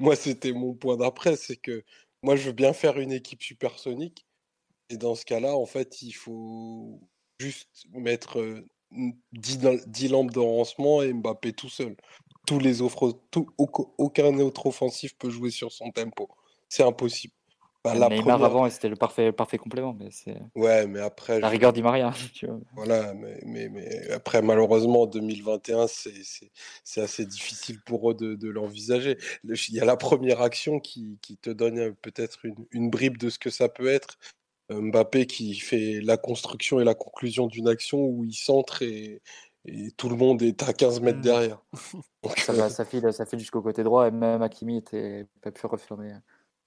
Moi, 0.00 0.16
c'était 0.16 0.52
mon 0.52 0.74
point 0.74 0.96
d'après, 0.96 1.36
c'est 1.36 1.56
que 1.56 1.84
moi, 2.22 2.36
je 2.36 2.46
veux 2.46 2.52
bien 2.52 2.72
faire 2.72 2.98
une 2.98 3.12
équipe 3.12 3.42
supersonique. 3.42 4.26
Et 4.88 4.96
dans 4.96 5.14
ce 5.14 5.24
cas-là, 5.24 5.56
en 5.56 5.66
fait, 5.66 6.02
il 6.02 6.12
faut 6.12 7.00
juste 7.38 7.86
mettre 7.92 8.64
10, 9.32 10.08
lampes 10.10 10.32
de 10.32 10.38
rancement 10.38 11.02
et 11.02 11.12
Mbappé 11.12 11.52
tout 11.52 11.68
seul. 11.68 11.96
Tous 12.46 12.58
les 12.58 12.82
offres, 12.82 13.18
aucun 13.98 14.38
autre 14.38 14.66
offensif 14.66 15.16
peut 15.16 15.30
jouer 15.30 15.50
sur 15.50 15.72
son 15.72 15.90
tempo. 15.90 16.28
C'est 16.68 16.82
impossible. 16.82 17.34
Bah, 17.84 17.94
la 17.96 18.08
Neymar 18.08 18.44
avant, 18.44 18.70
c'était 18.70 18.88
le 18.88 18.94
parfait, 18.94 19.32
parfait 19.32 19.58
complément. 19.58 19.96
Mais 19.98 20.08
c'est... 20.12 20.36
Ouais, 20.54 20.86
mais 20.86 21.00
après. 21.00 21.40
La 21.40 21.48
rigueur 21.48 21.72
dit 21.72 21.82
Maria. 21.82 22.12
Voilà, 22.76 23.12
mais, 23.14 23.40
mais, 23.44 23.68
mais, 23.68 24.10
après, 24.10 24.40
malheureusement, 24.40 25.06
2021, 25.06 25.88
c'est, 25.88 26.12
c'est, 26.84 27.00
assez 27.00 27.26
difficile 27.26 27.80
pour 27.84 28.10
eux 28.10 28.14
de, 28.14 28.34
de 28.34 28.48
l'envisager. 28.48 29.18
Il 29.44 29.74
y 29.74 29.80
a 29.80 29.84
la 29.84 29.96
première 29.96 30.42
action 30.42 30.78
qui, 30.78 31.18
qui 31.22 31.36
te 31.36 31.50
donne 31.50 31.78
euh, 31.78 31.92
peut-être 32.02 32.44
une, 32.44 32.66
une, 32.70 32.90
bribe 32.90 33.18
de 33.18 33.30
ce 33.30 33.38
que 33.38 33.50
ça 33.50 33.68
peut 33.68 33.88
être. 33.88 34.18
Euh, 34.70 34.80
Mbappé 34.80 35.26
qui 35.26 35.54
fait 35.56 36.00
la 36.02 36.16
construction 36.16 36.78
et 36.78 36.84
la 36.84 36.94
conclusion 36.94 37.46
d'une 37.46 37.68
action 37.68 37.98
où 37.98 38.24
il 38.24 38.34
centre 38.34 38.82
et, 38.82 39.20
et 39.64 39.90
tout 39.92 40.08
le 40.08 40.16
monde 40.16 40.42
est 40.42 40.62
à 40.62 40.72
15 40.72 41.00
mètres 41.00 41.18
mmh. 41.18 41.22
derrière. 41.22 41.62
ça, 42.36 42.52
euh, 42.52 42.68
ça, 42.68 42.84
file, 42.84 43.12
ça 43.12 43.26
file 43.26 43.38
jusqu'au 43.38 43.62
côté 43.62 43.82
droit 43.82 44.08
et 44.08 44.10
même 44.10 44.42
Hakimi 44.42 44.78
était 44.78 45.26
pas 45.40 45.50
pu 45.50 45.66
refermer. 45.66 46.12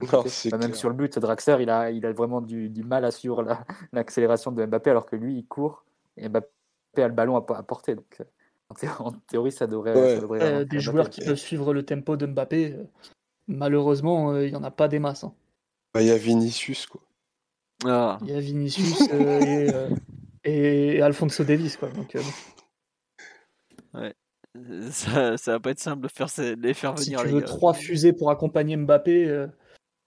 Bah, 0.00 0.58
même 0.58 0.74
sur 0.74 0.90
le 0.90 0.94
but, 0.94 1.18
Draxler, 1.18 1.56
il 1.60 1.70
a, 1.70 1.90
il 1.90 2.04
a 2.04 2.12
vraiment 2.12 2.42
du, 2.42 2.68
du 2.68 2.82
mal 2.82 3.04
à 3.04 3.10
suivre 3.10 3.42
l'accélération 3.92 4.52
de 4.52 4.64
Mbappé 4.64 4.90
alors 4.90 5.06
que 5.06 5.16
lui, 5.16 5.38
il 5.38 5.46
court 5.46 5.84
et 6.16 6.28
Mbappé 6.28 6.48
a 6.98 7.08
le 7.08 7.14
ballon 7.14 7.36
à, 7.36 7.62
porter. 7.62 7.94
Donc, 7.94 8.20
euh, 8.20 8.88
en, 8.98 9.12
théorie, 9.12 9.52
ça 9.52 9.66
devrait. 9.66 9.94
Euh, 9.96 10.64
des 10.64 10.80
joueurs 10.80 11.08
qui 11.08 11.24
peuvent 11.24 11.36
suivre 11.36 11.72
le 11.72 11.84
tempo 11.84 12.16
de 12.16 12.26
Mbappé, 12.26 12.72
euh, 12.72 12.84
malheureusement, 13.48 14.36
il 14.38 14.50
n'y 14.50 14.56
en 14.56 14.64
a 14.64 14.70
pas 14.70 14.88
des 14.88 14.98
masses. 14.98 15.24
Hein. 15.24 15.32
Bah, 15.94 16.02
il 16.02 16.08
y 16.08 16.10
a 16.10 16.18
Vinicius, 16.18 16.86
quoi. 16.86 17.00
Ah. 17.84 18.18
Il 18.22 18.28
y 18.28 18.34
a 18.34 18.40
Vinicius 18.40 19.00
et, 19.12 19.68
et, 20.44 21.02
Alfonso 21.02 21.44
Davis, 21.44 21.76
quoi. 21.76 21.88
Donc, 21.90 22.16
ouais. 23.94 24.14
Ça, 24.90 25.36
ça 25.36 25.52
va 25.52 25.60
pas 25.60 25.70
être 25.70 25.80
simple 25.80 26.02
de 26.02 26.08
faire, 26.08 26.28
les 26.58 26.72
faire 26.72 26.94
venir. 26.94 27.20
Si 27.20 27.26
tu 27.26 27.32
veux 27.32 27.42
trois 27.42 27.74
fusées 27.74 28.14
pour 28.14 28.30
accompagner 28.30 28.76
Mbappé, 28.76 29.46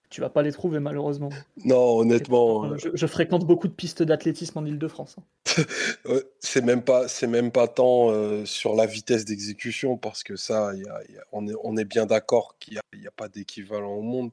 tu 0.10 0.22
vas 0.22 0.30
pas 0.30 0.42
les 0.42 0.52
trouver 0.52 0.80
malheureusement. 0.80 1.30
Non, 1.66 1.98
honnêtement. 2.00 2.76
Je, 2.78 3.06
fréquente 3.06 3.46
beaucoup 3.46 3.68
de 3.68 3.74
pistes 3.74 4.02
d'athlétisme 4.02 4.58
en 4.58 4.66
Ile-de-France. 4.66 5.18
Hein. 5.20 5.64
c'est 6.40 6.64
même 6.64 6.84
pas, 6.84 7.08
c'est 7.08 7.28
même 7.28 7.52
pas 7.52 7.68
tant 7.68 8.10
euh, 8.10 8.44
sur 8.46 8.76
la 8.76 8.86
vitesse 8.86 9.26
d'exécution 9.26 9.98
parce 9.98 10.24
que 10.24 10.36
ça, 10.36 10.72
on, 11.32 11.48
est, 11.48 11.54
on 11.64 11.78
est 11.78 11.86
bien 11.86 12.06
d'accord 12.06 12.58
qu'il 12.60 12.80
n'y 12.94 13.08
a, 13.08 13.12
pas 13.12 13.30
d'équivalent 13.30 13.94
au 13.94 14.02
monde. 14.02 14.32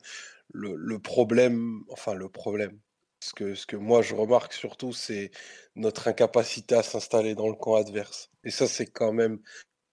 Le, 0.52 0.98
problème, 0.98 1.82
enfin 1.90 2.14
le 2.14 2.30
problème, 2.30 2.78
ce 3.22 3.34
que, 3.34 3.54
ce 3.54 3.66
que 3.66 3.76
moi 3.76 4.00
je 4.00 4.14
remarque 4.14 4.54
surtout, 4.54 4.92
c'est 4.92 5.30
notre 5.74 6.08
incapacité 6.08 6.74
à 6.74 6.82
s'installer 6.82 7.34
dans 7.34 7.48
le 7.48 7.54
camp 7.54 7.74
adverse. 7.74 8.30
Et 8.44 8.50
ça, 8.50 8.66
c'est 8.66 8.86
quand 8.86 9.12
même 9.12 9.40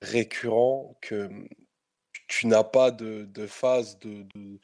récurrent 0.01 0.95
que 1.01 1.29
tu 2.27 2.47
n'as 2.47 2.63
pas 2.63 2.91
de, 2.91 3.27
phase 3.47 3.99
de, 3.99 4.25
de, 4.33 4.59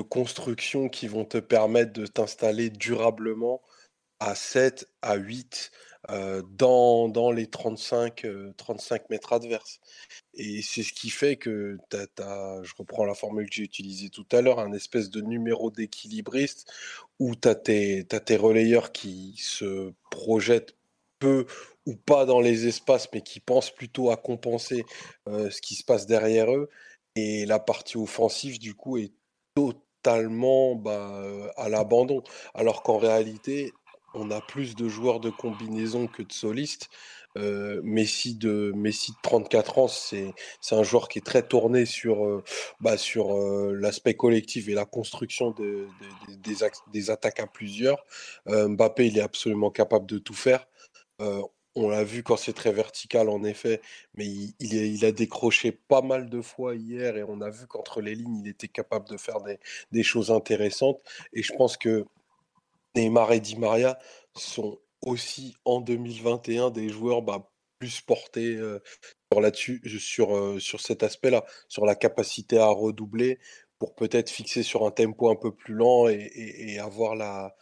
construction 0.00 0.88
qui 0.88 1.08
vont 1.08 1.24
te 1.24 1.38
permettre 1.38 1.92
de 1.92 2.06
t'installer 2.06 2.70
durablement 2.70 3.62
à 4.20 4.34
7, 4.34 4.88
à 5.02 5.16
8 5.16 5.70
euh, 6.10 6.42
dans, 6.50 7.08
dans, 7.08 7.32
les 7.32 7.48
35, 7.48 8.26
35 8.56 9.02
euh, 9.02 9.04
mètres 9.10 9.32
adverses. 9.32 9.80
Et 10.34 10.62
c'est 10.62 10.82
ce 10.82 10.92
qui 10.92 11.10
fait 11.10 11.36
que, 11.36 11.76
tu 11.90 11.96
as, 12.22 12.62
je 12.62 12.72
reprends 12.78 13.04
la 13.04 13.14
formule 13.14 13.48
que 13.48 13.56
j'ai 13.56 13.64
utilisée 13.64 14.08
tout 14.08 14.26
à 14.32 14.40
l'heure, 14.40 14.60
un 14.60 14.72
espèce 14.72 15.10
de 15.10 15.20
numéro 15.20 15.70
d'équilibriste 15.70 16.72
où 17.18 17.34
tu 17.34 17.48
as, 17.48 17.52
as, 17.52 18.20
tes 18.20 18.36
relayeurs 18.36 18.92
qui 18.92 19.34
se 19.38 19.92
projettent 20.10 20.76
peu 21.18 21.46
ou 21.86 21.96
pas 21.96 22.24
dans 22.26 22.40
les 22.40 22.66
espaces, 22.66 23.08
mais 23.12 23.22
qui 23.22 23.40
pensent 23.40 23.70
plutôt 23.70 24.10
à 24.10 24.16
compenser 24.16 24.84
ce 25.26 25.60
qui 25.60 25.74
se 25.76 25.84
passe 25.84 26.06
derrière 26.06 26.52
eux. 26.52 26.68
Et 27.14 27.46
la 27.46 27.58
partie 27.58 27.96
offensive, 27.96 28.58
du 28.58 28.74
coup, 28.74 28.98
est 28.98 29.12
bah, 30.74 31.22
à 31.56 31.68
l'abandon. 31.68 32.22
Alors 32.54 32.82
qu'en 32.82 32.98
réalité, 32.98 33.72
on 34.14 34.30
a 34.30 34.40
plus 34.40 34.74
de 34.74 34.88
joueurs 34.88 35.20
de 35.20 35.30
combinaison 35.30 36.06
que 36.06 36.22
de 36.22 36.32
solistes. 36.32 36.88
Messi, 37.82 38.34
de, 38.34 38.72
Messi 38.74 39.12
de 39.12 39.16
34 39.22 39.78
ans, 39.78 39.88
c'est 39.88 40.32
un 40.70 40.82
joueur 40.82 41.08
qui 41.08 41.18
est 41.18 41.26
très 41.26 41.46
tourné 41.46 41.84
sur, 41.84 42.42
bah, 42.80 42.96
sur 42.96 43.36
l'aspect 43.74 44.14
collectif 44.14 44.68
et 44.68 44.74
la 44.74 44.86
construction 44.86 45.50
de, 45.50 45.86
des, 46.28 46.56
des, 46.92 47.10
attaques 47.10 47.40
à 47.40 47.46
plusieurs. 47.46 48.02
Mbappé, 48.46 49.08
il 49.08 49.18
est 49.18 49.22
absolument 49.22 49.70
capable 49.70 50.06
de 50.06 50.16
tout 50.16 50.32
faire. 50.32 50.66
On 51.78 51.90
l'a 51.90 52.04
vu 52.04 52.22
quand 52.22 52.38
c'est 52.38 52.54
très 52.54 52.72
vertical, 52.72 53.28
en 53.28 53.44
effet, 53.44 53.82
mais 54.14 54.26
il, 54.26 55.04
a 55.04 55.12
décroché 55.12 55.72
pas 55.72 56.00
mal 56.00 56.30
de 56.30 56.40
fois 56.40 56.74
hier 56.74 57.18
et 57.18 57.22
on 57.22 57.42
a 57.42 57.50
vu 57.50 57.66
qu'entre 57.66 58.00
les 58.00 58.14
lignes, 58.14 58.40
il 58.42 58.48
était 58.48 58.66
capable 58.66 59.06
de 59.08 59.18
faire 59.18 59.36
des, 59.92 60.02
choses 60.02 60.30
intéressantes. 60.30 61.00
Et 61.34 61.42
je 61.42 61.52
pense 61.52 61.76
que 61.76 62.06
Neymar 62.94 63.30
et 63.32 63.40
Di 63.40 63.58
Maria 63.58 63.98
sont 64.34 64.78
aussi 65.02 65.54
en 65.66 65.82
2021 65.82 66.70
des 66.70 66.88
joueurs 66.88 67.20
bah, 67.20 67.50
plus 67.78 68.00
portés 68.00 68.56
euh, 68.56 68.80
sur, 69.98 70.34
euh, 70.34 70.58
sur 70.58 70.80
cet 70.80 71.02
aspect-là, 71.02 71.44
sur 71.68 71.84
la 71.84 71.94
capacité 71.94 72.56
à 72.56 72.68
redoubler 72.68 73.38
pour 73.78 73.94
peut-être 73.94 74.30
fixer 74.30 74.62
sur 74.62 74.86
un 74.86 74.90
tempo 74.90 75.28
un 75.28 75.36
peu 75.36 75.54
plus 75.54 75.74
lent 75.74 76.08
et 76.08 76.78
avoir 76.78 77.14
la, 77.14 77.54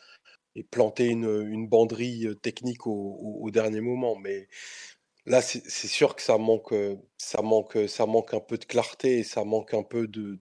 et 0.54 0.62
planter 0.62 1.06
une, 1.06 1.66
banderie 1.68 2.26
technique 2.42 2.86
au, 2.86 3.50
dernier 3.50 3.80
moment. 3.80 4.16
Mais 4.16 4.48
là, 5.26 5.42
c'est 5.42 5.88
sûr 5.88 6.14
que 6.14 6.22
ça 6.22 6.38
manque, 6.38 6.74
ça, 7.18 7.42
manque, 7.42 7.78
ça 7.88 8.06
manque 8.06 8.34
un 8.34 8.40
peu 8.40 8.58
de 8.58 8.64
clarté 8.64 9.18
et 9.18 9.24
ça 9.24 9.44
manque 9.44 9.74
un 9.74 9.82
peu 9.82 10.06
de, 10.06 10.38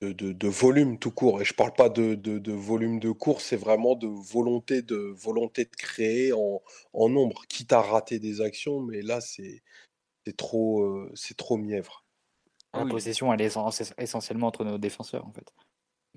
de, 0.00 0.32
de, 0.32 0.48
volume 0.48 0.98
tout 0.98 1.10
court. 1.10 1.40
Et 1.40 1.44
je 1.44 1.52
ne 1.52 1.56
parle 1.56 1.74
pas 1.74 1.88
de, 1.88 2.52
volume 2.52 3.00
de 3.00 3.10
course, 3.10 3.44
c'est 3.44 3.56
vraiment 3.56 3.96
de 3.96 4.06
volonté 4.06 4.82
de, 4.82 4.96
volonté 4.96 5.64
de 5.64 5.76
créer 5.76 6.32
en, 6.32 6.62
en 6.92 7.08
nombre, 7.08 7.44
quitte 7.48 7.72
à 7.72 7.80
rater 7.80 8.18
des 8.18 8.40
actions. 8.40 8.80
Mais 8.80 9.02
là, 9.02 9.20
c'est 9.20 9.62
trop, 10.36 11.08
c'est 11.14 11.36
trop 11.36 11.56
mièvre. 11.56 12.04
La 12.72 12.86
possession, 12.86 13.32
elle 13.32 13.40
est 13.40 13.56
essentiellement 13.98 14.48
entre 14.48 14.64
nos 14.64 14.78
défenseurs, 14.78 15.24
en 15.26 15.32
fait 15.32 15.52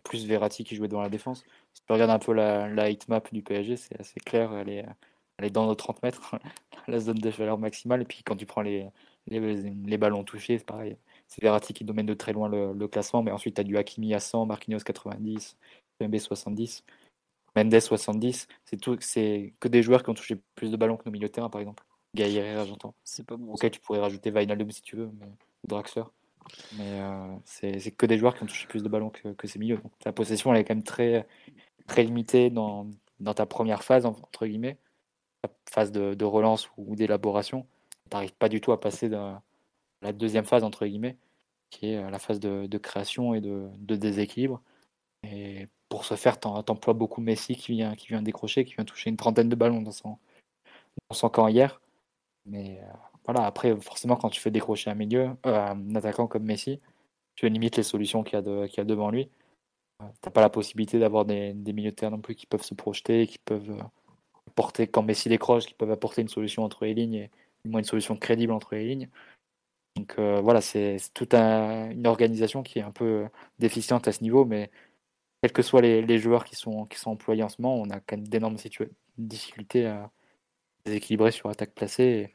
plus 0.08 0.26
Verratti 0.26 0.64
qui 0.64 0.76
jouait 0.76 0.88
dans 0.88 1.02
la 1.02 1.10
défense. 1.10 1.44
Si 1.74 1.82
tu 1.86 1.94
regardes 1.94 2.12
un 2.12 2.20
peu 2.20 2.34
la, 2.34 2.68
la 2.68 2.90
map 3.08 3.22
du 3.32 3.42
PSG, 3.42 3.78
c'est 3.78 4.00
assez 4.00 4.20
clair. 4.20 4.54
Elle 4.54 4.70
est, 4.70 4.86
elle 5.38 5.46
est 5.46 5.50
dans 5.52 5.68
nos 5.68 5.76
30 5.76 6.04
mètres, 6.04 6.36
la 6.88 7.00
zone 7.00 7.20
de 7.20 7.32
chaleur 7.32 7.58
maximale. 7.58 8.02
Et 8.02 8.06
puis 8.06 8.24
quand 8.24 8.36
tu 8.36 8.46
prends 8.46 8.62
les, 8.62 8.88
les, 9.28 9.98
ballons 9.98 10.24
touchés, 10.24 10.58
c'est 10.58 10.66
pareil. 10.66 10.98
C'est 11.28 11.42
Verratti 11.42 11.74
qui 11.74 11.84
domine 11.84 12.06
de 12.06 12.14
très 12.14 12.34
loin 12.34 12.50
le, 12.50 12.88
classement. 12.88 13.24
Mais 13.24 13.32
ensuite, 13.32 13.56
tu 13.56 13.62
as 13.62 13.64
du 13.64 13.78
Hakimi 13.78 14.14
à 14.14 14.20
100, 14.20 14.46
Marquinhos 14.46 14.80
90, 14.80 15.58
MB 16.02 16.18
70, 16.18 16.84
Mendes 17.56 17.80
70. 17.80 18.48
C'est 18.66 18.78
tout, 18.78 18.98
c'est 19.02 19.54
que 19.60 19.68
des 19.68 19.84
joueurs 19.84 20.04
qui 20.04 20.10
ont 20.10 20.14
touché 20.14 20.40
plus 20.56 20.72
de 20.72 20.78
ballons 20.78 20.98
que 20.98 21.04
nos 21.06 21.12
milieux 21.12 21.28
de 21.28 21.34
terrain, 21.34 21.50
par 21.50 21.62
exemple. 21.62 21.84
Gaillard, 22.16 22.66
j'entends. 22.66 22.96
C'est 23.04 23.26
pas 23.26 23.36
bon. 23.36 23.54
Ok, 23.54 23.70
tu 23.70 23.80
pourrais 23.80 24.00
rajouter 24.00 24.32
Wijnaldum 24.32 24.72
si 24.72 24.82
tu 24.82 24.96
veux, 24.96 25.12
mais... 25.20 25.28
Draxler. 25.68 26.04
Mais 26.78 27.02
euh, 27.02 27.36
c'est 27.45 27.91
que 27.91 28.06
des 28.06 28.18
joueurs 28.18 28.36
qui 28.36 28.44
ont 28.44 28.48
touché 28.48 28.68
plus 28.68 28.84
de 28.84 28.90
ballons 28.90 29.10
que, 29.10 29.48
ces 29.48 29.60
milieux. 29.60 29.80
Ta 29.99 30.11
possession, 30.11 30.53
elle 30.53 30.61
est 30.61 30.64
quand 30.64 30.76
même 30.76 30.84
très, 30.84 31.28
très 31.88 32.03
limitée 32.03 32.49
dans, 32.49 32.88
dans 33.19 33.34
ta 33.34 33.45
première 33.45 33.84
phase, 33.84 34.06
entre 34.06 34.45
guillemets, 34.48 34.78
la 35.44 35.49
phase 35.69 35.91
de, 35.91 36.26
relance 36.26 36.69
ou 36.78 36.95
d'élaboration. 36.95 37.65
Tu 38.10 38.15
n'arrives 38.15 38.36
pas 38.36 38.49
du 38.49 38.61
tout 38.61 38.72
à 38.72 38.80
passer 38.80 39.10
de 39.10 39.18
la 40.02 40.14
deuxième 40.14 40.45
phase, 40.45 40.64
entre 40.64 40.86
guillemets, 40.86 41.18
qui 41.69 41.91
est 41.91 42.10
la 42.10 42.19
phase 42.19 42.40
de, 42.40 42.78
création 42.78 43.34
et 43.34 43.41
de, 43.41 43.68
de, 43.78 43.95
déséquilibre. 43.95 44.61
Et 45.24 45.68
pour 45.90 46.06
ce 46.06 46.15
faire, 46.15 46.40
tu 46.40 46.48
emploies 46.48 46.94
beaucoup 46.94 47.22
Messi 47.22 47.56
qui 47.56 47.74
vient, 47.74 47.95
qui 47.95 48.07
vient 48.07 48.22
décrocher, 48.22 48.65
qui 48.65 48.76
vient 48.76 48.86
toucher 48.86 49.10
une 49.10 49.18
trentaine 49.18 49.49
de 49.49 49.56
ballons 49.56 49.82
dans 49.82 49.91
son, 49.91 50.18
dans 51.10 51.15
son 51.15 51.30
camp 51.30 51.48
hier. 51.48 51.82
Mais 52.45 52.80
euh, 52.82 52.94
voilà, 53.28 53.45
après, 53.45 53.76
forcément, 53.82 54.16
quand 54.16 54.30
tu 54.30 54.40
fais 54.40 54.52
décrocher 54.52 54.90
un 54.90 54.95
milieu, 54.95 55.32
euh, 55.45 55.68
un 55.68 55.95
attaquant 55.95 56.28
comme 56.28 56.44
Messi, 56.44 56.80
tu 57.36 57.49
limites 57.49 57.78
les 57.78 57.84
solutions 57.84 58.24
qu'il 58.24 58.40
y, 58.40 58.80
a 58.80 58.84
devant 58.86 59.12
lui. 59.12 59.30
Euh, 60.02 60.06
tu 60.22 60.30
n'as 60.30 60.32
pas 60.32 60.41
la 60.41 60.49
possibilité 60.49 60.99
d'avoir 60.99 61.26
des, 61.26 61.54
des 61.54 61.74
milieux 61.74 61.91
de 61.91 61.95
terrain 61.95 62.12
non 62.12 62.22
plus 62.22 62.36
qui 62.36 62.45
peuvent 62.48 62.64
se 62.64 62.74
projeter, 62.74 63.28
qui 63.28 63.40
peuvent 63.40 63.72
euh, 63.72 63.84
apporter, 64.48 64.88
quand 64.88 65.04
Messi 65.04 65.30
décroche, 65.30 65.66
qui 65.66 65.74
peuvent 65.74 65.91
apporter 65.91 66.22
une 66.22 66.30
solution 66.30 66.64
entre 66.64 66.86
les 66.86 66.94
lignes, 66.94 67.16
et 67.16 67.32
moins 67.66 67.80
une 67.80 67.86
solution 67.86 68.16
crédible 68.18 68.54
entre 68.54 68.76
les 68.76 68.88
lignes. 68.88 69.10
Donc 69.98 70.20
voilà, 70.20 70.62
c'est 70.62 70.98
toute 71.16 71.34
une 71.34 72.06
organisation 72.06 72.62
qui 72.62 72.78
est 72.80 72.84
un 72.84 72.91
peu 72.91 73.28
déficiente 73.58 74.08
à 74.08 74.12
ce 74.12 74.22
niveau, 74.24 74.45
mais 74.45 74.70
quels 75.41 75.52
que 75.52 75.64
soient 75.64 75.82
les, 75.82 76.20
joueurs 76.20 76.45
qui 76.45 76.56
sont, 76.56 76.86
qui 76.86 76.99
sont 76.99 77.12
employés 77.12 77.44
en 77.44 77.49
ce 77.49 77.62
moment, 77.62 77.82
on 77.82 77.90
a 77.90 77.99
quand 77.99 78.18
même 78.18 78.28
d'énormes 78.28 78.58
difficultés 79.18 79.88
à 79.88 80.12
déséquilibrer 80.86 81.32
sur 81.32 81.49
attaque 81.49 81.74
placée 81.74 82.32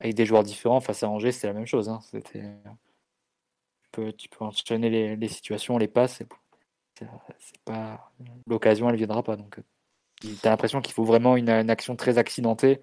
avec 0.00 0.14
des 0.14 0.26
joueurs 0.26 0.42
différents 0.42 0.80
face 0.80 1.02
à 1.02 1.08
Angers, 1.08 1.32
c'est 1.32 1.46
la 1.46 1.52
même 1.52 1.66
chose. 1.66 1.88
Hein. 1.88 2.00
C'était... 2.02 2.42
Tu, 3.82 3.90
peux, 3.92 4.12
tu 4.12 4.28
peux 4.28 4.44
enchaîner 4.44 4.90
les, 4.90 5.16
les 5.16 5.28
situations, 5.28 5.78
les 5.78 5.88
passes. 5.88 6.22
C'est, 6.98 7.58
pas... 7.64 8.12
L'occasion, 8.46 8.88
elle 8.88 8.96
viendra 8.96 9.22
pas. 9.22 9.36
Donc, 9.36 9.58
tu 10.20 10.28
as 10.44 10.50
l'impression 10.50 10.80
qu'il 10.80 10.94
faut 10.94 11.04
vraiment 11.04 11.36
une, 11.36 11.50
action 11.50 11.96
très 11.96 12.18
accidentée, 12.18 12.80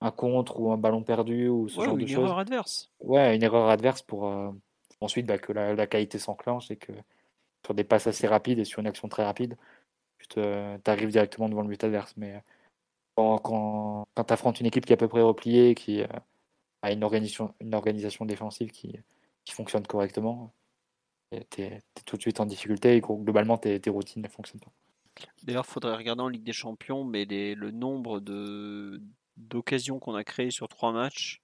un 0.00 0.10
contre 0.10 0.60
ou 0.60 0.72
un 0.72 0.76
ballon 0.76 1.02
perdu 1.02 1.48
ou 1.48 1.68
ce 1.68 1.80
genre 1.80 1.96
de 1.96 2.06
choses. 2.06 2.10
Une 2.10 2.24
erreur 2.24 2.38
adverse. 2.38 2.90
Ouais, 3.00 3.34
une 3.34 3.42
erreur 3.42 3.68
adverse 3.68 4.02
pour 4.02 4.26
euh, 4.28 4.50
ensuite 5.00 5.26
bah, 5.26 5.38
que 5.38 5.52
la, 5.52 5.86
qualité 5.86 6.18
s'enclenche 6.18 6.70
et 6.70 6.76
que 6.76 6.92
sur 7.64 7.74
des 7.74 7.84
passes 7.84 8.06
assez 8.06 8.26
rapides 8.26 8.58
et 8.58 8.64
sur 8.64 8.80
une 8.80 8.86
action 8.86 9.08
très 9.08 9.24
rapide, 9.24 9.56
tu 10.28 10.40
arrives 10.86 11.10
directement 11.10 11.48
devant 11.48 11.62
le 11.62 11.68
but 11.68 11.82
adverse. 11.82 12.14
Mais 12.16 12.42
quand, 13.16 13.38
quand, 13.38 14.06
quand 14.14 14.24
tu 14.24 14.32
affrontes 14.32 14.60
une 14.60 14.66
équipe 14.66 14.86
qui 14.86 14.92
est 14.92 14.94
à 14.94 14.98
peu 14.98 15.08
près 15.08 15.22
repliée, 15.22 15.74
qui, 15.74 16.02
euh, 16.02 16.06
à 16.82 16.92
une 16.92 17.04
organisation, 17.04 17.54
une 17.60 17.74
organisation 17.74 18.24
défensive 18.24 18.70
qui, 18.70 18.98
qui 19.44 19.54
fonctionne 19.54 19.86
correctement, 19.86 20.52
tu 21.50 21.62
es, 21.62 21.82
tout 22.04 22.16
de 22.16 22.22
suite 22.22 22.40
en 22.40 22.46
difficulté 22.46 22.96
et 22.96 23.00
globalement 23.00 23.58
tes, 23.58 23.80
tes 23.80 23.90
routines 23.90 24.22
ne 24.22 24.28
fonctionnent 24.28 24.60
pas. 24.60 24.72
D'ailleurs, 25.42 25.64
il 25.68 25.72
faudrait 25.72 25.96
regarder 25.96 26.22
en 26.22 26.28
Ligue 26.28 26.44
des 26.44 26.52
Champions, 26.52 27.04
mais 27.04 27.24
les, 27.24 27.54
le 27.54 27.70
nombre 27.70 28.20
de, 28.20 29.02
d'occasions 29.36 29.98
qu'on 29.98 30.14
a 30.14 30.24
créées 30.24 30.50
sur 30.50 30.68
trois 30.68 30.92
matchs, 30.92 31.42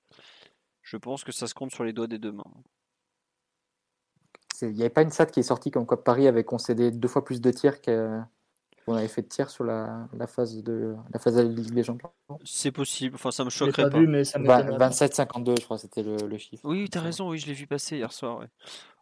je 0.83 0.97
pense 0.97 1.25
que 1.25 1.33
ça 1.33 1.47
se 1.47 1.55
compte 1.55 1.73
sur 1.73 1.85
les 1.85 1.93
doigts 1.93 2.07
des 2.07 2.19
deux 2.19 2.33
mains. 2.33 2.45
Il 4.63 4.69
n'y 4.69 4.81
avait 4.81 4.91
pas 4.91 5.03
une 5.03 5.11
stat 5.11 5.27
qui 5.27 5.41
est 5.41 5.45
sortie 5.45 5.71
comme 5.71 5.85
quoi 5.85 6.03
Paris 6.03 6.27
avait 6.27 6.45
concédé 6.45 6.91
deux 6.91 7.09
fois 7.09 7.25
plus 7.25 7.43
de 7.43 7.51
tirs 7.51 7.83
que, 7.83 8.21
on 8.87 8.95
avait 8.95 9.09
fait 9.09 9.23
de 9.23 9.29
tir 9.29 9.51
sur 9.51 9.65
la, 9.65 10.09
la, 10.17 10.27
phase 10.27 10.63
de 10.63 10.95
la 11.13 11.19
phase 11.19 11.35
de 11.35 11.43
la 11.43 11.49
Ligue 11.49 11.73
des 11.73 11.83
Champions. 11.83 12.11
C'est 12.45 12.71
possible, 12.71 13.17
enfin 13.17 13.31
ça 13.31 13.45
me 13.45 13.51
choquerait 13.51 13.91
pas. 13.91 14.01
27-52, 14.01 15.61
je 15.61 15.65
crois, 15.65 15.79
c'était 15.79 16.03
le, 16.03 16.17
le, 16.17 16.39
chiffre. 16.39 16.63
Oui, 16.65 16.89
tu 16.89 16.97
as 16.99 17.01
raison, 17.01 17.31
oui, 17.31 17.39
je 17.39 17.47
l'ai 17.47 17.53
vu 17.53 17.67
passer 17.67 17.97
hier 17.97 18.13
soir. 18.13 18.39
Ouais. 18.39 18.47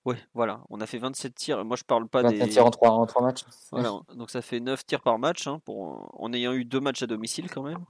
ouais. 0.06 0.16
voilà, 0.32 0.62
on 0.70 0.80
a 0.80 0.86
fait 0.86 0.98
27 0.98 1.34
tirs. 1.34 1.64
Moi, 1.64 1.76
je 1.76 1.84
parle 1.84 2.08
pas 2.08 2.22
27 2.22 2.48
tirs 2.48 2.66
en 2.66 2.70
3, 2.70 2.90
en 2.90 3.06
3 3.06 3.22
matchs. 3.22 3.44
Voilà, 3.72 3.92
donc 4.16 4.30
ça 4.30 4.40
fait 4.40 4.60
9 4.60 4.86
tirs 4.86 5.02
par 5.02 5.18
match, 5.18 5.46
hein, 5.46 5.60
pour, 5.64 6.10
en 6.18 6.32
ayant 6.32 6.54
eu 6.54 6.64
deux 6.64 6.80
matchs 6.80 7.02
à 7.02 7.06
domicile 7.06 7.50
quand 7.50 7.62
même. 7.62 7.84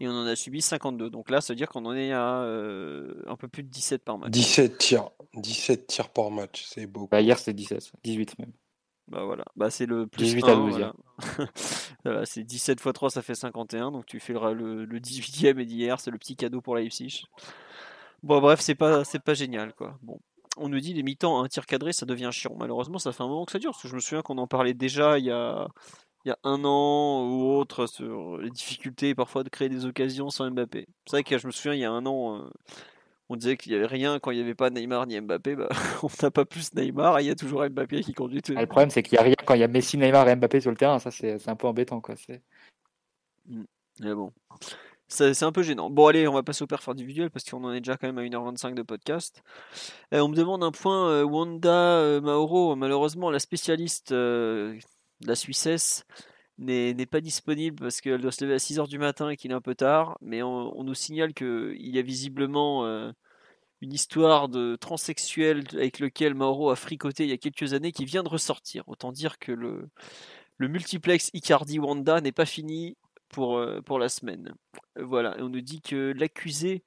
et 0.00 0.08
on 0.08 0.12
en 0.12 0.26
a 0.26 0.34
subi 0.34 0.60
52. 0.60 1.08
Donc 1.10 1.30
là, 1.30 1.40
ça 1.40 1.52
veut 1.52 1.56
dire 1.56 1.68
qu'on 1.68 1.86
en 1.86 1.94
est 1.94 2.12
à 2.12 2.42
euh, 2.42 3.22
un 3.28 3.36
peu 3.36 3.46
plus 3.46 3.62
de 3.62 3.68
17 3.68 4.04
par 4.04 4.18
match. 4.18 4.30
17 4.30 4.78
tirs. 4.78 5.10
17 5.34 5.86
tirs 5.86 6.08
par 6.08 6.32
match, 6.32 6.64
c'est 6.68 6.86
beaucoup. 6.86 7.08
Bah, 7.12 7.20
hier, 7.20 7.38
c'était 7.38 7.52
17, 7.52 7.92
18 8.02 8.38
même. 8.40 8.52
Bah 9.08 9.24
voilà, 9.24 9.44
bah 9.56 9.70
c'est 9.70 9.86
le 9.86 10.06
plus 10.06 10.24
18 10.24 10.44
1, 10.44 10.48
à 10.48 10.56
12, 10.56 10.70
voilà. 10.70 10.92
Voilà, 12.04 12.26
c'est 12.26 12.44
17 12.44 12.78
x 12.80 12.92
3, 12.92 13.10
ça 13.10 13.22
fait 13.22 13.34
51, 13.34 13.90
donc 13.90 14.06
tu 14.06 14.20
fais 14.20 14.34
le, 14.34 14.52
le, 14.52 14.84
le 14.84 15.00
18e 15.00 15.58
et 15.58 15.64
d'hier, 15.64 15.98
c'est 15.98 16.10
le 16.10 16.18
petit 16.18 16.36
cadeau 16.36 16.60
pour 16.60 16.76
Leipzig. 16.76 17.24
Bon 18.22 18.40
bref, 18.40 18.60
c'est 18.60 18.74
pas, 18.74 19.04
c'est 19.04 19.18
pas 19.22 19.34
génial 19.34 19.72
quoi. 19.74 19.98
Bon, 20.02 20.20
on 20.58 20.68
nous 20.68 20.80
dit 20.80 20.92
les 20.92 21.02
mi-temps, 21.02 21.42
un 21.42 21.48
tir 21.48 21.66
cadré, 21.66 21.92
ça 21.92 22.06
devient 22.06 22.30
chiant. 22.32 22.54
Malheureusement, 22.58 22.98
ça 22.98 23.12
fait 23.12 23.22
un 23.22 23.28
moment 23.28 23.44
que 23.44 23.52
ça 23.52 23.58
dure, 23.58 23.70
parce 23.72 23.82
que 23.82 23.88
je 23.88 23.94
me 23.94 24.00
souviens 24.00 24.22
qu'on 24.22 24.38
en 24.38 24.46
parlait 24.46 24.74
déjà 24.74 25.18
il 25.18 25.24
y 25.24 25.30
a, 25.30 25.68
il 26.24 26.28
y 26.28 26.32
a 26.32 26.38
un 26.44 26.64
an 26.64 27.26
ou 27.26 27.56
autre 27.56 27.86
sur 27.86 28.38
les 28.38 28.50
difficultés 28.50 29.14
parfois 29.14 29.44
de 29.44 29.48
créer 29.48 29.68
des 29.68 29.86
occasions 29.86 30.30
sans 30.30 30.50
Mbappé. 30.50 30.86
C'est 31.06 31.16
vrai 31.16 31.24
que 31.24 31.38
je 31.38 31.46
me 31.46 31.52
souviens 31.52 31.74
il 31.74 31.80
y 31.80 31.84
a 31.84 31.90
un 31.90 32.04
an, 32.06 32.36
euh, 32.36 32.50
on 33.28 33.36
disait 33.36 33.56
qu'il 33.56 33.72
n'y 33.72 33.78
avait 33.78 33.86
rien 33.86 34.18
quand 34.18 34.30
il 34.30 34.36
n'y 34.36 34.42
avait 34.42 34.54
pas 34.54 34.70
Neymar 34.70 35.06
ni 35.06 35.20
Mbappé. 35.20 35.56
Bah, 35.56 35.68
on 36.02 36.08
n'a 36.22 36.30
pas 36.30 36.44
plus 36.44 36.74
Neymar 36.74 37.18
et 37.18 37.24
il 37.24 37.26
y 37.26 37.30
a 37.30 37.34
toujours 37.34 37.68
Mbappé 37.68 38.00
qui 38.02 38.14
conduit 38.14 38.42
tout. 38.42 38.54
Ah, 38.56 38.60
le 38.60 38.66
problème, 38.66 38.90
c'est 38.90 39.02
qu'il 39.02 39.16
n'y 39.16 39.20
a 39.20 39.24
rien 39.24 39.34
quand 39.44 39.54
il 39.54 39.60
y 39.60 39.64
a 39.64 39.68
Messi, 39.68 39.98
Neymar 39.98 40.28
et 40.28 40.36
Mbappé 40.36 40.60
sur 40.60 40.70
le 40.70 40.76
terrain. 40.76 40.98
Ça, 40.98 41.10
c'est 41.10 41.48
un 41.48 41.56
peu 41.56 41.66
embêtant. 41.66 42.00
Quoi. 42.00 42.14
C'est- 42.16 42.42
Mais 44.00 44.14
bon, 44.14 44.32
c'est 45.08 45.42
un 45.42 45.52
peu 45.52 45.62
gênant. 45.62 45.90
Bon, 45.90 46.06
allez, 46.06 46.28
on 46.28 46.34
va 46.34 46.42
passer 46.42 46.62
au 46.62 46.66
perf 46.66 46.88
individuel 46.88 47.30
parce 47.30 47.44
qu'on 47.44 47.64
en 47.64 47.72
est 47.72 47.80
déjà 47.80 47.96
quand 47.96 48.06
même 48.06 48.18
à 48.18 48.22
1h25 48.22 48.74
de 48.74 48.82
podcast. 48.82 49.42
On 50.12 50.28
me 50.28 50.36
demande 50.36 50.62
un 50.62 50.70
point 50.70 51.08
euh, 51.10 51.24
Wanda 51.24 51.70
euh, 51.70 52.20
Mauro. 52.20 52.76
Malheureusement, 52.76 53.30
la 53.30 53.38
spécialiste 53.38 54.12
euh, 54.12 54.78
de 55.20 55.26
la 55.26 55.34
Suissesse 55.34 56.04
n'est 56.58 57.06
pas 57.06 57.20
disponible 57.20 57.80
parce 57.80 58.00
qu'elle 58.00 58.20
doit 58.20 58.32
se 58.32 58.44
lever 58.44 58.54
à 58.54 58.58
6h 58.58 58.88
du 58.88 58.98
matin 58.98 59.30
et 59.30 59.36
qu'il 59.36 59.50
est 59.50 59.54
un 59.54 59.60
peu 59.60 59.74
tard. 59.74 60.18
Mais 60.20 60.42
on, 60.42 60.82
nous 60.82 60.94
signale 60.94 61.34
qu'il 61.34 61.76
y 61.78 61.98
a 61.98 62.02
visiblement 62.02 62.84
euh, 62.84 63.12
une 63.80 63.92
histoire 63.92 64.48
de 64.48 64.76
transsexuel 64.76 65.64
avec 65.72 66.00
lequel 66.00 66.34
Mauro 66.34 66.70
a 66.70 66.76
fricoté 66.76 67.24
il 67.24 67.30
y 67.30 67.32
a 67.32 67.38
quelques 67.38 67.74
années 67.74 67.92
qui 67.92 68.04
vient 68.04 68.22
de 68.22 68.28
ressortir. 68.28 68.84
Autant 68.88 69.12
dire 69.12 69.38
que 69.38 69.52
le, 69.52 69.88
le 70.56 70.68
multiplex 70.68 71.30
Icardi 71.32 71.78
Wanda 71.78 72.20
n'est 72.20 72.32
pas 72.32 72.46
fini 72.46 72.96
pour, 73.28 73.58
euh, 73.58 73.80
pour 73.80 73.98
la 73.98 74.08
semaine. 74.08 74.54
Voilà, 74.96 75.38
et 75.38 75.42
on 75.42 75.48
nous 75.48 75.60
dit 75.60 75.80
que 75.80 76.12
l'accusé, 76.16 76.82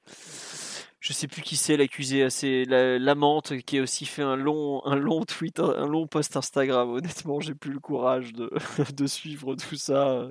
je 1.02 1.14
sais 1.14 1.28
plus 1.28 1.42
qui 1.42 1.56
c'est 1.58 1.78
l'accusé, 1.78 2.30
c'est 2.30 2.64
la- 2.66 3.00
l'amante 3.00 3.58
qui 3.62 3.80
a 3.80 3.82
aussi 3.82 4.06
fait 4.06 4.22
un 4.22 4.36
long, 4.36 4.86
un 4.86 4.96
long 4.96 5.26
tweet, 5.26 5.60
un, 5.60 5.88
long 5.88 6.06
post 6.06 6.38
Instagram. 6.38 6.90
Honnêtement, 6.94 7.40
j'ai 7.40 7.56
plus 7.56 7.74
le 7.74 7.80
courage 7.80 8.34
de, 8.34 8.50
suivre 9.08 9.56
tout 9.56 9.76
ça. 9.76 10.30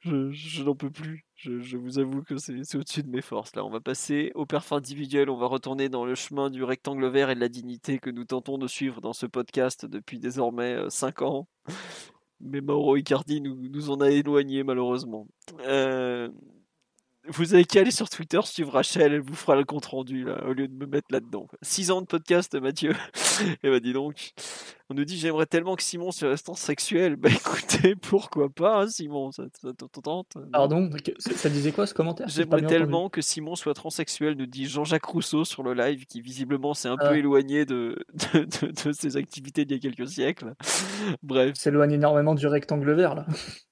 Je, 0.00 0.62
n'en 0.64 0.74
peux 0.74 0.90
plus. 0.90 1.24
Je, 1.36 1.76
vous 1.76 2.00
avoue 2.00 2.22
que 2.22 2.36
c'est 2.36 2.76
au-dessus 2.76 3.04
de 3.04 3.10
mes 3.10 3.22
forces. 3.22 3.54
Là, 3.54 3.64
on 3.64 3.70
va 3.70 3.80
passer 3.80 4.32
au 4.34 4.44
perf 4.44 4.72
individuel. 4.72 5.30
On 5.30 5.36
va 5.36 5.46
retourner 5.46 5.88
dans 5.88 6.04
le 6.04 6.16
chemin 6.16 6.50
du 6.50 6.64
rectangle 6.64 7.06
vert 7.06 7.30
et 7.30 7.36
de 7.36 7.40
la 7.40 7.48
dignité 7.48 8.00
que 8.00 8.10
nous 8.10 8.24
tentons 8.24 8.58
de 8.58 8.66
suivre 8.66 9.00
dans 9.00 9.12
ce 9.12 9.26
podcast 9.26 9.86
depuis 9.86 10.18
désormais 10.18 10.78
5 10.88 11.22
ans. 11.22 11.48
Mais 12.40 12.60
Mauro 12.60 12.96
Icardi 12.96 13.40
nous, 13.40 13.54
nous 13.68 13.90
en 13.90 14.00
a 14.00 14.10
éloignés 14.10 14.64
malheureusement. 14.64 15.28
Euh, 15.60 16.28
vous 17.28 17.54
avez 17.54 17.64
qu'à 17.64 17.80
aller 17.80 17.90
sur 17.90 18.08
Twitter 18.08 18.40
suivre 18.44 18.72
Rachel, 18.72 19.12
elle 19.12 19.20
vous 19.20 19.34
fera 19.34 19.56
le 19.56 19.64
compte 19.64 19.86
rendu 19.86 20.26
au 20.28 20.52
lieu 20.52 20.68
de 20.68 20.74
me 20.74 20.86
mettre 20.86 21.08
là-dedans. 21.10 21.46
6 21.62 21.90
ans 21.90 22.00
de 22.00 22.06
podcast, 22.06 22.54
Mathieu. 22.54 22.94
Et 23.62 23.70
bah 23.70 23.80
dis 23.80 23.92
donc. 23.92 24.32
On 24.90 24.94
nous 24.94 25.04
dit 25.04 25.18
j'aimerais 25.18 25.44
tellement 25.44 25.76
que 25.76 25.82
Simon 25.82 26.10
soit 26.12 26.30
restant 26.30 26.54
sexuel. 26.54 27.16
Bah 27.16 27.28
écoutez, 27.30 27.94
pourquoi 28.00 28.48
pas, 28.48 28.80
hein, 28.82 28.88
Simon? 28.88 29.30
Ça, 29.32 29.44
ça 29.60 29.74
te 29.74 29.84
tente 30.00 30.34
non? 30.36 30.48
Pardon, 30.50 30.88
ça 31.18 31.50
disait 31.50 31.72
quoi 31.72 31.86
ce 31.86 31.92
commentaire? 31.92 32.26
J'aimerais 32.28 32.62
entendu. 32.62 32.66
tellement 32.74 33.10
que 33.10 33.20
Simon 33.20 33.54
soit 33.54 33.74
transsexuel, 33.74 34.34
nous 34.36 34.46
dit 34.46 34.64
Jean-Jacques 34.66 35.04
Rousseau 35.04 35.44
sur 35.44 35.62
le 35.62 35.74
live, 35.74 36.06
qui 36.06 36.22
visiblement 36.22 36.72
s'est 36.72 36.88
un 36.88 36.96
Ah. 36.98 37.10
peu 37.10 37.16
éloigné 37.18 37.66
de, 37.66 37.98
de, 38.34 38.44
de- 38.44 38.72
de 38.84 38.92
ses 38.92 39.18
activités 39.18 39.66
d'il 39.66 39.76
y 39.76 39.78
a 39.78 39.82
quelques 39.92 40.08
siècles. 40.08 40.54
Bref. 41.22 41.54
s'éloigne 41.56 41.92
énormément 41.92 42.34
du 42.34 42.46
rectangle 42.46 42.90
vert 42.92 43.14
là. 43.14 43.26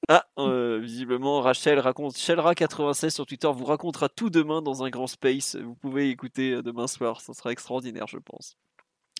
Ah, 0.08 0.26
euh, 0.38 0.78
visiblement, 0.82 1.40
Rachel 1.40 1.78
raconte, 1.78 2.12
Shelra96 2.14 3.08
sur 3.10 3.24
Twitter 3.24 3.48
vous 3.54 3.64
racontera 3.64 4.10
tout 4.10 4.28
demain 4.28 4.60
dans 4.60 4.84
un 4.84 4.90
grand 4.90 5.06
space. 5.06 5.56
Vous 5.56 5.74
pouvez 5.76 6.10
écouter 6.10 6.52
euh, 6.52 6.62
demain 6.62 6.86
soir, 6.86 7.22
ça 7.22 7.32
sera 7.32 7.52
extraordinaire, 7.52 8.06
je 8.06 8.18
pense. 8.18 8.58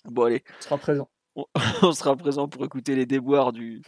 Bon, 0.05 0.25
allez, 0.25 0.43
Il 0.59 0.63
sera 0.63 0.77
présent. 0.77 1.09
on 1.83 1.91
sera 1.91 2.15
présent 2.15 2.47
pour 2.47 2.65
écouter 2.65 2.95
les 2.95 3.05
déboires 3.05 3.53
du, 3.53 3.81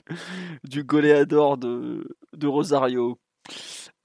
du 0.63 0.83
goléador 0.83 1.57
de, 1.57 2.17
de 2.33 2.47
Rosario. 2.47 3.19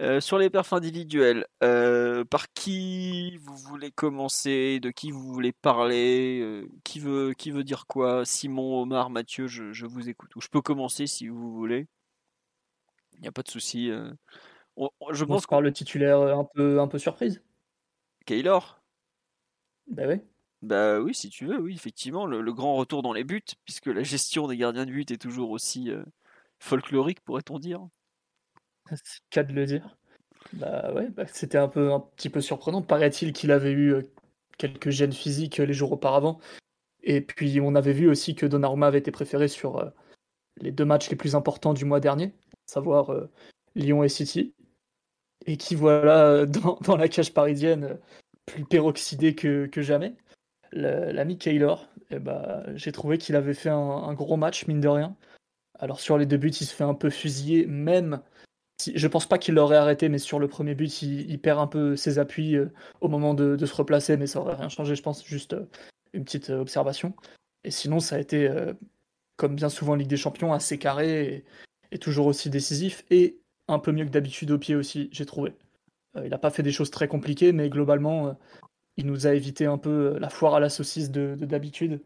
Euh, 0.01 0.21
sur 0.21 0.39
les 0.39 0.49
perfs 0.51 0.73
individuels, 0.73 1.47
euh, 1.63 2.25
par 2.25 2.47
qui 2.55 3.37
vous 3.39 3.57
voulez 3.57 3.91
commencer 3.93 4.81
De 4.81 4.91
qui 4.91 5.11
vous 5.11 5.33
voulez 5.33 5.53
parler 5.53 6.41
euh, 6.43 6.67
qui, 6.83 6.99
veut, 6.99 7.35
qui 7.35 7.51
veut 7.51 7.65
dire 7.65 7.87
quoi? 7.87 8.25
Simon, 8.25 8.81
Omar, 8.83 9.11
Mathieu, 9.11 9.47
je, 9.47 9.73
je 9.73 9.87
vous 9.87 10.09
écoute. 10.09 10.35
Ou 10.37 10.41
je 10.41 10.49
peux 10.49 10.63
commencer 10.63 11.07
si 11.07 11.29
vous 11.29 11.53
voulez. 11.53 11.87
Il 13.15 13.21
n'y 13.21 13.29
a 13.29 13.33
pas 13.33 13.43
de 13.43 13.51
souci. 13.51 13.91
On- 14.77 14.91
on- 15.01 15.13
je 15.13 15.25
pense 15.25 15.43
se 15.43 15.47
parle 15.49 15.65
le 15.65 15.73
titulaire 15.73 16.21
un 16.21 16.45
peu, 16.55 16.81
un 16.81 16.89
peu 16.89 16.99
surprise. 16.99 17.43
Kaylor 18.27 18.83
Bah 19.87 20.07
ouais. 20.07 20.25
Bah 20.65 20.99
oui, 20.99 21.15
si 21.15 21.29
tu 21.29 21.45
veux, 21.45 21.61
oui, 21.61 21.75
effectivement, 21.75 22.25
le, 22.25 22.53
grand 22.55 22.77
retour 22.77 23.03
dans 23.03 23.13
les 23.13 23.23
buts, 23.23 23.45
puisque 23.67 23.87
la 23.87 24.03
gestion 24.03 24.49
des 24.49 24.57
gardiens 24.57 24.87
de 24.87 24.91
but 24.91 25.11
est 25.11 25.19
toujours 25.19 25.51
aussi 25.51 25.91
euh, 25.91 26.03
folklorique, 26.59 27.21
pourrait-on 27.21 27.59
dire. 27.59 27.87
C'est 28.89 28.95
le 28.97 29.29
cas 29.29 29.43
de 29.43 29.53
le 29.53 29.67
dire. 29.67 29.95
Bah 30.55 30.91
ouais, 30.95 31.11
bah, 31.11 31.27
c'était 31.27 31.59
un 31.59 31.69
peu 31.69 31.93
un 31.93 32.01
petit 32.01 32.31
peu 32.31 32.41
surprenant. 32.41 32.81
Paraît-il 32.81 33.35
qu'il 33.35 33.53
avait 33.53 33.73
eu 33.73 33.93
euh, 33.93 34.03
quelques 34.57 34.89
gènes 34.89 35.13
physiques 35.13 35.61
euh, 35.61 35.67
les 35.67 35.75
jours 35.75 35.93
auparavant. 35.93 36.41
Et 37.03 37.21
puis 37.21 37.61
on 37.61 37.75
avait 37.75 37.93
vu 37.93 38.09
aussi 38.09 38.35
que 38.35 38.47
Donnarumma 38.47 38.87
avait 38.87 39.01
été 39.01 39.11
préféré 39.11 39.49
sur 39.49 39.93
les 40.63 40.73
deux 40.73 40.87
matchs 40.87 41.11
les 41.11 41.17
plus 41.17 41.35
importants 41.37 41.75
du 41.75 41.85
mois 41.85 42.01
dernier, 42.01 42.33
à 42.53 42.73
savoir 42.73 43.15
Lyon 43.75 44.03
et 44.03 44.09
City. 44.09 44.55
Et 45.45 45.59
qui 45.59 45.75
voilà 45.75 46.47
dans, 46.87 46.97
la 46.97 47.09
cage 47.09 47.35
parisienne 47.35 47.99
plus 48.47 48.65
peroxydé 48.65 49.35
que 49.35 49.69
jamais. 49.83 50.17
L'ami 50.75 51.39
Kaylor, 51.39 51.89
eh 52.11 52.19
bah, 52.19 52.65
j'ai 52.75 52.93
trouvé 52.93 53.19
qu'il 53.19 53.37
avait 53.37 53.55
fait 53.55 53.71
un, 53.71 54.13
gros 54.15 54.37
match, 54.37 54.67
mine 54.67 54.81
de 54.81 54.89
rien. 54.89 55.17
Alors 55.79 56.01
sur 56.01 56.19
les 56.19 56.27
deux 56.27 56.37
buts, 56.37 56.49
il 56.49 56.67
se 56.67 56.75
fait 56.75 56.85
un 56.85 56.95
peu 56.95 57.11
fusiller, 57.11 57.67
même 57.67 58.21
si- 58.81 58.97
je 58.97 59.09
pense 59.09 59.27
pas 59.27 59.39
qu'il 59.39 59.55
l'aurait 59.55 59.77
arrêté, 59.77 60.09
mais 60.09 60.19
sur 60.19 60.39
le 60.39 60.49
premier 60.49 60.75
but, 60.75 61.03
il, 61.03 61.41
perd 61.41 61.61
un 61.61 61.67
peu 61.67 61.97
ses 61.97 62.19
appuis 62.19 62.57
euh, 62.57 62.73
au 63.01 63.09
moment 63.09 63.35
de, 63.35 63.65
se 63.65 63.75
replacer, 63.75 64.17
mais 64.17 64.27
ça 64.27 64.41
aurait 64.41 64.57
rien 64.57 64.69
changé, 64.69 64.97
je 64.97 65.03
pense, 65.03 65.25
juste 65.25 65.55
euh, 65.55 65.67
une 66.13 66.25
petite 66.25 66.51
euh, 66.51 66.61
observation. 66.61 67.15
Et 67.65 67.71
sinon, 67.71 68.01
ça 68.01 68.17
a 68.17 68.19
été, 68.19 68.51
comme 69.37 69.57
bien 69.57 69.71
souvent 69.71 69.95
en 69.95 69.97
Ligue 69.97 70.09
des 70.09 70.19
Champions, 70.19 70.53
assez 70.53 70.79
carré 70.79 71.47
et, 71.91 71.99
toujours 71.99 72.27
aussi 72.27 72.51
décisif, 72.51 73.05
et 73.11 73.39
un 73.69 73.79
peu 73.79 73.91
mieux 73.91 74.05
que 74.05 74.11
d'habitude 74.11 74.51
au 74.51 74.59
pied 74.59 74.75
aussi, 74.75 75.09
j'ai 75.13 75.25
trouvé. 75.25 75.55
Il 76.17 76.29
n'a 76.29 76.37
pas 76.37 76.51
fait 76.51 76.63
des 76.63 76.73
choses 76.73 76.91
très 76.91 77.09
compliquées, 77.09 77.53
mais 77.53 77.71
globalement, 77.71 78.37
il 78.97 79.07
nous 79.07 79.27
a 79.27 79.35
évité 79.35 79.67
un 79.67 79.79
peu 79.79 80.15
euh, 80.15 80.19
la 80.19 80.31
foire 80.31 80.55
à 80.55 80.61
la 80.61 80.69
saucisse 80.69 81.11
de 81.11 81.37
de 81.39 81.47
d'habitude, 81.47 82.01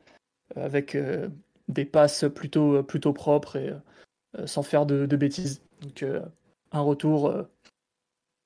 euh, 0.56 0.65
avec 0.65 0.94
euh, 0.94 1.28
des 1.69 1.85
passes 1.85 2.24
plutôt, 2.35 2.82
plutôt 2.82 3.12
propres 3.12 3.56
et 3.56 3.74
sans 4.47 4.62
faire 4.62 4.86
de, 4.86 5.05
bêtises. 5.16 5.62
Donc, 5.82 6.05
un 6.73 6.81
retour 6.81 7.35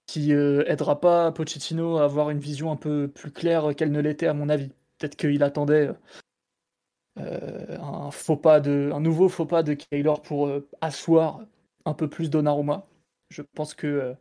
qui 0.06 0.32
aidera 0.32 1.00
pas 1.00 1.30
Pochettino 1.30 1.98
à 1.98 2.04
avoir 2.04 2.30
une 2.30 2.40
vision 2.40 2.72
un 2.72 2.76
peu 2.76 3.08
plus 3.08 3.30
claire 3.30 3.76
qu'elle 3.76 3.92
ne 3.92 4.00
l'était 4.00 4.26
à 4.26 4.34
mon 4.34 4.48
avis. 4.48 4.70
Peut-être 4.98 5.16
qu'il 5.16 5.42
attendait 5.44 5.90
un 7.16 8.10
faux 8.10 8.36
pas 8.36 8.58
de, 8.60 8.90
un 8.92 9.00
nouveau 9.00 9.28
faux 9.28 9.46
pas 9.46 9.62
de 9.62 9.74
Kaylor 9.74 10.22
pour 10.22 10.50
asseoir 10.80 11.46
un 11.84 11.94
peu 11.94 12.08
plus 12.08 12.28
Donnarumma. 12.28 12.88
Je 13.30 13.42
pense 13.54 13.74
que 13.74 14.16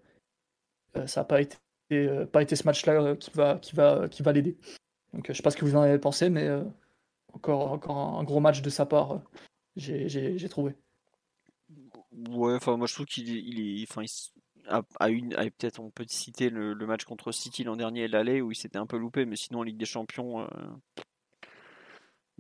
ça 1.08 1.22
n'a 1.22 1.26
pas 1.26 1.42
été, 1.42 1.58
euh, 1.96 2.26
pas 2.26 2.42
été 2.42 2.56
ce 2.56 2.64
match-là 2.66 2.94
euh, 3.02 3.16
qui 3.16 3.32
va, 3.32 3.58
qui 3.60 3.76
va, 3.76 4.08
qui 4.10 4.24
va 4.24 4.32
l'aider. 4.32 4.58
Donc 5.14 5.30
euh, 5.30 5.34
je 5.34 5.38
sais 5.38 5.44
pas 5.44 5.52
ce 5.52 5.58
que 5.58 5.66
vous 5.66 5.76
en 5.76 5.82
avez 5.82 6.00
pensé, 6.00 6.30
mais 6.30 6.48
euh, 6.48 6.64
encore, 7.34 7.72
encore 7.72 7.98
un, 7.98 8.24
gros 8.24 8.40
match 8.40 8.62
de 8.62 8.70
sa 8.70 8.86
part, 8.86 9.14
euh, 9.14 9.18
j'ai- 9.76 10.50
trouvé. 10.50 10.76
Ouais, 12.30 12.56
enfin, 12.56 12.78
moi 12.78 12.88
je 12.88 12.94
trouve 12.94 13.06
qu'il 13.06 13.30
il 13.30 13.82
est, 13.82 13.86
enfin, 13.90 14.04
une, 15.10 15.30
peut-être 15.30 15.80
on 15.80 15.90
peut 15.90 16.06
citer 16.08 16.50
le, 16.50 16.74
le 16.74 16.86
match 16.86 17.06
contre 17.06 17.32
City 17.32 17.64
l'an 17.64 17.76
dernier 17.76 18.08
l'aller 18.08 18.42
où 18.42 18.52
il 18.52 18.56
s'était 18.56 18.78
un 18.78 18.86
peu 18.86 18.98
loupé, 18.98 19.26
mais 19.26 19.36
sinon 19.36 19.60
en 19.60 19.64
Ligue 19.64 19.78
des 19.78 19.86
Champions, 19.86 20.42
euh, 20.42 20.48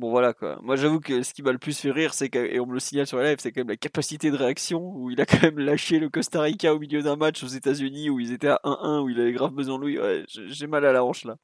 bon 0.02 0.10
voilà 0.10 0.34
quoi. 0.34 0.60
Moi 0.64 0.76
j'avoue 0.76 1.00
que 1.00 1.22
ce 1.22 1.34
qui 1.34 1.44
m'a 1.44 1.52
le 1.52 1.60
plus 1.60 1.80
fait 1.80 1.92
rire, 1.92 2.14
c'est 2.14 2.36
et 2.36 2.60
on 2.60 2.66
me 2.66 2.74
le 2.74 2.80
signale 2.80 3.06
sur 3.06 3.18
la 3.18 3.30
live, 3.30 3.38
c'est 3.40 3.52
quand 3.52 3.62
même 3.62 3.70
la 3.70 3.78
capacité 3.78 4.32
de 4.32 4.36
réaction 4.36 4.82
où 4.96 5.12
il 5.12 5.22
a 5.22 5.26
quand 5.28 5.42
même 5.44 5.60
lâché 5.60 6.00
le 6.00 6.10
Costa 6.10 6.42
Rica 6.42 6.74
au 6.74 6.80
milieu 6.80 7.04
d'un 7.04 7.16
match 7.16 7.44
aux 7.44 7.48
États-Unis 7.48 8.10
où 8.10 8.20
ils 8.20 8.34
étaient 8.34 8.48
à 8.50 8.60
1-1 8.64 9.04
où 9.04 9.10
il 9.10 9.20
avait 9.22 9.32
grave 9.32 9.52
besoin 9.52 9.78
de 9.80 9.86
lui. 9.86 10.00
J'ai 10.28 10.68
mal 10.68 10.86
à 10.86 10.92
la 10.92 11.06
hanche 11.06 11.24
là. 11.24 11.36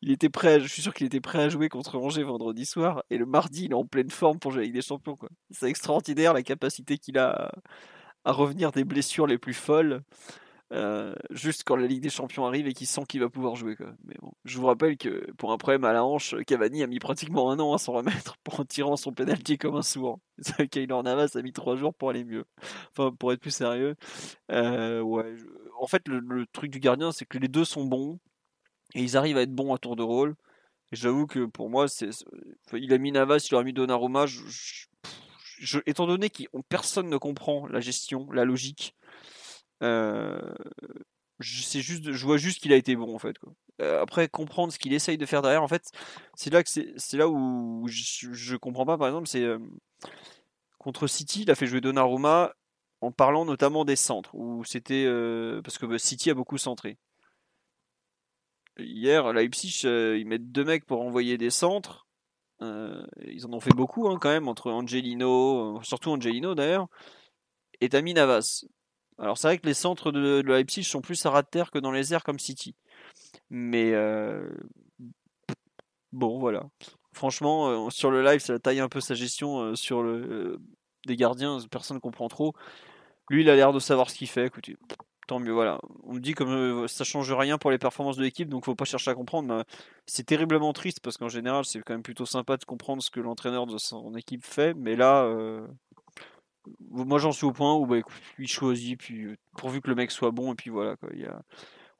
Il 0.00 0.10
était 0.10 0.30
prêt, 0.30 0.58
je 0.58 0.66
suis 0.66 0.82
sûr 0.82 0.94
qu'il 0.94 1.06
était 1.06 1.20
prêt 1.20 1.40
à 1.42 1.48
jouer 1.50 1.68
contre 1.68 1.98
Angers 1.98 2.24
vendredi 2.24 2.64
soir 2.64 3.04
et 3.10 3.18
le 3.18 3.26
mardi 3.26 3.66
il 3.66 3.72
est 3.72 3.74
en 3.74 3.84
pleine 3.84 4.10
forme 4.10 4.38
pour 4.38 4.50
jouer 4.50 4.62
avec 4.62 4.72
des 4.72 4.82
champions 4.82 5.16
quoi. 5.16 5.28
C'est 5.50 5.68
extraordinaire 5.68 6.32
la 6.32 6.42
capacité 6.42 6.96
qu'il 6.96 7.18
a 7.18 7.52
à 8.24 8.32
revenir 8.32 8.72
des 8.72 8.84
blessures 8.84 9.26
les 9.26 9.38
plus 9.38 9.54
folles. 9.54 10.00
Euh, 10.72 11.14
juste 11.30 11.62
quand 11.64 11.76
la 11.76 11.86
Ligue 11.86 12.02
des 12.02 12.10
Champions 12.10 12.44
arrive 12.44 12.66
et 12.66 12.72
qu'il 12.72 12.88
sent 12.88 13.02
qu'il 13.08 13.20
va 13.20 13.28
pouvoir 13.28 13.54
jouer. 13.54 13.76
Quoi. 13.76 13.94
Mais 14.04 14.16
bon, 14.20 14.32
je 14.44 14.58
vous 14.58 14.66
rappelle 14.66 14.96
que 14.96 15.30
pour 15.32 15.52
un 15.52 15.58
problème 15.58 15.84
à 15.84 15.92
la 15.92 16.04
hanche, 16.04 16.34
Cavani 16.46 16.82
a 16.82 16.88
mis 16.88 16.98
pratiquement 16.98 17.50
un 17.50 17.60
an 17.60 17.72
à 17.72 17.78
s'en 17.78 17.92
remettre 17.92 18.36
pour 18.44 18.58
en 18.60 18.64
tirant 18.64 18.96
son 18.96 19.12
penalty 19.12 19.58
comme 19.58 19.76
un 19.76 19.82
sourd. 19.82 20.18
Kaylor 20.70 21.02
Navas 21.04 21.30
a 21.34 21.42
mis 21.42 21.52
trois 21.52 21.76
jours 21.76 21.94
pour 21.94 22.10
aller 22.10 22.24
mieux. 22.24 22.44
Enfin, 22.90 23.14
pour 23.16 23.32
être 23.32 23.40
plus 23.40 23.52
sérieux. 23.52 23.94
Euh, 24.50 25.00
ouais, 25.00 25.36
En 25.80 25.86
fait, 25.86 26.06
le, 26.08 26.46
truc 26.52 26.70
du 26.72 26.80
gardien, 26.80 27.12
c'est 27.12 27.26
que 27.26 27.38
les 27.38 27.48
deux 27.48 27.64
sont 27.64 27.84
bons 27.84 28.18
et 28.94 29.02
ils 29.02 29.16
arrivent 29.16 29.36
à 29.36 29.42
être 29.42 29.54
bons 29.54 29.72
à 29.72 29.78
tour 29.78 29.94
de 29.94 30.02
rôle. 30.02 30.34
Et 30.92 30.96
j'avoue 30.96 31.26
que 31.26 31.46
pour 31.46 31.70
moi, 31.70 31.86
c'est, 31.88 32.10
il 32.72 32.92
a 32.92 32.98
mis 32.98 33.12
Navas, 33.12 33.46
il 33.50 33.54
aurait 33.54 33.64
mis 33.64 33.72
Donnarumma. 33.72 34.26
Étant 35.86 36.06
donné 36.06 36.28
que 36.28 36.42
personne 36.68 37.08
ne 37.08 37.16
comprend 37.16 37.66
la 37.68 37.80
gestion, 37.80 38.30
la 38.30 38.44
logique, 38.44 38.94
c'est 41.40 41.80
juste, 41.80 42.12
je 42.12 42.24
vois 42.24 42.38
juste 42.38 42.60
qu'il 42.60 42.72
a 42.72 42.76
été 42.76 42.96
bon 42.96 43.14
en 43.14 43.18
fait. 43.18 43.36
Euh, 43.82 44.02
après 44.02 44.28
comprendre 44.28 44.72
ce 44.72 44.78
qu'il 44.78 44.92
essaye 44.94 45.18
de 45.18 45.26
faire 45.26 45.42
derrière, 45.42 45.62
en 45.62 45.68
fait, 45.68 45.90
c'est 46.34 46.50
là 46.50 46.62
que 46.62 46.70
c'est, 46.70 47.16
là 47.16 47.28
où 47.28 47.86
je, 47.88 48.32
je, 48.32 48.56
comprends 48.56 48.86
pas. 48.86 48.96
Par 48.96 49.08
exemple, 49.08 49.28
c'est 49.28 49.42
euh, 49.42 49.58
contre 50.78 51.06
City, 51.06 51.42
il 51.42 51.50
a 51.50 51.54
fait 51.54 51.66
jouer 51.66 51.80
Donnarumma 51.80 52.54
en 53.02 53.12
parlant 53.12 53.44
notamment 53.44 53.84
des 53.84 53.96
centres, 53.96 54.34
où 54.34 54.64
c'était 54.64 55.04
parce 55.62 55.78
que 55.78 55.86
bah, 55.86 55.98
City 55.98 56.30
a 56.30 56.34
beaucoup 56.34 56.58
centré. 56.58 56.98
Hier, 58.78 59.32
Leipzig, 59.32 59.82
ils 59.84 60.26
mettent 60.26 60.52
deux 60.52 60.64
mecs 60.64 60.86
pour 60.86 61.02
envoyer 61.02 61.38
des 61.38 61.50
centres. 61.50 62.06
ils 62.60 63.46
en 63.46 63.52
ont 63.52 63.60
fait 63.60 63.74
beaucoup 63.74 64.08
hein, 64.08 64.18
quand 64.20 64.30
même 64.30 64.48
entre 64.48 64.70
Angelino, 64.70 65.80
surtout 65.82 66.10
Angelino 66.10 66.54
d'ailleurs, 66.54 66.88
et 67.80 67.88
Tami 67.90 68.14
Navas. 68.14 68.64
Alors 69.18 69.38
c'est 69.38 69.48
vrai 69.48 69.58
que 69.58 69.66
les 69.66 69.74
centres 69.74 70.12
de, 70.12 70.42
Leipzig 70.42 70.84
sont 70.84 71.00
plus 71.00 71.24
à 71.26 71.30
ras 71.30 71.42
de 71.42 71.48
terre 71.48 71.70
que 71.70 71.78
dans 71.78 71.92
les 71.92 72.12
airs 72.12 72.24
comme 72.24 72.38
City. 72.38 72.74
Mais 73.50 73.92
euh, 73.94 74.48
bon 76.12 76.38
voilà. 76.38 76.64
Franchement, 77.12 77.86
euh, 77.86 77.90
sur 77.90 78.10
le 78.10 78.22
live, 78.22 78.40
ça 78.40 78.58
taille 78.58 78.80
un 78.80 78.88
peu 78.88 79.00
sa 79.00 79.14
gestion 79.14 79.60
euh, 79.60 79.74
sur 79.74 80.02
le 80.02 80.60
des 81.06 81.16
gardiens, 81.16 81.58
personne 81.70 81.96
ne 81.96 82.00
comprend 82.00 82.28
trop. 82.28 82.52
Lui, 83.30 83.42
il 83.42 83.50
a 83.50 83.54
l'air 83.54 83.72
de 83.72 83.78
savoir 83.78 84.10
ce 84.10 84.16
qu'il 84.16 84.26
fait. 84.28 84.46
Écoutez, 84.46 84.76
tant 85.28 85.38
mieux. 85.38 85.52
Voilà. 85.52 85.80
On 86.02 86.14
me 86.14 86.20
dit 86.20 86.34
que 86.34 86.86
ça 86.88 87.04
change 87.04 87.32
rien 87.32 87.58
pour 87.58 87.70
les 87.70 87.78
performances 87.78 88.16
de 88.16 88.24
l'équipe, 88.24 88.48
donc 88.48 88.64
faut 88.64 88.74
pas 88.74 88.84
chercher 88.84 89.12
à 89.12 89.14
comprendre. 89.14 89.64
C'est 90.06 90.24
terriblement 90.24 90.72
triste 90.72 90.98
parce 91.00 91.16
qu'en 91.16 91.28
général, 91.28 91.64
c'est 91.64 91.80
quand 91.80 91.94
même 91.94 92.02
plutôt 92.02 92.26
sympa 92.26 92.56
de 92.56 92.64
comprendre 92.64 93.02
ce 93.04 93.10
que 93.10 93.20
l'entraîneur 93.20 93.66
de 93.66 93.78
son 93.78 94.16
équipe 94.16 94.44
fait. 94.44 94.74
Mais 94.74 94.96
là, 94.96 95.28
moi 96.90 97.18
j'en 97.18 97.32
suis 97.32 97.46
au 97.46 97.52
point 97.52 97.74
où 97.74 97.86
bah, 97.86 97.98
il 98.38 98.48
choisit, 98.48 98.98
puis 98.98 99.26
pourvu 99.56 99.80
que 99.80 99.88
le 99.88 99.94
mec 99.94 100.10
soit 100.10 100.30
bon, 100.30 100.52
et 100.52 100.56
puis 100.56 100.70
voilà. 100.70 100.96
Quoi. 100.96 101.10
Il 101.12 101.20
y 101.20 101.26
a... 101.26 101.42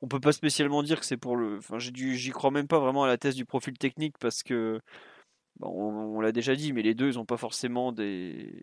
On 0.01 0.07
peut 0.07 0.19
pas 0.19 0.31
spécialement 0.31 0.83
dire 0.83 0.99
que 0.99 1.05
c'est 1.05 1.17
pour 1.17 1.35
le. 1.37 1.57
Enfin, 1.57 1.79
j'y 1.79 2.29
crois 2.31 2.51
même 2.51 2.67
pas 2.67 2.79
vraiment 2.79 3.03
à 3.03 3.07
la 3.07 3.17
thèse 3.17 3.35
du 3.35 3.45
profil 3.45 3.77
technique 3.77 4.17
parce 4.19 4.43
que. 4.43 4.79
on, 5.61 6.21
l'a 6.21 6.31
déjà 6.31 6.55
dit, 6.55 6.73
mais 6.73 6.83
les 6.83 6.93
deux 6.93 7.07
ils 7.07 7.19
ont 7.19 7.25
pas 7.25 7.37
forcément 7.37 7.91
des 7.91 8.53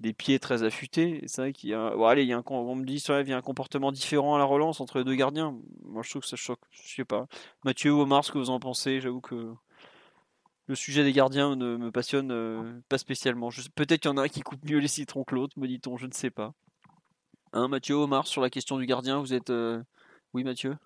des 0.00 0.12
pieds 0.12 0.38
très 0.38 0.62
affûtés. 0.62 1.22
C'est 1.26 1.42
vrai 1.42 1.52
qu'il 1.52 1.70
y 1.70 1.74
a, 1.74 1.88
allez, 2.08 2.22
il 2.22 2.28
y 2.28 2.32
a 2.32 2.38
un, 2.38 2.42
on 2.46 2.74
me 2.74 2.84
dit 2.84 3.00
sur 3.00 3.18
il 3.20 3.28
y 3.28 3.32
a 3.32 3.36
un 3.36 3.42
comportement 3.42 3.92
différent 3.92 4.34
à 4.34 4.38
la 4.38 4.44
relance 4.44 4.80
entre 4.80 4.98
les 4.98 5.04
deux 5.04 5.14
gardiens. 5.14 5.56
Moi, 5.84 6.02
je 6.02 6.10
trouve 6.10 6.22
que 6.22 6.28
ça 6.28 6.36
choque. 6.36 6.60
Je 6.70 6.94
sais 6.96 7.04
pas. 7.04 7.26
Mathieu 7.64 7.92
ou 7.92 8.00
Omar, 8.00 8.24
ce 8.24 8.32
que 8.32 8.38
vous 8.38 8.50
en 8.50 8.60
pensez? 8.60 9.00
J'avoue 9.00 9.20
que 9.20 9.54
le 10.66 10.74
sujet 10.74 11.04
des 11.04 11.12
gardiens 11.12 11.56
ne 11.56 11.76
me 11.76 11.90
passionne 11.90 12.30
euh, 12.32 12.80
pas 12.88 12.98
spécialement. 12.98 13.50
Peut-être 13.74 14.00
qu'il 14.00 14.10
y 14.10 14.14
en 14.14 14.16
a 14.16 14.22
un 14.22 14.28
qui 14.28 14.40
coupe 14.40 14.64
mieux 14.64 14.78
les 14.78 14.88
citrons 14.88 15.24
que 15.24 15.34
l'autre, 15.34 15.58
me 15.58 15.68
dit-on, 15.68 15.96
je 15.96 16.06
ne 16.06 16.12
sais 16.12 16.30
pas. 16.30 16.52
Hein, 17.52 17.68
Mathieu, 17.68 17.94
Omar, 17.94 18.26
sur 18.26 18.42
la 18.42 18.50
question 18.50 18.76
du 18.78 18.86
gardien, 18.86 19.20
vous 19.20 19.32
êtes. 19.32 19.50
Euh, 19.50 19.82
oui, 20.34 20.44
Mathieu? 20.44 20.76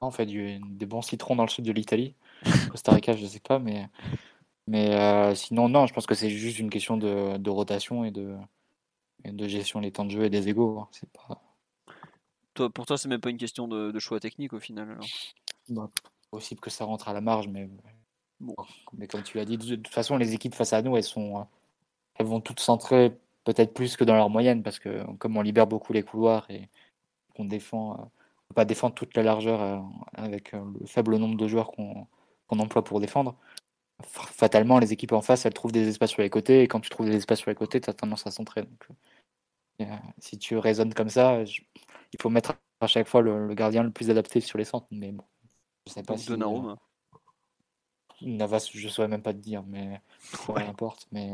On 0.00 0.10
fait 0.10 0.26
des 0.26 0.86
bons 0.86 1.02
citrons 1.02 1.36
dans 1.36 1.44
le 1.44 1.50
sud 1.50 1.64
de 1.64 1.72
l'Italie. 1.72 2.14
Costa 2.70 2.92
Rica, 2.92 3.14
je 3.14 3.22
ne 3.22 3.28
sais 3.28 3.40
pas, 3.40 3.58
mais. 3.58 3.88
Mais 4.68 4.94
euh, 4.94 5.34
sinon, 5.36 5.68
non, 5.68 5.86
je 5.86 5.94
pense 5.94 6.06
que 6.06 6.16
c'est 6.16 6.30
juste 6.30 6.58
une 6.58 6.70
question 6.70 6.96
de, 6.96 7.50
rotation 7.50 8.04
et 8.04 8.10
de, 8.10 8.36
de 9.24 9.46
gestion 9.46 9.80
des 9.80 9.92
temps 9.92 10.04
de 10.04 10.10
jeu 10.10 10.24
et 10.24 10.30
des 10.30 10.48
égaux. 10.48 10.80
Hein. 10.80 10.88
C'est 10.90 11.08
pas. 11.10 11.40
Toi, 12.54 12.70
pour 12.70 12.86
toi, 12.86 12.98
c'est 12.98 13.08
même 13.08 13.20
pas 13.20 13.30
une 13.30 13.36
question 13.36 13.68
de, 13.68 13.96
choix 14.00 14.18
technique 14.18 14.54
au 14.54 14.58
final 14.58 14.90
alors? 14.90 15.06
Bah, 15.68 15.90
possible 16.30 16.60
que 16.60 16.70
ça 16.70 16.84
rentre 16.84 17.08
à 17.08 17.12
la 17.12 17.20
marge, 17.20 17.46
mais 17.48 17.68
Bon, 18.40 18.54
mais 18.92 19.06
comme 19.06 19.22
tu 19.22 19.38
l'as 19.38 19.44
dit, 19.44 19.56
de 19.56 19.76
toute 19.76 19.88
façon, 19.88 20.16
les 20.16 20.34
équipes 20.34 20.54
face 20.54 20.72
à 20.72 20.82
nous, 20.82 20.96
elles 20.96 21.02
sont, 21.02 21.38
euh, 21.40 21.44
elles 22.16 22.26
vont 22.26 22.40
toutes 22.40 22.60
centrer 22.60 23.16
peut-être 23.44 23.72
plus 23.72 23.96
que 23.96 24.04
dans 24.04 24.16
leur 24.16 24.28
moyenne 24.28 24.62
parce 24.62 24.78
que 24.78 25.04
comme 25.18 25.36
on 25.36 25.42
libère 25.42 25.66
beaucoup 25.66 25.92
les 25.92 26.02
couloirs 26.02 26.50
et 26.50 26.68
qu'on 27.34 27.44
défend, 27.44 27.94
euh, 27.94 28.04
peut 28.48 28.54
pas 28.54 28.64
défendre 28.64 28.94
toute 28.94 29.16
la 29.16 29.22
largeur 29.22 29.62
euh, 29.62 29.78
avec 30.14 30.52
le 30.52 30.86
faible 30.86 31.16
nombre 31.16 31.36
de 31.36 31.48
joueurs 31.48 31.70
qu'on 31.72 32.06
emploie 32.50 32.84
pour 32.84 33.00
défendre. 33.00 33.36
Fatalement, 34.02 34.78
les 34.78 34.92
équipes 34.92 35.12
en 35.12 35.22
face, 35.22 35.46
elles 35.46 35.54
trouvent 35.54 35.72
des 35.72 35.88
espaces 35.88 36.10
sur 36.10 36.22
les 36.22 36.30
côtés 36.30 36.62
et 36.62 36.68
quand 36.68 36.80
tu 36.80 36.90
trouves 36.90 37.06
des 37.06 37.16
espaces 37.16 37.40
sur 37.40 37.50
les 37.50 37.54
côtés, 37.56 37.80
tu 37.80 37.88
as 37.88 37.94
tendance 37.94 38.26
à 38.26 38.30
centrer. 38.30 38.62
Donc, 38.62 39.88
si 40.18 40.38
tu 40.38 40.58
raisonnes 40.58 40.92
comme 40.92 41.08
ça, 41.08 41.42
il 41.42 42.20
faut 42.20 42.28
mettre 42.28 42.54
à 42.80 42.86
chaque 42.86 43.08
fois 43.08 43.22
le, 43.22 43.54
gardien 43.54 43.82
le 43.82 43.90
plus 43.90 44.10
adapté 44.10 44.40
sur 44.40 44.58
les 44.58 44.64
centres. 44.64 44.86
Mais 44.90 45.12
bon, 45.12 45.24
je 45.86 45.94
sais 45.94 46.02
pas 46.02 46.18
si. 46.18 46.30
Navas, 48.22 48.70
je 48.72 48.84
ne 48.84 48.90
saurais 48.90 49.08
même 49.08 49.22
pas 49.22 49.32
te 49.32 49.38
dire, 49.38 49.62
mais 49.66 50.00
peu 50.46 50.56
importe. 50.56 51.06
Mais, 51.12 51.32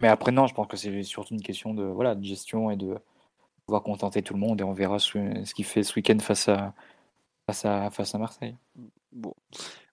mais 0.00 0.08
après, 0.08 0.32
non, 0.32 0.46
je 0.46 0.54
pense 0.54 0.66
que 0.66 0.76
c'est 0.76 1.02
surtout 1.02 1.34
une 1.34 1.42
question 1.42 1.74
de, 1.74 1.84
voilà, 1.84 2.14
de 2.14 2.24
gestion 2.24 2.70
et 2.70 2.76
de 2.76 2.96
pouvoir 3.66 3.82
contenter 3.82 4.22
tout 4.22 4.34
le 4.34 4.40
monde 4.40 4.60
et 4.60 4.64
on 4.64 4.72
verra 4.72 4.98
ce, 4.98 5.52
qu'il 5.52 5.64
fait 5.64 5.82
ce 5.82 5.94
week-end 5.94 6.18
face 6.18 6.48
à, 6.48 6.74
face, 7.46 7.64
à, 7.64 7.90
face 7.90 8.14
à 8.14 8.18
Marseille. 8.18 8.56
Bon. 9.12 9.34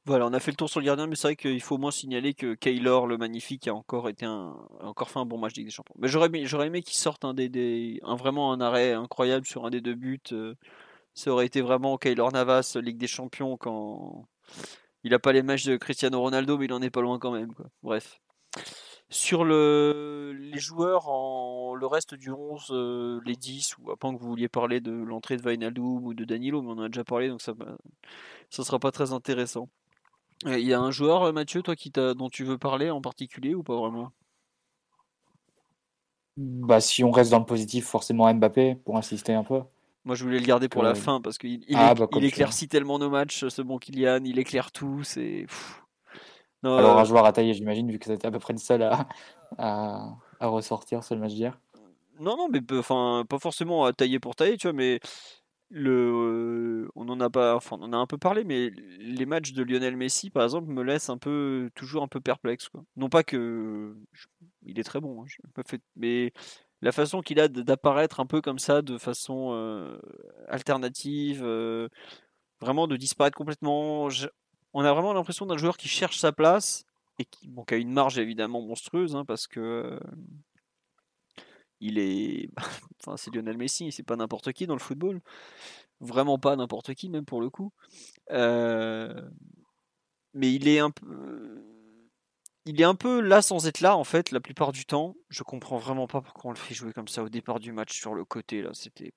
Voilà, 0.06 0.26
on 0.26 0.34
a 0.34 0.40
fait 0.40 0.52
le 0.52 0.58
tour 0.58 0.70
sur 0.70 0.80
le 0.80 0.86
gardien, 0.88 1.06
mais 1.06 1.16
c'est 1.16 1.28
vrai 1.28 1.36
qu'il 1.36 1.62
faut 1.62 1.76
au 1.76 1.78
moins 1.78 1.92
signaler 1.92 2.34
que 2.34 2.56
Kaylor, 2.56 3.06
le 3.06 3.18
magnifique, 3.18 3.68
a 3.68 3.76
encore, 3.76 4.10
été 4.10 4.26
un, 4.26 4.56
encore 4.82 5.10
fait 5.10 5.20
un 5.20 5.26
bon 5.26 5.38
match 5.38 5.54
de 5.54 5.58
Ligue 5.58 5.68
des 5.68 5.72
Champions. 5.72 5.94
Mais 6.00 6.08
j'aurais 6.08 6.28
aimé, 6.28 6.46
aimé 6.66 6.82
qu'il 6.82 6.98
sorte 6.98 7.26
un, 7.26 7.36
des, 7.36 8.00
un, 8.04 8.16
vraiment 8.16 8.52
un 8.52 8.60
arrêt 8.60 8.94
incroyable 8.94 9.46
sur 9.46 9.66
un 9.66 9.70
des 9.70 9.82
deux 9.82 9.94
buts. 9.94 10.20
Euh, 10.32 10.56
ça 11.14 11.32
aurait 11.32 11.46
été 11.46 11.62
vraiment 11.62 11.98
Kaylor 11.98 12.32
Navas, 12.32 12.78
Ligue 12.82 12.98
des 12.98 13.08
Champions, 13.08 13.58
quand, 13.58 14.26
il 15.04 15.12
n'a 15.12 15.20
pas 15.20 15.34
les 15.34 15.44
matchs 15.44 15.66
de 15.66 15.78
Cristiano 15.78 16.20
Ronaldo, 16.20 16.58
mais 16.58 16.66
il 16.66 16.74
en 16.74 16.82
est 16.82 16.90
pas 16.90 17.02
loin 17.02 17.20
quand 17.20 17.32
même. 17.32 17.54
Bref. 17.84 18.20
Sur 19.10 19.44
le, 19.44 20.34
les 20.38 20.60
joueurs, 20.60 21.08
le 21.76 21.88
reste 21.88 22.14
du 22.14 22.32
11, 22.32 22.68
euh, 22.72 23.20
les 23.26 23.36
10, 23.36 23.78
ou 23.80 23.92
à 23.92 23.98
que 23.98 24.08
vous 24.08 24.28
vouliez 24.30 24.50
parler 24.50 24.82
de 24.82 24.92
l'entrée 24.92 25.38
de 25.38 25.42
Vainaldoum 25.42 26.06
ou 26.06 26.14
de 26.14 26.26
Danilo, 26.26 26.62
mais 26.62 26.70
on 26.70 26.74
en 26.74 26.84
a 26.84 26.90
déjà 26.90 27.04
parlé, 27.04 27.30
donc 27.30 27.42
ça 27.42 27.54
ne 27.54 28.64
sera 28.64 28.80
pas 28.80 28.92
très 28.92 29.12
intéressant. 29.12 29.68
Il 30.46 30.60
y 30.60 30.74
a 30.74 30.80
un 30.80 30.92
joueur, 30.92 31.24
euh, 31.24 31.32
Mathieu, 31.34 31.62
toi, 31.62 31.76
qui 31.76 31.92
dont 31.92 32.30
tu 32.30 32.44
veux 32.46 32.58
parler 32.58 32.90
en 32.92 33.02
particulier 33.02 33.56
ou 33.56 33.64
pas 33.64 33.76
vraiment? 33.78 34.12
Bah, 36.38 36.82
Si 36.82 37.04
on 37.04 37.12
reste 37.12 37.32
dans 37.32 37.40
le 37.40 37.46
positif, 37.46 37.86
forcément 37.86 38.34
Mbappé, 38.34 38.76
pour 38.76 38.98
insister 38.98 39.34
un 39.34 39.44
peu. 39.44 39.62
Moi, 40.10 40.16
je 40.16 40.24
voulais 40.24 40.40
le 40.40 40.46
garder 40.48 40.70
pour 40.70 40.82
la 40.82 40.96
fin 40.96 41.22
parce 41.22 41.38
qu'il 41.38 41.64
il, 41.68 41.76
ah, 41.76 41.94
bah, 41.94 42.08
éclaircit 42.20 42.68
tellement 42.68 42.98
nos 42.98 43.12
matchs, 43.12 43.48
ce 43.48 43.62
bon 43.62 43.78
Kylian. 43.78 44.24
Il 44.26 44.40
éclaire 44.40 44.72
tout. 44.72 45.04
C'est. 45.04 45.46
Alors, 46.64 46.98
un 46.98 47.04
euh, 47.04 47.06
joueur 47.06 47.26
à 47.26 47.32
tailler, 47.32 47.54
j'imagine, 47.54 47.92
vu 47.92 48.00
que 48.00 48.08
c'était 48.08 48.26
à 48.26 48.32
peu 48.32 48.40
près 48.40 48.54
le 48.54 48.58
seul 48.58 48.82
à, 48.82 49.08
à, 49.60 50.48
ressortir, 50.48 51.04
ce 51.04 51.14
match 51.14 51.34
d'hier. 51.34 51.60
Non, 52.20 52.38
non, 52.38 52.48
mais 52.50 52.60
enfin, 52.72 53.24
pas 53.30 53.38
forcément 53.38 53.86
à 53.86 53.94
tailler 53.94 54.20
pour 54.20 54.36
tailler, 54.36 54.58
tu 54.58 54.66
vois, 54.66 54.74
mais 54.74 55.00
le, 55.70 56.90
on 56.96 57.08
en 57.08 57.20
a 57.20 57.30
pas, 57.30 57.56
enfin, 57.56 57.78
on 57.80 57.84
en 57.84 57.94
a 57.94 57.98
un 57.98 58.08
peu 58.08 58.18
parlé, 58.18 58.44
mais 58.44 58.72
les 58.72 59.28
matchs 59.28 59.54
de 59.54 59.62
Lionel 59.62 59.96
Messi, 59.96 60.32
par 60.32 60.44
exemple, 60.44 60.72
me 60.72 60.82
laissent 60.82 61.12
un 61.12 61.20
peu, 61.20 61.70
toujours 61.76 62.02
un 62.02 62.08
peu 62.08 62.20
perplexe, 62.20 62.68
quoi. 62.68 62.82
Non 62.96 63.10
pas 63.10 63.22
que, 63.22 63.96
il 64.66 64.80
est 64.80 64.84
très 64.84 65.02
bon, 65.02 65.24
hein, 65.24 65.62
mais 65.96 66.34
la 66.82 66.92
façon 66.92 67.22
qu'il 67.22 67.40
a 67.40 67.48
d'apparaître 67.48 68.20
un 68.20 68.26
peu 68.26 68.42
comme 68.42 68.60
ça, 68.60 68.82
de 68.82 68.98
façon 68.98 69.52
euh, 69.54 70.00
alternative, 70.48 71.42
euh, 71.44 71.90
vraiment 72.62 72.88
de 72.88 72.98
disparaître 72.98 73.38
complètement. 73.38 74.08
on 74.74 74.84
a 74.84 74.94
vraiment 74.94 75.14
l'impression 75.14 75.46
d'un 75.46 75.58
joueur 75.58 75.78
qui 75.78 75.88
cherche 75.88 76.18
sa 76.18 76.32
place 76.32 76.86
et 77.20 77.26
qui, 77.26 77.50
a 77.72 77.76
une 77.76 77.92
marge 77.92 78.18
évidemment 78.18 78.62
monstrueuse 78.62 79.16
hein, 79.16 79.26
parce 79.26 79.48
que 79.48 79.60
euh, 79.60 80.00
il 81.82 82.00
est, 82.00 82.50
enfin 83.02 83.18
c'est 83.18 83.34
Lionel 83.34 83.58
Messi, 83.58 83.92
c'est 83.92 84.04
pas 84.04 84.16
n'importe 84.16 84.54
qui 84.54 84.68
dans 84.68 84.76
le 84.76 84.80
football, 84.80 85.22
vraiment 86.00 86.40
pas 86.40 86.56
n'importe 86.56 86.94
qui 86.94 87.10
même 87.10 87.26
pour 87.26 87.42
le 87.42 87.50
coup. 87.50 87.72
mais 90.34 90.54
il 90.54 90.68
est 90.68 90.80
un 90.80 90.92
peu 90.92 91.79
il 92.70 92.80
est 92.82 92.86
un 92.86 92.94
peu 92.94 93.20
là 93.20 93.42
sans 93.42 93.66
être 93.66 93.82
là 93.82 93.98
en 93.98 94.04
fait 94.04 94.32
la 94.32 94.40
plupart 94.40 94.72
du 94.72 94.86
temps. 94.86 95.16
Je 95.30 95.42
comprends 95.42 95.78
vraiment 95.78 96.06
pas 96.06 96.22
pourquoi 96.22 96.52
on 96.52 96.54
le 96.54 96.60
fait 96.60 96.76
jouer 96.76 96.94
comme 96.94 97.08
ça 97.08 97.24
au 97.24 97.30
départ 97.30 97.60
du 97.60 97.72
match 97.72 97.98
sur 97.98 98.14
le 98.14 98.26
côté 98.26 98.62
là. 98.62 98.70
C'était. 98.74 99.12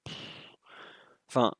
Enfin, 1.29 1.53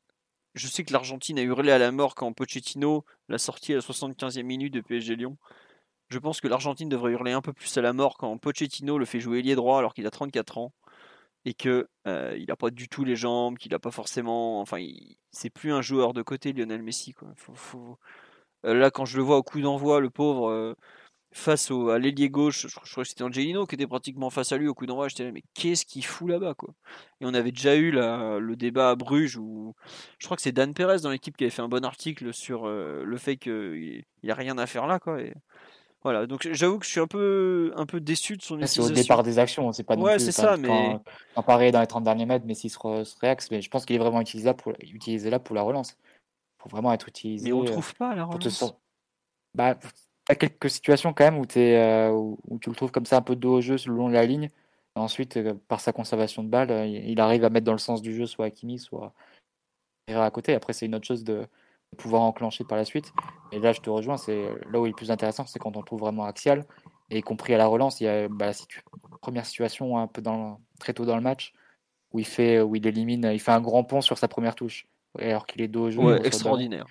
je 0.55 0.67
sais 0.67 0.83
que 0.83 0.91
l'Argentine 0.91 1.37
a 1.37 1.43
hurlé 1.43 1.71
à 1.71 1.77
la 1.77 1.91
mort 1.91 2.15
quand 2.15 2.33
Pochettino 2.33 3.05
l'a 3.29 3.37
sorti 3.37 3.73
à 3.73 3.75
la 3.75 3.81
75e 3.81 4.41
minute 4.41 4.73
de 4.73 4.81
PSG 4.81 5.15
Lyon. 5.15 5.37
Je 6.09 6.17
pense 6.17 6.41
que 6.41 6.47
l'Argentine 6.47 6.89
devrait 6.89 7.11
hurler 7.11 7.31
un 7.31 7.41
peu 7.41 7.53
plus 7.53 7.77
à 7.77 7.81
la 7.81 7.93
mort 7.93 8.17
quand 8.17 8.35
Pochettino 8.39 8.97
le 8.97 9.05
fait 9.05 9.19
jouer 9.19 9.39
ailier 9.39 9.55
droit 9.55 9.77
alors 9.77 9.93
qu'il 9.93 10.07
a 10.07 10.11
34 10.11 10.57
ans. 10.57 10.73
et 11.45 11.53
que 11.53 11.89
euh, 12.07 12.35
il 12.39 12.47
n'a 12.47 12.55
pas 12.55 12.71
du 12.71 12.89
tout 12.89 13.03
les 13.03 13.15
jambes, 13.15 13.57
qu'il 13.57 13.71
n'a 13.71 13.79
pas 13.79 13.91
forcément, 13.91 14.61
enfin, 14.61 14.79
c'est 15.31 15.49
plus 15.51 15.73
un 15.73 15.81
joueur 15.81 16.13
de 16.13 16.23
côté 16.23 16.53
Lionel 16.53 16.81
Messi. 16.83 17.13
Quoi. 17.13 17.29
Euh, 18.65 18.73
là, 18.73 18.91
quand 18.91 19.05
je 19.05 19.17
le 19.17 19.23
vois 19.23 19.37
au 19.37 19.43
coup 19.43 19.61
d'envoi, 19.61 19.99
le 19.99 20.09
pauvre, 20.09 20.49
euh, 20.49 20.75
face 21.33 21.71
au, 21.71 21.89
à 21.89 21.99
l'ailier 21.99 22.29
gauche, 22.29 22.67
je, 22.67 22.91
crois 22.91 23.03
que 23.03 23.09
c'était 23.09 23.23
Angelino 23.23 23.65
qui 23.65 23.75
était 23.75 23.87
pratiquement 23.87 24.29
face 24.29 24.51
à 24.51 24.57
lui 24.57 24.67
au 24.67 24.73
coup 24.73 24.85
d'envoi. 24.85 25.07
J'étais 25.07 25.25
là, 25.25 25.31
mais 25.31 25.43
qu'est-ce 25.53 25.85
qu'il 25.85 26.05
fout 26.05 26.29
là-bas 26.29 26.53
quoi? 26.53 26.73
Et 27.19 27.25
on 27.25 27.33
avait 27.33 27.51
déjà 27.51 27.75
eu 27.75 27.91
le 27.91 28.55
débat 28.55 28.91
à 28.91 28.95
Bruges 28.95 29.37
où 29.37 29.75
je 30.19 30.25
crois 30.25 30.37
que 30.37 30.43
c'est 30.43 30.51
Dan 30.51 30.73
Perez 30.73 31.01
dans 31.01 31.09
l'équipe 31.09 31.35
qui 31.35 31.43
avait 31.43 31.51
fait 31.51 31.61
un 31.61 31.67
bon 31.67 31.83
article 31.83 32.33
sur 32.33 32.67
le 32.67 33.17
fait 33.17 33.37
qu'il 33.37 34.03
n'a 34.23 34.35
rien 34.35 34.57
à 34.57 34.65
faire 34.67 34.87
là. 34.87 34.99
Quoi, 34.99 35.21
et, 35.21 35.33
voilà, 36.03 36.27
donc 36.27 36.45
j'avoue 36.51 36.79
que 36.79 36.85
je 36.85 36.91
suis 36.91 36.99
un 36.99 37.07
peu, 37.07 37.71
un 37.77 37.85
peu 37.85 38.01
déçu 38.01 38.35
de 38.35 38.41
son 38.41 38.59
C'est 38.65 38.81
au 38.81 38.89
départ 38.89 39.23
des 39.23 39.39
actions, 39.39 39.71
c'est 39.71 39.83
pas 39.83 39.95
ouais, 39.95 40.19
c'est 40.19 40.33
ça, 40.33 40.57
mais 40.57 40.99
quand, 41.33 41.43
pareil 41.43 41.71
dans 41.71 41.79
les 41.79 41.87
30 41.87 42.03
derniers 42.03 42.25
mètres, 42.25 42.45
Messi 42.45 42.69
se, 42.69 42.77
se 42.77 43.19
réaxe, 43.21 43.49
mais 43.51 43.61
je 43.61 43.69
pense 43.69 43.85
qu'il 43.85 43.95
est 43.95 43.99
vraiment 43.99 44.19
utilisé 44.19 44.47
là 44.47 44.53
pour, 44.53 44.73
utilisé 44.81 45.29
là 45.29 45.39
pour 45.39 45.55
la 45.55 45.61
relance. 45.61 45.97
Il 46.59 46.63
faut 46.63 46.69
vraiment 46.69 46.91
être 46.91 47.07
utilisé. 47.07 47.47
Mais 47.47 47.53
on 47.53 47.63
trouve 47.63 47.95
pas 47.95 48.15
la 48.15 48.25
relance. 48.25 48.75
Bah, 49.55 49.77
as 50.29 50.35
quelques 50.35 50.69
situations 50.69 51.13
quand 51.13 51.25
même 51.25 51.37
où, 51.37 51.45
es, 51.55 51.77
euh, 51.77 52.11
où, 52.11 52.59
tu 52.59 52.69
le 52.69 52.75
trouves 52.75 52.91
comme 52.91 53.05
ça 53.05 53.17
un 53.17 53.21
peu 53.21 53.35
dos 53.35 53.57
au 53.57 53.61
jeu 53.61 53.75
le 53.85 53.93
long 53.93 54.09
de 54.09 54.13
la 54.13 54.25
ligne. 54.25 54.49
Et 54.95 54.99
ensuite, 54.99 55.37
euh, 55.37 55.53
par 55.67 55.79
sa 55.79 55.91
conservation 55.91 56.43
de 56.43 56.49
balle, 56.49 56.71
euh, 56.71 56.85
il 56.85 57.19
arrive 57.19 57.43
à 57.43 57.49
mettre 57.49 57.65
dans 57.65 57.73
le 57.73 57.77
sens 57.77 58.01
du 58.01 58.15
jeu 58.15 58.25
soit 58.25 58.45
Hakimi, 58.45 58.79
soit 58.79 59.13
à 60.07 60.31
côté. 60.31 60.53
Après, 60.53 60.73
c'est 60.73 60.85
une 60.85 60.95
autre 60.95 61.07
chose 61.07 61.23
de, 61.23 61.47
pouvoir 61.97 62.23
enclencher 62.23 62.63
par 62.63 62.77
la 62.77 62.85
suite. 62.85 63.13
Et 63.51 63.59
là, 63.59 63.71
je 63.71 63.79
te 63.79 63.89
rejoins, 63.89 64.17
c'est 64.17 64.49
là 64.71 64.79
où 64.79 64.87
il 64.87 64.89
est 64.89 64.93
plus 64.93 65.11
intéressant, 65.11 65.45
c'est 65.45 65.59
quand 65.59 65.77
on 65.77 65.83
trouve 65.83 65.99
vraiment 65.99 66.25
axial, 66.25 66.65
et 67.11 67.21
compris 67.21 67.53
à 67.53 67.59
la 67.59 67.67
relance, 67.67 68.01
il 68.01 68.05
y 68.05 68.07
a 68.07 68.27
bah, 68.27 68.47
la 68.47 69.17
première 69.21 69.45
situation 69.45 69.99
un 69.99 70.07
peu 70.07 70.19
dans, 70.19 70.59
très 70.79 70.93
tôt 70.93 71.05
dans 71.05 71.15
le 71.15 71.21
match, 71.21 71.53
où 72.11 72.17
il 72.17 72.25
fait, 72.25 72.59
où 72.61 72.75
il 72.75 72.87
élimine, 72.87 73.29
il 73.31 73.39
fait 73.39 73.51
un 73.51 73.61
grand 73.61 73.83
pont 73.83 74.01
sur 74.01 74.17
sa 74.17 74.27
première 74.27 74.55
touche, 74.55 74.87
alors 75.19 75.45
qu'il 75.45 75.61
est 75.61 75.67
dos 75.67 75.83
au 75.83 75.91
jeu. 75.91 76.25
extraordinaire. 76.25 76.87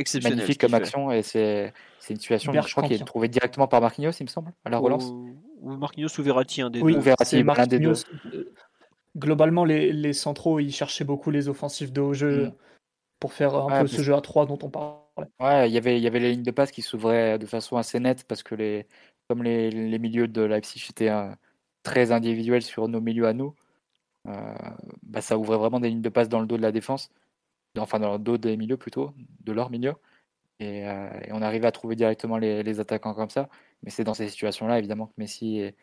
Exceptionnel. 0.00 0.38
Magnifique 0.38 0.60
comme 0.60 0.74
action, 0.74 1.12
et 1.12 1.22
c'est 1.22 1.72
une 2.08 2.16
situation, 2.16 2.52
je 2.52 2.72
crois, 2.72 2.82
qui 2.88 2.94
est 2.94 3.04
trouvée 3.04 3.28
directement 3.28 3.68
par 3.68 3.80
Marquinhos, 3.80 4.12
il 4.18 4.24
me 4.24 4.28
semble, 4.28 4.52
à 4.64 4.70
la 4.70 4.78
relance. 4.78 5.12
Ou, 5.60 5.76
Marquinhos 5.76 6.08
ou 6.18 6.22
Verratti, 6.22 6.62
un 6.62 6.70
des 6.70 6.80
oui, 6.80 6.94
deux. 6.94 7.00
Verratti, 7.00 7.44
des 7.68 7.78
deux. 7.78 7.92
Globalement, 9.16 9.64
les, 9.64 9.92
les, 9.92 10.12
centraux, 10.12 10.60
ils 10.60 10.72
cherchaient 10.72 11.04
beaucoup 11.04 11.30
les 11.30 11.48
offensifs 11.48 11.92
de 11.92 12.00
haut 12.00 12.14
jeu. 12.14 12.46
Mm 12.46 12.52
pour 13.20 13.34
faire 13.34 13.54
un 13.54 13.82
peu 13.82 13.86
ce 13.86 14.02
jeu 14.02 14.14
à 14.14 14.20
3 14.20 14.46
dont 14.46 14.58
on 14.62 14.70
parlait. 14.70 15.28
Ouais, 15.38 15.70
y 15.70 15.76
il 15.76 16.02
y 16.02 16.06
avait 16.06 16.18
les 16.18 16.32
lignes 16.32 16.42
de 16.42 16.50
passe 16.50 16.70
qui 16.70 16.80
s'ouvraient 16.80 17.38
de 17.38 17.46
façon 17.46 17.76
assez 17.76 18.00
nette 18.00 18.24
parce 18.24 18.42
que 18.42 18.54
les, 18.54 18.86
comme 19.28 19.42
les, 19.42 19.70
les 19.70 19.98
milieux 19.98 20.26
de 20.26 20.40
Leipzig 20.40 20.86
étaient 20.88 21.10
euh, 21.10 21.30
très 21.82 22.12
individuels 22.12 22.62
sur 22.62 22.88
nos 22.88 23.02
milieux 23.02 23.26
à 23.26 23.34
nous, 23.34 23.54
euh, 24.26 24.54
bah, 25.02 25.20
ça 25.20 25.38
ouvrait 25.38 25.58
vraiment 25.58 25.80
des 25.80 25.90
lignes 25.90 26.00
de 26.00 26.08
passe 26.08 26.30
dans 26.30 26.40
le 26.40 26.46
dos 26.46 26.56
de 26.56 26.62
la 26.62 26.72
défense, 26.72 27.10
enfin 27.78 27.98
dans 28.00 28.12
le 28.12 28.18
dos 28.18 28.38
des 28.38 28.56
milieux 28.56 28.76
plutôt, 28.76 29.12
de 29.44 29.52
leur 29.52 29.70
milieu. 29.70 29.94
Et, 30.60 30.86
euh, 30.86 31.08
on 31.30 31.42
arrivait 31.42 31.66
à 31.66 31.72
trouver 31.72 31.96
directement 31.96 32.38
les, 32.38 32.62
les 32.62 32.80
attaquants 32.80 33.14
comme 33.14 33.30
ça. 33.30 33.48
Mais 33.82 33.90
c'est 33.90 34.04
dans 34.04 34.14
ces 34.14 34.28
situations-là, 34.28 34.78
évidemment, 34.78 35.06
que 35.06 35.14
Messi 35.18 35.58
est, 35.60 35.76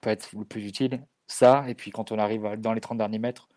peut 0.00 0.10
être 0.10 0.32
le 0.36 0.44
plus 0.44 0.66
utile. 0.66 1.06
Ça, 1.28 1.64
et 1.68 1.74
puis 1.74 1.90
quand 1.90 2.12
on 2.12 2.18
arrive 2.18 2.56
dans 2.58 2.72
les 2.72 2.80
30 2.80 2.98
derniers 2.98 3.18
mètres, 3.18 3.48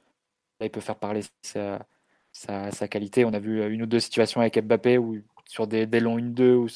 là, 0.60 0.66
il 0.68 0.72
peut 0.72 0.82
faire 0.82 0.98
parler 0.98 1.22
sa, 1.44 2.88
qualité. 2.90 3.26
On 3.26 3.34
a 3.34 3.40
vu 3.40 3.66
une 3.72 3.84
ou 3.84 3.86
deux 3.86 4.00
situations 4.00 4.42
avec 4.42 4.58
Mbappé 4.58 4.98
où, 4.98 5.18
sur 5.46 5.68
des, 5.68 5.86
des 5.86 6.00
longs 6.00 6.18
1-2 6.20 6.54
ou, 6.54 6.68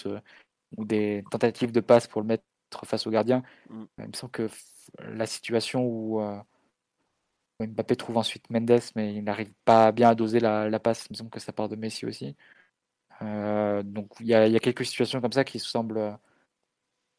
ou, 0.77 0.85
des 0.85 1.23
tentatives 1.31 1.71
de 1.71 1.79
passe 1.79 2.07
pour 2.07 2.21
le 2.21 2.27
mettre 2.27 2.43
face 2.83 3.07
au 3.07 3.11
gardien. 3.11 3.43
Mm. 3.69 3.83
Il 3.99 4.07
me 4.07 4.13
semble 4.13 4.31
que 4.31 4.49
la 4.99 5.25
situation 5.25 5.81
euh, 5.81 5.85
où, 5.85 6.43
Mbappé 7.59 7.95
trouve 7.95 8.17
ensuite 8.17 8.49
Mendes, 8.49 8.79
mais 8.95 9.13
il 9.13 9.23
n'arrive 9.23 9.53
pas 9.65 9.91
bien 9.91 10.09
à 10.09 10.15
doser 10.15 10.39
la, 10.39 10.79
passe, 10.79 11.05
il 11.09 11.13
me 11.13 11.17
semble 11.17 11.29
que 11.29 11.39
ça 11.39 11.53
part 11.53 11.69
de 11.69 11.75
Messi 11.75 12.05
aussi. 12.05 12.35
Euh, 13.21 13.83
donc 13.83 14.09
il 14.19 14.27
y, 14.27 14.33
a, 14.33 14.59
quelques 14.59 14.85
situations 14.85 15.21
comme 15.21 15.31
ça 15.31 15.43
qui 15.43 15.59
semblent 15.59 16.17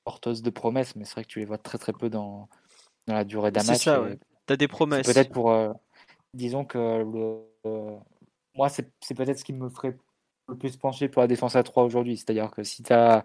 porteuses 0.05 0.43
de 0.43 0.51
promesses, 0.51 0.97
mais 0.97 1.05
c'est 1.05 1.15
vrai 1.15 1.25
que 1.25 1.29
tu 1.29 1.39
les 1.39 1.45
vois 1.45 1.59
très 1.59 1.79
très 1.79 1.93
peu 1.93 2.11
dans, 2.11 2.49
dans 3.07 3.15
la 3.15 3.25
durée 3.25 3.51
d'un 3.51 3.63
match. 3.63 3.79
C'est 3.79 3.85
ça, 3.85 4.03
Tu 4.47 4.53
as 4.53 4.57
des 4.57 4.69
promesses. 4.69 5.07
Peut-être 5.07 5.33
pour. 5.33 5.53
Euh, 5.53 5.73
disons 6.35 6.65
que 6.65 6.79
le, 6.79 7.99
moi, 8.55 8.69
c'est 8.69 9.15
peut-être 9.15 9.39
ce 9.39 9.45
qui 9.45 9.53
me 9.53 9.69
ferait 9.69 9.97
le 10.49 10.57
plus 10.57 10.77
pencher 10.77 11.09
pour 11.09 11.23
la 11.23 11.29
défense 11.29 11.57
à 11.57 11.63
3 11.63 11.85
aujourd'hui. 11.85 12.17
C'est-à-dire 12.17 12.51
que 12.51 12.63
si 12.63 12.83
tu 12.83 12.93
as, 12.93 13.25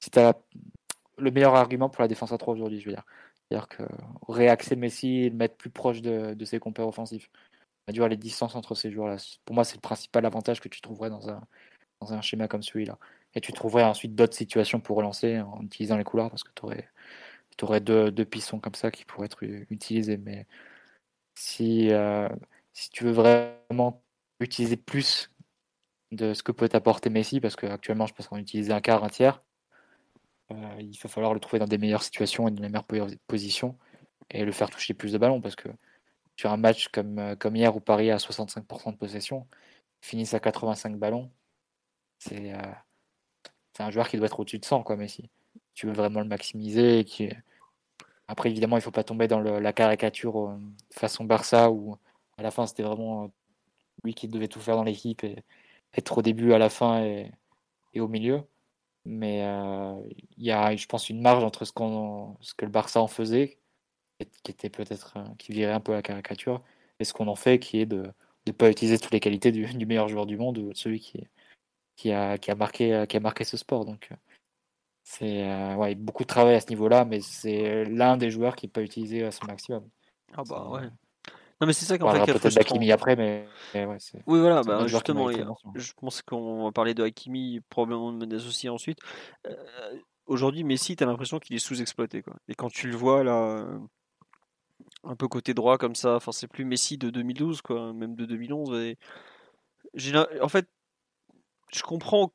si 0.00 0.10
as 0.18 0.34
le 1.18 1.30
meilleur 1.30 1.54
argument 1.54 1.88
pour 1.88 2.02
la 2.02 2.08
défense 2.08 2.32
à 2.32 2.38
3 2.38 2.54
aujourd'hui, 2.54 2.80
je 2.80 2.86
veux 2.86 2.94
dire. 2.94 3.04
C'est-à-dire 3.50 3.68
que 3.68 3.82
réaxer 4.28 4.76
Messi 4.76 5.08
et 5.22 5.30
le 5.30 5.36
mettre 5.36 5.56
plus 5.56 5.70
proche 5.70 6.02
de, 6.02 6.34
de 6.34 6.44
ses 6.44 6.60
compères 6.60 6.86
offensifs. 6.86 7.30
Réduire 7.88 8.08
les 8.08 8.16
distances 8.16 8.54
entre 8.54 8.76
ces 8.76 8.92
joueurs-là. 8.92 9.16
Pour 9.44 9.54
moi, 9.54 9.64
c'est 9.64 9.74
le 9.74 9.80
principal 9.80 10.24
avantage 10.24 10.60
que 10.60 10.68
tu 10.68 10.80
trouverais 10.80 11.10
dans 11.10 11.28
un, 11.30 11.42
dans 12.00 12.12
un 12.12 12.20
schéma 12.20 12.46
comme 12.46 12.62
celui-là. 12.62 12.98
Et 13.34 13.40
tu 13.40 13.52
trouverais 13.52 13.84
ensuite 13.84 14.14
d'autres 14.14 14.36
situations 14.36 14.80
pour 14.80 14.96
relancer 14.96 15.40
en 15.40 15.62
utilisant 15.62 15.96
les 15.96 16.04
couloirs 16.04 16.30
parce 16.30 16.44
que 16.44 16.52
tu 16.54 16.64
aurais, 16.64 16.88
aurais 17.62 17.80
deux, 17.80 18.12
deux, 18.12 18.24
pistons 18.24 18.60
comme 18.60 18.74
ça 18.74 18.90
qui 18.90 19.04
pourraient 19.04 19.26
être 19.26 19.42
utilisés. 19.42 20.16
Mais 20.16 20.46
si, 21.34 21.92
euh, 21.92 22.28
si 22.72 22.90
tu 22.90 23.04
veux 23.04 23.12
vraiment 23.12 24.02
utiliser 24.40 24.76
plus 24.76 25.30
de 26.12 26.34
ce 26.34 26.42
que 26.42 26.52
peut 26.52 26.68
apporter 26.72 27.10
Messi, 27.10 27.40
parce 27.40 27.56
qu'actuellement, 27.56 28.06
je 28.06 28.14
pense 28.14 28.28
qu'on 28.28 28.38
utilise 28.38 28.70
un 28.70 28.80
quart, 28.80 29.04
un 29.04 29.08
tiers. 29.08 29.42
Euh, 30.52 30.76
il 30.80 30.98
va 30.98 31.08
falloir 31.08 31.34
le 31.34 31.40
trouver 31.40 31.58
dans 31.58 31.66
des 31.66 31.78
meilleures 31.78 32.02
situations 32.02 32.48
et 32.48 32.50
dans 32.50 32.62
les 32.62 32.68
meilleures 32.68 33.10
positions 33.26 33.78
et 34.30 34.44
le 34.44 34.52
faire 34.52 34.70
toucher 34.70 34.94
plus 34.94 35.12
de 35.12 35.18
ballons 35.18 35.40
parce 35.40 35.56
que 35.56 35.68
sur 36.36 36.50
un 36.50 36.56
match 36.56 36.88
comme, 36.88 37.18
euh, 37.18 37.36
comme 37.36 37.56
hier 37.56 37.74
où 37.76 37.80
Paris 37.80 38.10
a 38.10 38.18
65% 38.18 38.92
de 38.92 38.96
possession, 38.96 39.46
finissent 40.00 40.34
à 40.34 40.40
85 40.40 40.96
ballons, 40.96 41.30
c'est 42.18 42.54
euh, 42.54 42.72
un 43.78 43.90
joueur 43.90 44.08
qui 44.08 44.16
doit 44.16 44.26
être 44.26 44.40
au-dessus 44.40 44.58
de 44.58 44.64
100, 44.64 44.82
quoi, 44.82 44.96
Messi. 44.96 45.30
Tu 45.74 45.86
veux 45.86 45.92
vraiment 45.92 46.20
le 46.20 46.26
maximiser. 46.26 47.06
Après, 48.28 48.50
évidemment, 48.50 48.76
il 48.76 48.80
ne 48.80 48.84
faut 48.84 48.90
pas 48.90 49.04
tomber 49.04 49.28
dans 49.28 49.40
la 49.40 49.72
caricature 49.72 50.58
façon 50.90 51.24
Barça 51.24 51.70
où 51.70 51.96
à 52.36 52.42
la 52.42 52.50
fin 52.50 52.66
c'était 52.66 52.82
vraiment 52.82 53.30
lui 54.04 54.14
qui 54.14 54.28
devait 54.28 54.48
tout 54.48 54.60
faire 54.60 54.76
dans 54.76 54.84
l'équipe 54.84 55.24
et 55.24 55.44
être 55.94 56.18
au 56.18 56.22
début, 56.22 56.52
à 56.52 56.58
la 56.58 56.68
fin 56.68 57.02
et, 57.02 57.30
au 57.98 58.08
milieu. 58.08 58.42
Mais 59.04 59.42
euh, 59.44 59.94
il 60.36 60.44
y 60.44 60.50
a, 60.50 60.74
je 60.76 60.86
pense, 60.86 61.08
une 61.08 61.22
marge 61.22 61.42
entre 61.44 61.64
ce, 61.64 61.72
qu'on, 61.72 62.36
ce 62.40 62.54
que 62.54 62.64
le 62.64 62.70
Barça 62.70 63.00
en 63.00 63.06
faisait, 63.06 63.58
qui 64.42 64.50
était 64.52 64.70
peut-être 64.70 65.14
euh, 65.16 65.24
qui 65.38 65.52
virait 65.52 65.72
un 65.72 65.80
peu 65.80 65.92
la 65.92 66.02
caricature, 66.02 66.62
et 66.98 67.04
ce 67.04 67.12
qu'on 67.14 67.28
en 67.28 67.36
fait, 67.36 67.58
qui 67.58 67.80
est 67.80 67.86
de 67.86 68.12
ne 68.46 68.52
pas 68.52 68.70
utiliser 68.70 68.98
toutes 68.98 69.12
les 69.12 69.20
qualités 69.20 69.52
du, 69.52 69.86
meilleur 69.86 70.08
joueur 70.08 70.26
du 70.26 70.36
monde, 70.36 70.58
ou 70.58 70.70
de 70.70 70.76
celui 70.76 71.00
qui, 71.00 71.26
qui, 71.96 72.12
a, 72.12 72.38
qui, 72.38 72.50
a 72.50 72.54
marqué, 72.54 73.04
qui 73.08 73.16
a 73.16 73.20
marqué 73.20 73.44
ce 73.44 73.56
sport. 73.56 73.84
Donc, 73.84 74.08
euh, 74.12 74.16
c'est 75.02 75.74
ouais, 75.76 75.94
beaucoup 75.94 76.22
de 76.22 76.28
travail 76.28 76.54
à 76.54 76.60
ce 76.60 76.68
niveau-là, 76.68 77.04
mais 77.04 77.20
c'est 77.20 77.84
l'un 77.86 78.16
des 78.16 78.30
joueurs 78.30 78.54
qui 78.54 78.68
peut 78.68 78.82
utiliser 78.82 79.24
à 79.24 79.32
son 79.32 79.46
maximum. 79.46 79.88
Ah 80.34 80.44
bah 80.48 80.68
ouais. 80.70 80.88
Non, 81.60 81.66
mais 81.66 81.72
c'est 81.74 81.84
ça 81.84 81.98
qu'en 81.98 82.10
fait. 82.10 82.24
peut-être 82.24 82.54
d'Hakimi 82.54 82.90
après, 82.90 83.16
mais. 83.16 83.46
ouais, 83.74 83.98
oui, 84.26 84.40
voilà, 84.40 84.62
bah, 84.62 84.86
justement, 84.86 85.30
je 85.74 85.92
pense 85.92 86.22
qu'on 86.22 86.64
va 86.64 86.72
parler 86.72 86.94
de 86.94 87.02
Hakimi, 87.02 87.60
probablement 87.68 88.12
de 88.12 88.18
Mendes 88.18 88.32
aussi 88.32 88.68
ensuite. 88.68 88.98
Euh, 89.46 89.54
aujourd'hui, 90.26 90.64
Messi, 90.64 90.96
tu 90.96 91.04
as 91.04 91.06
l'impression 91.06 91.38
qu'il 91.38 91.54
est 91.56 91.60
sous-exploité. 91.60 92.22
Quoi. 92.22 92.34
Et 92.48 92.54
quand 92.54 92.70
tu 92.70 92.88
le 92.88 92.96
vois 92.96 93.22
là, 93.24 93.66
un 95.04 95.16
peu 95.16 95.28
côté 95.28 95.52
droit 95.52 95.76
comme 95.76 95.94
ça, 95.94 96.16
enfin, 96.16 96.32
c'est 96.32 96.48
plus 96.48 96.64
Messi 96.64 96.96
de 96.96 97.10
2012, 97.10 97.60
quoi, 97.60 97.92
même 97.92 98.14
de 98.14 98.24
2011. 98.24 98.80
Et... 98.80 98.98
En 100.40 100.48
fait, 100.48 100.66
je 101.72 101.82
comprends. 101.82 102.32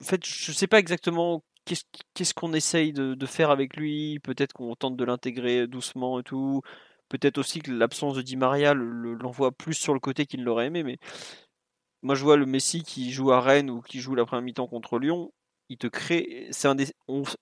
En 0.00 0.04
fait, 0.04 0.24
je 0.24 0.52
sais 0.52 0.66
pas 0.66 0.78
exactement 0.78 1.42
qu'est-ce 1.64 2.34
qu'on 2.34 2.52
essaye 2.52 2.92
de, 2.92 3.14
de, 3.14 3.26
faire 3.26 3.50
avec 3.50 3.76
lui. 3.76 4.18
Peut-être 4.20 4.52
qu'on 4.52 4.74
tente 4.76 4.96
de 4.96 5.04
l'intégrer 5.04 5.66
doucement 5.66 6.20
et 6.20 6.22
tout. 6.22 6.62
Peut-être 7.08 7.38
aussi 7.38 7.60
que 7.60 7.70
l'absence 7.70 8.14
de 8.14 8.22
Di 8.22 8.36
Maria 8.36 8.74
l'envoie 8.74 9.52
plus 9.52 9.74
sur 9.74 9.94
le 9.94 10.00
côté 10.00 10.26
qu'il 10.26 10.42
l'aurait 10.44 10.66
aimé, 10.66 10.82
mais 10.82 10.98
moi 12.02 12.14
je 12.14 12.24
vois 12.24 12.36
le 12.36 12.46
Messi 12.46 12.82
qui 12.82 13.12
joue 13.12 13.32
à 13.32 13.40
Rennes 13.40 13.70
ou 13.70 13.80
qui 13.80 14.00
joue 14.00 14.14
la 14.14 14.24
première 14.24 14.42
mi-temps 14.42 14.66
contre 14.66 14.98
Lyon, 14.98 15.32
il 15.68 15.78
te 15.78 15.86
crée. 15.86 16.50
Un 16.64 16.76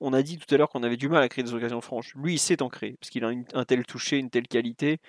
on, 0.01 0.13
a 0.13 0.23
dit 0.23 0.39
tout 0.39 0.55
à 0.55 0.59
l'heure 0.59 0.71
qu'on 0.71 0.83
avait 0.83 0.97
du 0.97 1.09
mal 1.09 1.23
à 1.23 1.29
créer 1.29 1.45
des 1.45 1.55
occasions 1.55 1.81
franches. 1.81 2.15
Lui, 2.15 2.35
il 2.35 2.39
sait 2.39 2.63
en 2.63 2.69
créer 2.69 2.97
parce 3.01 3.11
qu'il 3.11 3.25
a 3.25 3.31
un 3.55 3.65
tel 3.65 3.85
toucher, 3.87 4.19
une 4.19 4.31
telle 4.31 4.49
qualité, 4.49 5.01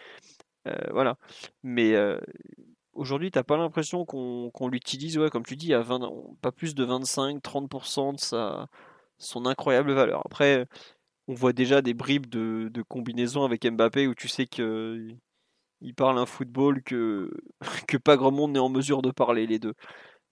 euh, 0.67 0.73
voilà. 0.91 1.17
Mais 1.63 1.95
euh, 1.95 2.19
aujourd'hui, 2.93 3.31
t'as 3.31 3.43
pas 3.43 3.57
l'impression 3.57 4.05
qu'on 4.05 4.67
l'utilise, 4.69 5.17
ouais, 5.17 5.29
comme 5.29 5.45
tu 5.45 5.55
dis, 5.55 5.73
à 5.73 5.81
20, 5.81 6.11
pas 6.41 6.51
plus 6.51 6.75
de 6.75 6.85
25-30% 6.85 8.15
de 8.15 8.19
sa 8.19 8.67
son 9.17 9.45
incroyable 9.45 9.93
valeur. 9.93 10.21
Après, 10.25 10.67
on 11.27 11.33
voit 11.33 11.53
déjà 11.53 11.81
des 11.81 11.93
bribes 11.93 12.27
de, 12.27 12.69
de 12.71 12.81
combinaison 12.81 13.43
avec 13.43 13.65
Mbappé 13.65 14.07
où 14.07 14.15
tu 14.15 14.27
sais 14.27 14.45
que 14.45 15.07
il 15.81 15.93
parle 15.93 16.17
un 16.17 16.25
football 16.25 16.81
que, 16.83 17.31
que 17.87 17.97
pas 17.97 18.17
grand 18.17 18.31
monde 18.31 18.53
n'est 18.53 18.59
en 18.59 18.69
mesure 18.69 19.01
de 19.01 19.11
parler 19.11 19.47
les 19.47 19.59
deux. 19.59 19.73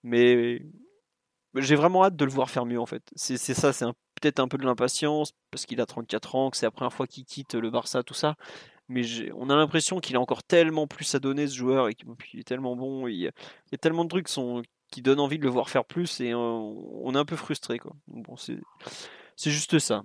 Mais 0.03 0.61
j'ai 1.55 1.75
vraiment 1.75 2.03
hâte 2.03 2.15
de 2.15 2.25
le 2.25 2.31
voir 2.31 2.49
faire 2.49 2.65
mieux 2.65 2.79
en 2.79 2.85
fait. 2.85 3.03
C'est 3.15 3.37
ça, 3.37 3.73
c'est 3.73 3.85
peut-être 4.21 4.39
un 4.39 4.47
peu 4.47 4.57
de 4.57 4.65
l'impatience 4.65 5.33
parce 5.51 5.65
qu'il 5.65 5.81
a 5.81 5.85
34 5.85 6.35
ans, 6.35 6.49
que 6.49 6.57
c'est 6.57 6.65
la 6.65 6.71
première 6.71 6.93
fois 6.93 7.07
qu'il 7.07 7.25
quitte 7.25 7.55
le 7.55 7.69
Barça, 7.69 8.03
tout 8.03 8.13
ça. 8.13 8.35
mais 8.89 9.03
on 9.35 9.49
a 9.49 9.55
l'impression 9.55 9.99
qu'il 9.99 10.15
a 10.15 10.19
encore 10.19 10.43
tellement 10.43 10.87
plus 10.87 11.15
à 11.15 11.19
donner 11.19 11.47
ce 11.47 11.55
joueur 11.55 11.89
et 11.89 11.95
qu'il 11.95 12.39
est 12.39 12.47
tellement 12.47 12.75
bon. 12.75 13.07
Il 13.07 13.15
y, 13.15 13.27
a, 13.27 13.77
tellement 13.79 14.05
de 14.05 14.09
trucs 14.09 14.27
qui 14.91 15.01
donnent 15.01 15.19
envie 15.19 15.39
de 15.39 15.43
le 15.43 15.49
voir 15.49 15.69
faire 15.69 15.85
plus 15.85 16.19
et 16.21 16.33
on, 16.33 17.13
est 17.13 17.17
un 17.17 17.25
peu 17.25 17.35
frustré. 17.35 17.79
Quoi. 17.79 17.93
Bon, 18.07 18.35
c'est 18.37 18.59
juste 19.51 19.79
ça. 19.79 20.03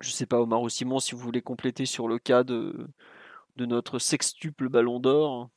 Je 0.00 0.10
sais 0.10 0.26
pas, 0.26 0.40
Omar 0.40 0.62
ou 0.62 0.68
Simon, 0.68 0.98
si 0.98 1.14
vous 1.14 1.20
voulez 1.20 1.42
compléter 1.42 1.86
sur 1.86 2.08
le 2.08 2.18
cas 2.18 2.42
de, 2.42 2.74
de 3.56 3.66
notre 3.66 3.98
sextuple 3.98 4.68
ballon 4.68 5.00
d'or. 5.00 5.50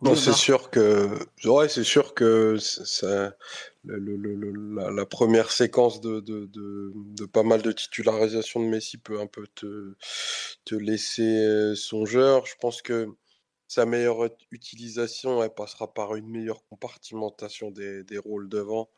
Non, 0.00 0.14
c'est 0.14 0.32
sûr 0.32 0.70
que, 0.70 1.08
ouais, 1.44 1.68
c'est 1.68 1.82
sûr 1.82 2.14
que 2.14 2.56
ça, 2.56 3.34
la, 3.84 5.06
première 5.06 5.50
séquence 5.50 6.00
de, 6.00 6.20
de, 6.20 7.26
pas 7.26 7.42
mal 7.42 7.62
de 7.62 7.72
titularisation 7.72 8.60
de 8.60 8.66
Messi 8.66 8.98
peut 8.98 9.20
un 9.20 9.26
peu 9.26 9.48
te, 9.56 9.96
te 10.64 10.76
laisser 10.76 11.44
euh, 11.44 11.74
songeur. 11.74 12.46
Je 12.46 12.54
pense 12.60 12.80
que 12.80 13.08
sa 13.66 13.86
meilleure 13.86 14.30
utilisation, 14.52 15.42
elle 15.42 15.52
passera 15.52 15.92
par 15.92 16.14
une 16.14 16.28
meilleure 16.28 16.64
compartimentation 16.70 17.72
des, 17.72 18.18
rôles 18.18 18.48
devant 18.48 18.88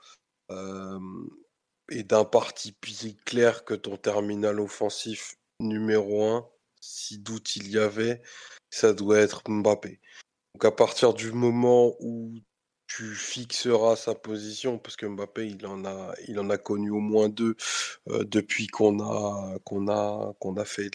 euh, 0.50 0.98
et 1.90 2.02
d'un 2.02 2.24
parti 2.24 2.74
clair 3.24 3.64
que 3.64 3.74
ton 3.74 3.96
terminal 3.96 4.60
offensif 4.60 5.36
numéro 5.58 6.24
1, 6.24 6.48
si 6.80 7.18
doute 7.18 7.56
il 7.56 7.70
y 7.70 7.78
avait, 7.78 8.22
ça 8.70 8.92
doit 8.92 9.18
être 9.18 9.42
Mbappé. 9.48 10.00
Donc 10.54 10.64
à 10.64 10.70
partir 10.72 11.14
du 11.14 11.32
moment 11.32 11.94
où 12.00 12.32
tu 12.86 13.14
fixeras 13.14 13.96
sa 13.96 14.14
position, 14.14 14.78
parce 14.78 14.96
que 14.96 15.06
Mbappé, 15.06 15.46
il 15.46 15.66
en 15.66 15.84
a, 15.84 16.12
il 16.26 16.40
en 16.40 16.50
a 16.50 16.58
connu 16.58 16.90
au 16.90 16.98
moins 16.98 17.28
deux 17.28 17.56
euh, 18.08 18.24
depuis 18.24 18.66
qu'on 18.66 19.00
a, 19.00 19.58
qu'on 19.64 19.88
a, 19.88 20.34
qu'on 20.40 20.56
a 20.56 20.64
fait 20.64 20.90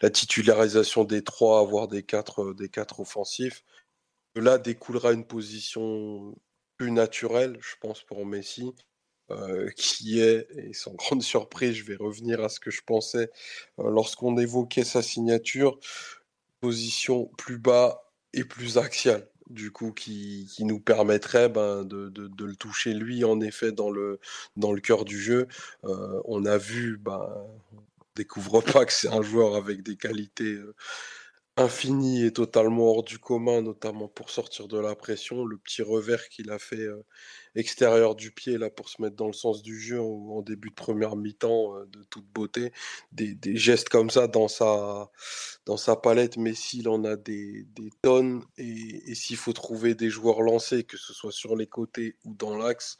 la 0.00 0.10
titularisation 0.10 1.04
des 1.04 1.22
trois, 1.22 1.64
voire 1.64 1.88
des 1.88 2.02
quatre, 2.02 2.52
des 2.54 2.68
quatre 2.68 3.00
offensifs. 3.00 3.64
là 4.34 4.58
découlera 4.58 5.12
une 5.12 5.26
position 5.26 6.34
plus 6.76 6.90
naturelle, 6.90 7.58
je 7.60 7.76
pense, 7.80 8.02
pour 8.02 8.26
Messi, 8.26 8.74
euh, 9.30 9.70
qui 9.76 10.20
est, 10.20 10.46
et 10.56 10.74
sans 10.74 10.92
grande 10.94 11.22
surprise, 11.22 11.74
je 11.74 11.84
vais 11.84 11.96
revenir 11.96 12.44
à 12.44 12.50
ce 12.50 12.60
que 12.60 12.70
je 12.70 12.82
pensais 12.84 13.30
euh, 13.78 13.90
lorsqu'on 13.90 14.36
évoquait 14.36 14.84
sa 14.84 15.00
signature, 15.02 15.78
position 16.60 17.30
plus 17.38 17.58
bas 17.58 18.12
et 18.34 18.44
plus 18.44 18.78
axiale 18.78 19.28
du 19.50 19.70
coup, 19.70 19.92
qui, 19.92 20.46
qui 20.54 20.64
nous 20.64 20.80
permettrait 20.80 21.48
ben, 21.48 21.84
de, 21.84 22.08
de, 22.08 22.28
de, 22.28 22.44
le 22.44 22.56
toucher 22.56 22.94
lui, 22.94 23.24
en 23.24 23.40
effet, 23.40 23.72
dans 23.72 23.90
le, 23.90 24.18
dans 24.56 24.72
le 24.72 24.80
cœur 24.80 25.04
du 25.04 25.20
jeu. 25.20 25.48
Euh, 25.84 26.20
on 26.24 26.44
a 26.46 26.56
vu, 26.58 26.96
ben, 26.98 27.20
on 27.72 27.82
découvre 28.16 28.60
pas 28.62 28.84
que 28.86 28.92
c'est 28.92 29.08
un 29.08 29.22
joueur 29.22 29.54
avec 29.54 29.82
des 29.82 29.96
qualités 29.96 30.58
infini 31.56 32.24
et 32.24 32.32
totalement 32.32 32.84
hors 32.84 33.04
du 33.04 33.18
commun, 33.18 33.62
notamment 33.62 34.08
pour 34.08 34.30
sortir 34.30 34.66
de 34.68 34.78
la 34.78 34.94
pression. 34.96 35.44
Le 35.44 35.56
petit 35.58 35.82
revers 35.82 36.28
qu'il 36.28 36.50
a 36.50 36.58
fait 36.58 36.88
extérieur 37.54 38.14
du 38.14 38.30
pied 38.30 38.58
là 38.58 38.70
pour 38.70 38.88
se 38.88 39.00
mettre 39.00 39.16
dans 39.16 39.26
le 39.26 39.32
sens 39.32 39.62
du 39.62 39.80
jeu 39.80 40.00
en, 40.00 40.42
début 40.42 40.70
de 40.70 40.74
première 40.74 41.16
mi-temps 41.16 41.76
euh, 41.76 41.86
de 41.86 42.02
toute 42.04 42.26
beauté. 42.26 42.72
Des, 43.12 43.36
gestes 43.56 43.88
comme 43.88 44.10
ça 44.10 44.26
dans 44.26 44.48
sa, 44.48 45.10
dans 45.66 45.76
sa 45.76 45.96
palette, 45.96 46.36
mais 46.36 46.54
s'il 46.54 46.88
en 46.88 47.04
a 47.04 47.16
des, 47.16 47.66
tonnes 48.02 48.44
et, 48.58 49.14
s'il 49.14 49.36
faut 49.36 49.52
trouver 49.52 49.94
des 49.94 50.10
joueurs 50.10 50.42
lancés, 50.42 50.84
que 50.84 50.96
ce 50.96 51.12
soit 51.12 51.32
sur 51.32 51.56
les 51.56 51.66
côtés 51.66 52.16
ou 52.24 52.34
dans 52.34 52.56
l'axe, 52.56 52.96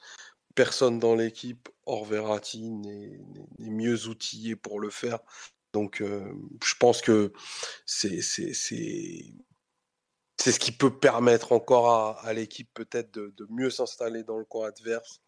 personne 0.54 0.98
dans 0.98 1.14
l'équipe, 1.14 1.68
hors 1.86 2.04
Verratti, 2.04 2.70
n'est 2.70 3.18
mieux 3.58 4.06
outillé 4.06 4.56
pour 4.56 4.80
le 4.80 4.90
faire. 4.90 5.18
Donc, 5.72 6.00
je 6.00 6.74
pense 6.78 7.02
que 7.02 7.32
c'est 7.84 8.20
c'est 10.44 10.52
ce 10.52 10.60
qui 10.60 10.72
peut 10.72 10.94
permettre 10.94 11.52
encore 11.52 12.18
à, 12.22 12.32
l'équipe 12.34 12.68
peut-être 12.74 13.10
de, 13.14 13.46
mieux 13.48 13.70
s'installer 13.70 14.24
dans 14.24 14.36
le 14.36 14.44
camp 14.44 14.64
adverse, 14.64 15.22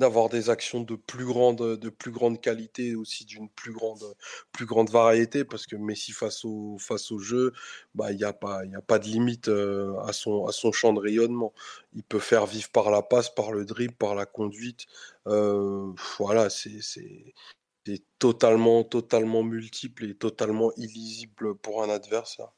d'avoir 0.00 0.28
des 0.28 0.50
actions 0.50 0.80
de 0.80 0.96
plus 0.96 1.24
grande, 1.24 1.78
de 1.78 1.88
plus 1.90 2.10
grande 2.10 2.40
qualité, 2.40 2.96
aussi 2.96 3.24
d'une 3.24 3.48
plus 3.48 3.72
grande, 3.72 4.02
plus 4.50 4.66
grande 4.66 4.90
variété, 4.90 5.44
parce 5.44 5.64
que 5.64 5.76
Messi 5.76 6.10
face 6.10 6.44
au, 6.44 6.76
face 6.80 7.12
au 7.12 7.20
jeu, 7.20 7.52
bah, 7.94 8.10
il 8.10 8.16
n'y 8.16 8.24
a, 8.24 8.32
pas, 8.32 8.62
a 8.62 8.82
pas 8.82 8.98
de 8.98 9.04
limite 9.04 9.46
à, 9.46 10.12
son, 10.12 10.46
à 10.46 10.50
son 10.50 10.72
champ 10.72 10.92
de 10.92 10.98
rayonnement. 10.98 11.54
Il 11.94 12.02
peut 12.02 12.18
faire 12.18 12.46
vivre 12.46 12.70
par 12.70 12.90
la 12.90 13.02
passe, 13.02 13.32
par 13.32 13.52
le 13.52 13.64
dribble, 13.64 13.94
par 13.94 14.16
la 14.16 14.26
conduite. 14.26 14.86
voilà, 15.24 16.50
c'est 16.50 16.80
c'est 16.82 18.02
totalement, 18.18 18.82
totalement 18.82 19.44
multiple 19.44 20.04
et 20.06 20.16
totalement 20.16 20.72
illisible 20.76 21.54
pour 21.58 21.84
un 21.84 21.90
adversaire. 21.90 22.50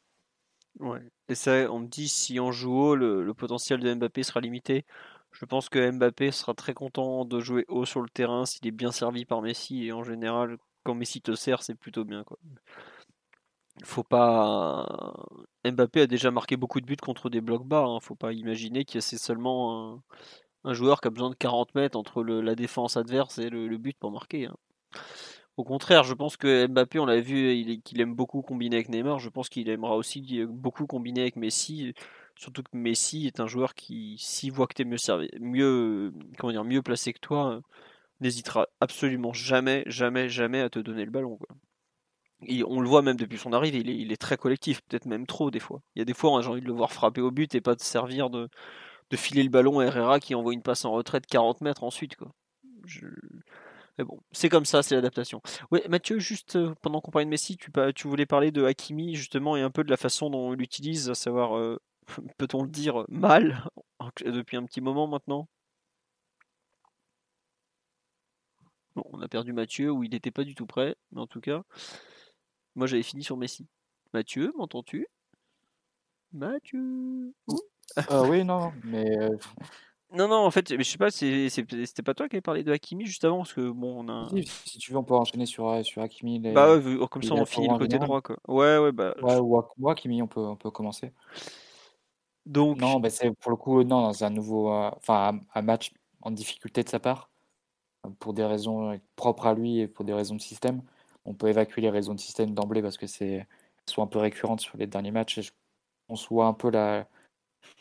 Ouais. 0.80 1.00
Et 1.28 1.34
ça, 1.34 1.70
on 1.72 1.80
me 1.80 1.86
dit 1.86 2.08
si 2.08 2.38
on 2.40 2.52
joue 2.52 2.72
haut, 2.72 2.96
le, 2.96 3.32
potentiel 3.34 3.80
de 3.80 3.92
Mbappé 3.94 4.22
sera 4.22 4.40
limité. 4.40 4.84
Je 5.32 5.44
pense 5.44 5.68
que 5.68 5.90
Mbappé 5.90 6.30
sera 6.30 6.54
très 6.54 6.74
content 6.74 7.24
de 7.24 7.40
jouer 7.40 7.64
haut 7.68 7.84
sur 7.84 8.00
le 8.00 8.08
terrain 8.08 8.46
s'il 8.46 8.66
est 8.66 8.72
bien 8.72 8.92
servi 8.92 9.24
par 9.24 9.42
Messi. 9.42 9.86
Et 9.86 9.92
en 9.92 10.02
général, 10.04 10.56
quand 10.84 10.94
Messi 10.94 11.20
te 11.20 11.34
sert, 11.34 11.62
c'est 11.62 11.74
plutôt 11.74 12.04
bien. 12.04 12.24
Quoi. 12.24 12.38
Faut 13.84 14.02
pas. 14.02 15.14
Mbappé 15.64 16.02
a 16.02 16.06
déjà 16.06 16.30
marqué 16.30 16.56
beaucoup 16.56 16.80
de 16.80 16.86
buts 16.86 16.96
contre 16.96 17.30
des 17.30 17.40
blocs 17.40 17.66
bas. 17.66 17.84
Hein. 17.84 18.00
Faut 18.00 18.14
pas 18.14 18.32
imaginer 18.32 18.84
que 18.84 19.00
c'est 19.00 19.18
seulement 19.18 20.02
un, 20.64 20.74
joueur 20.74 21.00
qui 21.00 21.08
a 21.08 21.10
besoin 21.10 21.30
de 21.30 21.34
40 21.34 21.74
mètres 21.74 21.98
entre 21.98 22.22
la 22.22 22.54
défense 22.54 22.96
adverse 22.96 23.38
et 23.38 23.50
le, 23.50 23.76
but 23.78 23.96
pour 23.98 24.10
marquer. 24.10 24.46
Hein. 24.46 24.56
Au 25.58 25.64
contraire, 25.64 26.04
je 26.04 26.14
pense 26.14 26.36
que 26.36 26.68
Mbappé, 26.68 27.00
on 27.00 27.06
l'a 27.06 27.20
vu, 27.20 27.80
qu'il 27.82 28.00
aime 28.00 28.14
beaucoup 28.14 28.42
combiner 28.42 28.76
avec 28.76 28.88
Neymar. 28.88 29.18
Je 29.18 29.28
pense 29.28 29.48
qu'il 29.48 29.68
aimera 29.68 29.96
aussi 29.96 30.46
beaucoup 30.46 30.86
combiner 30.86 31.22
avec 31.22 31.34
Messi. 31.34 31.94
Surtout 32.36 32.62
que 32.62 32.68
Messi 32.74 33.26
est 33.26 33.40
un 33.40 33.48
joueur 33.48 33.74
qui, 33.74 34.16
s'il 34.20 34.52
voit 34.52 34.68
que 34.68 34.74
tu 34.74 34.82
es 34.82 34.84
mieux, 34.84 34.98
servi, 34.98 35.28
mieux, 35.40 36.14
comment 36.38 36.52
dire, 36.52 36.62
mieux 36.62 36.80
placé 36.80 37.12
que 37.12 37.18
toi, 37.18 37.60
n'hésitera 38.20 38.68
absolument 38.80 39.32
jamais, 39.32 39.82
jamais, 39.86 40.28
jamais 40.28 40.60
à 40.60 40.70
te 40.70 40.78
donner 40.78 41.04
le 41.04 41.10
ballon. 41.10 41.40
Et 42.46 42.62
on 42.62 42.80
le 42.80 42.88
voit 42.88 43.02
même 43.02 43.16
depuis 43.16 43.38
son 43.38 43.52
arrivée, 43.52 43.78
il 43.78 44.12
est, 44.12 44.16
très 44.16 44.36
collectif, 44.36 44.80
peut-être 44.82 45.06
même 45.06 45.26
trop 45.26 45.50
des 45.50 45.58
fois. 45.58 45.82
Il 45.96 45.98
y 45.98 46.02
a 46.02 46.04
des 46.04 46.14
fois, 46.14 46.40
j'ai 46.40 46.50
envie 46.50 46.60
de 46.60 46.66
le 46.66 46.72
voir 46.72 46.92
frapper 46.92 47.20
au 47.20 47.32
but 47.32 47.52
et 47.56 47.60
pas 47.60 47.74
de 47.74 47.80
servir 47.80 48.30
de, 48.30 48.48
filer 49.16 49.42
le 49.42 49.50
ballon 49.50 49.80
à 49.80 49.86
Herrera 49.86 50.20
qui 50.20 50.36
envoie 50.36 50.52
une 50.52 50.62
passe 50.62 50.84
en 50.84 50.92
retraite 50.92 51.26
40 51.26 51.62
mètres 51.62 51.82
ensuite. 51.82 52.14
Mais 53.98 54.04
bon, 54.04 54.20
c'est 54.30 54.48
comme 54.48 54.64
ça, 54.64 54.82
c'est 54.82 54.94
l'adaptation. 54.94 55.42
Ouais, 55.72 55.86
Mathieu, 55.88 56.20
juste 56.20 56.56
euh, 56.56 56.74
pendant 56.82 57.00
qu'on 57.00 57.10
parlait 57.10 57.24
de 57.26 57.30
Messi, 57.30 57.56
tu, 57.56 57.72
tu, 57.96 58.06
voulais 58.08 58.26
parler 58.26 58.52
de 58.52 58.64
Hakimi 58.64 59.16
justement 59.16 59.56
et 59.56 59.62
un 59.62 59.70
peu 59.70 59.82
de 59.82 59.90
la 59.90 59.96
façon 59.96 60.30
dont 60.30 60.50
on 60.50 60.52
l'utilise, 60.52 61.10
à 61.10 61.14
savoir, 61.14 61.56
euh, 61.58 61.80
peut-on 62.38 62.62
le 62.62 62.70
dire, 62.70 63.04
mal 63.08 63.64
depuis 64.24 64.56
un 64.56 64.64
petit 64.64 64.80
moment 64.80 65.08
maintenant? 65.08 65.48
Bon, 68.94 69.04
on 69.12 69.20
a 69.20 69.28
perdu 69.28 69.52
Mathieu 69.52 69.90
où 69.90 70.04
il 70.04 70.10
n'était 70.10 70.30
pas 70.30 70.44
du 70.44 70.54
tout 70.54 70.66
prêt, 70.66 70.96
mais 71.12 71.20
en 71.20 71.26
tout 71.26 71.40
cas, 71.40 71.62
moi 72.74 72.86
j'avais 72.86 73.02
fini 73.02 73.24
sur 73.24 73.36
Messi. 73.36 73.66
Mathieu, 74.12 74.52
m'entends-tu? 74.56 75.06
Mathieu 76.32 77.32
Ah 77.96 78.22
Oui, 78.22 78.44
non, 78.44 78.72
mais 78.84 79.18
euh, 79.18 79.36
non, 80.10 80.26
non, 80.26 80.36
en 80.36 80.50
fait, 80.50 80.74
je 80.74 80.82
sais 80.82 80.96
pas, 80.96 81.10
c'était 81.10 82.02
pas 82.02 82.14
toi 82.14 82.28
qui 82.28 82.36
avais 82.36 82.40
parlé 82.40 82.64
de 82.64 82.72
Hakimi 82.72 83.04
juste 83.04 83.24
avant, 83.24 83.38
parce 83.38 83.52
que 83.52 83.68
bon, 83.68 84.04
on 84.04 84.08
a. 84.08 84.28
Si, 84.64 84.78
tu 84.78 84.92
veux, 84.92 84.98
on 84.98 85.04
peut 85.04 85.14
enchaîner 85.14 85.44
sur, 85.44 85.68
euh, 85.68 85.82
sur 85.82 86.00
Hakimi. 86.00 86.40
Bah 86.40 86.76
ouais, 86.76 87.08
comme 87.10 87.22
ça 87.22 87.34
on 87.34 87.44
finit 87.44 87.68
le 87.68 87.76
côté 87.76 87.98
droit, 87.98 88.22
quoi. 88.22 88.38
Ouais, 88.48 88.78
ouais, 88.78 88.92
bah. 88.92 89.14
Ouais, 89.20 89.36
ou 89.36 89.88
Hakimi, 89.90 90.22
on 90.22 90.26
peut, 90.26 90.40
on 90.40 90.56
peut 90.56 90.70
commencer. 90.70 91.12
Donc. 92.46 92.80
Non, 92.80 93.00
bah 93.00 93.10
c'est 93.10 93.30
pour 93.32 93.50
le 93.50 93.58
coup, 93.58 93.84
non, 93.84 94.12
c'est 94.14 94.24
un 94.24 94.30
nouveau. 94.30 94.72
Euh, 94.72 94.90
enfin, 94.96 95.40
un, 95.54 95.62
match 95.62 95.92
en 96.22 96.30
difficulté 96.30 96.82
de 96.82 96.88
sa 96.88 97.00
part, 97.00 97.30
pour 98.18 98.32
des 98.32 98.44
raisons 98.44 98.98
propres 99.14 99.46
à 99.46 99.54
lui 99.54 99.80
et 99.80 99.88
pour 99.88 100.06
des 100.06 100.14
raisons 100.14 100.36
de 100.36 100.40
système. 100.40 100.82
On 101.26 101.34
peut 101.34 101.48
évacuer 101.48 101.82
les 101.82 101.90
raisons 101.90 102.14
de 102.14 102.20
système 102.20 102.54
d'emblée 102.54 102.80
parce 102.80 102.96
que 102.96 103.06
c'est 103.06 103.46
soit 103.84 104.04
un 104.04 104.06
peu 104.06 104.18
récurrentes 104.18 104.60
sur 104.60 104.78
les 104.78 104.86
derniers 104.86 105.10
matchs. 105.10 105.36
Et 105.36 105.42
on 106.08 106.16
se 106.16 106.28
voit 106.28 106.46
un 106.46 106.54
peu 106.54 106.70
la 106.70 107.06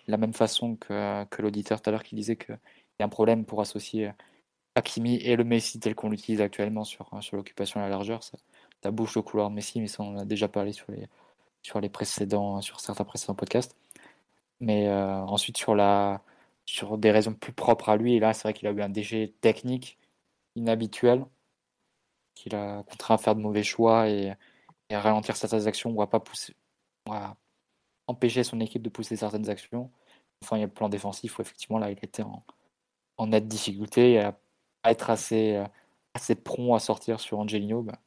la 0.07 0.17
même 0.17 0.33
façon 0.33 0.75
que, 0.75 1.23
que 1.25 1.41
l'auditeur 1.41 1.81
tout 1.81 1.89
à 1.89 1.91
l'heure 1.91 2.03
qui 2.03 2.15
disait 2.15 2.35
qu'il 2.37 2.57
y 2.99 3.03
a 3.03 3.05
un 3.05 3.09
problème 3.09 3.45
pour 3.45 3.61
associer 3.61 4.11
Hakimi 4.77 5.15
et 5.17 5.35
le 5.35 5.43
Messi 5.43 5.79
tel 5.79 5.95
qu'on 5.95 6.09
l'utilise 6.09 6.41
actuellement 6.41 6.83
sur, 6.83 7.09
sur 7.21 7.37
l'occupation 7.37 7.79
à 7.79 7.83
la 7.83 7.89
largeur. 7.89 8.23
Ça, 8.23 8.37
ça, 8.83 8.91
bouge 8.91 9.15
le 9.15 9.21
couloir 9.23 9.49
Messi, 9.49 9.81
mais 9.81 9.87
ça 9.87 10.03
on 10.03 10.15
en 10.15 10.19
a 10.19 10.25
déjà 10.25 10.47
parlé 10.47 10.71
sur 10.73 10.91
les, 10.91 11.07
sur 11.63 11.81
les 11.81 11.89
précédents, 11.89 12.61
sur 12.61 12.79
certains 12.79 13.05
précédents 13.05 13.35
podcasts. 13.35 13.75
Mais 14.59 14.87
euh, 14.87 15.15
ensuite 15.25 15.57
sur 15.57 15.75
la 15.75 16.21
sur 16.65 16.97
des 16.97 17.11
raisons 17.11 17.33
plus 17.33 17.53
propres 17.53 17.89
à 17.89 17.97
lui, 17.97 18.15
et 18.15 18.19
là 18.19 18.33
c'est 18.33 18.43
vrai 18.43 18.53
qu'il 18.53 18.67
a 18.67 18.71
eu 18.71 18.81
un 18.81 18.89
DG 18.89 19.33
technique 19.41 19.97
inhabituel, 20.55 21.25
qu'il 22.35 22.55
a 22.55 22.83
contraint 22.83 23.15
à 23.15 23.17
faire 23.17 23.35
de 23.35 23.41
mauvais 23.41 23.63
choix 23.63 24.09
et, 24.09 24.33
à 24.91 25.01
ralentir 25.01 25.35
certaines 25.37 25.67
actions 25.67 25.91
ou 25.91 26.01
à 26.01 26.09
pas 26.09 26.19
pousser, 26.19 26.55
empêcher 28.07 28.43
son 28.43 28.59
équipe 28.59 28.81
de 28.81 28.89
pousser 28.89 29.15
certaines 29.17 29.49
actions. 29.49 29.91
Enfin, 30.43 30.57
il 30.57 30.61
y 30.61 30.63
a 30.63 30.67
le 30.67 30.73
plan 30.73 30.89
défensif 30.89 31.39
où 31.39 31.41
effectivement 31.41 31.79
là 31.79 31.91
il 31.91 31.97
était 32.01 32.23
en, 32.23 32.43
en 33.17 33.27
nette 33.27 33.47
difficulté 33.47 34.13
et 34.13 34.19
à, 34.21 34.37
être 34.85 35.09
assez, 35.09 35.55
euh, 35.55 35.65
assez 36.13 36.35
prompt 36.35 36.75
à 36.75 36.79
sortir 36.79 37.19
sur 37.19 37.39
Angelino, 37.39 37.83
bah, 37.83 37.99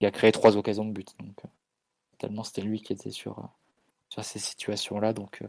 il 0.00 0.06
a 0.06 0.10
créé 0.10 0.32
trois 0.32 0.56
occasions 0.56 0.84
de 0.84 0.92
but. 0.92 1.14
Donc, 1.20 1.44
euh, 1.44 1.48
tellement 2.18 2.44
c'était 2.44 2.62
lui 2.62 2.80
qui 2.82 2.92
était 2.92 3.10
sur, 3.10 3.48
sur 4.10 4.24
ces 4.24 4.38
situations-là. 4.38 5.12
Donc, 5.12 5.38
il 5.42 5.48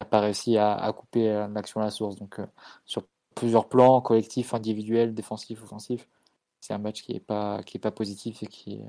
n'a 0.00 0.06
pas 0.06 0.20
réussi 0.20 0.58
à, 0.58 0.92
couper 0.96 1.28
l'action 1.52 1.80
à 1.80 1.84
la 1.84 1.90
source. 1.90 2.16
Donc, 2.16 2.40
sur 2.86 3.04
plusieurs 3.34 3.68
plans, 3.68 4.00
collectifs, 4.00 4.54
individuels, 4.54 5.14
défensifs, 5.14 5.62
offensifs, 5.62 6.08
c'est 6.60 6.74
un 6.74 6.78
match 6.78 7.02
qui 7.02 7.14
n'est 7.14 7.20
pas, 7.20 7.60
pas 7.82 7.90
positif 7.90 8.42
et 8.42 8.46
qui, 8.46 8.80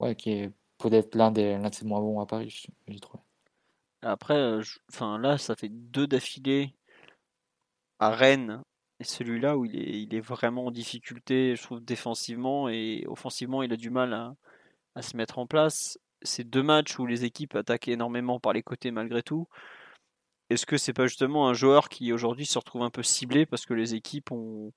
ouais, 0.00 0.16
qui 0.16 0.30
est 0.32 0.52
peut-être 0.78 1.14
l'un 1.14 1.30
des, 1.30 1.58
l'un 1.58 1.70
de 1.70 1.74
ses 1.74 1.84
moins 1.84 2.00
bons 2.00 2.20
à 2.20 2.26
Paris, 2.26 2.66
j'ai 2.86 3.00
trouvé. 3.00 3.22
Après, 4.02 4.60
enfin 4.90 5.18
là, 5.18 5.38
ça 5.38 5.56
fait 5.56 5.68
deux 5.68 6.06
d'affilée 6.06 6.74
à 7.98 8.10
Rennes 8.10 8.62
et 9.00 9.04
celui-là 9.04 9.56
où 9.56 9.64
il 9.64 9.76
est, 9.76 10.02
il 10.02 10.14
est 10.14 10.20
vraiment 10.20 10.66
en 10.66 10.70
difficulté, 10.70 11.56
je 11.56 11.62
trouve, 11.62 11.80
défensivement 11.80 12.68
et 12.68 13.04
offensivement, 13.08 13.62
il 13.62 13.72
a 13.72 13.76
du 13.76 13.90
mal 13.90 14.12
à, 14.12 14.34
à 14.94 15.02
se 15.02 15.16
mettre 15.16 15.38
en 15.38 15.46
place. 15.46 15.98
C'est 16.22 16.44
deux 16.44 16.62
matchs 16.62 16.98
où 16.98 17.06
les 17.06 17.24
équipes 17.24 17.54
attaquent 17.56 17.88
énormément 17.88 18.40
par 18.40 18.52
les 18.52 18.62
côtés 18.62 18.90
malgré 18.90 19.22
tout. 19.22 19.48
Est-ce 20.50 20.66
que 20.66 20.76
c'est 20.78 20.92
pas 20.92 21.06
justement 21.06 21.48
un 21.48 21.54
joueur 21.54 21.88
qui 21.88 22.12
aujourd'hui 22.12 22.46
se 22.46 22.58
retrouve 22.58 22.82
un 22.82 22.90
peu 22.90 23.02
ciblé 23.02 23.46
parce 23.46 23.66
que 23.66 23.74
les 23.74 23.94
équipes 23.94 24.32
ont, 24.32 24.72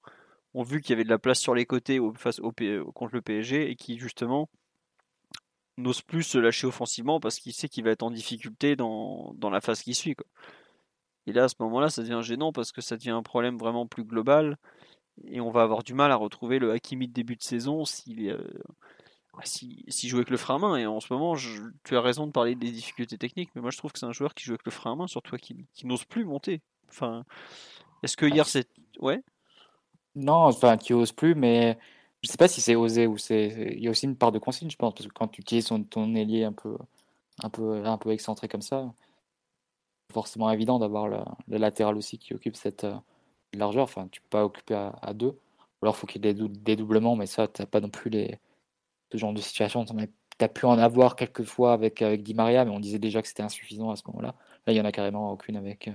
ont 0.53 0.63
vu 0.63 0.81
qu'il 0.81 0.91
y 0.91 0.93
avait 0.93 1.03
de 1.03 1.09
la 1.09 1.19
place 1.19 1.39
sur 1.39 1.55
les 1.55 1.65
côtés 1.65 1.99
face 2.15 2.39
au, 2.39 2.51
contre 2.93 3.15
le 3.15 3.21
PSG 3.21 3.71
et 3.71 3.75
qui 3.75 3.97
justement 3.97 4.49
n'ose 5.77 6.01
plus 6.01 6.23
se 6.23 6.37
lâcher 6.37 6.67
offensivement 6.67 7.19
parce 7.19 7.37
qu'il 7.37 7.53
sait 7.53 7.69
qu'il 7.69 7.83
va 7.83 7.91
être 7.91 8.03
en 8.03 8.11
difficulté 8.11 8.75
dans, 8.75 9.33
dans 9.37 9.49
la 9.49 9.61
phase 9.61 9.81
qui 9.81 9.93
suit. 9.93 10.15
Quoi. 10.15 10.27
Et 11.27 11.33
là, 11.33 11.45
à 11.45 11.47
ce 11.47 11.55
moment-là, 11.59 11.89
ça 11.89 12.01
devient 12.01 12.21
gênant 12.21 12.51
parce 12.51 12.71
que 12.71 12.81
ça 12.81 12.97
devient 12.97 13.11
un 13.11 13.23
problème 13.23 13.57
vraiment 13.57 13.87
plus 13.87 14.03
global. 14.03 14.57
Et 15.25 15.39
on 15.41 15.51
va 15.51 15.61
avoir 15.63 15.83
du 15.83 15.93
mal 15.93 16.11
à 16.11 16.15
retrouver 16.15 16.59
le 16.59 16.71
Hakimi 16.71 17.07
de 17.07 17.13
début 17.13 17.35
de 17.35 17.43
saison 17.43 17.85
s'il 17.85 18.29
euh, 18.29 18.41
si, 19.43 19.85
si 19.87 20.09
joue 20.09 20.17
avec 20.17 20.29
le 20.29 20.37
frein 20.37 20.55
à 20.55 20.59
main. 20.59 20.77
Et 20.77 20.85
en 20.85 20.99
ce 20.99 21.11
moment, 21.13 21.35
tu 21.35 21.95
as 21.95 22.01
raison 22.01 22.27
de 22.27 22.31
parler 22.31 22.55
des 22.55 22.71
difficultés 22.71 23.17
techniques, 23.17 23.49
mais 23.55 23.61
moi 23.61 23.71
je 23.71 23.77
trouve 23.77 23.91
que 23.91 23.99
c'est 23.99 24.05
un 24.05 24.11
joueur 24.11 24.33
qui 24.33 24.45
joue 24.45 24.53
avec 24.53 24.65
le 24.65 24.71
frein 24.71 24.93
à 24.93 24.95
main, 24.95 25.07
surtout 25.07 25.35
Hakimi, 25.35 25.67
qui 25.73 25.85
n'ose 25.85 26.05
plus 26.05 26.25
monter. 26.25 26.61
Enfin, 26.89 27.23
est-ce 28.03 28.17
que 28.17 28.25
hier 28.25 28.47
c'est. 28.47 28.67
Ouais? 28.99 29.21
Non, 30.15 30.33
enfin, 30.33 30.77
qui 30.77 30.93
ose 30.93 31.11
plus, 31.11 31.35
mais 31.35 31.77
je 32.23 32.29
sais 32.29 32.37
pas 32.37 32.47
si 32.47 32.61
c'est 32.61 32.75
osé 32.75 33.07
ou 33.07 33.17
c'est. 33.17 33.47
Il 33.75 33.83
y 33.83 33.87
a 33.87 33.91
aussi 33.91 34.05
une 34.05 34.15
part 34.15 34.31
de 34.31 34.39
consigne, 34.39 34.69
je 34.69 34.77
pense, 34.77 34.93
parce 34.93 35.07
que 35.07 35.13
quand 35.13 35.27
tu 35.27 35.41
utilises 35.41 35.69
ton, 35.89 36.15
ailier 36.15 36.43
un 36.43 36.53
peu, 36.53 36.77
un 37.43 37.49
peu, 37.49 37.83
un 37.85 37.97
peu 37.97 38.11
excentré 38.11 38.47
comme 38.47 38.61
ça, 38.61 38.93
c'est 40.09 40.13
forcément 40.13 40.51
évident 40.51 40.79
d'avoir 40.79 41.07
le, 41.07 41.19
latéral 41.47 41.97
aussi 41.97 42.17
qui 42.19 42.33
occupe 42.33 42.55
cette 42.55 42.83
euh, 42.85 42.95
largeur. 43.53 43.83
Enfin, 43.83 44.07
tu 44.11 44.21
peux 44.21 44.29
pas 44.29 44.45
occuper 44.45 44.75
à, 44.75 45.13
deux. 45.13 45.29
Ou 45.81 45.85
alors, 45.85 45.95
faut 45.97 46.07
qu'il 46.07 46.23
y 46.25 46.29
ait 46.29 46.33
des 46.33 46.47
dédoublements, 46.49 47.15
mais 47.15 47.25
ça, 47.27 47.47
tu 47.47 47.61
n'as 47.61 47.65
pas 47.67 47.81
non 47.81 47.89
plus 47.89 48.09
les, 48.11 48.39
ce 49.11 49.17
genre 49.17 49.33
de 49.33 49.41
situation. 49.41 49.85
Tu 49.85 49.95
as 50.45 50.49
pu 50.49 50.65
en 50.65 50.77
avoir 50.77 51.15
quelques 51.15 51.43
fois 51.43 51.73
avec, 51.73 52.01
avec 52.01 52.23
Di 52.23 52.33
Maria, 52.35 52.65
mais 52.65 52.71
on 52.71 52.79
disait 52.79 52.99
déjà 52.99 53.21
que 53.21 53.27
c'était 53.27 53.43
insuffisant 53.43 53.91
à 53.91 53.95
ce 53.95 54.03
moment-là. 54.07 54.35
Là, 54.67 54.73
il 54.73 54.75
y 54.75 54.81
en 54.81 54.85
a 54.85 54.91
carrément 54.91 55.31
aucune 55.31 55.57
avec, 55.57 55.87
euh, 55.87 55.93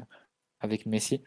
avec 0.60 0.86
Messi. 0.86 1.22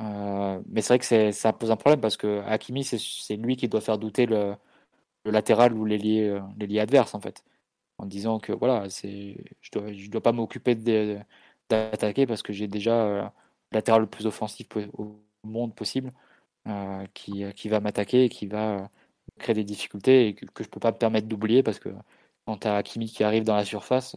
Euh, 0.00 0.60
mais 0.68 0.82
c'est 0.82 0.88
vrai 0.96 0.98
que 0.98 1.32
ça 1.32 1.52
pose 1.52 1.70
un 1.70 1.76
problème 1.76 2.00
parce 2.00 2.16
que 2.16 2.40
Hakimi, 2.46 2.84
c'est 2.84 3.36
lui 3.36 3.56
qui 3.56 3.68
doit 3.68 3.80
faire 3.80 3.98
douter 3.98 4.26
le, 4.26 4.56
latéral 5.24 5.74
ou 5.74 5.84
l'ailier 5.84 6.28
euh, 6.28 6.80
adverse 6.82 7.14
en 7.14 7.20
fait. 7.20 7.44
En 7.98 8.06
disant 8.06 8.40
que 8.40 8.52
voilà, 8.52 8.88
je 8.88 9.70
dois, 9.72 9.92
je 9.92 10.10
dois 10.10 10.22
pas 10.22 10.32
m'occuper 10.32 10.74
d'attaquer 11.68 12.26
parce 12.26 12.42
que 12.42 12.52
j'ai 12.52 12.68
déjà 12.68 12.94
euh, 13.04 13.22
le 13.22 13.76
latéral 13.76 14.02
le 14.02 14.08
plus 14.08 14.26
offensif 14.26 14.68
au 14.94 15.16
monde 15.44 15.74
possible 15.74 16.12
qui, 17.14 17.68
va 17.68 17.80
m'attaquer 17.80 18.24
et 18.24 18.28
qui 18.28 18.46
va 18.46 18.90
créer 19.38 19.54
des 19.54 19.64
difficultés 19.64 20.28
et 20.28 20.34
que, 20.34 20.46
je 20.58 20.64
je 20.64 20.68
peux 20.70 20.80
pas 20.80 20.92
me 20.92 20.98
permettre 20.98 21.28
d'oublier 21.28 21.62
parce 21.62 21.78
que 21.78 21.90
quand 22.46 22.58
tu 22.58 22.68
as 22.68 22.76
Hakimi 22.76 23.06
qui 23.10 23.24
arrive 23.24 23.44
dans 23.44 23.56
la 23.56 23.64
surface, 23.64 24.16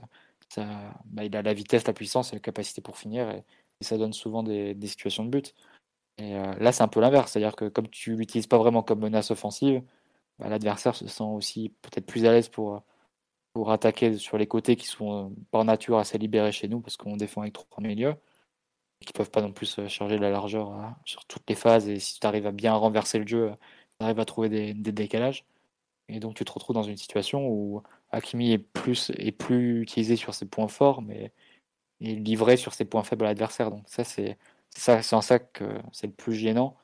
bah, 0.58 1.24
il 1.26 1.36
a 1.36 1.42
la 1.42 1.54
vitesse, 1.54 1.88
la 1.88 1.94
puissance 1.94 2.34
et 2.34 2.38
la 2.38 2.40
capacité 2.42 2.82
pour 2.82 2.98
finir. 2.98 3.42
Et 3.82 3.84
ça 3.84 3.98
donne 3.98 4.14
souvent 4.14 4.44
des, 4.44 4.76
situations 4.88 5.26
de 5.26 5.30
but. 5.30 5.54
Et 6.18 6.36
euh, 6.36 6.54
là, 6.60 6.72
c'est 6.72 6.84
un 6.84 6.88
peu 6.88 7.00
l'inverse, 7.00 7.32
c'est-à-dire 7.32 7.56
que 7.56 7.70
comme 7.70 7.90
tu 7.90 8.16
l'utilises 8.16 8.48
pas 8.48 8.58
vraiment 8.58 8.84
comme 8.84 9.02
menace 9.02 9.32
offensive, 9.32 9.84
bah, 10.40 10.50
l'adversaire 10.50 10.96
se 10.96 11.08
sent 11.08 11.24
aussi 11.24 11.70
peut-être 11.82 12.06
plus 12.06 12.26
à 12.26 12.32
l'aise 12.32 12.50
pour, 12.50 12.84
pour 13.54 13.72
attaquer 13.72 14.18
sur 14.18 14.38
les 14.38 14.48
côtés 14.48 14.76
qui 14.76 14.88
sont 14.88 15.28
euh, 15.28 15.36
par 15.52 15.66
nature 15.66 15.98
assez 15.98 16.18
libérés 16.18 16.52
chez 16.52 16.68
nous, 16.68 16.82
parce 16.82 16.98
qu'on 16.98 17.18
défend 17.18 17.42
avec 17.42 17.54
trois 17.54 17.84
milieux, 17.84 18.16
qui 19.06 19.14
peuvent 19.14 19.32
pas 19.32 19.42
non 19.42 19.52
plus 19.54 19.88
charger 19.88 20.18
la 20.20 20.30
largeur 20.30 20.72
euh, 20.74 20.88
sur 21.06 21.26
toutes 21.26 21.50
les 21.50 21.56
phases, 21.56 21.88
et 21.90 22.00
si 22.00 22.20
tu 22.20 22.28
arrives 22.28 22.48
à 22.48 22.52
bien 22.52 22.74
renverser 22.74 23.20
le 23.20 23.28
jeu, 23.28 23.52
tu 24.00 24.06
arrives 24.06 24.20
à 24.20 24.26
trouver 24.26 24.50
des, 24.50 24.74
décalages. 24.74 25.46
Et 26.10 26.20
donc 26.20 26.36
tu 26.36 26.46
te 26.46 26.52
retrouves 26.52 26.76
dans 26.76 26.84
une 26.84 26.98
situation 26.98 27.48
où 27.50 27.84
Hakimi 28.12 28.54
est 28.54 28.60
plus, 28.60 29.12
est 29.18 29.32
plus 29.32 29.82
utilisé 29.82 30.16
sur 30.16 30.34
ses 30.34 30.46
points 30.48 30.68
forts, 30.70 31.02
mais 31.02 31.34
et 32.02 32.16
livré 32.16 32.58
sur 32.58 32.74
ses 32.74 32.86
points 32.86 33.04
faibles 33.04 33.26
à 33.26 33.30
l'adversaire. 33.30 33.72
Donc 33.72 33.84
ça, 33.88 34.04
c'est 34.04 34.38
ça, 34.70 35.02
c'est 35.02 35.16
en 35.16 35.22
ça 35.22 35.40
que 35.40 35.66
c'est 35.92 36.08
le 36.08 36.14
plus 36.14 36.36
gênant. 36.36 36.78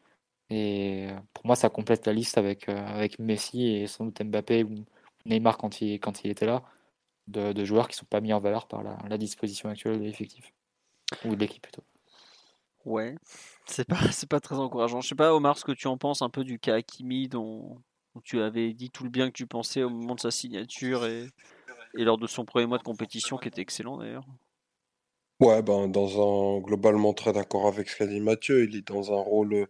Et 0.50 1.08
pour 1.34 1.46
moi, 1.46 1.56
ça 1.56 1.70
complète 1.70 2.06
la 2.06 2.14
liste 2.14 2.38
avec, 2.38 2.70
euh, 2.70 2.86
avec 2.88 3.20
Messi 3.20 3.68
et 3.68 3.88
sans 3.88 4.06
doute 4.06 4.22
Mbappé 4.22 4.64
ou 4.64 4.86
Neymar 5.26 5.58
quand 5.58 5.82
il, 5.82 6.00
quand 6.00 6.24
il 6.24 6.32
était 6.32 6.46
là, 6.46 6.64
de, 7.28 7.66
joueurs 7.66 7.88
qui 7.88 7.96
ne 7.96 8.00
sont 8.00 8.06
pas 8.06 8.22
mis 8.22 8.34
en 8.34 8.40
valeur 8.40 8.68
par 8.68 8.84
la, 8.84 9.18
disposition 9.18 9.70
actuelle 9.70 10.00
de 10.00 10.04
l'effectif. 10.04 10.54
Ou 11.26 11.36
de 11.36 11.40
l'équipe 11.40 11.62
plutôt. 11.62 11.84
Ouais, 12.86 13.16
c'est 13.66 13.88
pas, 13.88 14.00
pas 14.30 14.40
très 14.40 14.56
encourageant. 14.56 15.02
Je 15.02 15.08
sais 15.08 15.16
pas, 15.16 15.34
Omar, 15.34 15.58
ce 15.58 15.64
que 15.64 15.72
tu 15.72 15.88
en 15.88 15.98
penses 15.98 16.22
un 16.22 16.30
peu 16.30 16.44
du 16.44 16.60
cas 16.60 16.76
Hakimi 16.76 17.30
dont, 17.30 17.82
dont 18.14 18.22
tu 18.24 18.42
avais 18.42 18.74
dit 18.74 18.90
tout 18.90 19.04
le 19.04 19.10
bien 19.10 19.28
que 19.28 19.34
tu 19.34 19.48
pensais 19.48 19.84
au 19.84 19.90
moment 19.90 20.16
de 20.16 20.20
sa 20.20 20.32
signature 20.32 21.06
et, 21.06 21.30
et 21.98 22.04
lors 22.04 22.18
de 22.18 22.28
son 22.28 22.46
premier 22.46 22.66
mois 22.66 22.78
de 22.78 22.84
compétition 22.84 23.38
qui 23.38 23.48
était 23.48 23.62
excellent 23.62 23.98
d'ailleurs. 23.98 24.26
Ouais, 25.40 25.62
ben, 25.62 25.88
dans 25.90 26.58
un 26.58 26.60
globalement 26.62 27.14
très 27.14 27.34
d'accord 27.34 27.68
avec 27.68 27.90
ce 27.90 27.98
qu'a 27.98 28.08
dit 28.08 28.20
Mathieu. 28.20 28.64
Il 28.64 28.76
est 28.76 28.88
dans 28.88 29.12
un 29.12 29.22
rôle 29.22 29.68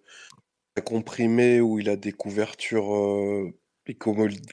très 0.76 0.84
comprimé 0.84 1.62
où 1.62 1.80
il 1.80 1.90
a 1.90 1.96
des 1.98 2.12
couvertures, 2.14 2.92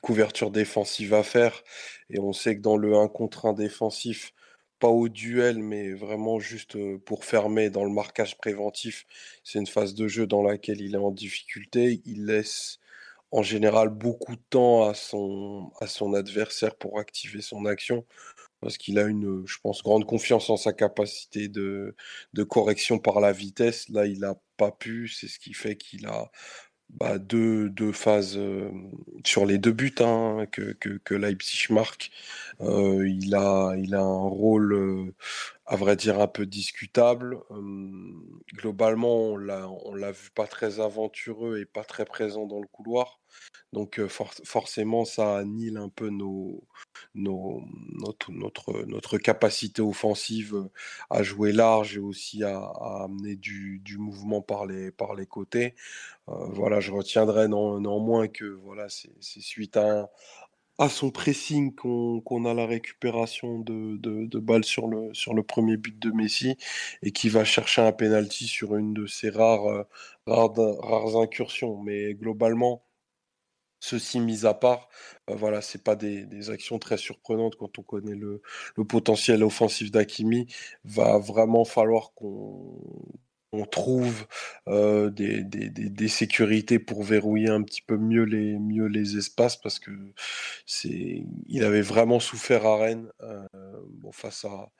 couvertures 0.02 0.50
défensives 0.50 1.14
à 1.14 1.22
faire. 1.22 1.62
Et 2.10 2.18
on 2.20 2.32
sait 2.32 2.56
que 2.56 2.60
dans 2.62 2.76
le 2.76 2.94
1 2.96 3.08
contre 3.08 3.46
1 3.46 3.52
défensif, 3.52 4.32
pas 4.78 4.88
au 4.88 5.08
duel, 5.08 5.58
mais 5.58 5.92
vraiment 5.92 6.38
juste 6.40 6.76
pour 7.04 7.24
fermer 7.24 7.70
dans 7.70 7.84
le 7.84 7.90
marquage 7.90 8.36
préventif, 8.38 9.06
c'est 9.44 9.58
une 9.58 9.66
phase 9.66 9.94
de 9.94 10.08
jeu 10.08 10.26
dans 10.26 10.42
laquelle 10.42 10.80
il 10.80 10.94
est 10.94 10.98
en 10.98 11.10
difficulté. 11.10 12.00
Il 12.06 12.26
laisse 12.26 12.78
en 13.32 13.42
général 13.42 13.90
beaucoup 13.90 14.36
de 14.36 14.42
temps 14.50 14.84
à 14.88 14.94
son, 14.94 15.72
à 15.80 15.86
son 15.88 16.14
adversaire 16.14 16.76
pour 16.76 17.00
activer 17.00 17.42
son 17.42 17.66
action 17.66 18.06
parce 18.60 18.78
qu'il 18.78 18.98
a 18.98 19.04
une, 19.04 19.46
je 19.46 19.58
pense, 19.62 19.82
grande 19.82 20.06
confiance 20.06 20.50
en 20.50 20.56
sa 20.56 20.72
capacité 20.72 21.48
de, 21.48 21.94
correction 22.48 22.98
par 22.98 23.20
la 23.20 23.32
vitesse. 23.32 23.88
Là, 23.88 24.06
il 24.06 24.20
n'a 24.20 24.36
pas 24.56 24.70
pu, 24.72 25.08
c'est 25.08 25.28
ce 25.28 25.38
qui 25.38 25.54
fait 25.54 25.76
qu'il 25.76 26.06
a 26.06 26.30
bah, 26.90 27.18
deux, 27.18 27.92
phases 27.92 28.36
euh, 28.36 28.70
sur 29.24 29.46
les 29.46 29.58
deux 29.58 29.72
buts 29.72 29.94
hein, 30.00 30.46
que, 30.50 30.72
que, 30.72 31.14
Leipzig 31.14 31.68
marque. 31.70 32.10
Euh, 32.60 33.08
il, 33.08 33.34
a, 33.34 33.74
il 33.78 33.94
a 33.94 34.02
un 34.02 34.28
rôle, 34.28 34.72
euh, 34.74 35.14
à 35.66 35.76
vrai 35.76 35.96
dire, 35.96 36.20
un 36.20 36.26
peu 36.28 36.46
discutable. 36.46 37.38
Hum, 37.50 38.40
globalement, 38.54 39.32
on 39.32 39.36
l'a 39.36 40.12
vu 40.12 40.30
pas 40.34 40.46
très 40.46 40.80
aventureux 40.80 41.58
et 41.60 41.66
pas 41.66 41.84
très 41.84 42.04
présent 42.04 42.46
dans 42.46 42.60
le 42.60 42.66
couloir. 42.68 43.19
Donc 43.72 44.00
forcément, 44.08 45.04
ça 45.04 45.38
annule 45.38 45.76
un 45.76 45.88
peu 45.88 46.10
nos, 46.10 46.64
notre, 47.14 48.32
notre, 48.32 49.18
capacité 49.18 49.82
offensive 49.82 50.68
à 51.08 51.22
jouer 51.22 51.52
large 51.52 51.96
et 51.96 52.00
aussi 52.00 52.42
à, 52.44 52.58
amener 53.04 53.36
du, 53.36 53.80
du, 53.80 53.98
mouvement 53.98 54.42
par 54.42 54.66
les, 54.66 54.90
par 54.90 55.14
les 55.14 55.26
côtés. 55.26 55.74
voilà, 56.26 56.80
je 56.80 56.92
retiendrai 56.92 57.48
néanmoins 57.48 58.28
que 58.28 58.44
voilà, 58.44 58.88
c'est 58.88 59.40
suite 59.40 59.76
à, 59.76 60.10
à 60.80 60.88
son 60.88 61.10
pressing 61.10 61.74
qu'on 61.74 62.44
a 62.46 62.54
la 62.54 62.66
récupération 62.66 63.58
de, 63.58 63.98
de, 63.98 64.24
de, 64.26 64.38
balles 64.38 64.64
sur 64.64 64.88
le, 64.88 65.12
sur 65.12 65.34
le 65.34 65.42
premier 65.42 65.76
but 65.76 65.98
de 65.98 66.10
Messi 66.10 66.56
et 67.02 67.12
qui 67.12 67.28
va 67.28 67.44
chercher 67.44 67.82
un 67.82 67.92
penalty 67.92 68.46
sur 68.46 68.76
une 68.76 68.94
de 68.94 69.06
ses 69.06 69.28
rares, 69.28 69.84
rares, 70.26 70.54
rares 70.56 71.20
incursions. 71.20 71.76
Mais 71.82 72.14
globalement, 72.14 72.82
Ceci 73.80 74.20
mis 74.20 74.46
à 74.46 74.54
part, 74.54 74.88
euh, 75.30 75.34
voilà, 75.34 75.62
c'est 75.62 75.82
pas 75.82 75.96
des, 75.96 76.50
actions 76.50 76.78
très 76.78 76.98
surprenantes 76.98 77.56
quand 77.56 77.78
on 77.78 77.82
connaît 77.82 78.14
le, 78.14 78.42
potentiel 78.88 79.42
offensif 79.42 79.90
d'Akimi. 79.90 80.46
Va 80.84 81.18
vraiment 81.18 81.64
falloir 81.64 82.12
qu'on 82.14 83.64
trouve 83.70 84.26
euh, 84.68 85.10
des, 85.10 86.08
sécurités 86.08 86.78
pour 86.78 87.02
verrouiller 87.02 87.48
un 87.50 87.62
petit 87.62 87.82
peu 87.82 87.96
mieux 87.96 88.24
les, 88.24 89.16
espaces 89.16 89.56
parce 89.56 89.78
que 89.78 89.90
c'est, 90.66 91.24
il 91.48 91.64
avait 91.64 91.82
vraiment 91.82 92.20
souffert 92.20 92.66
à 92.66 92.76
Rennes 92.76 93.10
euh, 93.22 93.46
face 94.12 94.44
à, 94.44 94.70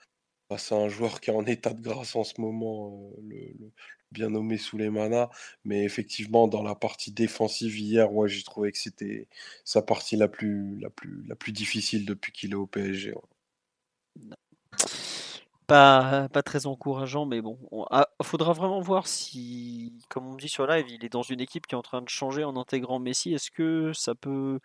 c'est 0.57 0.75
un 0.75 0.89
joueur 0.89 1.21
qui 1.21 1.29
est 1.29 1.33
en 1.33 1.45
état 1.45 1.73
de 1.73 1.81
grâce 1.81 2.15
en 2.15 2.23
ce 2.23 2.39
moment, 2.41 3.09
le, 3.21 3.53
bien 4.11 4.29
nommé 4.29 4.57
Souleymana. 4.57 5.29
Mais 5.63 5.83
effectivement, 5.83 6.47
dans 6.47 6.63
la 6.63 6.75
partie 6.75 7.11
défensive 7.11 7.77
hier, 7.79 8.13
ouais, 8.13 8.29
j'ai 8.29 8.43
trouvé 8.43 8.71
que 8.71 8.77
c'était 8.77 9.27
sa 9.63 9.81
partie 9.81 10.15
la 10.15 10.27
plus, 10.27 10.77
la 10.79 10.89
plus, 10.89 11.23
la 11.27 11.35
plus 11.35 11.51
difficile 11.51 12.05
depuis 12.05 12.31
qu'il 12.31 12.51
est 12.51 12.55
au 12.55 12.67
PSG. 12.67 13.13
Pas, 15.67 16.27
pas 16.29 16.43
très 16.43 16.65
encourageant, 16.65 17.25
mais 17.25 17.41
bon, 17.41 17.57
il 17.71 17.85
ah, 17.91 18.09
faudra 18.23 18.51
vraiment 18.51 18.81
voir 18.81 19.07
si, 19.07 19.93
comme 20.09 20.27
on 20.27 20.35
dit 20.35 20.49
sur 20.49 20.67
live, 20.67 20.85
il 20.89 21.05
est 21.05 21.09
dans 21.09 21.21
une 21.21 21.39
équipe 21.39 21.65
qui 21.65 21.75
est 21.75 21.77
en 21.77 21.81
train 21.81 22.01
de 22.01 22.09
changer 22.09 22.43
en 22.43 22.57
intégrant 22.57 22.99
Messi. 22.99 23.33
Est-ce 23.33 23.51
que 23.51 23.93
ça 23.93 24.13
peut, 24.13 24.59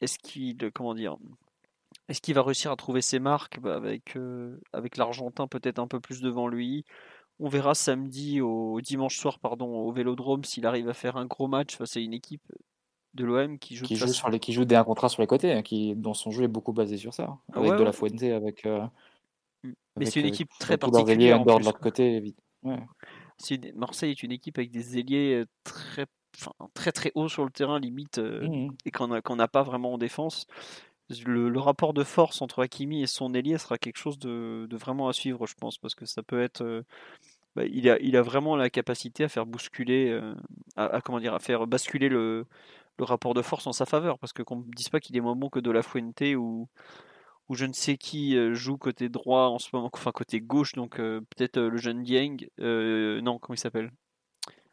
est-ce 0.00 0.18
qu'il, 0.18 0.56
comment 0.74 0.94
dire, 0.94 1.16
est-ce 2.08 2.22
qu'il 2.22 2.34
va 2.34 2.42
réussir 2.42 2.70
à 2.70 2.76
trouver 2.76 3.02
ses 3.02 3.18
marques 3.18 3.60
bah, 3.60 3.76
avec, 3.76 4.16
euh, 4.16 4.58
avec 4.72 4.96
l'Argentin 4.96 5.46
peut-être 5.46 5.78
un 5.78 5.86
peu 5.86 6.00
plus 6.00 6.20
devant 6.20 6.48
lui? 6.48 6.84
On 7.38 7.48
verra 7.48 7.74
samedi 7.74 8.40
au 8.40 8.80
dimanche 8.80 9.18
soir 9.18 9.38
pardon 9.38 9.66
au 9.66 9.92
Vélodrome 9.92 10.42
s'il 10.42 10.66
arrive 10.66 10.88
à 10.88 10.94
faire 10.94 11.16
un 11.16 11.26
gros 11.26 11.46
match 11.46 11.76
face 11.76 11.96
à 11.96 12.00
une 12.00 12.14
équipe 12.14 12.42
de 13.14 13.24
l'OM 13.24 13.58
qui 13.58 13.76
joue 13.76 13.84
qui 13.84 13.96
joue, 13.96 14.08
sur 14.08 14.28
les, 14.28 14.40
qui 14.40 14.52
joue 14.52 14.64
des 14.64 14.80
contrats 14.84 15.08
sur 15.08 15.22
les 15.22 15.26
côtés, 15.26 15.52
hein, 15.52 15.62
qui 15.62 15.94
dont 15.94 16.14
son 16.14 16.30
jeu 16.30 16.44
est 16.44 16.48
beaucoup 16.48 16.72
basé 16.72 16.96
sur 16.96 17.14
ça, 17.14 17.38
ah 17.52 17.58
avec 17.58 17.72
de 17.72 17.84
la 17.84 17.92
Fuente, 17.92 18.22
avec. 18.22 18.66
Euh. 18.66 18.86
Mais 19.96 20.06
c'est 20.06 20.20
une 20.20 20.26
équipe 20.26 20.50
très 20.58 20.78
particulière. 20.78 21.44
de 21.44 21.50
l'autre 21.50 21.80
côté. 21.80 22.34
Marseille 23.74 24.10
est 24.10 24.22
une 24.22 24.32
équipe 24.32 24.58
avec 24.58 24.70
des 24.70 24.98
ailiers 24.98 25.44
très, 25.64 26.06
très 26.74 26.92
très 26.92 27.12
hauts 27.14 27.28
sur 27.28 27.44
le 27.44 27.50
terrain 27.50 27.78
limite 27.78 28.18
mmh 28.18 28.68
et 28.84 28.90
qu'on 28.90 29.36
n'a 29.36 29.48
pas 29.48 29.62
vraiment 29.62 29.94
en 29.94 29.98
défense 29.98 30.46
le, 31.26 31.58
rapport 31.58 31.94
de 31.94 32.04
force 32.04 32.42
entre 32.42 32.62
Hakimi 32.62 33.02
et 33.02 33.06
son 33.06 33.34
ailier 33.34 33.58
sera 33.58 33.78
quelque 33.78 33.96
chose 33.96 34.18
de, 34.18 34.68
vraiment 34.72 35.08
à 35.08 35.12
suivre, 35.12 35.46
je 35.46 35.54
pense, 35.54 35.78
parce 35.78 35.94
que 35.94 36.06
ça 36.06 36.22
peut 36.22 36.40
être. 36.42 36.62
Euh, 36.62 36.82
bah, 37.56 37.64
il, 37.64 37.88
a, 38.16 38.22
vraiment 38.22 38.56
la 38.56 38.70
capacité 38.70 39.24
à 39.24 39.28
faire 39.28 39.46
bousculer, 39.46 40.10
euh, 40.10 40.34
à, 40.76 41.00
comment 41.00 41.20
dire, 41.20 41.34
à 41.34 41.38
faire 41.40 41.66
basculer 41.66 42.08
le, 42.08 42.46
rapport 43.00 43.34
de 43.34 43.42
force 43.42 43.66
en 43.66 43.72
sa 43.72 43.86
faveur, 43.86 44.18
parce 44.18 44.32
que 44.32 44.42
qu'on 44.42 44.56
ne 44.56 44.70
dise 44.74 44.88
pas 44.88 45.00
qu'il 45.00 45.16
est 45.16 45.20
moins 45.20 45.36
bon 45.36 45.48
que 45.50 45.60
de 45.60 45.70
la 45.70 45.82
Fuente 45.82 46.22
ou, 46.36 46.68
ou 47.48 47.54
je 47.54 47.64
ne 47.64 47.72
sais 47.72 47.96
qui 47.96 48.36
euh, 48.36 48.54
joue 48.54 48.76
côté 48.76 49.08
droit 49.08 49.46
en 49.46 49.58
ce 49.58 49.68
moment, 49.72 49.90
enfin 49.92 50.12
côté 50.12 50.40
gauche, 50.40 50.72
donc 50.72 50.96
peut-être 50.96 51.60
le 51.60 51.76
jeune 51.78 52.02
Dieng, 52.02 52.36
non, 52.58 53.38
comment 53.38 53.54
il 53.54 53.58
s'appelle? 53.58 53.92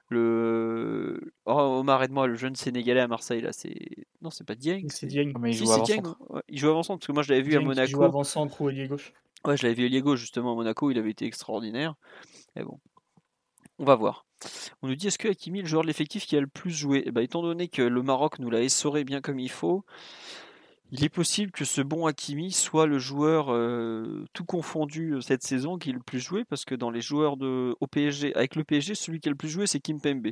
Le 0.10 1.34
oh, 1.46 1.52
Omar 1.80 2.04
aide-moi 2.04 2.28
le 2.28 2.36
jeune 2.36 2.56
sénégalais 2.56 3.02
à 3.02 3.08
Marseille 3.08 3.42
là 3.42 3.52
c'est 3.52 3.76
non 4.22 4.30
c'est 4.30 4.44
pas 4.44 4.56
Dieng. 4.56 4.86
C'est 4.90 5.08
Dieng. 5.08 5.34
Mais 5.40 5.52
il 5.52 5.58
joue 5.58 5.72
avant 5.72 5.86
centre 5.86 6.18
il 6.48 6.60
joue 6.60 6.70
avant 6.70 6.84
centre 6.84 7.00
parce 7.00 7.08
que 7.08 7.12
moi 7.12 7.24
je 7.24 7.32
l'avais 7.32 7.42
vu 7.42 7.56
à 7.56 7.60
Monaco. 7.60 7.88
il 7.88 7.92
joue 7.92 8.04
avant 8.04 8.24
centre 8.24 8.62
ou 8.62 8.70
ailier 8.70 8.88
gauche. 8.88 9.14
Ouais 9.46 9.58
je 9.58 9.64
l'avais 9.64 9.76
vu 9.76 9.86
ailier 9.86 10.02
gauche 10.02 10.20
justement 10.20 10.54
à 10.54 10.56
Monaco 10.56 10.92
il 10.92 10.98
avait 10.98 11.12
été 11.12 11.26
extraordinaire. 11.26 11.96
Mais 12.56 12.64
bon 12.64 12.80
on 13.78 13.86
va 13.86 13.96
voir. 13.96 14.26
On 14.82 14.88
nous 14.88 14.96
dit 14.96 15.08
est-ce 15.08 15.18
que 15.18 15.28
Hakimi 15.28 15.60
est 15.60 15.64
le 15.64 15.68
joueur 15.68 15.82
de 15.82 15.88
l'effectif 15.88 16.26
qui 16.26 16.38
a 16.38 16.42
le 16.42 16.48
plus 16.48 16.72
joué? 16.72 17.04
Eh 17.06 17.12
ben, 17.12 17.22
étant 17.22 17.42
donné 17.42 17.68
que 17.68 17.82
le 17.82 18.02
Maroc 18.04 18.40
nous 18.40 18.50
l'a 18.50 18.62
essoré 18.62 19.04
bien 19.04 19.22
comme 19.22 19.40
il 19.40 19.52
faut 19.52 19.84
il 20.98 21.04
est 21.04 21.10
possible 21.10 21.52
que 21.52 21.66
ce 21.66 21.82
bon 21.82 22.06
Hakimi 22.06 22.54
soit 22.54 22.86
le 22.86 23.00
joueur 23.00 23.52
euh, 23.52 24.24
tout 24.32 24.46
confondu 24.46 25.16
euh, 25.16 25.22
cette 25.22 25.44
saison 25.44 25.78
qui 25.78 25.90
est 25.90 25.94
le 25.94 26.00
plus 26.00 26.22
joué 26.22 26.46
parce 26.46 26.64
que 26.64 26.74
dans 26.74 26.90
les 26.90 27.02
joueurs 27.02 27.36
de, 27.36 27.76
au 27.82 27.88
PSG, 27.88 28.34
avec 28.34 28.56
le 28.56 28.64
PSG, 28.64 28.96
celui 28.96 29.20
qui 29.20 29.28
a 29.28 29.32
le 29.32 29.36
plus 29.36 29.50
joué 29.50 29.68
c'est 29.68 29.82
Kim 29.82 30.00
Pembe. 30.00 30.30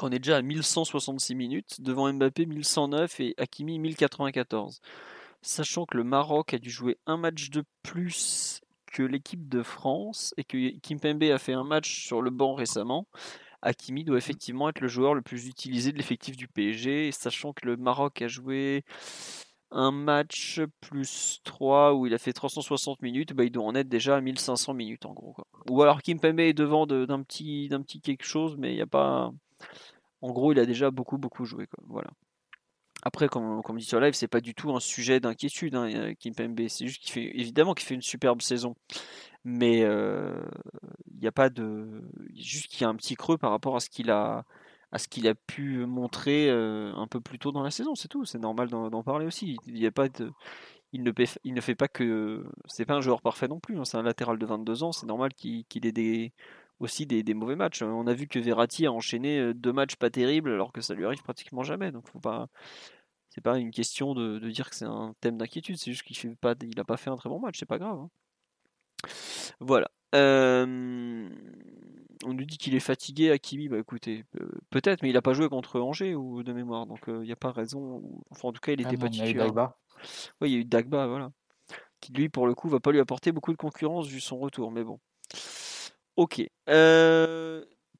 On 0.00 0.10
est 0.10 0.18
déjà 0.18 0.38
à 0.38 0.42
1166 0.42 1.36
minutes, 1.36 1.80
devant 1.80 2.12
Mbappé 2.12 2.46
1109 2.46 3.20
et 3.20 3.34
Hakimi 3.38 3.78
1094. 3.78 4.80
Sachant 5.42 5.86
que 5.86 5.96
le 5.96 6.02
Maroc 6.02 6.54
a 6.54 6.58
dû 6.58 6.70
jouer 6.70 6.98
un 7.06 7.16
match 7.16 7.50
de 7.50 7.62
plus 7.84 8.62
que 8.86 9.04
l'équipe 9.04 9.48
de 9.48 9.62
France 9.62 10.34
et 10.38 10.44
que 10.44 10.76
Kim 10.80 10.98
Pembe 10.98 11.22
a 11.22 11.38
fait 11.38 11.52
un 11.52 11.64
match 11.64 12.04
sur 12.04 12.20
le 12.20 12.30
banc 12.30 12.54
récemment, 12.54 13.06
Hakimi 13.62 14.02
doit 14.02 14.18
effectivement 14.18 14.68
être 14.68 14.80
le 14.80 14.88
joueur 14.88 15.14
le 15.14 15.22
plus 15.22 15.46
utilisé 15.46 15.92
de 15.92 15.98
l'effectif 15.98 16.36
du 16.36 16.48
PSG, 16.48 17.12
sachant 17.12 17.52
que 17.52 17.66
le 17.66 17.76
Maroc 17.76 18.20
a 18.22 18.28
joué 18.28 18.84
un 19.72 19.90
match 19.90 20.60
plus 20.80 21.40
3 21.44 21.94
où 21.94 22.06
il 22.06 22.14
a 22.14 22.18
fait 22.18 22.32
360 22.32 23.02
minutes, 23.02 23.32
bah, 23.32 23.44
il 23.44 23.50
doit 23.50 23.64
en 23.64 23.74
être 23.74 23.88
déjà 23.88 24.16
à 24.16 24.20
1500 24.20 24.74
minutes 24.74 25.06
en 25.06 25.12
gros. 25.12 25.34
Ou 25.70 25.82
alors 25.82 26.02
Kim 26.02 26.20
Pembe 26.20 26.40
est 26.40 26.52
devant 26.52 26.86
d'un 26.86 27.22
petit, 27.22 27.68
petit 27.70 28.00
quelque 28.00 28.24
chose, 28.24 28.56
mais 28.58 28.72
il 28.72 28.76
n'y 28.76 28.82
a 28.82 28.86
pas. 28.86 29.32
En 30.20 30.30
gros, 30.30 30.52
il 30.52 30.58
a 30.58 30.66
déjà 30.66 30.90
beaucoup 30.90 31.18
beaucoup 31.18 31.44
joué. 31.44 31.66
Voilà. 31.88 32.10
Après, 33.04 33.28
comme, 33.28 33.62
comme 33.62 33.78
dit 33.78 33.84
sur 33.84 33.98
live, 33.98 34.14
c'est 34.14 34.28
pas 34.28 34.40
du 34.40 34.54
tout 34.54 34.70
un 34.74 34.80
sujet 34.80 35.18
d'inquiétude, 35.18 35.74
hein, 35.74 36.14
Kim 36.18 36.34
Pembe. 36.34 36.60
C'est 36.68 36.86
juste 36.86 37.02
qu'il 37.02 37.12
fait 37.12 37.30
évidemment 37.34 37.74
qu'il 37.74 37.86
fait 37.86 37.94
une 37.94 38.02
superbe 38.02 38.42
saison 38.42 38.76
mais 39.44 39.80
il 39.80 41.20
n'y 41.20 41.26
a 41.26 41.32
pas 41.32 41.50
de 41.50 42.02
juste 42.34 42.68
qu'il 42.68 42.82
y 42.82 42.84
a 42.84 42.88
un 42.88 42.96
petit 42.96 43.14
creux 43.14 43.38
par 43.38 43.50
rapport 43.50 43.76
à 43.76 43.80
ce 43.80 43.90
qu'il 43.90 44.10
a 44.10 44.44
à 44.92 44.98
ce 44.98 45.08
qu'il 45.08 45.26
a 45.26 45.34
pu 45.34 45.86
montrer 45.86 46.50
un 46.50 47.06
peu 47.08 47.20
plus 47.20 47.38
tôt 47.38 47.52
dans 47.52 47.62
la 47.62 47.70
saison, 47.70 47.94
c'est 47.94 48.08
tout. 48.08 48.24
C'est 48.24 48.38
normal 48.38 48.68
d'en 48.68 49.02
parler 49.02 49.26
aussi. 49.26 49.56
Il 49.66 49.84
a 49.86 49.90
pas 49.90 50.08
il 50.92 51.02
ne, 51.02 51.60
fait 51.60 51.74
pas 51.74 51.88
que 51.88 52.44
c'est 52.66 52.84
pas 52.84 52.94
un 52.94 53.00
joueur 53.00 53.22
parfait 53.22 53.48
non 53.48 53.60
plus. 53.60 53.78
Hein. 53.78 53.84
C'est 53.84 53.96
un 53.96 54.02
latéral 54.02 54.38
de 54.38 54.44
22 54.46 54.82
ans. 54.82 54.92
C'est 54.92 55.06
normal 55.06 55.32
qu'il 55.34 55.86
ait 55.86 56.32
aussi 56.80 57.06
des, 57.06 57.34
mauvais 57.34 57.56
matchs. 57.56 57.82
On 57.82 58.06
a 58.06 58.12
vu 58.12 58.28
que 58.28 58.38
Verratti 58.38 58.86
a 58.86 58.92
enchaîné 58.92 59.54
deux 59.54 59.72
matchs 59.72 59.96
pas 59.96 60.10
terribles 60.10 60.50
alors 60.50 60.72
que 60.72 60.82
ça 60.82 60.94
lui 60.94 61.06
arrive 61.06 61.22
pratiquement 61.22 61.62
jamais. 61.62 61.92
Donc 61.92 62.08
faut 62.08 62.20
pas 62.20 62.48
c'est 63.30 63.40
pas 63.40 63.58
une 63.58 63.70
question 63.70 64.14
de, 64.14 64.38
dire 64.50 64.68
que 64.68 64.76
c'est 64.76 64.84
un 64.84 65.14
thème 65.20 65.38
d'inquiétude. 65.38 65.78
C'est 65.78 65.92
juste 65.92 66.02
qu'il 66.02 66.16
fait 66.16 66.34
pas 66.36 66.54
il 66.62 66.78
a 66.78 66.84
pas 66.84 66.98
fait 66.98 67.10
un 67.10 67.16
très 67.16 67.30
bon 67.30 67.40
match. 67.40 67.58
C'est 67.58 67.66
pas 67.66 67.78
grave. 67.78 67.98
Hein. 67.98 68.10
Voilà. 69.60 69.90
On 72.24 72.34
nous 72.34 72.44
dit 72.44 72.58
qu'il 72.58 72.74
est 72.74 72.80
fatigué, 72.80 73.30
Akimi. 73.30 73.68
Bah 73.68 73.78
écoutez, 73.78 74.24
peut-être, 74.70 75.02
mais 75.02 75.10
il 75.10 75.14
n'a 75.14 75.22
pas 75.22 75.32
joué 75.32 75.48
contre 75.48 75.80
Angers 75.80 76.14
ou 76.14 76.42
de 76.42 76.52
mémoire, 76.52 76.86
donc 76.86 77.00
il 77.06 77.20
n'y 77.20 77.32
a 77.32 77.36
pas 77.36 77.52
raison. 77.52 78.02
Enfin, 78.30 78.48
en 78.48 78.52
tout 78.52 78.60
cas, 78.60 78.72
il 78.72 78.80
était 78.80 78.96
pas 78.96 79.08
titulaire. 79.08 79.72
Oui, 80.40 80.50
il 80.50 80.52
y 80.52 80.56
a 80.56 80.58
eu 80.58 80.64
Dagba, 80.64 81.06
voilà. 81.06 81.30
Qui 82.00 82.12
lui, 82.12 82.28
pour 82.28 82.46
le 82.46 82.54
coup, 82.54 82.68
va 82.68 82.80
pas 82.80 82.90
lui 82.90 83.00
apporter 83.00 83.30
beaucoup 83.30 83.52
de 83.52 83.56
concurrence 83.56 84.06
vu 84.06 84.20
son 84.20 84.38
retour, 84.38 84.72
mais 84.72 84.82
bon. 84.82 84.98
Ok. 86.16 86.42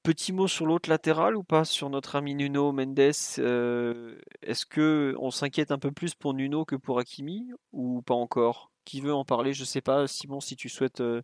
petit 0.02 0.32
mot 0.32 0.48
sur 0.48 0.66
l'autre 0.66 0.90
latéral 0.90 1.36
ou 1.36 1.44
pas 1.44 1.64
sur 1.64 1.88
notre 1.90 2.16
ami 2.16 2.34
Nuno 2.34 2.72
Mendes. 2.72 2.98
Est-ce 2.98 4.66
que 4.66 5.14
on 5.18 5.30
s'inquiète 5.30 5.70
un 5.70 5.78
peu 5.78 5.92
plus 5.92 6.14
pour 6.14 6.34
Nuno 6.34 6.64
que 6.64 6.76
pour 6.76 6.98
Akimi 6.98 7.52
ou 7.72 8.02
pas 8.02 8.14
encore? 8.14 8.70
Qui 8.84 9.00
veut 9.00 9.14
en 9.14 9.24
parler? 9.24 9.52
Je 9.52 9.64
sais 9.64 9.80
pas, 9.80 10.08
Simon, 10.08 10.40
si 10.40 10.56
tu 10.56 10.68
souhaites. 10.68 11.00
Euh, 11.00 11.22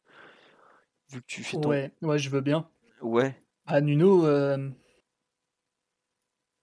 vu 1.10 1.20
que 1.20 1.26
tu 1.26 1.42
fais 1.42 1.58
ton. 1.58 1.70
Ouais, 1.70 1.92
ouais, 2.02 2.18
je 2.18 2.30
veux 2.30 2.40
bien. 2.40 2.68
Ouais. 3.02 3.40
À 3.66 3.80
Nuno, 3.80 4.26
euh, 4.26 4.70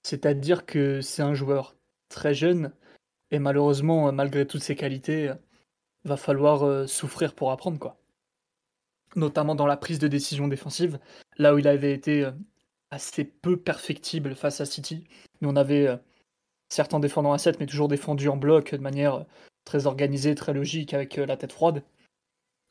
c'est-à-dire 0.03 0.65
que 0.65 1.01
c'est 1.01 1.21
un 1.21 1.33
joueur 1.33 1.75
très 2.09 2.33
jeune 2.33 2.73
et 3.31 3.39
malheureusement, 3.39 4.11
malgré 4.11 4.45
toutes 4.45 4.63
ses 4.63 4.75
qualités, 4.75 5.33
va 6.03 6.17
falloir 6.17 6.63
euh, 6.63 6.87
souffrir 6.87 7.33
pour 7.33 7.51
apprendre 7.51 7.79
quoi. 7.79 7.97
Notamment 9.15 9.55
dans 9.55 9.67
la 9.67 9.77
prise 9.77 9.99
de 9.99 10.07
décision 10.07 10.47
défensive, 10.47 10.99
là 11.37 11.55
où 11.55 11.57
il 11.57 11.67
avait 11.67 11.93
été 11.93 12.29
assez 12.91 13.23
peu 13.23 13.57
perfectible 13.57 14.35
face 14.35 14.59
à 14.61 14.65
City. 14.65 15.05
Mais 15.39 15.47
on 15.47 15.55
avait 15.55 15.97
certains 16.69 16.99
défendant 16.99 17.31
à 17.31 17.37
7, 17.37 17.59
mais 17.59 17.65
toujours 17.65 17.87
défendu 17.87 18.27
en 18.27 18.37
bloc 18.37 18.73
de 18.73 18.81
manière 18.81 19.25
très 19.65 19.87
organisé, 19.87 20.35
très 20.35 20.53
logique, 20.53 20.93
avec 20.93 21.17
euh, 21.17 21.25
la 21.25 21.37
tête 21.37 21.51
froide. 21.51 21.83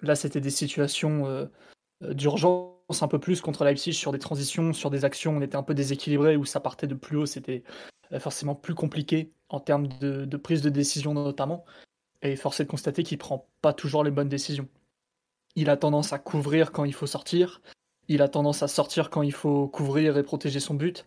Là, 0.01 0.15
c'était 0.15 0.41
des 0.41 0.51
situations 0.51 1.27
euh, 1.27 1.47
euh, 2.03 2.15
d'urgence 2.15 2.74
un 3.01 3.09
peu 3.09 3.19
plus 3.19 3.40
contre 3.40 3.65
Leipzig 3.65 3.94
sur 3.94 4.12
des 4.12 4.19
transitions, 4.19 4.73
sur 4.73 4.90
des 4.90 5.05
actions. 5.05 5.36
On 5.36 5.40
était 5.40 5.56
un 5.56 5.62
peu 5.62 5.74
déséquilibré 5.74 6.36
où 6.36 6.44
ça 6.44 6.61
partait 6.61 6.86
de 6.86 6.94
plus 6.94 7.16
haut. 7.16 7.27
C'était 7.27 7.62
forcément 8.19 8.55
plus 8.55 8.74
compliqué 8.74 9.32
en 9.48 9.61
termes 9.61 9.89
de, 10.01 10.36
prise 10.36 10.62
de 10.62 10.70
décision 10.70 11.15
notamment. 11.15 11.65
Et 12.23 12.36
force 12.36 12.61
est 12.61 12.65
de 12.65 12.70
constater 12.70 13.02
qu'il 13.02 13.19
prend 13.19 13.48
pas 13.61 13.73
toujours 13.73 14.05
les 14.05 14.11
bonnes 14.11 14.28
décisions. 14.28 14.69
Il 15.56 15.70
a 15.70 15.77
tendance 15.77 16.12
à 16.12 16.19
couvrir 16.19 16.73
quand 16.73 16.85
il 16.85 16.94
faut 16.94 17.06
sortir. 17.06 17.61
Il 18.09 18.23
a 18.23 18.28
tendance 18.28 18.62
à 18.62 18.69
sortir 18.69 19.11
quand 19.11 19.23
il 19.23 19.32
faut 19.32 19.69
couvrir 19.69 20.16
et 20.19 20.23
protéger 20.23 20.61
son 20.61 20.74
but. 20.74 21.05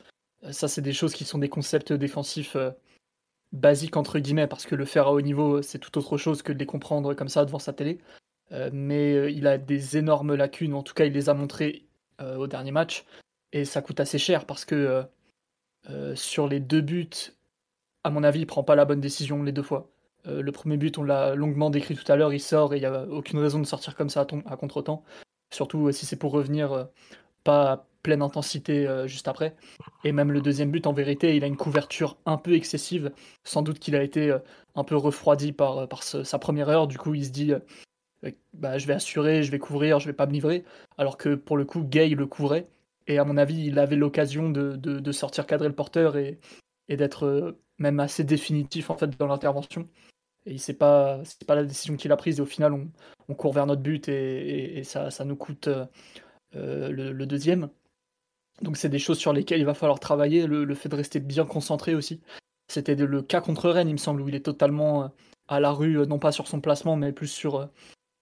Ça, 0.52 0.68
c'est 0.68 0.82
des 0.82 0.94
choses 0.94 1.14
qui 1.14 1.26
sont 1.26 1.40
des 1.40 1.50
concepts 1.50 1.94
défensifs 1.94 2.56
basique 3.52 3.98
entre 3.98 4.20
guillemets, 4.20 4.48
parce 4.48 4.66
que 4.66 4.76
le 4.76 4.86
faire 4.86 5.08
à 5.08 5.14
haut 5.14 5.22
niveau, 5.22 5.62
c'est 5.62 5.80
tout 5.80 5.98
autre 5.98 6.18
chose 6.18 6.42
que 6.42 6.52
de 6.52 6.60
les 6.60 6.66
comprendre 6.66 7.14
comme 7.14 7.30
ça 7.30 7.46
devant 7.46 7.60
sa 7.60 7.74
télé. 7.74 8.00
Euh, 8.52 8.70
mais 8.72 9.14
euh, 9.14 9.30
il 9.30 9.48
a 9.48 9.58
des 9.58 9.98
énormes 9.98 10.36
lacunes, 10.36 10.74
en 10.74 10.84
tout 10.84 10.94
cas 10.94 11.06
il 11.06 11.14
les 11.14 11.30
a 11.30 11.34
montrées 11.34 11.86
euh, 12.22 12.38
au 12.38 12.48
dernier 12.48 12.72
match, 12.72 13.06
et 13.52 13.66
ça 13.66 13.82
coûte 13.82 14.00
assez 14.00 14.18
cher 14.18 14.46
parce 14.46 14.66
que 14.66 15.04
sur 16.16 16.50
les 16.50 16.60
deux 16.60 16.82
buts, 16.82 17.10
à 18.04 18.10
mon 18.10 18.24
avis, 18.24 18.42
il 18.42 18.46
prend 18.46 18.64
pas 18.64 18.76
la 18.76 18.84
bonne 18.84 19.00
décision 19.00 19.42
les 19.44 19.54
deux 19.54 19.64
fois. 19.64 19.90
le 20.26 20.52
premier 20.52 20.76
but, 20.76 20.98
on 20.98 21.04
l'a 21.04 21.34
longuement 21.34 21.70
décrit 21.70 21.96
tout 21.96 22.12
à 22.12 22.18
l'heure, 22.18 22.34
il 22.34 22.42
sort 22.42 22.74
et 22.74 22.78
il 22.78 22.82
n'y 22.82 22.86
a 22.86 23.04
aucune 23.08 23.40
raison 23.40 23.60
de 23.60 23.66
sortir 23.66 23.96
comme 23.96 24.10
ça 24.10 24.22
à, 24.22 24.52
à 24.52 24.58
contre-temps. 24.58 25.06
Surtout 25.50 25.90
si 25.94 26.06
c'est 26.06 26.18
pour 26.18 26.34
revenir 26.34 26.90
pas 27.46 27.88
pleine 28.04 28.22
intensité 28.22 28.86
juste 29.06 29.30
après. 29.30 29.56
Et 30.04 30.12
même 30.12 30.34
le 30.34 30.42
deuxième 30.42 30.72
but, 30.72 30.88
en 30.88 30.94
vérité, 30.94 31.38
il 31.38 31.44
a 31.46 31.48
une 31.48 31.56
couverture 31.56 32.18
un 32.26 32.38
peu 32.38 32.54
excessive. 32.54 33.14
Sans 33.46 33.62
doute 33.62 33.80
qu'il 33.80 33.96
a 33.96 34.04
été 34.04 34.36
un 34.76 34.84
peu 34.84 34.98
refroidi 34.98 35.54
par 35.54 35.88
sa 36.04 36.40
première 36.40 36.68
heure. 36.68 36.88
Du 36.88 36.98
coup, 36.98 37.14
il 37.14 37.26
se 37.26 37.32
dit 37.32 37.54
bah, 38.54 38.78
je 38.78 38.88
vais 38.88 38.94
assurer, 38.94 39.44
je 39.44 39.52
vais 39.52 39.60
couvrir, 39.60 40.00
je 40.00 40.08
vais 40.08 40.14
pas 40.14 40.26
me 40.26 40.34
livrer. 40.34 40.64
Alors 40.98 41.18
que 41.18 41.36
pour 41.36 41.58
le 41.58 41.66
coup, 41.66 41.84
Gay 41.84 42.10
le 42.10 42.26
couvrait. 42.28 42.68
Et 43.08 43.20
à 43.20 43.24
mon 43.24 43.38
avis, 43.38 43.66
il 43.66 43.80
avait 43.80 43.96
l'occasion 43.96 44.50
de, 44.50 44.76
de, 44.76 45.12
sortir 45.12 45.46
cadrer 45.46 45.70
le 45.70 45.76
porteur 45.76 46.18
et, 46.18 46.40
et 46.90 46.98
d'être 46.98 47.58
même 47.80 48.00
assez 48.00 48.24
définitif 48.24 48.90
en 48.90 48.98
fait 48.98 49.18
dans 49.18 49.28
l'intervention. 49.28 49.88
Et 50.46 50.58
c'est 50.58 50.74
pas 50.74 51.22
c'est 51.24 51.46
pas 51.46 51.56
la 51.56 51.64
décision 51.64 51.96
qu'il 51.96 52.12
a 52.12 52.18
prise 52.18 52.40
et 52.40 52.42
au 52.42 52.46
final 52.46 52.74
on, 52.74 52.90
on 53.30 53.36
court 53.36 53.54
vers 53.54 53.66
notre 53.66 53.82
but 53.82 54.10
et, 54.10 54.78
et, 54.80 54.84
ça, 54.84 55.10
ça, 55.12 55.26
nous 55.26 55.36
coûte 55.36 55.70
le, 56.54 56.90
le, 56.92 57.26
deuxième. 57.26 57.70
Donc 58.62 58.78
c'est 58.78 58.90
des 58.90 59.00
choses 59.00 59.20
sur 59.20 59.34
lesquelles 59.34 59.60
il 59.60 59.66
va 59.66 59.74
falloir 59.74 60.00
travailler, 60.00 60.48
le, 60.48 60.66
le 60.66 60.76
fait 60.76 60.90
de 60.90 60.96
rester 60.96 61.20
bien 61.20 61.46
concentré 61.46 61.96
aussi. 61.96 62.22
C'était 62.68 62.96
le 62.96 63.22
cas 63.22 63.42
contre 63.42 63.70
Rennes, 63.70 63.90
il 63.90 63.94
me 63.94 63.98
semble, 63.98 64.22
où 64.22 64.28
il 64.28 64.36
est 64.36 64.46
totalement 64.46 65.14
à 65.48 65.60
la 65.62 65.72
rue, 65.72 66.06
non 66.08 66.20
pas 66.20 66.34
sur 66.34 66.48
son 66.48 66.60
placement, 66.60 66.98
mais 66.98 67.14
plus 67.14 67.28
sur 67.28 67.70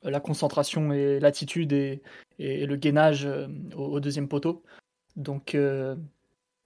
la 0.09 0.19
concentration 0.19 0.93
et 0.93 1.19
l'attitude 1.19 1.73
et, 1.73 2.01
le 2.39 2.75
gainage 2.75 3.25
euh, 3.25 3.47
au, 3.75 3.99
deuxième 3.99 4.27
poteau. 4.27 4.63
Donc, 5.15 5.55
euh, 5.55 5.95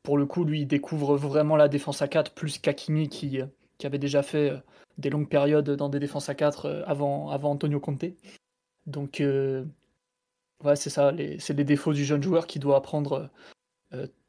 pour 0.03 0.17
le 0.17 0.25
coup, 0.25 0.43
lui, 0.43 0.65
découvre 0.65 1.15
vraiment 1.15 1.55
la 1.55 1.67
défense 1.67 2.01
à 2.01 2.07
4 2.07 2.33
plus 2.33 2.57
qu'Akimi 2.57 3.09
qui, 3.09 3.41
euh, 3.41 3.45
avait 3.83 3.97
déjà 3.97 4.23
fait 4.23 4.51
des 4.97 5.09
longues 5.09 5.29
périodes 5.29 5.69
dans 5.69 5.87
des 5.87 5.99
défenses 5.99 6.27
à 6.27 6.35
4 6.35 6.83
avant, 6.85 7.29
Antonio 7.29 7.79
Conte. 7.79 8.03
Donc, 8.87 9.23
c'est 10.75 10.89
ça, 10.89 11.13
c'est 11.37 11.53
les 11.53 11.63
défauts 11.63 11.93
du 11.93 12.03
jeune 12.03 12.21
joueur 12.21 12.45
qui 12.45 12.59
doit 12.59 12.75
apprendre 12.75 13.29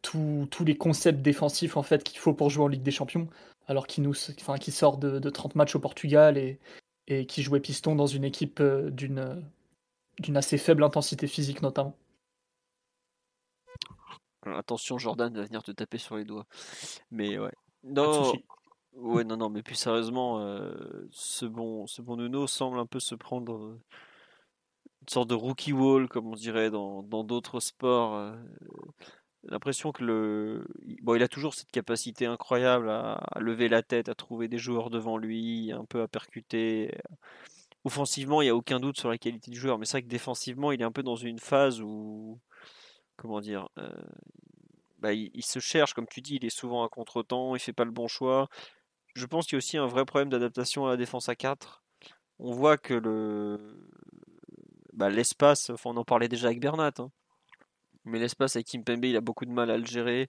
tous 0.03 0.65
les 0.65 0.77
concepts 0.77 1.21
défensifs 1.21 1.77
en 1.77 1.83
fait 1.83 2.05
qu'il 2.05 2.21
faut 2.21 2.33
pour 2.33 2.49
jouer 2.49 2.63
en 2.63 2.69
Ligue 2.69 2.85
des 2.85 2.93
Champions, 2.93 3.27
alors 3.67 3.89
qu'il 3.89 4.05
nous, 4.05 4.15
sort 4.15 4.99
de, 4.99 5.19
de, 5.19 5.31
30 5.31 5.57
matchs 5.57 5.75
au 5.75 5.81
Portugal 5.81 6.39
et, 6.39 6.61
et 7.11 7.27
qui 7.27 7.43
jouait 7.43 7.61
piston 7.61 7.97
dans 7.97 8.07
une 8.07 8.25
équipe 8.25 8.61
euh, 8.61 8.91
d'une 8.91 9.45
d'une 10.19 10.37
assez 10.37 10.59
faible 10.59 10.85
intensité 10.85 11.27
physique 11.27 11.63
notamment. 11.63 11.97
Attention, 14.47 14.99
Jordan 14.99 15.35
va 15.35 15.45
venir 15.45 15.63
te 15.63 15.73
taper 15.73 15.99
sur 15.99 16.17
les 16.17 16.25
doigts. 16.25 16.47
Mais 17.11 17.39
ouais. 17.39 17.53
Non, 17.83 18.33
ouais, 18.95 19.25
non, 19.25 19.37
non, 19.37 19.51
mais 19.51 19.63
plus 19.63 19.75
sérieusement, 19.75 20.41
euh, 20.41 21.09
ce 21.11 21.47
bon, 21.47 21.87
ce 21.87 22.03
bon 22.03 22.17
Nuno 22.17 22.47
semble 22.47 22.79
un 22.79 22.87
peu 22.87 23.01
se 23.01 23.15
prendre 23.15 23.57
euh, 23.57 23.81
une 25.03 25.09
sorte 25.09 25.29
de 25.29 25.35
rookie 25.35 25.73
wall, 25.73 26.09
comme 26.09 26.27
on 26.27 26.35
dirait 26.35 26.71
dans 26.71 27.03
d'autres 27.03 27.61
sports 27.61 28.35
l'impression 29.45 29.93
que 29.93 30.05
le 30.05 30.67
bon 31.03 31.15
il 31.15 31.23
a 31.23 31.29
toujours 31.29 31.55
cette 31.55 31.71
capacité 31.71 32.27
incroyable 32.27 32.91
à, 32.91 33.21
lever 33.41 33.69
la 33.69 33.83
tête 33.83 34.09
à 34.09 34.15
trouver 34.15 34.49
des 34.49 34.59
joueurs 34.59 34.91
devant 34.91 35.17
lui 35.17 35.73
un 35.73 35.85
peu 35.85 36.03
à 36.03 36.09
percuter 36.09 36.95
offensivement 37.85 38.43
il 38.43 38.47
n'y 38.47 38.51
a 38.51 38.57
aucun 38.57 38.81
doute 38.81 38.99
sur 38.99 39.09
la 39.09 39.19
qualité 39.19 39.51
du 39.51 39.59
joueur 39.59 39.79
mais 39.79 39.87
c'est 39.87 39.93
vrai 39.93 40.03
que 40.03 40.09
défensivement 40.09 40.73
il 40.73 40.81
est 40.81 40.85
un 40.85 40.93
peu 40.93 41.03
dans 41.03 41.17
une 41.17 41.39
phase 41.39 41.81
où 41.81 42.39
comment 43.17 43.41
dire 43.41 43.69
euh, 43.79 43.91
bah, 44.99 45.15
il, 45.15 45.45
se 45.45 45.59
cherche 45.59 45.95
comme 45.95 46.07
tu 46.07 46.21
dis 46.21 46.37
il 46.37 46.45
est 46.45 46.51
souvent 46.51 46.85
à 46.85 46.89
contre-temps 46.89 47.57
il 47.57 47.61
fait 47.61 47.73
pas 47.73 47.85
le 47.85 47.91
bon 47.91 48.09
choix 48.09 48.49
je 49.15 49.27
pense 49.27 49.47
qu'il 49.47 49.55
y 49.55 49.57
a 49.57 49.59
aussi 49.59 49.79
un 49.79 49.87
vrai 49.87 50.05
problème 50.05 50.29
d'adaptation 50.29 50.87
à 50.87 50.91
la 50.91 50.97
défense 50.99 51.29
à 51.31 51.35
4 51.35 51.83
on 52.39 52.53
voit 52.53 52.77
que 52.77 52.95
le 52.95 53.89
bah, 54.93 55.09
l'espace 55.09 55.71
on 55.85 55.97
en 55.97 56.05
parlait 56.05 56.29
déjà 56.29 56.49
avec 56.49 56.61
Bernat 56.61 56.93
hein. 56.99 57.11
Mais 58.11 58.19
l'espace 58.19 58.57
avec 58.57 58.67
Kimpembe, 58.67 59.05
il 59.05 59.17
a 59.17 59.21
beaucoup 59.21 59.47
de 59.47 59.51
mal 59.51 59.71
à 59.71 59.79
le 59.79 59.87
gérer. 59.87 60.29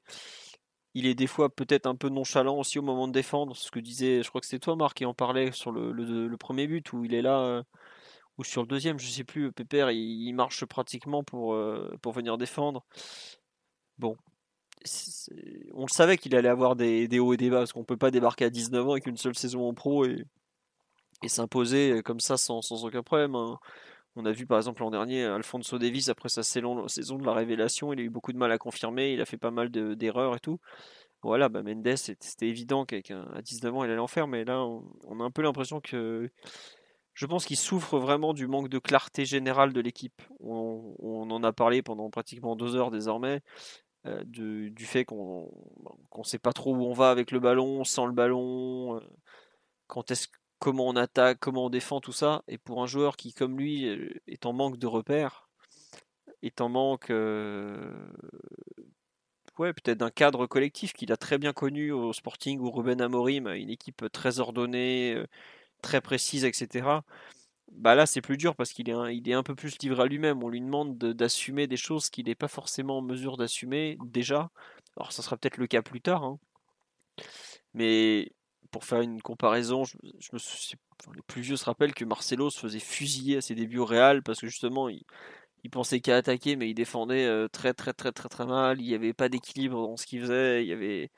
Il 0.94 1.06
est 1.06 1.16
des 1.16 1.28
fois 1.28 1.50
peut-être 1.50 1.88
un 1.88 1.96
peu 1.96 2.10
nonchalant 2.10 2.58
aussi 2.58 2.80
au 2.80 2.82
moment 2.82 3.08
de 3.08 3.14
défendre. 3.14 3.56
Ce 3.56 3.72
que 3.72 3.80
disait, 3.80 4.24
je 4.24 4.30
crois 4.30 4.42
que 4.42 4.48
c'était 4.48 4.60
toi, 4.60 4.76
Marc, 4.76 4.98
qui 4.98 5.06
en 5.06 5.14
parlait 5.14 5.52
sur 5.52 5.72
le, 5.72 6.36
premier 6.38 6.68
but 6.68 6.92
où 6.94 7.06
il 7.06 7.14
est 7.14 7.22
là, 7.22 7.40
euh, 7.40 7.64
ou 8.38 8.44
sur 8.44 8.62
le 8.62 8.68
deuxième, 8.68 9.00
je 9.00 9.08
sais 9.10 9.24
plus. 9.24 9.52
Pépère, 9.52 9.92
il, 9.92 10.34
marche 10.34 10.66
pratiquement 10.66 11.24
pour, 11.24 11.54
euh, 11.54 11.98
pour 12.02 12.14
venir 12.14 12.38
défendre. 12.38 12.86
Bon, 13.98 14.18
on 15.74 15.84
le 15.86 15.92
savait 15.92 16.18
qu'il 16.18 16.36
allait 16.36 16.50
avoir 16.50 16.76
des, 16.76 17.20
hauts 17.20 17.34
et 17.34 17.38
des 17.38 17.50
bas 17.50 17.60
parce 17.60 17.74
qu'on 17.74 17.84
peut 17.84 17.98
pas 17.98 18.12
débarquer 18.12 18.46
à 18.46 18.50
19 18.50 18.88
ans 18.88 18.92
avec 18.92 19.08
une 19.08 19.18
seule 19.18 19.36
saison 19.36 19.68
en 19.68 19.74
pro 19.74 20.06
et, 20.06 20.26
et 21.24 21.30
s'imposer 21.30 22.02
comme 22.04 22.20
ça 22.20 22.38
sans, 22.38 22.62
sans 22.62 22.84
aucun 22.86 23.04
problème. 23.04 23.36
Hein. 23.36 23.60
On 24.16 24.26
a 24.26 24.32
vu 24.32 24.46
par 24.46 24.58
exemple 24.58 24.82
l'an 24.82 24.92
dernier 24.92 25.24
Alfonso 25.24 25.80
Davis 25.80 26.10
après 26.10 26.30
sa 26.30 26.44
saison 26.44 26.76
de 26.76 27.26
la 27.26 27.34
révélation, 27.34 27.94
il 27.94 28.00
a 28.00 28.04
eu 28.04 28.10
beaucoup 28.10 28.34
de 28.34 28.38
mal 28.38 28.52
à 28.52 28.58
confirmer, 28.58 29.14
il 29.14 29.22
a 29.22 29.26
fait 29.26 29.38
pas 29.38 29.52
mal 29.52 29.70
d'erreurs 29.70 30.36
et 30.36 30.40
tout. 30.40 30.60
Voilà, 31.24 31.50
bah 31.50 31.62
Mendes, 31.64 31.96
c'était 31.96 32.48
évident 32.48 32.86
qu'à 32.86 33.00
19 33.42 33.76
ans 33.76 33.84
il 33.84 33.92
allait 33.92 34.00
en 34.00 34.08
faire, 34.08 34.28
mais 34.28 34.44
là 34.44 34.66
on, 34.66 35.20
a 35.20 35.24
un 35.24 35.32
peu 35.32 35.42
l'impression 35.44 35.80
que 35.80 36.30
je 37.14 37.26
pense 37.26 37.46
qu'il 37.46 37.58
souffre 37.58 38.00
vraiment 38.00 38.34
du 38.34 38.48
manque 38.48 38.70
de 38.70 38.80
clarté 38.80 39.26
générale 39.26 39.72
de 39.74 39.82
l'équipe. 39.82 40.22
On, 40.40 41.30
en 41.30 41.44
a 41.44 41.54
parlé 41.54 41.82
pendant 41.82 42.10
pratiquement 42.10 42.56
deux 42.56 42.76
heures 42.76 42.92
désormais. 42.92 43.42
Euh, 44.08 44.24
du, 44.26 44.74
fait 44.86 45.06
qu'on 45.06 45.52
ne 46.18 46.24
sait 46.24 46.40
pas 46.40 46.54
trop 46.54 46.76
où 46.76 46.84
on 46.86 46.94
va 46.94 47.12
avec 47.12 47.30
le 47.32 47.40
ballon, 47.40 47.84
sans 47.84 48.08
le 48.08 48.14
ballon, 48.14 48.98
euh, 48.98 49.00
quand 49.86 50.10
est-ce 50.10 50.28
comment 50.62 50.88
on 50.88 50.96
attaque, 50.96 51.40
comment 51.40 51.66
on 51.66 51.70
défend, 51.72 52.02
tout 52.02 52.14
ça. 52.14 52.44
Et 52.48 52.58
pour 52.60 52.84
un 52.84 52.88
joueur 52.88 53.18
qui, 53.18 53.34
comme 53.34 53.58
lui, 53.58 53.88
euh, 53.88 54.10
est 54.28 54.46
en 54.46 54.54
manque 54.54 54.78
de 54.78 54.88
repères, 54.88 55.50
est 56.44 56.62
en 56.62 56.70
manque 56.70 57.10
euh, 57.10 57.94
ouais, 59.58 59.74
peut-être 59.74 59.98
d'un 60.00 60.12
cadre 60.12 60.48
collectif 60.48 60.94
qu'il 60.94 61.12
a 61.12 61.18
très 61.18 61.38
bien 61.40 61.54
connu 61.54 61.92
au 61.92 62.14
Sporting 62.14 62.60
ou 62.60 62.72
Ruben 62.72 63.02
Amorim, 63.02 63.48
une 63.48 63.70
équipe 63.72 64.06
très 64.12 64.40
ordonnée, 64.40 65.16
euh, 65.16 65.28
très 65.82 66.02
précise, 66.02 66.46
etc. 66.46 67.04
Bah 67.72 67.96
là, 67.96 68.06
c'est 68.06 68.22
plus 68.22 68.38
dur 68.38 68.56
parce 68.56 68.74
qu'il 68.74 68.90
est, 68.90 68.94
un, 68.94 69.08
est 69.08 69.34
un 69.34 69.44
peu 69.44 69.56
plus 69.56 69.78
livré 69.82 70.04
à 70.04 70.06
lui-même. 70.06 70.44
On 70.44 70.50
lui 70.50 70.62
demande 70.62 70.98
d'assumer 70.98 71.68
des 71.68 71.78
choses 71.78 72.10
qu'il 72.10 72.26
n'est 72.28 72.36
pas 72.36 72.48
forcément 72.50 73.00
en 73.00 73.02
mesure 73.02 73.38
d'assumer 73.38 73.98
déjà. 74.06 74.52
Alors, 74.98 75.12
ça 75.14 75.24
sera 75.24 75.38
peut-être 75.38 75.58
le 75.58 75.68
cas 75.68 75.82
plus 75.82 76.02
tard. 76.02 76.24
Hein. 76.24 76.40
Mais 77.74 78.32
pour 78.72 78.86
faire 78.86 79.02
une 79.02 79.22
comparaison, 79.22 79.84
je, 79.84 79.98
me 80.34 80.40
les 81.16 81.22
plus 81.28 81.42
vieux 81.42 81.58
se 81.58 81.66
rappellent 81.66 81.94
que 81.94 82.06
Marcelo 82.06 82.50
se 82.50 82.60
faisait 82.60 82.80
fusiller 82.80 83.38
à 83.38 83.42
ses 83.42 83.56
débuts 83.56 83.80
au 83.80 83.86
Real 83.86 84.24
parce 84.24 84.40
que 84.40 84.48
justement 84.48 84.90
il, 84.90 85.04
pensait 85.72 86.00
qu'à 86.00 86.18
attaquer 86.18 86.56
mais 86.56 86.70
il 86.70 86.74
défendait 86.74 87.26
euh, 87.26 87.48
très 87.48 87.74
très 87.74 87.94
très 87.94 88.12
très 88.12 88.30
très 88.30 88.46
mal, 88.46 88.82
il 88.82 88.88
n'y 88.88 88.96
avait 88.96 89.14
pas 89.14 89.30
d'équilibre 89.30 89.88
dans 89.88 89.98
ce 89.98 90.06
qu'il 90.06 90.22
faisait, 90.22 90.64
il 90.64 90.70
y 90.70 90.74
avait 90.74 91.12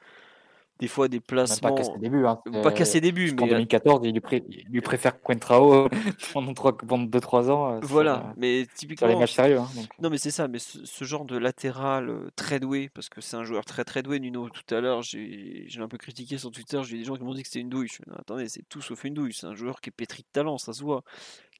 des 0.84 0.90
fois 0.90 1.08
des 1.08 1.22
placements. 1.22 1.70
Pas 1.70 1.76
qu'à 1.78 1.86
ses 1.86 1.98
débuts. 1.98 2.26
Hein. 2.26 2.42
Pas 2.62 2.74
qu'à 2.74 2.84
ses 2.84 3.00
débuts. 3.00 3.34
Mais... 3.38 3.44
En 3.44 3.48
2014, 3.48 4.02
il 4.04 4.66
lui, 4.70 4.82
préfère 4.82 5.22
Quentrao 5.22 5.88
pendant 6.34 6.52
2-3 6.52 7.50
ans. 7.50 7.76
Euh, 7.76 7.80
voilà, 7.84 8.34
mais 8.36 8.68
typiquement. 8.76 9.08
les 9.08 9.16
matchs 9.16 9.36
sérieux. 9.36 9.60
Hein, 9.60 9.70
non, 10.02 10.10
mais 10.10 10.18
c'est 10.18 10.30
ça, 10.30 10.50
mais 10.50 10.60
ce, 10.60 11.06
genre 11.06 11.24
de 11.24 11.38
latéral 11.38 12.10
euh, 12.10 12.30
très 12.36 12.60
doué, 12.60 12.90
parce 12.94 13.08
que 13.08 13.22
c'est 13.22 13.38
un 13.38 13.46
joueur 13.46 13.64
très 13.64 13.86
très 13.86 14.04
doué, 14.04 14.20
Nuno. 14.20 14.50
Tout 14.50 14.76
à 14.76 14.82
l'heure, 14.82 15.04
j'ai 15.04 15.70
un 15.80 15.88
peu 15.88 15.98
critiqué 15.98 16.38
sur 16.38 16.52
Twitter, 16.52 16.82
j'ai 16.84 16.98
des 16.98 17.06
gens 17.06 17.16
qui 17.16 17.24
m'ont 17.24 17.34
dit 17.34 17.44
que 17.44 17.48
c'était 17.48 17.62
une 17.62 17.70
douille. 17.70 17.88
attendez, 18.18 18.50
c'est 18.50 18.68
tout 18.68 18.82
sauf 18.82 19.06
une 19.06 19.14
douille. 19.14 19.34
C'est 19.34 19.48
un 19.48 19.56
joueur 19.56 19.80
qui 19.80 19.90
est 19.90 19.94
pétri 19.96 20.24
de 20.24 20.28
talent, 20.34 20.58
ça 20.58 20.74
se 20.74 20.84
voit. 20.84 21.04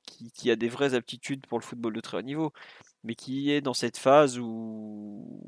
Qui, 0.06 0.34
qui, 0.34 0.52
a 0.52 0.58
des 0.58 0.68
vraies 0.68 0.96
aptitudes 0.96 1.48
pour 1.48 1.58
le 1.58 1.64
football 1.64 1.94
de 1.94 2.02
très 2.02 2.18
haut 2.18 2.22
niveau, 2.22 2.52
mais 3.06 3.16
qui 3.16 3.52
est 3.52 3.62
dans 3.62 3.74
cette 3.74 3.98
phase 3.98 4.38
où 4.38 5.42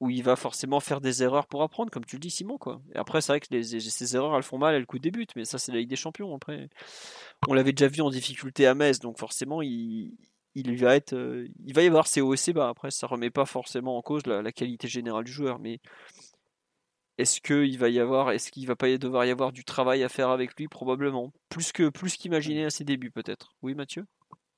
où 0.00 0.10
il 0.10 0.22
va 0.22 0.36
forcément 0.36 0.80
faire 0.80 1.00
des 1.00 1.22
erreurs 1.22 1.46
pour 1.46 1.62
apprendre, 1.62 1.90
comme 1.90 2.04
tu 2.04 2.16
le 2.16 2.20
dis, 2.20 2.30
Simon. 2.30 2.56
Quoi. 2.58 2.80
Et 2.94 2.98
après, 2.98 3.20
c'est 3.20 3.32
vrai 3.32 3.40
que 3.40 3.48
les, 3.50 3.62
ces 3.62 4.16
erreurs, 4.16 4.36
elles 4.36 4.42
font 4.42 4.58
mal, 4.58 4.74
elles 4.74 4.86
coûtent 4.86 5.02
des 5.02 5.10
buts, 5.10 5.26
mais 5.34 5.44
ça, 5.44 5.58
c'est 5.58 5.72
la 5.72 5.78
Ligue 5.78 5.90
des 5.90 5.96
Champions. 5.96 6.34
Après, 6.34 6.68
on 7.48 7.54
l'avait 7.54 7.72
déjà 7.72 7.88
vu 7.88 8.00
en 8.02 8.10
difficulté 8.10 8.66
à 8.66 8.74
Metz, 8.74 9.00
donc 9.00 9.18
forcément, 9.18 9.60
il, 9.60 10.16
il 10.54 10.76
va 10.76 10.94
être, 10.94 11.14
euh, 11.14 11.48
il 11.64 11.74
va 11.74 11.82
y 11.82 11.86
avoir 11.86 12.06
ses 12.06 12.20
hauts 12.20 12.34
et 12.34 12.36
ses 12.36 12.52
bas. 12.52 12.68
Après, 12.68 12.90
ça 12.90 13.06
remet 13.06 13.30
pas 13.30 13.46
forcément 13.46 13.96
en 13.96 14.02
cause 14.02 14.26
la, 14.26 14.52
qualité 14.52 14.88
générale 14.88 15.24
du 15.24 15.32
joueur, 15.32 15.58
mais 15.58 15.80
est-ce 17.18 17.40
qu'il 17.40 17.78
va 17.78 17.88
y 17.88 17.98
avoir, 17.98 18.30
est-ce 18.30 18.52
qu'il 18.52 18.66
va 18.66 18.76
pas 18.76 18.96
devoir 18.96 19.24
y 19.24 19.30
avoir 19.30 19.52
du 19.52 19.64
travail 19.64 20.04
à 20.04 20.08
faire 20.08 20.30
avec 20.30 20.54
lui? 20.56 20.68
Probablement, 20.68 21.32
plus 21.48 21.72
que 21.72 21.88
plus 21.88 22.16
qu'imaginer 22.16 22.64
à 22.64 22.70
ses 22.70 22.84
débuts, 22.84 23.10
peut-être. 23.10 23.56
Oui, 23.62 23.74
Mathieu? 23.74 24.04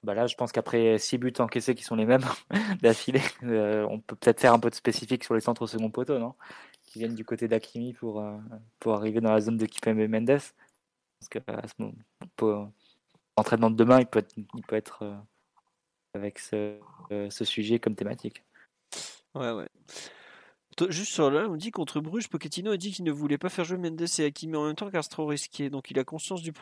Bah 0.03 0.15
là, 0.15 0.27
je 0.27 0.35
pense 0.35 0.51
qu'après 0.53 0.99
six 0.99 1.19
buts 1.19 1.33
encaissés 1.39 1.75
qui 1.75 1.85
sont 1.85 1.97
les 1.97 2.07
mêmes 2.07 2.25
d'affilée, 2.83 3.23
euh, 3.43 3.87
on 3.91 4.01
peut 4.01 4.17
peut-être 4.17 4.41
faire 4.41 4.55
un 4.55 4.59
peu 4.59 4.71
de 4.71 4.75
spécifique 4.75 5.25
sur 5.25 5.35
les 5.35 5.41
centres 5.41 5.63
au 5.63 5.67
second 5.67 5.91
poteau, 5.91 6.19
non? 6.19 6.35
Qui 6.87 7.01
viennent 7.01 7.15
du 7.15 7.25
côté 7.25 7.49
d'Akimi 7.49 7.93
pour, 7.93 8.21
euh, 8.21 8.39
pour 8.79 8.95
arriver 8.95 9.21
dans 9.21 9.33
la 9.33 9.41
zone 9.41 9.59
de 9.59 9.67
Kipembe 9.67 10.09
Mendes. 10.09 10.41
Parce 11.21 11.29
que 11.31 11.39
à 11.47 11.69
ce 11.69 11.75
moment, 11.79 13.71
de 13.71 13.77
demain, 13.77 14.01
il 14.01 14.07
peut 14.07 14.21
être, 14.21 14.35
il 14.37 14.63
peut 14.67 14.77
être 14.77 15.03
euh, 15.03 15.17
avec 16.15 16.39
ce, 16.39 16.79
ce 17.11 17.45
sujet 17.45 17.79
comme 17.79 17.95
thématique. 17.95 18.43
Ouais, 19.35 19.53
ouais. 19.53 19.69
Juste 20.89 21.13
sur 21.13 21.31
là, 21.31 21.47
on 21.49 21.57
dit 21.57 21.71
contre 21.71 22.01
Bruges, 22.01 22.29
Pochettino 22.29 22.73
a 22.73 22.77
dit 22.77 22.93
qu'il 22.93 23.05
ne 23.05 23.11
voulait 23.11 23.39
pas 23.39 23.49
faire 23.49 23.65
jouer 23.65 23.79
Mendes 23.79 24.01
et 24.19 24.25
Hakimi 24.25 24.57
en 24.57 24.67
même 24.67 24.75
temps 24.75 24.91
car 24.91 25.03
c'est 25.03 25.11
trop 25.11 25.27
risqué. 25.27 25.69
Donc 25.69 25.91
il 25.91 25.99
a 25.99 26.05
conscience 26.05 26.43
du, 26.43 26.53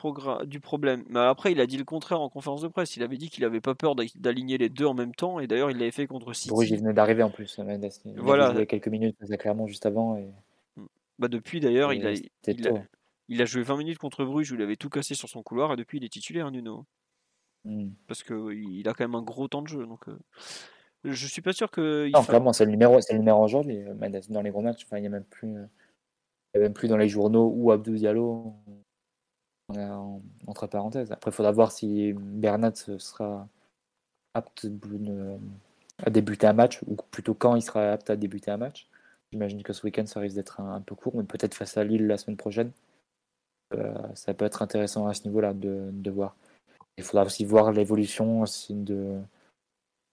du 0.47 0.61
problème. 0.61 1.05
Mais 1.09 1.20
après, 1.20 1.53
il 1.53 1.61
a 1.61 1.66
dit 1.66 1.77
le 1.77 1.85
contraire 1.85 2.20
en 2.20 2.28
conférence 2.28 2.62
de 2.62 2.69
presse. 2.69 2.97
Il 2.97 3.03
avait 3.03 3.16
dit 3.16 3.31
qu'il 3.31 3.45
n'avait 3.45 3.61
pas 3.61 3.74
peur 3.74 3.95
d'aligner 3.95 4.59
les 4.59 4.69
deux 4.69 4.86
en 4.86 4.95
même 4.95 5.15
temps. 5.15 5.40
Et 5.40 5.47
d'ailleurs, 5.47 5.70
il 5.70 5.78
l'avait 5.78 5.90
fait 5.90 6.07
contre 6.07 6.32
City. 6.32 6.51
Bruges, 6.51 6.70
il 6.70 6.78
venait 6.78 6.93
d'arriver 6.93 7.23
en 7.23 7.31
plus, 7.31 7.59
Mendes. 7.59 7.89
Il 8.05 8.20
voilà. 8.20 8.49
a 8.49 8.66
quelques 8.66 8.89
minutes, 8.89 9.16
clairement, 9.39 9.66
juste 9.66 9.86
avant. 9.86 10.16
Et... 10.16 10.28
Bah 11.19 11.28
depuis, 11.28 11.61
d'ailleurs, 11.61 11.93
il, 11.93 12.07
a, 12.07 12.12
il, 13.28 13.43
a, 13.43 13.45
joué 13.45 13.62
20 13.62 13.77
minutes 13.77 13.99
contre 13.99 14.24
Bruges 14.24 14.53
où 14.53 14.55
il 14.55 14.62
avait 14.62 14.77
tout 14.77 14.89
cassé 14.89 15.15
sur 15.15 15.28
son 15.28 15.43
couloir. 15.43 15.73
Et 15.73 15.77
depuis, 15.77 15.99
il 15.99 16.05
est 16.05 16.09
titulaire, 16.09 16.51
Nuno. 16.51 16.86
Hmm. 17.65 17.90
Parce 18.07 18.23
qu'il 18.23 18.89
a 18.89 18.95
quand 18.95 19.05
même 19.05 19.16
un 19.16 19.23
gros 19.23 19.49
temps 19.49 19.62
de 19.62 19.69
jeu. 19.69 19.85
Donc, 19.85 20.09
euh, 20.09 20.19
je 21.04 21.26
suis 21.26 21.42
pas 21.42 21.52
sûr 21.52 21.70
que. 21.70 22.10
Non, 22.12 22.22
clairement, 22.22 22.52
c'est 22.52 22.64
le 22.64 22.70
numéro, 22.70 23.00
c'est 23.00 23.12
le 23.12 23.20
numéro 23.20 23.42
aujourd'hui. 23.42 23.78
Mendes 23.98 24.20
dans 24.28 24.42
les 24.42 24.50
gros 24.50 24.62
matchs, 24.62 24.84
enfin, 24.84 24.98
il 24.98 25.02
n'y 25.02 25.06
a 25.06 25.10
même 25.10 25.24
plus, 25.24 25.48
il 25.48 26.54
y 26.54 26.58
a 26.58 26.60
même 26.60 26.72
plus 26.72 26.88
dans 26.88 26.96
les 26.96 27.08
journaux 27.08 27.52
où 27.54 27.70
Abdou 27.70 27.94
Diallo. 27.94 28.54
Entre 30.46 30.66
parenthèses. 30.66 31.12
Après, 31.12 31.30
il 31.30 31.34
faudra 31.34 31.52
voir 31.52 31.72
si 31.72 32.14
Bernat 32.14 32.74
sera 32.74 33.46
apte 34.32 34.66
à 36.02 36.10
débuter 36.10 36.46
un 36.46 36.54
match, 36.54 36.80
ou 36.86 36.96
plutôt 37.10 37.34
quand 37.34 37.54
il 37.54 37.60
sera 37.60 37.92
apte 37.92 38.08
à 38.08 38.16
débuter 38.16 38.50
un 38.50 38.56
match. 38.56 38.88
J'imagine 39.30 39.62
que 39.62 39.74
ce 39.74 39.84
week-end, 39.84 40.06
ça 40.06 40.20
risque 40.20 40.36
d'être 40.36 40.60
un, 40.62 40.76
un 40.76 40.80
peu 40.80 40.94
court, 40.94 41.14
mais 41.14 41.24
peut-être 41.24 41.54
face 41.54 41.76
à 41.76 41.84
Lille 41.84 42.06
la 42.06 42.16
semaine 42.16 42.38
prochaine. 42.38 42.72
Euh, 43.74 43.92
ça 44.14 44.32
peut 44.32 44.46
être 44.46 44.62
intéressant 44.62 45.06
à 45.06 45.12
ce 45.12 45.24
niveau-là 45.24 45.52
de, 45.52 45.90
de 45.92 46.10
voir. 46.10 46.34
Il 46.96 47.04
faudra 47.04 47.26
aussi 47.26 47.44
voir 47.44 47.70
l'évolution 47.70 48.44
de 48.70 49.20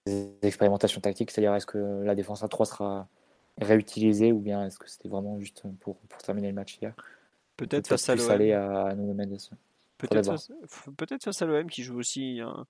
des 0.06 0.36
expérimentations 0.44 1.02
tactiques, 1.02 1.32
c'est-à-dire 1.32 1.54
est-ce 1.56 1.66
que 1.66 2.04
la 2.04 2.16
défense 2.16 2.44
à 2.44 2.48
3 2.48 2.66
sera 2.66 3.08
réutilisée 3.60 4.32
ou 4.32 4.40
bien 4.40 4.66
est-ce 4.66 4.78
que 4.78 4.90
c'était 4.90 5.10
vraiment 5.10 5.40
juste 5.40 5.64
pour, 5.80 5.98
pour 5.98 6.22
terminer 6.22 6.50
le 6.50 6.54
match 6.54 6.78
hier? 6.82 6.94
Peut-être 7.58 7.88
face 7.88 8.10
à 8.10 8.16
l'OM. 8.16 8.26
à. 8.70 8.94
Peut-être 9.98 11.24
face, 11.24 11.42
à 11.42 11.46
l'OM 11.46 11.70
qui 11.70 11.84
joue 11.84 11.98
aussi 11.98 12.40
un. 12.42 12.66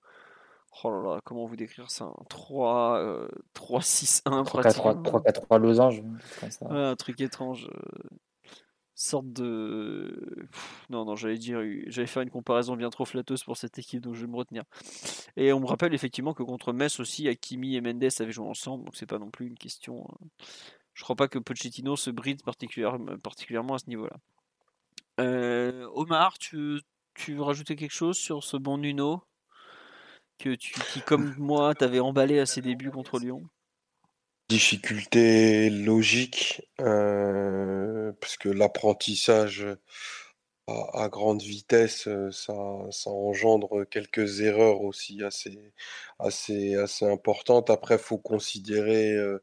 Oh 0.84 0.90
là 0.90 1.02
là, 1.02 1.20
comment 1.24 1.46
vous 1.46 1.56
décrire 1.56 1.90
ça 1.90 2.04
Un 2.04 2.24
3, 2.28 2.98
euh, 2.98 3.28
3-6-1 3.54 4.44
pratiquement. 4.44 4.94
3-4-3 4.94 5.58
losange, 5.58 6.02
comme 6.40 6.50
ça. 6.50 6.66
Ouais, 6.66 6.78
un 6.78 6.96
truc 6.96 7.20
étrange. 7.20 7.70
Sorte 8.96 9.32
de. 9.32 10.48
Non, 10.90 11.04
non, 11.04 11.14
j'allais 11.14 11.38
dire, 11.38 11.60
j'allais 11.86 12.06
faire 12.06 12.22
une 12.22 12.30
comparaison 12.30 12.74
bien 12.76 12.90
trop 12.90 13.04
flatteuse 13.04 13.44
pour 13.44 13.56
cette 13.56 13.78
équipe, 13.78 14.00
donc 14.00 14.14
je 14.14 14.22
vais 14.22 14.30
me 14.30 14.36
retenir. 14.36 14.64
Et 15.36 15.52
on 15.52 15.60
me 15.60 15.66
rappelle 15.66 15.94
effectivement 15.94 16.34
que 16.34 16.42
contre 16.42 16.72
Metz 16.72 16.98
aussi, 16.98 17.28
Hakimi 17.28 17.76
et 17.76 17.80
Mendes 17.80 18.08
avaient 18.18 18.32
joué 18.32 18.46
ensemble, 18.46 18.84
donc 18.84 18.96
c'est 18.96 19.06
pas 19.06 19.18
non 19.18 19.30
plus 19.30 19.46
une 19.46 19.58
question. 19.58 20.06
Je 20.94 21.02
crois 21.04 21.16
pas 21.16 21.28
que 21.28 21.38
Pochettino 21.38 21.94
se 21.94 22.10
bride 22.10 22.42
particulièrement, 22.42 23.18
particulièrement 23.18 23.74
à 23.74 23.78
ce 23.78 23.88
niveau-là. 23.88 24.16
Euh, 25.20 25.88
Omar, 25.94 26.38
tu, 26.38 26.80
tu 27.14 27.34
veux 27.34 27.42
rajouter 27.42 27.76
quelque 27.76 27.94
chose 27.94 28.16
sur 28.16 28.42
ce 28.42 28.56
bon 28.56 28.78
Nuno 28.78 29.22
que 30.38 30.54
tu, 30.54 30.74
qui, 30.92 31.02
comme 31.02 31.34
moi, 31.38 31.74
t'avais 31.74 32.00
emballé 32.00 32.38
à 32.38 32.46
ses 32.46 32.62
débuts 32.62 32.90
contre 32.90 33.18
Lyon? 33.18 33.46
Difficulté 34.48 35.70
logique, 35.70 36.62
euh, 36.80 38.12
parce 38.20 38.36
que 38.36 38.48
l'apprentissage 38.48 39.66
à, 40.68 41.08
grande 41.08 41.42
vitesse, 41.42 42.06
euh, 42.06 42.30
ça, 42.30 42.52
engendre 43.10 43.84
quelques 43.90 44.40
erreurs 44.42 44.82
aussi 44.82 45.24
assez, 45.24 45.72
assez, 46.20 46.76
assez 46.76 47.04
importantes. 47.06 47.70
Après, 47.70 47.98
faut 47.98 48.18
considérer, 48.18 49.14
euh, 49.14 49.42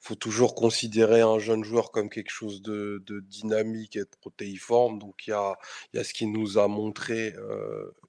faut 0.00 0.14
toujours 0.14 0.54
considérer 0.54 1.20
un 1.20 1.40
jeune 1.40 1.64
joueur 1.64 1.90
comme 1.90 2.08
quelque 2.08 2.30
chose 2.30 2.62
de, 2.62 3.02
dynamique 3.28 3.96
et 3.96 4.00
de 4.00 4.16
protéiforme. 4.20 5.00
Donc 5.00 5.26
il 5.26 5.30
y 5.30 5.32
a, 5.32 5.58
ce 6.04 6.14
qu'il 6.14 6.30
nous 6.32 6.58
a 6.58 6.68
montré 6.68 7.34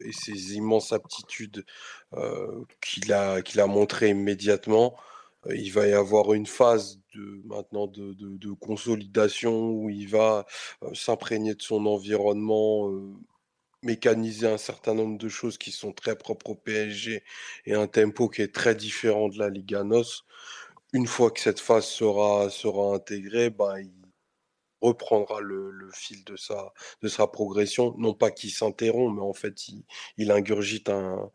et 0.01 0.11
ses 0.13 0.55
immenses 0.55 0.93
aptitudes 0.93 1.65
qu'il 2.81 3.13
a, 3.13 3.41
qu'il 3.41 3.59
a 3.61 3.67
montré 3.67 4.09
immédiatement. 4.09 4.95
Il 5.55 5.71
va 5.71 5.87
y 5.87 5.93
avoir 5.93 6.33
une 6.33 6.45
phase 6.45 6.99
de, 7.15 7.41
maintenant 7.45 7.87
de, 7.87 8.13
de- 8.13 8.51
consolidation 8.53 9.71
où 9.71 9.89
il 9.89 10.07
va 10.07 10.45
euh, 10.83 10.93
s'imprégner 10.93 11.55
de 11.55 11.61
son 11.61 11.85
environnement, 11.85 12.89
euh, 12.91 13.13
mécaniser 13.83 14.47
un 14.47 14.57
certain 14.57 14.93
nombre 14.95 15.17
de 15.17 15.29
choses 15.29 15.57
qui 15.57 15.71
sont 15.71 15.93
très 15.93 16.15
propres 16.17 16.51
au 16.51 16.55
PSG 16.55 17.23
et 17.65 17.73
un 17.75 17.87
tempo 17.87 18.29
qui 18.29 18.41
est 18.43 18.53
très 18.53 18.75
différent 18.75 19.29
de 19.29 19.39
la 19.39 19.49
Liga 19.49 19.81
NOS. 19.81 20.25
Une 20.93 21.07
fois 21.07 21.31
que 21.31 21.39
cette 21.41 21.59
phase 21.61 21.85
sera, 21.87 22.49
sera 22.49 22.95
intégrée, 22.95 23.49
bah, 23.51 23.81
il 23.81 23.91
reprendra 24.81 25.41
le, 25.41 25.71
le 25.71 25.91
fil 25.93 26.23
de 26.23 26.35
sa, 26.37 26.73
de 27.01 27.07
sa 27.09 27.27
progression. 27.27 27.95
Non 27.97 28.13
pas 28.13 28.31
qu'il 28.31 28.51
s'interrompt, 28.51 29.15
mais 29.15 29.21
en 29.21 29.33
fait, 29.33 29.67
il 30.17 30.31
ingurgite 30.31 30.89
un, 30.89 31.31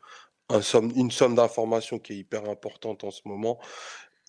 une 0.50 1.10
somme 1.10 1.34
d'informations 1.34 1.98
qui 1.98 2.12
est 2.12 2.16
hyper 2.16 2.48
importante 2.48 3.04
en 3.04 3.10
ce 3.10 3.22
moment. 3.26 3.58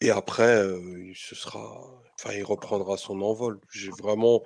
Et 0.01 0.11
après, 0.11 0.61
euh, 0.61 1.11
ce 1.15 1.35
sera, 1.35 1.81
enfin, 2.15 2.33
il 2.33 2.43
reprendra 2.43 2.97
son 2.97 3.21
envol. 3.21 3.59
J'ai 3.71 3.91
vraiment 3.91 4.43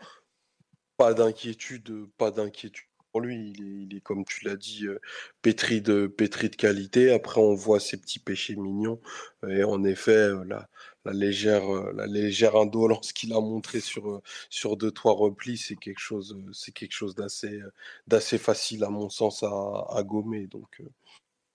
pas 0.97 1.13
d'inquiétude, 1.13 2.07
pas 2.17 2.31
d'inquiétude 2.31 2.85
pour 3.11 3.21
lui. 3.21 3.53
Il 3.57 3.95
est, 3.95 4.01
comme 4.01 4.25
tu 4.25 4.45
l'as 4.45 4.55
dit, 4.57 4.85
euh, 4.85 4.99
pétri 5.41 5.81
de, 5.81 6.07
pétri 6.07 6.49
de 6.49 6.55
qualité. 6.55 7.11
Après, 7.11 7.41
on 7.41 7.55
voit 7.55 7.79
ses 7.79 7.97
petits 7.97 8.19
péchés 8.19 8.55
mignons. 8.55 8.99
Et 9.47 9.63
en 9.63 9.83
effet, 9.83 10.11
euh, 10.11 10.43
la, 10.45 10.69
la 11.05 11.13
légère, 11.13 11.73
euh, 11.73 11.91
la 11.95 12.05
légère 12.05 12.55
indolence 12.55 13.11
qu'il 13.13 13.33
a 13.33 13.39
montré 13.39 13.79
sur, 13.79 14.21
sur 14.49 14.77
deux, 14.77 14.91
trois 14.91 15.13
replis, 15.13 15.57
c'est 15.57 15.77
quelque 15.77 15.99
chose, 15.99 16.37
c'est 16.53 16.73
quelque 16.73 16.93
chose 16.93 17.15
d'assez, 17.15 17.59
d'assez 18.07 18.37
facile, 18.37 18.83
à 18.83 18.89
mon 18.89 19.09
sens, 19.09 19.41
à, 19.43 19.47
à 19.89 20.03
gommer. 20.03 20.45
Donc, 20.47 20.81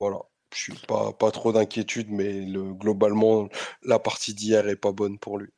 voilà. 0.00 0.18
Je 0.54 0.60
suis 0.72 0.86
pas, 0.86 1.12
pas 1.12 1.32
trop 1.32 1.52
d'inquiétude, 1.52 2.10
mais 2.10 2.40
le, 2.40 2.74
globalement, 2.74 3.48
la 3.82 3.98
partie 3.98 4.34
d'hier 4.34 4.68
est 4.68 4.76
pas 4.76 4.92
bonne 4.92 5.18
pour 5.18 5.38
lui. 5.38 5.50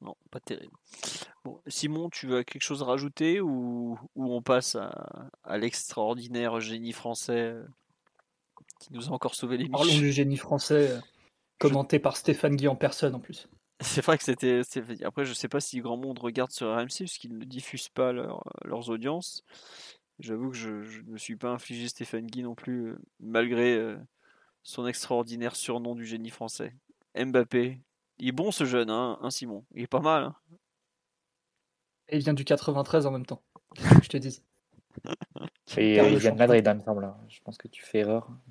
Non, 0.00 0.16
pas 0.30 0.40
terrible. 0.40 0.76
Bon, 1.44 1.60
Simon, 1.68 2.10
tu 2.10 2.34
as 2.34 2.42
quelque 2.44 2.62
chose 2.62 2.82
à 2.82 2.86
rajouter 2.86 3.40
ou, 3.40 3.98
ou 4.16 4.34
on 4.34 4.42
passe 4.42 4.74
à, 4.74 5.28
à 5.44 5.58
l'extraordinaire 5.58 6.60
génie 6.60 6.92
français 6.92 7.52
euh, 7.52 7.64
qui 8.80 8.92
nous 8.92 9.08
a 9.08 9.12
encore 9.12 9.36
sauvé 9.36 9.56
les 9.56 9.68
Parlons 9.68 9.96
du 9.96 10.10
génie 10.10 10.36
français, 10.36 10.90
euh, 10.90 11.00
commenté 11.58 11.98
par 11.98 12.16
Stéphane 12.16 12.56
Guy 12.56 12.66
en 12.68 12.76
personne 12.76 13.14
en 13.14 13.20
plus. 13.20 13.48
C'est 13.80 14.04
vrai 14.04 14.18
que 14.18 14.24
c'était. 14.24 14.62
Après, 15.04 15.24
je 15.24 15.34
sais 15.34 15.48
pas 15.48 15.60
si 15.60 15.80
grand 15.80 15.96
monde 15.96 16.18
regarde 16.18 16.50
sur 16.50 16.74
RMC 16.74 16.88
puisqu'ils 16.88 17.36
ne 17.38 17.44
diffusent 17.44 17.90
pas 17.90 18.12
leur- 18.12 18.42
leurs 18.64 18.88
audiences. 18.90 19.44
J'avoue 20.18 20.50
que 20.50 20.56
je, 20.56 20.70
ne 20.70 21.12
me 21.12 21.18
suis 21.18 21.36
pas 21.36 21.50
infligé 21.50 21.88
Stéphane 21.88 22.26
Guy 22.26 22.42
non 22.42 22.54
plus, 22.54 22.88
euh, 22.88 22.98
malgré 23.20 23.76
euh, 23.76 23.96
son 24.62 24.86
extraordinaire 24.86 25.56
surnom 25.56 25.94
du 25.94 26.06
génie 26.06 26.30
français. 26.30 26.74
Mbappé. 27.14 27.80
Il 28.18 28.28
est 28.28 28.32
bon 28.32 28.50
ce 28.50 28.64
jeune, 28.64 28.88
hein, 28.90 29.18
hein, 29.20 29.30
Simon. 29.30 29.64
Il 29.74 29.82
est 29.82 29.86
pas 29.86 30.00
mal. 30.00 30.24
hein. 30.24 30.34
Et 32.08 32.16
il 32.16 32.22
vient 32.22 32.34
du 32.34 32.44
93 32.44 33.06
en 33.06 33.10
même 33.10 33.26
temps. 33.26 33.42
Je 34.02 34.08
te 34.08 34.16
dis. 34.16 34.42
Et 35.76 35.96
il 35.96 36.18
vient 36.18 36.32
de. 36.32 36.38
Madrid, 36.38 36.66
hein, 36.66 36.72
il 36.74 36.78
me 36.78 36.84
semble. 36.84 37.12
Je 37.28 37.40
pense 37.44 37.58
que 37.58 37.68
tu 37.68 37.82
fais 37.82 37.98
erreur. 37.98 38.30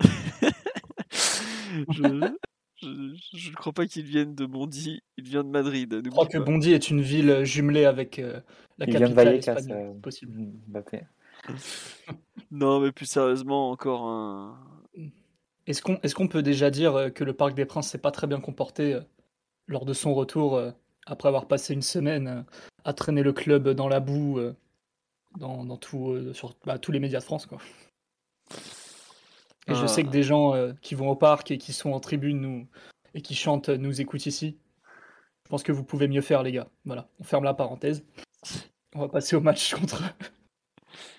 je, 1.90 2.02
ne 2.02 3.54
crois 3.56 3.72
pas 3.72 3.86
qu'il 3.86 4.04
vienne 4.04 4.34
de 4.34 4.46
Bondy. 4.46 5.02
Il 5.16 5.24
vient 5.24 5.42
de 5.42 5.48
Madrid. 5.48 6.02
Je 6.04 6.10
crois 6.10 6.26
que 6.26 6.38
Bondy 6.38 6.72
est 6.72 6.90
une 6.90 7.00
ville 7.00 7.44
jumelée 7.44 7.84
avec 7.84 8.18
euh, 8.18 8.40
la 8.78 8.86
Il 8.86 8.90
vient 8.90 9.00
de 9.00 9.14
capitale 9.14 9.26
Vallecas, 9.26 9.52
espagnole. 9.54 9.86
euh, 9.86 9.92
c'est 9.94 10.02
possible. 10.02 10.32
Mbappé. 10.68 11.02
Non, 12.50 12.80
mais 12.80 12.92
plus 12.92 13.06
sérieusement, 13.06 13.70
encore 13.70 14.06
un. 14.06 14.58
Est-ce 15.66 15.82
qu'on 15.82 15.96
est 15.96 16.28
peut 16.28 16.42
déjà 16.42 16.70
dire 16.70 16.94
euh, 16.94 17.10
que 17.10 17.24
le 17.24 17.32
Parc 17.32 17.54
des 17.54 17.64
Princes 17.64 17.88
s'est 17.88 17.98
pas 17.98 18.12
très 18.12 18.28
bien 18.28 18.40
comporté 18.40 18.94
euh, 18.94 19.00
lors 19.66 19.84
de 19.84 19.92
son 19.92 20.14
retour 20.14 20.56
euh, 20.56 20.70
après 21.06 21.28
avoir 21.28 21.48
passé 21.48 21.74
une 21.74 21.82
semaine 21.82 22.44
à 22.84 22.92
traîner 22.92 23.22
le 23.24 23.32
club 23.32 23.68
dans 23.70 23.88
la 23.88 23.98
boue 24.00 24.40
dans, 25.38 25.64
dans 25.64 25.76
tout, 25.76 26.32
sur 26.34 26.54
bah, 26.64 26.78
tous 26.78 26.92
les 26.92 27.00
médias 27.00 27.18
de 27.18 27.24
France 27.24 27.46
quoi? 27.46 27.58
Et 29.68 29.74
je 29.74 29.82
Ah. 29.82 29.88
sais 29.88 30.04
que 30.04 30.08
des 30.08 30.22
gens 30.22 30.54
qui 30.82 30.94
vont 30.94 31.10
au 31.10 31.16
parc 31.16 31.50
et 31.50 31.58
qui 31.58 31.72
sont 31.72 31.92
en 31.92 32.00
tribune 32.00 32.40
nous, 32.40 32.66
et 33.14 33.22
qui 33.22 33.34
chantent 33.34 33.68
nous 33.68 34.00
écoutent 34.00 34.26
ici. 34.26 34.56
Je 35.44 35.48
pense 35.50 35.62
que 35.62 35.72
vous 35.72 35.84
pouvez 35.84 36.08
mieux 36.08 36.22
faire 36.22 36.42
les 36.42 36.52
gars. 36.52 36.68
Voilà, 36.84 37.08
on 37.20 37.24
ferme 37.24 37.44
la 37.44 37.54
parenthèse. 37.54 38.04
On 38.94 39.00
va 39.00 39.08
passer 39.08 39.36
au 39.36 39.40
match 39.40 39.74
contre, 39.74 40.02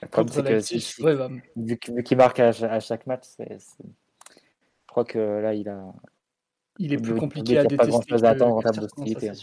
Le 0.02 0.08
problème, 0.08 0.26
contre 0.28 0.34
c'est 0.34 0.44
que 0.44 0.49
Leipzig. 0.49 0.82
si- 0.82 1.04
Ouais, 1.04 1.16
bah, 1.16 1.30
vu 1.56 1.78
qu'- 1.78 1.91
vu 1.94 2.04
qu'il 2.04 2.18
marque 2.18 2.40
à, 2.40 2.52
cha- 2.52 2.72
à 2.72 2.80
chaque 2.80 3.08
match, 3.08 3.24
je 3.40 3.45
crois 4.88 5.06
que 5.06 5.18
là, 5.20 5.54
il 5.54 5.68
a. 5.70 5.94
il 6.80 6.94
est 6.94 6.98
plus 6.98 7.16
compliqué 7.16 7.54
il 7.54 7.58
a 7.58 7.62
à 7.62 7.64
pas 7.64 7.70
détester 7.70 7.91
grand-chose 7.91 8.22
que- 8.22 8.26
à 8.26 8.30
attendre 8.30 8.56
en 8.56 8.62
termes 8.62 8.76
d'hostilité. 8.78 9.30
hein. 9.30 9.34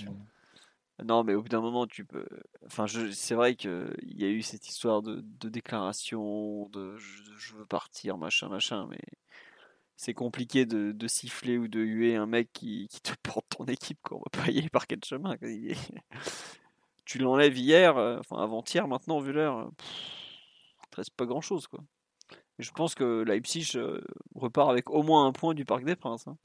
Non, 1.04 1.24
mais 1.24 1.34
au 1.34 1.42
bout 1.42 1.48
d'un 1.48 1.60
moment, 1.60 1.86
tu 1.88 2.04
peux. 2.04 2.24
Enfin, 2.66 2.86
je... 2.86 3.10
c'est 3.10 3.34
vrai 3.34 3.56
qu'il 3.56 3.92
y 4.04 4.24
a 4.24 4.28
eu 4.28 4.42
cette 4.42 4.68
histoire 4.68 5.02
de, 5.02 5.24
de 5.40 5.48
déclaration, 5.48 6.68
de 6.68 6.96
je, 6.98 7.22
je 7.36 7.54
veux 7.56 7.66
partir, 7.66 8.16
machin, 8.16 8.48
machin, 8.48 8.86
mais 8.88 9.00
c'est 9.96 10.14
compliqué 10.14 10.66
de, 10.66 10.92
de 10.92 11.08
siffler 11.08 11.58
ou 11.58 11.66
de 11.66 11.80
huer 11.80 12.14
un 12.14 12.26
mec 12.26 12.48
qui, 12.52 12.86
qui 12.88 13.00
te 13.00 13.10
porte 13.24 13.46
ton 13.56 13.64
équipe, 13.64 13.98
quoi. 14.04 14.18
On 14.18 14.22
va 14.38 14.44
pas 14.44 14.50
y 14.52 14.58
aller 14.58 14.68
par 14.70 14.86
quel 14.86 15.02
chemin. 15.04 15.36
tu 17.04 17.18
l'enlèves 17.18 17.58
hier, 17.58 17.96
euh, 17.98 18.18
enfin 18.20 18.36
avant-hier 18.42 18.86
maintenant, 18.86 19.18
vu 19.18 19.32
l'heure, 19.32 19.58
euh, 19.58 19.70
pff, 19.76 20.20
il 20.78 20.83
te 20.83 20.83
reste 20.96 21.14
pas 21.16 21.26
grand-chose, 21.26 21.66
quoi. 21.66 21.80
Et 22.58 22.62
je 22.62 22.70
pense 22.72 22.94
que 22.94 23.22
Leipzig 23.22 23.72
euh, 23.76 24.00
repart 24.34 24.70
avec 24.70 24.90
au 24.90 25.02
moins 25.02 25.26
un 25.26 25.32
point 25.32 25.54
du 25.54 25.64
Parc 25.64 25.84
des 25.84 25.96
Princes. 25.96 26.26
hein. 26.26 26.36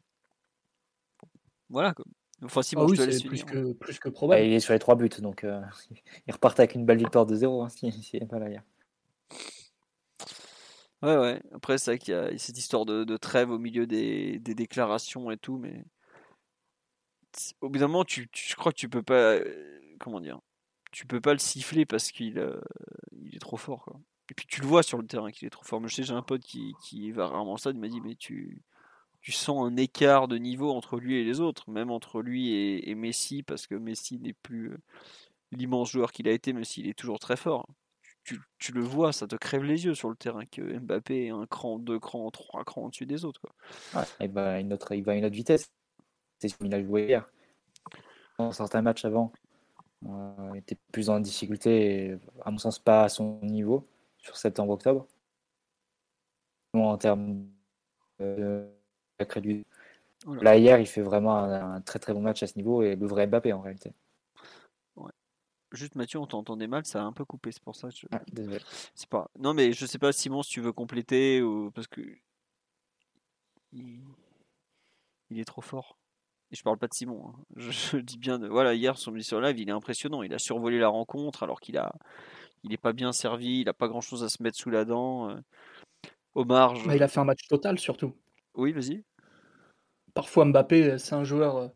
Voilà, 1.69 1.93
quoi. 1.93 2.05
Enfin, 2.43 2.61
Simon, 2.61 2.83
Ah 2.83 2.85
oui, 2.85 2.95
je 2.95 3.01
te 3.01 3.07
laisse 3.07 3.21
c'est 3.21 3.27
plus 3.27 3.39
finir. 3.39 3.53
que, 3.53 3.73
plus 3.73 3.99
que 3.99 4.09
Bah, 4.09 4.13
probable. 4.13 4.45
il 4.45 4.53
est 4.53 4.59
sur 4.59 4.73
les 4.73 4.79
trois 4.79 4.95
buts, 4.95 5.09
donc 5.19 5.43
euh, 5.43 5.61
il 6.27 6.33
repart 6.33 6.57
avec 6.59 6.73
une 6.75 6.85
belle 6.85 6.97
victoire 6.97 7.25
de 7.25 7.35
0 7.35 7.63
hein, 7.63 7.69
s'il 7.69 7.93
s'il 7.93 8.21
n'est 8.21 8.27
pas 8.27 8.39
là 8.39 8.49
hier. 8.49 8.63
Ouais, 11.01 11.15
ouais. 11.17 11.41
Après, 11.53 11.77
c'est 11.77 11.91
vrai 11.91 11.97
qu'il 11.97 12.13
y 12.13 12.17
a 12.17 12.37
cette 12.37 12.57
histoire 12.57 12.85
de, 12.85 13.17
trêve 13.17 13.51
au 13.51 13.57
milieu 13.59 13.87
des, 13.87 14.39
déclarations 14.39 15.31
et 15.31 15.37
tout, 15.37 15.57
mais 15.57 15.85
au 17.61 17.69
bout 17.69 17.79
d'un 17.79 17.87
moment, 17.87 18.03
tu, 18.03 18.29
je 18.33 18.55
crois 18.55 18.71
que 18.73 18.77
tu 18.77 18.89
peux 18.89 19.03
pas, 19.03 19.35
euh, 19.35 19.95
comment 19.99 20.19
dire, 20.19 20.41
tu 20.91 21.05
peux 21.05 21.21
pas 21.21 21.33
le 21.33 21.39
siffler 21.39 21.85
parce 21.85 22.11
qu'il 22.11 22.37
euh, 22.39 22.59
il 23.13 23.35
est 23.35 23.39
trop 23.39 23.55
fort. 23.57 23.85
Quoi. 23.85 23.99
Et 24.29 24.33
puis 24.35 24.45
tu 24.47 24.61
le 24.61 24.67
vois 24.67 24.83
sur 24.83 24.97
le 24.97 25.07
terrain 25.07 25.31
qu'il 25.31 25.47
est 25.47 25.51
trop 25.51 25.63
fort. 25.63 25.85
Je 25.87 25.95
sais, 25.95 26.03
j'ai 26.03 26.13
un 26.13 26.21
pote 26.21 26.41
qui, 26.41 26.75
qui 26.81 27.11
va 27.11 27.27
rarement 27.27 27.57
ça, 27.57 27.71
il 27.71 27.79
m'a 27.79 27.87
dit, 27.87 28.01
mais 28.01 28.15
tu, 28.15 28.61
tu 29.21 29.31
sens 29.31 29.67
un 29.67 29.75
écart 29.75 30.27
de 30.27 30.37
niveau 30.37 30.71
entre 30.71 30.99
lui 30.99 31.15
et 31.15 31.23
les 31.23 31.39
autres, 31.39 31.69
même 31.69 31.91
entre 31.91 32.21
lui 32.21 32.53
et, 32.53 32.95
Messi, 32.95 33.43
parce 33.43 33.67
que 33.67 33.75
Messi 33.75 34.19
n'est 34.19 34.33
plus 34.33 34.71
euh, 34.71 34.77
l'immense 35.51 35.91
joueur 35.91 36.11
qu'il 36.11 36.27
a 36.27 36.31
été, 36.31 36.53
même 36.53 36.63
s'il 36.63 36.87
est 36.87 36.97
toujours 36.97 37.19
très 37.19 37.37
fort. 37.37 37.67
Tu, 38.23 38.39
tu, 38.59 38.71
le 38.71 38.81
vois, 38.81 39.11
ça 39.11 39.25
te 39.25 39.35
crève 39.35 39.63
les 39.63 39.85
yeux 39.85 39.95
sur 39.95 40.09
le 40.09 40.15
terrain 40.15 40.45
que 40.45 40.61
Mbappé 40.61 41.25
est 41.25 41.29
un 41.29 41.47
cran, 41.47 41.79
deux 41.79 41.99
crans, 41.99 42.29
trois 42.29 42.63
crans 42.63 42.83
au-dessus 42.83 43.07
des 43.07 43.25
autres. 43.25 43.41
Quoi. 43.41 44.05
Il, 44.19 44.29
va 44.29 44.59
une 44.59 44.71
autre, 44.71 44.93
il 44.93 45.03
va 45.03 45.13
à 45.13 45.15
une 45.15 45.25
autre 45.25 45.35
vitesse. 45.35 45.71
C'est 46.37 46.49
ce 46.49 46.55
qu'il 46.55 46.73
a 46.75 46.83
joué 46.83 47.07
hier. 47.07 47.27
Dans 48.37 48.51
certains 48.51 48.83
matchs 48.83 49.03
avant, 49.03 49.33
euh, 50.05 50.51
il 50.53 50.59
était 50.59 50.77
plus 50.91 51.09
en 51.09 51.19
difficulté, 51.19 52.17
à 52.45 52.51
mon 52.51 52.59
sens 52.59 52.77
pas 52.77 53.05
à 53.05 53.09
son 53.09 53.39
niveau 53.41 53.87
sur 54.19 54.37
septembre-octobre. 54.37 55.07
En 56.73 56.97
termes 56.97 57.47
de 58.19 58.67
Là, 60.41 60.57
hier, 60.57 60.79
il 60.79 60.85
fait 60.85 61.01
vraiment 61.01 61.37
un, 61.37 61.81
très 61.81 61.99
très 61.99 62.13
bon 62.13 62.21
match 62.21 62.43
à 62.43 62.47
ce 62.47 62.57
niveau 62.57 62.83
et 62.83 62.95
le 62.95 63.07
vrai 63.07 63.27
Mbappé 63.27 63.53
en 63.53 63.61
réalité. 63.61 63.93
Juste 65.71 65.93
Mathieu, 65.93 66.19
on 66.19 66.25
t'entendait 66.25 66.65
mal, 66.65 66.83
ça 66.85 66.99
a 66.99 67.03
un 67.03 67.13
peu 67.13 67.23
coupé, 67.25 67.51
c'est 67.51 67.61
pour 67.61 67.75
ça. 67.75 67.91
Je... 67.91 68.07
Ah, 68.11 68.21
désolé. 68.31 68.57
C'est 68.95 69.07
pas. 69.07 69.29
Non, 69.37 69.53
mais 69.53 69.71
je 69.71 69.85
sais 69.85 69.99
pas, 69.99 70.11
Simon, 70.11 70.41
si 70.41 70.49
tu 70.49 70.61
veux 70.61 70.71
compléter 70.71 71.43
ou 71.43 71.69
parce 71.69 71.85
que 71.85 72.01
il, 73.71 74.01
est 75.29 75.45
trop 75.45 75.61
fort. 75.61 75.99
Et 76.49 76.55
je 76.55 76.63
parle 76.63 76.79
pas 76.79 76.87
de 76.87 76.95
Simon. 76.95 77.23
Hein. 77.27 77.43
Je, 77.55 77.97
dis 77.97 78.17
bien 78.17 78.39
de. 78.39 78.47
Voilà, 78.47 78.73
hier 78.73 78.97
son 78.97 79.17
sur 79.21 79.39
live, 79.41 79.59
il 79.59 79.69
est 79.69 79.71
impressionnant. 79.71 80.23
Il 80.23 80.33
a 80.33 80.39
survolé 80.39 80.79
la 80.79 80.87
rencontre 80.87 81.43
alors 81.43 81.59
qu'il 81.59 81.77
a, 81.77 81.93
il 82.63 82.73
est 82.73 82.77
pas 82.77 82.93
bien 82.93 83.11
servi, 83.11 83.61
il 83.61 83.69
a 83.69 83.73
pas 83.73 83.87
grand 83.87 84.01
chose 84.01 84.23
à 84.23 84.29
se 84.29 84.41
mettre 84.41 84.57
sous 84.57 84.69
la 84.69 84.85
dent. 84.85 85.29
Euh. 85.29 85.35
Omar. 86.35 86.73
Bah, 86.85 86.95
il 86.95 87.03
a 87.03 87.07
fait 87.07 87.19
un 87.19 87.25
match 87.25 87.47
total 87.47 87.79
surtout. 87.79 88.13
Oui, 88.55 88.71
vas-y 88.71 89.03
parfois 90.13 90.45
Mbappé, 90.45 90.97
c'est 90.97 91.15
un 91.15 91.23
joueur, 91.23 91.57
euh, 91.57 91.67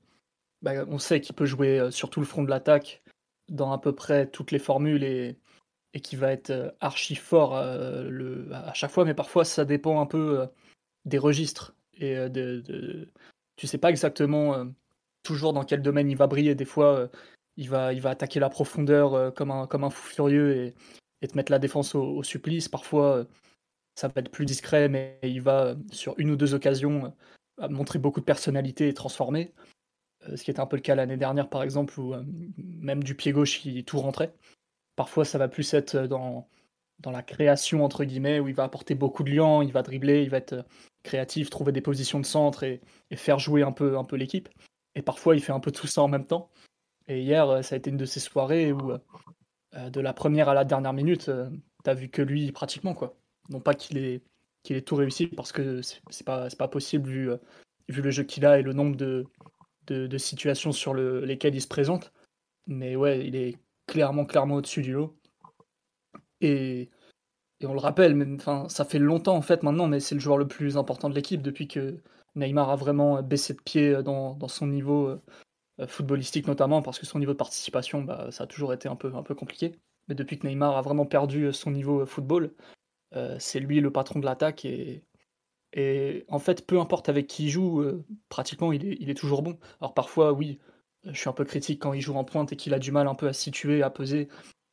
bah, 0.61 0.85
on 0.87 0.99
sait 0.99 1.21
qu'il 1.21 1.35
peut 1.35 1.45
jouer 1.45 1.79
euh, 1.79 1.91
sur 1.91 2.09
tout 2.09 2.19
le 2.19 2.25
front 2.25 2.43
de 2.43 2.49
l'attaque, 2.49 3.01
dans 3.49 3.71
à 3.71 3.77
peu 3.79 3.93
près 3.93 4.27
toutes 4.27 4.51
les 4.51 4.59
formules 4.59 5.03
et, 5.03 5.37
et 5.93 5.99
qui 6.01 6.15
va 6.15 6.31
être 6.31 6.49
euh, 6.49 6.69
archi 6.81 7.15
fort 7.15 7.55
le, 7.55 8.49
à 8.53 8.73
chaque 8.73 8.91
fois, 8.91 9.05
mais 9.05 9.13
parfois 9.13 9.45
ça 9.45 9.65
dépend 9.65 10.01
un 10.01 10.05
peu 10.05 10.45
des 11.05 11.17
registres 11.17 11.75
et 11.93 12.15
de, 12.15 12.61
de, 12.61 13.09
tu 13.55 13.67
sais 13.67 13.77
pas 13.77 13.89
exactement 13.89 14.65
toujours 15.21 15.53
dans 15.53 15.63
quel 15.63 15.81
domaine 15.81 16.09
il 16.09 16.17
va 16.17 16.27
briller. 16.27 16.55
Des 16.55 16.65
fois, 16.65 17.09
il 17.57 17.69
va, 17.69 17.93
il 17.93 18.01
va 18.01 18.11
attaquer 18.11 18.39
la 18.39 18.49
profondeur 18.49 19.33
comme 19.33 19.51
un, 19.51 19.67
comme 19.67 19.83
un 19.83 19.89
fou 19.89 20.07
furieux 20.07 20.55
et, 20.55 20.73
et 21.21 21.27
te 21.27 21.37
mettre 21.37 21.51
la 21.51 21.59
défense 21.59 21.95
au, 21.95 22.23
supplice. 22.23 22.69
Parfois, 22.69 23.25
ça 23.95 24.07
va 24.07 24.21
être 24.21 24.31
plus 24.31 24.45
discret, 24.45 24.89
mais 24.89 25.19
il 25.23 25.41
va 25.41 25.75
sur 25.91 26.15
une 26.17 26.31
ou 26.31 26.35
deux 26.35 26.53
occasions 26.53 27.13
a 27.61 27.67
montré 27.67 27.99
beaucoup 27.99 28.19
de 28.19 28.25
personnalité 28.25 28.87
et 28.87 28.93
transformé. 28.93 29.53
Euh, 30.27 30.35
ce 30.35 30.43
qui 30.43 30.51
était 30.51 30.59
un 30.59 30.65
peu 30.65 30.75
le 30.75 30.81
cas 30.81 30.95
l'année 30.95 31.17
dernière, 31.17 31.49
par 31.49 31.63
exemple, 31.63 31.99
où 31.99 32.13
euh, 32.13 32.23
même 32.57 33.03
du 33.03 33.15
pied 33.15 33.31
gauche, 33.31 33.65
il 33.65 33.83
tout 33.85 33.99
rentrait. 33.99 34.33
Parfois, 34.95 35.25
ça 35.25 35.37
va 35.37 35.47
plus 35.47 35.73
être 35.73 35.97
dans, 36.07 36.47
dans 36.99 37.11
la 37.11 37.23
création, 37.23 37.83
entre 37.83 38.03
guillemets, 38.03 38.39
où 38.39 38.47
il 38.47 38.55
va 38.55 38.63
apporter 38.63 38.95
beaucoup 38.95 39.23
de 39.23 39.31
liens, 39.31 39.63
il 39.63 39.71
va 39.71 39.81
dribbler, 39.81 40.23
il 40.23 40.29
va 40.29 40.37
être 40.37 40.65
créatif, 41.03 41.49
trouver 41.49 41.71
des 41.71 41.81
positions 41.81 42.19
de 42.19 42.25
centre 42.25 42.63
et, 42.63 42.81
faire 43.15 43.39
jouer 43.39 43.63
un 43.63 43.71
peu, 43.71 43.97
un 43.97 44.03
peu 44.03 44.15
l'équipe. 44.15 44.49
Et 44.95 45.01
parfois, 45.01 45.35
il 45.35 45.41
fait 45.41 45.51
un 45.51 45.59
peu 45.59 45.71
tout 45.71 45.87
ça 45.87 46.01
en 46.01 46.07
même 46.07 46.25
temps. 46.25 46.49
Et 47.07 47.21
hier, 47.21 47.49
euh, 47.49 47.61
ça 47.61 47.75
a 47.75 47.77
été 47.77 47.89
une 47.89 47.97
de 47.97 48.05
ces 48.05 48.19
soirées 48.19 48.71
où, 48.71 48.93
de 49.73 49.99
la 49.99 50.13
première 50.13 50.49
à 50.49 50.53
la 50.53 50.65
dernière 50.65 50.93
minute, 50.93 51.31
t'as 51.83 51.93
vu 51.93 52.09
que 52.09 52.21
lui 52.21 52.51
pratiquement, 52.51 52.93
quoi. 52.93 53.15
Non 53.49 53.59
pas 53.59 53.73
qu'il 53.73 53.97
ait 53.97 54.81
tout 54.81 54.95
réussi 54.95 55.27
parce 55.27 55.51
que 55.51 55.81
c'est 55.81 56.25
pas, 56.25 56.47
pas 56.57 56.67
possible 56.67 57.07
vu, 57.07 57.31
euh, 57.31 57.37
vu 57.89 58.01
le 58.01 58.11
jeu 58.11 58.23
qu'il 58.23 58.45
a 58.45 58.59
et 58.59 58.61
le 58.61 58.73
nombre 58.73 58.95
de, 58.95 59.25
de, 59.87 60.17
situations 60.17 60.71
sur 60.71 60.93
le, 60.93 61.25
lesquelles 61.25 61.55
il 61.55 61.61
se 61.61 61.67
présente. 61.67 62.13
Mais 62.67 62.95
ouais, 62.95 63.27
il 63.27 63.35
est 63.35 63.57
clairement, 63.87 64.25
clairement 64.25 64.55
au-dessus 64.55 64.81
du 64.81 64.93
lot. 64.93 65.15
Et, 66.41 66.89
et, 67.59 67.65
on 67.65 67.73
le 67.73 67.79
rappelle, 67.79 68.15
mais, 68.15 68.37
ça 68.69 68.85
fait 68.85 68.99
longtemps 68.99 69.35
en 69.35 69.41
fait 69.41 69.63
maintenant, 69.63 69.87
mais 69.87 69.99
c'est 69.99 70.15
le 70.15 70.21
joueur 70.21 70.37
le 70.37 70.47
plus 70.47 70.77
important 70.77 71.09
de 71.09 71.15
l'équipe 71.15 71.41
depuis 71.41 71.67
que 71.67 71.97
Neymar 72.35 72.69
a 72.69 72.75
vraiment 72.75 73.21
baissé 73.21 73.53
de 73.53 73.61
pied 73.61 74.01
dans, 74.03 74.37
son 74.47 74.67
niveau 74.67 75.07
euh, 75.07 75.21
footballistique 75.87 76.47
notamment, 76.47 76.81
parce 76.81 76.99
que 76.99 77.05
son 77.05 77.19
niveau 77.19 77.33
de 77.33 77.37
participation, 77.37 78.03
bah, 78.03 78.27
ça 78.31 78.43
a 78.43 78.47
toujours 78.47 78.73
été 78.73 78.87
un 78.87 78.95
peu, 78.95 79.13
un 79.15 79.23
peu 79.23 79.35
compliqué. 79.35 79.73
Mais 80.07 80.15
depuis 80.15 80.37
que 80.37 80.47
Neymar 80.47 80.77
a 80.77 80.81
vraiment 80.81 81.05
perdu 81.05 81.51
son 81.53 81.71
niveau 81.71 82.05
football, 82.05 82.53
euh, 83.15 83.35
c'est 83.39 83.59
lui 83.59 83.79
le 83.79 83.91
patron 83.91 84.19
de 84.19 84.25
l'attaque 84.25 84.65
et, 84.65 85.03
et 85.73 86.25
en 86.29 86.39
fait, 86.39 86.65
peu 86.65 86.79
importe 86.79 87.09
avec 87.09 87.27
qui 87.27 87.45
il 87.45 87.49
joue, 87.49 87.81
euh, 87.81 88.05
pratiquement 88.29 88.71
il 88.73 88.85
est, 88.85 88.97
il 88.99 89.09
est, 89.09 89.15
toujours 89.15 89.43
bon. 89.43 89.59
Alors 89.81 89.93
parfois, 89.93 90.33
oui, 90.33 90.59
je 91.05 91.17
suis 91.17 91.29
un 91.29 91.33
peu 91.33 91.45
critique 91.45 91.81
quand 91.81 91.93
il 91.93 92.01
joue 92.01 92.15
en 92.15 92.23
pointe 92.23 92.53
et 92.53 92.55
qu'il 92.55 92.73
a 92.73 92.79
du 92.79 92.91
mal 92.91 93.07
un 93.07 93.15
peu 93.15 93.27
à 93.27 93.33
situer, 93.33 93.83
à 93.83 93.89
peser. 93.89 94.29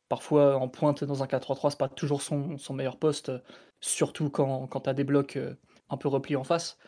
Parfois, 0.09 0.56
en 0.56 0.68
pointe 0.68 1.05
dans 1.05 1.22
un 1.22 1.27
4-3-3, 1.27 1.70
c'est 1.70 1.78
pas 1.78 1.89
toujours 1.89 2.22
son, 2.22 2.59
son, 2.59 2.74
meilleur 2.74 2.98
poste, 2.98 3.32
surtout 3.81 4.31
quand, 4.31 4.66
quand 4.66 4.81
tu 4.82 4.90
as 4.90 4.94
des 4.94 5.05
blocs 5.05 5.36
euh, 5.36 5.55
un 5.89 5.97
peu 5.97 6.09
repliés 6.09 6.36
en 6.36 6.44
face. 6.44 6.78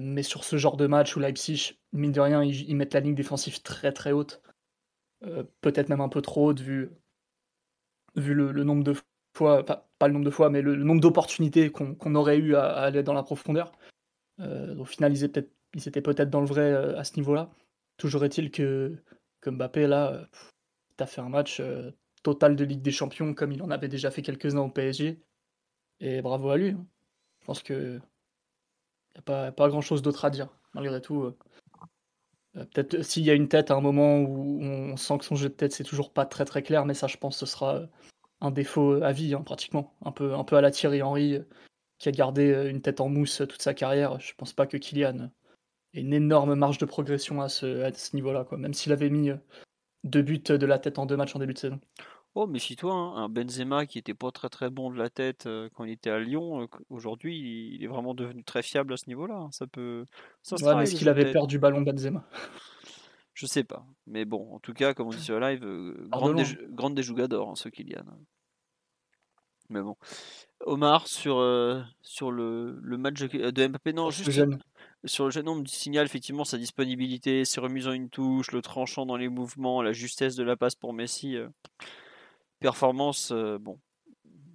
Mais 0.00 0.22
sur 0.22 0.44
ce 0.44 0.56
genre 0.56 0.76
de 0.76 0.86
match 0.86 1.16
où 1.16 1.20
Leipzig, 1.20 1.78
mine 1.92 2.12
de 2.12 2.20
rien, 2.20 2.42
ils, 2.42 2.76
mettent 2.76 2.94
la 2.94 3.00
ligne 3.00 3.14
défensive 3.14 3.62
très 3.62 3.92
très 3.92 4.12
haute, 4.12 4.42
peut-être 5.60 5.88
même 5.88 6.00
un 6.00 6.08
peu 6.08 6.22
trop 6.22 6.48
haute 6.48 6.60
vu, 6.60 6.90
vu 8.16 8.34
le, 8.34 8.64
nombre 8.64 8.84
de 8.84 8.94
fois, 9.36 9.64
pas, 9.64 9.86
le 10.02 10.12
nombre 10.12 10.24
de 10.24 10.30
fois, 10.30 10.50
mais 10.50 10.62
le, 10.62 10.76
nombre 10.76 11.00
d'opportunités 11.00 11.70
qu'on 11.70 12.14
aurait 12.14 12.38
eu 12.38 12.54
à, 12.54 12.66
aller 12.74 13.02
dans 13.02 13.12
la 13.12 13.22
profondeur. 13.22 13.72
Euh, 14.40 14.76
au 14.76 14.84
final, 14.84 15.12
ils 15.12 15.24
étaient, 15.24 15.42
peut-être 16.00 16.30
dans 16.30 16.40
le 16.40 16.46
vrai 16.46 16.72
euh, 16.72 16.98
à 16.98 17.04
ce 17.04 17.16
niveau-là. 17.16 17.50
Toujours 17.96 18.24
est-il 18.24 18.50
que, 18.50 18.96
que 19.40 19.50
Mbappé, 19.50 19.86
là, 19.86 20.28
tu 20.96 21.02
as 21.02 21.06
fait 21.06 21.20
un 21.20 21.28
match 21.28 21.60
euh, 21.60 21.90
total 22.22 22.56
de 22.56 22.64
Ligue 22.64 22.82
des 22.82 22.90
Champions 22.90 23.34
comme 23.34 23.52
il 23.52 23.62
en 23.62 23.70
avait 23.70 23.88
déjà 23.88 24.10
fait 24.10 24.22
quelques-uns 24.22 24.60
au 24.60 24.70
PSG. 24.70 25.20
Et 26.00 26.22
bravo 26.22 26.50
à 26.50 26.56
lui. 26.56 26.70
Hein. 26.70 26.86
Je 27.40 27.46
pense 27.46 27.62
que 27.62 28.00
n'y 29.14 29.20
a 29.20 29.22
pas, 29.22 29.52
pas 29.52 29.68
grand-chose 29.68 30.02
d'autre 30.02 30.24
à 30.24 30.30
dire, 30.30 30.48
malgré 30.74 31.00
tout. 31.00 31.34
Peut-être 32.54 33.02
s'il 33.02 33.24
y 33.24 33.30
a 33.30 33.34
une 33.34 33.48
tête 33.48 33.70
à 33.70 33.74
un 33.74 33.80
moment 33.80 34.18
où 34.18 34.60
on 34.62 34.96
sent 34.96 35.18
que 35.18 35.24
son 35.24 35.34
jeu 35.34 35.48
de 35.48 35.54
tête 35.54 35.72
c'est 35.72 35.82
toujours 35.82 36.12
pas 36.12 36.24
très 36.24 36.44
très 36.44 36.62
clair, 36.62 36.86
mais 36.86 36.94
ça 36.94 37.08
je 37.08 37.16
pense 37.16 37.36
ce 37.36 37.46
sera 37.46 37.88
un 38.44 38.50
défaut 38.50 39.02
à 39.02 39.12
vie, 39.12 39.34
hein, 39.34 39.42
pratiquement. 39.42 39.94
Un 40.04 40.12
peu, 40.12 40.34
à 40.34 40.60
la 40.60 40.70
Thierry 40.70 41.02
Henry, 41.02 41.34
euh, 41.34 41.48
qui 41.98 42.08
a 42.08 42.12
gardé 42.12 42.52
euh, 42.52 42.70
une 42.70 42.82
tête 42.82 43.00
en 43.00 43.08
mousse 43.08 43.42
toute 43.48 43.62
sa 43.62 43.74
carrière. 43.74 44.20
Je 44.20 44.34
pense 44.36 44.52
pas 44.52 44.66
que 44.66 44.76
Kylian 44.76 45.30
ait 45.94 46.00
une 46.00 46.12
énorme 46.12 46.54
marge 46.54 46.78
de 46.78 46.84
progression 46.84 47.40
à 47.40 47.48
ce, 47.48 47.90
ce 47.94 48.16
niveau-là, 48.16 48.44
quoi. 48.44 48.58
même 48.58 48.74
s'il 48.74 48.92
avait 48.92 49.10
mis 49.10 49.30
euh, 49.30 49.36
deux 50.04 50.22
buts 50.22 50.38
de 50.38 50.66
la 50.66 50.78
tête 50.78 50.98
en 50.98 51.06
deux 51.06 51.16
matchs 51.16 51.34
en 51.36 51.38
début 51.38 51.54
de 51.54 51.58
saison. 51.58 51.80
Oh, 52.36 52.46
méfie-toi, 52.48 52.92
hein. 52.92 53.14
un 53.16 53.28
Benzema 53.28 53.86
qui 53.86 53.98
était 53.98 54.14
pas 54.14 54.32
très 54.32 54.48
très 54.48 54.68
bon 54.68 54.90
de 54.90 54.98
la 54.98 55.08
tête 55.08 55.48
quand 55.74 55.84
il 55.84 55.92
était 55.92 56.10
à 56.10 56.18
Lyon, 56.18 56.68
aujourd'hui 56.90 57.74
il 57.74 57.84
est 57.84 57.86
vraiment 57.86 58.12
devenu 58.12 58.42
très 58.42 58.62
fiable 58.62 58.92
à 58.92 58.96
ce 58.96 59.06
niveau-là. 59.06 59.36
Hein. 59.36 59.48
Ça 59.52 59.68
peut. 59.68 60.04
Ça 60.42 60.56
ouais, 60.56 60.74
mais 60.74 60.82
est-ce 60.82 60.96
qu'il 60.96 61.08
avait 61.08 61.30
perdu 61.30 61.60
ballon 61.60 61.82
Benzema 61.82 62.24
Je 63.34 63.46
sais 63.46 63.62
pas. 63.62 63.86
Mais 64.06 64.24
bon, 64.24 64.52
en 64.52 64.58
tout 64.58 64.74
cas, 64.74 64.94
comme 64.94 65.08
on 65.08 65.10
dit 65.10 65.20
sur 65.20 65.38
live, 65.38 65.64
grande, 66.08 66.36
des, 66.36 66.44
grande 66.70 66.94
des 66.94 67.08
hein, 67.10 67.52
ce 67.54 67.68
Kylian. 67.68 68.04
Mais 69.68 69.80
bon. 69.80 69.96
Omar, 70.60 71.06
sur, 71.06 71.38
euh, 71.38 71.82
sur 72.02 72.30
le, 72.30 72.78
le, 72.82 72.96
match 72.96 73.20
de 73.20 73.66
Mbappé, 73.68 73.92
non, 73.92 74.10
juste 74.10 74.30
sur 75.04 75.24
le 75.24 75.30
jeune 75.30 75.48
homme 75.48 75.62
du 75.62 75.72
signal, 75.72 76.06
effectivement, 76.06 76.44
sa 76.44 76.58
disponibilité, 76.58 77.44
ses 77.44 77.60
remises 77.60 77.88
en 77.88 77.92
une 77.92 78.08
touche, 78.08 78.52
le 78.52 78.62
tranchant 78.62 79.04
dans 79.04 79.16
les 79.16 79.28
mouvements, 79.28 79.82
la 79.82 79.92
justesse 79.92 80.36
de 80.36 80.42
la 80.42 80.56
passe 80.56 80.74
pour 80.74 80.92
Messi. 80.92 81.36
Euh, 82.64 82.70
performance, 82.70 83.30
euh, 83.32 83.58
bon. 83.58 83.78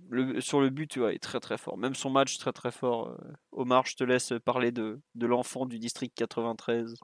Le, 0.09 0.41
sur 0.41 0.59
le 0.59 0.69
but, 0.69 0.97
ouais, 0.97 1.15
est 1.15 1.19
très 1.19 1.39
très 1.39 1.57
fort. 1.57 1.77
Même 1.77 1.93
son 1.93 2.09
match, 2.09 2.37
très 2.39 2.51
très 2.51 2.71
fort. 2.71 3.15
Omar, 3.51 3.85
je 3.85 3.95
te 3.95 4.03
laisse 4.03 4.33
parler 4.43 4.71
de, 4.71 4.99
de 5.13 5.27
l'enfant 5.27 5.67
du 5.67 5.77
district 5.77 6.15
93. 6.17 6.95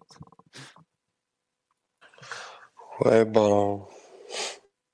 Ouais, 3.02 3.26
ben. 3.26 3.86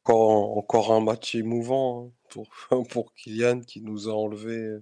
Encore, 0.04 0.58
encore 0.58 0.92
un 0.92 1.00
match 1.00 1.36
émouvant. 1.36 2.08
Hein 2.08 2.22
pour, 2.32 2.50
pour 2.90 3.14
Kylian 3.14 3.62
qui 3.62 3.82
nous 3.82 4.10
a 4.10 4.14
enlevé 4.14 4.80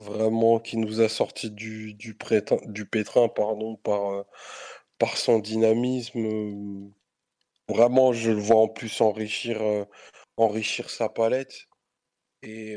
vraiment, 0.00 0.58
qui 0.58 0.78
nous 0.78 1.00
a 1.00 1.08
sorti 1.08 1.50
du, 1.50 1.94
du, 1.94 2.16
du 2.66 2.86
pétrin 2.86 3.28
pardon, 3.28 3.76
par, 3.76 4.10
euh, 4.12 4.22
par 4.98 5.16
son 5.16 5.38
dynamisme. 5.38 6.90
Vraiment, 7.68 8.12
je 8.12 8.30
le 8.30 8.40
vois 8.40 8.62
en 8.62 8.68
plus 8.68 9.00
enrichir, 9.00 9.62
euh, 9.62 9.84
enrichir 10.36 10.90
sa 10.90 11.08
palette. 11.08 11.68
et, 12.42 12.76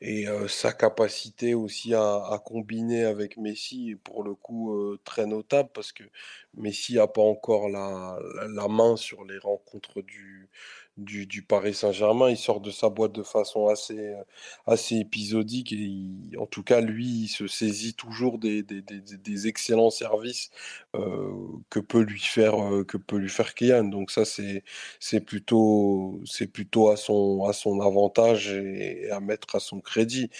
et 0.00 0.26
sa 0.48 0.72
capacité 0.72 1.54
aussi 1.54 1.94
à, 1.94 2.40
combiner 2.44 3.04
avec 3.04 3.36
Messi 3.36 3.90
est 3.90 3.96
pour 3.96 4.22
le 4.22 4.34
coup 4.34 4.96
très 5.04 5.26
notable 5.26 5.70
parce 5.74 5.92
que 5.92 6.04
Messi 6.54 6.94
n'a 6.94 7.08
pas 7.08 7.22
encore 7.22 7.68
la, 7.68 8.18
main 8.68 8.96
sur 8.96 9.24
les 9.24 9.38
rencontres 9.38 10.00
du, 10.02 10.48
du, 11.02 11.42
Paris 11.42 11.74
Saint-Germain. 11.74 12.30
Il 12.30 12.36
sort 12.36 12.60
de 12.60 12.70
sa 12.70 12.88
boîte 12.88 13.12
de 13.12 13.22
façon 13.22 13.68
assez, 13.68 13.98
euh, 13.98 14.22
assez 14.66 14.96
épisodique 14.96 15.72
et 15.72 16.36
en 16.38 16.46
tout 16.46 16.62
cas, 16.62 16.80
lui, 16.80 17.24
il 17.24 17.28
se 17.28 17.46
saisit 17.46 17.94
toujours 17.94 18.38
des, 18.38 18.62
des, 18.62 19.46
excellents 19.48 19.90
services 19.90 20.50
euh, 20.94 21.32
que 21.70 21.80
peut 21.80 22.02
lui 22.02 22.20
faire 22.20 22.62
euh, 22.62 22.84
que 22.84 22.96
peut 22.96 23.16
lui 23.16 23.28
faire. 23.28 23.52
Donc 23.84 24.10
ça, 24.10 24.24
c'est 24.24 24.64
c'est 25.00 25.20
plutôt 25.20 26.20
c'est 26.24 26.46
plutôt 26.46 26.88
à 26.90 26.96
son 26.96 27.44
à 27.44 27.52
son 27.52 27.80
avantage 27.80 28.52
et, 28.52 29.10
à 29.10 29.20
mettre 29.20 29.56
à 29.56 29.60
son 29.60 29.80
crédit. 29.80 30.30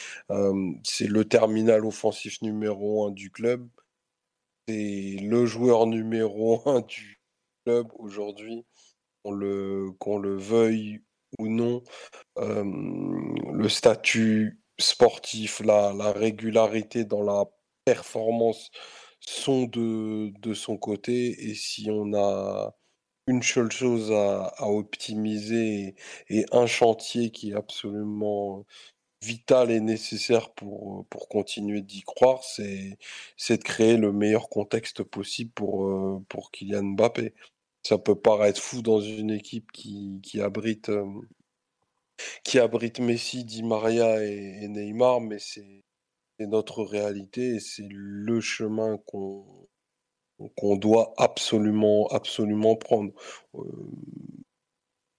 c'est 0.84 1.06
le 1.08 1.24
terminal 1.24 1.84
offensif 1.84 2.42
numéro 2.42 3.06
un 3.06 3.10
du 3.10 3.30
club. 3.30 3.68
C'est 4.68 5.18
le 5.20 5.46
joueur 5.46 5.86
numéro 5.86 6.62
un 6.68 6.80
du 6.80 7.20
club 7.64 7.88
aujourd'hui 7.98 8.64
qu'on 9.24 10.18
le, 10.18 10.36
veuille 10.36 11.00
ou 11.38 11.48
non, 11.48 11.82
le 12.36 13.68
statut 13.68 14.60
sportif, 14.78 15.60
la, 15.60 15.92
la, 15.92 16.12
régularité 16.12 17.04
dans 17.04 17.22
la 17.22 17.44
performance 17.84 18.70
sont 19.20 19.64
de, 19.66 20.54
son 20.54 20.76
côté. 20.76 21.50
Et 21.50 21.54
si 21.54 21.88
on 21.90 22.14
a 22.14 22.74
une 23.26 23.42
seule 23.42 23.70
chose 23.72 24.12
à, 24.12 24.52
optimiser 24.68 25.94
et, 26.28 26.46
un 26.52 26.66
chantier 26.66 27.30
qui 27.30 27.50
est 27.52 27.54
absolument 27.54 28.66
vital 29.22 29.70
et 29.70 29.80
nécessaire 29.80 30.52
pour, 30.54 31.06
continuer 31.30 31.82
d'y 31.82 32.02
croire, 32.02 32.42
c'est, 32.44 32.98
c'est 33.36 33.58
de 33.58 33.62
créer 33.64 33.96
le 33.96 34.12
meilleur 34.12 34.48
contexte 34.48 35.02
possible 35.04 35.52
pour, 35.52 36.22
pour 36.28 36.50
Kylian 36.50 36.82
Mbappé 36.82 37.34
ça 37.82 37.98
peut 37.98 38.14
paraître 38.14 38.60
fou 38.60 38.82
dans 38.82 39.00
une 39.00 39.30
équipe 39.30 39.70
qui, 39.72 40.20
qui 40.22 40.40
abrite 40.40 40.90
qui 42.44 42.58
abrite 42.58 43.00
Messi, 43.00 43.44
Di 43.44 43.62
Maria 43.62 44.24
et, 44.24 44.68
Neymar, 44.68 45.20
mais 45.20 45.38
c'est 45.38 45.82
notre 46.40 46.82
réalité 46.82 47.56
et 47.56 47.60
c'est 47.60 47.86
le 47.88 48.40
chemin 48.40 48.98
qu'on 49.06 49.46
qu'on 50.56 50.76
doit 50.76 51.14
absolument 51.18 52.08
absolument 52.08 52.74
prendre. 52.74 53.12
Euh, 53.54 53.60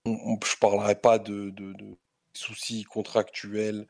je 0.05 0.57
parlerai 0.59 0.95
pas 0.95 1.17
de, 1.17 1.53
soucis 2.33 2.83
contractuels 2.83 3.87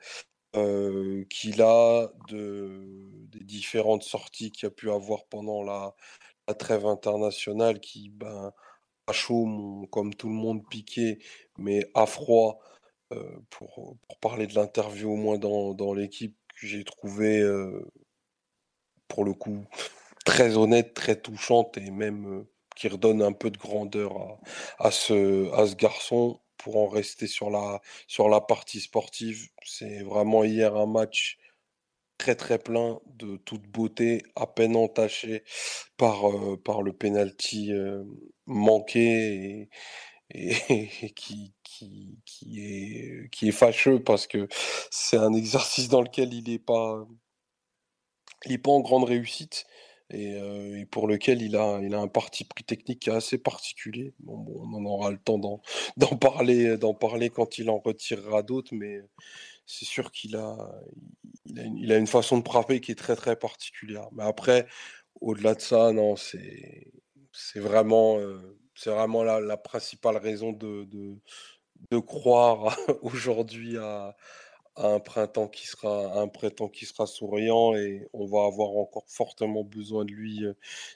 qu'il 0.54 1.62
a, 1.64 2.12
de, 2.28 2.86
des 3.30 3.44
différentes 3.44 4.04
sorties 4.04 4.52
qu'il 4.52 4.68
a 4.68 4.70
pu 4.70 4.92
avoir 4.92 5.26
pendant 5.26 5.64
la, 5.64 5.96
la 6.48 6.54
trêve 6.54 6.86
internationale 6.86 7.80
qui, 7.80 8.10
ben, 8.10 8.52
à 9.08 9.14
chaud, 9.14 9.88
comme 9.92 10.14
tout 10.16 10.28
le 10.28 10.34
monde, 10.34 10.68
piqué, 10.70 11.20
mais 11.58 11.90
à 11.94 12.06
froid, 12.06 12.60
euh, 13.14 13.40
pour, 13.50 13.98
pour, 14.08 14.18
parler 14.20 14.48
de 14.48 14.56
l'interview 14.56 15.12
au 15.12 15.16
moins 15.16 15.38
dans, 15.38 15.74
dans 15.74 15.94
l'équipe 15.94 16.38
que 16.60 16.68
j'ai 16.68 16.84
trouvé, 16.84 17.40
euh, 17.40 17.92
pour 19.08 19.26
le 19.26 19.34
coup, 19.34 19.66
très 20.26 20.58
honnête, 20.58 20.94
très 20.94 21.20
touchante 21.20 21.78
et 21.78 21.92
même 21.92 22.28
euh, 22.28 22.50
qui 22.76 22.88
redonne 22.88 23.22
un 23.22 23.34
peu 23.34 23.52
de 23.52 23.58
grandeur 23.58 24.18
à, 24.18 24.88
à, 24.88 24.92
ce, 24.92 25.52
à 25.54 25.68
ce 25.68 25.76
garçon 25.76 26.40
pour 26.58 26.78
en 26.78 26.88
rester 26.88 27.28
sur 27.28 27.50
la, 27.50 27.82
sur 28.08 28.30
la 28.30 28.42
partie 28.42 28.80
sportive. 28.82 29.50
C'est 29.66 30.02
vraiment 30.04 30.44
hier 30.44 30.76
un 30.76 30.88
match 30.88 31.38
très 32.18 32.36
très 32.36 32.60
plein 32.60 33.00
de 33.18 33.38
toute 33.38 33.64
beauté, 33.68 34.24
à 34.36 34.48
peine 34.48 34.76
entaché 34.76 35.44
par, 35.98 36.30
euh, 36.30 36.58
par 36.58 36.82
le 36.82 36.94
penalty 36.94 37.74
euh, 37.74 38.04
manqué 38.46 39.70
et, 40.32 41.14
qui, 41.16 41.54
qui, 41.64 42.20
qui, 42.26 42.60
est, 42.62 43.30
qui 43.32 43.50
est 43.50 43.52
fâcheux 43.52 44.02
parce 44.04 44.28
que 44.28 44.48
c'est 44.92 45.18
un 45.18 45.34
exercice 45.34 45.90
dans 45.90 46.02
lequel 46.02 46.34
il 46.34 46.50
n'est 46.50 46.60
pas, 46.60 47.06
pas 48.64 48.72
en 48.72 48.80
grande 48.82 49.04
réussite. 49.06 49.66
Et, 50.10 50.36
euh, 50.36 50.80
et, 50.80 50.86
pour 50.86 51.08
lequel 51.08 51.42
il 51.42 51.56
a, 51.56 51.80
il 51.82 51.96
a 51.96 52.00
un 52.00 52.08
parti 52.08 52.44
pris 52.44 52.64
technique 52.64 53.08
assez 53.08 53.38
particulier. 53.38 54.14
Bon, 54.20 54.46
on 54.60 54.74
en 54.76 54.86
aura 54.86 55.12
le 55.12 55.18
temps 55.18 55.40
d'en 55.40 55.62
parler, 56.18 56.78
parler 57.00 57.30
quand 57.30 57.58
il 57.58 57.70
en 57.70 57.80
retirera 57.80 58.44
d'autres, 58.44 58.76
mais 58.76 59.00
c'est 59.66 59.86
sûr 59.86 60.12
qu'il 60.12 60.36
a, 60.36 60.58
il 61.46 61.92
a, 61.92 61.98
une, 61.98 62.08
façon 62.08 62.38
de 62.38 62.48
frapper 62.48 62.82
qui 62.82 62.92
est 62.92 62.96
très 62.96 63.16
très 63.16 63.36
particulière. 63.36 64.08
Mais 64.14 64.24
après, 64.24 64.68
au-delà 65.22 65.56
de 65.56 65.62
ça, 65.62 65.92
non, 65.92 66.16
c'est, 66.16 66.92
c'est 67.32 67.60
vraiment, 67.60 68.20
euh, 68.20 68.58
c'est 68.76 68.92
vraiment 68.92 69.24
la, 69.24 69.40
la, 69.40 69.58
principale 69.58 70.18
raison 70.18 70.52
de, 70.52 70.88
de, 71.92 72.00
croire 72.00 72.78
aujourd'hui 73.04 73.78
à, 73.78 74.16
à, 74.76 74.88
un 74.88 75.00
printemps 75.00 75.48
qui 75.48 75.68
sera 75.68 76.20
un 76.20 76.28
printemps 76.28 76.70
qui 76.70 76.86
sera 76.86 77.06
souriant 77.08 77.76
et 77.76 78.08
on 78.14 78.26
va 78.26 78.46
avoir 78.46 78.72
encore 78.72 79.06
fortement 79.08 79.64
besoin 79.64 80.06
de 80.06 80.12
lui 80.12 80.44
euh, 80.46 80.54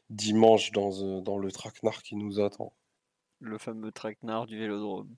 dimanche 0.10 0.72
dans, 0.72 0.92
euh, 1.04 1.22
dans 1.22 1.38
le 1.38 1.52
traquenard 1.52 2.02
qui 2.04 2.16
nous 2.16 2.40
attend. 2.40 2.74
Le 3.40 3.58
fameux 3.58 3.92
traquenard 3.92 4.48
du 4.48 4.58
Vélodrome. 4.58 5.16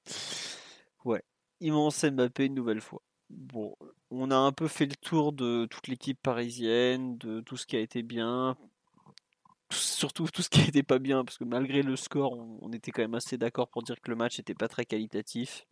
Ouais, 1.05 1.23
immense 1.61 2.03
Mbappé 2.03 2.45
une 2.45 2.55
nouvelle 2.55 2.81
fois. 2.81 3.01
Bon, 3.29 3.75
on 4.09 4.31
a 4.31 4.35
un 4.35 4.51
peu 4.51 4.67
fait 4.67 4.87
le 4.87 4.95
tour 4.95 5.33
de 5.33 5.67
toute 5.69 5.87
l'équipe 5.87 6.19
parisienne, 6.21 7.17
de 7.17 7.41
tout 7.41 7.57
ce 7.57 7.67
qui 7.67 7.75
a 7.75 7.79
été 7.79 8.01
bien, 8.01 8.57
surtout 9.71 10.27
tout 10.27 10.41
ce 10.41 10.49
qui 10.49 10.61
n'était 10.61 10.83
pas 10.83 10.99
bien, 10.99 11.23
parce 11.23 11.37
que 11.37 11.43
malgré 11.43 11.83
le 11.83 11.95
score, 11.95 12.33
on, 12.61 12.71
était 12.73 12.91
quand 12.91 13.03
même 13.03 13.15
assez 13.15 13.37
d'accord 13.37 13.67
pour 13.69 13.83
dire 13.83 14.01
que 14.01 14.09
le 14.09 14.17
match 14.17 14.39
n'était 14.39 14.55
pas 14.55 14.67
très 14.67 14.85
qualitatif. 14.85 15.67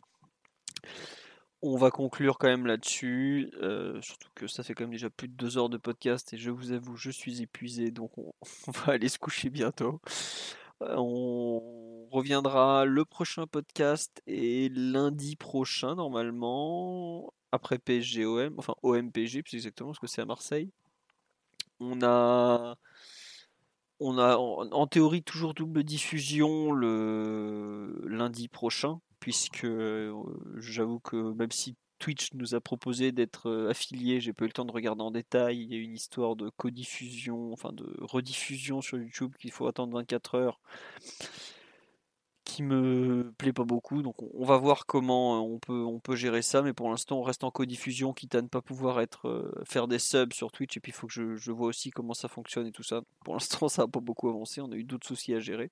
On 1.60 1.76
va 1.76 1.90
conclure 1.90 2.38
quand 2.38 2.46
même 2.46 2.66
là-dessus, 2.66 3.50
euh, 3.60 4.00
surtout 4.02 4.28
que 4.36 4.46
ça 4.46 4.62
fait 4.62 4.74
quand 4.74 4.84
même 4.84 4.92
déjà 4.92 5.10
plus 5.10 5.26
de 5.26 5.34
deux 5.34 5.58
heures 5.58 5.68
de 5.68 5.76
podcast 5.76 6.32
et 6.32 6.38
je 6.38 6.50
vous 6.50 6.70
avoue, 6.70 6.96
je 6.96 7.10
suis 7.10 7.42
épuisé, 7.42 7.90
donc 7.90 8.16
on 8.18 8.32
va 8.86 8.92
aller 8.92 9.08
se 9.08 9.18
coucher 9.18 9.50
bientôt. 9.50 10.00
Euh, 10.82 10.94
on 10.96 12.06
reviendra 12.12 12.84
le 12.84 13.04
prochain 13.04 13.48
podcast 13.48 14.22
et 14.28 14.68
lundi 14.68 15.34
prochain 15.34 15.96
normalement 15.96 17.32
après 17.52 17.78
PSG 17.78 18.24
OM, 18.24 18.54
enfin 18.58 18.74
OM 18.82 19.10
PSG 19.10 19.42
plus 19.42 19.56
exactement 19.56 19.90
parce 19.90 19.98
que 19.98 20.06
c'est 20.06 20.22
à 20.22 20.26
Marseille. 20.26 20.70
On 21.80 22.02
a 22.02 22.76
on 24.00 24.18
a 24.18 24.36
en, 24.36 24.86
théorie 24.86 25.22
toujours 25.22 25.54
double 25.54 25.82
diffusion 25.82 26.72
le 26.72 28.00
lundi 28.06 28.48
prochain 28.48 29.00
puisque 29.20 29.64
euh, 29.64 30.12
j'avoue 30.56 31.00
que 31.00 31.16
même 31.34 31.50
si 31.50 31.76
Twitch 31.98 32.32
nous 32.34 32.54
a 32.54 32.60
proposé 32.60 33.10
d'être 33.10 33.48
euh, 33.50 33.70
affilié, 33.70 34.20
j'ai 34.20 34.32
pas 34.32 34.44
eu 34.44 34.48
le 34.48 34.52
temps 34.52 34.64
de 34.64 34.72
regarder 34.72 35.02
en 35.02 35.10
détail, 35.10 35.60
il 35.62 35.72
y 35.72 35.76
a 35.76 35.80
une 35.82 35.94
histoire 35.94 36.36
de 36.36 36.48
codiffusion, 36.50 37.52
enfin 37.52 37.72
de 37.72 37.86
rediffusion 38.00 38.80
sur 38.80 38.98
YouTube 38.98 39.34
qu'il 39.40 39.50
faut 39.50 39.66
attendre 39.66 39.96
24 39.98 40.34
heures 40.36 40.60
qui 42.48 42.62
me 42.62 43.30
plaît 43.36 43.52
pas 43.52 43.64
beaucoup. 43.64 44.02
Donc 44.02 44.16
on 44.34 44.44
va 44.44 44.56
voir 44.56 44.86
comment 44.86 45.36
euh, 45.36 45.40
on 45.40 45.58
peut, 45.58 45.84
on 45.84 46.00
peut 46.00 46.16
gérer 46.16 46.42
ça, 46.42 46.62
mais 46.62 46.72
pour 46.72 46.88
l'instant 46.88 47.18
on 47.18 47.22
reste 47.22 47.44
en 47.44 47.50
codiffusion, 47.50 48.14
quitte 48.14 48.34
à 48.34 48.42
ne 48.42 48.48
pas 48.48 48.62
pouvoir 48.62 49.00
être 49.00 49.28
euh, 49.28 49.52
faire 49.64 49.86
des 49.86 49.98
subs 49.98 50.32
sur 50.32 50.50
Twitch. 50.50 50.76
Et 50.76 50.80
puis 50.80 50.90
il 50.90 50.94
faut 50.94 51.06
que 51.06 51.36
je, 51.36 51.52
vois 51.52 51.68
aussi 51.68 51.90
comment 51.90 52.14
ça 52.14 52.28
fonctionne 52.28 52.66
et 52.66 52.72
tout 52.72 52.82
ça. 52.82 53.02
Pour 53.24 53.34
l'instant 53.34 53.68
ça 53.68 53.82
n'a 53.82 53.88
pas 53.88 54.00
beaucoup 54.00 54.28
avancé, 54.28 54.60
on 54.62 54.72
a 54.72 54.76
eu 54.76 54.84
d'autres 54.84 55.06
soucis 55.06 55.34
à 55.34 55.40
gérer. 55.40 55.70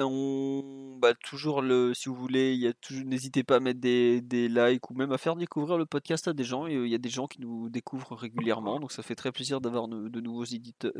On, 0.00 0.98
bah, 1.00 1.14
toujours 1.14 1.62
le, 1.62 1.94
si 1.94 2.08
vous 2.08 2.16
voulez, 2.16 2.72
n'hésitez 3.04 3.44
pas 3.44 3.56
à 3.56 3.60
mettre 3.60 3.78
des, 3.78 4.20
des, 4.20 4.48
likes 4.48 4.90
ou 4.90 4.94
même 4.94 5.12
à 5.12 5.18
faire 5.18 5.36
découvrir 5.36 5.78
le 5.78 5.86
podcast 5.86 6.26
à 6.26 6.32
des 6.32 6.42
gens. 6.42 6.66
Il 6.66 6.88
y 6.88 6.96
a 6.96 6.98
des 6.98 7.08
gens 7.08 7.28
qui 7.28 7.40
nous 7.40 7.68
découvrent 7.68 8.16
régulièrement, 8.16 8.80
donc 8.80 8.90
ça 8.90 9.04
fait 9.04 9.14
très 9.14 9.30
plaisir 9.30 9.60
d'avoir 9.60 9.86
de 9.86 10.20
nouveaux 10.20 10.44
éditeurs, 10.44 10.92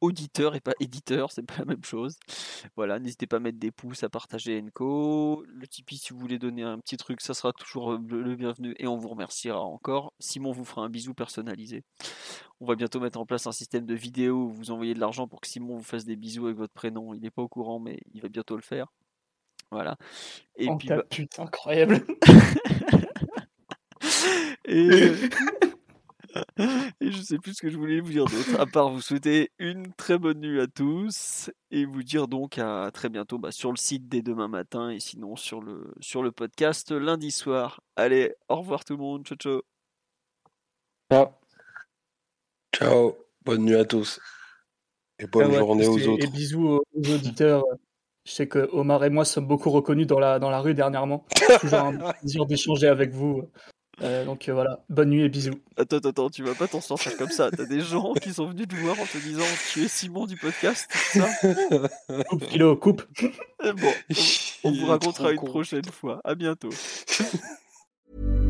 auditeur 0.00 0.54
et 0.54 0.60
pas 0.60 0.72
éditeur, 0.80 1.32
c'est 1.32 1.42
pas 1.42 1.58
la 1.58 1.64
même 1.64 1.84
chose. 1.84 2.18
Voilà, 2.76 2.98
n'hésitez 2.98 3.26
pas 3.26 3.36
à 3.36 3.40
mettre 3.40 3.58
des 3.58 3.70
pouces, 3.70 4.02
à 4.02 4.08
partager 4.08 4.60
Enco. 4.60 5.44
Le 5.46 5.66
Tipeee, 5.66 5.98
si 5.98 6.12
vous 6.12 6.18
voulez 6.18 6.38
donner 6.38 6.62
un 6.62 6.78
petit 6.78 6.96
truc, 6.96 7.20
ça 7.20 7.34
sera 7.34 7.52
toujours 7.52 7.92
euh, 7.92 8.00
le 8.08 8.36
bienvenu 8.36 8.74
et 8.78 8.86
on 8.86 8.96
vous 8.96 9.08
remerciera 9.08 9.60
encore. 9.60 10.12
Simon 10.18 10.52
vous 10.52 10.64
fera 10.64 10.82
un 10.82 10.88
bisou 10.88 11.14
personnalisé. 11.14 11.84
On 12.60 12.66
va 12.66 12.74
bientôt 12.74 13.00
mettre 13.00 13.18
en 13.18 13.26
place 13.26 13.46
un 13.46 13.52
système 13.52 13.86
de 13.86 13.94
vidéo 13.94 14.44
où 14.44 14.50
vous 14.50 14.70
envoyez 14.70 14.94
de 14.94 15.00
l'argent 15.00 15.26
pour 15.26 15.40
que 15.40 15.48
Simon 15.48 15.76
vous 15.76 15.82
fasse 15.82 16.04
des 16.04 16.16
bisous 16.16 16.46
avec 16.46 16.58
votre 16.58 16.74
prénom. 16.74 17.14
Il 17.14 17.20
n'est 17.20 17.30
pas 17.30 17.42
au 17.42 17.48
courant, 17.48 17.78
mais 17.78 17.98
il 18.12 18.20
va 18.20 18.28
bientôt 18.28 18.56
le 18.56 18.62
faire. 18.62 18.86
Voilà. 19.70 19.96
Et 20.56 20.68
oh, 20.68 20.76
puis, 20.76 20.88
bah 20.88 21.02
putain, 21.08 21.44
incroyable. 21.44 22.04
et. 24.64 25.12
Et 27.00 27.10
je 27.10 27.20
sais 27.22 27.38
plus 27.38 27.54
ce 27.54 27.62
que 27.62 27.70
je 27.70 27.76
voulais 27.76 28.00
vous 28.00 28.10
dire 28.12 28.24
d'autre, 28.24 28.60
à 28.60 28.66
part 28.66 28.90
vous 28.90 29.00
souhaiter 29.00 29.50
une 29.58 29.92
très 29.94 30.18
bonne 30.18 30.40
nuit 30.40 30.60
à 30.60 30.66
tous 30.66 31.50
et 31.70 31.84
vous 31.84 32.02
dire 32.02 32.28
donc 32.28 32.58
à 32.58 32.90
très 32.92 33.08
bientôt 33.08 33.38
bah, 33.38 33.50
sur 33.52 33.70
le 33.70 33.76
site 33.76 34.08
dès 34.08 34.22
demain 34.22 34.48
matin 34.48 34.90
et 34.90 35.00
sinon 35.00 35.36
sur 35.36 35.60
le, 35.60 35.92
sur 36.00 36.22
le 36.22 36.30
podcast 36.32 36.92
lundi 36.92 37.30
soir. 37.30 37.80
Allez, 37.96 38.34
au 38.48 38.56
revoir 38.56 38.84
tout 38.84 38.94
le 38.94 39.00
monde, 39.02 39.24
ciao 39.26 39.36
ciao. 39.36 39.62
Ciao. 41.10 41.26
Ciao, 42.74 43.16
bonne 43.44 43.64
nuit 43.64 43.74
à 43.76 43.84
tous. 43.84 44.20
Et 45.18 45.26
bonne 45.26 45.46
Ah 45.46 45.48
ouais, 45.48 45.58
journée 45.58 45.86
aux 45.86 45.98
et- 45.98 46.06
autres. 46.06 46.24
Et 46.24 46.28
bisous 46.30 46.66
aux, 46.68 46.82
aux 46.94 47.10
auditeurs. 47.14 47.64
Je 48.24 48.32
sais 48.32 48.46
que 48.48 48.68
Omar 48.72 49.02
et 49.04 49.10
moi 49.10 49.24
sommes 49.24 49.46
beaucoup 49.46 49.70
reconnus 49.70 50.06
dans 50.06 50.18
la, 50.20 50.38
dans 50.38 50.50
la 50.50 50.60
rue 50.60 50.74
dernièrement. 50.74 51.26
Toujours 51.60 51.80
un 51.80 52.12
plaisir 52.12 52.46
d'échanger 52.46 52.86
avec 52.86 53.10
vous. 53.10 53.50
Euh, 54.02 54.24
donc 54.24 54.48
euh, 54.48 54.54
voilà, 54.54 54.80
bonne 54.88 55.10
nuit 55.10 55.22
et 55.22 55.28
bisous. 55.28 55.60
Attends, 55.76 55.96
attends, 55.98 56.08
attends, 56.08 56.30
tu 56.30 56.42
vas 56.42 56.54
pas 56.54 56.68
t'en 56.68 56.80
sortir 56.80 57.16
comme 57.16 57.30
ça. 57.30 57.50
T'as 57.50 57.66
des 57.66 57.80
gens 57.80 58.14
qui 58.14 58.32
sont 58.32 58.46
venus 58.46 58.68
te 58.68 58.74
voir 58.76 58.98
en 58.98 59.04
te 59.04 59.18
disant 59.18 59.44
tu 59.72 59.84
es 59.84 59.88
Simon 59.88 60.26
du 60.26 60.36
podcast, 60.36 60.88
ça? 60.92 61.28
Coupe, 62.28 62.44
Philo, 62.46 62.76
coupe. 62.76 63.02
Eh 63.62 63.72
Bon, 63.72 63.92
on, 64.64 64.72
vous 64.72 64.86
racontera 64.86 65.32
une 65.32 65.38
con. 65.38 65.46
prochaine 65.46 65.84
fois. 65.84 66.20
À 66.24 66.34
bientôt. 66.34 66.70